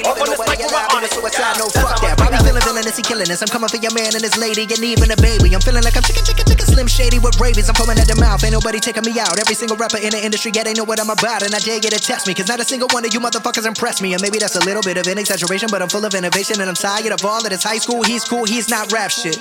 Up 0.00 0.29
on 0.30 0.38
this 0.38 0.46
mic, 0.46 0.58
we're 0.62 0.86
on 0.94 1.02
it. 1.02 1.10
suicide, 1.10 1.56
no 1.58 1.66
fuck 1.70 1.98
that. 2.02 2.14
Bobby 2.18 2.38
feeling 2.46 2.62
villainous, 2.62 2.96
he 2.96 3.02
killing 3.02 3.26
us. 3.30 3.42
I'm 3.42 3.50
coming 3.50 3.68
for 3.68 3.78
your 3.82 3.92
man 3.94 4.14
and 4.14 4.22
his 4.22 4.36
lady, 4.38 4.62
and 4.62 4.82
even 4.82 5.10
a 5.10 5.18
baby. 5.18 5.50
I'm 5.54 5.60
feeling 5.60 5.82
like 5.82 5.96
I'm 5.96 6.04
chicken, 6.06 6.22
chicken, 6.24 6.46
chicken, 6.46 6.66
slim 6.66 6.86
shady 6.86 7.18
with 7.18 7.38
rabies. 7.40 7.68
I'm 7.68 7.74
foaming 7.74 7.98
at 7.98 8.06
the 8.06 8.18
mouth, 8.20 8.42
ain't 8.44 8.54
nobody 8.54 8.78
taking 8.78 9.02
me 9.02 9.18
out. 9.18 9.34
Every 9.38 9.54
single 9.54 9.76
rapper 9.76 9.98
in 9.98 10.14
the 10.14 10.20
industry, 10.22 10.52
yeah, 10.54 10.64
they 10.64 10.74
know 10.74 10.86
what 10.86 11.00
I'm 11.00 11.10
about, 11.10 11.42
and 11.42 11.54
I 11.54 11.58
dare 11.58 11.82
you 11.82 11.90
to 11.90 12.00
test 12.00 12.26
me, 12.26 12.34
cause 12.34 12.48
not 12.48 12.60
a 12.60 12.66
single 12.66 12.88
one 12.92 13.04
of 13.04 13.12
you 13.12 13.20
motherfuckers 13.20 13.66
impressed 13.66 14.02
me. 14.02 14.14
And 14.14 14.22
maybe 14.22 14.38
that's 14.38 14.56
a 14.56 14.64
little 14.64 14.82
bit 14.82 14.96
of 14.96 15.06
an 15.10 15.18
exaggeration, 15.18 15.68
but 15.70 15.82
I'm 15.82 15.90
full 15.90 16.04
of 16.04 16.14
innovation, 16.14 16.60
and 16.60 16.68
I'm 16.68 16.78
tired 16.78 17.12
of 17.12 17.24
all 17.24 17.42
of 17.42 17.50
this 17.50 17.64
high 17.64 17.82
school. 17.82 18.02
He's 18.02 18.24
cool, 18.24 18.44
he's 18.44 18.68
not 18.70 18.92
rap 18.92 19.10
shit. 19.10 19.38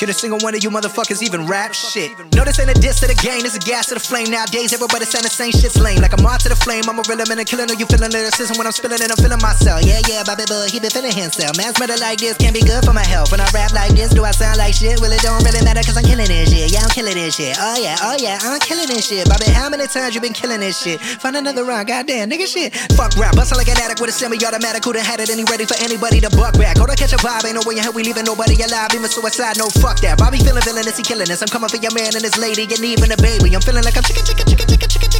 Can 0.00 0.08
a 0.08 0.16
single 0.16 0.40
one 0.40 0.56
of 0.56 0.64
you 0.64 0.70
motherfuckers 0.70 1.20
even 1.20 1.44
rap 1.44 1.74
shit? 1.74 2.16
No, 2.32 2.40
this 2.40 2.56
ain't 2.56 2.72
a 2.72 2.78
diss 2.80 3.00
to 3.00 3.06
the 3.06 3.12
game, 3.20 3.44
this 3.44 3.52
a 3.52 3.60
gas 3.60 3.92
to 3.92 3.94
the 3.94 4.00
flame. 4.00 4.32
Nowadays, 4.32 4.72
everybody 4.72 5.04
saying 5.04 5.28
the 5.28 5.28
same 5.28 5.52
shit's 5.52 5.76
lame. 5.76 6.00
Like 6.00 6.16
I'm 6.16 6.24
on 6.24 6.38
to 6.40 6.48
the 6.48 6.56
flame, 6.56 6.88
I'm 6.88 6.96
a 6.96 7.04
real 7.04 7.20
man 7.28 7.36
and 7.36 7.44
killing. 7.44 7.68
Are 7.68 7.76
you 7.76 7.84
feeling 7.84 8.08
lyricism 8.08 8.56
when 8.56 8.64
I'm 8.64 8.72
spilling 8.72 8.96
it? 8.96 9.12
I'm 9.12 9.20
feeling 9.20 9.44
myself. 9.44 9.84
Yeah, 9.84 10.00
yeah, 10.08 10.19
player, 10.24 10.36
Bobby 10.36 10.46
Bud, 10.48 10.70
he 10.70 10.80
been 10.80 10.90
feeling 10.90 11.12
himself. 11.12 11.56
Mass 11.56 11.78
murder 11.78 11.96
like 12.00 12.18
this 12.18 12.36
can't 12.36 12.54
be 12.54 12.60
good 12.60 12.84
for 12.84 12.92
my 12.92 13.04
health. 13.04 13.30
When 13.30 13.40
I 13.40 13.48
rap 13.52 13.72
like 13.72 13.92
this, 13.92 14.12
do 14.12 14.24
I 14.24 14.30
sound 14.30 14.58
like 14.58 14.74
shit? 14.74 15.00
Well, 15.00 15.12
it 15.12 15.20
don't 15.20 15.42
really 15.44 15.64
matter, 15.64 15.82
cause 15.82 15.96
I'm 15.96 16.04
killing 16.04 16.28
this 16.28 16.52
shit. 16.52 16.72
Yeah, 16.72 16.84
I'm 16.84 16.90
killing 16.90 17.14
this 17.14 17.36
shit. 17.36 17.56
Oh 17.58 17.76
yeah, 17.80 17.96
oh 18.02 18.16
yeah, 18.18 18.38
I'm 18.42 18.60
killing 18.60 18.88
this 18.88 19.08
shit. 19.08 19.28
Bobby, 19.28 19.50
how 19.50 19.68
many 19.68 19.86
times 19.86 20.14
you 20.14 20.20
been 20.20 20.32
killing 20.32 20.60
this 20.60 20.80
shit? 20.80 21.00
Find 21.00 21.36
another 21.36 21.64
rhyme, 21.64 21.86
goddamn, 21.86 22.30
nigga 22.30 22.46
shit. 22.46 22.74
Fuck 22.96 23.16
rap, 23.16 23.36
bustle 23.36 23.56
like 23.56 23.68
an 23.68 23.78
addict 23.80 24.00
with 24.00 24.10
a 24.10 24.12
semi-automatic. 24.12 24.84
Who 24.84 24.92
done 24.92 25.04
had 25.04 25.20
it 25.20 25.30
and 25.30 25.38
he 25.38 25.44
ready 25.48 25.64
for 25.64 25.76
anybody 25.80 26.20
to 26.20 26.30
buck 26.30 26.56
back? 26.58 26.76
Go 26.76 26.86
to 26.86 26.96
catch 26.96 27.12
a 27.12 27.20
vibe, 27.20 27.44
ain't 27.46 27.56
no 27.56 27.62
way 27.64 27.76
in 27.76 27.82
hell 27.82 27.92
we 27.92 28.02
leaving 28.02 28.24
nobody 28.24 28.56
alive. 28.60 28.92
Even 28.94 29.08
suicide, 29.08 29.56
no 29.58 29.68
fuck 29.80 30.00
that. 30.00 30.18
Bobby 30.18 30.38
feeling 30.38 30.62
villainous, 30.62 30.96
he 30.96 31.02
killing 31.02 31.30
us. 31.30 31.42
I'm 31.42 31.48
coming 31.48 31.68
for 31.68 31.78
your 31.78 31.92
man 31.94 32.12
and 32.14 32.24
his 32.24 32.36
lady, 32.36 32.64
and 32.64 32.84
even 32.84 33.10
a 33.12 33.18
baby. 33.18 33.54
I'm 33.54 33.62
feeling 33.62 33.84
like 33.84 33.96
I'm 33.96 34.04
chicken, 34.04 34.24
chicken, 34.24 34.46
chicken, 34.46 34.68
chicken, 34.68 34.88
chicken. 34.88 35.19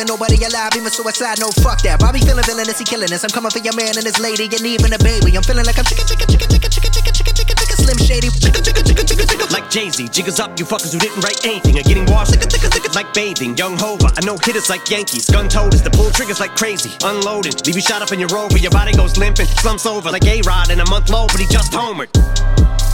leaving 0.00 0.08
nobody 0.08 0.42
alive. 0.44 0.72
Even 0.76 0.90
suicide, 0.90 1.38
no 1.40 1.50
fuck 1.60 1.82
that. 1.82 2.00
Bobby 2.00 2.20
feeling 2.20 2.44
villainous, 2.44 2.78
he 2.78 2.84
killing 2.84 3.12
us. 3.12 3.24
I'm 3.24 3.30
coming 3.30 3.50
for 3.50 3.60
your 3.60 3.76
man 3.76 3.96
and 3.96 4.06
his 4.06 4.18
lady 4.18 4.44
and 4.48 4.64
even 4.64 4.92
a 4.92 4.98
baby. 4.98 5.36
I'm 5.36 5.42
feeling 5.42 5.64
like 5.66 5.76
I'm 5.76 5.84
chicken, 5.84 6.06
chicken, 6.08 6.28
chicken, 6.28 6.48
chicken, 6.48 6.70
chicken, 6.70 6.92
chicken, 6.92 7.12
chicken, 7.12 7.34
chicken, 7.36 7.56
chicken, 7.56 7.76
slim 7.76 7.98
shady. 8.00 8.28
Chicken, 8.32 8.62
chicken, 8.64 8.84
chicken, 8.84 9.06
chicken, 9.06 9.26
chicken. 9.28 9.48
Like 9.52 9.68
Jay-Z, 9.68 10.08
jiggers 10.08 10.40
up, 10.40 10.58
you 10.58 10.64
fuckers 10.64 10.92
who 10.92 10.98
didn't 10.98 11.20
write 11.20 11.44
anything 11.44 11.76
are 11.78 11.84
getting 11.84 12.06
washed. 12.06 12.36
Like 12.94 13.12
bathing, 13.12 13.56
young 13.56 13.76
Hova. 13.76 14.12
I 14.16 14.24
know 14.24 14.36
hitters 14.40 14.68
like 14.68 14.88
Yankees, 14.88 15.28
gun 15.28 15.48
toters, 15.48 15.82
the 15.82 15.90
pull 15.90 16.10
triggers 16.10 16.40
like 16.40 16.56
crazy. 16.56 16.90
Unloading, 17.04 17.52
leave 17.66 17.76
you 17.76 17.84
shot 17.84 18.02
up 18.02 18.12
in 18.12 18.18
your 18.18 18.28
rover, 18.28 18.58
your 18.58 18.70
body 18.70 18.92
goes 18.92 19.16
limping, 19.16 19.46
slumps 19.46 19.86
over 19.86 20.10
like 20.10 20.24
A-Rod 20.24 20.70
in 20.70 20.80
a 20.80 20.88
month 20.88 21.10
low, 21.10 21.26
but 21.26 21.40
he 21.40 21.46
just 21.46 21.72
homered. 21.72 22.10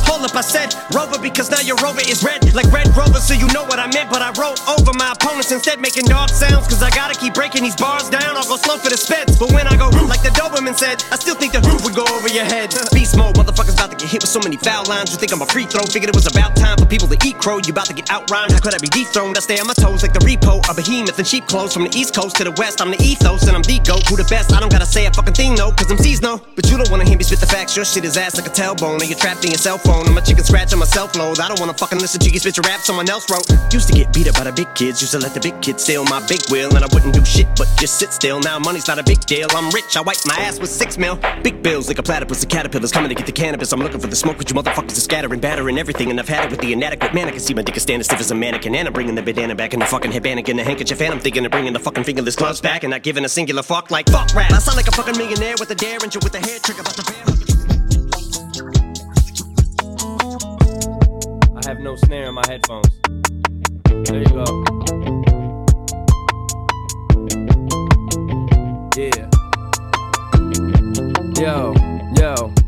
Hold 0.06 0.24
up, 0.24 0.34
I 0.34 0.40
said 0.40 0.74
Rover 0.94 1.18
because 1.18 1.50
now 1.50 1.60
your 1.60 1.76
Rover 1.82 2.00
is 2.00 2.22
red 2.24 2.40
like 2.54 2.66
Red 2.72 2.88
Rover, 2.96 3.20
so 3.20 3.34
you 3.34 3.46
know 3.52 3.64
what 3.64 3.78
I 3.78 3.86
meant. 3.92 4.10
But 4.10 4.22
I 4.22 4.30
wrote 4.38 4.58
over 4.68 4.92
my 4.94 5.12
opponents 5.12 5.52
instead, 5.52 5.80
making 5.80 6.06
dog 6.06 6.30
sounds. 6.30 6.66
Cause 6.66 6.82
I 6.82 6.90
gotta 6.90 7.18
keep 7.18 7.34
breaking 7.34 7.62
these 7.62 7.76
bars 7.76 8.08
down. 8.08 8.36
I'll 8.36 8.48
go 8.48 8.56
slow 8.56 8.78
for 8.78 8.88
the 8.88 8.96
speds. 8.96 9.38
But 9.38 9.52
when 9.52 9.66
I 9.66 9.76
go 9.76 9.88
like 10.06 10.22
the 10.22 10.30
Doberman 10.30 10.76
said, 10.76 11.02
I 11.10 11.16
still 11.16 11.34
think 11.34 11.52
the 11.52 11.60
roof 11.66 11.84
would 11.84 11.94
go 11.94 12.04
over 12.14 12.28
your 12.28 12.44
head. 12.44 12.74
Beast 12.94 13.16
mode, 13.16 13.36
motherfuckers 13.36 13.74
about 13.74 13.90
to 13.92 13.96
get 13.96 14.08
hit 14.08 14.22
with 14.22 14.30
so 14.30 14.40
many 14.40 14.56
foul 14.56 14.84
lines. 14.86 15.10
You 15.12 15.18
think 15.18 15.32
I'm 15.32 15.42
a 15.42 15.46
free 15.46 15.66
throw? 15.66 15.82
Figured 15.84 16.10
it 16.10 16.16
was 16.16 16.26
about 16.26 16.56
time 16.56 16.78
for 16.78 16.86
people 16.86 17.08
to 17.08 17.18
eat 17.26 17.38
crow. 17.38 17.58
You 17.58 17.72
about 17.72 17.86
to 17.86 17.94
get 17.94 18.06
outrhymed. 18.06 18.52
How 18.52 18.60
could 18.60 18.74
I 18.74 18.78
be 18.78 18.88
dethroned? 18.88 19.36
I 19.36 19.40
stay 19.40 19.58
on 19.58 19.66
my 19.66 19.74
toes 19.74 20.02
like 20.02 20.12
the 20.12 20.20
repo, 20.20 20.62
a 20.68 20.74
behemoth 20.74 21.18
and 21.18 21.26
sheep 21.26 21.46
clothes. 21.46 21.72
From 21.74 21.84
the 21.84 21.92
east 21.96 22.14
coast 22.14 22.36
to 22.36 22.44
the 22.44 22.54
west, 22.56 22.80
I'm 22.80 22.90
the 22.90 23.00
ethos 23.02 23.48
and 23.48 23.56
I'm 23.56 23.62
the 23.62 23.80
goat. 23.82 24.06
Who 24.08 24.16
the 24.16 24.28
best? 24.28 24.52
I 24.52 24.60
don't 24.60 24.70
gotta 24.70 24.86
say 24.86 25.06
a 25.06 25.10
fucking 25.10 25.34
thing, 25.34 25.54
no, 25.54 25.72
cause 25.72 25.90
I'm 25.90 25.96
no. 26.22 26.40
But 26.54 26.70
you 26.70 26.76
don't 26.76 26.90
wanna 26.90 27.04
hear 27.04 27.16
me 27.16 27.24
spit 27.24 27.40
the 27.40 27.46
facts. 27.46 27.76
Your 27.76 27.84
shit 27.84 28.04
is 28.04 28.16
ass 28.16 28.36
like 28.36 28.46
a 28.46 28.54
tailbone. 28.54 29.00
And 29.00 29.08
you're 29.08 29.18
trapped 29.18 29.44
in 29.44 29.50
your 29.50 29.58
cell 29.58 29.78
phone. 29.78 29.95
I'm 30.04 30.16
a 30.16 30.20
chicken 30.20 30.44
scratch 30.44 30.72
on 30.72 30.78
my 30.80 30.86
load. 31.14 31.40
I 31.40 31.48
don't 31.48 31.60
wanna 31.60 31.74
fucking 31.74 31.98
listen 31.98 32.20
to 32.20 32.30
you 32.30 32.38
spit 32.38 32.58
rap 32.66 32.80
someone 32.80 33.08
else 33.08 33.30
wrote. 33.30 33.46
Used 33.72 33.88
to 33.88 33.94
get 33.94 34.12
beat 34.12 34.28
up 34.28 34.34
by 34.34 34.44
the 34.44 34.52
big 34.52 34.72
kids. 34.74 35.00
Used 35.00 35.12
to 35.12 35.18
let 35.18 35.32
the 35.32 35.40
big 35.40 35.60
kids 35.62 35.82
steal 35.84 36.04
my 36.04 36.20
big 36.26 36.40
wheel. 36.50 36.74
And 36.74 36.84
I 36.84 36.88
wouldn't 36.92 37.14
do 37.14 37.24
shit 37.24 37.46
but 37.56 37.68
just 37.78 37.98
sit 37.98 38.12
still. 38.12 38.40
Now 38.40 38.58
money's 38.58 38.88
not 38.88 38.98
a 38.98 39.02
big 39.02 39.20
deal. 39.26 39.48
I'm 39.50 39.70
rich. 39.70 39.96
I 39.96 40.00
wipe 40.02 40.18
my 40.26 40.34
ass 40.36 40.58
with 40.58 40.70
six 40.70 40.98
mil. 40.98 41.18
Big 41.42 41.62
bills 41.62 41.88
like 41.88 41.98
a 41.98 42.02
platypus. 42.02 42.40
The 42.40 42.46
caterpillars 42.46 42.92
coming 42.92 43.08
to 43.08 43.14
get 43.14 43.26
the 43.26 43.32
cannabis. 43.32 43.72
I'm 43.72 43.80
looking 43.80 44.00
for 44.00 44.08
the 44.08 44.16
smoke, 44.16 44.38
but 44.38 44.50
you 44.50 44.56
motherfuckers 44.56 44.96
are 44.96 45.06
scattering, 45.08 45.40
battering 45.40 45.78
everything. 45.78 46.10
And 46.10 46.18
I've 46.18 46.28
had 46.28 46.44
it 46.44 46.50
with 46.50 46.60
the 46.60 46.72
inadequate 46.72 47.14
man. 47.14 47.28
I 47.28 47.30
can 47.30 47.40
see 47.40 47.54
my 47.54 47.62
dick 47.62 47.76
is 47.76 47.82
standing 47.82 48.04
stiff 48.04 48.20
as 48.20 48.30
a 48.30 48.34
mannequin. 48.34 48.74
And 48.74 48.88
I'm 48.88 48.92
bringing 48.92 49.14
the 49.14 49.22
bandana 49.22 49.54
back 49.54 49.74
in 49.74 49.80
the 49.80 49.86
fucking 49.86 50.12
headband 50.12 50.48
and 50.48 50.58
the 50.58 50.64
handkerchief. 50.64 51.00
And 51.00 51.14
I'm 51.14 51.20
thinking 51.20 51.44
of 51.44 51.52
bringing 51.52 51.72
the 51.72 51.80
fucking 51.80 52.04
fingerless 52.04 52.36
gloves 52.36 52.60
back. 52.60 52.84
And 52.84 52.90
not 52.90 53.02
giving 53.02 53.24
a 53.24 53.28
singular 53.28 53.62
fuck 53.62 53.90
like 53.90 54.08
fuck 54.08 54.34
rap. 54.34 54.52
I 54.52 54.58
sound 54.58 54.76
like 54.76 54.88
a 54.88 54.92
fucking 54.92 55.16
millionaire 55.16 55.54
with 55.58 55.70
a 55.70 55.74
derringer 55.74 56.18
with 56.22 56.34
a 56.34 56.40
hair 56.40 56.58
trigger 56.58 56.82
about 56.82 56.96
the 56.96 57.02
bear. 57.02 57.45
I 61.56 61.68
have 61.68 61.80
no 61.80 61.96
snare 61.96 62.26
in 62.26 62.34
my 62.34 62.42
headphones. 62.46 63.00
There 64.04 64.20
you 64.20 64.26
go. 64.26 64.44
Yeah. 68.94 69.30
Yo, 71.40 71.74
yo. 72.18 72.65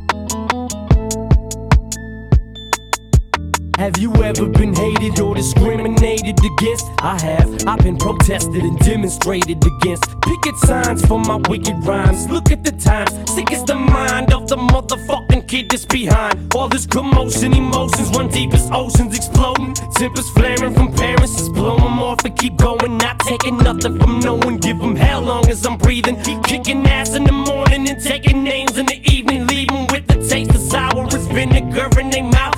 Have 3.78 3.96
you 3.96 4.12
ever 4.24 4.46
been 4.46 4.74
hated 4.74 5.20
or 5.20 5.36
discriminated 5.36 6.36
against? 6.44 6.86
I 6.98 7.16
have. 7.22 7.64
I've 7.64 7.78
been 7.78 7.96
protested 7.96 8.64
and 8.64 8.76
demonstrated 8.80 9.64
against. 9.64 10.20
Picket 10.20 10.56
signs 10.56 11.06
for 11.06 11.20
my 11.20 11.36
wicked 11.48 11.76
rhymes. 11.86 12.28
Look 12.28 12.50
at 12.50 12.64
the 12.64 12.72
times. 12.72 13.12
Sick 13.32 13.52
is 13.52 13.62
the 13.62 13.76
mind 13.76 14.34
of 14.34 14.48
the 14.48 14.56
motherfucking 14.56 15.46
kid 15.46 15.70
that's 15.70 15.84
behind. 15.84 16.52
All 16.56 16.68
this 16.68 16.86
commotion, 16.86 17.52
emotions 17.54 18.10
run 18.16 18.26
deep 18.30 18.52
as 18.52 18.68
oceans 18.72 19.16
exploding. 19.16 19.74
Tempers 19.94 20.28
flaring 20.30 20.74
from 20.74 20.92
parents. 20.92 21.36
Just 21.36 21.52
blow 21.52 21.76
'em 21.76 22.02
off 22.02 22.24
and 22.24 22.36
keep 22.36 22.56
going. 22.56 22.98
Not 22.98 23.20
taking 23.20 23.58
nothing 23.58 23.96
from 24.00 24.18
no 24.18 24.34
one. 24.34 24.56
Give 24.56 24.82
'em 24.82 24.96
hell 24.96 25.20
long 25.20 25.48
as 25.48 25.64
I'm 25.64 25.76
breathing. 25.76 26.16
Keep 26.24 26.42
kicking 26.42 26.84
ass 26.88 27.14
in 27.14 27.22
the 27.22 27.32
morning 27.32 27.88
and 27.88 28.02
taking 28.02 28.42
names 28.42 28.76
in 28.76 28.86
the 28.86 28.98
evening. 29.14 29.46
Leaving 29.46 29.86
with 29.92 30.04
the 30.08 30.18
taste 30.28 30.50
of 30.50 30.62
sour 30.62 31.06
as 31.06 31.28
vinegar 31.28 31.88
in 32.00 32.10
their 32.10 32.24
mouth. 32.24 32.57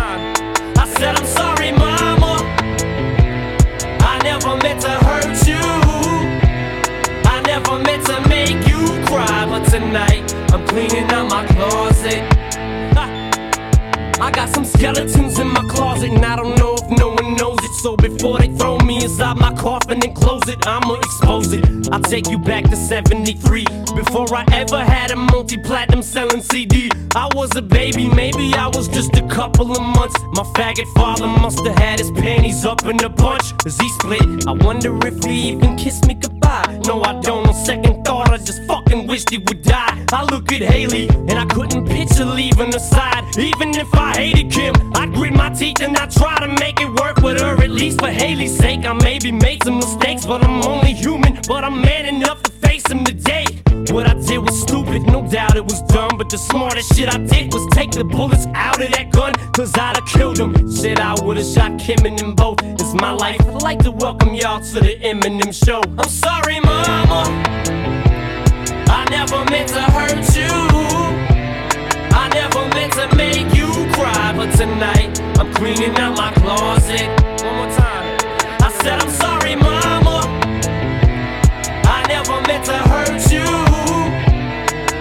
To 8.11 8.29
make 8.29 8.67
you 8.67 8.85
cry, 9.05 9.45
but 9.47 9.63
tonight 9.69 10.33
I'm 10.51 10.65
cleaning 10.67 11.09
out 11.11 11.29
my 11.29 11.45
closet. 11.47 12.21
I 14.19 14.29
got 14.31 14.49
some 14.49 14.65
skeletons 14.65 15.39
in 15.39 15.47
my 15.47 15.63
closet, 15.69 16.11
and 16.11 16.25
I 16.25 16.35
don't 16.35 16.55
know 16.57 16.75
if 16.75 16.99
no 16.99 17.09
one 17.09 17.35
knows 17.35 17.57
it. 17.63 17.70
So 17.81 17.95
before 17.97 18.37
they 18.37 18.47
throw 18.57 18.77
me 18.77 18.97
inside 19.03 19.37
my 19.37 19.51
coffin 19.55 20.03
and 20.03 20.15
close 20.15 20.47
it, 20.47 20.67
I'ma 20.67 20.93
expose 20.93 21.51
it. 21.51 21.65
I'll 21.91 21.99
take 21.99 22.29
you 22.29 22.37
back 22.37 22.65
to 22.65 22.75
73. 22.75 23.65
Before 23.95 24.27
I 24.35 24.45
ever 24.53 24.85
had 24.85 25.09
a 25.09 25.15
multi 25.15 25.57
platinum 25.57 26.03
selling 26.03 26.43
CD, 26.43 26.91
I 27.15 27.27
was 27.33 27.55
a 27.55 27.61
baby, 27.63 28.07
maybe 28.07 28.53
I 28.53 28.67
was 28.67 28.87
just 28.87 29.17
a 29.17 29.27
couple 29.27 29.71
of 29.71 29.81
months. 29.81 30.13
My 30.33 30.43
faggot 30.53 30.93
father 30.93 31.25
must 31.25 31.65
have 31.65 31.75
had 31.75 31.97
his 31.97 32.11
panties 32.11 32.65
up 32.65 32.85
in 32.85 33.03
a 33.03 33.09
bunch. 33.09 33.57
Cause 33.57 33.77
he 33.79 33.89
split. 33.89 34.47
I 34.47 34.51
wonder 34.51 34.95
if 35.07 35.23
he 35.23 35.49
even 35.53 35.75
kissed 35.75 36.05
me 36.05 36.13
goodbye. 36.13 36.79
No, 36.85 37.01
I 37.01 37.19
don't. 37.21 37.47
On 37.47 37.53
second 37.65 38.05
thought, 38.05 38.29
I 38.29 38.37
just 38.37 38.63
fucking 38.67 39.07
wished 39.07 39.31
he 39.31 39.39
would 39.39 39.63
die. 39.63 40.05
I 40.13 40.23
look 40.25 40.51
at 40.51 40.61
Haley, 40.61 41.09
and 41.09 41.33
I 41.33 41.45
couldn't 41.45 41.87
picture 41.87 42.25
leaving 42.25 42.73
her 42.73 42.79
side. 42.79 43.23
Even 43.39 43.69
if 43.75 43.91
I 43.95 44.13
hated 44.15 44.51
Kim, 44.51 44.75
I 44.93 45.07
grit 45.07 45.33
my 45.33 45.49
teeth 45.49 45.81
and 45.81 45.97
I 45.97 46.05
try 46.05 46.37
to 46.39 46.47
make 46.59 46.79
it 46.79 46.89
work 47.01 47.17
with 47.17 47.41
her. 47.41 47.55
At 47.63 47.70
least 47.73 47.99
for 47.99 48.07
Haley's 48.07 48.57
sake, 48.57 48.85
I 48.85 48.93
maybe 48.93 49.31
made 49.31 49.63
some 49.63 49.77
mistakes, 49.77 50.25
but 50.25 50.43
I'm 50.43 50.61
only 50.63 50.93
human. 50.93 51.39
But 51.47 51.63
I'm 51.63 51.81
man 51.81 52.05
enough 52.05 52.41
to 52.43 52.51
face 52.51 52.83
them 52.83 53.03
today. 53.03 53.45
What 53.91 54.07
I 54.07 54.13
did 54.13 54.39
was 54.39 54.61
stupid, 54.61 55.03
no 55.03 55.27
doubt 55.27 55.55
it 55.55 55.63
was 55.63 55.81
dumb. 55.83 56.17
But 56.17 56.29
the 56.29 56.37
smartest 56.37 56.95
shit 56.95 57.13
I 57.13 57.17
did 57.17 57.53
was 57.53 57.65
take 57.71 57.91
the 57.91 58.03
bullets 58.03 58.47
out 58.53 58.81
of 58.81 58.91
that 58.91 59.11
gun, 59.11 59.33
cause 59.53 59.71
I'd 59.77 59.97
have 59.97 60.05
killed 60.07 60.39
him. 60.39 60.53
Shit, 60.73 60.99
I 60.99 61.15
would've 61.23 61.45
shot 61.45 61.79
Kim 61.79 62.05
and 62.05 62.17
them 62.17 62.35
both. 62.35 62.59
It's 62.63 62.93
my 62.93 63.11
life. 63.11 63.41
I'd 63.41 63.61
like 63.61 63.79
to 63.79 63.91
welcome 63.91 64.33
y'all 64.33 64.61
to 64.61 64.79
the 64.79 64.97
Eminem 64.99 65.53
show. 65.53 65.81
I'm 65.97 66.09
sorry, 66.09 66.59
mama. 66.59 67.23
I 68.87 69.05
never 69.09 69.43
meant 69.49 69.69
to 69.69 69.81
hurt 69.81 70.35
you. 70.35 70.51
I 72.13 72.29
never 72.33 72.67
meant 72.75 72.93
to 72.93 73.15
make 73.15 73.53
you 73.55 73.67
cry, 73.93 74.33
but 74.35 74.51
tonight 74.55 75.21
I'm 75.39 75.53
cleaning 75.53 75.95
out 75.97 76.17
my 76.17 76.31
closet. 76.33 77.30
Said 78.83 78.99
I'm 79.01 79.11
sorry, 79.11 79.55
mama. 79.55 80.25
I 81.85 82.03
never 82.07 82.41
meant 82.47 82.65
to 82.65 82.77
hurt 82.91 83.31
you. 83.31 83.45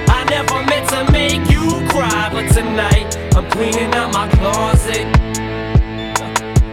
I 0.08 0.24
never 0.28 0.62
meant 0.66 0.88
to 0.90 1.10
make 1.10 1.50
you 1.50 1.64
cry, 1.88 2.28
but 2.32 2.52
tonight 2.52 3.16
I'm 3.34 3.50
cleaning 3.50 3.94
out 3.94 4.12
my 4.12 4.28
closet. 4.28 5.29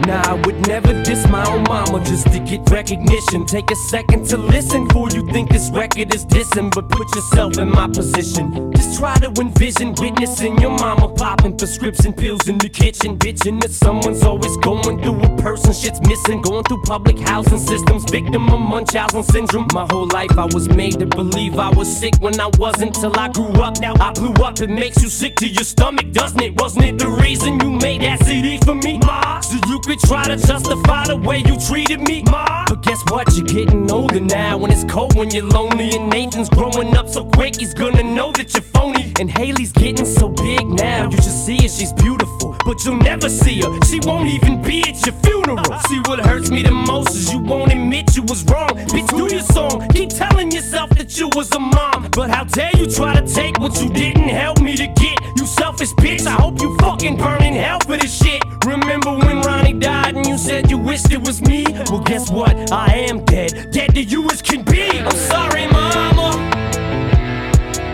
Nah, 0.08 0.22
I 0.22 0.34
would 0.45 0.66
never 0.68 0.94
diss 1.03 1.27
my 1.27 1.45
own 1.52 1.64
mama 1.64 2.00
just 2.06 2.32
to 2.32 2.40
get 2.40 2.61
recognition. 2.72 3.45
Take 3.45 3.69
a 3.72 3.76
second 3.76 4.26
to 4.30 4.38
listen 4.38 4.88
before 4.88 5.10
you 5.10 5.30
think 5.34 5.52
this 5.52 5.69
record 5.72 6.16
is 6.16 6.26
dissing, 6.26 6.74
but 6.74 6.88
put 6.88 7.14
yourself 7.14 7.58
in 7.58 7.69
my 7.69 7.88
position. 7.88 8.72
Just 8.72 9.00
try 9.00 9.16
to 9.16 9.27
envision 9.42 9.94
witnessing 10.00 10.58
your 10.60 10.72
mama 10.72 11.10
popping 11.10 11.58
prescription 11.58 12.14
pills 12.14 12.48
in 12.48 12.58
the 12.58 12.69
kitchen, 12.69 13.18
bitching 13.18 13.60
that 13.60 13.72
someone's 13.72 14.24
always 14.24 14.56
going 14.58 15.03
through 15.03 15.19
a 15.24 15.38
person 15.42 15.74
shit's 15.74 16.00
missing, 16.08 16.42
going 16.42 16.64
through 16.64 16.84
public 16.84 17.19
housing 17.19 17.60
systems, 17.60 18.10
victim 18.10 18.48
of 18.48 18.61
Munchausen 18.61 19.24
syndrome. 19.24 19.68
My 19.74 19.86
whole 19.92 20.08
life 20.08 20.38
I 20.38 20.45
was 20.45 20.69
made 20.69 21.00
to 21.00 21.06
believe 21.06 21.60
I 21.60 21.69
was 21.72 21.90
sick 21.94 22.14
when 22.22 22.40
I 22.40 22.50
wasn't 22.58 22.95
till 22.95 23.11
I 23.19 23.27
grew 23.27 23.52
up. 23.61 23.82
Now 23.82 23.94
I 24.00 24.14
blew 24.14 24.32
up, 24.42 24.61
it 24.61 24.69
makes 24.69 25.03
you 25.03 25.10
sick 25.10 25.36
to 25.42 25.48
your 25.50 25.66
stomach, 25.66 26.14
doesn't 26.14 26.42
it? 26.42 26.56
Wasn't 26.61 26.86
it 26.86 26.98
the 26.98 27.10
reason 27.10 27.60
you 27.60 27.72
made 27.72 28.03
that 28.03 28.24
CD 28.24 28.58
for 28.60 28.74
me, 28.74 29.00
ma? 29.00 29.42
So 29.42 29.60
you 29.68 29.80
could 29.82 29.97
try 29.98 30.24
to 30.27 30.38
justify 30.38 31.06
the 31.08 31.17
way 31.17 31.40
you 31.40 31.58
treated 31.58 32.01
me, 32.01 32.24
ma. 32.24 32.66
But 32.67 32.84
guess 32.84 33.01
what? 33.09 33.35
You're 33.35 33.45
getting 33.45 33.90
older 33.92 34.19
now, 34.19 34.58
when 34.58 34.72
it's 34.72 34.84
cold, 34.85 35.16
when 35.16 35.32
you're 35.32 35.45
lonely, 35.45 35.92
and 35.95 36.09
Nathan's 36.09 36.50
growing 36.50 36.95
up 36.95 37.09
so 37.09 37.26
quick, 37.26 37.58
he's 37.58 37.74
gonna 37.74 38.03
know 38.03 38.32
that 38.34 38.53
you're 38.53 38.61
phony. 38.61 39.14
And 39.19 39.30
Haley's 39.30 39.72
getting 39.72 40.06
so 40.06 40.30
big 40.30 40.66
now, 40.67 41.06
you 41.09 41.17
just 41.17 41.45
see 41.45 41.58
her, 41.58 41.67
she's 41.67 41.93
beautiful, 41.93 42.47
but 42.68 42.84
you'll 42.84 42.98
never 42.98 43.30
see 43.30 43.62
her. 43.62 43.80
She 43.86 44.02
won't 44.02 44.28
even 44.28 44.62
be 44.62 44.82
at 44.82 45.04
your 45.06 45.16
funeral. 45.24 45.64
See 45.88 46.00
what 46.06 46.20
hurts 46.20 46.52
me 46.52 46.64
the 46.64 46.72
most 46.72 47.16
is 47.16 47.32
you 47.32 47.40
won't 47.40 47.72
admit 47.72 48.14
you 48.14 48.24
was 48.24 48.44
wrong. 48.44 48.72
Bitch, 48.92 49.08
do 49.08 49.34
your 49.34 49.44
song, 49.44 49.88
keep 49.94 50.10
telling 50.10 50.52
yourself 50.52 50.90
that 50.98 51.18
you 51.18 51.30
was 51.34 51.50
a 51.54 51.60
mom. 51.60 52.10
But 52.12 52.30
how 52.30 52.44
dare 52.44 52.76
you 52.76 52.92
try 52.92 53.16
to 53.16 53.26
take 53.26 53.58
what 53.60 53.82
you 53.82 53.90
didn't 53.90 54.28
help 54.28 54.60
me 54.60 54.76
to 54.76 54.86
get? 54.86 55.18
You 55.38 55.46
selfish 55.46 55.94
bitch, 55.94 56.28
I 56.28 56.32
hope 56.32 56.62
you 56.62 56.78
fucking 56.80 57.16
burn 57.16 57.42
in 57.42 57.54
hell 57.54 57.80
for 57.80 57.96
this 57.96 58.22
shit. 58.22 58.44
Remember 58.66 59.12
when 59.12 59.42
Ronnie 59.44 59.80
died 59.80 60.18
and 60.18 60.28
you 60.28 60.38
said 60.38 60.70
you 60.70 60.78
wished 60.78 61.14
it 61.14 61.26
was 61.26 61.42
me? 61.42 61.64
Well, 61.90 62.02
guess 62.02 62.30
what? 62.30 62.70
I 62.74 62.88
am 63.10 63.24
dead, 63.24 63.72
dead 63.72 63.96
to 63.96 64.04
you 64.04 64.30
as 64.30 64.42
can 64.42 64.64
be. 64.64 64.90
I'm 64.90 65.12
sorry, 65.16 65.68
mama. 65.68 66.30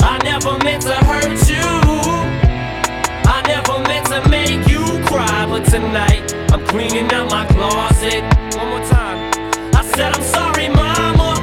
I 0.02 0.20
never 0.24 0.58
meant 0.64 0.82
to 0.82 0.96
hurt 0.96 1.48
you. 1.48 2.23
Meant 3.88 4.08
to 4.08 4.30
make 4.30 4.68
you 4.68 4.84
cry, 5.06 5.46
but 5.48 5.66
tonight 5.66 6.34
I'm 6.52 6.66
cleaning 6.68 7.12
out 7.12 7.30
my 7.30 7.46
closet. 7.48 8.24
One 8.58 8.70
more 8.70 8.86
time. 8.88 9.32
I 9.76 9.84
said 9.96 10.14
I'm 10.16 10.24
sorry, 10.24 10.70
mama. 10.70 11.36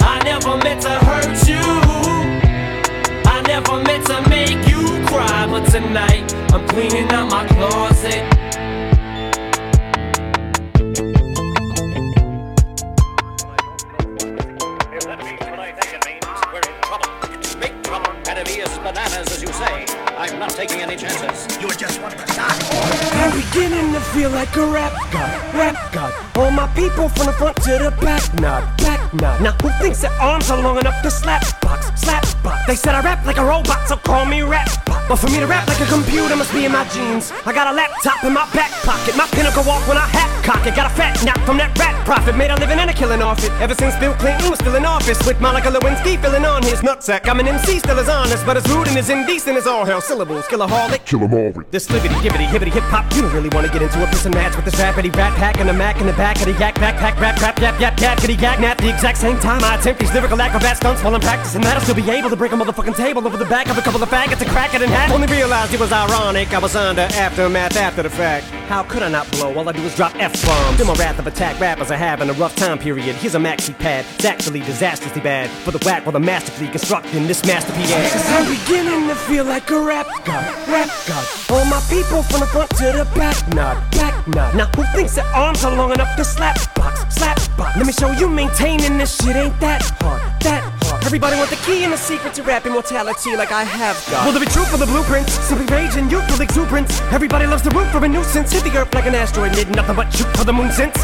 I 0.00 0.20
never 0.24 0.56
meant 0.58 0.82
to 0.82 0.90
hurt 1.08 1.48
you. 1.48 1.64
I 3.26 3.42
never 3.46 3.82
meant 3.82 4.06
to 4.06 4.28
make 4.28 4.68
you 4.68 4.82
cry, 5.06 5.46
but 5.50 5.68
tonight 5.70 6.32
I'm 6.52 6.66
cleaning 6.68 7.10
out 7.10 7.30
my 7.30 7.46
closet. 7.48 8.22
Bananas, 18.86 19.26
as 19.34 19.42
you 19.42 19.48
say. 19.48 19.84
I'm 20.16 20.38
not 20.38 20.50
taking 20.50 20.80
any 20.80 20.96
chances. 20.96 21.58
You're 21.60 21.70
just 21.70 22.00
want 22.00 22.16
to 22.16 22.24
die. 22.38 22.56
I'm 23.18 23.32
beginning 23.34 23.92
to 23.92 24.00
feel 24.14 24.30
like 24.30 24.54
a 24.56 24.66
rap 24.66 24.92
god, 25.10 25.54
rap 25.54 25.92
god. 25.92 26.12
All 26.36 26.52
my 26.52 26.68
people 26.68 27.08
from 27.08 27.26
the 27.26 27.32
front 27.32 27.56
to 27.64 27.72
the 27.82 27.90
back, 28.00 28.22
nod, 28.40 28.62
back 28.78 29.12
nod. 29.12 29.42
Now 29.42 29.54
who 29.60 29.70
thinks 29.82 30.02
their 30.02 30.12
arms 30.20 30.50
are 30.50 30.62
long 30.62 30.78
enough 30.78 31.02
to 31.02 31.10
slap 31.10 31.42
box, 31.60 31.90
slap 32.00 32.22
box? 32.44 32.64
They 32.68 32.76
said 32.76 32.94
I 32.94 33.00
rap 33.00 33.26
like 33.26 33.38
a 33.38 33.44
robot, 33.44 33.88
so 33.88 33.96
call 33.96 34.24
me 34.24 34.42
rap. 34.42 34.68
But 35.08 35.16
for 35.16 35.26
me 35.30 35.38
to 35.38 35.46
rap 35.46 35.66
like 35.66 35.80
a 35.80 35.86
computer 35.86 36.36
must 36.36 36.52
be 36.52 36.64
in 36.64 36.72
my 36.72 36.86
jeans. 36.88 37.32
I 37.44 37.52
got 37.52 37.66
a 37.66 37.72
laptop 37.72 38.22
in 38.22 38.32
my 38.32 38.48
back 38.54 38.70
pocket, 38.86 39.16
my 39.16 39.26
pinnacle 39.32 39.64
walk 39.64 39.86
when 39.88 39.96
I 39.96 40.06
hat 40.06 40.36
cock 40.46 40.64
it. 40.64 40.76
Got 40.76 40.90
a 40.90 40.94
fat 40.94 41.18
knock 41.24 41.40
from 41.44 41.58
that 41.58 41.76
rat 41.78 41.94
profit, 42.06 42.36
made 42.36 42.50
a 42.50 42.56
living 42.56 42.78
and 42.78 42.88
a 42.88 42.92
killing 42.92 43.20
off 43.20 43.42
it. 43.42 43.50
Ever 43.58 43.74
since 43.74 43.96
Bill 43.96 44.14
Clinton 44.14 44.50
was 44.50 44.58
still 44.60 44.76
in 44.76 44.84
office, 44.84 45.18
with 45.26 45.40
Monica 45.40 45.68
Lewinsky 45.68 46.20
filling 46.22 46.44
on 46.44 46.62
his 46.62 46.80
nutsack. 46.80 47.28
I'm 47.28 47.40
an 47.40 47.48
MC, 47.48 47.80
still 47.80 47.98
as 47.98 48.08
honest, 48.08 48.46
but 48.46 48.56
as 48.56 48.66
rude 48.68 48.75
and 48.84 48.96
as 48.96 49.10
indecent 49.10 49.56
as 49.56 49.66
all 49.66 49.84
hell. 49.84 50.00
Syllables, 50.00 50.46
killaholic. 50.46 51.04
Kill 51.04 51.22
'em 51.22 51.34
all. 51.34 51.52
This 51.70 51.86
libbity, 51.88 52.16
gibbity, 52.20 52.46
hibbity, 52.46 52.72
hip 52.72 52.84
hop. 52.84 53.04
You 53.14 53.22
don't 53.22 53.32
really 53.32 53.48
wanna 53.50 53.68
get 53.68 53.82
into 53.82 54.02
a 54.02 54.06
piss 54.06 54.26
and 54.26 54.34
match 54.34 54.56
with 54.56 54.64
this 54.64 54.74
rappity 54.76 55.14
rat 55.16 55.34
pack 55.36 55.58
and 55.60 55.70
a 55.70 55.72
mac 55.72 56.00
in 56.00 56.06
the 56.06 56.12
back 56.14 56.36
of 56.38 56.46
the 56.46 56.52
yak 56.52 56.74
backpack, 56.76 57.18
rap, 57.20 57.40
rap, 57.40 57.60
yap, 57.60 57.80
yap, 57.80 58.00
yap, 58.00 58.18
kitty, 58.18 58.34
yak, 58.34 58.60
nap. 58.60 58.78
The 58.78 58.88
exact 58.88 59.18
same 59.18 59.38
time 59.38 59.62
I 59.64 59.76
attempt 59.76 60.00
these 60.00 60.12
lyrical 60.12 60.40
acrobat 60.40 60.76
stunts 60.76 61.02
while 61.02 61.14
I'm 61.14 61.20
practicing 61.20 61.60
that, 61.62 61.76
I'll 61.76 61.82
still 61.82 61.94
be 61.94 62.10
able 62.10 62.30
to 62.30 62.36
break 62.36 62.52
a 62.52 62.56
motherfucking 62.56 62.96
table 62.96 63.26
over 63.26 63.36
the 63.36 63.44
back 63.46 63.68
of 63.68 63.78
a 63.78 63.82
couple 63.82 64.02
of 64.02 64.08
faggots 64.08 64.40
and 64.40 64.50
crack 64.50 64.74
it 64.74 64.82
in 64.82 64.88
half. 64.88 65.12
Only 65.12 65.26
realized 65.28 65.72
it 65.72 65.80
was 65.80 65.92
ironic. 65.92 66.52
I 66.52 66.58
was 66.58 66.76
under 66.76 67.02
aftermath 67.02 67.76
after 67.76 68.02
the 68.02 68.10
fact. 68.10 68.46
How 68.68 68.82
could 68.82 69.02
I 69.02 69.08
not 69.08 69.30
blow? 69.30 69.54
All 69.54 69.68
I 69.68 69.72
do 69.72 69.82
is 69.82 69.94
drop 69.94 70.12
F 70.18 70.32
bombs. 70.44 70.78
Then 70.78 70.86
my 70.86 70.94
wrath 70.94 71.18
of 71.18 71.26
attack 71.26 71.58
rappers 71.60 71.90
are 71.90 71.96
having 71.96 72.28
a 72.30 72.34
rough 72.34 72.56
time 72.56 72.78
period. 72.78 73.16
Here's 73.16 73.34
a 73.34 73.38
maxi 73.38 73.76
pad. 73.78 74.04
It's 74.16 74.24
actually 74.24 74.60
disastrously 74.60 75.20
bad. 75.20 75.50
For 75.64 75.70
the 75.70 75.78
whack 75.86 76.04
while 76.04 76.12
the 76.12 76.20
masterfully 76.20 76.68
constructing 76.68 77.26
this 77.26 77.44
masterpiece. 77.44 77.90
Beginning 78.66 79.06
to 79.06 79.14
feel 79.14 79.44
like 79.44 79.70
a 79.70 79.78
rap 79.78 80.08
god, 80.24 80.44
rap 80.66 80.90
god. 81.06 81.24
All 81.50 81.64
my 81.66 81.80
people 81.88 82.24
from 82.24 82.40
the 82.40 82.46
front 82.46 82.68
to 82.70 82.86
the 82.98 83.04
back, 83.14 83.36
nod, 83.54 83.78
back 83.92 84.26
nod. 84.26 84.56
Now 84.56 84.66
who 84.74 84.82
thinks 84.92 85.14
their 85.14 85.24
arms 85.26 85.64
are 85.64 85.76
long 85.76 85.92
enough 85.92 86.16
to 86.16 86.24
slap 86.24 86.56
box, 86.74 87.14
slap 87.14 87.38
box? 87.56 87.76
Let 87.76 87.86
me 87.86 87.92
show 87.92 88.10
you 88.10 88.28
maintaining 88.28 88.98
this 88.98 89.22
shit 89.22 89.36
ain't 89.36 89.58
that 89.60 89.82
hard, 90.00 90.20
that 90.42 90.64
hard. 90.82 91.04
Everybody 91.04 91.36
want 91.36 91.50
the 91.50 91.62
key 91.64 91.84
and 91.84 91.92
the 91.92 91.96
secret 91.96 92.34
to 92.34 92.42
rap 92.42 92.66
immortality 92.66 93.36
like 93.36 93.52
I 93.52 93.62
have 93.62 94.04
got. 94.10 94.26
Will 94.26 94.32
there 94.32 94.44
be 94.44 94.50
truth 94.50 94.68
for 94.68 94.78
the 94.78 94.86
blueprints? 94.86 95.34
Simply 95.46 95.66
rage 95.66 95.94
and 95.94 96.10
youthful 96.10 96.40
exuberance. 96.40 97.00
Everybody 97.12 97.46
loves 97.46 97.62
the 97.62 97.70
root 97.70 97.86
for 97.92 98.04
a 98.04 98.08
nuisance. 98.08 98.50
Hit 98.50 98.64
the 98.64 98.76
earth 98.76 98.92
like 98.92 99.06
an 99.06 99.14
asteroid, 99.14 99.54
need 99.54 99.70
nothing 99.76 99.94
but 99.94 100.10
shoot 100.10 100.26
for 100.36 100.42
the 100.42 100.52
moon 100.52 100.72
since. 100.72 100.98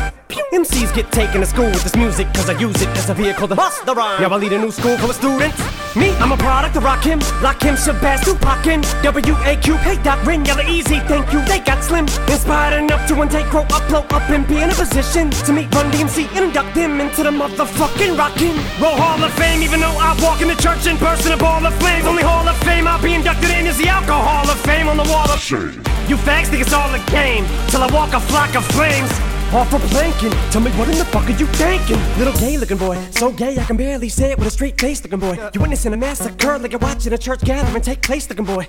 MCs 0.52 0.94
get 0.94 1.10
taken 1.12 1.40
to 1.40 1.46
school 1.46 1.66
with 1.66 1.82
this 1.82 1.96
music 1.96 2.26
cause 2.34 2.48
I 2.48 2.58
use 2.58 2.80
it 2.80 2.88
as 2.96 3.10
a 3.10 3.14
vehicle 3.14 3.48
to 3.48 3.54
bust 3.54 3.84
the 3.84 3.94
rhyme. 3.94 4.22
Now 4.22 4.30
I 4.30 4.36
lead 4.36 4.52
a 4.52 4.58
new 4.58 4.70
school 4.70 4.96
full 4.98 5.10
of 5.10 5.16
students. 5.16 5.60
Me, 5.94 6.10
I'm 6.16 6.32
a 6.32 6.36
product 6.38 6.76
of 6.76 6.84
Rakim, 6.84 7.20
Lock 7.42 7.60
Him, 7.60 7.74
Shabazz, 7.74 8.24
Tupac, 8.24 8.66
and 8.66 8.82
W-A-Q, 9.02 9.76
hey 9.76 10.02
Doc, 10.02 10.24
Ren, 10.24 10.44
Yella 10.44 10.62
Eazy, 10.62 11.06
thank 11.06 11.30
you, 11.32 11.44
they 11.44 11.60
got 11.60 11.84
slim. 11.84 12.06
Inspired 12.32 12.78
enough 12.78 13.06
to 13.08 13.14
one 13.14 13.28
take, 13.28 13.46
grow 13.50 13.60
up, 13.62 13.86
blow 13.88 14.00
up, 14.00 14.30
and 14.30 14.46
be 14.48 14.56
in 14.56 14.70
a 14.70 14.74
position 14.74 15.30
to 15.30 15.52
meet 15.52 15.72
Run 15.74 15.90
DMC 15.92 16.28
and 16.34 16.46
induct 16.46 16.74
them 16.74 17.00
into 17.00 17.22
the 17.22 17.30
motherfucking 17.30 18.16
Rockin' 18.16 18.56
Roll 18.80 18.96
Hall 18.96 19.22
of 19.22 19.32
Fame, 19.34 19.62
even 19.62 19.80
though 19.80 19.96
I 20.00 20.18
walk 20.22 20.40
in 20.40 20.48
the 20.48 20.56
church 20.56 20.86
in 20.86 20.96
person, 20.96 21.32
a 21.32 21.36
ball 21.36 21.64
of 21.66 21.74
flames. 21.74 22.06
Only 22.06 22.22
Hall 22.22 22.48
of 22.48 22.56
Fame 22.64 22.88
I'll 22.88 23.02
be 23.02 23.12
inducted 23.14 23.50
in 23.50 23.66
is 23.66 23.76
the 23.76 23.88
Alcohol 23.88 24.48
of 24.48 24.58
Fame 24.60 24.88
on 24.88 24.96
the 24.96 25.08
wall 25.10 25.30
of 25.30 25.40
shame. 25.40 25.82
You 26.08 26.16
fags 26.16 26.48
think 26.48 26.62
it's 26.62 26.72
all 26.72 26.88
a 26.94 27.04
game, 27.10 27.44
till 27.68 27.82
I 27.82 27.92
walk 27.92 28.14
a 28.14 28.20
flock 28.20 28.54
of 28.54 28.64
flames. 28.66 29.10
Off 29.54 29.70
for 29.70 29.78
planking. 29.88 30.30
Tell 30.50 30.62
me 30.62 30.70
what 30.72 30.88
in 30.88 30.96
the 30.96 31.04
fuck 31.04 31.28
are 31.28 31.30
you 31.32 31.44
thinking? 31.44 31.98
Little 32.16 32.32
gay 32.40 32.56
looking 32.56 32.78
boy, 32.78 32.98
so 33.10 33.30
gay 33.30 33.58
I 33.58 33.64
can 33.64 33.76
barely 33.76 34.08
say 34.08 34.30
it 34.30 34.38
with 34.38 34.48
a 34.48 34.50
straight 34.50 34.80
face 34.80 35.02
looking 35.04 35.20
boy. 35.20 35.36
You 35.52 35.60
witnessing 35.60 35.92
a 35.92 35.96
massacre 35.98 36.58
like 36.58 36.72
you're 36.72 36.78
watching 36.78 37.12
a 37.12 37.18
church 37.18 37.42
gathering 37.42 37.82
take 37.82 38.00
place 38.00 38.30
looking 38.30 38.46
boy. 38.46 38.66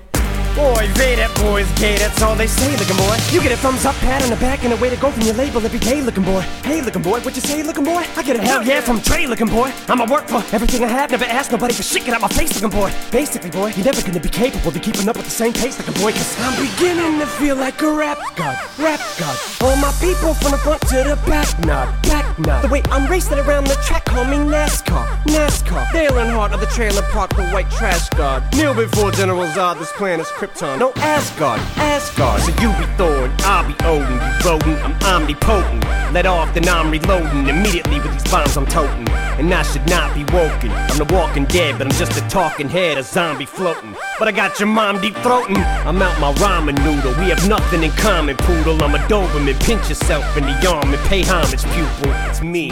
Boy, 0.55 0.85
they 0.93 1.15
that 1.15 1.33
boy's 1.41 1.65
gay, 1.81 1.97
that's 1.97 2.21
all 2.21 2.35
they 2.35 2.45
say 2.45 2.69
looking 2.77 2.97
boy. 2.97 3.17
You 3.33 3.41
get 3.41 3.51
a 3.51 3.57
thumbs 3.57 3.85
up, 3.85 3.95
pat 4.05 4.21
on 4.21 4.29
the 4.29 4.35
back, 4.35 4.63
and 4.63 4.71
a 4.71 4.77
way 4.77 4.87
to 4.87 4.95
go 4.97 5.09
from 5.09 5.23
your 5.23 5.33
label 5.33 5.65
every 5.65 5.79
day 5.79 5.99
looking 5.99 6.23
boy. 6.23 6.41
Hey 6.61 6.79
looking 6.79 7.01
boy, 7.01 7.21
what 7.21 7.33
you 7.33 7.41
say 7.41 7.63
looking 7.63 7.83
boy? 7.83 8.05
I 8.15 8.21
get 8.21 8.35
a 8.35 8.41
hell 8.41 8.61
yeah 8.61 8.79
from 8.81 9.01
Trey 9.01 9.25
looking 9.25 9.47
boy. 9.47 9.73
I'ma 9.87 10.05
work 10.05 10.27
for 10.27 10.43
everything 10.53 10.83
I 10.83 10.89
have, 10.89 11.09
never 11.09 11.25
ask 11.25 11.51
nobody 11.51 11.73
for 11.73 11.81
shit, 11.81 12.05
get 12.05 12.13
out 12.13 12.21
my 12.21 12.27
face 12.27 12.53
looking 12.53 12.77
boy. 12.77 12.93
Basically 13.09 13.49
boy, 13.49 13.73
you're 13.75 13.85
never 13.85 14.01
gonna 14.03 14.19
be 14.19 14.29
capable 14.29 14.69
of 14.69 14.79
keeping 14.83 15.09
up 15.09 15.17
with 15.17 15.25
the 15.25 15.31
same 15.31 15.53
pace 15.53 15.79
looking 15.79 15.95
boy, 15.95 16.11
cause 16.11 16.37
I'm 16.41 16.53
beginning 16.61 17.19
to 17.19 17.25
feel 17.25 17.55
like 17.55 17.81
a 17.81 17.91
rap 17.91 18.19
god, 18.35 18.57
rap 18.77 19.01
god. 19.17 19.37
All 19.61 19.75
my 19.77 19.91
people 19.97 20.35
from 20.35 20.51
the 20.51 20.61
front 20.77 21.05
to 21.05 21.09
the 21.09 21.15
back, 21.29 21.59
nod, 21.65 22.01
back 22.03 22.39
nod. 22.39 22.63
The 22.63 22.67
way 22.67 22.81
I'm 22.85 23.09
racing 23.09 23.39
around 23.39 23.67
the 23.67 23.75
track, 23.85 24.05
call 24.05 24.25
me 24.25 24.37
NASCAR, 24.37 25.05
NASCAR. 25.25 25.91
Dale 25.91 26.11
Earnhardt 26.11 26.53
of 26.53 26.59
the 26.59 26.67
trailer 26.67 27.01
park, 27.03 27.35
the 27.35 27.45
white 27.49 27.69
trash 27.71 28.09
god. 28.09 28.43
Kneel 28.53 28.73
before 28.73 29.11
General 29.11 29.45
Zod, 29.47 29.79
this 29.79 29.91
planet's 29.93 30.31
Krypton. 30.31 30.79
No 30.79 30.93
Asgard, 30.97 31.59
Asgard. 31.77 32.41
So 32.41 32.51
you 32.61 32.69
be 32.77 32.85
Thor 32.97 33.25
and 33.25 33.41
I'll 33.41 33.67
be 33.67 33.75
Odin. 33.83 34.13
You 34.13 34.49
rodent, 34.49 34.83
I'm 34.83 35.21
omnipotent. 35.21 35.83
Let 36.13 36.25
off, 36.25 36.53
then 36.53 36.67
I'm 36.67 36.91
reloading. 36.91 37.47
Immediately 37.47 37.99
with 37.99 38.13
these 38.13 38.31
bombs 38.31 38.55
I'm 38.57 38.65
toting. 38.65 39.09
And 39.09 39.53
I 39.53 39.63
should 39.63 39.87
not 39.87 40.13
be 40.13 40.23
woken. 40.25 40.71
I'm 40.71 40.97
the 40.97 41.07
walking 41.13 41.45
dead, 41.45 41.77
but 41.77 41.87
I'm 41.87 41.93
just 41.93 42.17
a 42.17 42.27
talking 42.29 42.69
head, 42.69 42.97
a 42.97 43.03
zombie 43.03 43.45
floating. 43.45 43.95
But 44.23 44.33
I 44.33 44.37
got 44.37 44.57
your 44.57 44.67
mom 44.67 45.01
deep 45.01 45.15
throating. 45.15 45.57
I'm 45.85 46.01
out 46.01 46.17
my 46.21 46.31
ramen 46.35 46.77
noodle. 46.77 47.11
We 47.21 47.29
have 47.29 47.45
nothing 47.49 47.83
in 47.83 47.91
common, 47.91 48.37
poodle. 48.37 48.81
I'm 48.81 48.95
a 48.95 48.99
Doberman. 49.09 49.61
Pinch 49.65 49.89
yourself 49.89 50.37
in 50.37 50.45
the 50.45 50.65
arm 50.65 50.93
and 50.93 51.03
pay 51.09 51.23
homage, 51.23 51.65
pupil. 51.65 52.13
It's 52.29 52.41
me. 52.41 52.71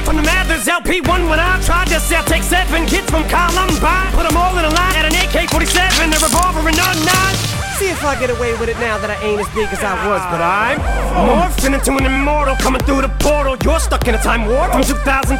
from 0.03 0.17
the 0.17 0.23
Mathers 0.23 0.65
LP1 0.65 1.29
when 1.29 1.39
I 1.39 1.61
tried 1.61 1.87
to 1.87 1.99
sell. 1.99 2.23
Take 2.25 2.43
seven 2.43 2.85
kids 2.85 3.09
from 3.09 3.23
Columbine, 3.29 4.11
put 4.13 4.27
them 4.27 4.37
all 4.37 4.57
in 4.57 4.65
a 4.65 4.73
line 4.73 4.95
at 4.97 5.05
an 5.05 5.15
AK-47, 5.15 6.11
a 6.11 6.19
revolver 6.19 6.67
and 6.67 6.77
a 6.77 6.89
nine. 7.05 7.35
See 7.77 7.89
if 7.89 8.03
I 8.05 8.13
get 8.19 8.29
away 8.29 8.53
with 8.61 8.69
it 8.69 8.77
now 8.77 8.97
that 8.99 9.09
I 9.09 9.17
ain't 9.25 9.41
as 9.41 9.49
big 9.57 9.65
as 9.73 9.81
I 9.81 9.97
was, 10.05 10.21
but 10.29 10.37
I'm 10.37 10.77
morphing 11.25 11.73
into 11.73 11.97
an 11.97 12.05
immortal 12.05 12.55
coming 12.57 12.81
through 12.83 13.01
the 13.01 13.09
portal. 13.17 13.57
You're 13.63 13.79
stuck 13.79 14.07
in 14.07 14.13
a 14.13 14.21
time 14.21 14.45
warp 14.45 14.71
from 14.71 14.83
2004, 14.83 15.33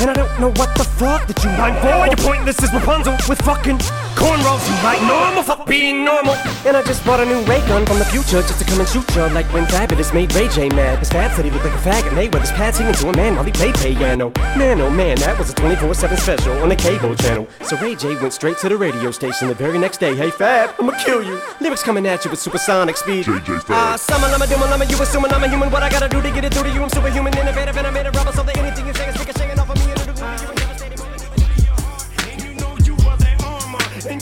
and 0.00 0.10
I 0.10 0.14
don't 0.14 0.40
know 0.40 0.52
what 0.56 0.72
the 0.76 0.84
fuck 0.84 1.26
that 1.28 1.36
you 1.44 1.50
mind 1.60 1.76
for. 1.84 1.92
You're 2.08 2.16
pointless 2.16 2.62
as 2.62 2.72
Rapunzel 2.72 3.16
with 3.28 3.40
fucking 3.42 3.78
cornrows. 4.14 4.62
You 4.68 4.76
like 4.82 5.02
normal, 5.02 5.42
fuck 5.42 5.66
being 5.66 6.04
normal. 6.04 6.34
And 6.66 6.76
I 6.76 6.82
just 6.82 7.04
bought 7.04 7.20
a 7.20 7.26
new 7.26 7.40
ray 7.44 7.60
gun 7.66 7.84
from 7.86 7.98
the 7.98 8.04
future 8.04 8.40
just 8.42 8.58
to 8.58 8.64
come 8.64 8.78
and 8.80 8.88
shoot 8.88 9.08
you 9.14 9.22
like 9.34 9.46
when 9.52 9.64
Fabolous 9.66 10.12
made 10.14 10.34
Ray 10.34 10.48
J 10.48 10.68
mad. 10.70 10.98
His 11.00 11.08
dad 11.08 11.34
said 11.34 11.44
he 11.44 11.50
looked 11.50 11.64
like 11.64 11.74
a 11.74 11.82
faggot, 11.82 12.08
and 12.08 12.16
they 12.16 12.28
with 12.28 12.42
his 12.42 12.52
pad 12.52 12.74
singing 12.74 12.94
to 12.94 13.08
a 13.08 13.16
man 13.16 13.34
while 13.34 13.44
he 13.44 13.52
played 13.52 13.74
piano. 13.76 14.32
Man, 14.56 14.80
oh 14.80 14.90
man, 14.90 15.16
that 15.18 15.38
was 15.38 15.50
a 15.50 15.54
24/7 15.54 16.16
special 16.18 16.52
on 16.62 16.68
the 16.68 16.76
cable 16.76 17.14
channel. 17.16 17.46
So 17.62 17.76
Ray 17.78 17.94
J 17.94 18.16
went 18.16 18.32
straight 18.32 18.58
to 18.58 18.68
the 18.68 18.76
radio 18.76 19.10
station 19.10 19.48
the 19.48 19.54
very 19.54 19.78
next 19.78 19.98
day. 19.98 20.14
Hey 20.14 20.30
Fab, 20.30 20.74
I'ma 20.78 20.92
kill 21.04 21.22
you. 21.22 21.40
Lyrics 21.60 21.82
coming 21.82 22.06
at 22.06 22.24
you 22.24 22.30
with 22.30 22.40
supersonic 22.40 22.96
speed. 22.96 23.26
JJ 23.26 23.62
Ah, 23.70 23.96
summer, 23.96 24.28
I'm 24.28 24.42
a 24.42 24.46
doom, 24.46 24.62
I'm 24.62 24.80
a 24.80 24.84
you 24.84 25.00
assuming 25.00 25.32
I'm 25.32 25.42
a 25.42 25.48
human. 25.48 25.70
What 25.70 25.82
I 25.82 25.90
gotta 25.90 26.08
do 26.08 26.20
to 26.20 26.30
get 26.30 26.44
it 26.44 26.52
through 26.54 26.64
to 26.64 26.70
you? 26.70 26.82
I'm 26.82 26.90
superhuman, 26.90 27.36
innovative, 27.36 27.76
and 27.76 27.86
I 27.86 27.90
made 27.90 28.06
a 28.06 28.10
rubber 28.10 28.32
so 28.32 28.42
that 28.42 28.56
anything 28.58 28.86
you 28.86 28.94
say 28.94 29.08
is 29.08 29.18
ricocheting 29.18 29.58
off 29.58 29.71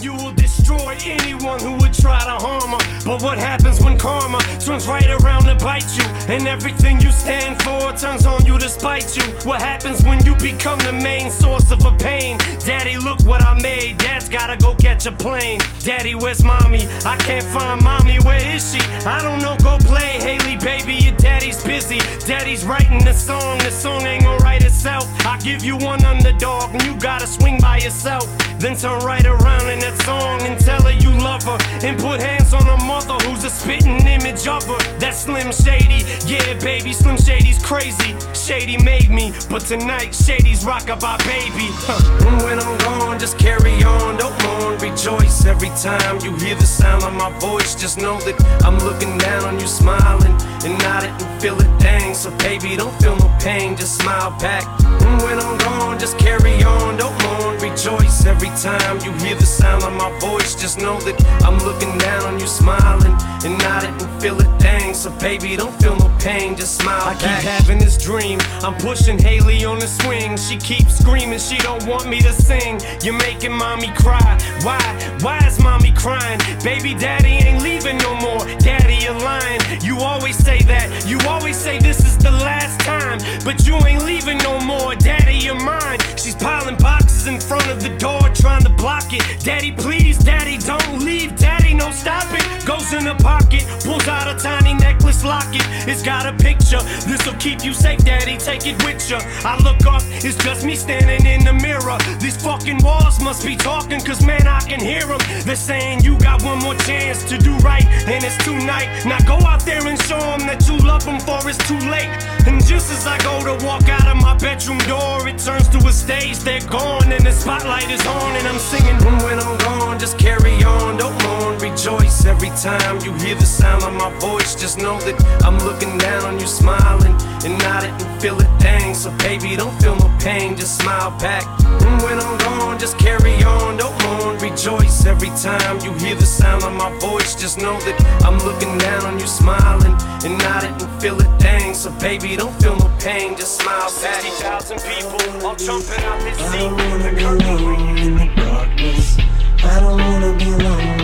you 0.03 0.15
will 0.15 0.33
destroy 0.33 0.97
anyone 1.05 1.61
who 1.61 1.73
would 1.77 1.93
try 1.93 2.19
to 2.21 2.45
harm 2.45 2.71
her. 2.71 3.00
But 3.05 3.23
what 3.23 3.39
happens 3.39 3.81
when 3.81 3.99
karma 3.99 4.41
swings 4.61 4.87
right 4.87 5.09
around 5.09 5.45
to 5.45 5.55
bite 5.65 5.97
you? 5.97 6.05
And 6.29 6.47
everything 6.47 7.01
you 7.01 7.11
stand 7.11 7.61
for 7.63 7.93
turns 7.93 8.27
on 8.27 8.45
you 8.45 8.59
to 8.59 8.69
spite 8.69 9.17
you. 9.17 9.23
What 9.45 9.61
happens 9.61 10.03
when 10.05 10.25
you 10.25 10.35
become 10.37 10.79
the 10.81 10.93
main 10.93 11.31
source 11.31 11.71
of 11.71 11.85
a 11.85 11.97
pain? 11.97 12.39
Daddy, 12.65 12.97
look 12.99 13.21
what 13.25 13.43
I 13.43 13.61
made. 13.61 13.99
Dad's 13.99 14.29
gotta 14.29 14.57
go 14.57 14.75
catch 14.75 15.07
a 15.07 15.13
plane. 15.13 15.61
Daddy, 15.81 16.15
where's 16.15 16.45
mommy? 16.45 16.87
I 17.05 17.17
can't 17.17 17.45
find 17.45 17.83
mommy. 17.83 18.19
Where 18.21 18.41
is 18.55 18.73
she? 18.73 18.81
I 19.07 19.23
don't 19.23 19.41
know. 19.41 19.57
Go 19.63 19.79
play, 19.79 20.19
Hailie, 20.21 20.57
baby. 20.57 20.95
Your 20.95 21.17
daddy's 21.17 21.63
busy. 21.65 21.99
Daddy's 22.27 22.65
writing 22.65 23.05
the 23.05 23.13
song. 23.13 23.59
The 23.59 23.71
song 23.71 24.03
ain't 24.07 24.25
gonna 24.25 24.39
write 24.39 24.63
itself. 24.63 25.05
I 25.27 25.39
give 25.39 25.65
you 25.65 25.77
one 25.77 26.05
underdog, 26.05 26.75
and 26.75 26.83
you 26.85 26.95
gotta 26.97 27.27
swing 27.27 27.59
by 27.61 27.79
yourself. 27.79 28.27
Then 28.61 28.77
turn 28.77 28.99
right 29.01 29.25
around 29.25 29.71
in 29.71 29.79
that 29.81 29.97
song 30.03 30.43
and 30.43 30.61
tell 30.61 30.83
her 30.83 30.93
you 30.93 31.11
love 31.13 31.43
her. 31.45 31.57
And 31.83 31.99
put 31.99 32.21
hands 32.21 32.53
on 32.53 32.67
her 32.67 32.77
mother, 32.91 33.19
who's 33.25 33.45
a 33.45 33.51
spitting 33.51 34.05
image 34.07 34.49
of 34.49 34.67
her. 34.67 34.83
That's 34.99 35.21
Slim 35.21 35.53
Shady. 35.53 36.01
Yeah, 36.27 36.59
baby, 36.59 36.93
Slim 36.93 37.17
Shady's 37.17 37.63
crazy. 37.65 38.17
Shady 38.35 38.77
made 38.83 39.11
me, 39.11 39.33
but 39.49 39.63
tonight 39.63 40.13
Shady's 40.13 40.65
rockabye 40.65 41.19
baby. 41.35 41.69
Huh. 41.87 42.01
When 42.45 42.59
I'm 42.59 42.79
gone, 42.79 43.19
just 43.19 43.39
carry 43.39 43.77
on, 43.85 44.17
don't 44.17 44.37
mourn, 44.45 44.79
rejoice 44.79 45.45
every 45.47 45.73
time 45.87 46.19
you 46.25 46.35
hear 46.37 46.57
the 46.57 46.67
sound 46.67 47.05
of 47.05 47.15
my 47.15 47.31
voice. 47.39 47.75
Just 47.75 47.97
know 47.99 48.19
that 48.27 48.37
I'm 48.65 48.79
looking 48.79 49.17
down 49.19 49.45
on 49.45 49.61
you, 49.61 49.69
smiling 49.69 50.35
and 50.65 50.79
nodding 50.81 51.11
and 51.11 51.43
feel 51.43 51.59
it 51.61 51.81
dang. 51.81 52.15
So 52.15 52.31
baby, 52.39 52.77
don't 52.77 52.95
feel 53.01 53.17
no 53.17 53.29
pain, 53.41 53.77
just 53.77 54.01
smile 54.01 54.31
back. 54.39 54.65
And 54.85 55.23
when 55.23 55.39
I'm 55.39 55.59
gone, 55.59 55.99
just 55.99 56.19
carry 56.19 56.63
on, 56.63 56.97
don't 56.97 57.17
mourn, 57.23 57.59
rejoice 57.59 58.27
every 58.27 58.51
time 58.51 59.01
you 59.05 59.13
hear 59.25 59.37
the 59.37 59.47
sound 59.47 59.83
of 59.85 59.93
my 59.93 60.11
voice. 60.21 60.55
Just 60.55 60.79
know 60.79 61.01
that 61.01 61.17
I'm 61.45 61.59
looking 61.59 61.97
down 61.99 62.25
on 62.25 62.41
you, 62.41 62.47
smiling 62.47 63.17
and 63.45 63.59
nodding 63.59 63.95
and 64.01 64.23
feel 64.23 64.39
it 64.41 64.59
dang. 64.59 64.95
So 64.95 65.11
baby, 65.19 65.57
don't 65.57 65.75
feel 65.81 65.97
no 65.97 66.15
pain, 66.19 66.57
just 66.57 66.81
smile 66.81 67.03
I 67.03 67.15
keep 67.15 67.45
having 67.49 67.79
this 67.79 67.97
dream. 67.97 68.39
I'm 68.63 68.75
pushing 68.75 69.19
Hailie 69.19 69.65
on 69.65 69.79
the 69.79 69.87
swing. 69.87 70.37
She 70.37 70.57
keeps 70.57 70.99
screaming, 70.99 71.39
she 71.39 71.59
don't 71.59 71.87
want 71.87 72.09
me 72.09 72.21
to 72.21 72.33
sing. 72.33 72.81
You're 73.03 73.19
making 73.19 73.53
mommy 73.53 73.93
cry. 73.97 74.39
Why? 74.63 74.81
Why 75.21 75.39
is 75.47 75.59
mommy 75.61 75.93
crying? 75.93 76.41
Baby 76.63 76.95
daddy 76.95 77.35
ain't 77.47 77.63
leaving 77.63 77.99
no 77.99 78.15
more. 78.17 78.45
Daddy, 78.59 78.97
you're 79.05 79.15
lying. 79.15 79.61
You 79.83 79.99
always 80.01 80.37
say 80.37 80.50
that. 80.59 81.07
You 81.07 81.19
always 81.29 81.57
say 81.57 81.79
this 81.79 82.05
is 82.05 82.17
the 82.19 82.31
last 82.31 82.81
time. 82.81 83.19
But 83.45 83.67
you 83.67 83.77
ain't 83.87 84.05
leaving 84.05 84.39
no 84.39 84.59
more. 84.61 84.95
Daddy, 84.95 85.37
you're 85.37 85.55
mine. 85.55 85.99
She's 86.17 86.35
piling 86.35 86.77
boxes 86.77 87.27
in 87.27 87.41
front 87.41 87.67
of 87.69 87.83
the 87.83 87.91
door, 87.99 88.21
trying 88.35 88.65
to 88.65 88.71
block 88.71 89.13
it. 89.13 89.23
Daddy, 89.45 89.73
please, 89.73 90.19
daddy, 90.19 90.59
don't 90.59 91.05
leave. 91.05 91.37
Daddy, 91.37 91.60
no, 91.75 91.91
stop 91.91 92.27
it. 92.33 92.67
Goes 92.67 92.93
in 92.93 93.05
the 93.05 93.15
pocket, 93.15 93.65
pulls 93.85 94.07
out 94.09 94.29
a 94.29 94.39
tiny 94.39 94.75
necklace 94.75 95.25
locket. 95.25 95.63
It's 95.89 96.03
got 96.03 96.27
a 96.27 96.33
picture. 96.33 96.81
This'll 97.07 97.35
keep 97.35 97.65
you 97.65 97.73
safe, 97.73 98.05
daddy. 98.05 98.37
Take 98.37 98.67
it 98.67 98.83
with 98.85 99.09
you. 99.11 99.19
I 99.45 99.57
look 99.63 99.87
up, 99.87 100.03
it's 100.25 100.37
just 100.45 100.65
me 100.65 100.77
standing 100.77 101.27
in 101.27 101.45
the 101.45 101.53
mirror. 101.53 101.99
These 102.21 102.37
fucking 102.37 102.83
walls 102.83 103.21
must 103.21 103.45
be 103.45 103.57
talking, 103.57 104.01
cause 104.01 104.25
man, 104.25 104.47
I 104.47 104.61
can 104.61 104.81
hear 104.81 105.07
them. 105.07 105.21
They're 105.45 105.57
saying 105.57 106.01
you 106.01 106.19
got 106.19 106.43
one 106.43 106.59
more 106.59 106.75
chance 106.75 107.25
to 107.25 107.39
do 107.39 107.57
right, 107.59 107.85
and 108.07 108.25
it's 108.25 108.37
tonight. 108.45 109.05
Now 109.05 109.19
go 109.21 109.45
out 109.47 109.65
there 109.65 109.87
and 109.87 110.01
show 110.03 110.21
them 110.21 110.41
that 110.47 110.67
you 110.69 110.77
love 110.79 111.05
them, 111.05 111.21
for 111.21 111.41
it's 111.49 111.59
too 111.67 111.79
late. 111.91 112.11
And 112.47 112.65
just 112.65 112.91
as 112.91 113.07
I 113.07 113.19
go 113.19 113.45
to 113.45 113.65
walk 113.65 113.89
out 113.89 114.07
of 114.07 114.17
my 114.17 114.37
bedroom 114.37 114.79
door, 114.89 115.27
it 115.29 115.39
turns 115.39 115.69
to 115.69 115.79
a 115.79 115.93
stage. 115.93 116.39
They're 116.39 116.67
gone, 116.69 117.13
and 117.13 117.25
the 117.25 117.33
spotlight 117.33 117.91
is 117.91 118.05
on, 118.07 118.37
and 118.37 118.47
I'm 118.47 118.59
singing. 118.59 118.99
When 119.25 119.39
I'm 119.39 119.59
gone, 119.59 119.99
just 119.99 120.19
carry 120.19 120.63
on, 120.63 120.97
don't 120.97 121.17
mourn, 121.25 121.60
rejoice 121.61 122.25
every 122.25 122.49
time 122.51 123.01
you 123.05 123.13
hear 123.15 123.35
the 123.35 123.47
sound 123.47 123.83
of 123.83 123.93
my 123.93 124.11
voice. 124.19 124.55
Just 124.55 124.79
know 124.79 124.99
that 125.01 125.17
I'm 125.45 125.59
looking 125.59 125.97
down 125.99 126.25
on 126.25 126.41
you, 126.41 126.47
smiling 126.47 127.15
and 127.45 127.59
nodding 127.59 127.93
and 127.93 128.23
feel 128.23 128.41
it 128.41 128.49
dang. 128.59 128.95
So 128.95 129.11
baby, 129.19 129.57
don't 129.57 129.77
feel 129.81 129.97
no 129.97 130.09
pain, 130.19 130.57
just 130.57 130.81
smile 130.81 131.11
back. 131.19 131.45
And 131.65 132.03
when 132.03 132.19
I'm 132.19 132.39
gone, 132.39 132.79
just 132.79 132.99
carry 132.99 133.43
on, 133.43 133.77
don't 133.77 133.97
mourn, 134.05 134.39
rejoice 134.39 135.05
every 135.07 135.31
time 135.37 135.81
you 135.85 135.93
hear 135.95 136.15
the 136.15 136.27
sound 136.27 136.63
of 136.65 136.73
my 136.73 136.91
voice. 136.99 137.35
Just 137.35 137.59
know 137.59 137.79
that 137.81 137.97
I'm 138.25 138.39
looking 138.39 138.77
down 138.79 139.05
on 139.05 139.19
you, 139.21 139.27
smiling 139.27 139.97
and 140.25 140.39
nodding 140.39 140.75
and 140.81 141.03
feel 141.03 141.21
it 141.21 141.39
dang. 141.39 141.75
So 141.75 141.91
baby, 142.01 142.37
don't 142.37 142.55
feel 142.63 142.77
no 142.77 142.91
pain, 142.99 143.37
just 143.37 143.61
smile 143.61 143.91
back. 144.03 144.23
60,000 144.23 144.79
people 144.81 145.47
all 145.47 145.57
jumping 145.57 146.05
out 146.05 146.21
this 146.21 146.39
seat. 146.39 146.59
The 146.59 147.29
alone 147.29 147.99
in 147.99 148.17
the 148.17 148.29
darkness. 148.37 149.19
I 149.63 149.79
don't 149.81 149.99
wanna 149.99 150.39
be 150.39 150.51
alone 150.53 151.00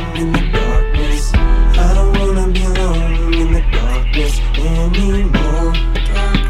anymore. 4.40 5.73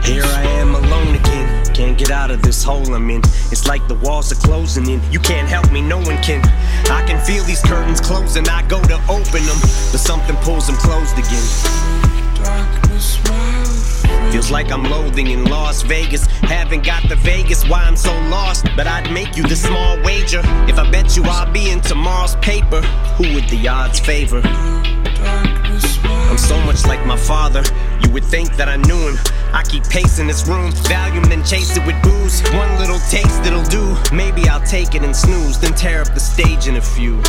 Here 0.02 0.24
I 0.24 0.42
am 0.60 0.74
alone 0.74 1.14
again. 1.14 1.74
Can't 1.74 1.98
get 1.98 2.10
out 2.10 2.30
of 2.30 2.42
this 2.42 2.62
hole 2.62 2.94
I'm 2.94 3.10
in. 3.10 3.20
It's 3.52 3.66
like 3.66 3.86
the 3.88 3.96
walls 3.96 4.32
are 4.32 4.46
closing 4.46 4.88
in. 4.88 5.00
You 5.12 5.20
can't 5.20 5.48
help 5.48 5.70
me, 5.72 5.82
no 5.82 5.98
one 5.98 6.16
can. 6.22 6.40
I 6.90 7.04
can 7.06 7.24
feel 7.24 7.44
these 7.44 7.62
curtains 7.62 8.00
closing. 8.00 8.48
I 8.48 8.66
go 8.68 8.80
to 8.82 8.94
open 9.08 9.44
them, 9.44 9.58
but 9.92 9.98
something 9.98 10.36
pulls 10.36 10.66
them 10.66 10.76
closed 10.76 11.18
again. 11.18 11.46
Feels 14.30 14.50
like 14.50 14.70
I'm 14.70 14.84
loathing 14.84 15.28
in 15.28 15.44
Las 15.44 15.82
Vegas. 15.82 16.26
Haven't 16.42 16.84
got 16.84 17.08
the 17.08 17.16
Vegas, 17.16 17.68
why 17.68 17.82
I'm 17.82 17.96
so 17.96 18.12
lost. 18.28 18.66
But 18.76 18.86
I'd 18.86 19.12
make 19.12 19.36
you 19.36 19.42
the 19.42 19.56
small 19.56 20.00
wager. 20.02 20.40
If 20.68 20.78
I 20.78 20.90
bet 20.90 21.16
you 21.16 21.24
I'll 21.24 21.52
be 21.52 21.70
in 21.70 21.80
tomorrow's 21.80 22.36
paper, 22.36 22.80
who 23.16 23.34
would 23.34 23.48
the 23.48 23.68
odds 23.68 24.00
favor? 24.00 24.42
I'm 26.28 26.38
so 26.38 26.60
much 26.62 26.84
like 26.86 27.04
my 27.06 27.16
father. 27.16 27.62
You 28.02 28.10
would 28.10 28.24
think 28.24 28.56
that 28.56 28.68
I 28.68 28.76
knew 28.76 29.08
him. 29.08 29.16
I 29.52 29.62
keep 29.62 29.84
pacing 29.84 30.26
this 30.26 30.46
room, 30.46 30.72
Valium, 30.90 31.26
then 31.28 31.44
chase 31.44 31.76
it 31.76 31.86
with 31.86 32.00
booze. 32.02 32.42
One 32.52 32.78
little 32.78 32.98
taste 33.08 33.46
it'll 33.46 33.64
do. 33.64 33.96
Maybe 34.14 34.48
I'll 34.48 34.64
take 34.66 34.94
it 34.94 35.02
and 35.02 35.14
snooze, 35.14 35.58
then 35.58 35.74
tear 35.74 36.02
up 36.02 36.12
the 36.14 36.20
stage 36.20 36.66
in 36.66 36.76
a 36.76 36.80
few. 36.80 37.22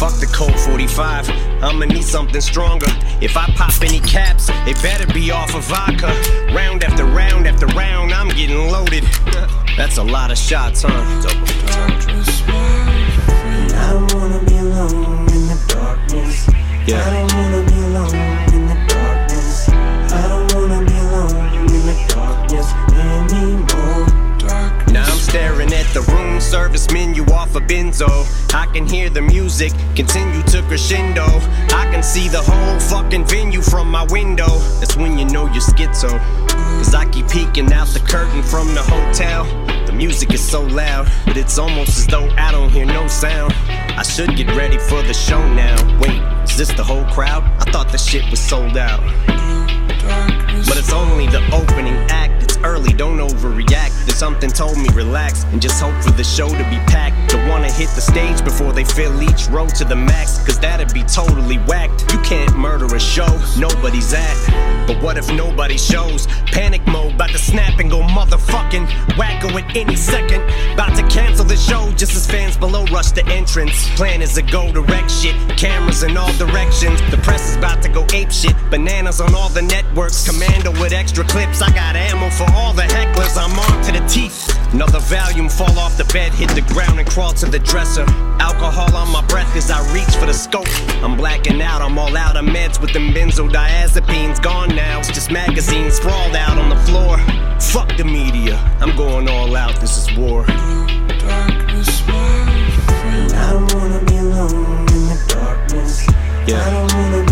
Fuck 0.00 0.18
the 0.18 0.30
Colt 0.32 0.58
45, 0.60 1.28
I'ma 1.62 1.84
need 1.84 2.04
something 2.04 2.40
stronger. 2.40 2.86
If 3.20 3.36
I 3.36 3.46
pop 3.54 3.72
any 3.82 4.00
caps, 4.00 4.48
it 4.66 4.80
better 4.82 5.06
be 5.12 5.30
off 5.30 5.54
of 5.54 5.64
vodka. 5.64 6.08
Round 6.54 6.82
after 6.84 7.04
round 7.04 7.46
after 7.46 7.66
round, 7.66 8.12
I'm 8.12 8.28
getting 8.28 8.70
loaded. 8.70 9.04
That's 9.76 9.98
a 9.98 10.02
lot 10.02 10.30
of 10.30 10.38
shots, 10.38 10.84
huh? 10.86 12.49
Darkness. 16.86 17.02
I 17.02 17.10
don't 17.10 17.34
wanna 17.34 17.62
be 17.66 17.78
alone 17.78 18.14
in 18.54 18.66
the 18.66 18.78
darkness. 18.88 19.68
I 19.68 20.28
don't 20.28 20.54
wanna 20.54 20.84
be 20.84 20.96
alone 20.98 21.36
in 21.58 21.86
the 21.86 21.96
darkness 22.08 22.72
anymore. 22.92 24.06
Now 24.92 25.04
I'm 25.04 25.18
staring 25.18 25.72
at 25.72 25.86
the 25.94 26.00
room 26.12 26.40
service 26.40 26.90
menu 26.90 27.24
off 27.26 27.54
a 27.54 27.60
benzo. 27.60 28.08
I 28.54 28.66
can 28.66 28.86
hear 28.86 29.08
the 29.10 29.22
music 29.22 29.72
continue 29.94 30.42
to 30.44 30.62
crescendo. 30.62 31.26
I 31.72 31.88
can 31.92 32.02
see 32.02 32.28
the 32.28 32.42
whole 32.42 32.80
fucking 32.80 33.26
venue 33.26 33.62
from 33.62 33.90
my 33.90 34.04
window. 34.10 34.58
That's 34.80 34.96
when 34.96 35.18
you 35.18 35.26
know 35.26 35.46
you're 35.46 35.62
schizo. 35.62 36.18
Cause 36.48 36.94
I 36.94 37.08
keep 37.10 37.28
peeking 37.28 37.72
out 37.72 37.88
the 37.88 38.00
curtain 38.00 38.42
from 38.42 38.74
the 38.74 38.82
hotel. 38.82 39.44
The 39.86 39.92
music 39.92 40.32
is 40.32 40.42
so 40.42 40.62
loud, 40.62 41.08
but 41.26 41.36
it's 41.36 41.58
almost 41.58 41.98
as 41.98 42.06
though 42.06 42.28
I 42.30 42.50
don't 42.50 42.70
hear 42.70 42.86
no 42.86 43.06
sound. 43.06 43.54
I 43.96 44.02
should 44.02 44.36
get 44.36 44.48
ready 44.56 44.78
for 44.78 45.02
the 45.02 45.14
show 45.14 45.40
now. 45.54 45.76
Wait, 46.00 46.20
is 46.48 46.56
this 46.56 46.72
the 46.72 46.84
whole 46.84 47.04
crowd? 47.12 47.42
I 47.60 47.70
thought 47.70 47.90
the 47.92 47.98
shit 47.98 48.28
was 48.30 48.40
sold 48.40 48.76
out. 48.76 49.00
But 50.66 50.76
it's 50.76 50.92
only 50.92 51.26
the 51.26 51.42
opening 51.52 51.94
act. 52.08 52.49
Early, 52.62 52.92
don't 52.92 53.18
overreact. 53.18 54.06
Then 54.06 54.16
something 54.16 54.50
told 54.50 54.76
me 54.76 54.88
relax 54.94 55.44
and 55.44 55.62
just 55.62 55.80
hope 55.80 55.94
for 56.02 56.10
the 56.10 56.24
show 56.24 56.48
to 56.48 56.64
be 56.70 56.76
packed. 56.92 57.32
Don't 57.32 57.48
wanna 57.48 57.70
hit 57.70 57.88
the 57.90 58.00
stage 58.00 58.44
before 58.44 58.72
they 58.72 58.84
fill 58.84 59.22
each 59.22 59.48
row 59.48 59.66
to 59.66 59.84
the 59.84 59.96
max, 59.96 60.38
cause 60.44 60.58
that'd 60.58 60.92
be 60.92 61.02
totally 61.04 61.56
whacked. 61.68 62.12
You 62.12 62.18
can't 62.20 62.54
murder 62.56 62.86
a 62.94 63.00
show 63.00 63.28
nobody's 63.58 64.12
at. 64.12 64.86
But 64.86 65.02
what 65.02 65.16
if 65.16 65.32
nobody 65.32 65.78
shows? 65.78 66.26
Panic 66.46 66.86
mode, 66.86 67.14
about 67.14 67.30
to 67.30 67.38
snap 67.38 67.78
and 67.78 67.90
go 67.90 68.00
motherfucking 68.00 68.86
wacko 69.16 69.50
at 69.60 69.76
any 69.76 69.96
second. 69.96 70.42
About 70.74 70.96
to 70.96 71.06
cancel 71.08 71.44
the 71.44 71.56
show 71.56 71.92
just 71.92 72.14
as 72.14 72.26
fans 72.26 72.56
below 72.56 72.84
rush 72.86 73.12
the 73.12 73.24
entrance. 73.26 73.88
Plan 73.96 74.20
is 74.20 74.34
to 74.34 74.42
go 74.42 74.70
direct 74.72 75.10
shit, 75.10 75.36
cameras 75.56 76.02
in 76.02 76.16
all 76.16 76.32
directions. 76.34 77.00
The 77.10 77.18
press 77.18 77.50
is 77.50 77.56
about 77.56 77.82
to 77.82 77.88
go 77.88 78.06
ape 78.12 78.30
shit, 78.30 78.56
bananas 78.70 79.20
on 79.20 79.34
all 79.34 79.48
the 79.48 79.62
networks. 79.62 80.28
Commando 80.28 80.72
with 80.72 80.92
extra 80.92 81.24
clips, 81.24 81.62
I 81.62 81.70
got 81.72 81.96
ammo 81.96 82.28
for 82.30 82.49
all 82.52 82.72
the 82.72 82.82
hecklers. 82.82 83.36
I'm 83.36 83.58
on 83.58 83.84
to 83.84 83.92
the 83.92 84.06
teeth. 84.06 84.48
Another 84.72 85.00
volume 85.00 85.48
fall 85.48 85.76
off 85.78 85.96
the 85.96 86.04
bed, 86.12 86.32
hit 86.32 86.50
the 86.50 86.62
ground 86.72 87.00
and 87.00 87.08
crawl 87.08 87.32
to 87.32 87.46
the 87.46 87.58
dresser. 87.58 88.04
Alcohol 88.38 88.94
on 88.94 89.10
my 89.10 89.24
breath 89.26 89.56
as 89.56 89.68
I 89.68 89.80
reach 89.92 90.14
for 90.16 90.26
the 90.26 90.32
scope. 90.32 90.68
I'm 91.02 91.16
blacking 91.16 91.60
out, 91.60 91.82
I'm 91.82 91.98
all 91.98 92.16
out 92.16 92.36
of 92.36 92.44
meds 92.44 92.80
with 92.80 92.92
them 92.92 93.12
benzodiazepines 93.12 94.40
gone 94.40 94.68
now. 94.76 95.00
It's 95.00 95.08
just 95.08 95.32
magazines 95.32 95.94
sprawled 95.94 96.36
out 96.36 96.56
on 96.56 96.68
the 96.68 96.76
floor. 96.86 97.18
Fuck 97.58 97.96
the 97.96 98.04
media, 98.04 98.56
I'm 98.80 98.94
going 98.96 99.28
all 99.28 99.56
out, 99.56 99.80
this 99.80 99.98
is 99.98 100.16
war. 100.16 100.44
I 100.48 100.52
don't 103.52 103.74
wanna 103.74 104.04
be 104.04 104.16
alone 104.18 104.86
in 104.88 105.08
the 105.08 105.18
darkness. 105.26 106.06
I 106.08 107.29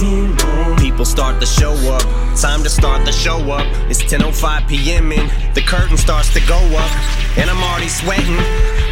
People 0.00 1.04
start 1.04 1.38
to 1.40 1.46
show 1.46 1.74
up. 1.92 2.00
Time 2.34 2.62
to 2.62 2.70
start 2.70 3.04
the 3.04 3.12
show 3.12 3.36
up. 3.50 3.66
It's 3.90 4.02
10:05 4.02 4.66
p.m. 4.66 5.12
and 5.12 5.28
the 5.54 5.60
curtain 5.60 5.98
starts 5.98 6.32
to 6.32 6.40
go 6.48 6.56
up, 6.56 6.90
and 7.36 7.50
I'm 7.50 7.62
already 7.62 7.88
sweating. 7.88 8.38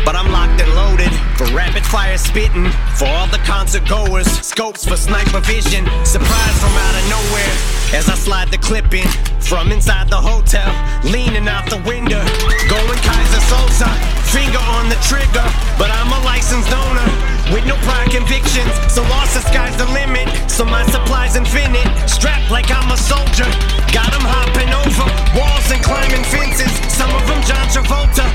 But 0.04 0.16
I'm 0.16 0.30
locked 0.32 0.60
and 0.60 0.72
loaded 0.74 1.12
for 1.36 1.44
rapid 1.54 1.84
fire 1.84 2.16
spitting. 2.16 2.70
For 2.96 3.06
all 3.06 3.26
the 3.28 3.42
concert 3.44 3.86
goers, 3.88 4.26
scopes 4.26 4.84
for 4.84 4.96
sniper 4.96 5.40
vision. 5.40 5.84
Surprise 6.04 6.56
from 6.60 6.72
out 6.72 6.94
of 6.96 7.04
nowhere 7.10 7.54
as 7.92 8.08
I 8.08 8.14
slide 8.14 8.48
the 8.48 8.58
clip 8.58 8.92
in 8.94 9.08
from 9.48 9.72
inside 9.72 10.08
the 10.08 10.20
hotel, 10.20 10.68
leaning 11.08 11.48
out 11.48 11.64
the 11.72 11.80
window, 11.88 12.20
going 12.68 13.00
Keyser 13.00 13.40
Söze, 13.48 13.88
finger 14.28 14.60
on 14.76 14.92
the 14.92 15.00
trigger. 15.08 15.44
But 15.80 15.88
I'm 15.88 16.12
a 16.12 16.20
licensed 16.24 16.68
owner 16.68 17.08
with 17.48 17.64
no 17.64 17.76
prior 17.88 18.04
convictions, 18.12 18.68
so 18.92 19.00
lost 19.08 19.32
the 19.32 19.40
sky's 19.40 19.72
the 19.80 19.88
limit. 19.96 20.28
So 20.50 20.64
my 20.68 20.84
supply's 20.92 21.36
infinite, 21.36 21.88
strapped 22.04 22.50
like 22.50 22.68
I'm 22.70 22.92
a 22.92 22.96
soldier. 22.96 23.48
Got 23.88 24.12
'em 24.12 24.20
hopping 24.20 24.68
over 24.68 25.08
walls 25.32 25.68
and 25.72 25.80
climbing 25.82 26.24
fences. 26.28 26.72
Some 26.92 27.08
of 27.16 27.24
them 27.26 27.40
John 27.48 27.66
Travolta, 27.72 28.27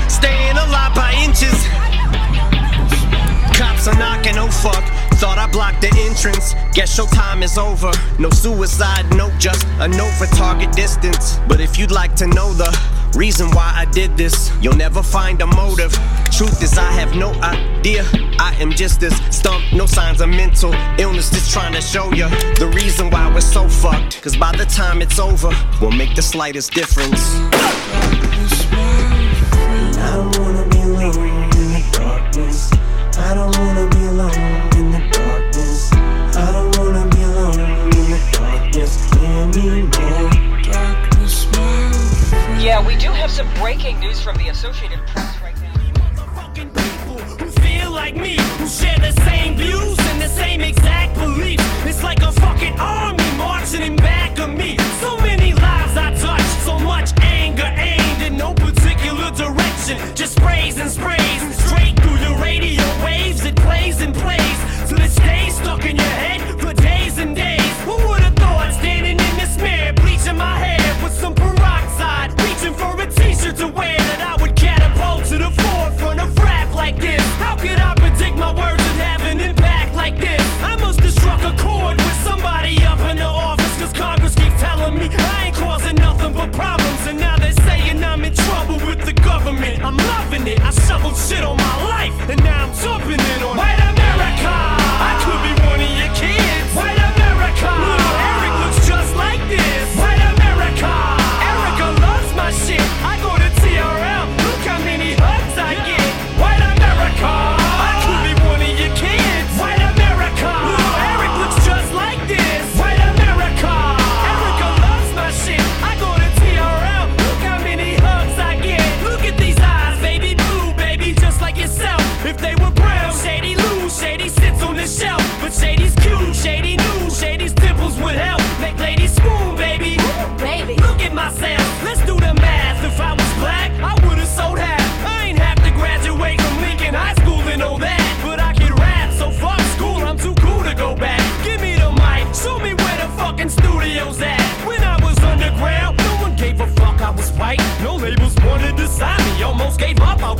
inches. 1.44 1.66
Cops 3.56 3.86
are 3.88 3.98
knocking, 3.98 4.38
oh 4.38 4.50
fuck. 4.50 4.84
Thought 5.14 5.38
I 5.38 5.46
blocked 5.50 5.80
the 5.80 5.88
entrance. 6.08 6.54
Guess 6.74 6.96
your 6.98 7.06
showtime 7.06 7.42
is 7.42 7.56
over. 7.56 7.92
No 8.18 8.30
suicide 8.30 9.08
note, 9.14 9.32
just 9.38 9.66
a 9.78 9.88
note 9.88 10.12
for 10.14 10.26
target 10.36 10.72
distance. 10.72 11.38
But 11.48 11.60
if 11.60 11.78
you'd 11.78 11.92
like 11.92 12.14
to 12.16 12.26
know 12.26 12.52
the 12.52 12.70
reason 13.16 13.50
why 13.52 13.72
I 13.74 13.84
did 13.86 14.16
this, 14.16 14.50
you'll 14.60 14.76
never 14.76 15.02
find 15.02 15.40
a 15.40 15.46
motive. 15.46 15.92
Truth 16.32 16.62
is, 16.62 16.76
I 16.76 16.90
have 16.92 17.14
no 17.14 17.32
idea. 17.42 18.04
I 18.38 18.56
am 18.58 18.72
just 18.72 19.00
this 19.00 19.16
stumped, 19.30 19.72
no 19.72 19.86
signs 19.86 20.20
of 20.20 20.28
mental 20.28 20.74
illness. 20.98 21.30
Just 21.30 21.52
trying 21.52 21.74
to 21.74 21.80
show 21.80 22.12
you 22.12 22.28
the 22.58 22.70
reason 22.74 23.08
why 23.10 23.32
we're 23.32 23.40
so 23.40 23.68
fucked. 23.68 24.20
Cause 24.20 24.36
by 24.36 24.52
the 24.56 24.66
time 24.66 25.00
it's 25.00 25.18
over, 25.20 25.50
we'll 25.80 25.92
make 25.92 26.16
the 26.16 26.22
slightest 26.22 26.72
difference. 26.72 27.20
I 33.34 33.36
don't 33.36 33.58
wanna 33.58 33.88
be 33.90 34.04
alone 34.04 34.30
in 34.76 34.92
the 34.92 35.00
darkness. 35.10 35.92
I 35.92 36.52
don't 36.52 36.78
wanna 36.78 37.04
be 37.10 37.20
alone 37.24 37.58
in 37.58 38.06
the 38.12 38.20
darkness 38.30 39.12
anymore. 39.24 40.30
Yeah, 42.62 42.86
we 42.86 42.94
do 42.94 43.10
have 43.10 43.32
some 43.32 43.52
breaking 43.54 43.98
news 43.98 44.20
from 44.20 44.36
the 44.36 44.50
Associated 44.50 45.00
Press 45.08 45.42
right 45.42 45.52
who 47.40 47.50
feel 47.60 47.90
like 47.90 48.14
me, 48.14 48.36
who 48.58 48.68
share 48.68 49.00
the 49.00 49.10
same 49.22 49.56
views 49.56 49.98
and 49.98 50.22
the 50.22 50.28
same 50.28 50.60
exact 50.60 51.18
beliefs. 51.18 51.64
It's 51.84 52.04
like 52.04 52.22
a 52.22 52.30
fucking 52.30 52.78
army 52.78 53.24
marching 53.36 53.82
in 53.82 53.96
back 53.96 54.13
I'm 89.84 89.98
loving 89.98 90.46
it. 90.46 90.60
I 90.62 90.70
shoveled 90.70 91.14
shit 91.14 91.44
on 91.44 91.58
my 91.58 91.76
life, 91.84 92.16
and 92.30 92.42
now 92.42 92.64
I'm 92.64 92.72
jumping 92.72 93.20
in 93.20 93.42
on 93.44 93.54
White 93.54 93.76
America. 93.92 94.48
I 94.48 95.12
could 95.20 95.40
be 95.44 95.52
one 95.68 95.76
of 95.76 95.92
your 96.00 96.08
kids. 96.16 96.72
White 96.72 96.96
America. 96.96 97.68
Eric 98.32 98.54
looks 98.64 98.80
just 98.88 99.14
like 99.14 99.44
this. 99.44 99.86
White 100.00 100.24
America. 100.24 100.88
Erica 100.88 102.00
loves 102.00 102.30
my 102.32 102.50
shit. 102.64 102.80
I 103.04 103.20
go 103.20 103.36
to 103.36 103.63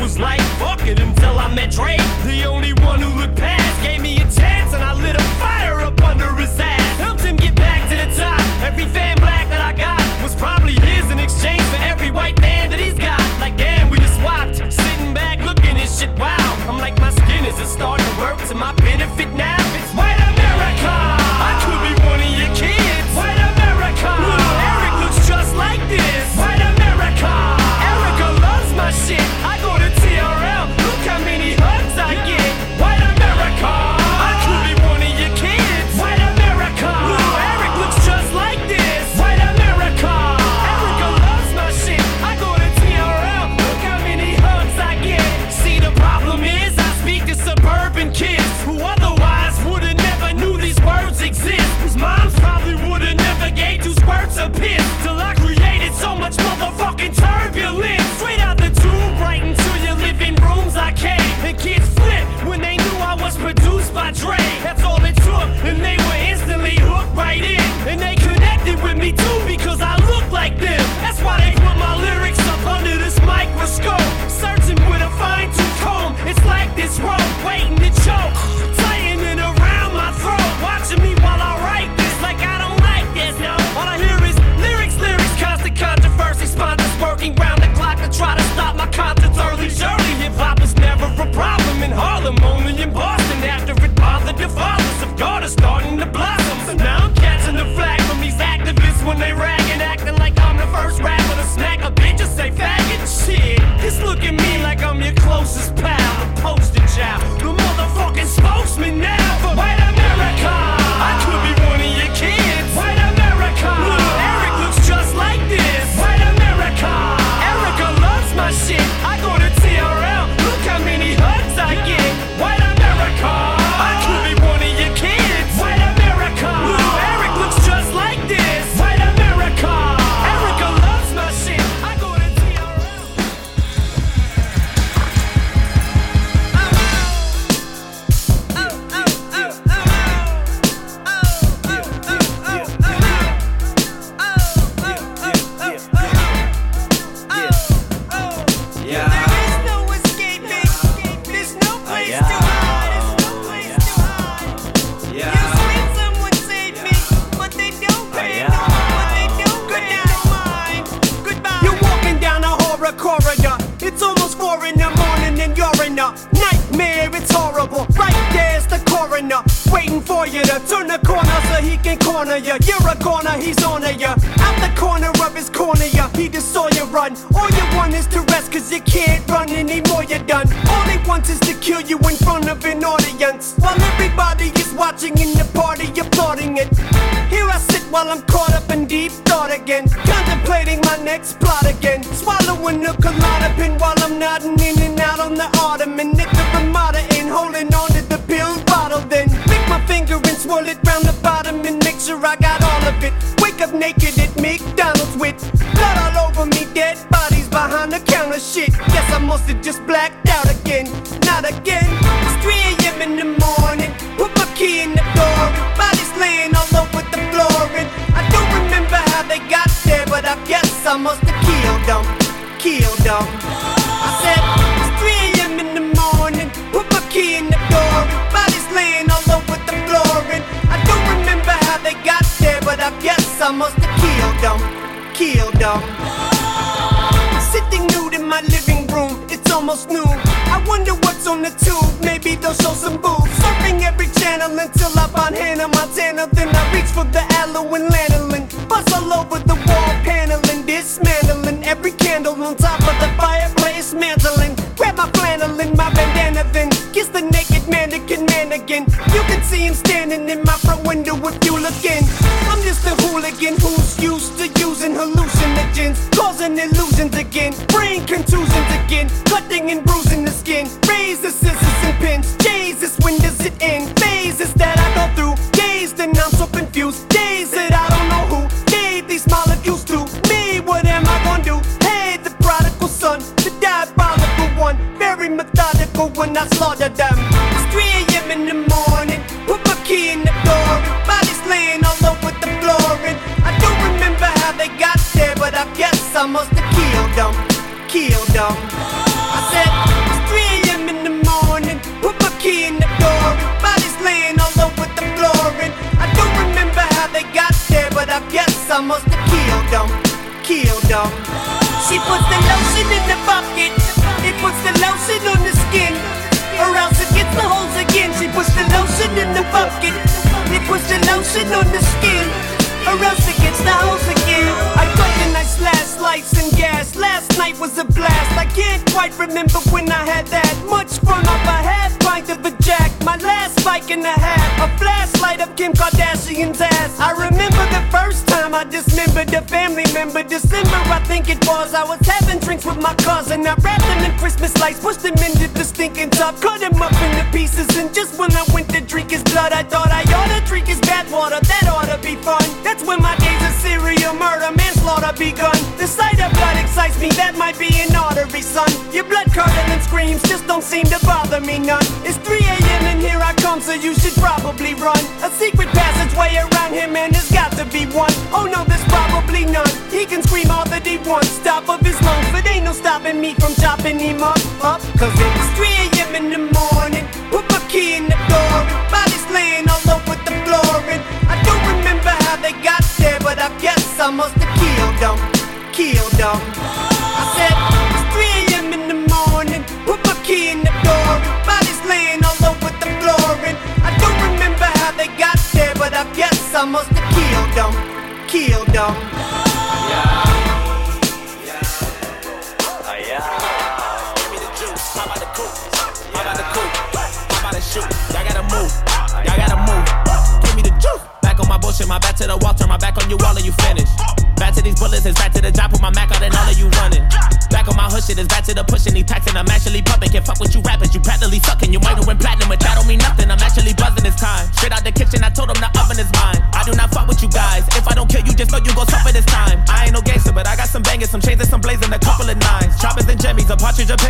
was 0.01 0.19
like, 0.19 0.41
fuck 0.59 0.87
it 0.87 0.99
until 0.99 1.39
I 1.39 1.53
met 1.55 1.71
Dre. 1.71 1.97
The 2.25 2.45
only 2.45 2.73
one 2.85 3.01
who 3.01 3.11
looked 3.21 3.37
past 3.37 3.83
gave 3.83 4.01
me 4.01 4.17
a 4.17 4.27
chance, 4.31 4.73
and 4.73 4.83
I 4.83 4.93
lit 4.95 5.17
a 5.17 5.23
fire 5.41 5.81
up 5.81 6.03
under 6.03 6.33
his 6.35 6.59
ass. 6.59 6.99
Helped 6.99 7.23
him 7.23 7.37
get 7.37 7.55
back 7.55 7.89
to 7.91 7.97
the 7.97 8.09
top. 8.17 8.41
Every 8.63 8.87
fan 8.87 9.17
black 9.19 9.49
that 9.51 9.61
I 9.61 9.73
got 9.73 10.01
was 10.23 10.35
probably 10.35 10.75
his 10.75 11.11
in 11.11 11.19
exchange 11.19 11.63
for 11.63 11.81
every 11.83 12.11
white 12.11 12.41
man 12.41 12.71
that 12.71 12.81
he's 12.81 12.99
got. 12.99 13.21
Like, 13.41 13.57
damn, 13.57 13.91
we 13.91 13.99
just 13.99 14.19
swapped. 14.21 14.57
Sitting 14.73 15.15
back 15.15 15.41
looking 15.41 15.77
at 15.77 15.89
shit, 15.89 16.11
wow. 16.19 16.49
I'm 16.69 16.79
like, 16.79 16.99
my 17.01 17.11
skin 17.11 17.45
is 17.45 17.57
starting 17.69 18.07
to 18.07 18.17
work 18.21 18.39
to 18.49 18.55
my 18.55 18.73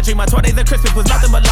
petri. 0.04 0.14
My 0.14 0.26
20s 0.26 0.58
and 0.58 0.68
Christmas 0.68 0.94
was 0.94 1.06
nothing 1.06 1.32
but 1.32 1.43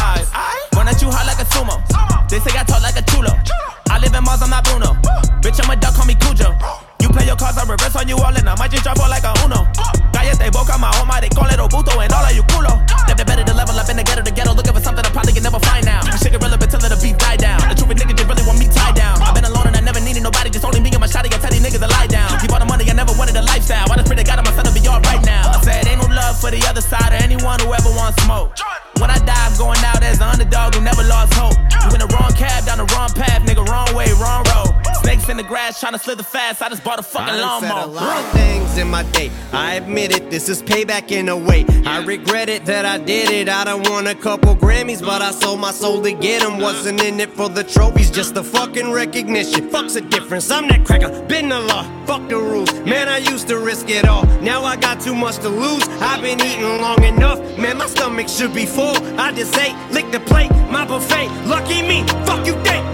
my 38.93 39.03
day. 39.11 39.31
I 39.51 39.73
admit 39.73 40.15
it, 40.15 40.29
this 40.29 40.47
is 40.49 40.61
payback 40.61 41.11
in 41.11 41.27
a 41.27 41.35
way. 41.35 41.65
I 41.83 42.05
regret 42.05 42.47
it 42.47 42.63
that 42.65 42.85
I 42.85 42.99
did 42.99 43.31
it. 43.31 43.49
I 43.49 43.63
done 43.63 43.81
won 43.89 44.05
a 44.05 44.13
couple 44.13 44.55
Grammys, 44.55 45.01
but 45.01 45.19
I 45.19 45.31
sold 45.31 45.59
my 45.59 45.71
soul 45.71 46.03
to 46.03 46.11
get 46.13 46.43
them. 46.43 46.59
Wasn't 46.59 47.01
in 47.01 47.19
it 47.19 47.31
for 47.31 47.49
the 47.49 47.63
trophies, 47.63 48.11
just 48.11 48.35
the 48.35 48.43
fucking 48.43 48.91
recognition. 48.91 49.67
Fuck's 49.71 49.95
the 49.95 50.01
difference, 50.01 50.51
I'm 50.51 50.67
that 50.67 50.85
cracker. 50.85 51.09
Been 51.25 51.49
the 51.49 51.59
law, 51.59 51.83
fuck 52.05 52.29
the 52.29 52.37
rules. 52.37 52.71
Man, 52.85 53.09
I 53.09 53.17
used 53.17 53.47
to 53.47 53.57
risk 53.57 53.89
it 53.89 54.05
all. 54.05 54.25
Now 54.41 54.63
I 54.63 54.75
got 54.75 55.01
too 55.01 55.15
much 55.15 55.37
to 55.37 55.49
lose. 55.49 55.87
I've 56.09 56.21
been 56.21 56.39
eating 56.39 56.77
long 56.85 57.03
enough. 57.03 57.39
Man, 57.57 57.79
my 57.79 57.87
stomach 57.87 58.29
should 58.29 58.53
be 58.53 58.67
full. 58.67 58.95
I 59.19 59.31
just 59.31 59.57
ate, 59.57 59.75
lick 59.91 60.11
the 60.11 60.19
plate, 60.19 60.51
my 60.69 60.85
buffet. 60.85 61.29
Lucky 61.47 61.81
me, 61.81 62.05
fuck 62.27 62.45
you, 62.45 62.53
think. 62.61 62.85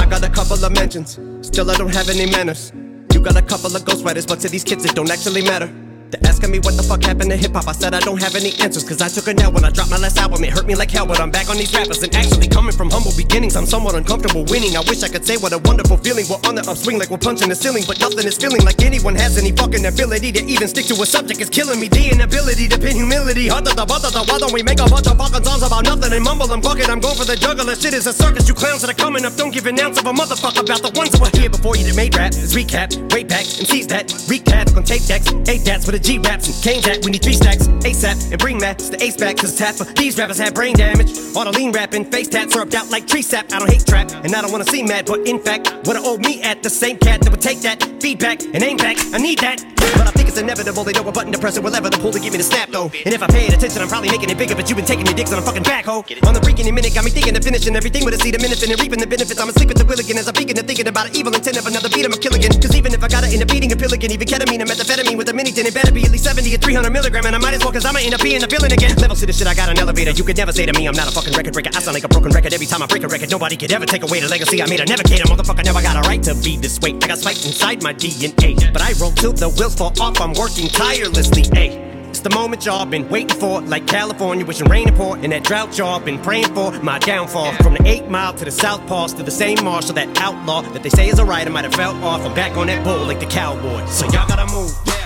I 0.00 0.06
got 0.08 0.24
a 0.24 0.30
couple 0.30 0.64
of 0.64 0.72
mentions, 0.72 1.20
still 1.46 1.70
I 1.70 1.76
don't 1.76 1.94
have 1.94 2.08
any 2.08 2.24
manners. 2.30 2.72
Got 3.24 3.36
a 3.36 3.42
couple 3.42 3.74
of 3.74 3.82
ghostwriters, 3.84 4.28
but 4.28 4.40
to 4.40 4.50
these 4.50 4.64
kids 4.64 4.84
it 4.84 4.94
don't 4.94 5.10
actually 5.10 5.42
matter. 5.42 5.83
They're 6.14 6.30
asking 6.30 6.52
me 6.52 6.60
what 6.62 6.76
the 6.78 6.86
fuck 6.86 7.02
happened 7.02 7.30
to 7.30 7.36
hip 7.36 7.58
hop. 7.58 7.66
I 7.66 7.72
said 7.72 7.90
I 7.90 7.98
don't 7.98 8.22
have 8.22 8.38
any 8.38 8.54
answers, 8.62 8.86
cause 8.86 9.02
I 9.02 9.10
took 9.10 9.26
a 9.26 9.34
nap 9.34 9.50
when 9.50 9.64
I 9.64 9.70
dropped 9.70 9.90
my 9.90 9.98
last 9.98 10.14
album. 10.16 10.44
It 10.44 10.54
hurt 10.54 10.62
me 10.62 10.76
like 10.78 10.90
hell, 10.90 11.06
but 11.06 11.18
I'm 11.18 11.32
back 11.34 11.50
on 11.50 11.56
these 11.56 11.74
rappers. 11.74 11.98
And 12.06 12.14
actually, 12.14 12.46
coming 12.46 12.70
from 12.70 12.86
humble 12.90 13.10
beginnings, 13.18 13.56
I'm 13.56 13.66
somewhat 13.66 13.96
uncomfortable 13.96 14.46
winning. 14.46 14.76
I 14.76 14.86
wish 14.86 15.02
I 15.02 15.08
could 15.08 15.26
say 15.26 15.36
what 15.38 15.52
a 15.52 15.58
wonderful 15.58 15.96
feeling. 15.96 16.22
We're 16.30 16.38
on 16.46 16.54
the 16.54 16.62
upswing 16.70 17.02
like 17.02 17.10
we're 17.10 17.18
punching 17.18 17.48
the 17.48 17.58
ceiling, 17.58 17.82
but 17.82 17.98
nothing 17.98 18.30
is 18.30 18.38
feeling 18.38 18.62
like 18.62 18.78
anyone 18.86 19.16
has 19.16 19.38
any 19.42 19.50
fucking 19.50 19.82
ability 19.82 20.30
to 20.38 20.42
even 20.46 20.68
stick 20.68 20.86
to 20.86 20.94
a 21.02 21.06
subject. 21.06 21.40
is 21.40 21.50
killing 21.50 21.80
me. 21.80 21.88
The 21.88 22.14
inability 22.14 22.68
to 22.70 22.78
pin 22.78 22.94
humility. 22.94 23.50
Why 23.50 24.38
don't 24.38 24.54
we 24.54 24.62
make 24.62 24.78
a 24.78 24.86
bunch 24.86 25.10
of 25.10 25.18
fucking 25.18 25.42
songs 25.42 25.66
about 25.66 25.82
nothing 25.82 26.14
and 26.14 26.22
mumble 26.22 26.46
and 26.54 26.62
bucket? 26.62 26.94
I'm 26.94 27.02
going 27.02 27.18
for 27.18 27.26
the 27.26 27.34
juggler. 27.34 27.74
Shit 27.74 27.90
is 27.90 28.06
a 28.06 28.12
circus. 28.14 28.46
You 28.46 28.54
clowns 28.54 28.86
that 28.86 28.90
are 28.94 29.02
coming 29.02 29.26
up. 29.26 29.34
Don't 29.34 29.50
give 29.50 29.66
an 29.66 29.80
ounce 29.82 29.98
of 29.98 30.06
a 30.06 30.14
motherfucker 30.14 30.62
about 30.62 30.78
the 30.78 30.94
ones 30.94 31.10
who 31.10 31.26
were 31.26 31.34
here 31.34 31.50
before 31.50 31.74
you 31.74 31.82
that 31.90 31.96
made 31.98 32.14
rap. 32.14 32.30
Recap, 32.54 32.94
way 33.10 33.26
back, 33.26 33.42
and 33.58 33.66
tease 33.66 33.88
that. 33.88 34.06
Recap 34.30 34.76
on 34.76 34.84
tape 34.86 35.02
decks, 35.10 35.26
eight 35.50 35.66
dats 35.66 35.86
with 35.90 35.96
a 35.96 36.03
G 36.04 36.18
raps 36.18 36.46
and 36.48 36.62
cane 36.62 36.82
that. 36.82 37.02
We 37.02 37.12
need 37.12 37.22
three 37.22 37.32
stacks, 37.32 37.66
ASAP, 37.66 38.30
and 38.30 38.38
bring 38.38 38.58
that. 38.58 38.78
The 38.78 39.02
ace 39.02 39.16
back, 39.16 39.38
cause 39.38 39.56
tap 39.56 39.74
for 39.74 39.84
these 39.84 40.18
rappers 40.18 40.38
have 40.38 40.52
brain 40.52 40.76
damage. 40.76 41.16
All 41.34 41.44
the 41.44 41.52
lean 41.52 41.72
rapping, 41.72 42.04
face 42.04 42.28
tats 42.28 42.52
syrup 42.52 42.74
out 42.74 42.90
like 42.90 43.06
tree 43.06 43.22
sap. 43.22 43.50
I 43.52 43.58
don't 43.58 43.70
hate 43.70 43.86
trap, 43.86 44.10
and 44.10 44.34
I 44.34 44.42
don't 44.42 44.52
wanna 44.52 44.66
see 44.66 44.82
mad, 44.82 45.06
but 45.06 45.26
in 45.26 45.40
fact, 45.40 45.72
what 45.86 45.96
I 45.96 46.00
owe 46.04 46.18
me 46.18 46.42
at 46.42 46.62
the 46.62 46.68
same 46.68 46.98
cat 46.98 47.22
that 47.22 47.30
would 47.30 47.40
take 47.40 47.60
that 47.62 47.82
feedback 48.02 48.42
and 48.44 48.62
aim 48.62 48.76
back. 48.76 48.98
I 49.14 49.18
need 49.18 49.38
that. 49.38 49.64
But 49.96 50.08
I 50.08 50.10
think 50.10 50.28
it's 50.28 50.38
inevitable. 50.38 50.84
They 50.84 50.92
know 50.92 51.06
a 51.06 51.12
button 51.12 51.32
to 51.32 51.38
press 51.38 51.56
it 51.56 51.62
will 51.62 51.74
ever 51.74 51.88
the 51.88 51.98
pull 51.98 52.12
to 52.12 52.20
give 52.20 52.32
me 52.32 52.38
the 52.38 52.44
snap 52.44 52.68
though. 52.68 52.90
And 53.04 53.12
if 53.14 53.22
I 53.22 53.28
paid 53.28 53.52
attention, 53.52 53.80
I'm 53.80 53.88
probably 53.88 54.10
making 54.10 54.28
it 54.28 54.36
bigger. 54.36 54.54
But 54.54 54.68
you've 54.68 54.76
been 54.76 54.84
taking 54.84 55.06
your 55.06 55.14
dicks 55.14 55.32
on 55.32 55.38
a 55.38 55.42
fucking 55.42 55.62
backhoe. 55.62 56.04
On 56.26 56.34
the 56.34 56.40
freaking 56.40 56.68
minute, 56.72 56.94
got 56.94 57.04
me 57.04 57.10
thinking 57.10 57.36
of 57.36 57.44
finishing 57.44 57.76
everything 57.76 58.04
with 58.04 58.14
a 58.14 58.18
seed, 58.18 58.34
a 58.34 58.40
minute, 58.42 58.60
and 58.62 58.74
reaping 58.80 58.98
the 58.98 59.06
benefits. 59.06 59.38
I'm 59.40 59.48
asleep 59.48 59.70
at 59.70 59.76
the 59.76 59.84
wheel 59.84 60.00
again 60.00 60.18
as 60.18 60.26
I'm 60.26 60.34
thinking 60.34 60.58
and 60.58 60.66
thinking 60.66 60.88
about 60.88 61.08
an 61.08 61.16
evil 61.16 61.32
intent 61.32 61.56
of 61.56 61.66
another 61.66 61.88
beat. 61.88 62.04
I'm 62.04 62.12
a 62.12 62.18
kill 62.18 62.34
again. 62.34 62.50
Cause 62.60 62.74
even 62.74 62.92
if 62.92 63.02
I 63.04 63.08
gotta 63.08 63.28
end 63.28 63.42
up 63.42 63.54
eating 63.54 63.72
a 63.72 63.76
pilligan, 63.76 64.10
even 64.10 64.26
ketamine 64.26 64.60
and 64.60 64.68
methamphetamine 64.68 65.16
with 65.16 65.28
a 65.28 65.34
mini 65.34 65.52
tin, 65.52 65.66
it 65.66 65.74
better 65.74 65.93
be 65.94 66.04
at 66.04 66.10
least 66.10 66.24
70 66.24 66.52
or 66.54 66.58
300 66.58 66.90
milligram. 66.90 67.24
And 67.26 67.36
I 67.36 67.38
might 67.38 67.54
as 67.54 67.62
well, 67.62 67.72
cause 67.72 67.84
I'ma 67.84 68.00
end 68.00 68.14
up 68.14 68.20
being 68.20 68.42
a 68.42 68.46
villain 68.46 68.72
again. 68.72 68.96
Levels 68.96 69.20
to 69.20 69.26
the 69.26 69.32
shit, 69.32 69.46
I 69.46 69.54
got 69.54 69.68
an 69.68 69.78
elevator. 69.78 70.10
You 70.10 70.24
could 70.24 70.36
never 70.36 70.52
say 70.52 70.66
to 70.66 70.72
me, 70.72 70.86
I'm 70.86 70.94
not 70.94 71.08
a 71.08 71.12
fucking 71.12 71.32
record 71.32 71.52
breaker. 71.54 71.70
I 71.72 71.80
sound 71.80 71.94
like 71.94 72.04
a 72.04 72.08
broken 72.08 72.32
record 72.32 72.52
every 72.52 72.66
time 72.66 72.82
I 72.82 72.86
break 72.86 73.04
a 73.04 73.08
record. 73.08 73.30
Nobody 73.30 73.56
could 73.56 73.72
ever 73.72 73.86
take 73.86 74.02
away 74.02 74.20
the 74.20 74.28
legacy 74.28 74.60
I 74.60 74.66
made. 74.66 74.80
I 74.80 74.84
never 74.84 75.04
cater, 75.04 75.24
motherfucker. 75.24 75.64
Never 75.64 75.80
got 75.80 75.96
a 75.96 76.06
right 76.08 76.22
to 76.24 76.34
be 76.42 76.56
this 76.56 76.80
way. 76.80 76.90
I 77.00 77.06
got 77.06 77.18
spiked 77.18 77.46
inside 77.46 77.82
my 77.82 77.94
DNA. 77.94 78.72
But 78.72 78.82
I 78.82 78.92
roll 79.00 79.12
till 79.12 79.32
the 79.32 79.48
wheels 79.48 79.76
fall 79.76 79.92
off. 80.00 80.20
I'm 80.20 80.34
working 80.34 80.68
tirelessly. 80.68 81.42
Ayy. 81.54 81.84
It's 82.10 82.20
the 82.20 82.30
moment 82.30 82.64
y'all 82.64 82.86
been 82.86 83.08
waiting 83.08 83.36
for, 83.40 83.60
like 83.62 83.88
California, 83.88 84.46
wishing 84.46 84.68
rain 84.68 84.86
to 84.86 84.92
pour, 84.92 85.16
and 85.16 85.32
that 85.32 85.42
drought 85.42 85.76
y'all 85.76 85.98
been 85.98 86.20
praying 86.22 86.54
for. 86.54 86.70
My 86.80 87.00
downfall 87.00 87.52
from 87.54 87.74
the 87.74 87.84
eight 87.88 88.08
mile 88.08 88.32
to 88.34 88.44
the 88.44 88.52
south 88.52 88.86
pass 88.86 89.12
to 89.14 89.24
the 89.24 89.32
same 89.32 89.64
marshal, 89.64 89.94
that 89.94 90.16
outlaw 90.18 90.62
that 90.62 90.84
they 90.84 90.90
say 90.90 91.08
is 91.08 91.18
a. 91.18 91.24
I 91.24 91.48
might 91.48 91.64
have 91.64 91.74
fell 91.74 91.96
off. 92.04 92.24
I'm 92.24 92.32
back 92.32 92.56
on 92.56 92.68
that 92.68 92.84
bull 92.84 93.04
like 93.04 93.18
the 93.18 93.26
cowboy. 93.26 93.84
So 93.86 94.06
y'all 94.06 94.28
gotta 94.28 94.46
move. 94.54 94.72
Crack 94.84 95.03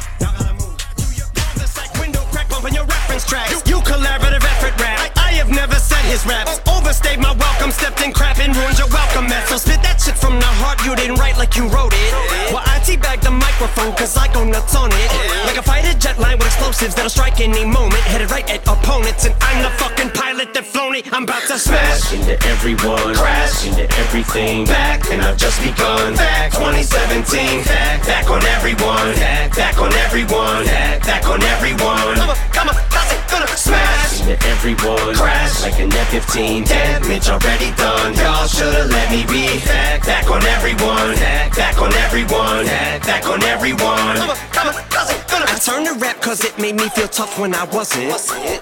bumping 2.59 2.75
your 2.75 2.85
reference 2.87 3.25
tracks. 3.25 3.63
You, 3.71 3.79
collaborative 3.81 4.43
effort 4.43 4.81
rap. 4.81 4.98
Have 5.39 5.51
never 5.51 5.77
said 5.77 6.03
his 6.11 6.27
raps. 6.27 6.61
Overstayed 6.67 7.21
my 7.21 7.33
welcome, 7.33 7.71
stepped 7.71 8.03
in 8.03 8.13
crap 8.13 8.39
and 8.39 8.55
ruined 8.57 8.77
your 8.77 8.89
welcome 8.89 9.27
mess. 9.31 9.49
So 9.49 9.57
spit 9.57 9.81
that 9.87 10.01
shit 10.03 10.19
from 10.19 10.35
the 10.39 10.51
heart, 10.61 10.83
you 10.85 10.97
didn't 10.99 11.15
write 11.17 11.39
like 11.39 11.55
you 11.57 11.71
wrote 11.71 11.95
it. 11.95 12.11
Well, 12.51 12.65
I 12.67 12.83
teabag 12.83 13.23
the 13.23 13.31
microphone, 13.31 13.95
cause 13.95 14.17
I 14.19 14.27
go 14.35 14.43
nuts 14.45 14.75
on 14.75 14.91
it. 14.91 15.09
Like 15.47 15.57
a 15.57 15.63
fighter 15.63 15.95
jet 15.97 16.19
line 16.19 16.39
with 16.39 16.49
explosives 16.51 16.95
that'll 16.95 17.09
strike 17.09 17.41
any 17.41 17.65
moment. 17.65 18.03
Headed 18.11 18.31
right 18.35 18.45
at 18.51 18.67
opponents, 18.67 19.25
and 19.25 19.35
I'm 19.41 19.63
the 19.63 19.71
fucking 19.79 20.11
pilot 20.11 20.53
that 20.55 20.67
flown 20.67 20.97
it. 20.97 21.07
I'm 21.15 21.23
about 21.23 21.47
to 21.47 21.57
smash 21.59 22.13
into 22.13 22.35
everyone, 22.51 23.15
Crash. 23.15 23.65
into 23.65 23.87
everything. 24.03 24.67
Back. 24.67 25.07
and 25.15 25.23
I've 25.23 25.39
just 25.39 25.63
begun. 25.63 26.17
Back. 26.19 26.51
2017, 26.53 27.63
Back. 27.65 28.03
back 28.05 28.27
on 28.29 28.43
everyone, 28.59 29.15
Back. 29.15 29.55
back 29.55 29.79
on 29.79 29.93
everyone, 30.03 30.67
Back. 30.67 31.07
back 31.07 31.25
on 31.31 31.41
everyone. 31.43 32.19
How's 32.19 33.13
it 33.15 33.23
gonna 33.31 33.47
smash? 33.57 34.21
Into 34.21 34.35
everyone, 34.49 35.15
Crash. 35.29 35.63
like 35.63 35.79
an 35.81 35.93
F-15. 35.93 36.65
Damage 36.67 37.29
already 37.29 37.71
done. 37.77 38.15
Y'all 38.15 38.47
should've 38.49 38.89
let 38.91 39.11
me 39.13 39.25
be 39.29 39.61
Back. 39.67 40.07
back 40.07 40.31
on 40.31 40.43
everyone, 40.57 41.15
Back. 41.17 41.55
back 41.57 41.77
on 41.83 41.93
everyone, 41.93 42.65
Back. 42.65 43.03
back 43.07 43.29
on 43.29 43.43
everyone. 43.45 44.17
Come 44.17 44.31
on, 44.31 44.37
come 44.57 44.69
on, 44.69 44.75
how's 44.89 45.11
it 45.11 45.17
gonna 45.17 45.28
I 45.31 45.61
turned 45.61 45.87
to 45.87 45.95
rap 45.95 46.21
cause 46.23 46.45
it 46.45 46.57
made 46.59 46.77
me 46.77 46.89
feel 46.91 47.09
tough 47.09 47.39
when 47.39 47.55
I 47.55 47.65
wasn't. 47.65 48.15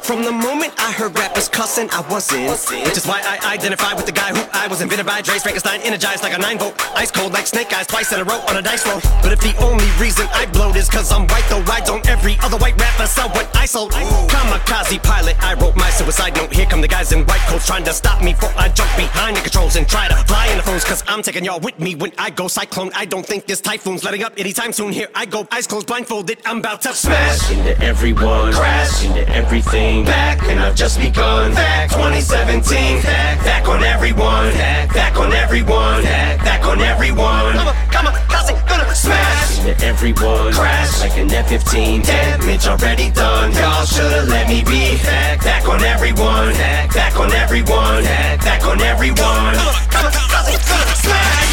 From 0.03 0.25
the 0.25 0.33
moment 0.33 0.73
I 0.78 0.93
heard 0.93 1.17
rappers 1.19 1.49
cussing, 1.49 1.89
I 1.91 2.01
wasn't. 2.09 2.49
Which 2.49 2.97
is 2.97 3.07
why 3.07 3.20
I 3.23 3.55
identify 3.55 3.93
with 3.95 4.07
the 4.07 4.12
guy 4.12 4.33
who 4.35 4.43
I 4.53 4.67
was 4.67 4.81
invented 4.81 5.07
by 5.07 5.20
Dre 5.20 5.39
Frankenstein, 5.39 5.81
energized 5.83 6.23
like 6.23 6.35
a 6.35 6.39
9 6.39 6.59
volt, 6.59 6.75
ice 6.97 7.11
cold 7.11 7.33
like 7.33 7.47
snake 7.47 7.73
eyes 7.73 7.86
twice 7.86 8.12
in 8.12 8.20
a 8.20 8.25
row 8.25 8.41
on 8.49 8.57
a 8.57 8.62
dice 8.62 8.86
roll. 8.86 9.01
But 9.23 9.33
if 9.33 9.41
the 9.41 9.55
only 9.62 9.86
reason 10.01 10.27
I 10.33 10.47
blowed 10.47 10.77
is 10.77 10.89
cause 10.89 11.12
I'm 11.12 11.27
white, 11.28 11.45
though 11.49 11.62
why 11.62 11.81
don't 11.81 12.07
every 12.09 12.36
other 12.43 12.57
white 12.57 12.81
rapper 12.81 13.07
sell 13.07 13.28
what 13.31 13.55
I 13.55 13.67
sold? 13.67 13.93
Kamikaze 13.93 15.03
pilot, 15.03 15.36
I 15.43 15.55
wrote 15.55 15.77
my 15.77 15.91
suicide 15.91 16.35
note. 16.35 16.53
Here 16.53 16.67
come 16.67 16.81
the 16.81 16.89
guys 16.89 17.12
in 17.12 17.27
white 17.27 17.45
coats 17.49 17.67
trying 17.67 17.85
to 17.85 17.93
stop 17.93 18.23
me 18.23 18.33
before 18.33 18.53
I 18.57 18.69
jump 18.69 18.91
behind 18.97 19.36
the 19.36 19.43
controls 19.43 19.77
and 19.77 19.86
try 19.89 20.09
to 20.09 20.15
fly 20.25 20.47
in 20.49 20.57
the 20.57 20.62
phones. 20.62 20.85
Cause 20.85 21.05
I'm 21.07 21.23
taking 21.23 21.45
y'all 21.45 21.61
with 21.61 21.78
me 21.78 21.95
when 21.95 22.12
I 22.19 22.31
go 22.31 22.49
cyclone. 22.49 22.91
I 22.95 23.05
don't 23.05 23.27
think 23.27 23.47
this 23.47 23.61
typhoon's 23.61 24.03
letting 24.03 24.23
up 24.25 24.33
anytime 24.39 24.73
soon. 24.73 24.93
Here 24.93 25.09
I 25.15 25.27
go, 25.27 25.47
eyes 25.53 25.67
closed, 25.67 25.86
blindfolded. 25.86 26.39
I'm 26.45 26.56
about 26.59 26.81
to 26.83 26.94
smash. 26.94 27.51
into 27.51 27.76
everyone, 27.83 28.52
Crash. 28.52 29.05
into 29.05 29.28
everything. 29.28 30.05
Back. 30.05 30.43
and 30.49 30.60
I've 30.60 30.75
just 30.75 30.99
begun. 30.99 31.52
Back. 31.55 31.91
2017, 31.91 33.02
Back. 33.02 33.44
back 33.44 33.68
on 33.68 33.83
everyone, 33.83 34.52
Back. 34.52 34.93
back 34.94 35.17
on 35.18 35.33
everyone, 35.33 36.02
Back. 36.02 36.39
back 36.44 36.65
on 36.67 36.81
everyone. 36.81 37.52
Come 37.52 37.68
on, 37.68 37.75
come 37.91 38.07
on, 38.07 38.15
how's 38.28 38.49
it 38.51 38.57
gonna 38.68 38.94
smash? 38.94 39.59
Into 39.59 39.85
everyone, 39.85 40.52
Crash. 40.52 41.01
like 41.01 41.17
an 41.18 41.31
F-15. 41.33 42.05
Damage 42.05 42.67
already 42.67 43.10
done. 43.10 43.52
Y'all 43.52 43.85
should've 43.85 44.28
let 44.28 44.49
me 44.49 44.62
be 44.62 44.97
Back. 45.02 45.43
back 45.44 45.68
on 45.68 45.83
everyone, 45.83 46.52
Back. 46.55 46.94
back 46.94 47.18
on 47.18 47.33
everyone, 47.33 48.02
Back. 48.05 48.41
back 48.44 48.67
on 48.67 48.81
everyone. 48.81 49.17
Come 49.18 49.68
on, 49.68 49.75
come 49.91 50.07
on, 50.07 50.12
how's 50.12 50.49
it 50.49 50.62
gonna 50.68 50.94
smash? 50.97 51.45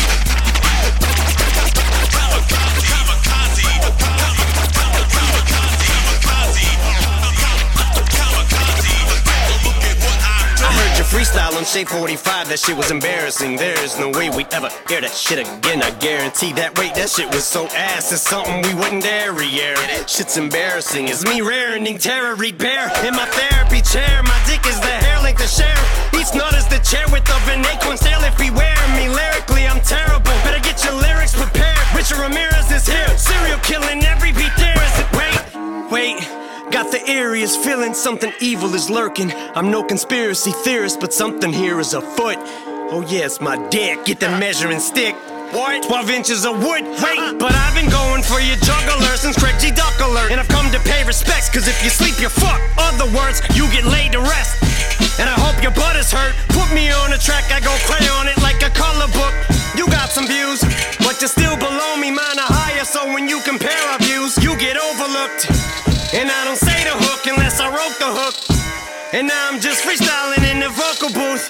Freestyle 11.13 11.53
on 11.53 11.63
Shade 11.63 11.87
45, 11.89 12.49
that 12.49 12.57
shit 12.57 12.75
was 12.75 12.89
embarrassing. 12.89 13.55
There's 13.55 13.99
no 13.99 14.09
way 14.09 14.33
we'd 14.33 14.49
ever 14.49 14.73
hear 14.89 14.99
that 14.99 15.13
shit 15.13 15.45
again. 15.45 15.85
I 15.85 15.93
guarantee 16.01 16.57
that 16.57 16.73
wait, 16.73 16.97
that 16.97 17.05
shit 17.05 17.29
was 17.29 17.45
so 17.45 17.69
ass. 17.69 18.11
It's 18.11 18.25
something 18.25 18.65
we 18.65 18.73
wouldn't 18.73 19.05
dare 19.05 19.29
re-air. 19.29 19.77
Shit's 20.09 20.41
embarrassing. 20.41 21.13
It's 21.13 21.21
me 21.21 21.45
raring 21.45 21.85
terror, 22.01 22.33
bear 22.33 22.89
in 23.05 23.13
my 23.13 23.29
therapy 23.29 23.85
chair. 23.85 24.25
My 24.25 24.41
dick 24.49 24.65
is 24.65 24.81
the 24.81 24.89
hair 25.05 25.21
length 25.21 25.37
to 25.37 25.47
share. 25.47 25.77
Each 26.17 26.33
nut 26.33 26.57
is 26.57 26.65
the 26.65 26.81
chair 26.81 27.05
with 27.13 27.29
of 27.29 27.45
an 27.45 27.61
acorn. 27.61 28.01
If 28.01 28.33
beware 28.41 28.73
me 28.97 29.05
lyrically, 29.05 29.69
I'm 29.69 29.85
terrible. 29.85 30.33
Better 30.41 30.65
get 30.65 30.81
your 30.81 30.97
lyrics 30.97 31.37
prepared. 31.37 31.77
Richard 31.93 32.25
Ramirez 32.25 32.73
is 32.73 32.89
here. 32.89 33.13
Serial 33.21 33.61
killing 33.61 34.01
every 34.01 34.33
beat 34.33 34.57
there. 34.57 34.81
Is 34.81 34.97
it? 34.97 35.09
Wait, 35.13 35.37
wait. 35.93 36.42
Got 36.73 36.89
the 36.89 36.97
eeriest 37.05 37.63
feeling 37.63 37.93
something 37.93 38.33
evil 38.41 38.73
is 38.73 38.89
lurking. 38.89 39.31
I'm 39.53 39.69
no 39.69 39.83
conspiracy 39.83 40.49
theorist, 40.65 40.99
but 40.99 41.13
something 41.13 41.53
here 41.53 41.79
is 41.79 41.93
afoot. 41.93 42.41
Oh, 42.89 43.05
yes, 43.07 43.39
my 43.39 43.61
dick. 43.69 44.03
Get 44.05 44.19
the 44.19 44.29
measuring 44.41 44.79
stick. 44.79 45.13
What? 45.53 45.85
12 45.85 46.09
inches 46.09 46.49
of 46.49 46.65
wood? 46.65 46.81
Uh-huh. 46.81 47.05
Wait, 47.05 47.37
but 47.37 47.53
I've 47.53 47.77
been 47.77 47.93
going 47.93 48.25
for 48.25 48.41
your 48.41 48.57
juggler 48.57 49.13
since 49.21 49.37
Craig 49.37 49.53
G. 49.61 49.69
Duck 49.69 49.93
alert. 50.01 50.33
And 50.33 50.41
I've 50.41 50.49
come 50.49 50.73
to 50.73 50.79
pay 50.81 51.05
respects, 51.05 51.45
cause 51.45 51.69
if 51.69 51.77
you 51.85 51.93
sleep, 51.93 52.17
you're 52.17 52.33
fucked. 52.33 52.65
Other 52.81 53.05
words, 53.13 53.45
you 53.53 53.69
get 53.69 53.85
laid 53.85 54.17
to 54.17 54.21
rest. 54.25 54.57
And 55.21 55.29
I 55.29 55.37
hope 55.37 55.61
your 55.61 55.77
butt 55.77 55.93
is 55.93 56.09
hurt. 56.09 56.33
Put 56.57 56.73
me 56.73 56.89
on 56.89 57.13
a 57.13 57.21
track, 57.21 57.53
I 57.53 57.61
go 57.61 57.69
play 57.85 58.01
on 58.17 58.25
it 58.25 58.41
like 58.41 58.65
a 58.65 58.73
color 58.73 59.05
book. 59.13 59.35
You 59.77 59.85
got 59.93 60.09
some 60.09 60.25
views, 60.25 60.65
but 61.05 61.21
you're 61.21 61.29
still 61.29 61.53
below 61.53 62.01
me, 62.01 62.09
mine 62.09 62.41
are 62.41 62.49
higher. 62.49 62.81
So 62.81 63.05
when 63.13 63.29
you 63.29 63.45
compare 63.45 63.77
our 63.93 64.01
views, 64.01 64.41
you 64.41 64.57
get 64.57 64.73
overlooked. 64.73 65.92
And 66.13 66.29
I 66.29 66.45
don't 66.45 66.61
say 66.61 66.77
the 66.85 66.93
hook 66.93 67.25
unless 67.25 67.59
I 67.59 67.73
wrote 67.73 67.97
the 67.97 68.05
hook. 68.05 68.37
And 69.13 69.27
now 69.27 69.49
I'm 69.49 69.59
just 69.59 69.81
freestyling 69.81 70.45
in 70.45 70.61
the 70.61 70.69
vocal 70.69 71.09
booth. 71.09 71.49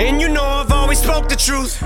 And 0.00 0.18
you 0.18 0.32
know 0.32 0.42
I've 0.42 0.72
always 0.72 0.98
spoke 0.98 1.28
the 1.28 1.36
truth. 1.36 1.76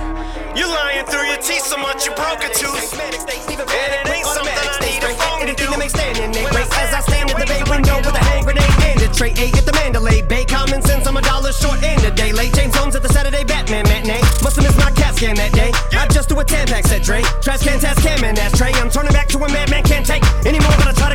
You're 0.54 0.70
lying 0.70 1.04
through 1.06 1.26
your 1.26 1.42
teeth 1.42 1.66
so 1.66 1.76
much 1.76 2.06
you 2.06 2.14
broke 2.14 2.46
a 2.46 2.50
tooth. 2.54 2.94
And 2.94 3.90
it 3.90 4.06
ain't 4.06 4.26
something 4.26 4.54
I 4.54 4.78
need 4.86 5.02
a 5.02 5.10
phone 5.18 5.50
to 5.50 5.54
do. 5.58 5.66
To 5.66 5.78
make 5.78 5.90
standing 5.90 6.30
as 6.30 6.94
I 6.94 7.00
stand 7.02 7.30
at 7.30 7.38
the 7.42 7.46
bay 7.50 7.62
window 7.66 7.98
with 8.06 8.14
a 8.14 8.24
hand 8.30 8.46
grenade 8.46 8.78
and 8.86 9.02
a 9.02 9.10
tray. 9.10 9.34
A 9.34 9.50
at 9.50 9.66
the 9.66 9.74
Mandalay 9.74 10.22
Bay. 10.22 10.44
Common 10.44 10.80
sense, 10.80 11.06
I'm 11.06 11.16
a 11.16 11.22
dollar 11.22 11.52
short 11.52 11.82
and 11.82 12.02
a 12.04 12.10
day 12.10 12.32
late. 12.32 12.54
James 12.54 12.74
Holmes 12.74 12.94
at 12.94 13.02
the 13.02 13.12
Saturday 13.12 13.44
Batman 13.44 13.84
matinee. 13.90 14.22
Must 14.46 14.56
have 14.56 14.64
missed 14.64 14.78
my 14.78 14.90
cat 14.92 15.16
scan 15.16 15.34
that 15.36 15.52
day. 15.52 15.70
I 15.92 16.06
just 16.08 16.28
do 16.28 16.38
a 16.38 16.44
Tampax 16.44 16.86
said 16.86 17.02
Dre. 17.02 17.22
Trash 17.42 17.62
can, 17.66 17.78
task 17.80 18.02
cam, 18.02 18.24
and 18.24 18.38
ashtray. 18.38 18.72
I'm 18.78 18.90
turning 18.90 19.12
back 19.12 19.28
to 19.34 19.38
a 19.38 19.48
madman 19.50 19.67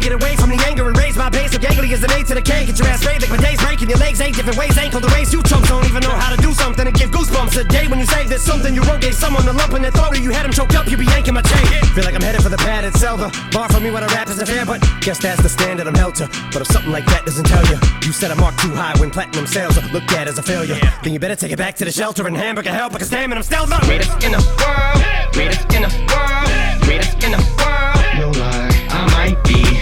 get 0.03 0.11
away 0.11 0.35
from 0.35 0.49
the 0.49 0.59
anger 0.67 0.85
and 0.85 0.97
raise 0.97 1.15
my 1.15 1.29
base. 1.29 1.51
So 1.53 1.57
gangly 1.57 1.91
as 1.93 2.03
an 2.03 2.11
A 2.11 2.23
to 2.27 2.35
the 2.35 2.41
K. 2.41 2.65
Get 2.67 2.77
your 2.77 2.87
ass 2.89 3.05
raised 3.07 3.21
like 3.23 3.31
my 3.31 3.37
days 3.37 3.59
breaking 3.63 3.89
your 3.89 3.97
legs 3.97 4.19
eight 4.19 4.35
different 4.35 4.59
ways. 4.59 4.77
Ankle 4.77 4.99
to 4.99 5.07
raise. 5.15 5.31
You 5.31 5.41
chumps 5.43 5.69
don't 5.69 5.85
even 5.85 6.03
know 6.03 6.11
how 6.11 6.35
to 6.35 6.39
do 6.41 6.51
something 6.53 6.85
and 6.85 6.95
give 6.95 7.09
goosebumps 7.09 7.55
a 7.55 7.63
day 7.63 7.87
when 7.87 7.99
you 7.99 8.05
say 8.05 8.27
there's 8.27 8.43
something 8.43 8.75
you 8.75 8.83
wrote. 8.83 9.01
Gave 9.01 9.15
someone 9.15 9.47
a 9.47 9.53
lump 9.53 9.73
in 9.73 9.81
their 9.81 9.91
throat 9.91 10.11
or 10.11 10.19
you 10.19 10.31
had 10.31 10.45
him 10.45 10.51
choked 10.51 10.75
up. 10.75 10.87
You 10.91 10.97
be 10.97 11.05
yanking 11.05 11.33
my 11.33 11.41
chain. 11.41 11.65
Feel 11.95 12.03
like 12.03 12.15
I'm 12.15 12.21
headed 12.21 12.43
for 12.43 12.49
the 12.49 12.57
padded 12.57 12.93
cell. 12.95 13.15
The 13.15 13.31
bar 13.53 13.69
for 13.69 13.79
me 13.79 13.91
when 13.91 14.03
I 14.03 14.07
rap 14.07 14.27
isn't 14.27 14.45
fair, 14.45 14.65
but 14.65 14.83
guess 14.99 15.19
that's 15.19 15.41
the 15.41 15.49
standard 15.49 15.87
I'm 15.87 15.95
held 15.95 16.15
to. 16.15 16.27
But 16.51 16.61
if 16.61 16.67
something 16.67 16.91
like 16.91 17.05
that 17.05 17.25
doesn't 17.25 17.45
tell 17.45 17.65
you, 17.67 17.79
you 18.03 18.11
set 18.11 18.31
a 18.31 18.35
mark 18.35 18.57
too 18.57 18.75
high 18.75 18.99
when 18.99 19.09
platinum 19.09 19.47
sales 19.47 19.77
are 19.77 19.87
looked 19.93 20.11
at 20.11 20.27
as 20.27 20.37
a 20.37 20.43
failure. 20.43 20.79
Then 21.03 21.13
you 21.13 21.19
better 21.19 21.35
take 21.35 21.51
it 21.51 21.57
back 21.57 21.75
to 21.75 21.85
the 21.85 21.91
shelter 21.91 22.27
and 22.27 22.35
hamburger 22.35 22.71
help 22.71 22.91
because 22.91 23.09
damn 23.09 23.31
it, 23.31 23.35
I'm 23.35 23.43
still 23.43 23.65
the 23.65 23.79
Greatest 23.83 24.23
in 24.23 24.33
the 24.33 24.43
world, 24.59 25.33
greatest 25.33 25.73
in 25.73 25.81
the 25.83 25.91
world, 26.11 26.81
greatest 26.83 27.23
in 27.23 27.31
the 27.31 27.41
world. 27.57 28.03
No 28.19 28.29
lie, 28.39 28.87
I 28.89 29.07
might 29.15 29.43
be 29.43 29.72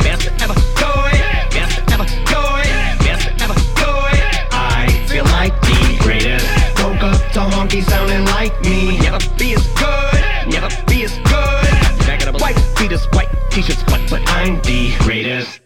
honky 7.61 7.83
sounding 7.83 8.25
like 8.25 8.59
me. 8.61 8.97
Never 8.99 9.19
be 9.37 9.53
as 9.53 9.65
good, 9.73 10.21
never 10.47 10.69
be 10.87 11.03
as 11.03 11.17
good. 11.19 12.41
White 12.41 12.57
white 13.13 13.29
t-shirts? 13.51 13.83
But 14.09 14.21
I'm 14.27 14.61
the 14.61 14.93
greatest. 14.99 15.60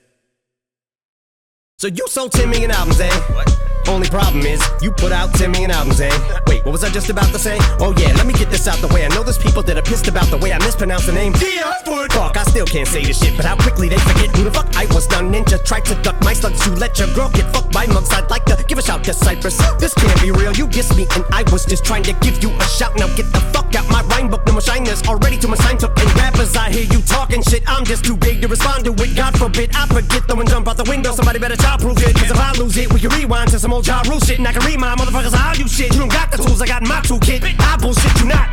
So 1.78 1.88
you 1.88 2.08
sold 2.08 2.32
10 2.32 2.50
million 2.50 2.72
albums, 2.72 3.02
eh? 3.02 3.12
What? 3.34 3.52
Only 3.90 4.08
problem 4.08 4.46
is, 4.46 4.64
you 4.82 4.92
put 4.92 5.12
out 5.12 5.34
10 5.34 5.52
million 5.52 5.72
albums, 5.72 6.00
eh? 6.00 6.10
Wait, 6.48 6.64
what 6.64 6.72
was 6.72 6.86
I 6.86 6.90
just 6.90 7.10
about 7.10 7.28
to 7.34 7.38
say? 7.38 7.58
Oh 7.82 7.94
yeah, 7.98 8.14
let 8.16 8.26
me 8.26 8.32
get 8.32 8.50
this 8.50 8.66
out 8.66 8.80
the 8.80 8.88
way. 8.88 9.04
I 9.04 9.10
know 9.10 9.24
there's 9.24 9.38
people 9.38 9.62
that 9.64 9.78
are 9.78 9.82
pissed 9.82 10.08
about 10.08 10.28
the 10.28 10.38
way 10.38 10.54
I 10.54 10.58
mispronounce 10.60 11.06
the 11.06 11.12
name. 11.12 11.34
Yeah, 11.36 11.74
Fuck, 12.16 12.38
I 12.38 12.44
still 12.44 12.66
can't 12.66 12.88
say 12.88 13.04
this 13.04 13.20
shit, 13.20 13.36
but 13.36 13.44
how 13.44 13.58
quickly 13.58 13.90
they 13.90 13.98
forget 13.98 14.34
who 14.38 14.46
the 14.46 14.52
fuck 14.52 14.74
I 14.78 14.86
was. 14.96 15.06
Done 15.06 15.34
ninja 15.34 15.60
tried 15.66 15.84
to 15.92 15.96
duck 16.02 16.16
my 16.24 16.32
slugs 16.32 16.64
to 16.64 16.72
let 16.72 16.98
your 16.98 17.14
girl 17.14 17.30
get 17.30 17.52
fucked 17.54 17.74
by 17.74 17.86
mugs. 17.88 18.10
I'd 18.14 18.30
like 18.30 18.46
to 18.46 18.56
give 18.70 18.78
a 18.78 18.82
shout 18.82 19.04
to 19.04 19.14
Cypress. 19.14 19.58
This 19.78 19.94
can't 19.94 20.22
be 20.22 20.32
real, 20.32 20.54
you 20.54 20.68
dissed 20.68 20.96
me, 20.96 21.08
and 21.12 21.26
I 21.34 21.44
was 21.52 21.66
just 21.66 21.84
trying 21.84 22.04
to 22.04 22.14
give 22.24 22.42
you 22.42 22.52
a 22.56 22.64
shout. 22.64 22.96
Now 22.96 23.08
get 23.18 23.28
the 23.34 23.42
fuck 23.52 23.76
out 23.76 23.86
my 23.92 23.95
book. 24.36 24.46
No 24.48 24.54
more 24.54 24.62
shyness, 24.62 25.02
already 25.08 25.38
to 25.38 25.48
my 25.48 25.56
sign 25.56 25.78
took. 25.78 25.98
And 26.00 26.14
rappers, 26.16 26.56
I 26.56 26.70
hear 26.70 26.84
you 26.84 27.02
talking 27.02 27.42
shit. 27.42 27.64
I'm 27.68 27.86
just 27.86 28.04
too 28.04 28.18
big 28.18 28.42
to 28.42 28.48
respond 28.48 28.86
to 28.86 28.92
it. 28.92 29.16
God 29.16 29.38
forbid 29.38 29.72
I 29.76 29.88
forget 29.88 30.28
though 30.28 30.40
and 30.40 30.50
jump 30.50 30.68
out 30.68 30.78
the 30.78 30.84
window. 30.84 31.12
Somebody 31.14 31.40
better 31.40 31.56
childproof 31.56 32.00
it, 32.02 32.16
cause 32.16 32.32
if 32.32 32.38
I 32.38 32.52
lose 32.54 32.78
it, 32.78 32.92
we 32.94 33.00
can 33.00 33.12
rewind 33.12 33.52
to 33.52 33.60
some 33.60 33.74
old 33.74 33.88
Ja 33.88 34.02
Rule 34.08 34.20
shit. 34.20 34.40
And 34.40 34.48
I 34.48 34.54
can 34.54 34.64
my 34.80 34.96
motherfuckers 34.96 35.34
how 35.34 35.54
you 35.54 35.68
shit. 35.68 35.94
You 35.94 36.00
don't 36.00 36.12
got 36.12 36.32
the 36.32 36.38
tools 36.38 36.62
I 36.62 36.68
got 36.68 36.84
my 36.84 37.02
toolkit. 37.02 37.44
I 37.60 37.78
bullshit 37.78 38.20
you 38.20 38.28
not. 38.28 38.50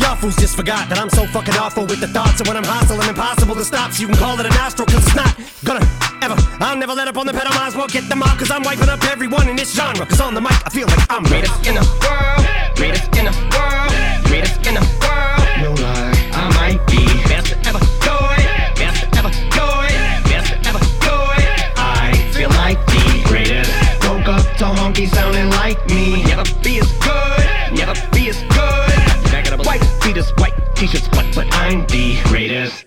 Y'all 0.00 0.14
fools 0.14 0.36
just 0.36 0.54
forgot 0.54 0.88
that 0.90 0.98
I'm 0.98 1.08
so 1.08 1.26
fucking 1.26 1.54
awful 1.54 1.86
with 1.86 2.00
the 2.00 2.06
thoughts 2.08 2.38
And 2.38 2.46
when 2.46 2.56
I'm 2.58 2.64
hostile, 2.64 3.00
I'm 3.00 3.08
impossible 3.08 3.54
to 3.54 3.64
stop 3.64 3.92
So 3.92 4.02
you 4.02 4.08
can 4.08 4.16
call 4.18 4.38
it 4.38 4.44
a 4.44 4.50
nostril, 4.50 4.86
cause 4.86 5.00
it's 5.06 5.16
not 5.16 5.32
gonna 5.64 5.80
ever 6.20 6.36
I'll 6.60 6.76
never 6.76 6.92
let 6.92 7.08
up 7.08 7.16
on 7.16 7.26
the 7.26 7.32
pedal, 7.32 7.50
might 7.54 7.68
as 7.68 7.76
well 7.76 7.88
get 7.88 8.06
them 8.06 8.22
out 8.22 8.38
Cause 8.38 8.50
I'm 8.50 8.62
wiping 8.62 8.90
up 8.90 9.02
everyone 9.04 9.48
in 9.48 9.56
this 9.56 9.74
genre 9.74 10.04
Cause 10.04 10.20
on 10.20 10.34
the 10.34 10.42
mic, 10.42 10.52
I 10.52 10.68
feel 10.68 10.86
like 10.86 11.10
I'm 11.10 11.24
Greatest 11.24 11.66
in 11.66 11.76
the 11.76 11.84
world, 12.04 12.76
greatest 12.76 13.08
in 13.16 13.24
the 13.24 13.34
world, 13.56 14.24
greatest 14.28 14.66
in 14.66 14.74
the 14.74 14.80
world. 15.00 15.05
Up 24.96 25.02
to 25.02 25.08
honky 25.08 25.14
sounding 25.14 25.50
like 25.50 25.86
me. 25.88 26.22
Never 26.24 26.44
be 26.62 26.78
as 26.78 26.90
good, 26.98 27.76
never 27.76 27.94
be 28.12 28.28
as 28.28 28.40
good. 28.42 29.30
Back 29.30 29.46
it 29.46 29.52
up, 29.52 29.64
white 29.66 29.84
fetus, 30.02 30.30
white 30.38 30.54
t-shirts, 30.74 31.08
what? 31.08 31.34
But 31.34 31.46
I'm 31.52 31.86
the 31.86 32.18
greatest. 32.24 32.84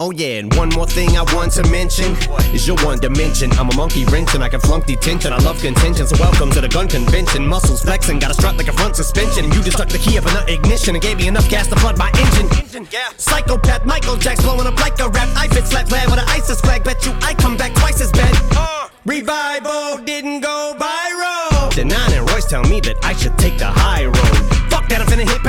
Oh 0.00 0.10
yeah, 0.10 0.40
and 0.40 0.52
one 0.54 0.68
more 0.70 0.86
thing 0.86 1.16
I 1.16 1.22
want 1.34 1.52
to 1.52 1.62
mention 1.70 2.16
is 2.52 2.66
your 2.66 2.76
one 2.84 2.98
dimension. 2.98 3.52
I'm 3.52 3.70
a 3.70 3.76
monkey 3.76 4.04
wrenching, 4.06 4.42
I 4.42 4.48
can 4.48 4.58
flunk 4.58 4.86
detention. 4.86 5.32
I 5.32 5.38
love 5.38 5.60
contention, 5.60 6.08
so 6.08 6.16
welcome 6.18 6.50
to 6.50 6.60
the 6.60 6.68
gun 6.68 6.88
convention. 6.88 7.46
Muscles 7.46 7.82
flexing, 7.82 8.18
got 8.18 8.32
a 8.32 8.34
strut 8.34 8.56
like 8.56 8.66
a 8.66 8.72
front 8.72 8.96
suspension. 8.96 9.44
You 9.44 9.62
just 9.62 9.74
stuck 9.74 9.88
the 9.88 9.98
key 9.98 10.18
up 10.18 10.26
in 10.26 10.34
the 10.34 10.52
ignition 10.52 10.96
and 10.96 11.02
gave 11.02 11.18
me 11.18 11.28
enough 11.28 11.48
gas 11.48 11.68
to 11.68 11.76
flood 11.76 11.98
my 11.98 12.10
engine. 12.18 12.84
Psychopath 13.16 13.84
Michael 13.84 14.16
Jack's 14.16 14.42
blowing 14.42 14.66
up 14.66 14.76
like 14.80 14.98
a 14.98 15.08
rap. 15.08 15.28
I 15.36 15.46
fit 15.46 15.66
slap 15.66 15.88
glad 15.88 16.10
with 16.10 16.18
an 16.18 16.28
ISIS 16.28 16.60
flag. 16.60 16.82
Bet 16.82 17.06
you 17.06 17.12
I 17.22 17.34
come 17.34 17.56
back 17.56 17.72
twice 17.74 18.00
as 18.00 18.10
bad. 18.10 18.34
Oh. 18.56 18.71
Revival 19.04 19.98
didn't 20.04 20.42
go 20.42 20.76
viral. 20.78 21.72
Denaun 21.72 22.16
and 22.16 22.30
Royce 22.30 22.44
tell 22.44 22.62
me 22.62 22.78
that 22.82 22.94
I 23.02 23.14
should 23.14 23.36
take 23.36 23.58
the 23.58 23.66
high 23.66 24.04
road. 24.04 24.70
Fuck 24.70 24.88
that, 24.90 25.00
I'm 25.00 25.06
finna 25.08 25.28
hit 25.28 25.42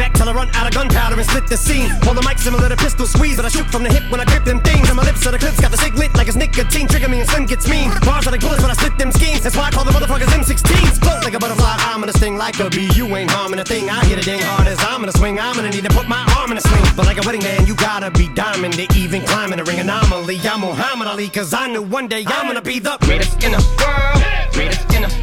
run 0.44 0.56
out 0.56 0.68
of 0.68 0.74
gunpowder 0.74 1.16
and 1.16 1.26
split 1.26 1.48
the 1.48 1.58
scene. 1.58 1.90
Hold 2.04 2.18
the 2.18 2.26
mic 2.28 2.38
similar 2.38 2.68
to 2.70 2.76
pistol 2.76 3.06
squeeze, 3.06 3.36
but 3.38 3.46
I 3.46 3.50
shoot 3.50 3.68
from 3.68 3.84
the 3.84 3.92
hip 3.92 4.04
when 4.12 4.20
I 4.20 4.26
grip 4.26 4.44
them 4.44 4.60
things. 4.62 4.88
And 4.90 4.98
my 4.98 5.04
lips 5.04 5.26
are 5.26 5.32
the 5.32 5.40
clips, 5.40 5.60
got 5.60 5.72
the 5.72 5.78
sig 5.78 5.96
lit 5.96 6.14
like 6.16 6.28
it's 6.28 6.36
nicotine. 6.36 6.88
Trigger 6.88 7.10
me 7.10 7.20
and 7.22 7.30
Slim 7.30 7.46
gets 7.46 7.68
mean. 7.68 7.90
Bars 8.06 8.28
are 8.28 8.32
like 8.32 8.42
bullets 8.42 8.62
when 8.62 8.72
I 8.72 8.74
split 8.74 8.98
them 8.98 9.12
schemes. 9.12 9.42
That's 9.42 9.56
why 9.56 9.68
I 9.68 9.72
call 9.72 9.86
the 9.86 9.92
motherfuckers 9.92 10.32
M16s. 10.34 11.00
Float 11.00 11.24
like 11.24 11.34
a 11.34 11.40
butterfly, 11.40 11.76
I'm 11.90 12.00
gonna 12.00 12.14
sting 12.14 12.38
like 12.38 12.60
a 12.60 12.70
bee. 12.70 12.90
You 12.94 13.06
ain't 13.16 13.32
harming 13.32 13.60
a 13.60 13.64
thing. 13.64 13.90
I 13.90 14.04
hit 14.06 14.20
it 14.20 14.26
dang 14.26 14.42
hard 14.42 14.68
as 14.68 14.80
I'm 14.80 15.00
gonna 15.00 15.14
swing. 15.14 15.40
I'm 15.40 15.56
gonna 15.56 15.72
need 15.72 15.86
to 15.86 15.94
put 15.94 16.08
my 16.08 16.24
arm 16.38 16.52
in 16.52 16.58
a 16.58 16.62
swing. 16.62 16.84
But 16.96 17.06
like 17.06 17.18
a 17.18 17.26
wedding 17.26 17.42
band, 17.42 17.68
you 17.68 17.76
gotta 17.76 18.12
be 18.12 18.28
diamond 18.30 18.74
to 18.76 18.88
even 18.98 19.22
climb 19.24 19.54
in 19.54 19.60
a 19.60 19.64
ring 19.64 19.80
anomaly. 19.80 20.40
I'm 20.44 20.62
Muhammad 20.62 21.08
Ali, 21.08 21.30
cause 21.30 21.54
I 21.54 21.68
knew 21.68 21.82
one 21.82 22.08
day 22.08 22.24
I'm 22.28 22.48
gonna 22.48 22.62
be 22.62 22.80
the 22.80 22.98
Greatest 23.02 23.44
in 23.44 23.52
the 23.52 23.64
world, 23.80 24.54
greatest 24.54 24.94
in 24.94 25.04
the 25.04 25.23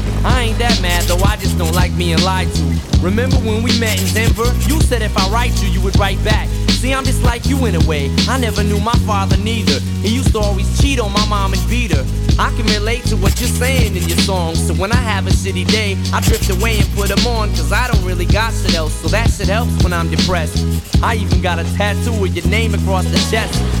I 0.23 0.43
ain't 0.43 0.59
that 0.59 0.79
mad 0.81 1.03
though, 1.05 1.23
I 1.23 1.37
just 1.37 1.57
don't 1.57 1.73
like 1.73 1.95
being 1.97 2.21
lied 2.21 2.47
to. 2.53 2.63
Remember 3.01 3.37
when 3.37 3.63
we 3.63 3.77
met 3.79 3.99
in 4.01 4.13
Denver? 4.13 4.45
You 4.69 4.79
said 4.81 5.01
if 5.01 5.17
I 5.17 5.27
write 5.29 5.61
you, 5.63 5.69
you 5.69 5.81
would 5.81 5.97
write 5.97 6.23
back. 6.23 6.47
See, 6.81 6.93
I'm 6.93 7.03
just 7.03 7.23
like 7.23 7.45
you 7.45 7.65
in 7.65 7.75
a 7.75 7.85
way. 7.87 8.09
I 8.27 8.39
never 8.39 8.63
knew 8.63 8.79
my 8.79 8.95
father 9.05 9.37
neither. 9.37 9.79
He 10.01 10.15
used 10.15 10.31
to 10.33 10.39
always 10.39 10.81
cheat 10.81 10.99
on 10.99 11.13
my 11.13 11.25
mom 11.27 11.53
and 11.53 11.69
beat 11.69 11.91
her. 11.91 12.05
I 12.39 12.49
can 12.55 12.65
relate 12.67 13.03
to 13.05 13.17
what 13.17 13.39
you're 13.39 13.49
saying 13.49 13.95
in 13.95 14.03
your 14.09 14.17
songs. 14.17 14.65
So 14.65 14.73
when 14.73 14.91
I 14.91 14.95
have 14.95 15.27
a 15.27 15.29
shitty 15.29 15.67
day, 15.67 15.95
I 16.11 16.21
drift 16.21 16.49
away 16.49 16.79
and 16.79 16.89
put 16.93 17.09
them 17.09 17.25
on. 17.27 17.49
Cause 17.49 17.71
I 17.71 17.87
don't 17.87 18.03
really 18.03 18.25
got 18.25 18.51
shit 18.53 18.73
else. 18.73 18.93
So 18.93 19.09
that 19.09 19.29
shit 19.29 19.47
helps 19.47 19.83
when 19.83 19.93
I'm 19.93 20.09
depressed. 20.09 20.57
I 21.03 21.15
even 21.15 21.41
got 21.41 21.59
a 21.59 21.63
tattoo 21.75 22.19
with 22.19 22.35
your 22.35 22.47
name 22.47 22.73
across 22.73 23.05
the 23.05 23.19
chest. 23.29 23.80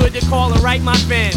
Good 0.00 0.14
to 0.14 0.26
call 0.28 0.50
and 0.50 0.62
write 0.62 0.80
my 0.80 0.96
fans. 0.96 1.36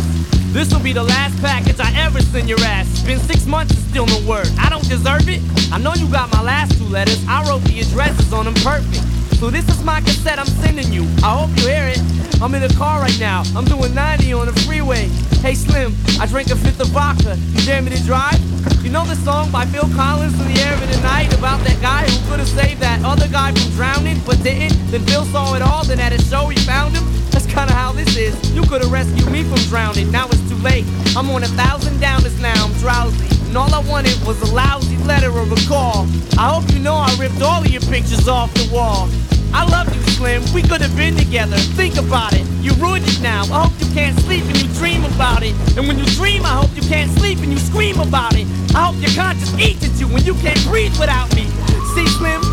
This 0.54 0.74
will 0.74 0.80
be 0.82 0.94
the 0.94 1.04
last 1.04 1.40
package 1.42 1.80
I 1.80 1.92
ever 2.06 2.22
send 2.22 2.48
your 2.48 2.60
ass. 2.62 2.88
It's 2.92 3.04
been 3.04 3.20
six 3.20 3.46
months 3.46 3.76
and 3.76 3.84
still 3.90 4.06
no 4.06 4.20
word. 4.28 4.48
I 4.58 4.70
don't 4.70 4.88
deserve 4.88 5.28
it. 5.28 5.42
I 5.72 5.80
know 5.80 5.94
you 5.96 6.08
got 6.10 6.32
my 6.32 6.42
last 6.42 6.78
two 6.78 6.86
letters. 6.86 7.20
I 7.28 7.44
wrote 7.50 7.64
the 7.64 7.82
addresses 7.82 8.32
on 8.32 8.46
them 8.46 8.54
perfect. 8.56 9.04
So 9.44 9.50
this 9.50 9.68
is 9.68 9.84
my 9.84 10.00
cassette 10.00 10.40
I'm 10.40 10.48
sending 10.64 10.88
you. 10.94 11.04
I 11.22 11.36
hope 11.36 11.50
you 11.60 11.68
hear 11.68 11.84
it. 11.92 12.00
I'm 12.42 12.56
in 12.56 12.62
the 12.62 12.74
car 12.80 13.02
right 13.02 13.20
now. 13.20 13.44
I'm 13.58 13.66
doing 13.66 13.94
90 13.94 14.32
on 14.32 14.46
the 14.46 14.54
freeway. 14.64 15.10
Hey 15.44 15.54
Slim, 15.54 15.94
I 16.18 16.28
drank 16.28 16.50
a 16.50 16.56
fifth 16.56 16.80
of 16.80 16.88
vodka. 16.96 17.36
You 17.52 17.60
dare 17.66 17.82
me 17.82 17.92
to 17.92 18.02
drive? 18.06 18.40
You 18.82 18.90
know 18.90 19.04
the 19.04 19.18
song 19.18 19.52
by 19.52 19.66
Phil 19.66 19.84
Collins 20.00 20.40
in 20.40 20.48
the 20.48 20.62
air 20.62 20.74
of 20.74 20.80
the 20.90 21.02
night 21.02 21.38
about 21.38 21.60
that 21.68 21.76
guy 21.82 22.08
who 22.08 22.30
could 22.30 22.40
have 22.40 22.48
saved 22.48 22.80
that 22.80 23.04
other 23.04 23.28
guy 23.28 23.52
from 23.52 23.70
drowning 23.72 24.22
but 24.26 24.42
didn't? 24.44 24.80
Then 24.92 25.04
Phil 25.04 25.26
saw 25.26 25.56
it 25.56 25.62
all, 25.62 25.84
then 25.84 26.00
at 26.00 26.14
a 26.14 26.22
show 26.24 26.48
he 26.48 26.58
found 26.60 26.96
him. 26.96 27.04
That's 27.32 27.46
kinda 27.46 27.74
how 27.74 27.92
this 27.92 28.16
is. 28.16 28.34
You 28.56 28.62
could 28.62 28.80
have 28.80 28.94
rescued 28.94 29.30
me 29.30 29.44
from 29.44 29.60
drowning. 29.68 30.10
Now 30.10 30.28
it's 30.28 30.48
too 30.48 30.56
late. 30.64 30.86
I'm 31.18 31.30
on 31.32 31.44
a 31.44 31.52
thousand 31.60 32.00
downers 32.00 32.40
now. 32.40 32.64
I'm 32.64 32.72
drowsy. 32.80 33.43
And 33.54 33.60
all 33.60 33.72
I 33.72 33.88
wanted 33.88 34.18
was 34.26 34.42
a 34.42 34.52
lousy 34.52 34.98
letter 35.06 35.30
or 35.30 35.44
a 35.44 35.68
call. 35.68 36.08
I 36.40 36.50
hope 36.50 36.74
you 36.74 36.80
know 36.80 36.96
I 36.96 37.16
ripped 37.20 37.40
all 37.40 37.62
of 37.62 37.68
your 37.68 37.84
pictures 37.84 38.28
off 38.28 38.52
the 38.56 38.68
wall. 38.74 39.08
I 39.54 39.64
love 39.70 39.94
you, 39.94 40.02
Slim. 40.14 40.42
We 40.56 40.64
could 40.64 40.82
have 40.82 40.98
been 40.98 41.16
together. 41.16 41.56
Think 41.78 41.98
about 41.98 42.34
it. 42.34 42.48
You 42.64 42.74
ruined 42.82 43.08
it 43.08 43.22
now. 43.22 43.44
I 43.54 43.68
hope 43.68 43.80
you 43.80 43.94
can't 43.94 44.18
sleep 44.22 44.44
and 44.46 44.60
you 44.60 44.68
dream 44.74 45.06
about 45.06 45.44
it. 45.44 45.54
And 45.78 45.88
when 45.88 46.00
you 46.00 46.06
dream, 46.18 46.44
I 46.44 46.66
hope 46.66 46.76
you 46.76 46.82
can't 46.82 47.12
sleep 47.12 47.42
and 47.42 47.52
you 47.52 47.60
scream 47.60 48.00
about 48.00 48.34
it. 48.36 48.48
I 48.74 48.90
hope 48.90 49.00
your 49.00 49.14
conscience 49.14 49.54
eats 49.60 49.86
at 49.86 50.00
you 50.00 50.08
when 50.08 50.26
you 50.26 50.34
can't 50.34 50.64
breathe 50.66 50.98
without 51.00 51.30
me. 51.36 51.46
See, 51.94 52.08
Slim? 52.08 52.53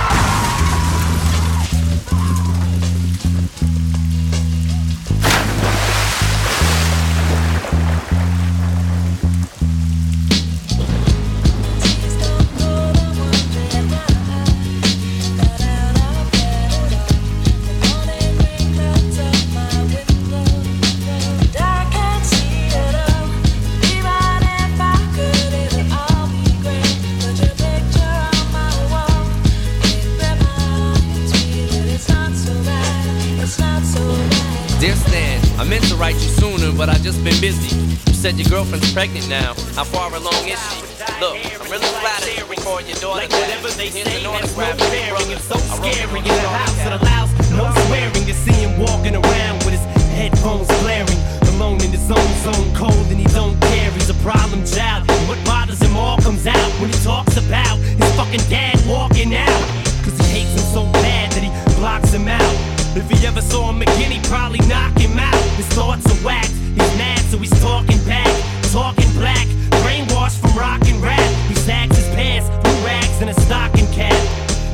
I 35.61 35.63
meant 35.63 35.85
to 35.89 35.95
write 35.95 36.15
you 36.15 36.33
sooner, 36.41 36.75
but 36.75 36.89
I 36.89 36.97
just 37.05 37.23
been 37.23 37.37
busy. 37.37 37.69
You 38.09 38.17
said 38.17 38.33
your 38.33 38.49
girlfriend's 38.49 38.91
pregnant 38.93 39.29
now. 39.29 39.53
How 39.77 39.83
far 39.85 40.09
along 40.09 40.49
is 40.49 40.57
she? 40.57 40.81
Look, 41.21 41.37
I'm 41.37 41.69
really 41.69 41.85
flattered 42.01 42.33
you 42.33 42.49
record 42.49 42.89
your 42.89 42.97
daughter. 42.97 43.21
Like 43.21 43.29
whatever 43.29 43.69
they 43.77 43.93
say, 43.93 44.01
there's 44.01 44.23
no 44.23 44.33
autograph 44.33 44.81
for 44.81 44.89
your 44.89 45.13
bearing. 45.13 45.29
It's 45.29 45.45
so 45.45 45.61
scary 45.77 46.17
in 46.17 46.33
the 46.33 46.49
house 46.49 46.75
that 46.81 46.97
allows 46.97 47.29
no 47.53 47.69
swearing 47.85 48.25
to 48.25 48.33
see 48.33 48.57
him 48.57 48.73
walking 48.81 49.13
around 49.13 49.61
with 49.61 49.77
his 49.77 49.85
headphones 50.17 50.65
blaring. 50.81 51.21
Alone 51.53 51.77
in 51.85 51.93
his 51.93 52.09
own 52.09 52.31
zone, 52.41 52.73
cold 52.73 53.05
and 53.13 53.21
he 53.21 53.29
don't 53.29 53.53
care. 53.69 53.91
He's 53.91 54.09
a 54.09 54.17
problem 54.25 54.65
child. 54.65 55.05
And 55.11 55.29
what 55.29 55.37
bothers 55.45 55.77
him 55.77 55.95
all 55.95 56.17
comes 56.17 56.47
out 56.47 56.71
when 56.81 56.89
he 56.89 56.97
talks 57.05 57.37
about 57.37 57.77
his 57.77 58.09
fucking 58.17 58.49
dad 58.49 58.81
walking 58.89 59.35
out. 59.35 59.61
Cause 60.01 60.17
he 60.25 60.41
hates 60.41 60.57
him 60.57 60.65
so 60.73 60.83
bad 61.05 61.29
that 61.37 61.43
he 61.45 61.53
blocks 61.77 62.09
him 62.09 62.27
out. 62.27 62.70
If 62.93 63.09
he 63.09 63.25
ever 63.25 63.39
saw 63.41 63.69
him 63.69 63.81
again, 63.81 64.11
he'd 64.11 64.23
probably 64.25 64.59
knock 64.67 64.97
him 64.97 65.17
out. 65.17 65.41
His 65.55 65.67
thoughts 65.67 66.05
are 66.07 66.25
whacked. 66.25 66.51
He's 66.51 66.97
mad, 66.97 67.19
so 67.31 67.37
he's 67.37 67.57
talking 67.61 67.97
back, 68.03 68.27
talking 68.71 69.09
black. 69.13 69.47
Brainwashed 69.79 70.41
from 70.41 70.57
rock 70.59 70.81
and 70.85 71.01
rap. 71.01 71.19
He 71.47 71.55
sags 71.55 71.95
his 71.95 72.07
pants, 72.09 72.49
blue 72.61 72.85
rags, 72.85 73.21
and 73.21 73.29
a 73.29 73.33
stocking 73.41 73.87
cap. 73.93 74.13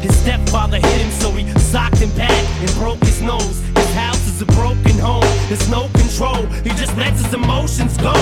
His 0.02 0.18
stepfather 0.18 0.78
hit 0.78 1.02
him, 1.02 1.12
so 1.12 1.30
he 1.30 1.48
socked 1.60 1.98
him 1.98 2.10
back 2.18 2.32
and 2.60 2.74
broke 2.76 3.00
his 3.06 3.22
nose. 3.22 3.62
His 3.76 3.94
house 3.94 4.28
is 4.28 4.42
a 4.42 4.46
broken 4.46 4.98
home. 4.98 5.22
There's 5.48 5.70
no 5.70 5.88
control. 5.94 6.48
He 6.64 6.70
just 6.72 6.98
lets 6.98 7.22
his 7.22 7.34
emotions 7.36 7.98
go. 7.98 8.14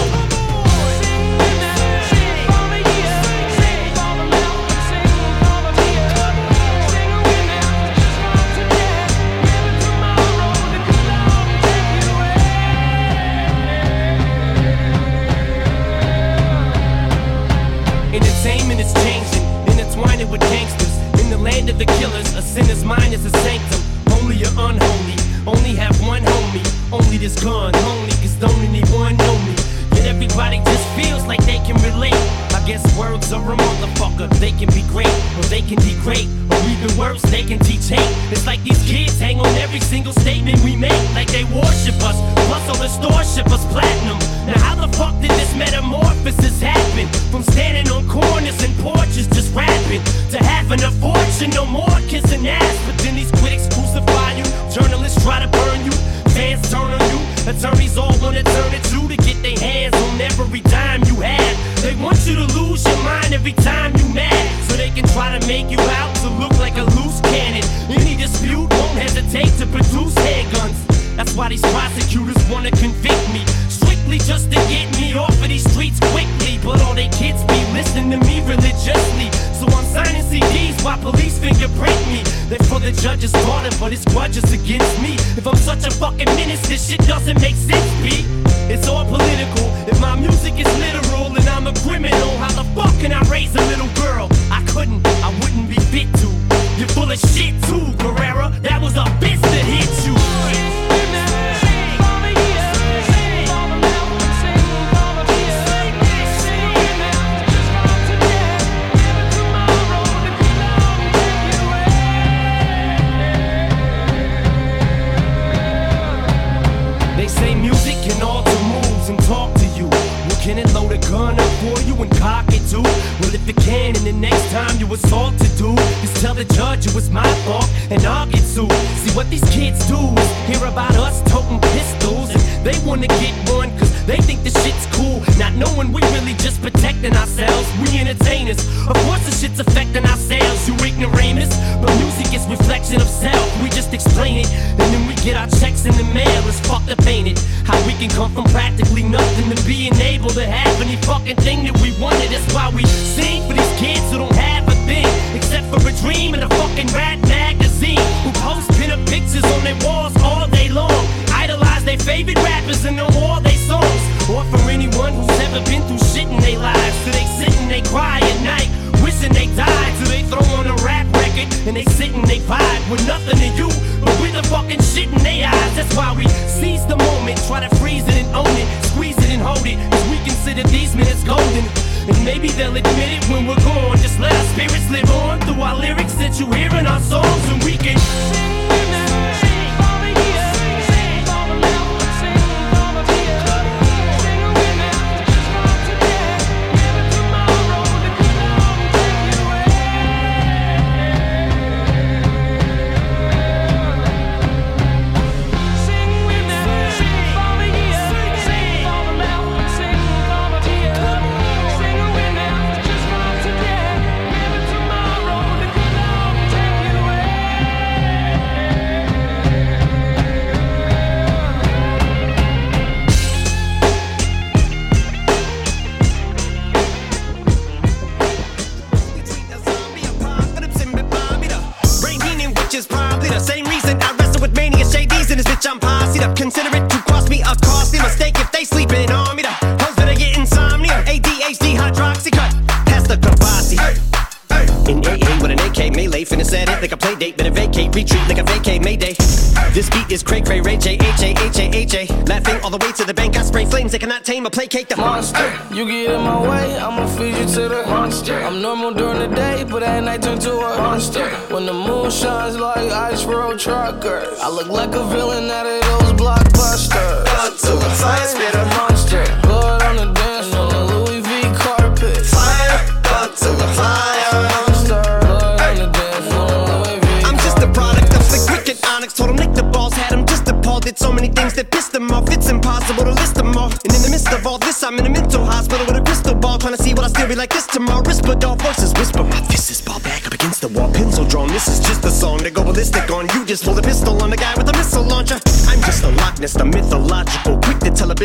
I 264.46 264.48
look 264.48 264.68
like 264.68 264.94
a 264.94 265.04
villain. 265.06 265.25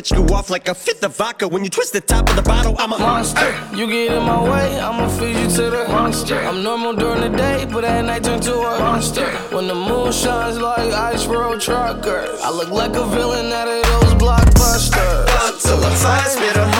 bitch 0.01 0.17
go 0.17 0.35
off 0.35 0.49
like 0.51 0.69
a 0.69 0.75
fifth 0.75 1.03
of 1.05 1.17
vodka. 1.17 1.47
When 1.47 1.63
you 1.63 1.71
twist 1.71 1.93
the 1.93 2.01
top 2.01 2.29
of 2.31 2.37
the 2.37 2.43
bottle, 2.43 2.75
I'm 2.79 2.93
a 2.93 2.99
monster. 2.99 3.53
Hey. 3.53 3.79
You 3.79 3.87
get 3.87 4.13
in 4.17 4.23
my 4.23 4.43
way, 4.43 4.81
I'ma 4.81 5.09
feed 5.09 5.37
you 5.37 5.49
to 5.57 5.71
the 5.71 5.85
monster. 5.89 6.39
I'm 6.39 6.63
normal 6.63 6.95
during 6.95 7.21
the 7.21 7.37
day, 7.37 7.67
but 7.71 7.85
at 7.85 8.05
night 8.05 8.25
turn 8.25 8.41
to 8.41 8.55
a 8.55 8.79
monster. 8.79 9.27
When 9.55 9.67
the 9.69 9.75
moon 9.75 10.13
shines 10.13 10.59
like 10.59 10.93
ice 10.93 11.27
road 11.27 11.61
truckers, 11.61 12.41
I 12.41 12.51
look 12.51 12.71
like 12.71 12.97
a 12.97 13.07
villain 13.07 13.53
out 13.53 13.69
of 13.69 13.83
those 13.85 14.15
blockbusters. 14.15 15.63
Till 15.63 15.77
the 15.77 15.91
fire 15.91 16.29
spit 16.29 16.57
a 16.57 16.80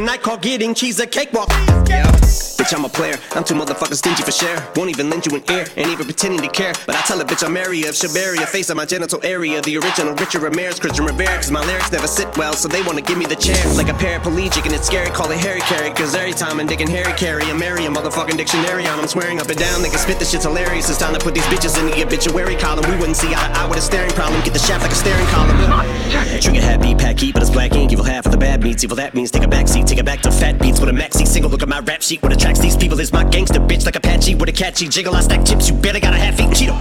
I 0.00 0.06
make 0.06 0.08
bands 0.08 0.08
and 0.08 0.10
I 0.10 0.16
call 0.16 0.38
getting 0.38 0.74
cheese 0.74 1.00
a 1.00 1.06
cakewalk. 1.06 1.50
Yeah. 1.88 2.49
Bitch, 2.70 2.78
I'm 2.78 2.84
a 2.84 2.88
player. 2.88 3.18
I'm 3.32 3.42
too 3.42 3.54
motherfucking 3.54 3.96
stingy 3.96 4.22
for 4.22 4.30
share. 4.30 4.54
Won't 4.76 4.90
even 4.90 5.10
lend 5.10 5.26
you 5.26 5.34
an 5.34 5.42
ear, 5.50 5.66
ain't 5.76 5.90
even 5.90 6.06
pretending 6.06 6.40
to 6.40 6.48
care. 6.48 6.72
But 6.86 6.94
I 6.94 7.00
tell 7.02 7.20
a 7.20 7.24
bitch 7.24 7.44
I'm 7.44 7.56
area 7.56 7.88
of 7.88 7.96
Shabaria, 7.96 8.46
face 8.46 8.70
of 8.70 8.76
my 8.76 8.86
genital 8.86 9.18
area. 9.24 9.60
The 9.60 9.76
original 9.78 10.14
Richard 10.14 10.42
Ramirez, 10.42 10.78
Christian 10.78 11.04
Rivera. 11.04 11.34
Cause 11.34 11.50
my 11.50 11.64
lyrics 11.66 11.90
never 11.90 12.06
sit 12.06 12.30
well, 12.38 12.52
so 12.52 12.68
they 12.68 12.82
wanna 12.82 13.00
give 13.00 13.18
me 13.18 13.26
the 13.26 13.34
chair. 13.34 13.58
Like 13.74 13.88
a 13.88 13.98
paraplegic, 13.98 14.66
and 14.66 14.72
it's 14.72 14.86
scary, 14.86 15.10
call 15.10 15.28
it 15.32 15.38
Harry 15.38 15.60
Caray. 15.62 15.90
Cause 15.96 16.14
every 16.14 16.32
time 16.32 16.60
I'm 16.60 16.68
digging 16.68 16.86
Harry 16.86 17.12
Caray, 17.14 17.50
I'm 17.50 17.58
marry 17.58 17.86
a 17.86 17.88
motherfucking 17.90 18.36
dictionary 18.36 18.86
on. 18.86 19.00
I'm 19.00 19.08
swearing 19.08 19.40
up 19.40 19.48
and 19.48 19.58
down, 19.58 19.82
they 19.82 19.88
can 19.88 19.98
spit 19.98 20.20
this 20.20 20.30
shit's 20.30 20.44
hilarious. 20.44 20.88
It's 20.88 20.98
time 20.98 21.14
to 21.14 21.18
put 21.18 21.34
these 21.34 21.46
bitches 21.46 21.76
in 21.80 21.86
the 21.86 22.06
obituary 22.06 22.54
column. 22.54 22.88
We 22.88 22.96
wouldn't 22.98 23.16
see 23.16 23.34
eye 23.34 23.50
to 23.50 23.58
eye 23.58 23.66
with 23.66 23.78
a 23.78 23.82
staring 23.82 24.12
problem. 24.12 24.40
Get 24.44 24.52
the 24.52 24.60
shaft 24.60 24.82
like 24.82 24.92
a 24.92 24.94
staring 24.94 25.26
column. 25.26 25.58
Trigger 26.40 26.60
happy, 26.62 26.94
pack 26.94 27.18
heat, 27.18 27.34
but 27.34 27.42
it's 27.42 27.50
black 27.50 27.74
ink. 27.74 27.90
Evil 27.90 28.04
half 28.04 28.26
of 28.26 28.32
the 28.32 28.38
bad 28.38 28.62
meats. 28.62 28.84
Evil 28.84 28.96
that 28.96 29.12
means 29.14 29.32
take 29.32 29.42
a 29.42 29.48
back 29.48 29.66
seat, 29.66 29.88
take 29.88 29.98
it 29.98 30.06
back 30.06 30.20
to 30.20 30.30
fat 30.30 30.60
beats 30.60 30.78
with 30.78 30.88
a 30.88 30.92
maxi 30.92 31.26
single. 31.26 31.50
Look 31.50 31.62
at 31.62 31.68
my 31.68 31.80
rap 31.80 32.00
sheet. 32.00 32.22
What 32.22 32.30
these 32.60 32.76
people 32.76 33.00
is 33.00 33.12
my 33.12 33.24
gangster 33.24 33.60
bitch 33.60 33.84
like 33.84 33.96
Apache 33.96 34.34
with 34.36 34.48
a 34.48 34.52
catchy 34.52 34.88
jiggle. 34.88 35.14
I 35.14 35.20
stack 35.20 35.44
chips, 35.44 35.68
you 35.68 35.74
better 35.74 36.00
got 36.00 36.14
a 36.14 36.16
half 36.16 36.38
eat 36.40 36.50
Cheeto. 36.50 36.76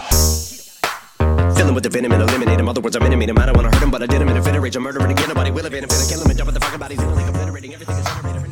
Filling 1.55 1.73
with 1.75 1.83
the 1.83 1.89
venom 1.89 2.11
and 2.11 2.23
eliminate 2.23 2.59
him. 2.59 2.69
Other 2.69 2.81
words, 2.81 2.95
I'm 2.95 3.03
intimate 3.03 3.29
him. 3.29 3.37
I 3.37 3.45
don't 3.45 3.55
wanna 3.55 3.71
hurt 3.71 3.83
him, 3.83 3.91
but 3.91 4.01
I 4.03 4.07
did 4.07 4.21
him 4.21 4.29
in 4.29 4.37
a 4.37 4.41
fit 4.41 4.55
of 4.55 4.63
rage. 4.63 4.75
I'm 4.75 4.83
murdering 4.83 5.11
again. 5.11 5.29
Nobody 5.29 5.51
will 5.51 5.63
have 5.63 5.73
it. 5.73 5.83
I'm 5.83 5.89
finna 5.89 6.09
kill 6.09 6.21
him 6.21 6.29
and 6.29 6.37
dump 6.37 6.51
the 6.53 6.59
fucking 6.59 6.79
bodies. 6.79 6.99
Like 6.99 7.27
obliterating 7.27 7.73
everything 7.73 7.97
is 7.97 8.05
generated. 8.05 8.49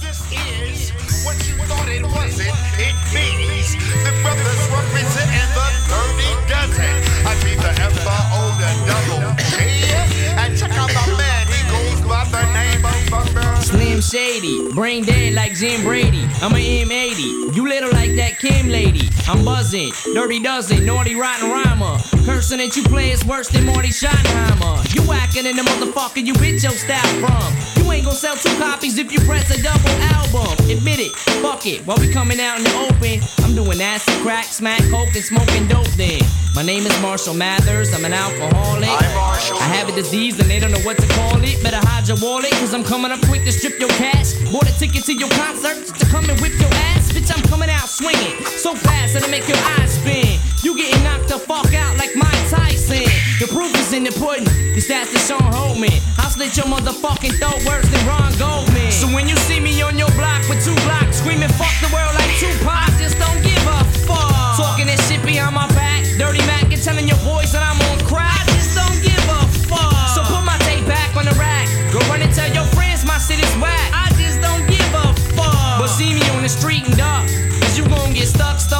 This 0.00 0.20
is 0.32 0.92
what 1.24 1.36
you 1.48 1.56
thought 1.68 1.88
it 1.88 2.04
wasn't. 2.04 2.56
It 2.80 2.96
means 3.12 3.76
the 4.04 4.12
brothers 4.22 4.62
representing 4.72 5.50
the 5.56 5.68
dirty 5.88 6.32
dozen. 6.48 6.96
I 7.24 7.32
be 7.44 7.52
the 7.56 7.72
ever 7.80 8.18
Brain 14.34 15.04
dead 15.04 15.34
like 15.34 15.54
Jim 15.54 15.82
Brady. 15.82 16.24
I'm 16.42 16.52
a 16.54 16.82
M80, 16.82 17.54
you 17.54 17.68
little 17.68 17.92
like 17.92 18.16
that 18.16 18.36
Kim 18.40 18.68
lady. 18.68 19.08
I'm 19.28 19.44
buzzing, 19.44 19.92
dirty 20.12 20.42
dozen, 20.42 20.84
naughty 20.84 21.14
rotten 21.14 21.50
rhymer. 21.50 21.98
Cursing 22.24 22.58
that 22.58 22.76
you 22.76 22.82
play 22.82 23.12
is 23.12 23.24
worse 23.24 23.48
than 23.48 23.64
Marty 23.64 23.90
Schottenheimer. 23.90 24.92
You 24.92 25.02
whacking 25.02 25.46
in 25.46 25.54
the 25.54 25.62
motherfucker 25.62 26.26
you 26.26 26.32
bitch 26.34 26.64
your 26.64 26.72
style 26.72 27.20
from. 27.20 27.63
You 28.14 28.18
ain't 28.18 28.22
gonna 28.22 28.38
sell 28.38 28.52
two 28.52 28.60
copies 28.62 28.96
if 28.96 29.10
you 29.10 29.18
press 29.26 29.50
a 29.50 29.60
double 29.60 29.90
album. 30.14 30.54
Admit 30.70 31.00
it, 31.00 31.16
fuck 31.42 31.66
it. 31.66 31.80
While 31.84 31.96
we 31.98 32.12
coming 32.12 32.38
out 32.38 32.58
in 32.58 32.62
the 32.62 32.74
open, 32.86 33.18
I'm 33.42 33.56
doing 33.56 33.80
acid, 33.80 34.14
crack, 34.22 34.44
smack, 34.44 34.78
coke, 34.88 35.12
and 35.16 35.24
smoking 35.24 35.66
dope 35.66 35.90
then. 35.98 36.22
My 36.54 36.62
name 36.62 36.86
is 36.86 36.94
Marshall 37.02 37.34
Mathers, 37.34 37.92
I'm 37.92 38.04
an 38.04 38.12
alcoholic. 38.12 38.88
I 38.88 39.66
have 39.74 39.88
a 39.88 39.92
disease 39.92 40.38
and 40.38 40.48
they 40.48 40.60
don't 40.60 40.70
know 40.70 40.84
what 40.86 40.96
to 40.98 41.08
call 41.08 41.42
it. 41.42 41.60
Better 41.64 41.82
hide 41.82 42.06
your 42.06 42.18
wallet, 42.22 42.52
cause 42.62 42.72
I'm 42.72 42.84
coming 42.84 43.10
up 43.10 43.20
quick 43.26 43.42
to 43.46 43.52
strip 43.52 43.80
your 43.80 43.90
cash. 43.98 44.34
Bought 44.52 44.70
a 44.70 44.78
ticket 44.78 45.02
to 45.06 45.12
your 45.12 45.30
concert 45.30 45.82
to 45.98 46.06
come 46.06 46.30
and 46.30 46.38
whip 46.40 46.52
your 46.60 46.70
ass. 46.94 47.10
Bitch, 47.10 47.34
I'm 47.34 47.42
coming 47.50 47.68
out 47.68 47.88
swinging 47.88 48.44
so 48.62 48.76
fast 48.76 49.14
that'll 49.14 49.28
make 49.28 49.48
your 49.48 49.58
eyes 49.74 49.98
spin. 49.98 50.38
You 50.64 50.74
getting 50.74 51.04
knocked 51.04 51.28
the 51.28 51.36
fuck 51.36 51.68
out 51.76 51.92
like 52.00 52.16
Mike 52.16 52.48
Tyson. 52.48 53.04
The 53.36 53.44
proof 53.52 53.68
is 53.76 53.92
in 53.92 54.00
the 54.00 54.12
pudding. 54.16 54.48
This 54.72 54.88
that's 54.88 55.12
DeShaun 55.12 55.44
Holton. 55.52 55.92
I'll 56.16 56.32
slit 56.32 56.56
your 56.56 56.64
motherfucking 56.72 57.36
throat 57.36 57.60
worse 57.68 57.84
than 57.92 58.00
Ron 58.08 58.32
Goldman. 58.40 58.88
So 58.88 59.04
when 59.12 59.28
you 59.28 59.36
see 59.44 59.60
me 59.60 59.76
on 59.84 60.00
your 60.00 60.08
block 60.16 60.40
with 60.48 60.64
two 60.64 60.72
blocks 60.88 61.20
screaming 61.20 61.52
fuck 61.60 61.68
the 61.84 61.92
world 61.92 62.16
like 62.16 62.32
Tupac, 62.40 62.96
just 62.96 63.20
don't 63.20 63.36
give 63.44 63.60
a 63.60 63.84
fuck. 64.08 64.56
Talking 64.56 64.88
that 64.88 65.04
shit 65.04 65.20
behind 65.20 65.52
my 65.52 65.68
back, 65.76 66.00
dirty 66.16 66.40
Mac 66.48 66.72
and 66.72 66.80
telling 66.80 67.04
your 67.12 67.20
boys 67.28 67.52
that 67.52 67.60
I'm 67.60 67.76
on 67.92 68.00
crack. 68.08 68.32
I 68.32 68.48
just 68.56 68.72
don't 68.72 68.96
give 69.04 69.20
a 69.20 69.44
fuck. 69.68 70.16
So 70.16 70.24
put 70.24 70.48
my 70.48 70.56
tape 70.64 70.88
back 70.88 71.12
on 71.12 71.28
the 71.28 71.36
rack. 71.36 71.68
Go 71.92 72.00
run 72.08 72.24
and 72.24 72.32
tell 72.32 72.48
your 72.48 72.64
friends 72.72 73.04
my 73.04 73.20
shit 73.20 73.36
is 73.36 73.54
whack. 73.60 73.92
I 73.92 74.08
just 74.16 74.40
don't 74.40 74.64
give 74.64 74.90
a 74.96 75.12
fuck. 75.36 75.76
But 75.76 75.92
see 75.92 76.16
me 76.16 76.24
on 76.32 76.40
the 76.40 76.48
street 76.48 76.88
and 76.88 76.96
duck. 76.96 77.28
Cause 77.60 77.76
you 77.76 77.84
gon' 77.88 78.12
get 78.12 78.28
stuck, 78.28 78.60
stolen, 78.60 78.73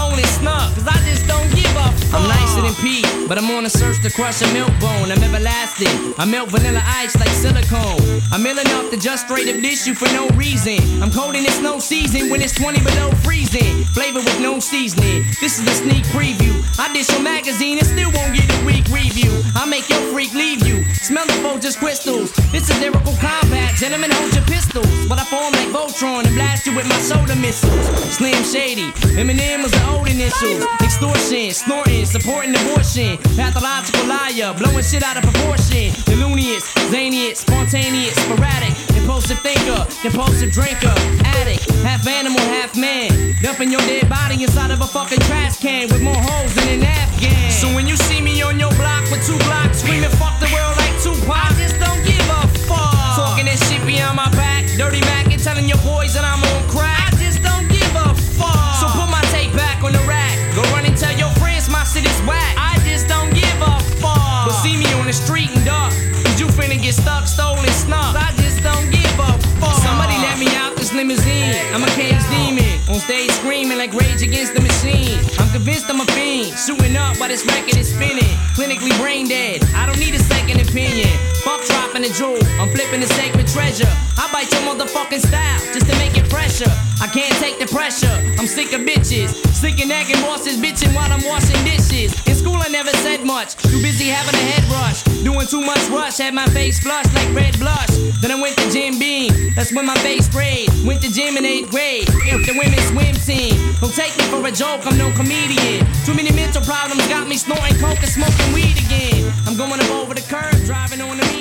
I'm 2.15 2.29
nicer 2.29 2.63
than 2.63 2.75
Pete, 2.77 3.07
but 3.27 3.39
I'm 3.39 3.51
on 3.51 3.67
a 3.67 3.71
search 3.71 4.01
to 4.03 4.11
crush 4.11 4.41
a 4.41 4.47
milk 4.55 4.71
bone. 4.79 5.11
I'm 5.11 5.21
everlasting. 5.21 6.15
I 6.17 6.25
melt 6.25 6.49
vanilla 6.51 6.81
ice 6.87 7.19
like 7.19 7.35
silicone. 7.43 8.23
I'm 8.31 8.47
ill 8.47 8.57
enough 8.57 8.91
to 8.91 8.97
just 8.97 9.27
straight 9.27 9.49
up 9.53 9.61
dish 9.61 9.85
you 9.85 9.97
for 9.97 10.07
no 10.15 10.29
reason. 10.39 10.79
I'm 11.03 11.11
cold 11.11 11.35
in 11.35 11.45
it's 11.45 11.61
no 11.61 11.81
season 11.81 12.31
when 12.31 12.41
it's 12.41 12.55
20 12.55 12.79
below 12.85 13.11
freezing. 13.27 13.83
Flavor 13.99 14.21
with 14.21 14.41
no 14.41 14.61
seasoning. 14.61 15.25
This 15.41 15.59
is 15.59 15.67
a 15.67 15.75
sneak 15.75 16.05
preview. 16.15 16.55
I 16.79 16.93
dish 16.93 17.11
your 17.11 17.23
magazine 17.23 17.79
and 17.79 17.87
still 17.87 18.13
won't 18.15 18.37
get 18.37 18.47
a 18.47 18.65
weak 18.65 18.87
review. 18.95 19.35
I 19.57 19.67
make 19.67 19.89
your 19.89 20.01
freak 20.15 20.33
leave 20.35 20.65
you. 20.65 20.84
Smell 21.03 21.27
the 21.27 21.59
just 21.61 21.79
crystals. 21.79 22.33
It's 22.53 22.71
a 22.71 22.79
lyrical 22.81 23.15
combat. 23.17 23.75
Gentlemen, 23.77 24.11
hold 24.11 24.35
your 24.35 24.45
pistols. 24.45 24.87
But 25.09 25.19
I 25.19 25.25
form 25.25 25.53
like 25.53 25.69
Voltron 25.69 26.25
and 26.25 26.35
blast 26.35 26.67
you 26.67 26.75
with 26.75 26.89
my 26.89 26.99
soda 26.99 27.37
missiles. 27.37 27.87
Slim 28.13 28.43
Shady. 28.45 28.93
Eminem 29.17 29.63
was 29.63 29.73
the 29.73 29.85
old 29.91 30.09
initials. 30.09 30.65
Extortion, 30.81 31.53
snorting, 31.53 32.05
supporting 32.05 32.55
abortion. 32.55 33.19
Pathological 33.37 34.07
liar, 34.07 34.55
blowing 34.57 34.85
shit 34.85 35.03
out 35.03 35.17
of 35.17 35.25
proportion. 35.25 35.93
Delunious, 36.05 36.65
zanious, 36.93 37.37
spontaneous, 37.45 38.15
sporadic. 38.25 38.75
Impulsive 38.97 39.39
thinker, 39.41 39.87
impulsive 40.05 40.53
drinker. 40.53 40.95
Addict, 41.37 41.65
half 41.85 42.07
animal, 42.07 42.41
half 42.57 42.77
man. 42.77 43.35
Dumping 43.43 43.71
your 43.71 43.81
dead 43.89 44.09
body 44.09 44.43
inside 44.43 44.71
of 44.71 44.81
a 44.81 44.87
fucking 44.87 45.21
trash 45.29 45.59
can 45.59 45.89
with 45.89 46.03
more 46.03 46.17
holes 46.17 46.55
than 46.55 46.81
an 46.81 46.83
Afghan. 46.85 47.51
So 47.51 47.69
when 47.75 47.87
you 47.87 47.97
see 47.97 48.21
me 48.21 48.43
on 48.43 48.59
your 48.59 48.73
block 48.77 49.05
with 49.11 49.25
two 49.27 49.37
blocks 49.45 49.81
screaming 49.81 50.11
fuck 50.17 50.41
the 50.41 50.51
world 50.53 50.84
Tupac, 51.05 51.37
I 51.37 51.53
just 51.61 51.77
don't 51.77 52.01
give 52.01 52.25
a 52.33 52.49
fuck. 52.65 52.97
Talking 53.13 53.45
that 53.45 53.61
shit 53.69 53.85
behind 53.85 54.17
my 54.17 54.25
back, 54.33 54.65
dirty 54.81 55.05
Mac 55.05 55.29
and 55.29 55.37
telling 55.37 55.69
your 55.69 55.77
boys 55.85 56.17
that 56.17 56.25
I'm 56.25 56.41
on 56.41 56.65
crack. 56.73 57.13
I 57.13 57.21
just 57.21 57.45
don't 57.45 57.69
give 57.69 57.93
a 57.93 58.17
fuck. 58.41 58.81
So 58.81 58.89
put 58.89 59.13
my 59.13 59.21
tape 59.29 59.53
back 59.53 59.85
on 59.85 59.93
the 59.93 60.01
rack. 60.09 60.33
Go 60.57 60.65
run 60.73 60.89
and 60.89 60.97
tell 60.97 61.13
your 61.13 61.29
friends 61.37 61.69
my 61.69 61.85
shit 61.85 62.09
is 62.09 62.21
whack. 62.25 62.57
I 62.57 62.81
just 62.89 63.05
don't 63.05 63.29
give 63.37 63.53
a 63.61 63.77
fuck. 64.01 64.49
But 64.49 64.57
see 64.65 64.81
me 64.81 64.89
on 64.97 65.05
the 65.05 65.13
street 65.13 65.53
and 65.53 65.61
duck. 65.69 65.93
Cause 66.25 66.41
you 66.41 66.49
finna 66.57 66.81
get 66.81 66.97
stuck, 66.97 67.29
stolen, 67.29 67.69
snuck. 67.85 68.17
I 68.17 68.33
just 68.41 68.65
don't 68.65 68.89
give 68.89 69.13
a 69.21 69.37
fuck. 69.61 69.77
Somebody 69.85 70.17
let 70.25 70.41
me 70.41 70.49
out 70.57 70.73
this 70.81 70.97
limousine. 70.97 71.53
I'm 71.77 71.85
a 71.85 71.91
cage 71.93 72.25
demon. 72.33 72.65
On 72.89 72.97
stage 72.97 73.29
screaming 73.45 73.77
like 73.77 73.93
Rage 73.93 74.25
Against 74.25 74.57
the 74.57 74.65
Machine. 74.65 75.21
I'm 75.37 75.53
convinced 75.53 75.85
I'm 75.93 76.01
a 76.01 76.09
fiend. 76.17 76.57
Shooting 76.57 76.97
up 76.97 77.21
while 77.21 77.29
this 77.29 77.45
record 77.45 77.77
is 77.77 77.93
spinning. 77.93 78.33
Clinically 78.57 78.97
brain 78.97 79.29
dead. 79.29 79.65
I 79.77 79.85
don't 79.85 80.01
need 80.01 80.15
a 80.15 80.19
second 80.19 80.44
opinion. 80.75 81.34
Fuck 81.45 81.61
dropping 81.67 82.05
a 82.05 82.09
jewel. 82.09 82.41
I'm 82.59 82.73
flipping 82.73 83.01
the 83.01 83.07
sacred 83.07 83.47
treasure. 83.47 83.91
I 84.17 84.33
bite 84.33 84.51
your 84.51 84.65
motherfucking 84.65 85.21
style 85.21 85.61
just 85.77 85.85
to 85.85 85.95
make 86.01 86.17
it 86.17 86.29
pressure. 86.31 86.73
I 87.05 87.07
can't 87.07 87.37
take 87.37 87.59
the 87.61 87.69
pressure. 87.69 88.17
I'm 88.41 88.47
sick 88.47 88.73
of 88.73 88.81
bitches. 88.81 89.37
Sick 89.53 89.77
of 89.77 89.89
nagging 89.89 90.21
bosses 90.25 90.57
bitching 90.57 90.95
while 90.97 91.13
I'm 91.13 91.23
washing 91.29 91.61
dishes. 91.63 92.17
In 92.27 92.35
school 92.35 92.57
I 92.57 92.69
never 92.69 92.89
said 93.05 93.25
much. 93.25 93.57
Too 93.57 93.83
busy 93.83 94.09
having 94.09 94.35
a 94.35 94.45
head 94.53 94.65
rush. 94.73 95.05
Doing 95.23 95.47
too 95.47 95.61
much 95.61 95.85
rush. 95.93 96.17
Had 96.17 96.33
my 96.33 96.47
face 96.57 96.81
flushed 96.81 97.13
like 97.13 97.29
red 97.35 97.59
blush. 97.59 97.93
Then 98.25 98.31
I 98.33 98.41
went 98.41 98.57
to 98.57 98.71
Jim 98.71 98.99
Beam. 98.99 99.53
That's 99.55 99.71
when 99.71 99.85
my 99.85 99.97
face 100.01 100.25
sprayed. 100.25 100.73
Went 100.87 101.03
to 101.03 101.13
gym 101.13 101.37
in 101.37 101.45
eighth 101.45 101.71
grade. 101.71 102.09
With 102.33 102.47
the 102.49 102.57
women's 102.57 102.89
swim 102.89 103.15
team. 103.21 103.53
Don't 103.85 103.93
take 103.93 104.17
me 104.17 104.25
for 104.33 104.41
a 104.41 104.51
joke. 104.51 104.81
I'm 104.89 104.97
no 104.97 105.13
comedian. 105.13 105.85
Too 106.09 106.15
many 106.15 106.33
mental 106.33 106.63
problems 106.65 107.07
got 107.09 107.29
me 107.29 107.37
snorting 107.37 107.77
coke 107.85 108.01
and 108.01 108.09
smoking 108.09 108.49
weed 108.57 108.81
again. 108.81 109.29
I'm 109.45 109.57
going 109.57 109.81
up 109.81 109.91
over 109.93 110.15
the 110.15 110.25
curb, 110.25 110.57
driving 110.65 111.03
on 111.03 111.19
the 111.19 111.34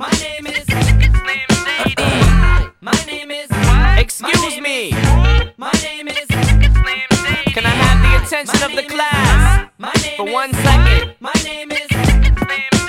My 0.00 0.08
name 0.12 0.46
is. 0.46 0.66
My 2.80 3.04
name 3.06 3.30
is. 3.30 3.50
Excuse 3.98 4.58
me. 4.58 4.92
My 5.58 5.72
name 5.82 6.08
is. 6.08 6.26
Can 7.52 7.66
I 7.66 7.74
have 7.84 8.00
the 8.00 8.24
attention 8.24 8.62
of 8.62 8.74
the 8.76 8.88
class 8.88 9.68
for 10.16 10.24
one 10.24 10.54
second? 10.54 11.16
My 11.20 11.34
name 11.44 11.70
is. 11.72 12.79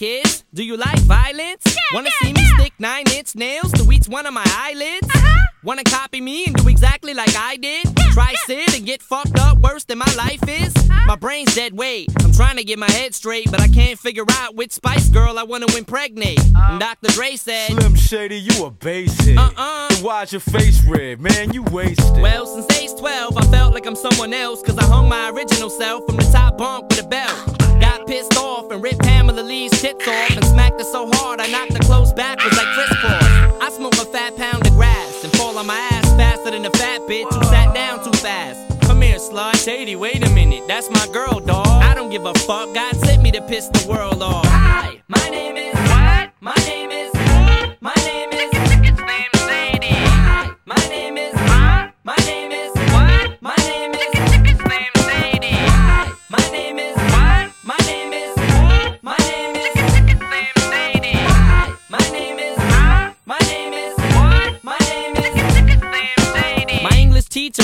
Hi, 0.00 0.06
kids. 0.06 0.44
Do 0.54 0.64
you 0.64 0.78
like 0.78 0.98
violence? 1.00 1.62
Yeah, 1.66 1.74
Wanna 1.92 2.10
see 2.22 2.32
me 2.32 2.42
stick 2.56 2.72
nine 2.78 3.04
inch 3.14 3.34
nails 3.34 3.70
to 3.72 3.92
each 3.92 4.08
one 4.08 4.24
of 4.24 4.32
my 4.32 4.46
eyelids? 4.46 5.06
Huh? 5.10 5.46
Wanna 5.62 5.84
copy 5.84 6.22
me 6.22 6.46
and 6.46 6.56
do 6.56 6.68
exactly 6.68 7.12
like 7.12 7.36
I 7.36 7.56
did? 7.56 7.86
Try 8.12 8.34
sit 8.46 8.74
and 8.74 8.86
get 8.86 9.02
fucked 9.02 9.38
up 9.38 9.58
worse 9.58 9.84
than 9.84 9.98
my 9.98 10.10
life 10.16 10.42
is? 10.48 10.74
Uh-huh. 10.74 11.06
My 11.06 11.16
brain's 11.16 11.54
dead 11.54 11.74
weight. 11.74 12.08
I'm 12.24 12.32
trying 12.32 12.56
to 12.56 12.64
get 12.64 12.78
my 12.78 12.90
head 12.90 13.14
straight, 13.14 13.50
but 13.50 13.60
I 13.60 13.68
can't 13.68 13.98
figure 13.98 14.24
out 14.30 14.54
which 14.54 14.72
Spice 14.72 15.10
Girl 15.10 15.38
I 15.38 15.42
wanna 15.42 15.66
impregnate. 15.76 16.40
Uh. 16.56 16.68
And 16.70 16.80
Dr. 16.80 17.12
Dre 17.12 17.36
said, 17.36 17.72
Slim 17.72 17.94
Shady, 17.94 18.40
you 18.40 18.64
a 18.64 18.70
basehead. 18.70 19.36
Uh-uh. 19.36 19.88
Then 19.90 20.02
why's 20.02 20.32
your 20.32 20.40
face 20.40 20.82
red? 20.86 21.20
Man, 21.20 21.52
you 21.52 21.62
wasted. 21.64 22.22
Well, 22.22 22.46
since 22.46 22.80
age 22.80 22.98
12, 22.98 23.36
I 23.36 23.42
felt 23.50 23.74
like 23.74 23.84
I'm 23.84 23.96
someone 23.96 24.32
else, 24.32 24.62
cause 24.62 24.78
I 24.78 24.84
hung 24.84 25.10
my 25.10 25.28
original 25.28 25.68
self 25.68 26.06
from 26.06 26.16
the 26.16 26.30
top 26.32 26.56
bunk 26.56 26.88
with 26.88 27.04
a 27.04 27.06
belt. 27.06 27.59
Got 27.90 28.06
pissed 28.06 28.36
off 28.36 28.70
and 28.70 28.80
ripped 28.80 29.00
Pamela 29.00 29.40
Lee's 29.40 29.72
tits 29.72 30.06
off 30.06 30.30
and 30.36 30.44
smacked 30.44 30.78
her 30.78 30.84
so 30.84 31.10
hard 31.10 31.40
I 31.40 31.48
knocked 31.48 31.72
her 31.72 31.80
clothes 31.80 32.12
backwards 32.12 32.56
like 32.56 32.68
crisscross. 32.68 33.24
I 33.60 33.68
smoke 33.76 33.94
a 33.94 34.04
fat 34.04 34.36
pound 34.36 34.64
of 34.64 34.72
grass 34.74 35.24
and 35.24 35.32
fall 35.32 35.58
on 35.58 35.66
my 35.66 35.74
ass 35.90 36.06
faster 36.10 36.52
than 36.52 36.64
a 36.64 36.70
fat 36.70 37.00
bitch 37.08 37.24
who 37.34 37.44
sat 37.46 37.74
down 37.74 38.04
too 38.04 38.12
fast. 38.12 38.80
Come 38.82 39.02
here, 39.02 39.16
slut. 39.16 39.56
Shady, 39.56 39.96
wait 39.96 40.24
a 40.24 40.30
minute, 40.30 40.68
that's 40.68 40.88
my 40.88 41.04
girl, 41.12 41.40
dog. 41.40 41.66
I 41.66 41.96
don't 41.96 42.10
give 42.10 42.26
a 42.26 42.34
fuck, 42.34 42.72
God 42.74 42.94
sent 42.94 43.22
me 43.22 43.32
to 43.32 43.42
piss 43.42 43.66
the 43.66 43.84
world 43.90 44.22
off. 44.22 44.46
Hi, 44.46 45.02
my 45.08 45.28
name 45.28 45.56
is. 45.56 45.74
What? 45.74 46.30
My 46.40 46.54
name 46.68 46.92
is. 46.92 47.09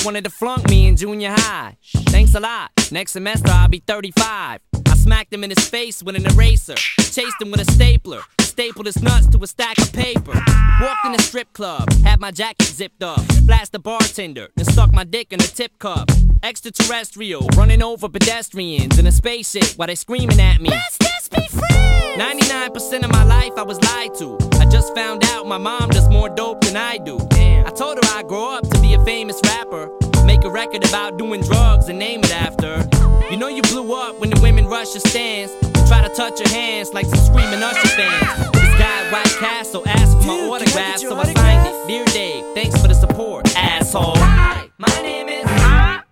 Wanted 0.06 0.22
to 0.22 0.30
flunk 0.30 0.70
me 0.70 0.86
in 0.86 0.94
junior 0.96 1.32
high. 1.32 1.76
Thanks 2.14 2.32
a 2.36 2.40
lot. 2.40 2.70
Next 2.92 3.10
semester 3.10 3.50
I'll 3.50 3.66
be 3.66 3.80
35. 3.80 4.60
I 4.86 4.94
smacked 4.94 5.32
him 5.32 5.42
in 5.42 5.50
his 5.50 5.68
face 5.68 6.00
with 6.00 6.14
an 6.14 6.24
eraser. 6.26 6.76
Chased 6.76 7.42
him 7.42 7.50
with 7.50 7.60
a 7.60 7.72
stapler. 7.72 8.20
Stapled 8.40 8.86
his 8.86 9.02
nuts 9.02 9.26
to 9.26 9.42
a 9.42 9.46
stack 9.48 9.76
of 9.78 9.92
paper. 9.92 10.32
Walked 10.80 11.06
in 11.06 11.14
a 11.16 11.18
strip 11.18 11.52
club. 11.52 11.92
Had 12.04 12.20
my 12.20 12.30
jacket 12.30 12.68
zipped 12.68 13.02
up. 13.02 13.20
Flashed 13.46 13.72
the 13.72 13.80
bartender. 13.80 14.48
Then 14.54 14.66
stuck 14.66 14.92
my 14.92 15.02
dick 15.02 15.32
in 15.32 15.40
a 15.40 15.48
tip 15.58 15.76
cup. 15.80 16.08
Extraterrestrial. 16.40 17.48
Running 17.56 17.82
over 17.82 18.08
pedestrians 18.08 19.00
in 19.00 19.08
a 19.08 19.12
spaceship 19.12 19.76
while 19.76 19.88
they 19.88 19.96
screaming 19.96 20.38
at 20.38 20.60
me. 20.60 20.70
Let's 20.70 20.98
just 20.98 21.32
be 21.32 21.48
friends. 21.48 21.75
99% 22.16 23.04
of 23.04 23.10
my 23.10 23.24
life 23.24 23.52
I 23.56 23.62
was 23.62 23.80
lied 23.82 24.14
to. 24.14 24.38
I 24.60 24.66
just 24.66 24.94
found 24.94 25.24
out 25.24 25.46
my 25.46 25.58
mom 25.58 25.90
does 25.90 26.08
more 26.08 26.28
dope 26.28 26.62
than 26.62 26.76
I 26.76 26.98
do. 26.98 27.18
I 27.32 27.70
told 27.76 27.98
her 28.02 28.10
I'd 28.16 28.26
grow 28.26 28.56
up 28.56 28.68
to 28.68 28.80
be 28.80 28.94
a 28.94 29.04
famous 29.04 29.40
rapper. 29.44 29.90
Make 30.24 30.44
a 30.44 30.50
record 30.50 30.86
about 30.88 31.18
doing 31.18 31.42
drugs 31.42 31.88
and 31.88 31.98
name 31.98 32.20
it 32.20 32.32
after. 32.32 32.88
You 33.30 33.36
know 33.36 33.48
you 33.48 33.62
blew 33.62 33.94
up 33.94 34.18
when 34.20 34.30
the 34.30 34.40
women 34.40 34.66
rush 34.66 34.94
your 34.94 35.00
stands 35.00 35.52
try 35.86 36.02
to 36.06 36.12
touch 36.14 36.40
your 36.40 36.48
hands 36.48 36.92
like 36.92 37.06
some 37.06 37.18
screaming 37.18 37.62
Usher 37.62 37.88
fans. 37.88 38.50
This 38.52 38.74
guy 38.78 39.04
at 39.04 39.12
White 39.12 39.36
Castle 39.38 39.82
asked 39.86 40.18
for 40.18 40.26
my 40.26 40.48
autograph, 40.48 40.98
so 40.98 41.16
I 41.16 41.32
signed 41.32 41.66
it. 41.68 41.88
Dear 41.88 42.04
Dave, 42.06 42.54
thanks 42.54 42.80
for 42.80 42.88
the 42.88 42.94
support, 42.94 43.54
asshole. 43.56 44.16
Hi, 44.16 44.68
my 44.78 44.88
name 45.02 45.28
is. 45.28 45.44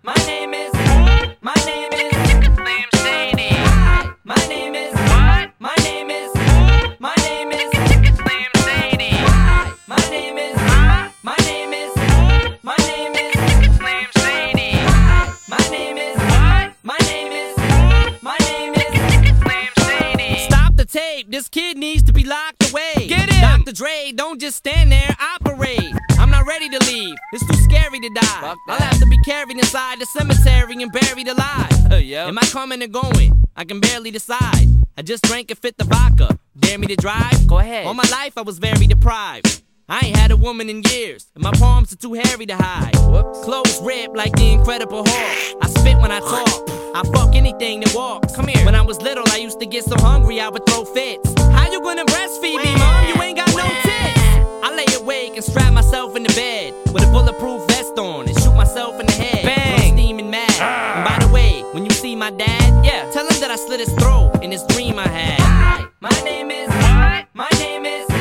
My 0.02 0.14
name 0.26 0.54
is. 0.54 0.73
Kid 21.54 21.78
needs 21.78 22.02
to 22.02 22.12
be 22.12 22.24
locked 22.24 22.68
away. 22.68 23.06
Get 23.06 23.30
him. 23.30 23.40
Dr. 23.40 23.70
Dre, 23.70 24.10
don't 24.12 24.40
just 24.40 24.56
stand 24.56 24.90
there. 24.90 25.16
Operate. 25.36 25.92
I'm 26.18 26.28
not 26.28 26.46
ready 26.46 26.68
to 26.68 26.78
leave. 26.86 27.14
It's 27.32 27.46
too 27.46 27.56
scary 27.62 28.00
to 28.00 28.10
die. 28.12 28.54
I'll 28.68 28.76
have 28.76 28.98
to 28.98 29.06
be 29.06 29.16
carried 29.18 29.56
inside 29.56 30.00
the 30.00 30.06
cemetery 30.06 30.82
and 30.82 30.90
buried 30.90 31.28
alive. 31.28 31.70
Uh, 31.92 31.94
Am 31.94 32.36
I 32.38 32.46
coming 32.46 32.82
or 32.82 32.88
going? 32.88 33.44
I 33.56 33.64
can 33.64 33.78
barely 33.78 34.10
decide. 34.10 34.66
I 34.98 35.02
just 35.02 35.22
drank 35.24 35.50
and 35.52 35.58
fit 35.58 35.76
the 35.78 35.84
vodka. 35.84 36.36
Dare 36.58 36.76
me 36.76 36.88
to 36.88 36.96
drive? 36.96 37.46
Go 37.46 37.58
ahead. 37.58 37.86
All 37.86 37.94
my 37.94 38.08
life 38.10 38.36
I 38.36 38.42
was 38.42 38.58
very 38.58 38.88
deprived. 38.88 39.62
I 39.86 40.06
ain't 40.06 40.16
had 40.16 40.30
a 40.30 40.36
woman 40.36 40.70
in 40.70 40.82
years, 40.82 41.26
and 41.34 41.44
my 41.44 41.50
palms 41.52 41.92
are 41.92 41.96
too 41.96 42.14
hairy 42.14 42.46
to 42.46 42.56
hide. 42.56 42.94
Clothes 43.44 43.82
ripped 43.82 44.16
like 44.16 44.32
the 44.32 44.52
Incredible 44.52 45.04
Hulk. 45.06 45.58
I 45.62 45.68
spit 45.68 45.98
when 45.98 46.10
I 46.10 46.20
talk. 46.20 46.70
I 46.94 47.02
fuck 47.12 47.34
anything 47.34 47.80
that 47.80 47.94
walks. 47.94 48.34
Come 48.34 48.46
here. 48.46 48.64
When 48.64 48.74
I 48.74 48.80
was 48.80 49.02
little, 49.02 49.24
I 49.28 49.36
used 49.36 49.60
to 49.60 49.66
get 49.66 49.84
so 49.84 49.96
hungry 49.98 50.40
I 50.40 50.48
would 50.48 50.64
throw 50.64 50.86
fits. 50.86 51.34
How 51.38 51.70
you 51.70 51.82
gonna 51.82 52.06
breastfeed 52.06 52.64
me, 52.64 52.74
mom? 52.78 53.08
You 53.08 53.22
ain't 53.22 53.36
got 53.36 53.48
no 53.48 53.64
tits. 53.82 54.20
I 54.64 54.74
lay 54.74 54.86
awake 54.94 55.34
and 55.34 55.44
strap 55.44 55.70
myself 55.74 56.16
in 56.16 56.22
the 56.22 56.32
bed 56.32 56.72
with 56.94 57.02
a 57.02 57.10
bulletproof 57.12 57.66
vest 57.68 57.98
on 57.98 58.26
and 58.26 58.38
shoot 58.40 58.54
myself 58.54 58.98
in 59.00 59.04
the 59.04 59.12
head. 59.12 59.44
Bang! 59.44 59.90
I'm 59.90 59.98
steaming 59.98 60.30
mad. 60.30 60.48
Ah. 60.60 60.94
And 60.96 61.04
by 61.04 61.26
the 61.26 61.30
way, 61.30 61.60
when 61.72 61.84
you 61.84 61.90
see 61.90 62.16
my 62.16 62.30
dad, 62.30 62.86
yeah, 62.86 63.10
tell 63.10 63.26
him 63.28 63.38
that 63.40 63.50
I 63.50 63.56
slit 63.56 63.80
his 63.80 63.92
throat 64.00 64.42
in 64.42 64.48
this 64.48 64.64
dream 64.68 64.98
I 64.98 65.08
had. 65.08 65.40
Ah. 65.40 65.76
Hi, 65.82 65.88
my 66.00 66.24
name 66.24 66.50
is. 66.50 66.68
What? 66.70 67.26
My 67.34 67.48
name 67.58 67.84
is. 67.84 68.13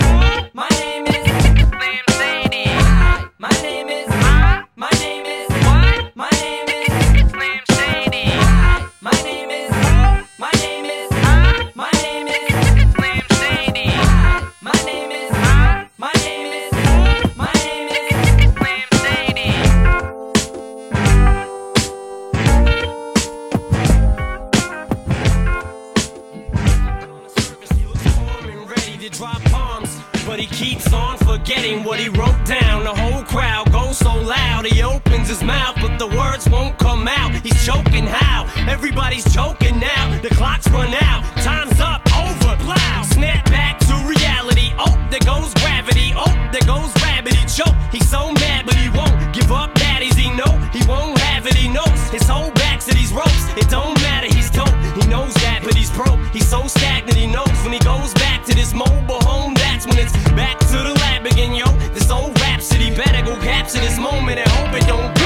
Forgetting 31.63 31.83
what 31.83 31.99
he 31.99 32.09
wrote 32.09 32.45
down. 32.45 32.83
The 32.83 32.93
whole 32.93 33.23
crowd 33.23 33.71
goes 33.71 33.97
so 33.97 34.13
loud. 34.13 34.65
He 34.65 34.83
opens 34.83 35.29
his 35.29 35.43
mouth, 35.43 35.75
but 35.81 35.97
the 35.97 36.07
words 36.07 36.49
won't 36.49 36.77
come 36.77 37.07
out. 37.07 37.31
He's 37.41 37.65
choking 37.65 38.05
how? 38.05 38.47
Everybody's 38.67 39.23
choking 39.33 39.79
now. 39.79 40.19
The 40.21 40.29
clock's 40.29 40.69
run 40.69 40.93
out. 40.93 41.23
Time's 41.41 41.79
up. 41.79 42.01
Over. 42.17 42.55
Plow. 42.63 43.03
Snap 43.03 43.45
back 43.45 43.79
to 43.79 43.93
reality. 44.05 44.73
Oh, 44.77 44.93
there 45.09 45.23
goes 45.25 45.53
gravity. 45.55 46.13
Oh, 46.15 46.33
there 46.51 46.65
goes 46.65 46.91
rabbit. 47.01 47.33
He 47.33 47.45
choke. 47.45 47.75
He's 47.91 48.09
so 48.09 48.31
mad, 48.33 48.65
but 48.65 48.75
he 48.75 48.89
won't 48.89 49.33
give 49.33 49.51
up. 49.51 49.73
Daddies, 49.75 50.15
he 50.15 50.29
know 50.35 50.51
he 50.73 50.85
won't 50.87 51.17
have 51.19 51.47
it. 51.47 51.55
He 51.55 51.69
knows 51.69 51.99
his 52.09 52.27
whole 52.27 52.51
back 52.51 52.79
to 52.81 52.93
these 52.93 53.13
ropes. 53.13 53.45
It 53.55 53.69
don't 53.69 53.95
matter. 54.01 54.27
He's 54.27 54.49
dope. 54.49 54.75
He 54.99 55.07
knows 55.07 55.33
that, 55.45 55.61
but 55.63 55.75
he's 55.75 55.91
broke. 55.91 56.19
He's 56.33 56.47
so 56.47 56.67
stagnant. 56.67 57.17
He 57.17 57.27
knows 57.27 57.55
when 57.63 57.73
he 57.73 57.79
goes 57.79 58.13
back 58.13 58.43
to 58.45 58.53
this 58.53 58.73
mobile 58.73 59.21
home. 59.31 59.53
That's 59.53 59.85
when 59.87 59.97
it's 59.97 60.13
back 60.35 60.59
to 60.59 60.77
the 60.89 61.02
again, 61.25 61.55
yo. 61.55 61.65
This 61.93 62.09
old 62.09 62.39
rhapsody 62.39 62.95
better 62.95 63.23
go 63.25 63.35
capture 63.41 63.79
this 63.79 63.99
moment 63.99 64.39
and 64.39 64.49
hope 64.49 64.73
it 64.73 64.87
don't 64.87 65.22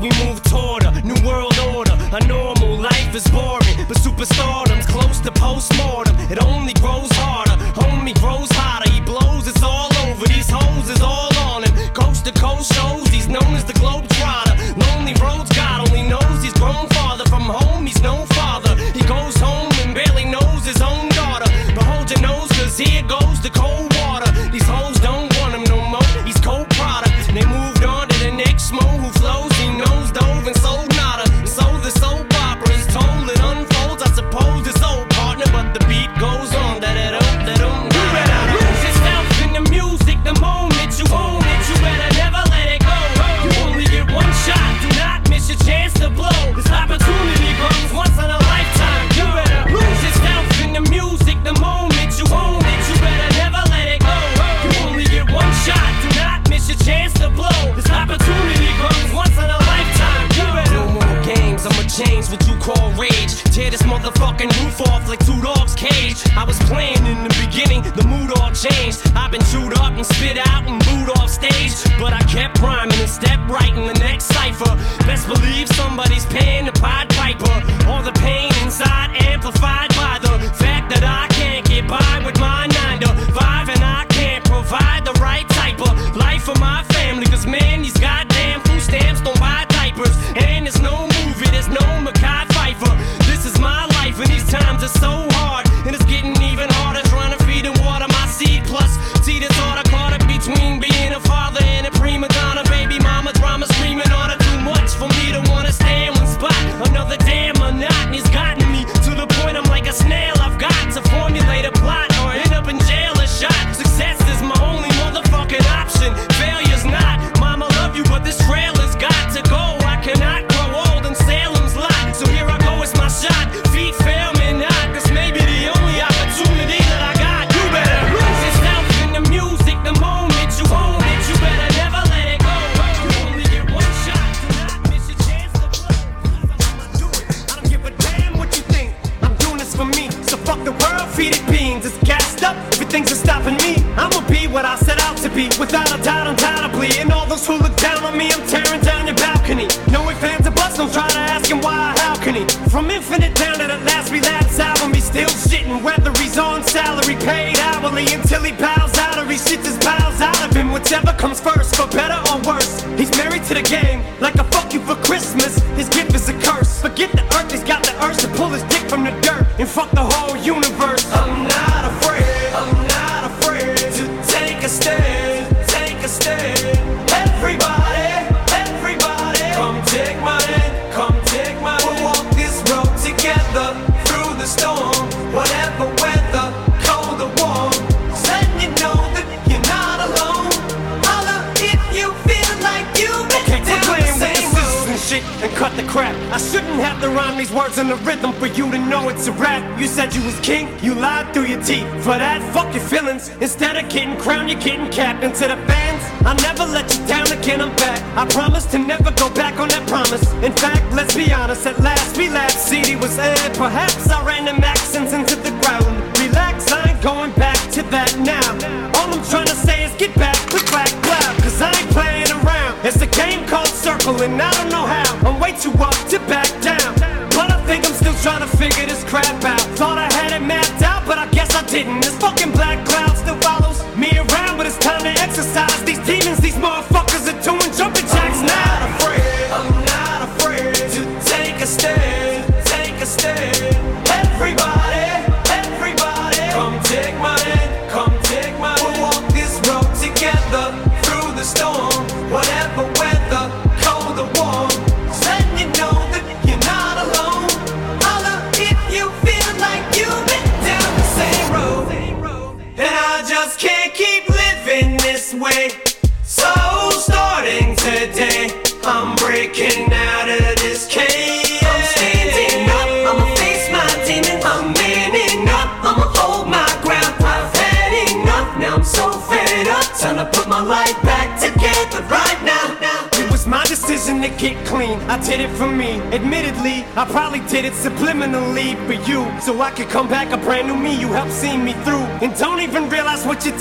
we 0.00 0.10
move 0.24 0.42
toward 0.44 0.84
a 0.84 1.00
new 1.02 1.16
world 1.26 1.58
order. 1.74 1.96
A 2.12 2.24
normal 2.26 2.76
life 2.78 3.14
is 3.14 3.26
boring, 3.28 3.76
but 3.88 3.96
superstardom's 3.96 4.86
close 4.86 5.20
to 5.20 5.32
postmortem. 5.32 6.07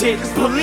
Realize 0.08 0.57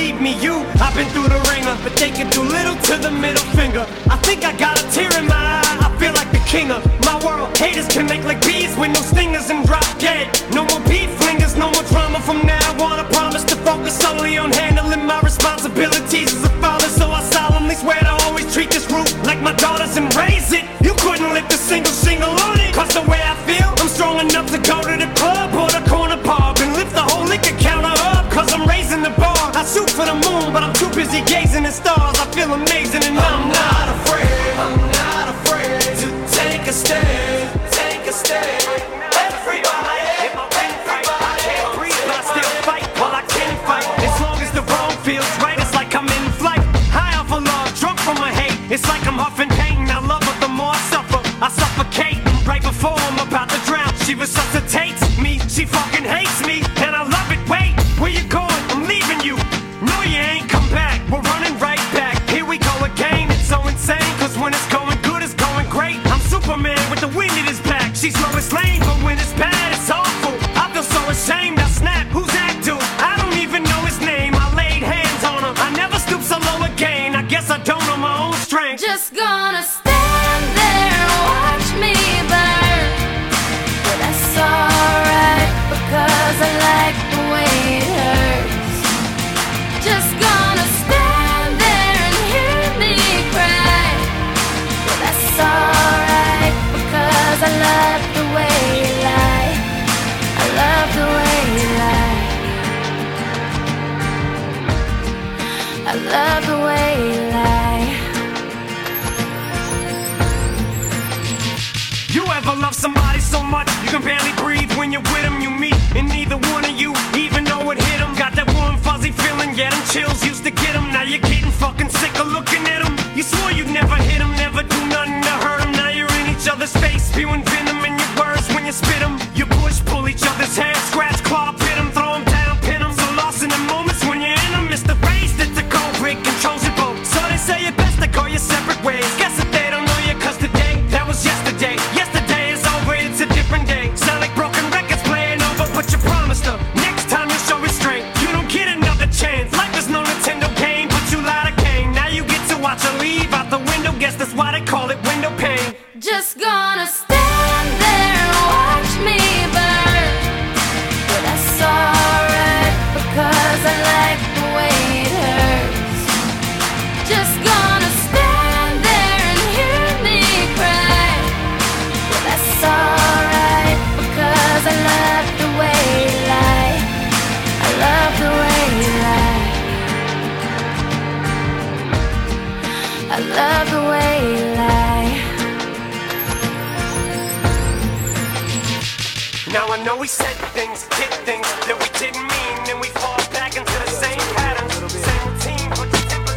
I 189.75 189.83
know 189.83 189.97
we 189.97 190.07
said 190.07 190.37
things, 190.55 190.87
did 190.95 191.11
things 191.27 191.51
that 191.67 191.75
we 191.75 191.91
didn't 191.99 192.23
mean, 192.23 192.57
and 192.71 192.79
we 192.81 192.87
fall 192.95 193.19
back 193.35 193.57
into 193.59 193.75
the 193.75 193.91
same 193.91 194.23
patterns, 194.39 194.71
same 194.71 195.27
routine. 195.27 195.67
But 195.75 195.91
the 195.91 195.99
temper 196.07 196.31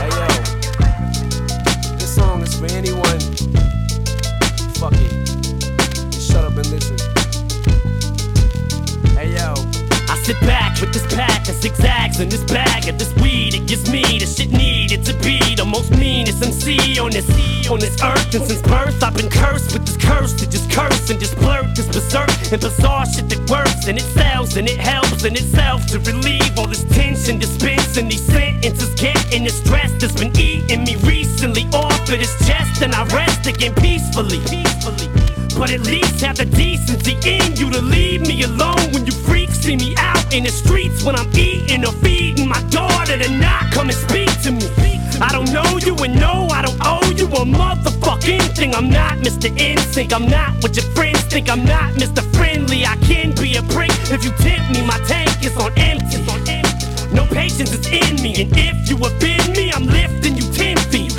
Hey 0.00 0.08
yo, 0.16 0.24
this 2.00 2.14
song 2.16 2.40
is 2.40 2.56
for 2.56 2.64
anyone. 2.72 3.20
Fuck 4.80 4.96
it. 4.96 5.12
Shut 6.16 6.48
up 6.48 6.56
and 6.56 6.64
listen. 6.72 6.96
Hey 9.20 9.36
yo. 9.36 9.52
I 10.08 10.16
sit 10.24 10.40
back 10.40 10.80
with 10.80 10.94
this 10.94 11.04
pack 11.12 11.46
of 11.50 11.54
zigzags 11.60 12.20
and 12.20 12.32
this 12.32 12.44
bag 12.44 12.88
of 12.88 12.98
this 12.98 13.12
weed. 13.20 13.52
It 13.52 13.68
gives 13.68 13.92
me 13.92 14.00
the 14.16 14.24
shit 14.24 14.50
needed 14.50 15.04
to 15.04 15.12
be 15.20 15.54
the 15.54 15.66
most 15.66 15.90
meanest 15.90 16.42
MC 16.42 16.98
on 16.98 17.10
this 17.10 17.28
on 17.68 17.80
this 17.80 18.02
earth. 18.02 18.34
And 18.34 18.44
since 18.48 18.62
birth, 18.62 19.02
I've 19.02 19.14
been 19.14 19.28
cursed 19.28 19.74
with 19.74 19.91
this 20.02 20.10
curse 20.10 20.32
to 20.34 20.48
just 20.48 20.70
curse 20.70 21.10
and 21.10 21.20
just 21.20 21.36
blurt 21.36 21.74
this 21.74 21.86
berserk 21.86 22.30
and 22.52 22.60
bizarre 22.60 23.06
shit 23.06 23.28
that 23.28 23.50
works 23.50 23.86
and 23.86 23.98
it 23.98 24.04
sells 24.14 24.56
and 24.56 24.68
it 24.68 24.78
helps 24.78 25.24
in 25.24 25.34
itself 25.34 25.86
to 25.86 25.98
relieve 26.00 26.58
all 26.58 26.66
this 26.66 26.84
tension, 26.84 27.38
dispensing 27.38 28.08
these 28.08 28.24
sentences, 28.24 28.94
getting 28.94 29.44
the 29.44 29.50
stress 29.50 29.92
that's 30.00 30.14
been 30.14 30.32
eating 30.38 30.84
me 30.84 30.96
recently 31.06 31.64
off 31.72 32.00
of 32.00 32.18
this 32.18 32.34
chest, 32.46 32.82
and 32.82 32.94
I 32.94 33.04
rest 33.14 33.46
again 33.46 33.74
peacefully. 33.74 34.40
Peacefully. 34.48 35.08
But 35.58 35.70
at 35.70 35.80
least 35.80 36.20
have 36.22 36.36
the 36.36 36.46
decency 36.46 37.14
in 37.24 37.56
you 37.56 37.70
to 37.70 37.80
leave 37.80 38.22
me 38.22 38.42
alone 38.42 38.92
when 38.92 39.06
you 39.06 39.12
freaks 39.12 39.58
see 39.58 39.76
me 39.76 39.94
out 39.98 40.32
in 40.32 40.44
the 40.44 40.50
streets 40.50 41.04
when 41.04 41.16
I'm 41.16 41.30
eating 41.36 41.84
or 41.84 41.92
feeding 41.92 42.48
my 42.48 42.62
daughter 42.70 43.18
to 43.18 43.28
not 43.38 43.70
come 43.72 43.88
and 43.88 43.98
speak 43.98 44.30
to 44.42 44.52
me. 44.52 44.91
I 45.22 45.30
don't 45.30 45.52
know 45.52 45.78
you 45.78 45.94
and 46.02 46.18
no, 46.18 46.48
I 46.50 46.62
don't 46.62 46.80
owe 46.82 47.10
you 47.16 47.26
a 47.26 47.44
motherfucking 47.46 48.56
thing. 48.56 48.74
I'm 48.74 48.90
not 48.90 49.18
Mr. 49.18 49.48
NSYNC, 49.56 50.12
I'm 50.12 50.26
not 50.26 50.60
what 50.62 50.74
your 50.74 50.84
friends 50.96 51.20
think. 51.22 51.48
I'm 51.48 51.64
not 51.64 51.94
Mr. 51.94 52.22
Friendly, 52.34 52.84
I 52.84 52.96
can 52.96 53.32
be 53.36 53.54
a 53.54 53.62
prick 53.62 53.92
if 54.10 54.24
you 54.24 54.32
tempt 54.42 54.72
me. 54.72 54.84
My 54.84 54.98
tank 55.06 55.30
is 55.44 55.56
on 55.56 55.70
empty. 55.78 56.18
No 57.14 57.24
patience 57.26 57.72
is 57.72 57.86
in 57.86 58.22
me, 58.22 58.34
and 58.42 58.50
if 58.56 58.90
you 58.90 58.96
offend 58.96 59.54
me, 59.56 59.70
I'm 59.70 59.84
lifting 59.84 60.36
you 60.36 60.50
ten 60.50 60.76
feet 60.90 61.12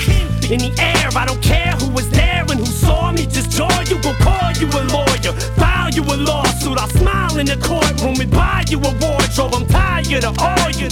in 0.52 0.60
the 0.60 0.74
air. 0.82 1.10
I 1.16 1.26
don't 1.26 1.42
care 1.42 1.72
who 1.80 1.90
was 1.94 2.10
there 2.10 2.42
and 2.42 2.60
who 2.60 2.66
saw 2.66 3.12
me. 3.12 3.26
Just 3.26 3.52
joy, 3.52 3.72
you 3.88 3.96
will 4.04 4.18
call 4.20 4.52
you 4.60 4.68
a 4.68 4.82
lawyer, 4.92 5.34
file 5.84 5.92
you 5.92 6.04
a 6.04 6.18
lawsuit. 6.18 6.78
I'll 6.78 6.90
smile 6.90 7.38
in 7.38 7.46
the 7.46 7.58
courtroom 7.58 8.20
and 8.20 8.32
buy 8.32 8.64
you 8.70 8.78
a 8.80 8.92
wardrobe. 9.02 9.54
I'm 9.54 9.68
tired 9.68 10.24
of 10.24 10.38
all 10.40 10.70
you. 10.72 10.88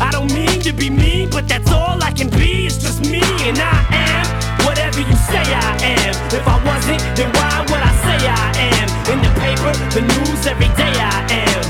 I 0.00 0.10
don't 0.12 0.32
mean 0.32 0.60
to 0.60 0.72
be 0.72 0.90
mean, 0.90 1.30
but 1.30 1.48
that's 1.48 1.70
all 1.70 2.02
I 2.02 2.12
can 2.12 2.28
be. 2.28 2.66
It's 2.66 2.78
just 2.78 3.00
me, 3.02 3.22
and 3.48 3.58
I 3.58 3.78
am 3.92 4.26
whatever 4.66 5.00
you 5.00 5.16
say 5.30 5.44
I 5.44 5.72
am. 5.82 6.14
If 6.32 6.46
I 6.46 6.56
wasn't, 6.64 7.00
then 7.16 7.30
why 7.32 7.64
would 7.68 7.82
I 7.82 7.92
say 8.04 8.18
I 8.28 8.48
am? 8.72 8.88
In 9.12 9.18
the 9.24 9.32
paper, 9.40 9.72
the 9.94 10.02
news, 10.02 10.46
every 10.46 10.70
day 10.76 10.94
I 10.96 11.18
am. 11.44 11.62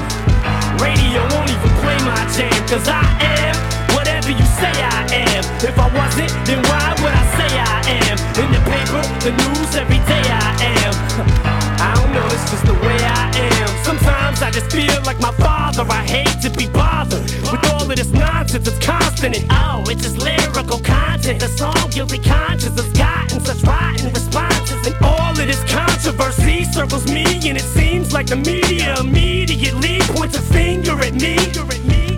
Radio 0.82 1.22
won't 1.32 1.50
even 1.50 1.72
play 1.82 1.98
my 2.02 2.22
jam, 2.34 2.56
cause 2.66 2.88
I 2.88 3.04
am 3.22 3.54
whatever 3.94 4.30
you 4.30 4.46
say 4.60 4.74
I 4.74 5.06
am. 5.12 5.44
If 5.62 5.78
I 5.78 5.88
wasn't, 5.94 6.32
then 6.46 6.60
why 6.68 6.94
would 7.00 7.14
I 7.14 7.24
say 7.38 7.50
I 7.58 7.78
am? 8.10 8.16
In 8.42 8.48
the 8.52 8.62
paper, 8.66 9.02
the 9.24 9.32
news, 9.40 9.70
every 9.76 10.00
day 10.10 10.24
I 10.26 11.46
am. 11.46 11.52
I 11.80 11.94
don't 11.94 12.12
know, 12.12 12.26
it's 12.26 12.50
just 12.50 12.64
the 12.66 12.74
way 12.74 12.98
I 13.00 13.30
am. 13.36 13.84
Sometimes 13.84 14.42
I 14.42 14.50
just 14.50 14.70
feel 14.70 15.00
like 15.04 15.20
my 15.20 15.32
father. 15.32 15.84
I 15.90 16.04
hate 16.04 16.40
to 16.42 16.50
be 16.50 16.66
bothered 16.68 17.22
with 17.22 17.64
all 17.72 17.82
of 17.82 17.96
this 17.96 18.12
nonsense. 18.12 18.66
It's 18.66 18.84
constant 18.84 19.36
and 19.36 19.46
oh, 19.50 19.84
it's 19.88 20.02
just 20.02 20.18
lyrical 20.18 20.78
content. 20.80 21.40
The 21.40 21.48
song 21.48 21.90
guilty 21.90 22.18
conscience 22.18 22.80
has 22.80 22.92
gotten 22.92 23.40
such 23.40 23.62
rotten 23.62 24.12
responses, 24.12 24.86
and 24.86 24.96
all 25.04 25.30
of 25.30 25.36
this 25.36 25.62
controversy 25.70 26.64
circles 26.64 27.06
me, 27.06 27.24
and 27.48 27.56
it 27.58 27.68
seems 27.78 28.12
like 28.12 28.26
the 28.26 28.36
media 28.36 28.96
immediately 28.98 29.98
points 30.14 30.36
a 30.36 30.42
finger 30.42 30.98
at 31.00 31.14
me. 31.14 31.36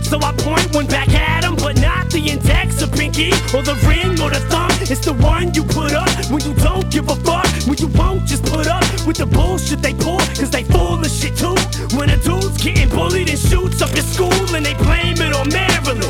So 0.08 0.16
I 0.22 0.32
point 0.38 0.74
one 0.74 0.86
back 0.86 1.10
at 1.10 1.44
him, 1.44 1.54
but 1.54 1.78
not 1.82 2.08
the 2.08 2.30
index 2.30 2.82
or 2.82 2.86
pinky 2.86 3.28
or 3.52 3.60
the 3.60 3.76
ring 3.84 4.18
or 4.24 4.30
the 4.30 4.40
thumb. 4.48 4.72
It's 4.80 5.04
the 5.04 5.12
one 5.12 5.52
you 5.52 5.62
put 5.62 5.92
up 5.92 6.08
when 6.32 6.40
you 6.48 6.54
don't 6.54 6.88
give 6.90 7.10
a 7.10 7.16
fuck. 7.28 7.44
When 7.68 7.76
you 7.76 7.88
won't 7.88 8.24
just 8.24 8.42
put 8.44 8.66
up 8.66 8.82
with 9.06 9.18
the 9.18 9.26
bullshit 9.26 9.82
they 9.82 9.92
pull, 9.92 10.16
cause 10.40 10.48
they 10.48 10.64
full 10.64 10.96
of 10.96 11.10
shit 11.10 11.36
too. 11.36 11.56
When 11.94 12.08
a 12.08 12.16
dude's 12.16 12.56
getting 12.56 12.88
bullied 12.88 13.28
and 13.28 13.38
shoots 13.38 13.82
up 13.82 13.90
his 13.90 14.08
school 14.08 14.32
and 14.56 14.64
they 14.64 14.72
blame 14.80 15.20
it 15.20 15.36
on 15.36 15.52
Marilyn. 15.52 16.00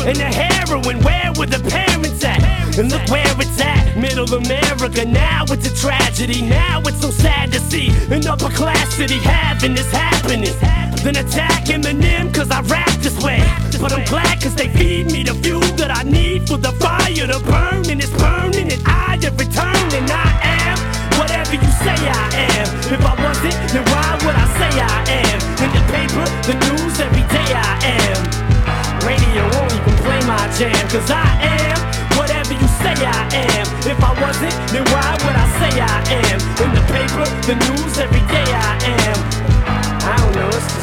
And 0.00 0.16
the 0.16 0.32
heroin, 0.32 1.04
where 1.04 1.30
were 1.36 1.44
the 1.44 1.60
parents 1.68 2.24
at? 2.24 2.40
And 2.78 2.90
look 2.90 3.04
where 3.10 3.36
it's 3.36 3.60
at, 3.60 3.98
middle 3.98 4.32
America. 4.32 5.04
Now 5.04 5.44
it's 5.52 5.68
a 5.68 5.74
tragedy. 5.76 6.40
Now 6.40 6.80
it's 6.86 7.02
so 7.02 7.10
sad 7.10 7.52
to 7.52 7.60
see 7.60 7.92
an 8.08 8.26
upper 8.26 8.48
class 8.48 8.94
city 8.94 9.18
having 9.18 9.74
this 9.74 9.92
happening. 11.02 11.14
Then 11.14 11.26
attack 11.26 11.64
Eminem 11.64 12.32
cause 12.34 12.50
I 12.50 12.60
rap 12.62 12.90
this 13.00 13.18
way. 13.22 13.40
But 13.80 13.92
I'm 13.92 14.04
glad 14.04 14.40
cause 14.40 14.54
they 14.54 14.68
feed 14.68 15.06
me 15.06 15.22
the 15.22 15.34
fuel 15.34 15.60
that 15.76 15.90
I 15.90 16.02
need 16.02 16.46
for 16.48 16.56
the 16.56 16.72
fire 16.72 17.26
to 17.26 17.40
burn. 17.44 17.90
And 17.90 18.00
it's 18.00 18.10
burning 18.10 18.72
and 18.72 18.82
I 18.86 19.18
have 19.22 19.38
returned 19.38 19.92
and 19.94 20.08
I 20.10 20.30
am 20.42 20.78
whatever 21.18 21.54
you 21.54 21.70
say 21.82 21.96
I 21.96 22.26
am. 22.54 22.66
If 22.92 23.02
I 23.02 23.14
wasn't, 23.18 23.56
then 23.72 23.84
why 23.90 24.18
would 24.22 24.36
I 24.36 24.46
say 24.58 24.72
I 24.78 24.98
am? 25.26 25.38
In 25.62 25.70
the 25.74 25.82
paper, 25.90 26.24
the 26.46 26.54
news, 26.66 27.00
every 27.00 27.26
day 27.30 27.50
I 27.50 27.74
am. 27.98 28.18
Radio 29.02 29.42
won't 29.54 29.72
even 29.74 29.96
play 30.06 30.20
my 30.26 30.46
jam 30.54 30.78
cause 30.88 31.10
I 31.10 31.26
am 31.42 31.78
whatever 32.16 32.54
you 32.54 32.68
say 32.78 32.94
I 32.94 33.26
am. 33.58 33.66
If 33.82 33.98
I 33.98 34.12
wasn't, 34.22 34.54
then 34.70 34.84
why 34.94 35.10
would 35.26 35.34
I 35.34 35.46
say 35.58 35.72
I 35.80 35.98
am? 36.22 36.38
In 36.62 36.70
the 36.70 36.84
paper, 36.86 37.26
the 37.50 37.56
news, 37.66 37.98
every 37.98 38.22
day 38.30 38.46
I 38.46 38.78
am. 39.10 39.42
I 40.04 40.16
don't 40.16 40.34
know, 40.34 40.81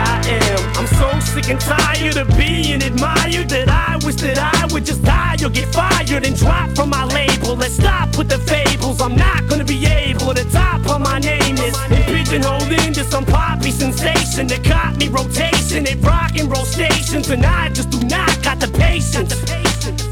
I 0.00 0.16
am. 0.38 0.60
I'm 0.78 0.86
so 0.86 1.08
sick 1.32 1.50
and 1.50 1.60
tired 1.60 2.16
of 2.16 2.28
being 2.36 2.82
admired 2.82 3.48
that 3.50 3.68
I 3.68 3.98
wish 4.04 4.16
that 4.16 4.38
I 4.38 4.72
would 4.72 4.84
just 4.84 5.02
die 5.04 5.36
or 5.44 5.50
get 5.50 5.68
fired 5.72 6.24
and 6.24 6.36
drop 6.36 6.70
from 6.70 6.90
my 6.90 7.04
label. 7.04 7.56
Let's 7.56 7.74
stop 7.74 8.16
with 8.16 8.28
the 8.28 8.38
fables. 8.38 9.00
I'm 9.00 9.16
not 9.16 9.46
gonna 9.48 9.64
be 9.64 9.86
able 9.86 10.34
to 10.34 10.44
top 10.50 10.88
on 10.88 11.02
my 11.02 11.18
name 11.18 11.56
is 11.56 11.76
and 11.90 12.04
pigeonholed 12.04 12.72
into 12.84 13.04
some 13.04 13.24
poppy 13.24 13.70
sensation 13.70 14.46
that 14.48 14.64
caught 14.64 14.96
me 14.96 15.08
rotation 15.08 15.86
at 15.86 16.00
rock 16.02 16.32
and 16.36 16.50
roll 16.50 16.64
stations, 16.64 17.28
and 17.30 17.44
I 17.44 17.68
just 17.70 17.90
do 17.90 18.00
not 18.06 18.42
got 18.42 18.58
the 18.60 18.68
patience 18.68 19.34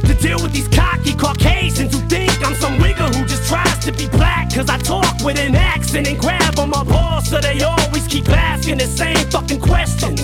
to 0.09 0.15
deal 0.15 0.41
with 0.43 0.53
these 0.53 0.69
cocky 0.69 1.15
Caucasians 1.15 1.95
who 1.95 2.01
think 2.09 2.33
I'm 2.47 2.55
some 2.55 2.79
just 2.79 2.98
tries 3.49 3.79
to 3.87 3.93
be 3.93 4.07
black. 4.09 4.53
Cause 4.55 4.69
I 4.69 4.79
talk 4.79 5.25
with 5.25 5.39
an 5.39 5.55
accent 5.55 6.07
and 6.07 6.19
grab 6.19 6.59
on 6.59 6.71
my 6.71 6.85
balls, 6.85 7.29
so 7.29 7.41
they 7.41 7.61
always 7.63 8.07
keep 8.07 8.29
asking 8.29 8.79
the 8.79 8.87
same 8.87 9.25
fucking 9.31 9.61
questions. 9.61 10.21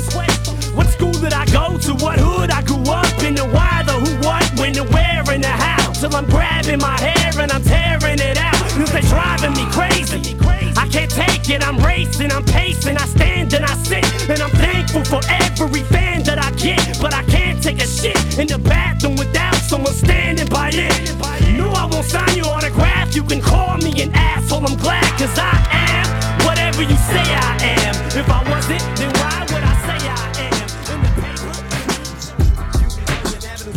What 0.77 0.89
school 0.89 1.13
did 1.13 1.33
I 1.33 1.47
go 1.47 1.79
to? 1.79 1.93
What 2.05 2.19
hood 2.19 2.51
I 2.51 2.61
grew 2.63 2.83
up 2.85 3.23
in? 3.23 3.35
The 3.35 3.47
why, 3.47 3.83
the 3.87 3.93
who, 3.93 4.11
what, 4.27 4.45
when, 4.61 4.73
the 4.73 4.85
where, 4.85 5.25
and 5.35 5.43
the 5.43 5.55
how. 5.65 5.93
Till 5.93 6.15
I'm 6.15 6.27
grabbing 6.27 6.81
my 6.81 6.99
hair 7.01 7.33
and 7.41 7.51
I'm 7.51 7.63
tearing 7.63 8.21
it 8.21 8.37
out. 8.37 8.61
Cause 8.77 8.93
they 8.93 9.01
driving 9.03 9.55
me 9.59 9.65
crazy. 9.73 10.37
I 10.77 10.87
can't 10.89 11.11
take 11.11 11.49
it, 11.49 11.67
I'm 11.67 11.79
racing, 11.79 12.31
I'm 12.33 12.45
pacing, 12.45 12.97
I 12.99 13.07
stand 13.07 13.55
and 13.55 13.65
I 13.65 13.75
sit. 13.89 14.05
And 14.29 14.41
I'm 14.43 14.51
thankful 14.51 15.05
for 15.05 15.21
every 15.29 15.83
fan 15.95 16.23
that 16.25 16.39
I 16.39 16.51
get. 16.59 17.01
But 17.01 17.15
I 17.15 17.23
can't 17.25 17.63
take 17.63 17.81
a 17.81 17.87
shit 17.87 18.19
in 18.39 18.49
the 18.49 18.59
bathroom 18.59 19.17
without 19.17 19.54
someone 19.65 19.95
standing 19.95 20.49
by 20.49 20.71
it. 20.73 21.15
No, 21.57 21.71
I 21.71 21.87
won't 21.87 22.05
sign 22.05 22.37
your 22.37 22.47
autograph. 22.47 23.15
You 23.15 23.23
can 23.23 23.41
call 23.41 23.79
me 23.79 24.03
an 24.03 24.11
asshole, 24.15 24.67
I'm 24.67 24.77
glad, 24.77 25.05
cause 25.19 25.39
I 25.39 25.57
am 25.71 26.07
whatever 26.45 26.83
you 26.83 26.97
say 26.97 27.23
I 27.23 27.57
am. 27.81 27.95
If 28.13 28.29
I 28.29 28.43
wasn't, 28.51 28.83
then 28.99 29.11
why 29.21 29.47
would 29.51 29.65
I 29.65 29.75
say 29.87 29.99
I 30.09 30.13
am? 30.49 30.53
In 30.93 31.01
the 31.05 31.11
paper. 31.23 31.53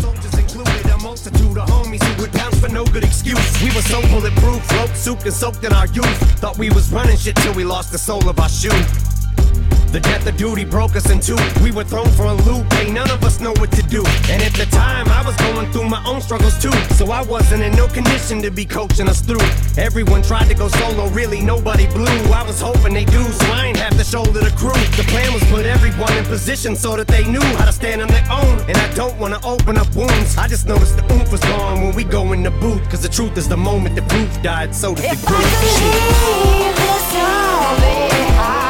soldiers 0.02 0.38
included 0.38 0.86
a 0.88 0.98
multitude 0.98 1.58
of 1.58 1.70
homies 1.70 2.04
who 2.04 2.22
would 2.22 2.34
bounce 2.34 2.60
for 2.60 2.70
no 2.70 2.84
good 2.86 3.04
excuse. 3.04 3.62
We 3.64 3.70
were 3.70 3.82
so 3.82 4.02
bulletproof, 4.10 4.70
rope 4.74 4.96
souped 4.96 5.24
and 5.24 5.34
soaked 5.34 5.64
in 5.64 5.74
our 5.74 5.88
youth. 5.88 6.18
Thought 6.40 6.58
we 6.58 6.70
was 6.70 6.92
running 6.92 7.18
shit 7.18 7.36
till 7.38 7.54
we 7.54 7.64
lost 7.64 7.92
the 7.92 7.98
sole 7.98 8.28
of 8.28 8.40
our 8.40 8.50
shoe. 8.50 9.07
The 9.98 10.04
death 10.04 10.28
of 10.28 10.38
duty 10.38 10.64
broke 10.64 10.96
us 10.96 11.10
in 11.10 11.20
two. 11.20 11.36
We 11.64 11.72
were 11.72 11.84
thrown 11.84 12.08
for 12.10 12.26
a 12.26 12.34
loop, 12.46 12.72
ain't 12.76 12.94
none 12.94 13.10
of 13.10 13.24
us 13.24 13.40
know 13.40 13.50
what 13.54 13.72
to 13.72 13.82
do. 13.82 14.06
And 14.30 14.44
at 14.44 14.54
the 14.54 14.68
time, 14.70 15.08
I 15.08 15.26
was 15.26 15.36
going 15.38 15.72
through 15.72 15.90
my 15.90 16.06
own 16.06 16.22
struggles 16.22 16.56
too. 16.62 16.78
So 16.94 17.10
I 17.10 17.24
wasn't 17.24 17.64
in 17.64 17.74
no 17.74 17.88
condition 17.88 18.40
to 18.44 18.52
be 18.52 18.64
coaching 18.64 19.10
us 19.10 19.22
through. 19.22 19.42
Everyone 19.76 20.22
tried 20.22 20.50
to 20.50 20.54
go 20.54 20.68
solo, 20.68 21.10
really 21.10 21.42
nobody 21.42 21.88
blew. 21.88 22.06
I 22.32 22.44
was 22.46 22.62
hoping 22.62 22.94
they 22.94 23.06
do, 23.06 23.24
so 23.24 23.46
I 23.48 23.66
ain't 23.70 23.78
have 23.78 23.98
to 23.98 24.04
shoulder 24.04 24.40
the 24.40 24.52
crew. 24.52 24.78
The 24.98 25.06
plan 25.10 25.34
was 25.34 25.44
put 25.46 25.66
everyone 25.66 26.16
in 26.16 26.26
position 26.26 26.76
so 26.76 26.96
that 26.96 27.08
they 27.08 27.26
knew 27.26 27.48
how 27.58 27.66
to 27.66 27.74
stand 27.74 28.00
on 28.04 28.08
their 28.10 28.28
own. 28.30 28.60
And 28.70 28.78
I 28.78 28.94
don't 28.94 29.18
wanna 29.18 29.40
open 29.44 29.80
up 29.80 29.90
wounds. 29.96 30.38
I 30.38 30.48
just 30.48 30.68
noticed 30.68 30.96
the 30.98 31.12
oomph 31.12 31.32
was 31.32 31.42
gone 31.42 31.82
when 31.82 31.96
we 31.96 32.04
go 32.04 32.34
in 32.34 32.44
the 32.44 32.52
booth. 32.52 32.88
Cause 32.92 33.02
the 33.02 33.10
truth 33.10 33.36
is 33.36 33.50
the 33.50 33.58
moment 33.58 33.96
the 33.96 34.04
proof 34.04 34.44
died, 34.44 34.76
so 34.76 34.94
did 34.94 35.18
the 35.18 35.26
group. 35.26 35.42
Shit. 35.42 36.78
Down 38.38 38.67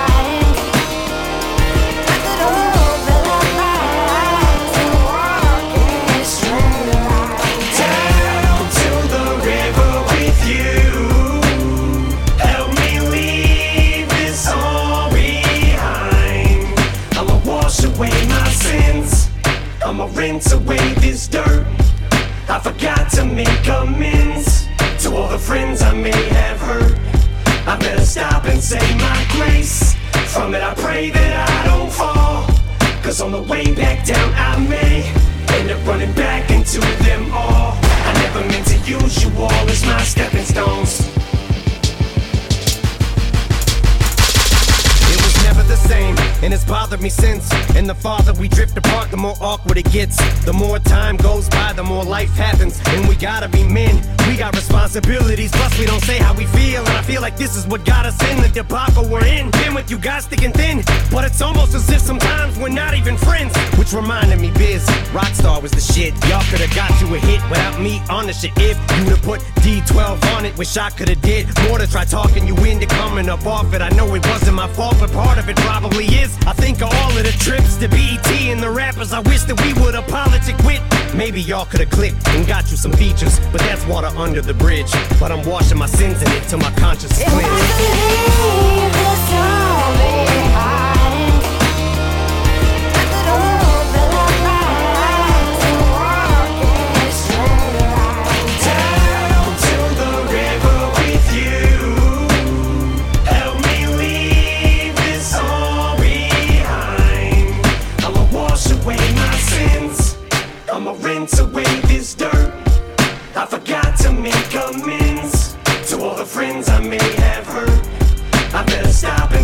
rinse 20.38 20.51
away 20.53 20.93
this 20.99 21.27
dirt. 21.27 21.66
I 22.48 22.59
forgot 22.59 23.09
to 23.14 23.25
make 23.25 23.67
amends 23.67 24.67
to 25.01 25.16
all 25.16 25.27
the 25.30 25.40
friends 25.40 25.82
I 25.82 25.93
may 25.95 26.22
have 26.30 26.59
hurt. 26.59 26.93
I 27.66 27.75
better 27.77 28.06
stop 28.06 28.45
and 28.45 28.61
say 28.61 28.85
my 28.98 29.25
grace. 29.32 29.95
From 30.32 30.53
it, 30.53 30.61
I 30.61 30.75
pray 30.75 31.09
that 31.09 31.33
I 31.49 31.67
don't 31.67 31.91
fall. 31.91 32.45
Cause 33.01 33.19
on 33.19 33.32
the 33.32 33.41
way 33.41 33.74
back 33.74 34.06
down, 34.06 34.32
I 34.35 34.59
may 34.59 35.11
end 35.57 35.72
up 35.72 35.83
running 35.88 36.14
back 36.14 36.51
into 36.51 36.82
them 36.82 37.32
all. 37.32 37.74
I 37.82 38.14
never 38.22 38.41
meant 38.48 38.67
to 38.67 38.77
use 38.85 39.24
you 39.24 39.32
all 39.41 39.69
as 39.74 39.83
my 39.85 40.03
stepping 40.03 40.45
stones. 40.45 40.99
It 45.14 45.19
was 45.25 45.35
never 45.45 45.64
the 45.64 45.77
same, 45.77 46.16
and 46.43 46.53
it's 46.53 46.64
bothered 46.66 47.01
me 47.01 47.09
since. 47.09 47.51
And 47.75 47.88
the 47.90 47.95
farther 47.95 48.33
we 48.33 48.48
drift 48.48 48.77
apart, 48.77 49.11
the 49.11 49.17
more 49.17 49.35
awkward 49.41 49.77
it 49.77 49.91
gets. 49.91 50.17
The 50.45 50.53
more 50.53 50.80
time 50.80 51.17
goes 51.17 51.49
by, 51.49 51.74
the 51.74 51.83
more 51.83 52.03
life 52.03 52.33
happens. 52.35 52.80
And 52.88 53.07
we 53.07 53.16
gotta 53.16 53.49
be 53.49 53.64
men, 53.64 53.95
we 54.27 54.38
got 54.38 54.56
responsibilities. 54.56 55.51
Plus, 55.51 55.80
we 55.80 55.85
don't 55.85 56.03
say 56.03 56.17
how 56.17 56.33
we 56.33 56.45
feel. 56.45 56.80
And 56.80 56.98
I 56.98 57.01
feel 57.01 57.22
like 57.22 57.38
this 57.38 57.56
is 57.56 57.66
what 57.67 57.85
got 57.85 58.06
us 58.06 58.17
in 58.32 58.41
the 58.41 58.49
debacle 58.49 59.07
we're 59.07 59.25
in. 59.25 59.49
Been 59.51 59.74
with 59.74 59.90
you 59.90 59.98
guys 59.98 60.25
thick 60.27 60.43
and 60.43 60.53
thin, 60.53 60.83
but 61.11 61.24
it's 61.24 61.41
almost 61.41 61.74
as 61.74 61.90
if 61.90 62.01
sometimes 62.01 62.57
we're 62.57 62.69
not 62.69 62.93
even 62.93 63.17
friends. 63.17 63.56
Which 63.77 63.93
reminded 63.93 64.40
me, 64.40 64.51
Biz, 64.51 64.85
Rockstar 65.11 65.61
was 65.61 65.72
the 65.72 65.82
shit. 65.82 66.14
Y'all 66.27 66.43
could've 66.49 66.74
got 66.75 66.91
you 67.01 67.14
a 67.16 67.19
hit 67.19 67.41
without 67.49 67.80
me 67.80 68.01
on 68.09 68.27
the 68.27 68.33
shit. 68.33 68.51
If 68.57 68.77
you'd 68.98 69.09
have 69.09 69.22
put 69.22 69.41
D12 69.67 70.37
on 70.37 70.45
it, 70.45 70.57
wish 70.57 70.77
I 70.77 70.89
could've 70.91 71.21
did 71.21 71.45
more 71.67 71.77
to 71.77 71.85
try 71.91 72.05
talking 72.05 72.47
you 72.47 72.55
into 72.63 72.85
coming 72.85 73.27
up 73.27 73.45
off 73.45 73.73
it. 73.73 73.81
I 73.81 73.89
know 73.89 74.15
it 74.15 74.25
wasn't 74.27 74.55
my 74.55 74.69
fault, 74.69 74.95
but 74.97 75.11
part 75.11 75.37
of 75.37 75.49
it 75.49 75.57
probably 75.57 76.05
is. 76.05 76.37
I 76.47 76.53
think 76.53 76.81
of 76.81 76.89
all 76.93 77.09
of 77.11 77.23
the 77.25 77.35
trips 77.37 77.75
to 77.79 77.89
BET 77.89 78.25
and 78.47 78.63
the 78.63 78.69
rappers 78.69 79.11
I 79.11 79.19
wish 79.19 79.43
that 79.43 79.61
we 79.61 79.73
would've 79.73 80.07
politic 80.07 80.55
with. 80.59 80.81
Maybe 81.13 81.41
y'all 81.41 81.65
could've 81.65 81.89
clicked 81.89 82.25
and 82.29 82.47
got 82.47 82.71
you 82.71 82.77
some 82.77 82.93
features, 82.93 83.41
but 83.51 83.59
that's 83.59 83.85
water 83.87 84.07
under 84.15 84.41
the 84.41 84.53
bridge. 84.53 84.89
But 85.19 85.33
I'm 85.33 85.45
washing 85.45 85.77
my 85.77 85.87
sins 85.87 86.21
in 86.21 86.31
it 86.31 86.43
till 86.47 86.59
my 86.59 86.71
conscience 86.71 87.19
is 87.19 87.25
clear. 87.25 88.86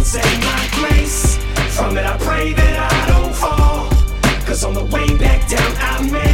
Say 0.03 0.39
my 0.39 0.69
grace. 0.73 1.37
From 1.75 1.97
it, 1.97 2.05
I 2.05 2.17
pray 2.17 2.53
that 2.53 2.75
I 2.91 3.07
don't 3.07 3.33
fall. 3.33 3.89
Cause 4.45 4.63
on 4.63 4.73
the 4.73 4.83
way 4.85 5.07
back 5.17 5.47
down, 5.49 5.71
I 5.77 6.11
may 6.11 6.32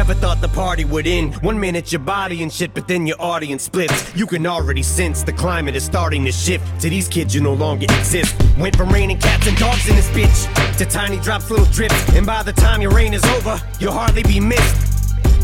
never 0.00 0.14
thought 0.14 0.40
the 0.40 0.48
party 0.48 0.82
would 0.82 1.06
end. 1.06 1.34
One 1.42 1.60
minute 1.60 1.92
your 1.92 2.00
body 2.00 2.42
and 2.42 2.50
shit, 2.50 2.72
but 2.72 2.88
then 2.88 3.06
your 3.06 3.20
audience 3.20 3.64
splits. 3.64 4.16
You 4.16 4.26
can 4.26 4.46
already 4.46 4.82
sense 4.82 5.22
the 5.22 5.32
climate 5.34 5.76
is 5.76 5.84
starting 5.84 6.24
to 6.24 6.32
shift. 6.32 6.64
To 6.80 6.88
these 6.88 7.06
kids, 7.06 7.34
you 7.34 7.42
no 7.42 7.52
longer 7.52 7.84
exist. 7.84 8.34
Went 8.58 8.76
from 8.76 8.88
raining 8.88 9.18
cats 9.18 9.46
and 9.46 9.54
dogs 9.58 9.86
in 9.90 9.96
this 9.96 10.08
bitch 10.08 10.78
to 10.78 10.86
tiny 10.86 11.18
drops, 11.18 11.50
little 11.50 11.66
drips. 11.66 12.16
And 12.16 12.24
by 12.24 12.42
the 12.42 12.54
time 12.54 12.80
your 12.80 12.92
reign 12.92 13.12
is 13.12 13.22
over, 13.36 13.60
you'll 13.78 13.92
hardly 13.92 14.22
be 14.22 14.40
missed. 14.40 14.90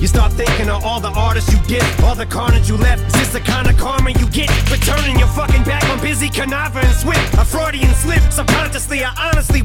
You 0.00 0.06
start 0.06 0.32
thinking 0.32 0.68
of 0.68 0.84
all 0.84 1.00
the 1.00 1.08
artists 1.08 1.50
you 1.52 1.58
get, 1.66 1.84
all 2.04 2.14
the 2.14 2.26
carnage 2.26 2.68
you 2.68 2.76
left. 2.76 3.06
Is 3.08 3.12
this 3.14 3.32
the 3.32 3.40
kind 3.40 3.66
of 3.66 3.78
karma 3.78 4.10
you 4.10 4.28
get 4.28 4.50
for 4.68 4.76
turning 4.76 5.18
your 5.18 5.28
fucking 5.28 5.64
back 5.64 5.84
on 5.88 6.00
busy 6.00 6.28
Kuniva 6.28 6.84
and 6.84 6.96
Swift? 6.96 7.34
A 7.34 7.44
Freudian 7.44 7.92
slip. 7.94 8.20
Subconsciously, 8.30 9.04
I 9.04 9.12
honestly 9.28 9.55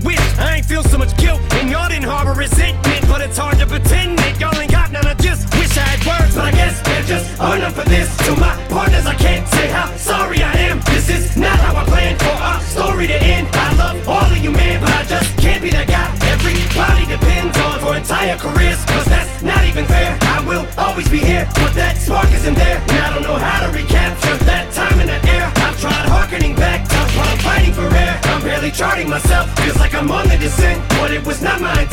careers, 18.42 18.84
cause 18.86 19.06
that's 19.06 19.44
not 19.44 19.64
even 19.66 19.86
fair. 19.86 20.18
I 20.22 20.44
will 20.46 20.66
always 20.78 21.08
be 21.08 21.20
here, 21.20 21.46
but 21.62 21.74
that 21.78 21.98
spark 21.98 22.30
isn't 22.34 22.56
there. 22.56 22.82
And 22.90 23.00
I 23.06 23.14
don't 23.14 23.24
know 23.24 23.38
how 23.38 23.66
to 23.66 23.70
recapture 23.72 24.36
that 24.50 24.74
time 24.74 25.00
in 25.00 25.08
that 25.08 25.24
air. 25.30 25.46
I've 25.62 25.80
tried 25.80 26.10
harkening 26.10 26.56
back 26.56 26.90
to 26.90 26.98
while 27.16 27.30
I'm 27.30 27.38
fighting 27.46 27.74
for 27.74 27.86
air. 27.94 28.20
I'm 28.34 28.42
barely 28.42 28.72
charting 28.72 29.10
myself, 29.10 29.46
feels 29.62 29.78
like 29.78 29.94
I'm 29.94 30.10
on 30.10 30.28
the 30.28 30.38
descent. 30.38 30.82
But 30.98 31.14
it 31.14 31.24
was 31.24 31.42
not 31.42 31.62
my 31.62 31.86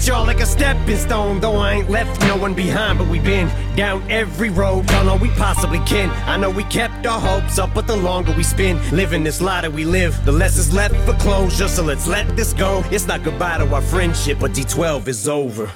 treat 0.00 0.12
y'all 0.12 0.26
like 0.26 0.40
a 0.40 0.46
stepping 0.46 0.96
stone. 0.96 1.40
Though 1.40 1.56
I 1.56 1.74
ain't 1.74 1.90
left 1.90 2.20
no 2.22 2.36
one 2.36 2.54
behind, 2.54 2.98
but 2.98 3.08
we've 3.08 3.24
been 3.24 3.48
down 3.76 4.02
every 4.10 4.50
road, 4.50 4.86
done 4.86 5.08
all 5.08 5.18
we 5.18 5.28
possibly 5.30 5.78
can. 5.80 6.10
I 6.28 6.36
know 6.36 6.50
we 6.50 6.64
kept 6.64 7.06
our 7.06 7.20
hopes 7.20 7.58
up, 7.58 7.74
but 7.74 7.86
the 7.86 7.96
longer 7.96 8.32
we 8.36 8.42
spend 8.42 8.80
living 8.92 9.24
this 9.24 9.40
lie 9.40 9.60
that 9.62 9.72
we 9.72 9.84
live, 9.84 10.24
the 10.24 10.32
less 10.32 10.56
is 10.56 10.72
left 10.72 10.94
for 11.06 11.14
closure. 11.14 11.68
So 11.68 11.82
let's 11.82 12.06
let 12.06 12.36
this 12.36 12.52
go. 12.52 12.82
It's 12.90 13.06
not 13.06 13.22
goodbye 13.24 13.58
to 13.58 13.74
our 13.74 13.82
friendship, 13.82 14.38
but 14.40 14.52
D12 14.52 15.08
is 15.08 15.28
over. 15.28 15.70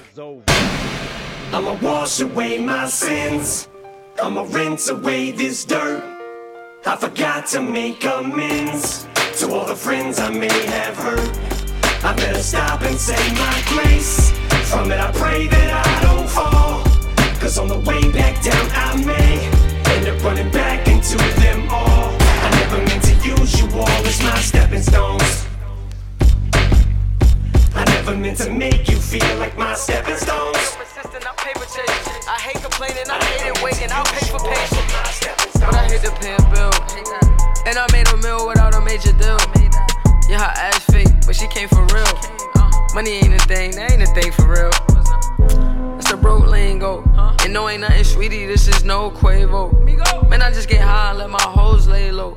I'ma 1.53 1.79
wash 1.81 2.21
away 2.21 2.59
my 2.59 2.87
sins. 2.87 3.69
I'ma 4.23 4.47
rinse 4.51 4.89
away 4.89 5.33
this 5.33 5.65
dirt. 5.65 6.03
I 6.87 6.97
forgot 6.97 7.47
to 7.49 7.63
make 7.63 8.05
amends 8.05 9.07
to 9.39 9.53
all 9.53 9.65
the 9.65 9.77
friends 9.77 10.19
I 10.19 10.31
may 10.31 10.67
have 10.67 10.97
hurt. 10.97 11.54
I 12.05 12.13
better 12.13 12.43
stop 12.43 12.83
and 12.83 13.01
say 13.01 13.17
my 13.33 13.63
grace. 13.65 14.31
From 14.69 14.93
it, 14.93 15.01
I 15.01 15.11
pray 15.13 15.47
that 15.47 15.71
I 15.73 16.05
don't 16.05 16.29
fall. 16.29 16.85
Cause 17.41 17.57
on 17.59 17.67
the 17.67 17.79
way 17.79 18.13
back 18.13 18.43
down, 18.45 18.67
I 18.77 18.93
may 19.09 19.49
end 19.97 20.09
up 20.09 20.23
running 20.23 20.51
back 20.51 20.87
into 20.87 21.17
them 21.41 21.67
all. 21.71 22.13
I 22.21 22.51
never 22.61 22.77
meant 22.85 23.03
to 23.05 23.15
use 23.27 23.59
you 23.59 23.67
all 23.73 23.89
as 24.05 24.21
my 24.21 24.39
stepping 24.41 24.83
stones. 24.83 25.47
I 27.75 27.85
never 27.97 28.15
meant 28.15 28.37
to 28.45 28.51
make 28.51 28.87
you 28.91 28.97
feel 28.97 29.37
like 29.39 29.57
my 29.57 29.73
stepping 29.73 30.17
stones. 30.17 30.77
I 32.29 32.37
hate 32.37 32.61
complaining, 32.61 33.09
I 33.09 33.17
hate 33.25 33.49
it 33.49 33.63
waiting, 33.63 33.89
I'll 33.91 34.05
pay 34.05 34.27
for 34.29 34.45
patience. 34.45 35.57
But 35.57 35.73
I 35.73 35.89
hate 35.89 36.03
to 36.05 36.13
pay 36.21 36.37
a 36.37 36.43
bill. 36.53 36.73
And 37.65 37.79
I 37.79 37.87
made 37.93 38.09
a 38.13 38.17
meal 38.19 38.47
without 38.47 38.75
a 38.75 38.81
major 38.83 39.13
deal. 39.13 39.39
Yeah, 40.29 40.41
I 40.41 40.73
asked 40.73 40.91
fake 40.91 41.04
but 41.27 41.37
she 41.37 41.47
came 41.49 41.69
for 41.69 41.85
real. 41.95 42.07
Money 42.95 43.13
ain't 43.13 43.35
a 43.35 43.45
thing, 43.47 43.73
that 43.73 43.93
ain't 43.93 44.03
a 44.03 44.07
thing 44.15 44.33
for 44.33 44.49
real. 44.49 44.71
That's 45.95 46.11
a 46.13 46.17
broke 46.17 46.47
lingo. 46.47 47.03
And 47.43 47.53
no, 47.53 47.69
ain't 47.69 47.81
nothing, 47.81 48.05
sweetie, 48.05 48.47
this 48.47 48.69
is 48.69 48.85
no 48.85 49.11
Quavo. 49.11 49.73
Man, 50.29 50.43
I 50.43 50.51
just 50.51 50.69
get 50.69 50.81
high 50.81 51.11
and 51.11 51.19
let 51.19 51.31
my 51.31 51.43
hoes 51.43 51.87
lay 51.87 52.11
low. 52.11 52.37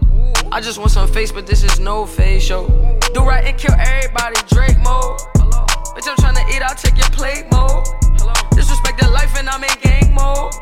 I 0.51 0.61
just 0.61 0.77
want 0.77 0.91
some 0.91 1.07
face, 1.07 1.31
but 1.31 1.45
this 1.45 1.63
is 1.63 1.79
no 1.79 2.05
face 2.05 2.43
show. 2.43 2.67
Do 3.13 3.21
right 3.21 3.45
and 3.45 3.57
kill 3.57 3.75
everybody, 3.77 4.35
Drake 4.47 4.77
mode. 4.79 5.19
Bitch, 5.95 6.07
I'm 6.07 6.15
tryna 6.17 6.47
eat, 6.55 6.61
I'll 6.61 6.75
take 6.75 6.97
your 6.97 7.09
plate 7.09 7.45
mode. 7.51 7.85
Disrespect 8.51 8.99
the 9.01 9.09
life 9.09 9.37
and 9.37 9.49
I'm 9.49 9.63
in 9.63 9.69
gang 9.81 10.13
mode. 10.13 10.53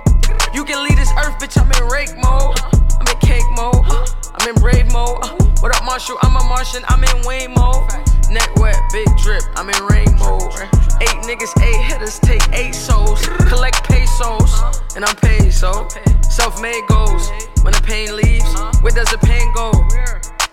You 0.54 0.66
can 0.66 0.84
leave 0.84 0.98
this 0.98 1.12
earth, 1.24 1.38
bitch, 1.40 1.62
I'm 1.62 1.72
in 1.72 1.90
rake 1.90 2.16
mode. 2.18 2.85
I'm 3.00 3.08
in 3.08 3.20
cake 3.20 3.50
mode. 3.56 3.84
Uh, 3.86 4.06
I'm 4.36 4.48
in 4.50 4.56
brave 4.56 4.92
mode. 4.92 5.20
Uh. 5.22 5.36
What 5.62 5.76
up, 5.76 5.84
Marshall? 5.84 6.18
I'm 6.22 6.36
a 6.36 6.44
Martian, 6.44 6.84
I'm 6.88 7.04
in 7.04 7.26
Wayne 7.26 7.54
mode. 7.54 7.90
Neck 8.30 8.56
wet, 8.58 8.76
big 8.92 9.08
drip, 9.18 9.44
I'm 9.56 9.70
in 9.70 9.84
rain 9.86 10.16
mode. 10.20 10.54
Eight 11.02 11.18
niggas, 11.26 11.54
eight 11.62 11.82
hitters, 11.86 12.20
take 12.20 12.42
eight 12.54 12.76
souls. 12.76 13.26
Collect 13.50 13.84
pesos, 13.90 14.52
and 14.96 15.06
I'm 15.06 15.16
paid, 15.16 15.52
so. 15.52 15.88
Self 16.30 16.62
made 16.62 16.84
goals. 16.88 17.30
When 17.64 17.74
the 17.74 17.82
pain 17.82 18.16
leaves, 18.16 18.46
where 18.82 18.94
does 18.94 19.10
the 19.10 19.18
pain 19.18 19.52
go? 19.56 19.72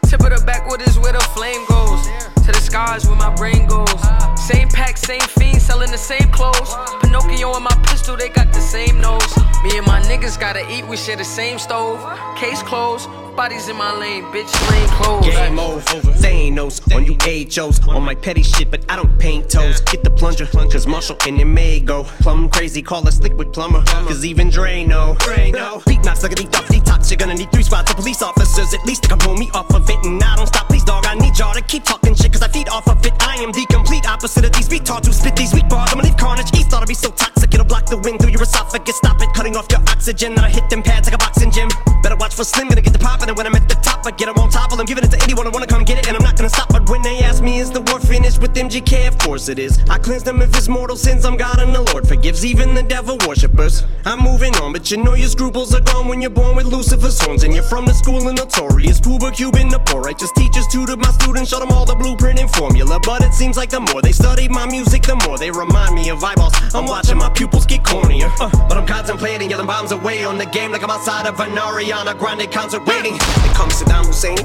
Tip 0.08 0.20
of 0.20 0.38
the 0.38 0.42
backwood 0.46 0.80
is 0.82 0.98
where 0.98 1.12
the 1.12 1.20
flame 1.34 1.64
goes. 1.68 2.31
To 2.42 2.50
the 2.50 2.60
skies 2.60 3.06
where 3.06 3.14
my 3.14 3.32
brain 3.36 3.68
goes. 3.68 3.88
Same 4.36 4.68
pack, 4.68 4.96
same 4.96 5.20
fiend, 5.20 5.62
selling 5.62 5.92
the 5.92 5.96
same 5.96 6.28
clothes. 6.32 6.74
Pinocchio 7.00 7.54
and 7.54 7.62
my 7.62 7.76
pistol, 7.86 8.16
they 8.16 8.30
got 8.30 8.52
the 8.52 8.60
same 8.60 9.00
nose. 9.00 9.36
Me 9.62 9.78
and 9.78 9.86
my 9.86 10.00
niggas 10.02 10.40
gotta 10.40 10.68
eat, 10.68 10.84
we 10.88 10.96
share 10.96 11.16
the 11.16 11.24
same 11.24 11.56
stove. 11.60 12.00
Case 12.36 12.60
closed, 12.64 13.08
bodies 13.36 13.68
in 13.68 13.76
my 13.76 13.96
lane, 13.96 14.24
bitch, 14.24 14.52
lane 14.70 14.88
closed. 14.88 15.30
Game 15.30 15.58
over, 15.60 15.80
Thanos 16.18 16.80
on 16.92 17.04
you 17.06 17.16
HOs 17.22 17.86
on 17.86 18.02
my 18.02 18.16
petty 18.16 18.42
shit, 18.42 18.72
but 18.72 18.84
I 18.88 18.96
don't 18.96 19.16
paint 19.20 19.48
toes. 19.48 19.80
Get 19.82 20.02
the 20.02 20.10
plunger, 20.10 20.46
cause 20.46 20.84
Marshall 20.84 21.16
and 21.28 21.40
it 21.40 21.44
may 21.44 21.78
go 21.78 22.02
plumb 22.22 22.48
crazy. 22.48 22.82
Call 22.82 23.06
us 23.06 23.20
liquid 23.20 23.52
plumber, 23.52 23.84
cause 23.84 24.24
even 24.24 24.50
Drano. 24.50 25.16
know. 25.52 25.82
Beat 25.86 26.02
like 26.22 26.32
a 26.32 26.34
deep 26.34 26.58
off 26.58 26.66
detox. 26.66 27.10
You're 27.10 27.18
gonna 27.18 27.34
need 27.34 27.50
three 27.52 27.62
spots 27.62 27.90
of 27.90 27.96
police 27.96 28.22
officers 28.22 28.74
at 28.74 28.84
least 28.84 29.02
to 29.04 29.08
come 29.08 29.18
pull 29.18 29.36
me 29.36 29.50
off 29.54 29.72
of 29.74 29.88
it. 29.88 30.04
And 30.04 30.22
I 30.22 30.36
don't 30.36 30.46
stop, 30.46 30.68
please, 30.68 30.84
dog. 30.84 31.06
I 31.06 31.14
need 31.14 31.38
y'all 31.38 31.54
to 31.54 31.62
keep 31.62 31.84
talking 31.84 32.14
shit, 32.14 32.31
cause 32.32 32.42
I 32.42 32.48
feed 32.48 32.68
off 32.68 32.88
of 32.88 33.04
it. 33.04 33.12
I 33.20 33.36
am 33.36 33.52
the 33.52 33.66
complete 33.66 34.08
opposite 34.08 34.44
of 34.44 34.52
these 34.52 34.68
retards 34.68 35.06
who 35.06 35.12
spit 35.12 35.36
these 35.36 35.52
weak 35.54 35.68
bars. 35.68 35.90
I'ma 35.92 36.02
leave 36.02 36.16
carnage 36.16 36.50
east, 36.56 36.70
thought 36.70 36.82
I'd 36.82 36.88
be 36.88 36.94
so 36.94 37.10
toxic. 37.10 37.52
It'll 37.52 37.66
block 37.66 37.86
the 37.86 37.98
wind 37.98 38.20
through 38.20 38.32
your 38.32 38.42
esophagus. 38.42 38.96
Stop 38.96 39.20
it, 39.20 39.28
cutting 39.34 39.56
off 39.56 39.66
your 39.70 39.80
oxygen. 39.88 40.34
Then 40.34 40.44
I 40.44 40.50
hit 40.50 40.68
them 40.70 40.82
pads 40.82 41.06
like 41.08 41.14
a 41.14 41.18
boxing 41.18 41.50
gym. 41.50 41.68
Better 42.02 42.16
watch 42.16 42.34
for 42.34 42.44
Slim, 42.44 42.68
gonna 42.68 42.80
get 42.80 42.92
the 42.92 42.98
poppin'. 42.98 43.28
And 43.28 43.36
when 43.36 43.46
I'm 43.46 43.54
at 43.54 43.68
the 43.68 43.76
top, 43.76 44.06
I 44.06 44.10
get 44.10 44.28
'em 44.28 44.38
on 44.38 44.50
top 44.50 44.72
of 44.72 44.78
them. 44.78 44.86
Giving 44.86 45.04
it 45.04 45.10
to 45.10 45.22
anyone 45.22 45.46
who 45.46 45.52
wanna 45.52 45.66
come 45.66 45.84
get 45.84 45.98
it, 45.98 46.08
and 46.08 46.16
I'm 46.16 46.24
not 46.24 46.36
gonna 46.36 46.48
stop. 46.48 46.68
But 46.70 46.88
when 46.88 47.02
they 47.02 47.20
ask 47.20 47.42
me, 47.42 47.58
is 47.60 47.70
the 47.70 47.82
war 47.82 48.00
finished 48.00 48.40
with 48.40 48.56
MGK? 48.56 49.06
Of 49.06 49.18
course 49.18 49.48
it 49.48 49.58
is. 49.58 49.78
I 49.90 49.98
cleanse 49.98 50.22
them 50.22 50.40
of 50.40 50.54
his 50.54 50.68
mortal 50.68 50.96
sins. 50.96 51.24
I'm 51.24 51.36
God 51.36 51.58
and 51.60 51.74
the 51.74 51.82
Lord 51.92 52.08
forgives 52.08 52.44
even 52.44 52.74
the 52.74 52.82
devil 52.82 53.18
worshippers. 53.26 53.84
I'm 54.06 54.20
moving 54.20 54.56
on, 54.56 54.72
but 54.72 54.90
you 54.90 54.96
know 54.96 55.14
your 55.14 55.28
scruples 55.28 55.74
are 55.74 55.80
gone 55.80 56.08
when 56.08 56.20
you're 56.22 56.30
born 56.30 56.56
with 56.56 56.66
Lucifer's 56.66 57.20
horns. 57.20 57.44
And 57.44 57.52
you're 57.54 57.70
from 57.74 57.84
the 57.84 57.94
school 57.94 58.26
of 58.26 58.34
notorious 58.34 59.00
Cuba 59.00 59.30
Cuban, 59.30 59.68
the 59.68 59.78
poor 59.78 60.00
righteous 60.00 60.32
teachers 60.32 60.66
tutored 60.68 60.98
my 60.98 61.10
students, 61.12 61.50
showed 61.50 61.62
them 61.62 61.70
all 61.70 61.84
the 61.84 61.94
blueprint 61.94 62.21
and 62.30 62.50
formula. 62.50 62.98
But 63.02 63.22
it 63.22 63.34
seems 63.34 63.56
like 63.56 63.70
the 63.70 63.80
more 63.80 64.02
they 64.02 64.12
study 64.12 64.48
my 64.48 64.66
music, 64.66 65.02
the 65.02 65.16
more 65.26 65.38
they 65.38 65.50
remind 65.50 65.94
me 65.94 66.10
of 66.10 66.22
eyeballs. 66.22 66.54
I'm 66.74 66.86
watching 66.86 67.18
my 67.18 67.28
pupils 67.30 67.66
get 67.66 67.82
cornier. 67.82 68.30
Uh, 68.40 68.50
but 68.68 68.76
I'm 68.78 68.86
contemplating, 68.86 69.50
yelling 69.50 69.66
bombs 69.66 69.92
away 69.92 70.24
on 70.24 70.38
the 70.38 70.46
game 70.46 70.72
like 70.72 70.82
I'm 70.82 70.90
outside 70.90 71.26
of 71.26 71.38
an 71.40 71.50
Ariana 71.56 72.18
Grande 72.18 72.50
concert 72.50 72.84
waiting. 72.86 73.14
It 73.14 73.54
comes 73.54 73.74
Saddam 73.74 74.06
Hussein. 74.06 74.38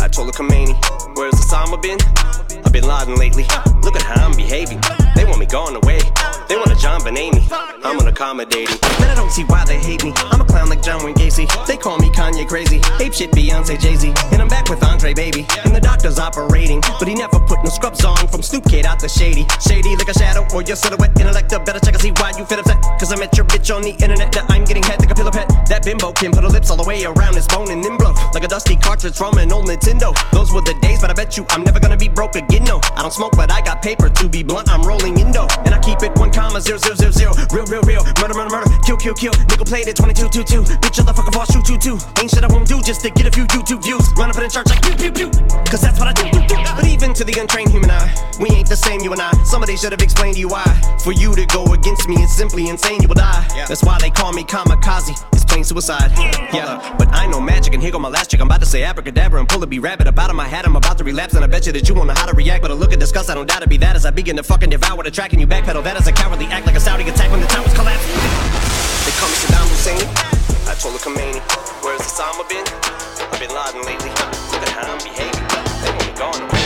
I 0.00 0.08
told 0.08 0.32
Khomeini, 0.32 0.74
where's 1.16 1.34
Osama 1.34 1.80
been? 1.82 1.98
I've 2.64 2.72
been 2.72 2.86
Laden 2.86 3.16
lately. 3.16 3.44
Look 3.82 3.96
at 3.96 4.02
how 4.02 4.24
I'm 4.24 4.36
behaving. 4.36 4.80
They 5.18 5.24
want 5.24 5.40
me 5.40 5.46
gone 5.46 5.74
away. 5.74 5.98
They 6.48 6.54
want 6.54 6.70
a 6.70 6.76
JonBenét 6.76 7.34
I'm 7.82 7.98
unaccommodating. 7.98 8.78
Man, 9.00 9.10
I 9.10 9.14
don't 9.16 9.32
see 9.32 9.42
why 9.44 9.64
they 9.64 9.78
hate 9.78 10.04
me. 10.04 10.12
I'm 10.30 10.40
a 10.40 10.44
clown 10.44 10.68
like 10.68 10.80
John 10.80 11.04
Wayne 11.04 11.16
Gacy. 11.16 11.46
They 11.66 11.76
call 11.76 11.98
me 11.98 12.08
Kanye 12.10 12.46
crazy. 12.46 12.80
Ape 13.00 13.12
shit 13.12 13.32
Beyonce 13.32 13.80
Jay 13.80 13.96
Z. 13.96 14.14
And 14.30 14.40
I'm 14.40 14.46
back 14.46 14.70
with 14.70 14.82
Andre 14.84 15.12
Baby. 15.14 15.44
And 15.64 15.74
the 15.74 15.80
doctor's 15.80 16.20
operating. 16.20 16.80
But 17.00 17.08
he 17.08 17.16
never 17.16 17.40
put 17.40 17.64
no 17.64 17.70
scrubs 17.70 18.04
on 18.04 18.28
from 18.28 18.42
Snoop 18.42 18.64
Kid 18.64 18.86
out 18.86 19.00
the 19.00 19.08
shady. 19.08 19.44
Shady 19.60 19.96
like 19.96 20.08
a 20.08 20.14
shadow 20.14 20.46
or 20.54 20.62
your 20.62 20.76
silhouette. 20.76 21.18
Intellect 21.18 21.50
better 21.50 21.80
check 21.80 21.94
and 21.94 22.02
see 22.02 22.12
why 22.12 22.32
you 22.38 22.44
fit 22.44 22.60
upset. 22.60 22.80
Cause 23.00 23.12
I 23.12 23.16
met 23.16 23.36
your 23.36 23.46
bitch 23.46 23.74
on 23.74 23.82
the 23.82 23.90
internet. 23.90 24.34
Now 24.34 24.46
I'm 24.48 24.64
getting 24.64 24.82
head 24.82 25.00
like 25.00 25.10
a 25.10 25.14
pillow 25.14 25.32
pet. 25.32 25.48
That 25.68 25.84
bimbo 25.84 26.12
can 26.12 26.30
put 26.30 26.44
her 26.44 26.50
lips 26.50 26.70
all 26.70 26.76
the 26.76 26.88
way 26.88 27.04
around 27.04 27.34
his 27.34 27.46
bone 27.46 27.70
and 27.70 27.82
then 27.82 27.96
blow. 27.96 28.14
Like 28.32 28.44
a 28.44 28.48
dusty 28.48 28.76
cartridge 28.76 29.16
from 29.16 29.38
an 29.38 29.52
old 29.52 29.66
Nintendo. 29.66 30.14
Those 30.30 30.52
were 30.52 30.62
the 30.62 30.74
days, 30.80 31.00
but 31.00 31.10
I 31.10 31.14
bet 31.14 31.36
you 31.36 31.44
I'm 31.50 31.64
never 31.64 31.80
gonna 31.80 31.96
be 31.96 32.08
broke 32.08 32.36
again. 32.36 32.64
No, 32.64 32.80
I 32.96 33.02
don't 33.02 33.12
smoke, 33.12 33.36
but 33.36 33.50
I 33.52 33.60
got 33.60 33.82
paper 33.82 34.08
to 34.08 34.28
be 34.28 34.42
blunt. 34.42 34.68
I'm 34.68 34.82
rolling 34.82 35.07
And 35.08 35.74
I 35.74 35.78
keep 35.80 36.02
it 36.02 36.12
one 36.18 36.30
comma 36.30 36.60
zero 36.60 36.76
zero 36.76 36.94
zero 36.94 37.10
zero. 37.10 37.32
Real, 37.52 37.64
real, 37.66 37.82
real. 37.82 38.04
Murder, 38.20 38.34
murder, 38.34 38.50
murder. 38.50 38.68
Kill, 38.84 38.96
kill, 38.96 39.14
kill. 39.14 39.32
Nickel 39.48 39.64
plated 39.64 39.96
22 39.96 40.28
2 40.28 40.44
2. 40.44 40.62
Bitch, 40.84 41.00
motherfucker, 41.00 41.32
boss, 41.32 41.52
shoot, 41.52 41.66
shoot, 41.66 41.80
two. 41.80 41.98
Ain't 42.20 42.30
shit 42.30 42.44
I 42.44 42.48
won't 42.48 42.68
do 42.68 42.82
just 42.82 43.00
to 43.02 43.10
get 43.10 43.26
a 43.26 43.30
few 43.30 43.46
YouTube 43.46 43.82
views. 43.82 44.04
Run 44.16 44.28
up 44.28 44.36
in 44.36 44.42
the 44.42 44.50
church 44.50 44.68
like 44.68 44.82
pew, 44.82 44.94
pew, 44.96 45.12
pew. 45.12 45.30
Cause 45.64 45.80
that's 45.80 45.98
what 45.98 46.08
I 46.08 46.12
do, 46.12 46.28
do, 46.30 46.46
do. 46.46 46.56
But 46.76 46.86
even 46.86 47.14
to 47.14 47.24
the 47.24 47.32
untrained 47.40 47.70
human 47.70 47.90
eye, 47.90 48.12
we 48.38 48.50
ain't 48.50 48.68
the 48.68 48.76
same, 48.76 49.00
you 49.00 49.12
and 49.12 49.20
I. 49.20 49.32
Somebody 49.44 49.76
should 49.76 49.92
have 49.92 50.02
explained 50.02 50.34
to 50.34 50.40
you 50.40 50.48
why. 50.48 50.64
For 51.02 51.12
you 51.12 51.34
to 51.34 51.46
go 51.46 51.64
against 51.72 52.08
me, 52.08 52.16
it's 52.16 52.34
simply 52.36 52.68
insane, 52.68 53.00
you 53.00 53.08
will 53.08 53.14
die. 53.14 53.46
That's 53.66 53.82
why 53.82 53.98
they 53.98 54.10
call 54.10 54.32
me 54.32 54.44
kamikaze. 54.44 55.16
It's 55.32 55.44
plain 55.44 55.64
suicide. 55.64 56.12
Yeah, 56.52 56.96
but 56.98 57.08
I 57.12 57.26
know 57.26 57.40
magic, 57.40 57.74
and 57.74 57.82
here 57.82 57.92
go 57.92 57.98
my 57.98 58.08
last 58.08 58.30
trick. 58.30 58.42
I'm 58.42 58.48
about 58.48 58.60
to 58.60 58.66
say 58.66 58.82
abracadabra 58.82 59.40
and 59.40 59.48
pull 59.48 59.62
a 59.62 59.66
bee 59.66 59.78
rabbit 59.78 60.06
up 60.06 60.18
out 60.18 60.30
of 60.30 60.36
my 60.36 60.46
hat. 60.46 60.66
I'm 60.66 60.76
about 60.76 60.98
to 60.98 61.04
relapse, 61.04 61.34
and 61.34 61.44
I 61.44 61.46
bet 61.46 61.66
you 61.66 61.72
that 61.72 61.88
you 61.88 61.94
won't 61.94 62.08
know 62.08 62.14
how 62.14 62.26
to 62.26 62.34
react. 62.34 62.62
But 62.62 62.70
a 62.70 62.74
look 62.74 62.92
at 62.92 63.00
disgust, 63.00 63.30
I 63.30 63.34
don't 63.34 63.48
doubt 63.48 63.62
to 63.62 63.68
be 63.68 63.78
that 63.78 63.96
as 63.96 64.04
I 64.04 64.10
begin 64.10 64.36
to 64.36 64.42
fucking 64.42 64.70
devour 64.70 64.97
the 65.04 65.10
track 65.10 65.32
and 65.32 65.40
you 65.40 65.46
backpedal. 65.46 65.84
That 65.84 65.96
is 66.00 66.08
a 66.08 66.12
cowardly 66.12 66.46
act 66.46 66.66
like 66.66 66.74
a 66.74 66.80
Saudi 66.80 67.08
attack 67.08 67.30
when 67.30 67.40
the 67.40 67.46
towers 67.46 67.72
collapse. 67.74 68.02
They 69.06 69.14
call 69.14 69.28
me 69.28 69.36
Saddam 69.38 69.68
Hussein. 69.70 70.02
I 70.66 70.74
told 70.74 70.98
Khomeini, 71.00 71.38
where's 71.84 72.02
Osama 72.02 72.48
been? 72.48 72.66
I've 73.30 73.38
been 73.38 73.54
Laden 73.54 73.82
lately. 73.86 74.10
Look 74.50 74.62
at 74.62 74.74
how 74.74 74.90
I'm 74.90 74.98
behaving. 74.98 75.46
They 75.82 75.90
want 75.94 76.40
me 76.42 76.48
gone 76.48 76.57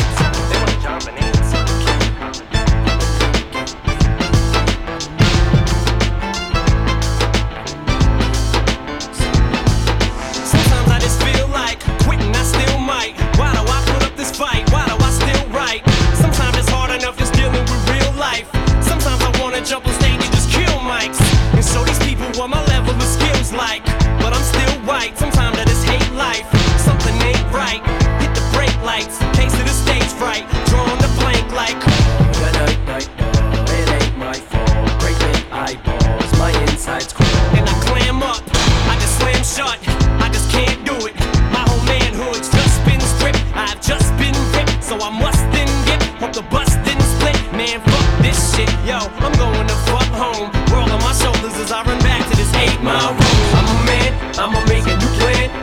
I'm. 25.02 25.16
Sometimes 25.16 25.58
I 25.58 25.64
just 25.64 25.84
hate 25.84 26.12
life. 26.14 26.46
Something 26.78 27.14
ain't 27.22 27.42
right. 27.52 27.82
Hit 28.22 28.34
the 28.34 28.44
brake 28.54 28.76
lights. 28.82 29.18
Case 29.34 29.54
of 29.54 29.66
the 29.66 29.74
stage 29.74 30.12
fright. 30.14 30.46
Drawing 30.70 30.98
the 31.02 31.10
blank 31.18 31.50
like. 31.52 31.78
Night, 32.38 32.78
night, 32.86 32.86
night, 32.86 33.08
no, 33.50 33.62
it 33.66 33.88
ain't 33.98 34.16
my 34.18 34.34
fault. 34.34 34.70
Great 35.02 35.18
big 35.18 35.42
eyeballs, 35.50 36.30
my 36.38 36.50
insides 36.70 37.12
crawl. 37.12 37.28
And 37.58 37.68
I 37.68 37.74
clam 37.86 38.22
up. 38.22 38.42
I 38.86 38.94
just 39.02 39.18
slam 39.18 39.42
shut. 39.42 39.78
I 40.22 40.28
just 40.30 40.48
can't 40.50 40.78
do 40.86 40.94
it. 41.06 41.14
My 41.50 41.66
whole 41.66 41.82
manhood's 41.82 42.48
just 42.48 42.78
been 42.86 43.00
stripped. 43.00 43.42
I've 43.54 43.80
just 43.82 44.10
been 44.18 44.36
ripped. 44.54 44.84
So 44.84 44.94
I 45.02 45.10
must 45.10 45.42
then 45.50 45.70
get. 45.86 46.00
Hope 46.22 46.32
the 46.32 46.46
bus 46.46 46.76
didn't 46.86 47.08
split. 47.18 47.38
Man, 47.58 47.80
fuck 47.82 48.06
this 48.22 48.38
shit. 48.54 48.70
Yo, 48.86 48.98
I'm 49.18 49.34
going 49.34 49.66
to 49.66 49.78
fuck 49.90 50.10
home. 50.14 50.50
On 50.72 51.00
my 51.00 51.12
shoulders 51.12 51.54
as 51.58 51.70
I 51.72 51.82
run 51.84 51.98
back 52.00 52.22
to 52.30 52.36
this 52.36 52.52
eight 52.54 52.82
mile 52.82 53.14
road. 53.14 53.41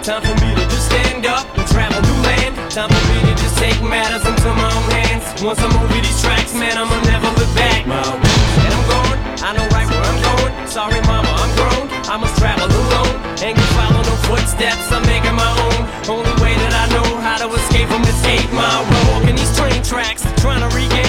Time 0.03 0.21
for 0.21 0.35
me 0.45 0.55
to 0.55 0.65
just 0.69 0.85
stand 0.87 1.25
up 1.25 1.45
and 1.57 1.67
travel 1.67 2.01
new 2.01 2.19
land. 2.23 2.53
Time 2.71 2.89
for 2.89 3.03
me 3.09 3.17
to 3.25 3.33
just 3.41 3.57
take 3.57 3.81
matters 3.81 4.25
into 4.25 4.49
my 4.53 4.69
own 4.69 4.89
hands. 4.93 5.25
Once 5.41 5.59
I'm 5.59 5.73
over 5.75 5.99
these 5.99 6.21
tracks, 6.21 6.53
man, 6.53 6.77
I'ma 6.77 6.95
never 7.09 7.29
look 7.35 7.51
back. 7.57 7.83
And 7.85 8.71
I'm 8.71 8.85
going. 8.85 9.19
I 9.41 9.49
know 9.57 9.65
right 9.73 9.87
where 9.89 10.05
I'm 10.05 10.19
going. 10.21 10.53
Sorry, 10.67 11.01
mama, 11.09 11.27
I'm 11.27 11.51
grown. 11.57 11.85
I 12.05 12.15
must 12.17 12.37
travel 12.37 12.69
alone. 12.69 13.15
Ain't 13.41 13.57
gonna 13.57 13.75
follow 13.79 14.01
no 14.05 14.15
footsteps. 14.29 14.91
I'm 14.93 15.01
making 15.09 15.33
my 15.33 15.51
own. 15.67 15.81
Only 16.05 16.33
way 16.37 16.53
that 16.61 16.73
I 16.73 16.85
know 16.93 17.07
how 17.25 17.37
to 17.41 17.47
escape 17.49 17.89
from 17.89 18.03
this 18.05 18.21
eight 18.29 18.51
mile 18.53 18.85
road. 18.85 19.05
Walking 19.09 19.35
these 19.35 19.53
train 19.57 19.81
tracks, 19.81 20.21
trying 20.37 20.61
to 20.61 20.69
regain 20.75 21.08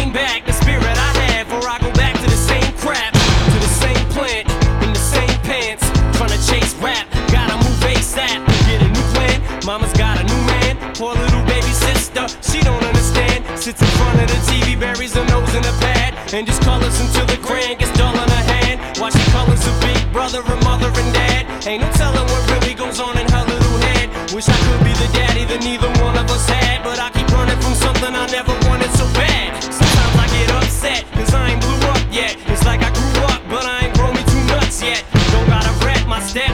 Mama's 9.66 9.92
got 9.92 10.18
a 10.18 10.24
new 10.24 10.42
man. 10.46 10.76
Poor 10.94 11.14
little 11.14 11.44
baby 11.44 11.72
sister, 11.72 12.26
she 12.40 12.60
don't 12.60 12.82
understand. 12.82 13.44
Sits 13.58 13.80
in 13.80 13.88
front 13.98 14.20
of 14.20 14.28
the 14.28 14.40
TV, 14.48 14.78
buries 14.78 15.14
her 15.14 15.24
nose 15.26 15.54
in 15.54 15.64
a 15.64 15.74
pad, 15.84 16.14
and 16.32 16.46
just 16.46 16.62
colors 16.62 16.98
until 17.00 17.26
the 17.26 17.36
crayon 17.36 17.76
gets 17.76 17.92
dull 17.96 18.14
in 18.14 18.28
her 18.28 18.44
hand. 18.56 18.98
While 18.98 19.10
she 19.10 19.24
colors 19.30 19.60
a 19.66 19.72
big 19.80 20.00
brother 20.12 20.42
and 20.44 20.64
mother 20.64 20.88
and 20.88 21.12
dad. 21.12 21.66
Ain't 21.66 21.82
no 21.82 21.90
telling 21.92 22.24
what 22.24 22.42
really 22.50 22.74
goes 22.74 23.00
on 23.00 23.18
in 23.18 23.28
her 23.28 23.44
little 23.44 23.78
head. 23.84 24.08
Wish 24.32 24.48
I 24.48 24.56
could 24.64 24.80
be 24.80 24.92
the 24.96 25.08
daddy 25.12 25.44
that 25.44 25.60
neither 25.62 25.92
one 26.00 26.16
of 26.16 26.30
us 26.30 26.48
had. 26.48 26.82
But 26.82 26.98
I 26.98 27.10
keep 27.10 27.28
running 27.28 27.60
from 27.60 27.74
something 27.74 28.14
I 28.16 28.26
never 28.32 28.56
wanted 28.64 28.90
so 28.96 29.04
bad. 29.12 29.60
Sometimes 29.62 30.16
I 30.16 30.26
get 30.32 30.48
upset, 30.56 31.04
cause 31.12 31.34
I 31.34 31.52
ain't 31.52 31.60
blew 31.60 31.80
up 31.92 32.00
yet. 32.10 32.36
It's 32.48 32.64
like 32.64 32.80
I 32.80 32.90
grew 32.96 33.24
up, 33.28 33.42
but 33.52 33.64
I 33.68 33.84
ain't 33.84 33.94
grown 33.94 34.16
me 34.16 34.24
too 34.24 34.40
nuts 34.48 34.80
yet. 34.82 35.04
Don't 35.32 35.46
gotta 35.52 35.72
rap 35.84 36.06
my 36.08 36.20
step, 36.20 36.48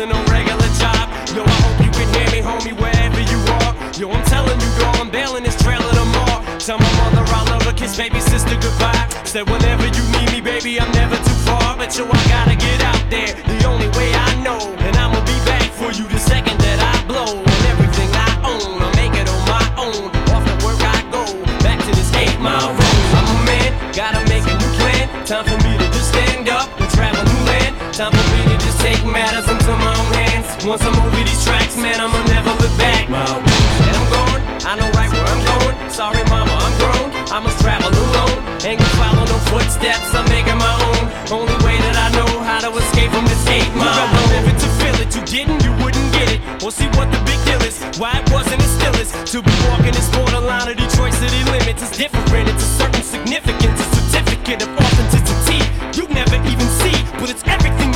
no 0.00 0.24
regular 0.32 0.68
job. 0.80 1.04
Yo, 1.36 1.44
I 1.44 1.56
hope 1.60 1.84
you 1.84 1.90
can 1.92 2.08
hear 2.16 2.28
me, 2.32 2.40
homie, 2.40 2.72
wherever 2.72 3.20
you 3.20 3.38
are. 3.60 3.72
Yo, 4.00 4.10
I'm 4.10 4.24
telling 4.24 4.58
you, 4.58 4.70
girl, 4.78 4.94
I'm 4.96 5.10
bailing 5.10 5.44
this 5.44 5.56
trailer 5.62 5.92
tomorrow. 5.92 6.40
Tell 6.58 6.78
my 6.78 6.92
mother 6.96 7.22
I 7.28 7.44
love 7.50 7.62
her, 7.62 7.72
kiss 7.72 7.96
baby 7.96 8.20
sister 8.20 8.56
goodbye. 8.56 9.06
Said 9.24 9.48
whenever 9.50 9.86
you 9.86 10.02
need 10.16 10.32
me, 10.32 10.40
baby, 10.40 10.80
I'm 10.80 10.90
never 10.92 11.16
too 11.16 11.38
far. 11.44 11.76
But 11.76 11.96
yo, 11.96 12.06
I 12.08 12.20
gotta 12.28 12.56
get 12.56 12.80
out 12.80 13.04
there 13.10 13.34
the 13.36 13.64
only 13.68 13.88
way 13.98 14.12
I 14.14 14.42
know. 14.42 14.58
And 14.80 14.96
I'ma 14.96 15.20
be 15.28 15.36
back 15.44 15.70
for 15.76 15.92
you 15.92 16.08
the 16.08 16.18
second 16.18 16.58
that 16.60 16.80
I 16.80 16.96
blow. 17.06 17.38
And 17.44 17.62
everything 17.68 18.08
I 18.16 18.32
own, 18.48 18.80
I 18.80 18.88
make 18.96 19.12
it 19.12 19.28
on 19.28 19.42
my 19.44 19.66
own. 19.76 20.08
Off 20.32 20.44
the 20.48 20.56
work 20.64 20.80
I 20.80 21.04
go, 21.12 21.24
back 21.60 21.78
to 21.84 21.92
this 21.92 22.10
eight 22.16 22.38
mile 22.40 22.72
road. 22.72 23.04
I'm 23.12 23.28
a 23.28 23.38
man, 23.44 23.70
gotta 23.92 24.24
make 24.32 24.44
a 24.48 24.56
new 24.56 24.72
plan. 24.80 25.04
Time 25.26 25.44
for 25.44 25.58
me 25.68 25.76
to 25.76 25.86
just 25.92 26.08
stand 26.16 26.48
up 26.48 26.68
and 26.80 26.88
travel 26.90 27.22
new 27.28 27.44
land. 27.44 27.76
Time 27.92 28.12
for 28.12 28.26
me 28.32 28.40
to 28.48 28.56
just 28.64 28.71
take 28.82 29.06
matters 29.06 29.46
into 29.46 29.70
my 29.78 29.94
own 29.94 30.12
hands. 30.26 30.66
Once 30.66 30.82
I'm 30.82 30.94
over 30.98 31.22
these 31.22 31.42
tracks, 31.46 31.78
man, 31.78 32.02
I'ma 32.02 32.18
never 32.26 32.50
look 32.58 32.74
back. 32.76 33.06
And 33.06 33.94
I'm 33.94 34.08
going, 34.10 34.42
I 34.66 34.74
know 34.74 34.90
right 34.98 35.10
where 35.14 35.22
I'm 35.22 35.42
going. 35.54 35.74
Sorry, 35.88 36.22
mama, 36.26 36.50
I'm 36.50 36.74
grown. 36.82 37.08
I 37.30 37.38
must 37.38 37.62
travel 37.62 37.94
alone. 37.94 38.36
Ain't 38.66 38.82
gonna 38.82 38.98
follow 38.98 39.24
no 39.24 39.38
footsteps, 39.50 40.10
I'm 40.14 40.26
making 40.28 40.58
my 40.58 40.74
own. 40.90 41.04
Only 41.30 41.54
way 41.62 41.78
that 41.86 41.94
I 41.94 42.08
know 42.18 42.30
how 42.42 42.58
to 42.66 42.70
escape 42.74 43.10
from 43.14 43.24
this 43.30 43.42
road. 43.46 43.70
You 43.70 43.86
gotta 43.86 44.22
live 44.34 44.46
it 44.50 44.58
to 44.58 44.68
feel 44.82 44.96
it. 44.98 45.10
You 45.14 45.22
didn't, 45.30 45.62
you 45.62 45.72
wouldn't 45.82 46.08
get 46.12 46.28
it. 46.34 46.40
Or 46.62 46.70
see 46.74 46.90
what 46.98 47.06
the 47.14 47.22
big 47.22 47.38
deal 47.46 47.62
is. 47.62 47.78
Why 48.02 48.18
it 48.18 48.26
wasn't, 48.34 48.62
it 48.62 48.70
still 48.70 48.94
is. 48.98 49.10
To 49.30 49.38
be 49.42 49.54
walking 49.70 49.94
this 49.94 50.10
borderline 50.10 50.66
of 50.66 50.76
Detroit 50.76 51.14
city 51.14 51.42
limits 51.54 51.86
is 51.86 51.94
different. 51.94 52.50
It's 52.50 52.62
a 52.66 52.72
certain 52.82 53.02
significance, 53.02 53.78
a 53.78 53.88
certificate 53.94 54.66
of 54.66 54.70
authenticity. 54.74 55.62
You 55.94 56.10
never 56.10 56.36
even 56.50 56.68
see, 56.82 56.98
but 57.18 57.30
it's 57.30 57.46
everything 57.46 57.91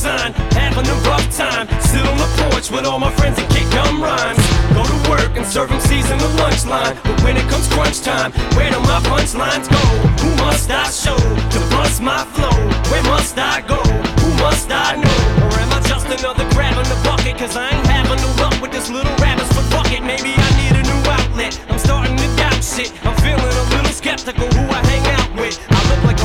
unsigned, 0.00 0.34
having 0.54 0.86
a 0.86 0.94
rough 1.08 1.24
time. 1.36 1.68
Sit 1.80 2.04
on 2.06 2.16
the 2.16 2.28
porch 2.42 2.70
with 2.70 2.86
all 2.86 2.98
my 2.98 3.12
friends 3.16 3.38
and 3.38 3.48
kick 3.50 3.68
gum 3.70 4.02
rhymes. 4.02 4.40
Go 4.72 4.82
to 4.84 5.10
work 5.10 5.36
and 5.36 5.46
serve 5.46 5.70
MCs 5.70 6.10
in 6.10 6.18
the 6.18 6.28
lunch 6.40 6.64
line. 6.66 6.96
But 7.04 7.22
when 7.22 7.36
it 7.36 7.46
comes 7.48 7.68
crunch 7.68 8.00
time, 8.00 8.32
where 8.56 8.70
do 8.70 8.80
my 8.80 9.00
punchlines 9.04 9.68
go? 9.68 9.82
Who 10.22 10.30
must 10.36 10.70
I 10.70 10.88
show 10.90 11.16
to 11.16 11.60
bust 11.70 12.00
my 12.00 12.24
flow? 12.34 12.56
Where 12.90 13.02
must 13.04 13.36
I 13.38 13.60
go? 13.62 13.80
Who 14.22 14.30
must 14.40 14.70
I 14.70 14.96
know? 14.96 15.18
Or 15.44 15.58
am 15.60 15.72
I 15.72 15.80
just 15.84 16.06
another 16.06 16.48
grab 16.54 16.76
in 16.78 16.88
the 16.88 17.00
bucket? 17.04 17.36
Cause 17.36 17.56
I 17.56 17.68
ain't 17.70 17.86
having 17.86 18.20
no 18.24 18.30
luck 18.42 18.60
with 18.62 18.72
this 18.72 18.88
little 18.90 19.14
rabbit's 19.16 19.52
foot 19.52 19.68
bucket. 19.70 20.02
Maybe 20.02 20.32
I 20.36 20.48
need 20.60 20.74
a 20.80 20.82
new 20.82 21.00
outlet. 21.10 21.60
I'm 21.68 21.78
starting 21.78 22.16
to 22.16 22.28
doubt 22.36 22.64
shit. 22.64 22.92
I'm 23.04 23.16
feeling 23.20 23.40
a 23.40 23.64
little 23.76 23.92
skeptical 23.92 24.48
who 24.48 24.62
I 24.70 24.80
hang 24.86 25.04
out 25.18 25.30
with. 25.40 25.60
I 25.68 25.80
look 25.90 26.04
like. 26.04 26.19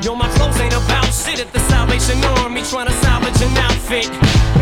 Yo, 0.00 0.14
my 0.14 0.28
clothes 0.38 0.54
ain't 0.60 0.72
about 0.74 1.10
shit 1.10 1.40
at 1.40 1.52
the 1.52 1.58
Salvation 1.66 2.22
Army 2.38 2.62
trying 2.62 2.86
to 2.86 2.92
salvage 3.02 3.42
an 3.42 3.50
outfit. 3.58 4.06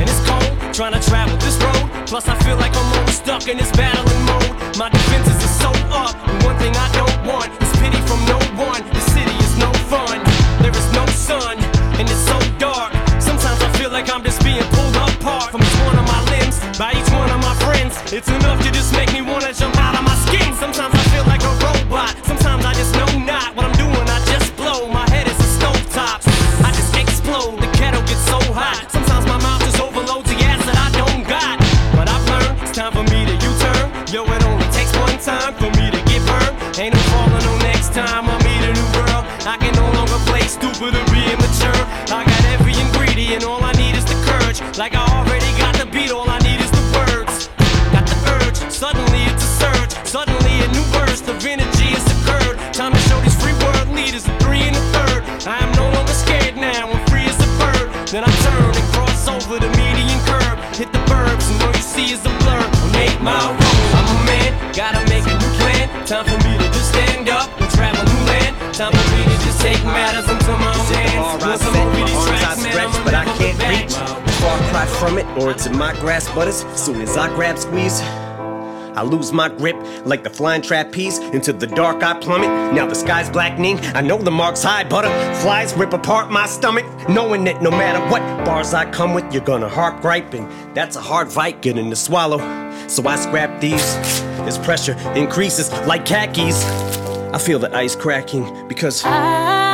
And 0.00 0.08
it's 0.08 0.24
cold 0.24 0.48
trying 0.72 0.96
to 0.96 1.02
travel 1.04 1.36
this 1.36 1.60
road. 1.60 1.84
Plus, 2.08 2.26
I 2.26 2.34
feel 2.40 2.56
like 2.56 2.72
I'm 2.72 2.88
always 2.96 3.16
stuck 3.16 3.46
in 3.46 3.58
this 3.58 3.70
battling 3.72 4.24
mode. 4.24 4.78
My 4.80 4.88
defenses 4.88 5.36
are 5.44 5.56
so 5.60 5.70
up. 5.92 6.16
And 6.26 6.42
one 6.42 6.56
thing 6.56 6.72
I 6.76 6.88
don't 6.96 7.20
want 7.28 7.52
is 7.60 7.68
pity 7.76 8.00
from 8.08 8.24
no 8.24 8.40
one. 8.56 8.80
The 8.96 9.04
city 9.12 9.36
is 9.44 9.52
no 9.60 9.68
fun. 9.92 10.24
There 10.64 10.72
is 10.72 10.88
no 10.96 11.04
sun. 11.12 11.60
And 12.00 12.08
it's 12.08 12.24
so 12.24 12.40
dark. 12.56 12.96
Sometimes 13.20 13.60
I 13.60 13.68
feel 13.76 13.90
like 13.90 14.08
I'm 14.08 14.24
just 14.24 14.40
being 14.42 14.64
pulled 14.72 14.96
apart 14.96 15.52
from 15.52 15.60
each 15.60 15.78
one 15.84 16.00
of 16.00 16.06
my 16.08 16.20
limbs 16.32 16.56
by 16.80 16.96
each 16.96 17.12
one 17.12 17.28
of 17.28 17.40
my 17.44 17.52
friends. 17.60 17.92
It's 18.10 18.28
enough 18.32 18.56
to 18.64 18.72
just 18.72 18.96
make 18.96 19.12
me 19.12 19.20
wanna 19.20 19.52
jump 19.52 19.75
time 35.26 35.54
for 35.58 35.66
me 35.74 35.90
to 35.90 35.98
get 36.06 36.22
burned. 36.22 36.54
Ain't 36.78 36.94
no 36.94 37.02
falling 37.10 37.42
no 37.42 37.58
next 37.66 37.90
time 37.92 38.30
I 38.30 38.38
meet 38.46 38.62
a 38.62 38.70
new 38.70 38.88
girl. 38.94 39.26
I 39.42 39.58
can 39.58 39.74
no 39.74 39.90
longer 39.98 40.22
play 40.30 40.46
stupid 40.46 40.94
or 40.94 41.06
be 41.10 41.18
immature. 41.26 41.82
I 42.14 42.22
got 42.22 42.42
every 42.54 42.78
ingredient, 42.78 43.42
all 43.42 43.58
I 43.58 43.72
need 43.74 43.98
is 43.98 44.06
the 44.06 44.14
courage. 44.22 44.62
Like 44.78 44.94
I 44.94 45.02
already 45.18 45.50
got 45.58 45.74
the 45.82 45.86
beat, 45.90 46.14
all 46.14 46.30
I 46.30 46.38
need 46.46 46.62
is 46.62 46.70
the 46.70 46.84
words. 46.94 47.50
Got 47.90 48.06
the 48.06 48.18
urge, 48.38 48.70
suddenly 48.70 49.26
it's 49.26 49.42
a 49.42 49.50
surge. 49.66 49.92
Suddenly 50.06 50.62
a 50.62 50.68
new 50.70 50.86
burst 50.94 51.26
of 51.26 51.42
energy 51.42 51.90
has 51.98 52.06
occurred. 52.14 52.62
Time 52.70 52.94
to 52.94 53.02
show 53.10 53.18
these 53.26 53.34
free 53.34 53.56
world 53.66 53.90
leaders 53.98 54.30
a 54.30 54.34
three 54.38 54.62
and 54.62 54.78
a 54.78 54.84
third. 54.94 55.26
I 55.42 55.58
am 55.58 55.74
no 55.74 55.90
longer 55.90 56.14
scared 56.14 56.54
now, 56.54 56.86
I'm 56.86 57.02
free 57.10 57.26
as 57.26 57.38
a 57.42 57.50
bird. 57.58 57.90
Then 58.14 58.22
I 58.22 58.30
turn 58.46 58.70
and 58.78 58.88
cross 58.94 59.26
over 59.26 59.58
the 59.58 59.70
median 59.74 60.22
curb. 60.30 60.62
Hit 60.78 60.94
the 60.94 61.02
burbs, 61.10 61.50
and 61.50 61.58
all 61.66 61.74
you 61.74 61.82
see 61.82 62.14
is 62.14 62.22
a 62.22 62.32
blur. 62.46 62.62
Eight 62.94 63.18
mile 63.20 63.58
road, 63.58 64.15
gotta 64.74 65.02
make 65.08 65.24
a 65.24 65.34
new 65.34 65.52
plan. 65.60 65.88
Time 66.06 66.24
for 66.24 66.38
me 66.46 66.56
to 66.58 66.66
just 66.72 66.88
stand 66.92 67.28
up 67.28 67.48
and 67.60 67.70
travel 67.70 68.04
new 68.04 68.22
land. 68.30 68.54
Time 68.74 68.92
for 68.92 69.06
me 69.14 69.22
to 69.24 69.36
just 69.44 69.60
take 69.60 69.82
matters 69.84 70.28
into 70.28 70.52
my 70.58 70.72
own 70.72 70.86
hands. 70.94 71.42
I 71.42 71.48
Once 71.48 71.62
I'm 71.62 71.76
over 71.76 71.96
these 71.96 72.26
tracks, 72.26 72.62
man, 72.62 72.76
outstretched, 72.76 73.04
but 73.04 73.14
I 73.14 73.24
can't 73.38 73.58
reach. 73.70 73.94
Far 74.40 74.58
cry 74.70 74.86
from 74.86 75.18
it, 75.18 75.26
or 75.38 75.50
it's 75.50 75.66
in 75.66 75.76
my 75.76 75.92
grasp, 76.00 76.34
but 76.34 76.48
as 76.48 76.60
soon 76.74 77.00
as 77.00 77.16
I 77.16 77.28
grab 77.34 77.58
squeeze, 77.58 78.00
I 78.96 79.02
lose 79.02 79.32
my 79.32 79.48
grip 79.48 79.76
like 80.06 80.24
the 80.24 80.30
flying 80.30 80.62
trapeze. 80.62 81.18
Into 81.18 81.52
the 81.52 81.66
dark 81.66 82.02
I 82.02 82.18
plummet. 82.18 82.48
Now 82.74 82.86
the 82.86 82.94
sky's 82.94 83.28
blackening. 83.28 83.78
I 83.94 84.00
know 84.00 84.18
the 84.18 84.30
mark's 84.30 84.62
high. 84.62 84.84
Butterflies 84.84 85.74
rip 85.74 85.92
apart 85.92 86.30
my 86.30 86.46
stomach. 86.46 86.86
Knowing 87.08 87.44
that 87.44 87.62
no 87.62 87.70
matter 87.70 88.00
what 88.10 88.22
bars 88.44 88.72
I 88.74 88.90
come 88.90 89.12
with, 89.14 89.30
you're 89.32 89.44
gonna 89.44 89.68
harp 89.68 90.00
griping. 90.00 90.48
That's 90.74 90.96
a 90.96 91.00
hard 91.00 91.30
fight 91.30 91.62
getting 91.62 91.90
to 91.90 91.96
swallow. 91.96 92.38
So 92.88 93.06
I 93.06 93.16
scrap 93.16 93.60
these. 93.60 93.96
As 94.46 94.58
pressure 94.58 94.96
increases 95.14 95.70
like 95.86 96.06
khakis, 96.06 96.64
I 97.34 97.38
feel 97.38 97.58
the 97.58 97.74
ice 97.76 97.94
cracking 97.94 98.66
because. 98.68 99.02
I 99.04 99.65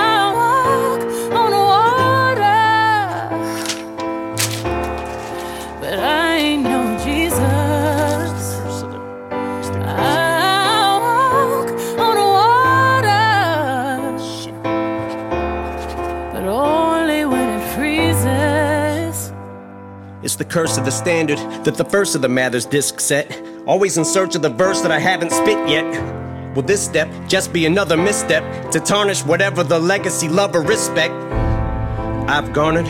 the 20.43 20.49
curse 20.49 20.77
of 20.77 20.85
the 20.85 20.91
standard 20.91 21.39
that 21.63 21.77
the 21.77 21.85
first 21.85 22.17
of 22.17 22.21
the 22.21 22.29
Mathers 22.29 22.67
disc 22.67 22.99
set. 22.99 23.41
Always 23.65 23.97
in 23.97 24.05
search 24.05 24.35
of 24.35 24.43
the 24.43 24.49
verse 24.49 24.81
that 24.81 24.91
I 24.91 24.99
haven't 24.99 25.31
spit 25.31 25.69
yet. 25.69 25.87
Will 26.57 26.65
this 26.65 26.85
step 26.85 27.09
just 27.29 27.53
be 27.53 27.65
another 27.65 27.97
misstep 27.97 28.73
to 28.73 28.81
tarnish 28.81 29.25
whatever 29.25 29.63
the 29.63 29.79
legacy, 29.79 30.29
love, 30.29 30.57
or 30.57 30.63
respect 30.63 31.15
I've 32.29 32.53
garnered? 32.53 32.87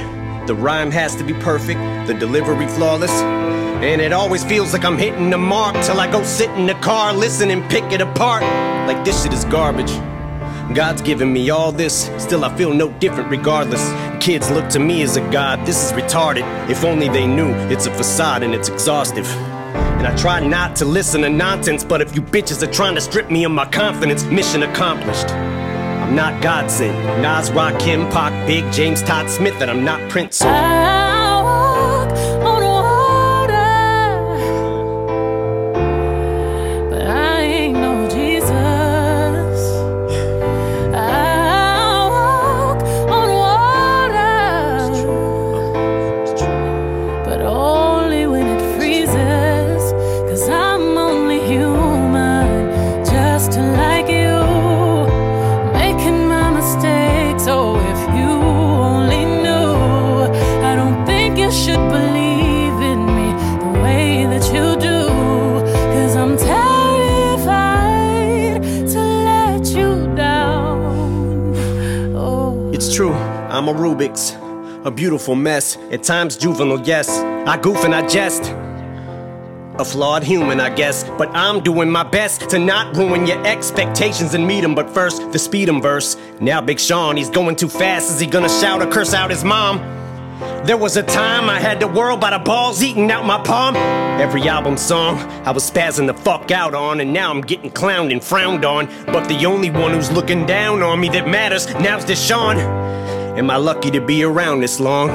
The 0.49 0.55
rhyme 0.55 0.91
has 0.93 1.15
to 1.17 1.25
be 1.25 1.35
perfect, 1.35 1.79
the 2.07 2.15
delivery 2.15 2.67
flawless. 2.69 3.13
And 3.83 4.01
it 4.01 4.15
always 4.15 4.43
feels 4.43 4.73
like 4.73 4.87
I'm 4.87 4.97
hitting 4.97 5.29
the 5.29 5.37
mark 5.37 5.75
till 5.85 6.01
I 6.01 6.11
go 6.11 6.23
sit 6.23 6.49
in 6.53 6.65
the 6.65 6.75
car, 6.77 7.13
listen 7.13 7.51
and 7.51 7.71
pick 7.71 7.85
it 7.93 8.01
apart. 8.01 8.45
Like 8.89 9.05
this 9.05 9.23
shit 9.23 9.35
is 9.35 9.45
garbage. 9.45 9.93
God's 10.75 11.03
given 11.03 11.33
me 11.33 11.51
all 11.51 11.71
this, 11.71 12.11
still 12.19 12.45
I 12.45 12.57
feel 12.57 12.73
no 12.73 12.91
different 12.99 13.31
regardless. 13.31 13.93
Kids 14.25 14.51
look 14.51 14.69
to 14.71 14.79
me 14.79 15.03
as 15.03 15.17
a 15.17 15.21
god, 15.31 15.67
this 15.67 15.85
is 15.85 15.93
retarded. 15.93 16.45
If 16.71 16.85
only 16.85 17.09
they 17.09 17.27
knew 17.27 17.53
it's 17.71 17.87
a 17.87 17.91
facade 17.91 18.43
and 18.43 18.55
it's 18.55 18.69
exhaustive. 18.69 19.27
And 19.27 20.07
I 20.07 20.17
try 20.17 20.41
not 20.41 20.75
to 20.77 20.85
listen 20.85 21.23
to 21.23 21.29
nonsense, 21.29 21.85
but 21.85 22.01
if 22.01 22.15
you 22.17 22.23
bitches 22.23 22.63
are 22.63 22.73
trying 22.73 22.95
to 22.95 23.01
strip 23.01 23.31
me 23.31 23.45
of 23.45 23.53
my 23.53 23.67
confidence, 23.67 24.25
mission 24.25 24.63
accomplished. 24.63 25.29
I'm 25.29 26.15
not 26.15 26.43
Godson. 26.43 26.95
Nas, 27.21 27.51
Rakim, 27.51 28.11
Pac, 28.11 28.47
Big, 28.47 28.71
James, 28.73 29.03
Todd 29.03 29.29
Smith, 29.29 29.61
and 29.61 29.71
I'm 29.71 29.85
not 29.85 30.11
Prince. 30.11 30.37
So 30.39 31.02
a 73.73 73.75
Rubik's, 73.75 74.37
a 74.85 74.91
beautiful 74.91 75.35
mess. 75.35 75.77
At 75.91 76.03
times 76.03 76.37
juvenile, 76.37 76.81
yes. 76.81 77.09
I 77.47 77.57
goof 77.57 77.85
and 77.85 77.95
I 77.95 78.07
jest. 78.07 78.53
A 79.79 79.85
flawed 79.85 80.23
human, 80.23 80.61
I 80.61 80.69
guess, 80.69 81.05
but 81.17 81.31
I'm 81.31 81.63
doing 81.63 81.89
my 81.91 82.03
best 82.03 82.51
to 82.51 82.59
not 82.59 82.95
ruin 82.95 83.27
your 83.27 83.45
expectations 83.47 84.35
and 84.35 84.47
meet 84.47 84.63
'em. 84.63 84.75
But 84.75 84.91
first, 84.91 85.33
the 85.33 85.39
speed 85.39 85.69
'em 85.71 85.81
verse. 85.81 86.17
Now, 86.41 86.61
Big 86.61 86.79
Sean, 86.79 87.17
he's 87.17 87.31
going 87.31 87.57
too 87.57 87.71
fast. 87.71 88.11
Is 88.11 88.21
he 88.21 88.27
gonna 88.27 88.51
shout 88.51 88.83
or 88.83 88.87
curse 88.87 89.15
out 89.15 89.31
his 89.31 89.45
mom? 89.45 89.81
There 90.65 90.77
was 90.77 90.97
a 90.97 91.03
time 91.03 91.49
I 91.49 91.59
had 91.59 91.81
the 91.81 91.89
world 91.89 92.21
by 92.21 92.31
the 92.31 92.39
balls 92.39 92.83
eating 92.83 93.11
out 93.11 93.25
my 93.25 93.39
palm. 93.39 93.77
Every 94.21 94.49
album 94.49 94.77
song 94.77 95.19
I 95.47 95.51
was 95.53 95.69
spazzing 95.69 96.07
the 96.07 96.15
fuck 96.15 96.51
out 96.51 96.75
on, 96.75 97.01
and 97.01 97.13
now 97.13 97.31
I'm 97.31 97.41
getting 97.41 97.71
clowned 97.71 98.13
and 98.13 98.23
frowned 98.23 98.65
on. 98.65 98.89
But 99.07 99.29
the 99.29 99.47
only 99.47 99.71
one 99.71 99.93
who's 99.93 100.13
looking 100.13 100.45
down 100.47 100.83
on 100.83 101.01
me 101.01 101.09
that 101.11 101.27
matters 101.29 101.67
now's 101.81 102.05
DeShaun. 102.05 102.59
Am 103.35 103.51
I 103.51 103.57
lucky 103.57 103.91
to 103.93 104.01
be 104.03 104.25
around 104.25 104.61
this 104.61 104.79
long? 104.79 105.09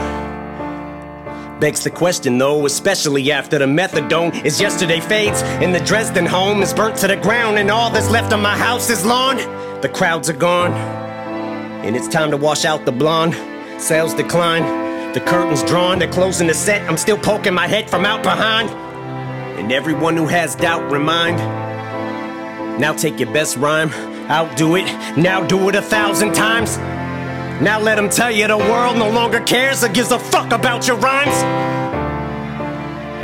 Begs 1.59 1.83
the 1.83 1.91
question 1.91 2.39
though, 2.39 2.65
especially 2.65 3.31
after 3.31 3.59
the 3.59 3.65
methadone 3.65 4.43
is 4.43 4.59
yesterday 4.59 4.99
fades 4.99 5.43
and 5.43 5.73
the 5.73 5.79
Dresden 5.81 6.25
home 6.25 6.63
is 6.63 6.73
burnt 6.73 6.97
to 6.97 7.07
the 7.07 7.15
ground 7.15 7.59
and 7.59 7.69
all 7.69 7.91
that's 7.91 8.09
left 8.09 8.33
of 8.33 8.39
my 8.39 8.57
house 8.57 8.89
is 8.89 9.05
lawn. 9.05 9.37
The 9.81 9.89
crowds 9.89 10.31
are 10.31 10.33
gone 10.33 10.73
and 10.73 11.95
it's 11.95 12.07
time 12.07 12.31
to 12.31 12.37
wash 12.37 12.65
out 12.65 12.85
the 12.85 12.91
blonde. 12.91 13.35
Sales 13.79 14.15
decline, 14.15 14.63
the 15.13 15.21
curtains 15.21 15.61
drawn, 15.61 15.99
they're 15.99 16.11
closing 16.11 16.47
the 16.47 16.55
set. 16.55 16.89
I'm 16.89 16.97
still 16.97 17.19
poking 17.19 17.53
my 17.53 17.67
head 17.67 17.87
from 17.87 18.03
out 18.03 18.23
behind. 18.23 18.71
And 19.59 19.71
everyone 19.71 20.17
who 20.17 20.25
has 20.25 20.55
doubt, 20.55 20.91
remind. 20.91 21.37
Now 22.81 22.93
take 22.93 23.19
your 23.19 23.31
best 23.31 23.57
rhyme, 23.57 23.91
outdo 24.27 24.75
it, 24.75 24.85
now 25.15 25.45
do 25.45 25.69
it 25.69 25.75
a 25.75 25.83
thousand 25.83 26.33
times. 26.33 26.79
Now 27.61 27.79
let 27.79 27.95
them 27.95 28.09
tell 28.09 28.29
you 28.29 28.47
the 28.47 28.57
world 28.57 28.97
no 28.97 29.09
longer 29.09 29.39
cares 29.39 29.83
or 29.83 29.89
gives 29.89 30.11
a 30.11 30.19
fuck 30.19 30.53
about 30.53 30.87
your 30.87 30.97
rhymes. 30.97 31.33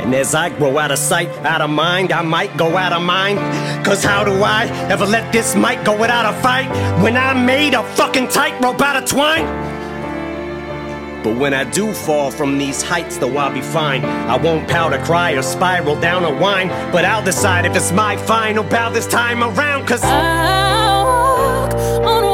And 0.02 0.12
as 0.12 0.34
I 0.34 0.48
grow 0.48 0.76
out 0.76 0.90
of 0.90 0.98
sight, 0.98 1.28
out 1.46 1.60
of 1.60 1.70
mind, 1.70 2.12
I 2.12 2.22
might 2.22 2.56
go 2.56 2.76
out 2.76 2.92
of 2.92 3.00
mind. 3.00 3.38
Cause 3.86 4.02
how 4.02 4.24
do 4.24 4.32
I 4.42 4.66
ever 4.90 5.06
let 5.06 5.32
this 5.32 5.54
mic 5.54 5.84
go 5.84 5.98
without 5.98 6.26
a 6.26 6.36
fight 6.42 6.68
when 7.00 7.16
I 7.16 7.32
made 7.32 7.74
a 7.74 7.84
fucking 7.94 8.28
tightrope 8.28 8.80
out 8.80 9.02
of 9.02 9.08
twine? 9.08 9.46
But 11.22 11.38
when 11.38 11.54
I 11.54 11.64
do 11.64 11.92
fall 11.92 12.30
from 12.30 12.58
these 12.58 12.82
heights, 12.82 13.16
though 13.18 13.36
I'll 13.36 13.54
be 13.54 13.62
fine. 13.62 14.04
I 14.04 14.36
won't 14.36 14.68
pout 14.68 14.92
or 14.92 15.02
cry 15.04 15.30
or 15.30 15.42
spiral 15.42 15.98
down 15.98 16.24
a 16.24 16.38
whine, 16.38 16.68
but 16.92 17.04
I'll 17.04 17.24
decide 17.24 17.66
if 17.66 17.76
it's 17.76 17.92
my 17.92 18.16
final 18.16 18.64
bow 18.64 18.90
this 18.90 19.06
time 19.06 19.42
around. 19.44 19.86
Cause 19.86 20.02
I 20.02 21.04
walk 21.04 22.04
on 22.04 22.33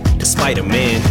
despite 0.21 0.59
a 0.59 0.63
man. 0.63 1.01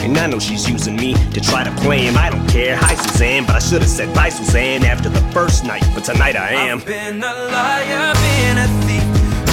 And 0.00 0.16
I 0.16 0.26
know 0.26 0.38
she's 0.38 0.68
using 0.68 0.96
me 0.96 1.12
to 1.34 1.40
try 1.40 1.64
to 1.64 1.70
play 1.82 2.00
him. 2.06 2.16
I 2.16 2.30
don't 2.30 2.48
care. 2.48 2.76
Hi, 2.76 2.94
Suzanne, 2.94 3.44
but 3.44 3.56
I 3.56 3.58
should 3.58 3.82
have 3.82 3.90
said 3.90 4.14
bye, 4.14 4.30
Suzanne, 4.30 4.84
after 4.84 5.10
the 5.10 5.20
first 5.36 5.64
night. 5.64 5.84
But 5.94 6.04
tonight 6.04 6.34
I 6.34 6.50
am. 6.70 6.78
I've 6.78 6.86
Been 6.86 7.22
a 7.22 7.34
liar, 7.52 8.12
been 8.24 8.56
a 8.64 8.68
thief, 8.84 9.04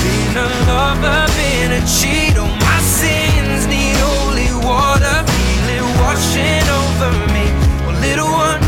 been 0.03 0.35
a 0.40 0.48
lover, 0.72 1.27
been 1.35 1.72
a 1.80 1.81
cheat. 1.83 2.35
Oh, 2.40 2.48
my 2.48 2.80
sins 2.80 3.67
need 3.67 3.99
holy 3.99 4.51
water, 4.64 5.17
feel 5.27 5.67
it 5.75 5.85
washing 5.99 6.67
over 6.80 7.11
me. 7.35 7.45
Well, 7.83 7.99
little 7.99 8.31
one, 8.31 8.64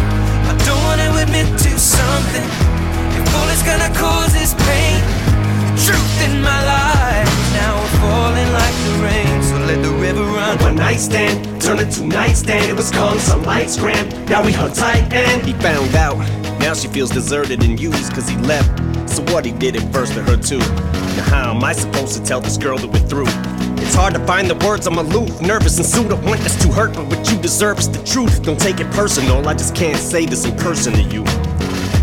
I 0.51 0.53
don't 0.67 0.83
wanna 0.83 1.07
admit 1.23 1.47
to 1.63 1.72
something. 1.80 2.82
One 10.74 10.82
night 10.82 11.00
stand 11.00 11.61
turned 11.61 11.82
into 11.82 12.03
nightstand. 12.08 12.68
It 12.68 12.76
was 12.76 12.90
calm, 12.90 13.19
some 13.19 13.43
lights 13.43 13.77
grand. 13.77 14.27
Now 14.27 14.43
we 14.43 14.52
hung 14.52 14.74
tight 14.74 15.14
and 15.14 15.45
he 15.45 15.53
found 15.53 15.93
out. 15.93 16.18
Now 16.60 16.74
she 16.74 16.88
feels 16.88 17.11
deserted 17.11 17.64
and 17.64 17.80
used 17.80 18.11
cause 18.11 18.27
he 18.27 18.35
left. 18.38 18.72
So 19.08 19.22
what 19.32 19.45
he 19.45 19.52
did 19.52 19.76
it 19.76 19.84
first 19.93 20.14
to 20.14 20.24
her 20.24 20.35
too. 20.35 20.58
Now 20.58 21.24
how 21.26 21.53
am 21.53 21.64
I 21.64 21.74
supposed 21.74 22.18
to 22.18 22.24
tell 22.24 22.42
this 22.42 22.58
girl 22.58 22.80
that 22.80 22.88
we're 22.88 23.08
through? 23.08 23.27
It's 23.84 23.93
hard 23.93 24.16
to 24.16 24.26
find 24.26 24.50
the 24.50 24.56
words, 24.66 24.88
I'm 24.88 24.98
aloof, 24.98 25.40
nervous 25.43 25.77
and 25.77 25.85
sued. 25.85 26.11
I 26.11 26.16
want 26.26 26.42
this 26.42 26.60
to 26.64 26.72
hurt, 26.72 26.95
but 26.95 27.06
what 27.06 27.32
you 27.32 27.38
deserve 27.38 27.77
is 27.77 27.92
the 27.92 28.03
truth. 28.03 28.42
Don't 28.42 28.60
take 28.60 28.80
it 28.80 28.90
personal, 28.93 29.48
I 29.48 29.53
just 29.53 29.76
can't 29.76 30.00
say 30.00 30.26
this 30.26 30.43
in 30.43 30.58
person 30.58 30.93
to 30.93 31.03
you. 31.03 31.24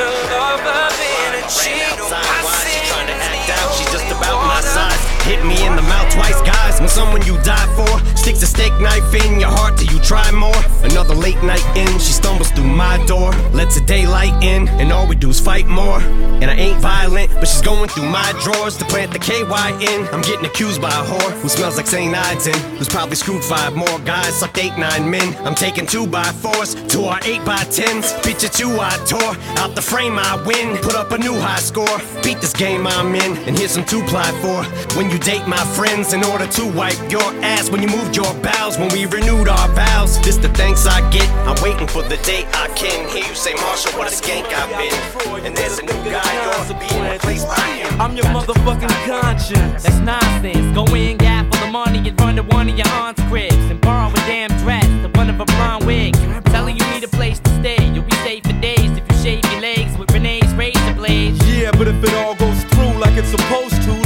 been 0.00 0.08
a 0.08 0.38
lover, 0.38 0.88
been 0.96 1.44
a 1.44 1.48
cheat. 1.48 3.29
Hit 5.30 5.46
me 5.46 5.64
in 5.64 5.76
the 5.76 5.82
mouth 5.82 6.12
twice, 6.12 6.40
guys. 6.42 6.80
When 6.80 6.88
someone 6.88 7.22
you 7.24 7.40
die 7.44 7.68
for 7.76 7.86
sticks 8.16 8.42
a 8.42 8.46
steak 8.46 8.72
knife 8.80 9.14
in 9.14 9.38
your 9.38 9.48
heart, 9.48 9.78
do 9.78 9.84
you 9.84 10.00
try 10.00 10.28
more? 10.32 10.60
Another 10.82 11.14
late 11.14 11.40
night 11.44 11.64
in, 11.76 11.86
she 12.00 12.12
stumbles 12.12 12.50
through 12.50 12.66
my 12.66 12.98
door. 13.06 13.30
Lets 13.52 13.78
the 13.78 13.86
daylight 13.86 14.34
in, 14.42 14.66
and 14.80 14.90
all 14.90 15.06
we 15.06 15.14
do 15.14 15.30
is 15.30 15.38
fight 15.38 15.68
more. 15.68 16.00
And 16.42 16.50
I 16.50 16.54
ain't 16.54 16.80
violent, 16.80 17.30
but 17.34 17.46
she's 17.46 17.62
going 17.62 17.88
through 17.90 18.08
my 18.08 18.32
drawers 18.42 18.76
to 18.78 18.84
plant 18.86 19.12
the 19.12 19.20
KY 19.20 19.68
in. 19.92 20.08
I'm 20.12 20.22
getting 20.22 20.46
accused 20.46 20.82
by 20.82 20.88
a 20.88 21.04
whore 21.04 21.30
who 21.40 21.48
smells 21.48 21.76
like 21.76 21.86
St. 21.86 22.12
Ides. 22.12 22.46
Who's 22.78 22.88
probably 22.88 23.14
screwed 23.14 23.44
five 23.44 23.76
more 23.76 24.00
guys, 24.00 24.34
sucked 24.34 24.58
eight, 24.58 24.76
nine 24.78 25.08
men. 25.08 25.36
I'm 25.46 25.54
taking 25.54 25.86
two 25.86 26.08
by 26.08 26.24
fours 26.24 26.74
to 26.74 27.04
our 27.04 27.20
eight 27.22 27.44
by 27.44 27.62
tens. 27.70 28.14
Picture 28.26 28.48
two 28.48 28.80
I 28.80 28.96
tore 29.06 29.36
out 29.62 29.76
the 29.76 29.82
frame 29.82 30.18
I 30.18 30.42
win. 30.44 30.76
Put 30.78 30.96
up 30.96 31.12
a 31.12 31.18
new 31.18 31.38
high 31.38 31.60
score. 31.60 31.98
Beat 32.24 32.40
this 32.40 32.52
game 32.52 32.84
I'm 32.84 33.14
in, 33.14 33.36
and 33.46 33.56
here's 33.56 33.70
some 33.70 33.84
two 33.84 34.02
ply 34.06 34.28
for. 34.42 34.64
When 34.96 35.08
you 35.08 35.19
date 35.20 35.46
my 35.46 35.62
friends 35.76 36.12
in 36.12 36.24
order 36.24 36.46
to 36.46 36.66
wipe 36.66 36.98
your 37.10 37.28
ass. 37.44 37.70
When 37.70 37.82
you 37.82 37.88
moved 37.88 38.16
your 38.16 38.32
bowels, 38.42 38.78
when 38.78 38.88
we 38.92 39.06
renewed 39.06 39.48
our 39.48 39.68
vows. 39.74 40.20
This 40.22 40.36
the 40.36 40.48
thanks 40.50 40.86
I 40.86 40.98
get. 41.10 41.28
I'm 41.46 41.60
waiting 41.62 41.86
for 41.86 42.02
the 42.02 42.16
day 42.18 42.44
I 42.54 42.68
can 42.74 43.08
hear 43.08 43.24
you 43.26 43.34
say, 43.34 43.54
Marshall, 43.54 43.98
what 43.98 44.08
a 44.08 44.14
skank 44.14 44.46
I've 44.52 44.70
been. 44.78 45.46
And 45.46 45.56
there's 45.56 45.78
a 45.78 45.82
new 45.82 46.00
guy 46.04 46.68
you're 46.68 46.78
being 46.78 47.12
replaced 47.12 47.48
by 47.48 47.66
him. 47.78 48.00
I'm 48.00 48.16
your 48.16 48.26
motherfucking 48.26 48.90
conscience. 49.06 49.82
That's 49.82 49.98
nonsense. 49.98 50.74
Go 50.74 50.84
in, 50.94 51.16
gap 51.18 51.52
for 51.52 51.64
the 51.64 51.70
money 51.70 52.08
and 52.08 52.20
run 52.20 52.36
to 52.36 52.42
one 52.42 52.68
of 52.68 52.76
your 52.76 52.88
aunt's 52.88 53.22
cribs 53.24 53.54
and 53.70 53.80
burn 53.80 54.00
wig. 55.90 56.14
Tell 56.52 56.64
her 56.64 56.70
you 56.70 56.84
need 56.92 57.04
a 57.04 57.08
place 57.08 57.38
to 57.40 57.50
stay. 57.60 57.80
You'll 57.92 58.04
be 58.04 58.18
safe 58.26 58.44
for 58.44 58.58
days 58.60 58.90
if 58.98 59.04
you 59.10 59.16
shave 59.24 59.44
your 59.52 59.60
legs 59.60 59.96
with 59.98 60.10
Renee's 60.12 60.52
razor 60.54 60.94
blades. 60.94 61.38
Yeah, 61.46 61.72
but 61.72 61.88
if 61.88 62.02
it 62.04 62.14
all 62.14 62.34
goes 62.36 62.62
through 62.70 62.94
like 63.04 63.16
it's 63.16 63.30
supposed 63.30 63.82
to, 63.86 63.99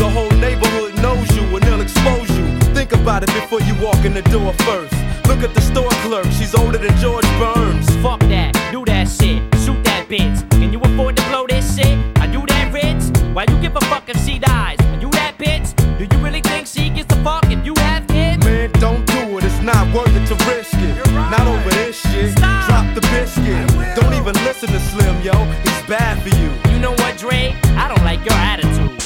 about 3.04 3.22
it 3.22 3.34
before 3.34 3.60
you 3.60 3.74
walk 3.84 4.02
in 4.06 4.14
the 4.14 4.22
door 4.32 4.50
first. 4.64 4.94
Look 5.28 5.42
at 5.42 5.52
the 5.52 5.60
store 5.60 5.90
clerk, 6.04 6.24
she's 6.38 6.54
older 6.54 6.78
than 6.78 6.96
George 6.96 7.28
Burns. 7.38 7.86
Fuck 8.00 8.20
that, 8.32 8.56
do 8.72 8.82
that 8.86 9.06
shit, 9.06 9.42
shoot 9.60 9.84
that 9.84 10.08
bitch. 10.08 10.40
Can 10.52 10.72
you 10.72 10.80
afford 10.80 11.14
to 11.18 11.22
blow 11.28 11.46
this 11.46 11.76
shit? 11.76 11.98
I 12.16 12.26
do 12.26 12.40
that 12.46 12.72
rich. 12.72 13.04
Why 13.34 13.44
you 13.46 13.60
give 13.60 13.76
a 13.76 13.80
fuck 13.92 14.08
if 14.08 14.16
she 14.24 14.38
dies? 14.38 14.78
Are 14.80 15.00
you 15.02 15.10
that 15.10 15.36
bitch? 15.36 15.76
Do 15.98 16.04
you 16.10 16.24
really 16.24 16.40
think 16.40 16.66
she 16.66 16.88
gets 16.88 17.14
a 17.14 17.22
fuck 17.22 17.44
if 17.50 17.60
you 17.66 17.74
have 17.76 18.06
kids? 18.06 18.42
Man, 18.42 18.72
don't 18.80 19.04
do 19.06 19.36
it, 19.36 19.44
it's 19.44 19.60
not 19.60 19.84
worth 19.94 20.16
it 20.16 20.24
to 20.32 20.36
risk 20.48 20.72
it. 20.72 20.96
Not 21.12 21.46
over 21.46 21.70
this 21.76 22.00
shit. 22.00 22.32
Stop. 22.32 22.68
Drop 22.68 22.94
the 22.94 23.02
biscuit. 23.12 23.68
Don't 24.00 24.14
even 24.14 24.32
listen 24.48 24.70
to 24.70 24.80
Slim, 24.80 25.20
yo. 25.20 25.36
He's 25.60 25.82
bad 25.92 26.16
for 26.22 26.32
you. 26.40 26.48
You 26.72 26.80
know 26.80 26.92
what, 26.92 27.18
Dre? 27.18 27.54
I 27.76 27.86
don't 27.86 28.04
like 28.04 28.24
your 28.24 28.38
attitude. 28.40 28.96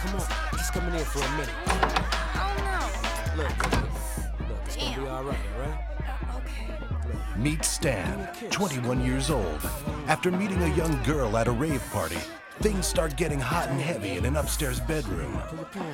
Come 0.00 0.14
on, 0.14 0.26
just 0.56 0.72
coming 0.72 0.94
in 0.94 1.04
for 1.04 1.20
a 1.20 1.30
minute. 1.36 1.65
Meet 7.38 7.66
Stan, 7.66 8.28
21 8.50 9.04
years 9.04 9.30
old. 9.30 9.60
After 10.06 10.30
meeting 10.30 10.62
a 10.62 10.74
young 10.74 11.02
girl 11.02 11.36
at 11.36 11.48
a 11.48 11.50
rave 11.50 11.82
party, 11.92 12.16
things 12.60 12.86
start 12.86 13.14
getting 13.16 13.38
hot 13.38 13.68
and 13.68 13.78
heavy 13.78 14.12
in 14.12 14.24
an 14.24 14.36
upstairs 14.36 14.80
bedroom. 14.80 15.38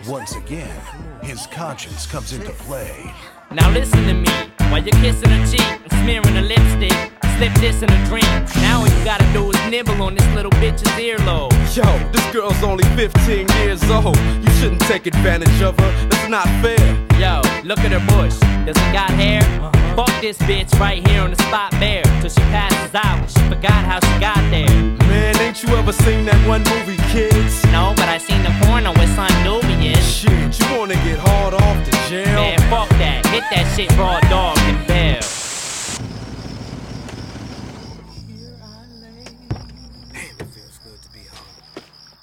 Once 0.07 0.37
again, 0.37 0.81
his 1.23 1.49
conscience 1.49 2.07
comes 2.07 2.33
into 2.33 2.53
play. 2.53 3.13
Now 3.51 3.69
listen 3.73 4.05
to 4.05 4.15
me. 4.15 4.31
While 4.71 4.85
you're 4.85 5.01
kissing 5.03 5.31
her 5.31 5.47
cheek 5.51 5.81
and 5.83 5.93
smearing 6.03 6.35
her 6.37 6.43
lipstick, 6.43 7.13
slip 7.37 7.55
this 7.55 7.83
in 7.83 7.91
a 7.91 8.07
drink. 8.07 8.27
Now 8.57 8.81
all 8.81 8.89
you 8.89 9.05
gotta 9.05 9.27
do 9.33 9.51
is 9.51 9.71
nibble 9.71 10.03
on 10.03 10.15
this 10.15 10.27
little 10.35 10.53
bitch's 10.53 10.89
earlobe. 10.99 11.53
Yo, 11.77 11.85
this 12.13 12.27
girl's 12.33 12.63
only 12.63 12.85
15 12.97 13.49
years 13.61 13.83
old. 13.91 14.17
You 14.17 14.51
shouldn't 14.59 14.83
take 14.83 15.07
advantage 15.07 15.61
of 15.63 15.79
her. 15.79 16.09
That's 16.09 16.29
not 16.29 16.47
fair. 16.63 16.79
Yo, 17.19 17.43
look 17.65 17.79
at 17.81 17.93
her 17.93 18.05
bush. 18.15 18.37
Does 18.67 18.77
it 18.77 18.93
got 18.93 19.11
hair? 19.11 19.43
Uh-huh. 19.43 19.97
Fuck 19.97 20.21
this 20.21 20.39
bitch 20.39 20.73
right 20.81 21.07
here 21.07 21.21
on 21.21 21.31
the 21.31 21.43
spot 21.43 21.71
bare. 21.73 22.03
Till 22.21 22.31
she 22.31 22.41
passes 22.53 22.95
out. 22.95 23.31
She 23.31 23.41
forgot 23.49 23.85
how 23.85 24.01
she 24.01 24.21
got 24.21 24.41
there. 24.51 24.69
Man, 25.09 25.37
ain't 25.41 25.63
you 25.63 25.69
ever 25.77 25.93
seen 25.93 26.25
that 26.25 26.41
one 26.49 26.63
movie, 26.65 26.97
kids? 27.13 27.63
No, 27.67 27.93
but 27.97 28.09
I 28.09 28.19
seen 28.19 28.43
the 28.43 28.55
porno 28.63 28.93
with 28.93 29.15
Son 29.15 29.33
Nubian. 29.45 30.01
Shit, 30.01 30.59
you 30.59 30.79
wanna 30.79 30.95
get 31.05 31.19
hard 31.19 31.55
off 31.55 31.85
the 31.85 31.93
jail? 32.09 32.41
Man, 32.41 32.59
fuck 32.71 32.89
that. 33.01 33.27
Hit 33.27 33.45
that 33.51 33.67
shit 33.77 33.91
raw 33.99 34.21
dog 34.31 34.57
and 34.61 34.87
bell. 34.87 35.42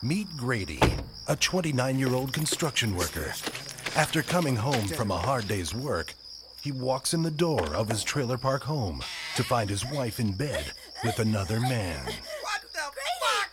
Meet 0.02 0.38
Grady, 0.38 0.80
a 1.28 1.36
29 1.36 2.00
year 2.00 2.14
old 2.14 2.32
construction 2.32 2.95
worker. 2.95 3.34
After 3.98 4.22
coming 4.22 4.56
home 4.56 4.88
from 4.88 5.11
a 5.11 5.18
hard 5.18 5.50
day's 5.50 5.76
work, 5.76 6.14
he 6.64 6.72
walks 6.72 7.14
in 7.14 7.22
the 7.22 7.30
door 7.30 7.76
of 7.76 7.90
his 7.90 8.02
trailer 8.02 8.38
park 8.38 8.64
home 8.64 9.03
to 9.36 9.44
find 9.44 9.69
his 9.69 9.86
wife 9.92 10.22
in 10.22 10.32
bed 10.32 10.72
with 11.03 11.19
another 11.19 11.60
man. 11.60 12.00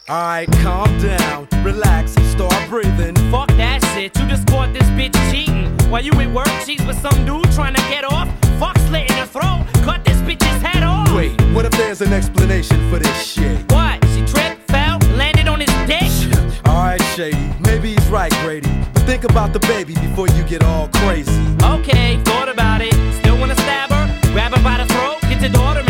Alright, 0.09 0.49
calm 0.63 0.97
down, 1.01 1.49
relax, 1.65 2.13
start 2.31 2.71
breathing. 2.71 3.17
Fuck 3.33 3.49
that 3.57 3.85
shit. 3.95 4.17
You 4.17 4.29
just 4.29 4.47
caught 4.47 4.73
this 4.73 4.89
bitch 4.91 5.17
cheating. 5.33 5.77
While 5.91 6.05
you 6.05 6.13
at 6.13 6.33
work, 6.33 6.47
she's 6.65 6.85
with 6.87 6.99
some 7.01 7.27
dude 7.27 7.51
trying 7.55 7.75
to 7.75 7.83
get 7.91 8.05
off. 8.05 8.29
Fuck 8.61 8.79
slit 8.87 9.11
in 9.11 9.17
her 9.17 9.27
throat. 9.27 9.67
Cut 9.83 10.05
this 10.05 10.19
bitch's 10.19 10.63
head 10.63 10.85
off. 10.85 11.13
Wait, 11.13 11.41
what 11.53 11.65
if 11.65 11.73
there's 11.73 12.03
an 12.03 12.13
explanation 12.13 12.89
for 12.89 13.01
this 13.01 13.27
shit? 13.27 13.69
What? 13.73 14.05
She 14.15 14.25
tripped, 14.25 14.71
fell, 14.71 14.99
landed 15.17 15.49
on 15.49 15.59
his 15.59 15.89
dick? 15.89 16.36
Alright, 16.67 17.03
Shady, 17.15 17.51
maybe 17.61 17.95
he's 17.95 18.09
right, 18.09 18.33
Grady. 18.43 18.71
But 18.95 19.03
think 19.03 19.25
about 19.25 19.53
the 19.53 19.61
baby 19.61 19.95
before 19.95 20.29
you 20.29 20.43
get 20.45 20.63
all 20.63 20.89
crazy. 20.89 21.33
Okay, 21.63 22.21
thought 22.25 22.49
about 22.49 22.81
it. 22.81 22.95
Still 23.21 23.39
wanna 23.39 23.55
stab 23.57 23.91
her? 23.91 24.33
Grab 24.33 24.55
her 24.55 24.63
by 24.63 24.79
the 24.79 24.87
throat, 24.93 25.21
get 25.23 25.41
your 25.41 25.51
daughter 25.51 25.86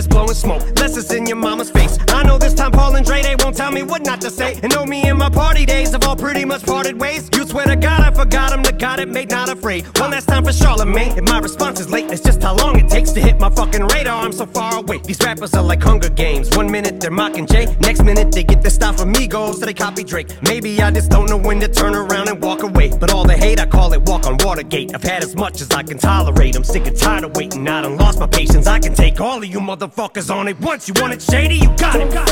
just 0.00 0.08
blowing 0.10 0.32
smoke. 0.32 0.62
Less 0.80 0.96
it's 0.96 1.12
in 1.12 1.26
your 1.26 1.36
mama's 1.36 1.70
face. 1.70 1.98
I 2.08 2.22
know 2.22 2.38
this 2.38 2.54
time 2.54 2.72
Paul 2.72 2.96
and 2.96 3.04
Dre, 3.04 3.20
they 3.22 3.36
won't 3.36 3.54
tell 3.54 3.70
me 3.70 3.82
what 3.82 4.02
not 4.02 4.20
to 4.22 4.30
say. 4.30 4.58
And 4.62 4.72
know 4.72 4.86
me 4.86 5.02
and 5.02 5.18
my 5.18 5.28
party 5.28 5.66
days 5.66 5.92
have 5.92 6.04
all 6.04 6.16
pretty 6.16 6.44
much 6.46 6.64
parted 6.64 6.98
ways. 6.98 7.28
You 7.34 7.46
swear 7.46 7.66
to 7.66 7.76
God, 7.76 8.00
I 8.00 8.10
forgot 8.10 8.50
him. 8.52 8.62
The 8.62 8.72
God 8.72 8.98
it 8.98 9.08
made 9.08 9.30
not 9.30 9.50
afraid. 9.50 9.84
One 9.98 10.10
last 10.12 10.26
time 10.26 10.44
for 10.44 10.52
Charlamagne. 10.52 11.18
If 11.18 11.24
my 11.24 11.38
response 11.38 11.80
is 11.80 11.90
late, 11.90 12.10
it's 12.10 12.22
just 12.22 12.42
how 12.42 12.56
long 12.56 12.78
it 12.78 12.88
takes 12.88 13.12
to 13.12 13.20
hit 13.20 13.38
my 13.38 13.50
fucking 13.50 13.84
radar. 13.88 14.24
I'm 14.24 14.32
so 14.32 14.46
far 14.46 14.78
away. 14.78 14.98
These 15.04 15.20
rappers 15.22 15.52
are 15.52 15.62
like 15.62 15.82
Hunger 15.82 16.08
Games. 16.08 16.48
One 16.56 16.70
minute 16.70 16.98
they're 16.98 17.10
mocking 17.10 17.46
Jay. 17.46 17.66
Next 17.80 18.02
minute 18.02 18.32
they 18.32 18.44
get 18.44 18.62
their 18.62 18.70
style 18.70 18.94
from 18.94 19.12
Migos. 19.12 19.56
So 19.56 19.66
they 19.66 19.74
copy 19.74 20.02
Drake. 20.02 20.28
Maybe 20.42 20.80
I 20.80 20.90
just 20.90 21.10
don't 21.10 21.28
know 21.28 21.36
when 21.36 21.60
to 21.60 21.68
turn 21.68 21.94
around 21.94 22.28
and 22.28 22.42
walk 22.42 22.62
away. 22.62 22.90
But 22.98 23.12
all 23.12 23.24
the 23.24 23.36
hate, 23.36 23.60
I 23.60 23.66
call 23.66 23.92
it 23.92 24.00
walk 24.02 24.26
on 24.26 24.38
Watergate. 24.40 24.94
I've 24.94 25.02
had 25.02 25.22
as 25.22 25.36
much 25.36 25.60
as 25.60 25.70
I 25.72 25.82
can 25.82 25.98
tolerate. 25.98 26.56
I'm 26.56 26.64
sick 26.64 26.86
and 26.86 26.96
tired 26.96 27.24
of 27.24 27.36
waiting. 27.36 27.68
I 27.68 27.82
done 27.82 27.98
lost 27.98 28.18
my 28.18 28.26
patience. 28.26 28.66
I 28.66 28.78
can 28.78 28.94
take 28.94 29.20
all 29.20 29.36
of 29.36 29.44
you 29.44 29.60
motherfuckers 29.60 29.89
on 30.30 30.48
it 30.48 30.58
once. 30.60 30.88
You 30.88 30.94
want 31.00 31.12
it 31.12 31.22
shady? 31.22 31.56
You 31.56 31.68
got 31.76 31.96
it. 31.96 32.12
Got. 32.12 32.28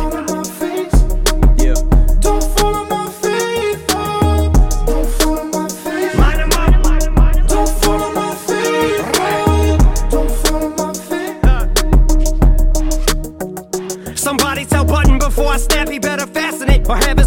Yeah. 1.61 1.75
Don't 2.20 2.45
follow 2.59 2.85
my 2.85 3.09
faith. 3.11 3.87
Don't 3.89 5.07
follow 5.19 5.45
my 5.45 5.69
faith. 5.69 6.15
Line 6.19 6.41
'em 6.41 6.53
up. 6.53 7.49
Don't 7.49 7.69
follow 7.83 8.12
my 8.12 8.35
faith. 8.47 9.03
Don't 10.11 10.31
follow 10.31 10.70
my 10.77 10.93
faith. 10.95 11.37
Somebody 14.19 14.65
tell 14.65 14.85
Budden 14.85 15.19
before 15.19 15.49
I 15.49 15.57
snap, 15.59 15.89
he 15.89 15.99
better 15.99 16.27
fasten 16.27 16.70
it. 16.70 16.89
Or 16.89 16.97
have 16.97 17.18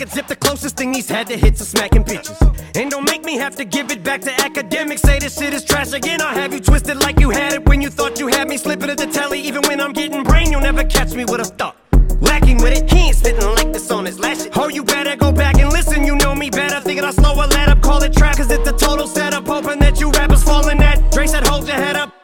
body 0.00 0.10
zip 0.10 0.26
the 0.26 0.36
closest 0.36 0.76
thing 0.76 0.94
he's 0.94 1.08
had 1.08 1.26
to 1.26 1.36
hits 1.36 1.60
of 1.60 1.66
smacking 1.66 2.04
bitches. 2.04 2.38
And 2.76 2.90
don't 2.90 3.04
make 3.04 3.24
me 3.24 3.36
have 3.36 3.56
to 3.56 3.64
give 3.64 3.90
it 3.90 4.02
back 4.02 4.20
to 4.22 4.32
academics. 4.40 5.02
Say 5.02 5.18
this 5.18 5.38
shit 5.38 5.52
is 5.52 5.64
trash 5.64 5.92
again. 5.92 6.20
I'll 6.20 6.34
have 6.34 6.52
you 6.54 6.60
twisted 6.60 6.96
like 6.98 7.20
you 7.20 7.30
had 7.30 7.52
it 7.52 7.68
when 7.68 7.82
you 7.82 7.90
thought 7.90 8.18
you 8.18 8.28
had 8.28 8.48
me 8.48 8.56
slipping 8.56 8.90
at 8.90 8.98
the 8.98 9.06
telly. 9.06 9.40
Even 9.40 9.62
when 9.62 9.80
I'm 9.80 9.92
getting 9.92 10.22
brain, 10.22 10.50
you'll 10.50 10.62
never 10.62 10.84
catch 10.84 11.12
me 11.14 11.24
with 11.24 11.40
a 11.40 11.44
thought. 11.44 11.76
Lacking 12.20 12.58
with 12.62 12.72
it, 12.78 12.90
he 12.90 13.08
ain't 13.08 13.16
spitting 13.16 13.44
like 13.54 13.72
this 13.72 13.90
on 13.90 14.04
his 14.06 14.18
last 14.18 14.44
shit. 14.44 14.56
Oh, 14.56 14.68
you 14.68 14.84
better 14.84 15.16
go 15.16 15.32
back 15.32 15.58
and 15.58 15.70
listen, 15.70 16.04
you 16.04 16.16
know 16.16 16.34
me 16.34 16.50
better. 16.50 16.80
Thinking 16.80 17.04
I'll 17.04 17.12
slow 17.12 17.34
a 17.34 17.46
let 17.46 17.68
up, 17.68 17.80
call 17.82 18.02
it 18.02 18.12
trap, 18.12 18.36
cause 18.36 18.50
it's 18.50 18.68
a 18.68 18.72
total 18.72 19.06
setup. 19.06 19.46
Hoping 19.46 19.78
that 19.80 20.00
you 20.00 20.10
rappers 20.12 20.42
fall 20.42 20.68
in 20.68 20.78
that. 20.78 21.12
Dre 21.12 21.26
said, 21.26 21.46
hold 21.46 21.66
your 21.66 21.76
head 21.76 21.96
up. 21.96 22.14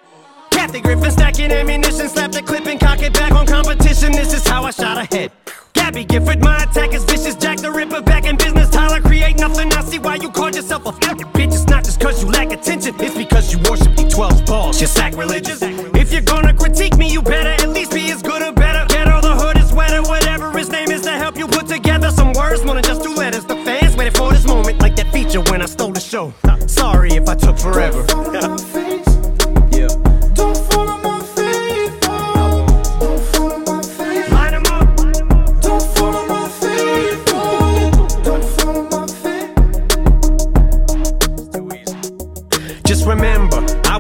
Kathy 0.51 0.81
Griffin 0.81 1.11
stacking 1.11 1.53
ammunition, 1.53 2.09
slap 2.09 2.33
the 2.33 2.43
clip 2.43 2.67
and 2.67 2.81
cock 2.81 3.03
it 3.03 3.13
back 3.13 3.33
on 3.33 3.47
competition. 3.47 4.13
This 4.13 4.33
is 4.33 4.47
how 4.47 4.65
I 4.65 4.71
shot 4.71 4.97
ahead. 4.99 5.31
Gabby 5.87 6.05
Gifford, 6.05 6.43
my 6.43 6.65
attack 6.65 6.95
is 6.95 7.05
vicious. 7.05 7.37
Jack 7.37 7.59
the 7.59 7.71
Ripper 7.71 8.03
back 8.03 8.25
in 8.27 8.37
business. 8.37 8.69
Tyler, 8.71 9.01
create 9.01 9.39
nothing. 9.39 9.73
I 9.73 9.83
see 9.83 10.01
why 10.01 10.17
you 10.17 10.29
called 10.33 10.57
yourself 10.57 10.85
a 10.85 10.89
a 10.89 10.91
f- 10.91 11.33
bitch. 11.33 11.55
It's 11.55 11.69
not 11.69 11.85
just 11.85 12.01
cause 12.01 12.21
you 12.21 12.29
lack 12.29 12.51
attention, 12.51 12.97
it's 12.99 13.17
because 13.17 13.53
you 13.53 13.61
worship 13.71 13.95
the 13.95 14.09
12 14.11 14.47
balls. 14.47 14.81
You're 14.81 14.89
sacrilegious. 14.89 15.63
If 15.63 16.13
you're 16.13 16.23
gonna 16.23 16.53
critique 16.55 16.97
me, 16.97 17.13
you 17.13 17.23
better 17.23 17.51
at 17.51 17.69
least 17.69 17.93
be 17.93 18.11
as 18.11 18.21
good 18.21 18.43
or 18.43 18.51
better. 18.51 18.85
Get 18.89 19.07
all 19.07 19.23
the 19.23 19.37
hood 19.37 19.59
is 19.59 19.73
wetter, 19.73 20.03
whatever 20.03 20.51
his 20.59 20.71
name 20.71 20.91
is 20.91 21.03
to 21.03 21.13
help 21.13 21.39
you 21.39 21.47
put 21.47 21.69
together 21.69 22.11
some 22.11 22.33
words. 22.33 22.65
More 22.65 22.75
than 22.75 22.83
just 22.83 23.05
two 23.05 23.15
letters. 23.15 23.45
The 23.45 23.55
fans 23.55 23.97
waited 23.97 24.17
for 24.17 24.33
this 24.33 24.45
moment, 24.45 24.81
like 24.81 24.97
that 24.97 25.13
feature 25.13 25.43
when 25.53 25.63
I 25.63 25.67
stole 25.67 25.93
the 25.93 26.01
show. 26.01 26.35
Sorry 26.67 27.13
if 27.13 27.29
I 27.29 27.37
took 27.37 27.59
forever. 27.59 28.05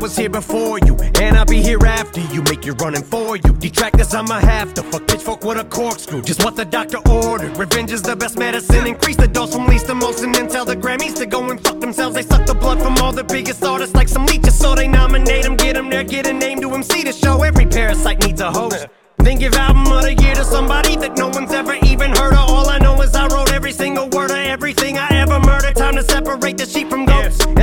was 0.06 0.16
here 0.16 0.30
before 0.30 0.78
you, 0.86 0.94
and 1.20 1.36
I'll 1.36 1.44
be 1.44 1.60
here 1.60 1.84
after 1.84 2.20
you. 2.32 2.40
Make 2.42 2.64
you 2.64 2.74
running 2.74 3.02
for 3.02 3.36
you. 3.36 3.52
Detractors, 3.58 4.14
I'ma 4.14 4.38
have 4.38 4.72
to 4.74 4.82
fuck 4.84 5.04
pitchfork 5.08 5.42
with 5.42 5.58
a 5.58 5.64
corkscrew. 5.64 6.22
Just 6.22 6.44
what 6.44 6.54
the 6.54 6.64
doctor 6.64 6.98
ordered. 7.10 7.56
Revenge 7.56 7.90
is 7.90 8.02
the 8.02 8.14
best 8.14 8.38
medicine. 8.38 8.86
Increase 8.86 9.16
the 9.16 9.26
dose 9.26 9.52
from 9.52 9.66
least 9.66 9.86
to 9.86 9.96
most, 9.96 10.22
and 10.22 10.32
then 10.32 10.48
tell 10.48 10.64
the 10.64 10.76
Grammys 10.76 11.16
to 11.16 11.26
go 11.26 11.50
and 11.50 11.60
fuck 11.60 11.80
themselves. 11.80 12.14
They 12.14 12.22
suck 12.22 12.46
the 12.46 12.54
blood 12.54 12.80
from 12.80 12.94
all 12.98 13.12
the 13.12 13.24
biggest 13.24 13.64
artists 13.64 13.96
like 13.96 14.08
some 14.08 14.26
leeches, 14.26 14.56
so 14.56 14.76
they 14.76 14.86
nominate 14.86 15.42
them, 15.42 15.56
get 15.56 15.74
them 15.74 15.90
there, 15.90 16.04
get 16.04 16.28
a 16.28 16.32
name 16.32 16.60
to 16.60 16.70
MC 16.70 17.02
to 17.02 17.12
show. 17.12 17.42
Every 17.42 17.66
parasite 17.66 18.24
needs 18.24 18.40
a 18.40 18.52
host. 18.52 18.86
Then 19.18 19.38
give 19.40 19.54
album 19.54 19.92
of 19.92 20.02
the 20.02 20.14
year 20.14 20.36
to 20.36 20.44
somebody 20.44 20.94
that 20.96 21.18
no 21.18 21.30
one's 21.30 21.50
ever 21.50 21.74
even 21.82 22.10
heard 22.12 22.34
of. 22.34 22.48
All 22.48 22.68
I 22.68 22.78
know 22.78 22.94
is 23.02 23.12
I 23.16 23.26
wrote 23.26 23.52
every 23.52 23.72
single 23.72 24.08
word 24.10 24.30
of 24.30 24.36
everything 24.36 24.98
I 24.98 25.08
ever 25.22 25.40
murdered. 25.40 25.74
Time 25.74 25.96
to 25.96 26.04
separate 26.04 26.58
the 26.58 26.66
sheep 26.66 26.90
from 26.90 27.06
goats 27.06 27.55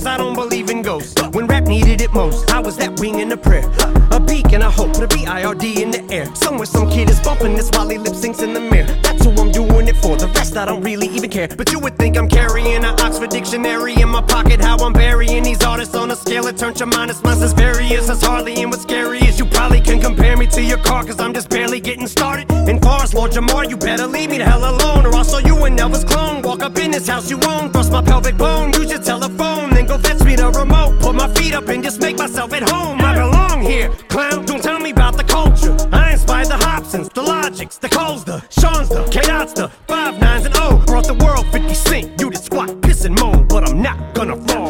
cause 0.00 0.06
I 0.06 0.16
don't 0.16 0.34
believe 0.34 0.70
in 0.70 0.80
ghosts. 0.80 1.14
When 1.32 1.46
rap 1.46 1.64
needed 1.64 2.00
it 2.00 2.12
most, 2.14 2.50
I 2.50 2.58
was 2.58 2.76
that 2.78 2.98
wing 3.00 3.20
in 3.20 3.30
a 3.32 3.36
prayer. 3.36 3.64
A 4.10 4.18
beacon, 4.18 4.62
I 4.62 4.70
hope, 4.70 4.94
to 4.94 5.06
be 5.06 5.26
IRD 5.26 5.76
in 5.76 5.90
the 5.90 6.02
air. 6.10 6.26
Somewhere 6.34 6.64
some 6.64 6.88
kid 6.88 7.10
is 7.10 7.20
bumping 7.20 7.54
this 7.54 7.68
while 7.70 7.88
he 7.88 7.98
lip 7.98 8.14
syncs 8.14 8.42
in 8.42 8.54
the 8.54 8.60
mirror. 8.60 8.86
That's 9.02 9.24
who 9.24 9.30
I'm 9.32 9.52
doing 9.52 9.88
it 9.88 9.96
for, 9.96 10.16
the 10.16 10.28
rest 10.28 10.56
I 10.56 10.64
don't 10.64 10.82
really 10.82 11.08
even 11.08 11.28
care. 11.28 11.48
But 11.48 11.70
you 11.70 11.78
would 11.80 11.98
think 11.98 12.16
I'm 12.16 12.28
carrying 12.28 12.82
an 12.84 13.00
Oxford 13.06 13.30
dictionary 13.30 13.94
in 14.00 14.08
my 14.08 14.22
pocket, 14.22 14.60
how 14.60 14.78
I'm 14.78 14.94
burying 14.94 15.42
these 15.42 15.62
artists 15.62 15.94
on 15.94 16.10
a 16.10 16.16
scale 16.16 16.44
that 16.44 16.56
turns 16.56 16.80
your 16.80 16.88
minus 16.88 17.22
minus 17.22 17.42
as 17.42 17.52
various 17.52 18.08
as 18.08 18.22
hardly. 18.22 18.54
And 18.62 18.70
what's 18.70 18.82
scary 18.82 19.18
is 19.18 19.38
you 19.38 19.44
probably 19.44 19.82
can 19.82 20.00
compare 20.00 20.36
me 20.36 20.46
to 20.46 20.62
your 20.62 20.78
car, 20.78 21.04
cause 21.04 21.20
I'm 21.20 21.34
just 21.34 21.50
barely 21.50 21.80
getting 21.80 22.06
started. 22.06 22.50
And 22.50 22.80
Forest 22.82 23.12
Lord 23.12 23.32
Jamar, 23.32 23.68
you 23.68 23.76
better 23.76 24.06
leave 24.06 24.30
me 24.30 24.38
the 24.38 24.44
hell 24.44 24.64
alone, 24.64 25.04
or 25.04 25.14
I'll 25.14 25.24
show 25.24 25.38
you 25.38 25.56
and 25.64 25.78
Elvis 25.78 26.06
clone. 26.08 26.40
Walk 26.40 26.62
up 26.62 26.78
in 26.78 26.90
this 26.90 27.06
house 27.06 27.30
you 27.30 27.38
own, 27.46 27.70
thrust 27.70 27.92
my 27.92 28.02
pelvic 28.02 28.38
bone, 28.38 28.72
use 28.72 28.90
your 28.90 29.02
telephone. 29.02 29.49
Fetch 30.02 30.24
me 30.24 30.36
the 30.36 30.50
remote, 30.50 31.00
put 31.00 31.14
my 31.14 31.28
feet 31.34 31.54
up 31.54 31.68
and 31.68 31.82
just 31.82 32.00
make 32.00 32.16
myself 32.18 32.52
at 32.52 32.68
home. 32.68 33.00
I 33.00 33.14
belong 33.14 33.62
here, 33.62 33.90
clown. 34.08 34.44
Don't 34.46 34.62
tell 34.62 34.78
me 34.78 34.90
about 34.90 35.16
the 35.16 35.24
culture. 35.24 35.76
I 35.92 36.12
inspire 36.12 36.46
the 36.46 36.56
Hopsins, 36.56 37.08
the 37.10 37.22
Logics, 37.22 37.78
the 37.78 37.88
Coles, 37.88 38.24
the 38.24 38.42
Sean's, 38.50 38.88
the 38.88 39.04
Chaos, 39.10 39.52
the 39.52 39.68
Five 39.86 40.20
Nines 40.20 40.46
and 40.46 40.56
O. 40.56 40.82
Brought 40.86 41.06
the 41.06 41.14
world 41.14 41.46
50 41.52 41.74
Cent. 41.74 42.20
You 42.20 42.30
did 42.30 42.42
squat, 42.42 42.80
piss 42.82 43.04
and 43.04 43.18
moan, 43.18 43.46
but 43.48 43.68
I'm 43.68 43.82
not 43.82 44.14
gonna 44.14 44.36
fall. 44.48 44.60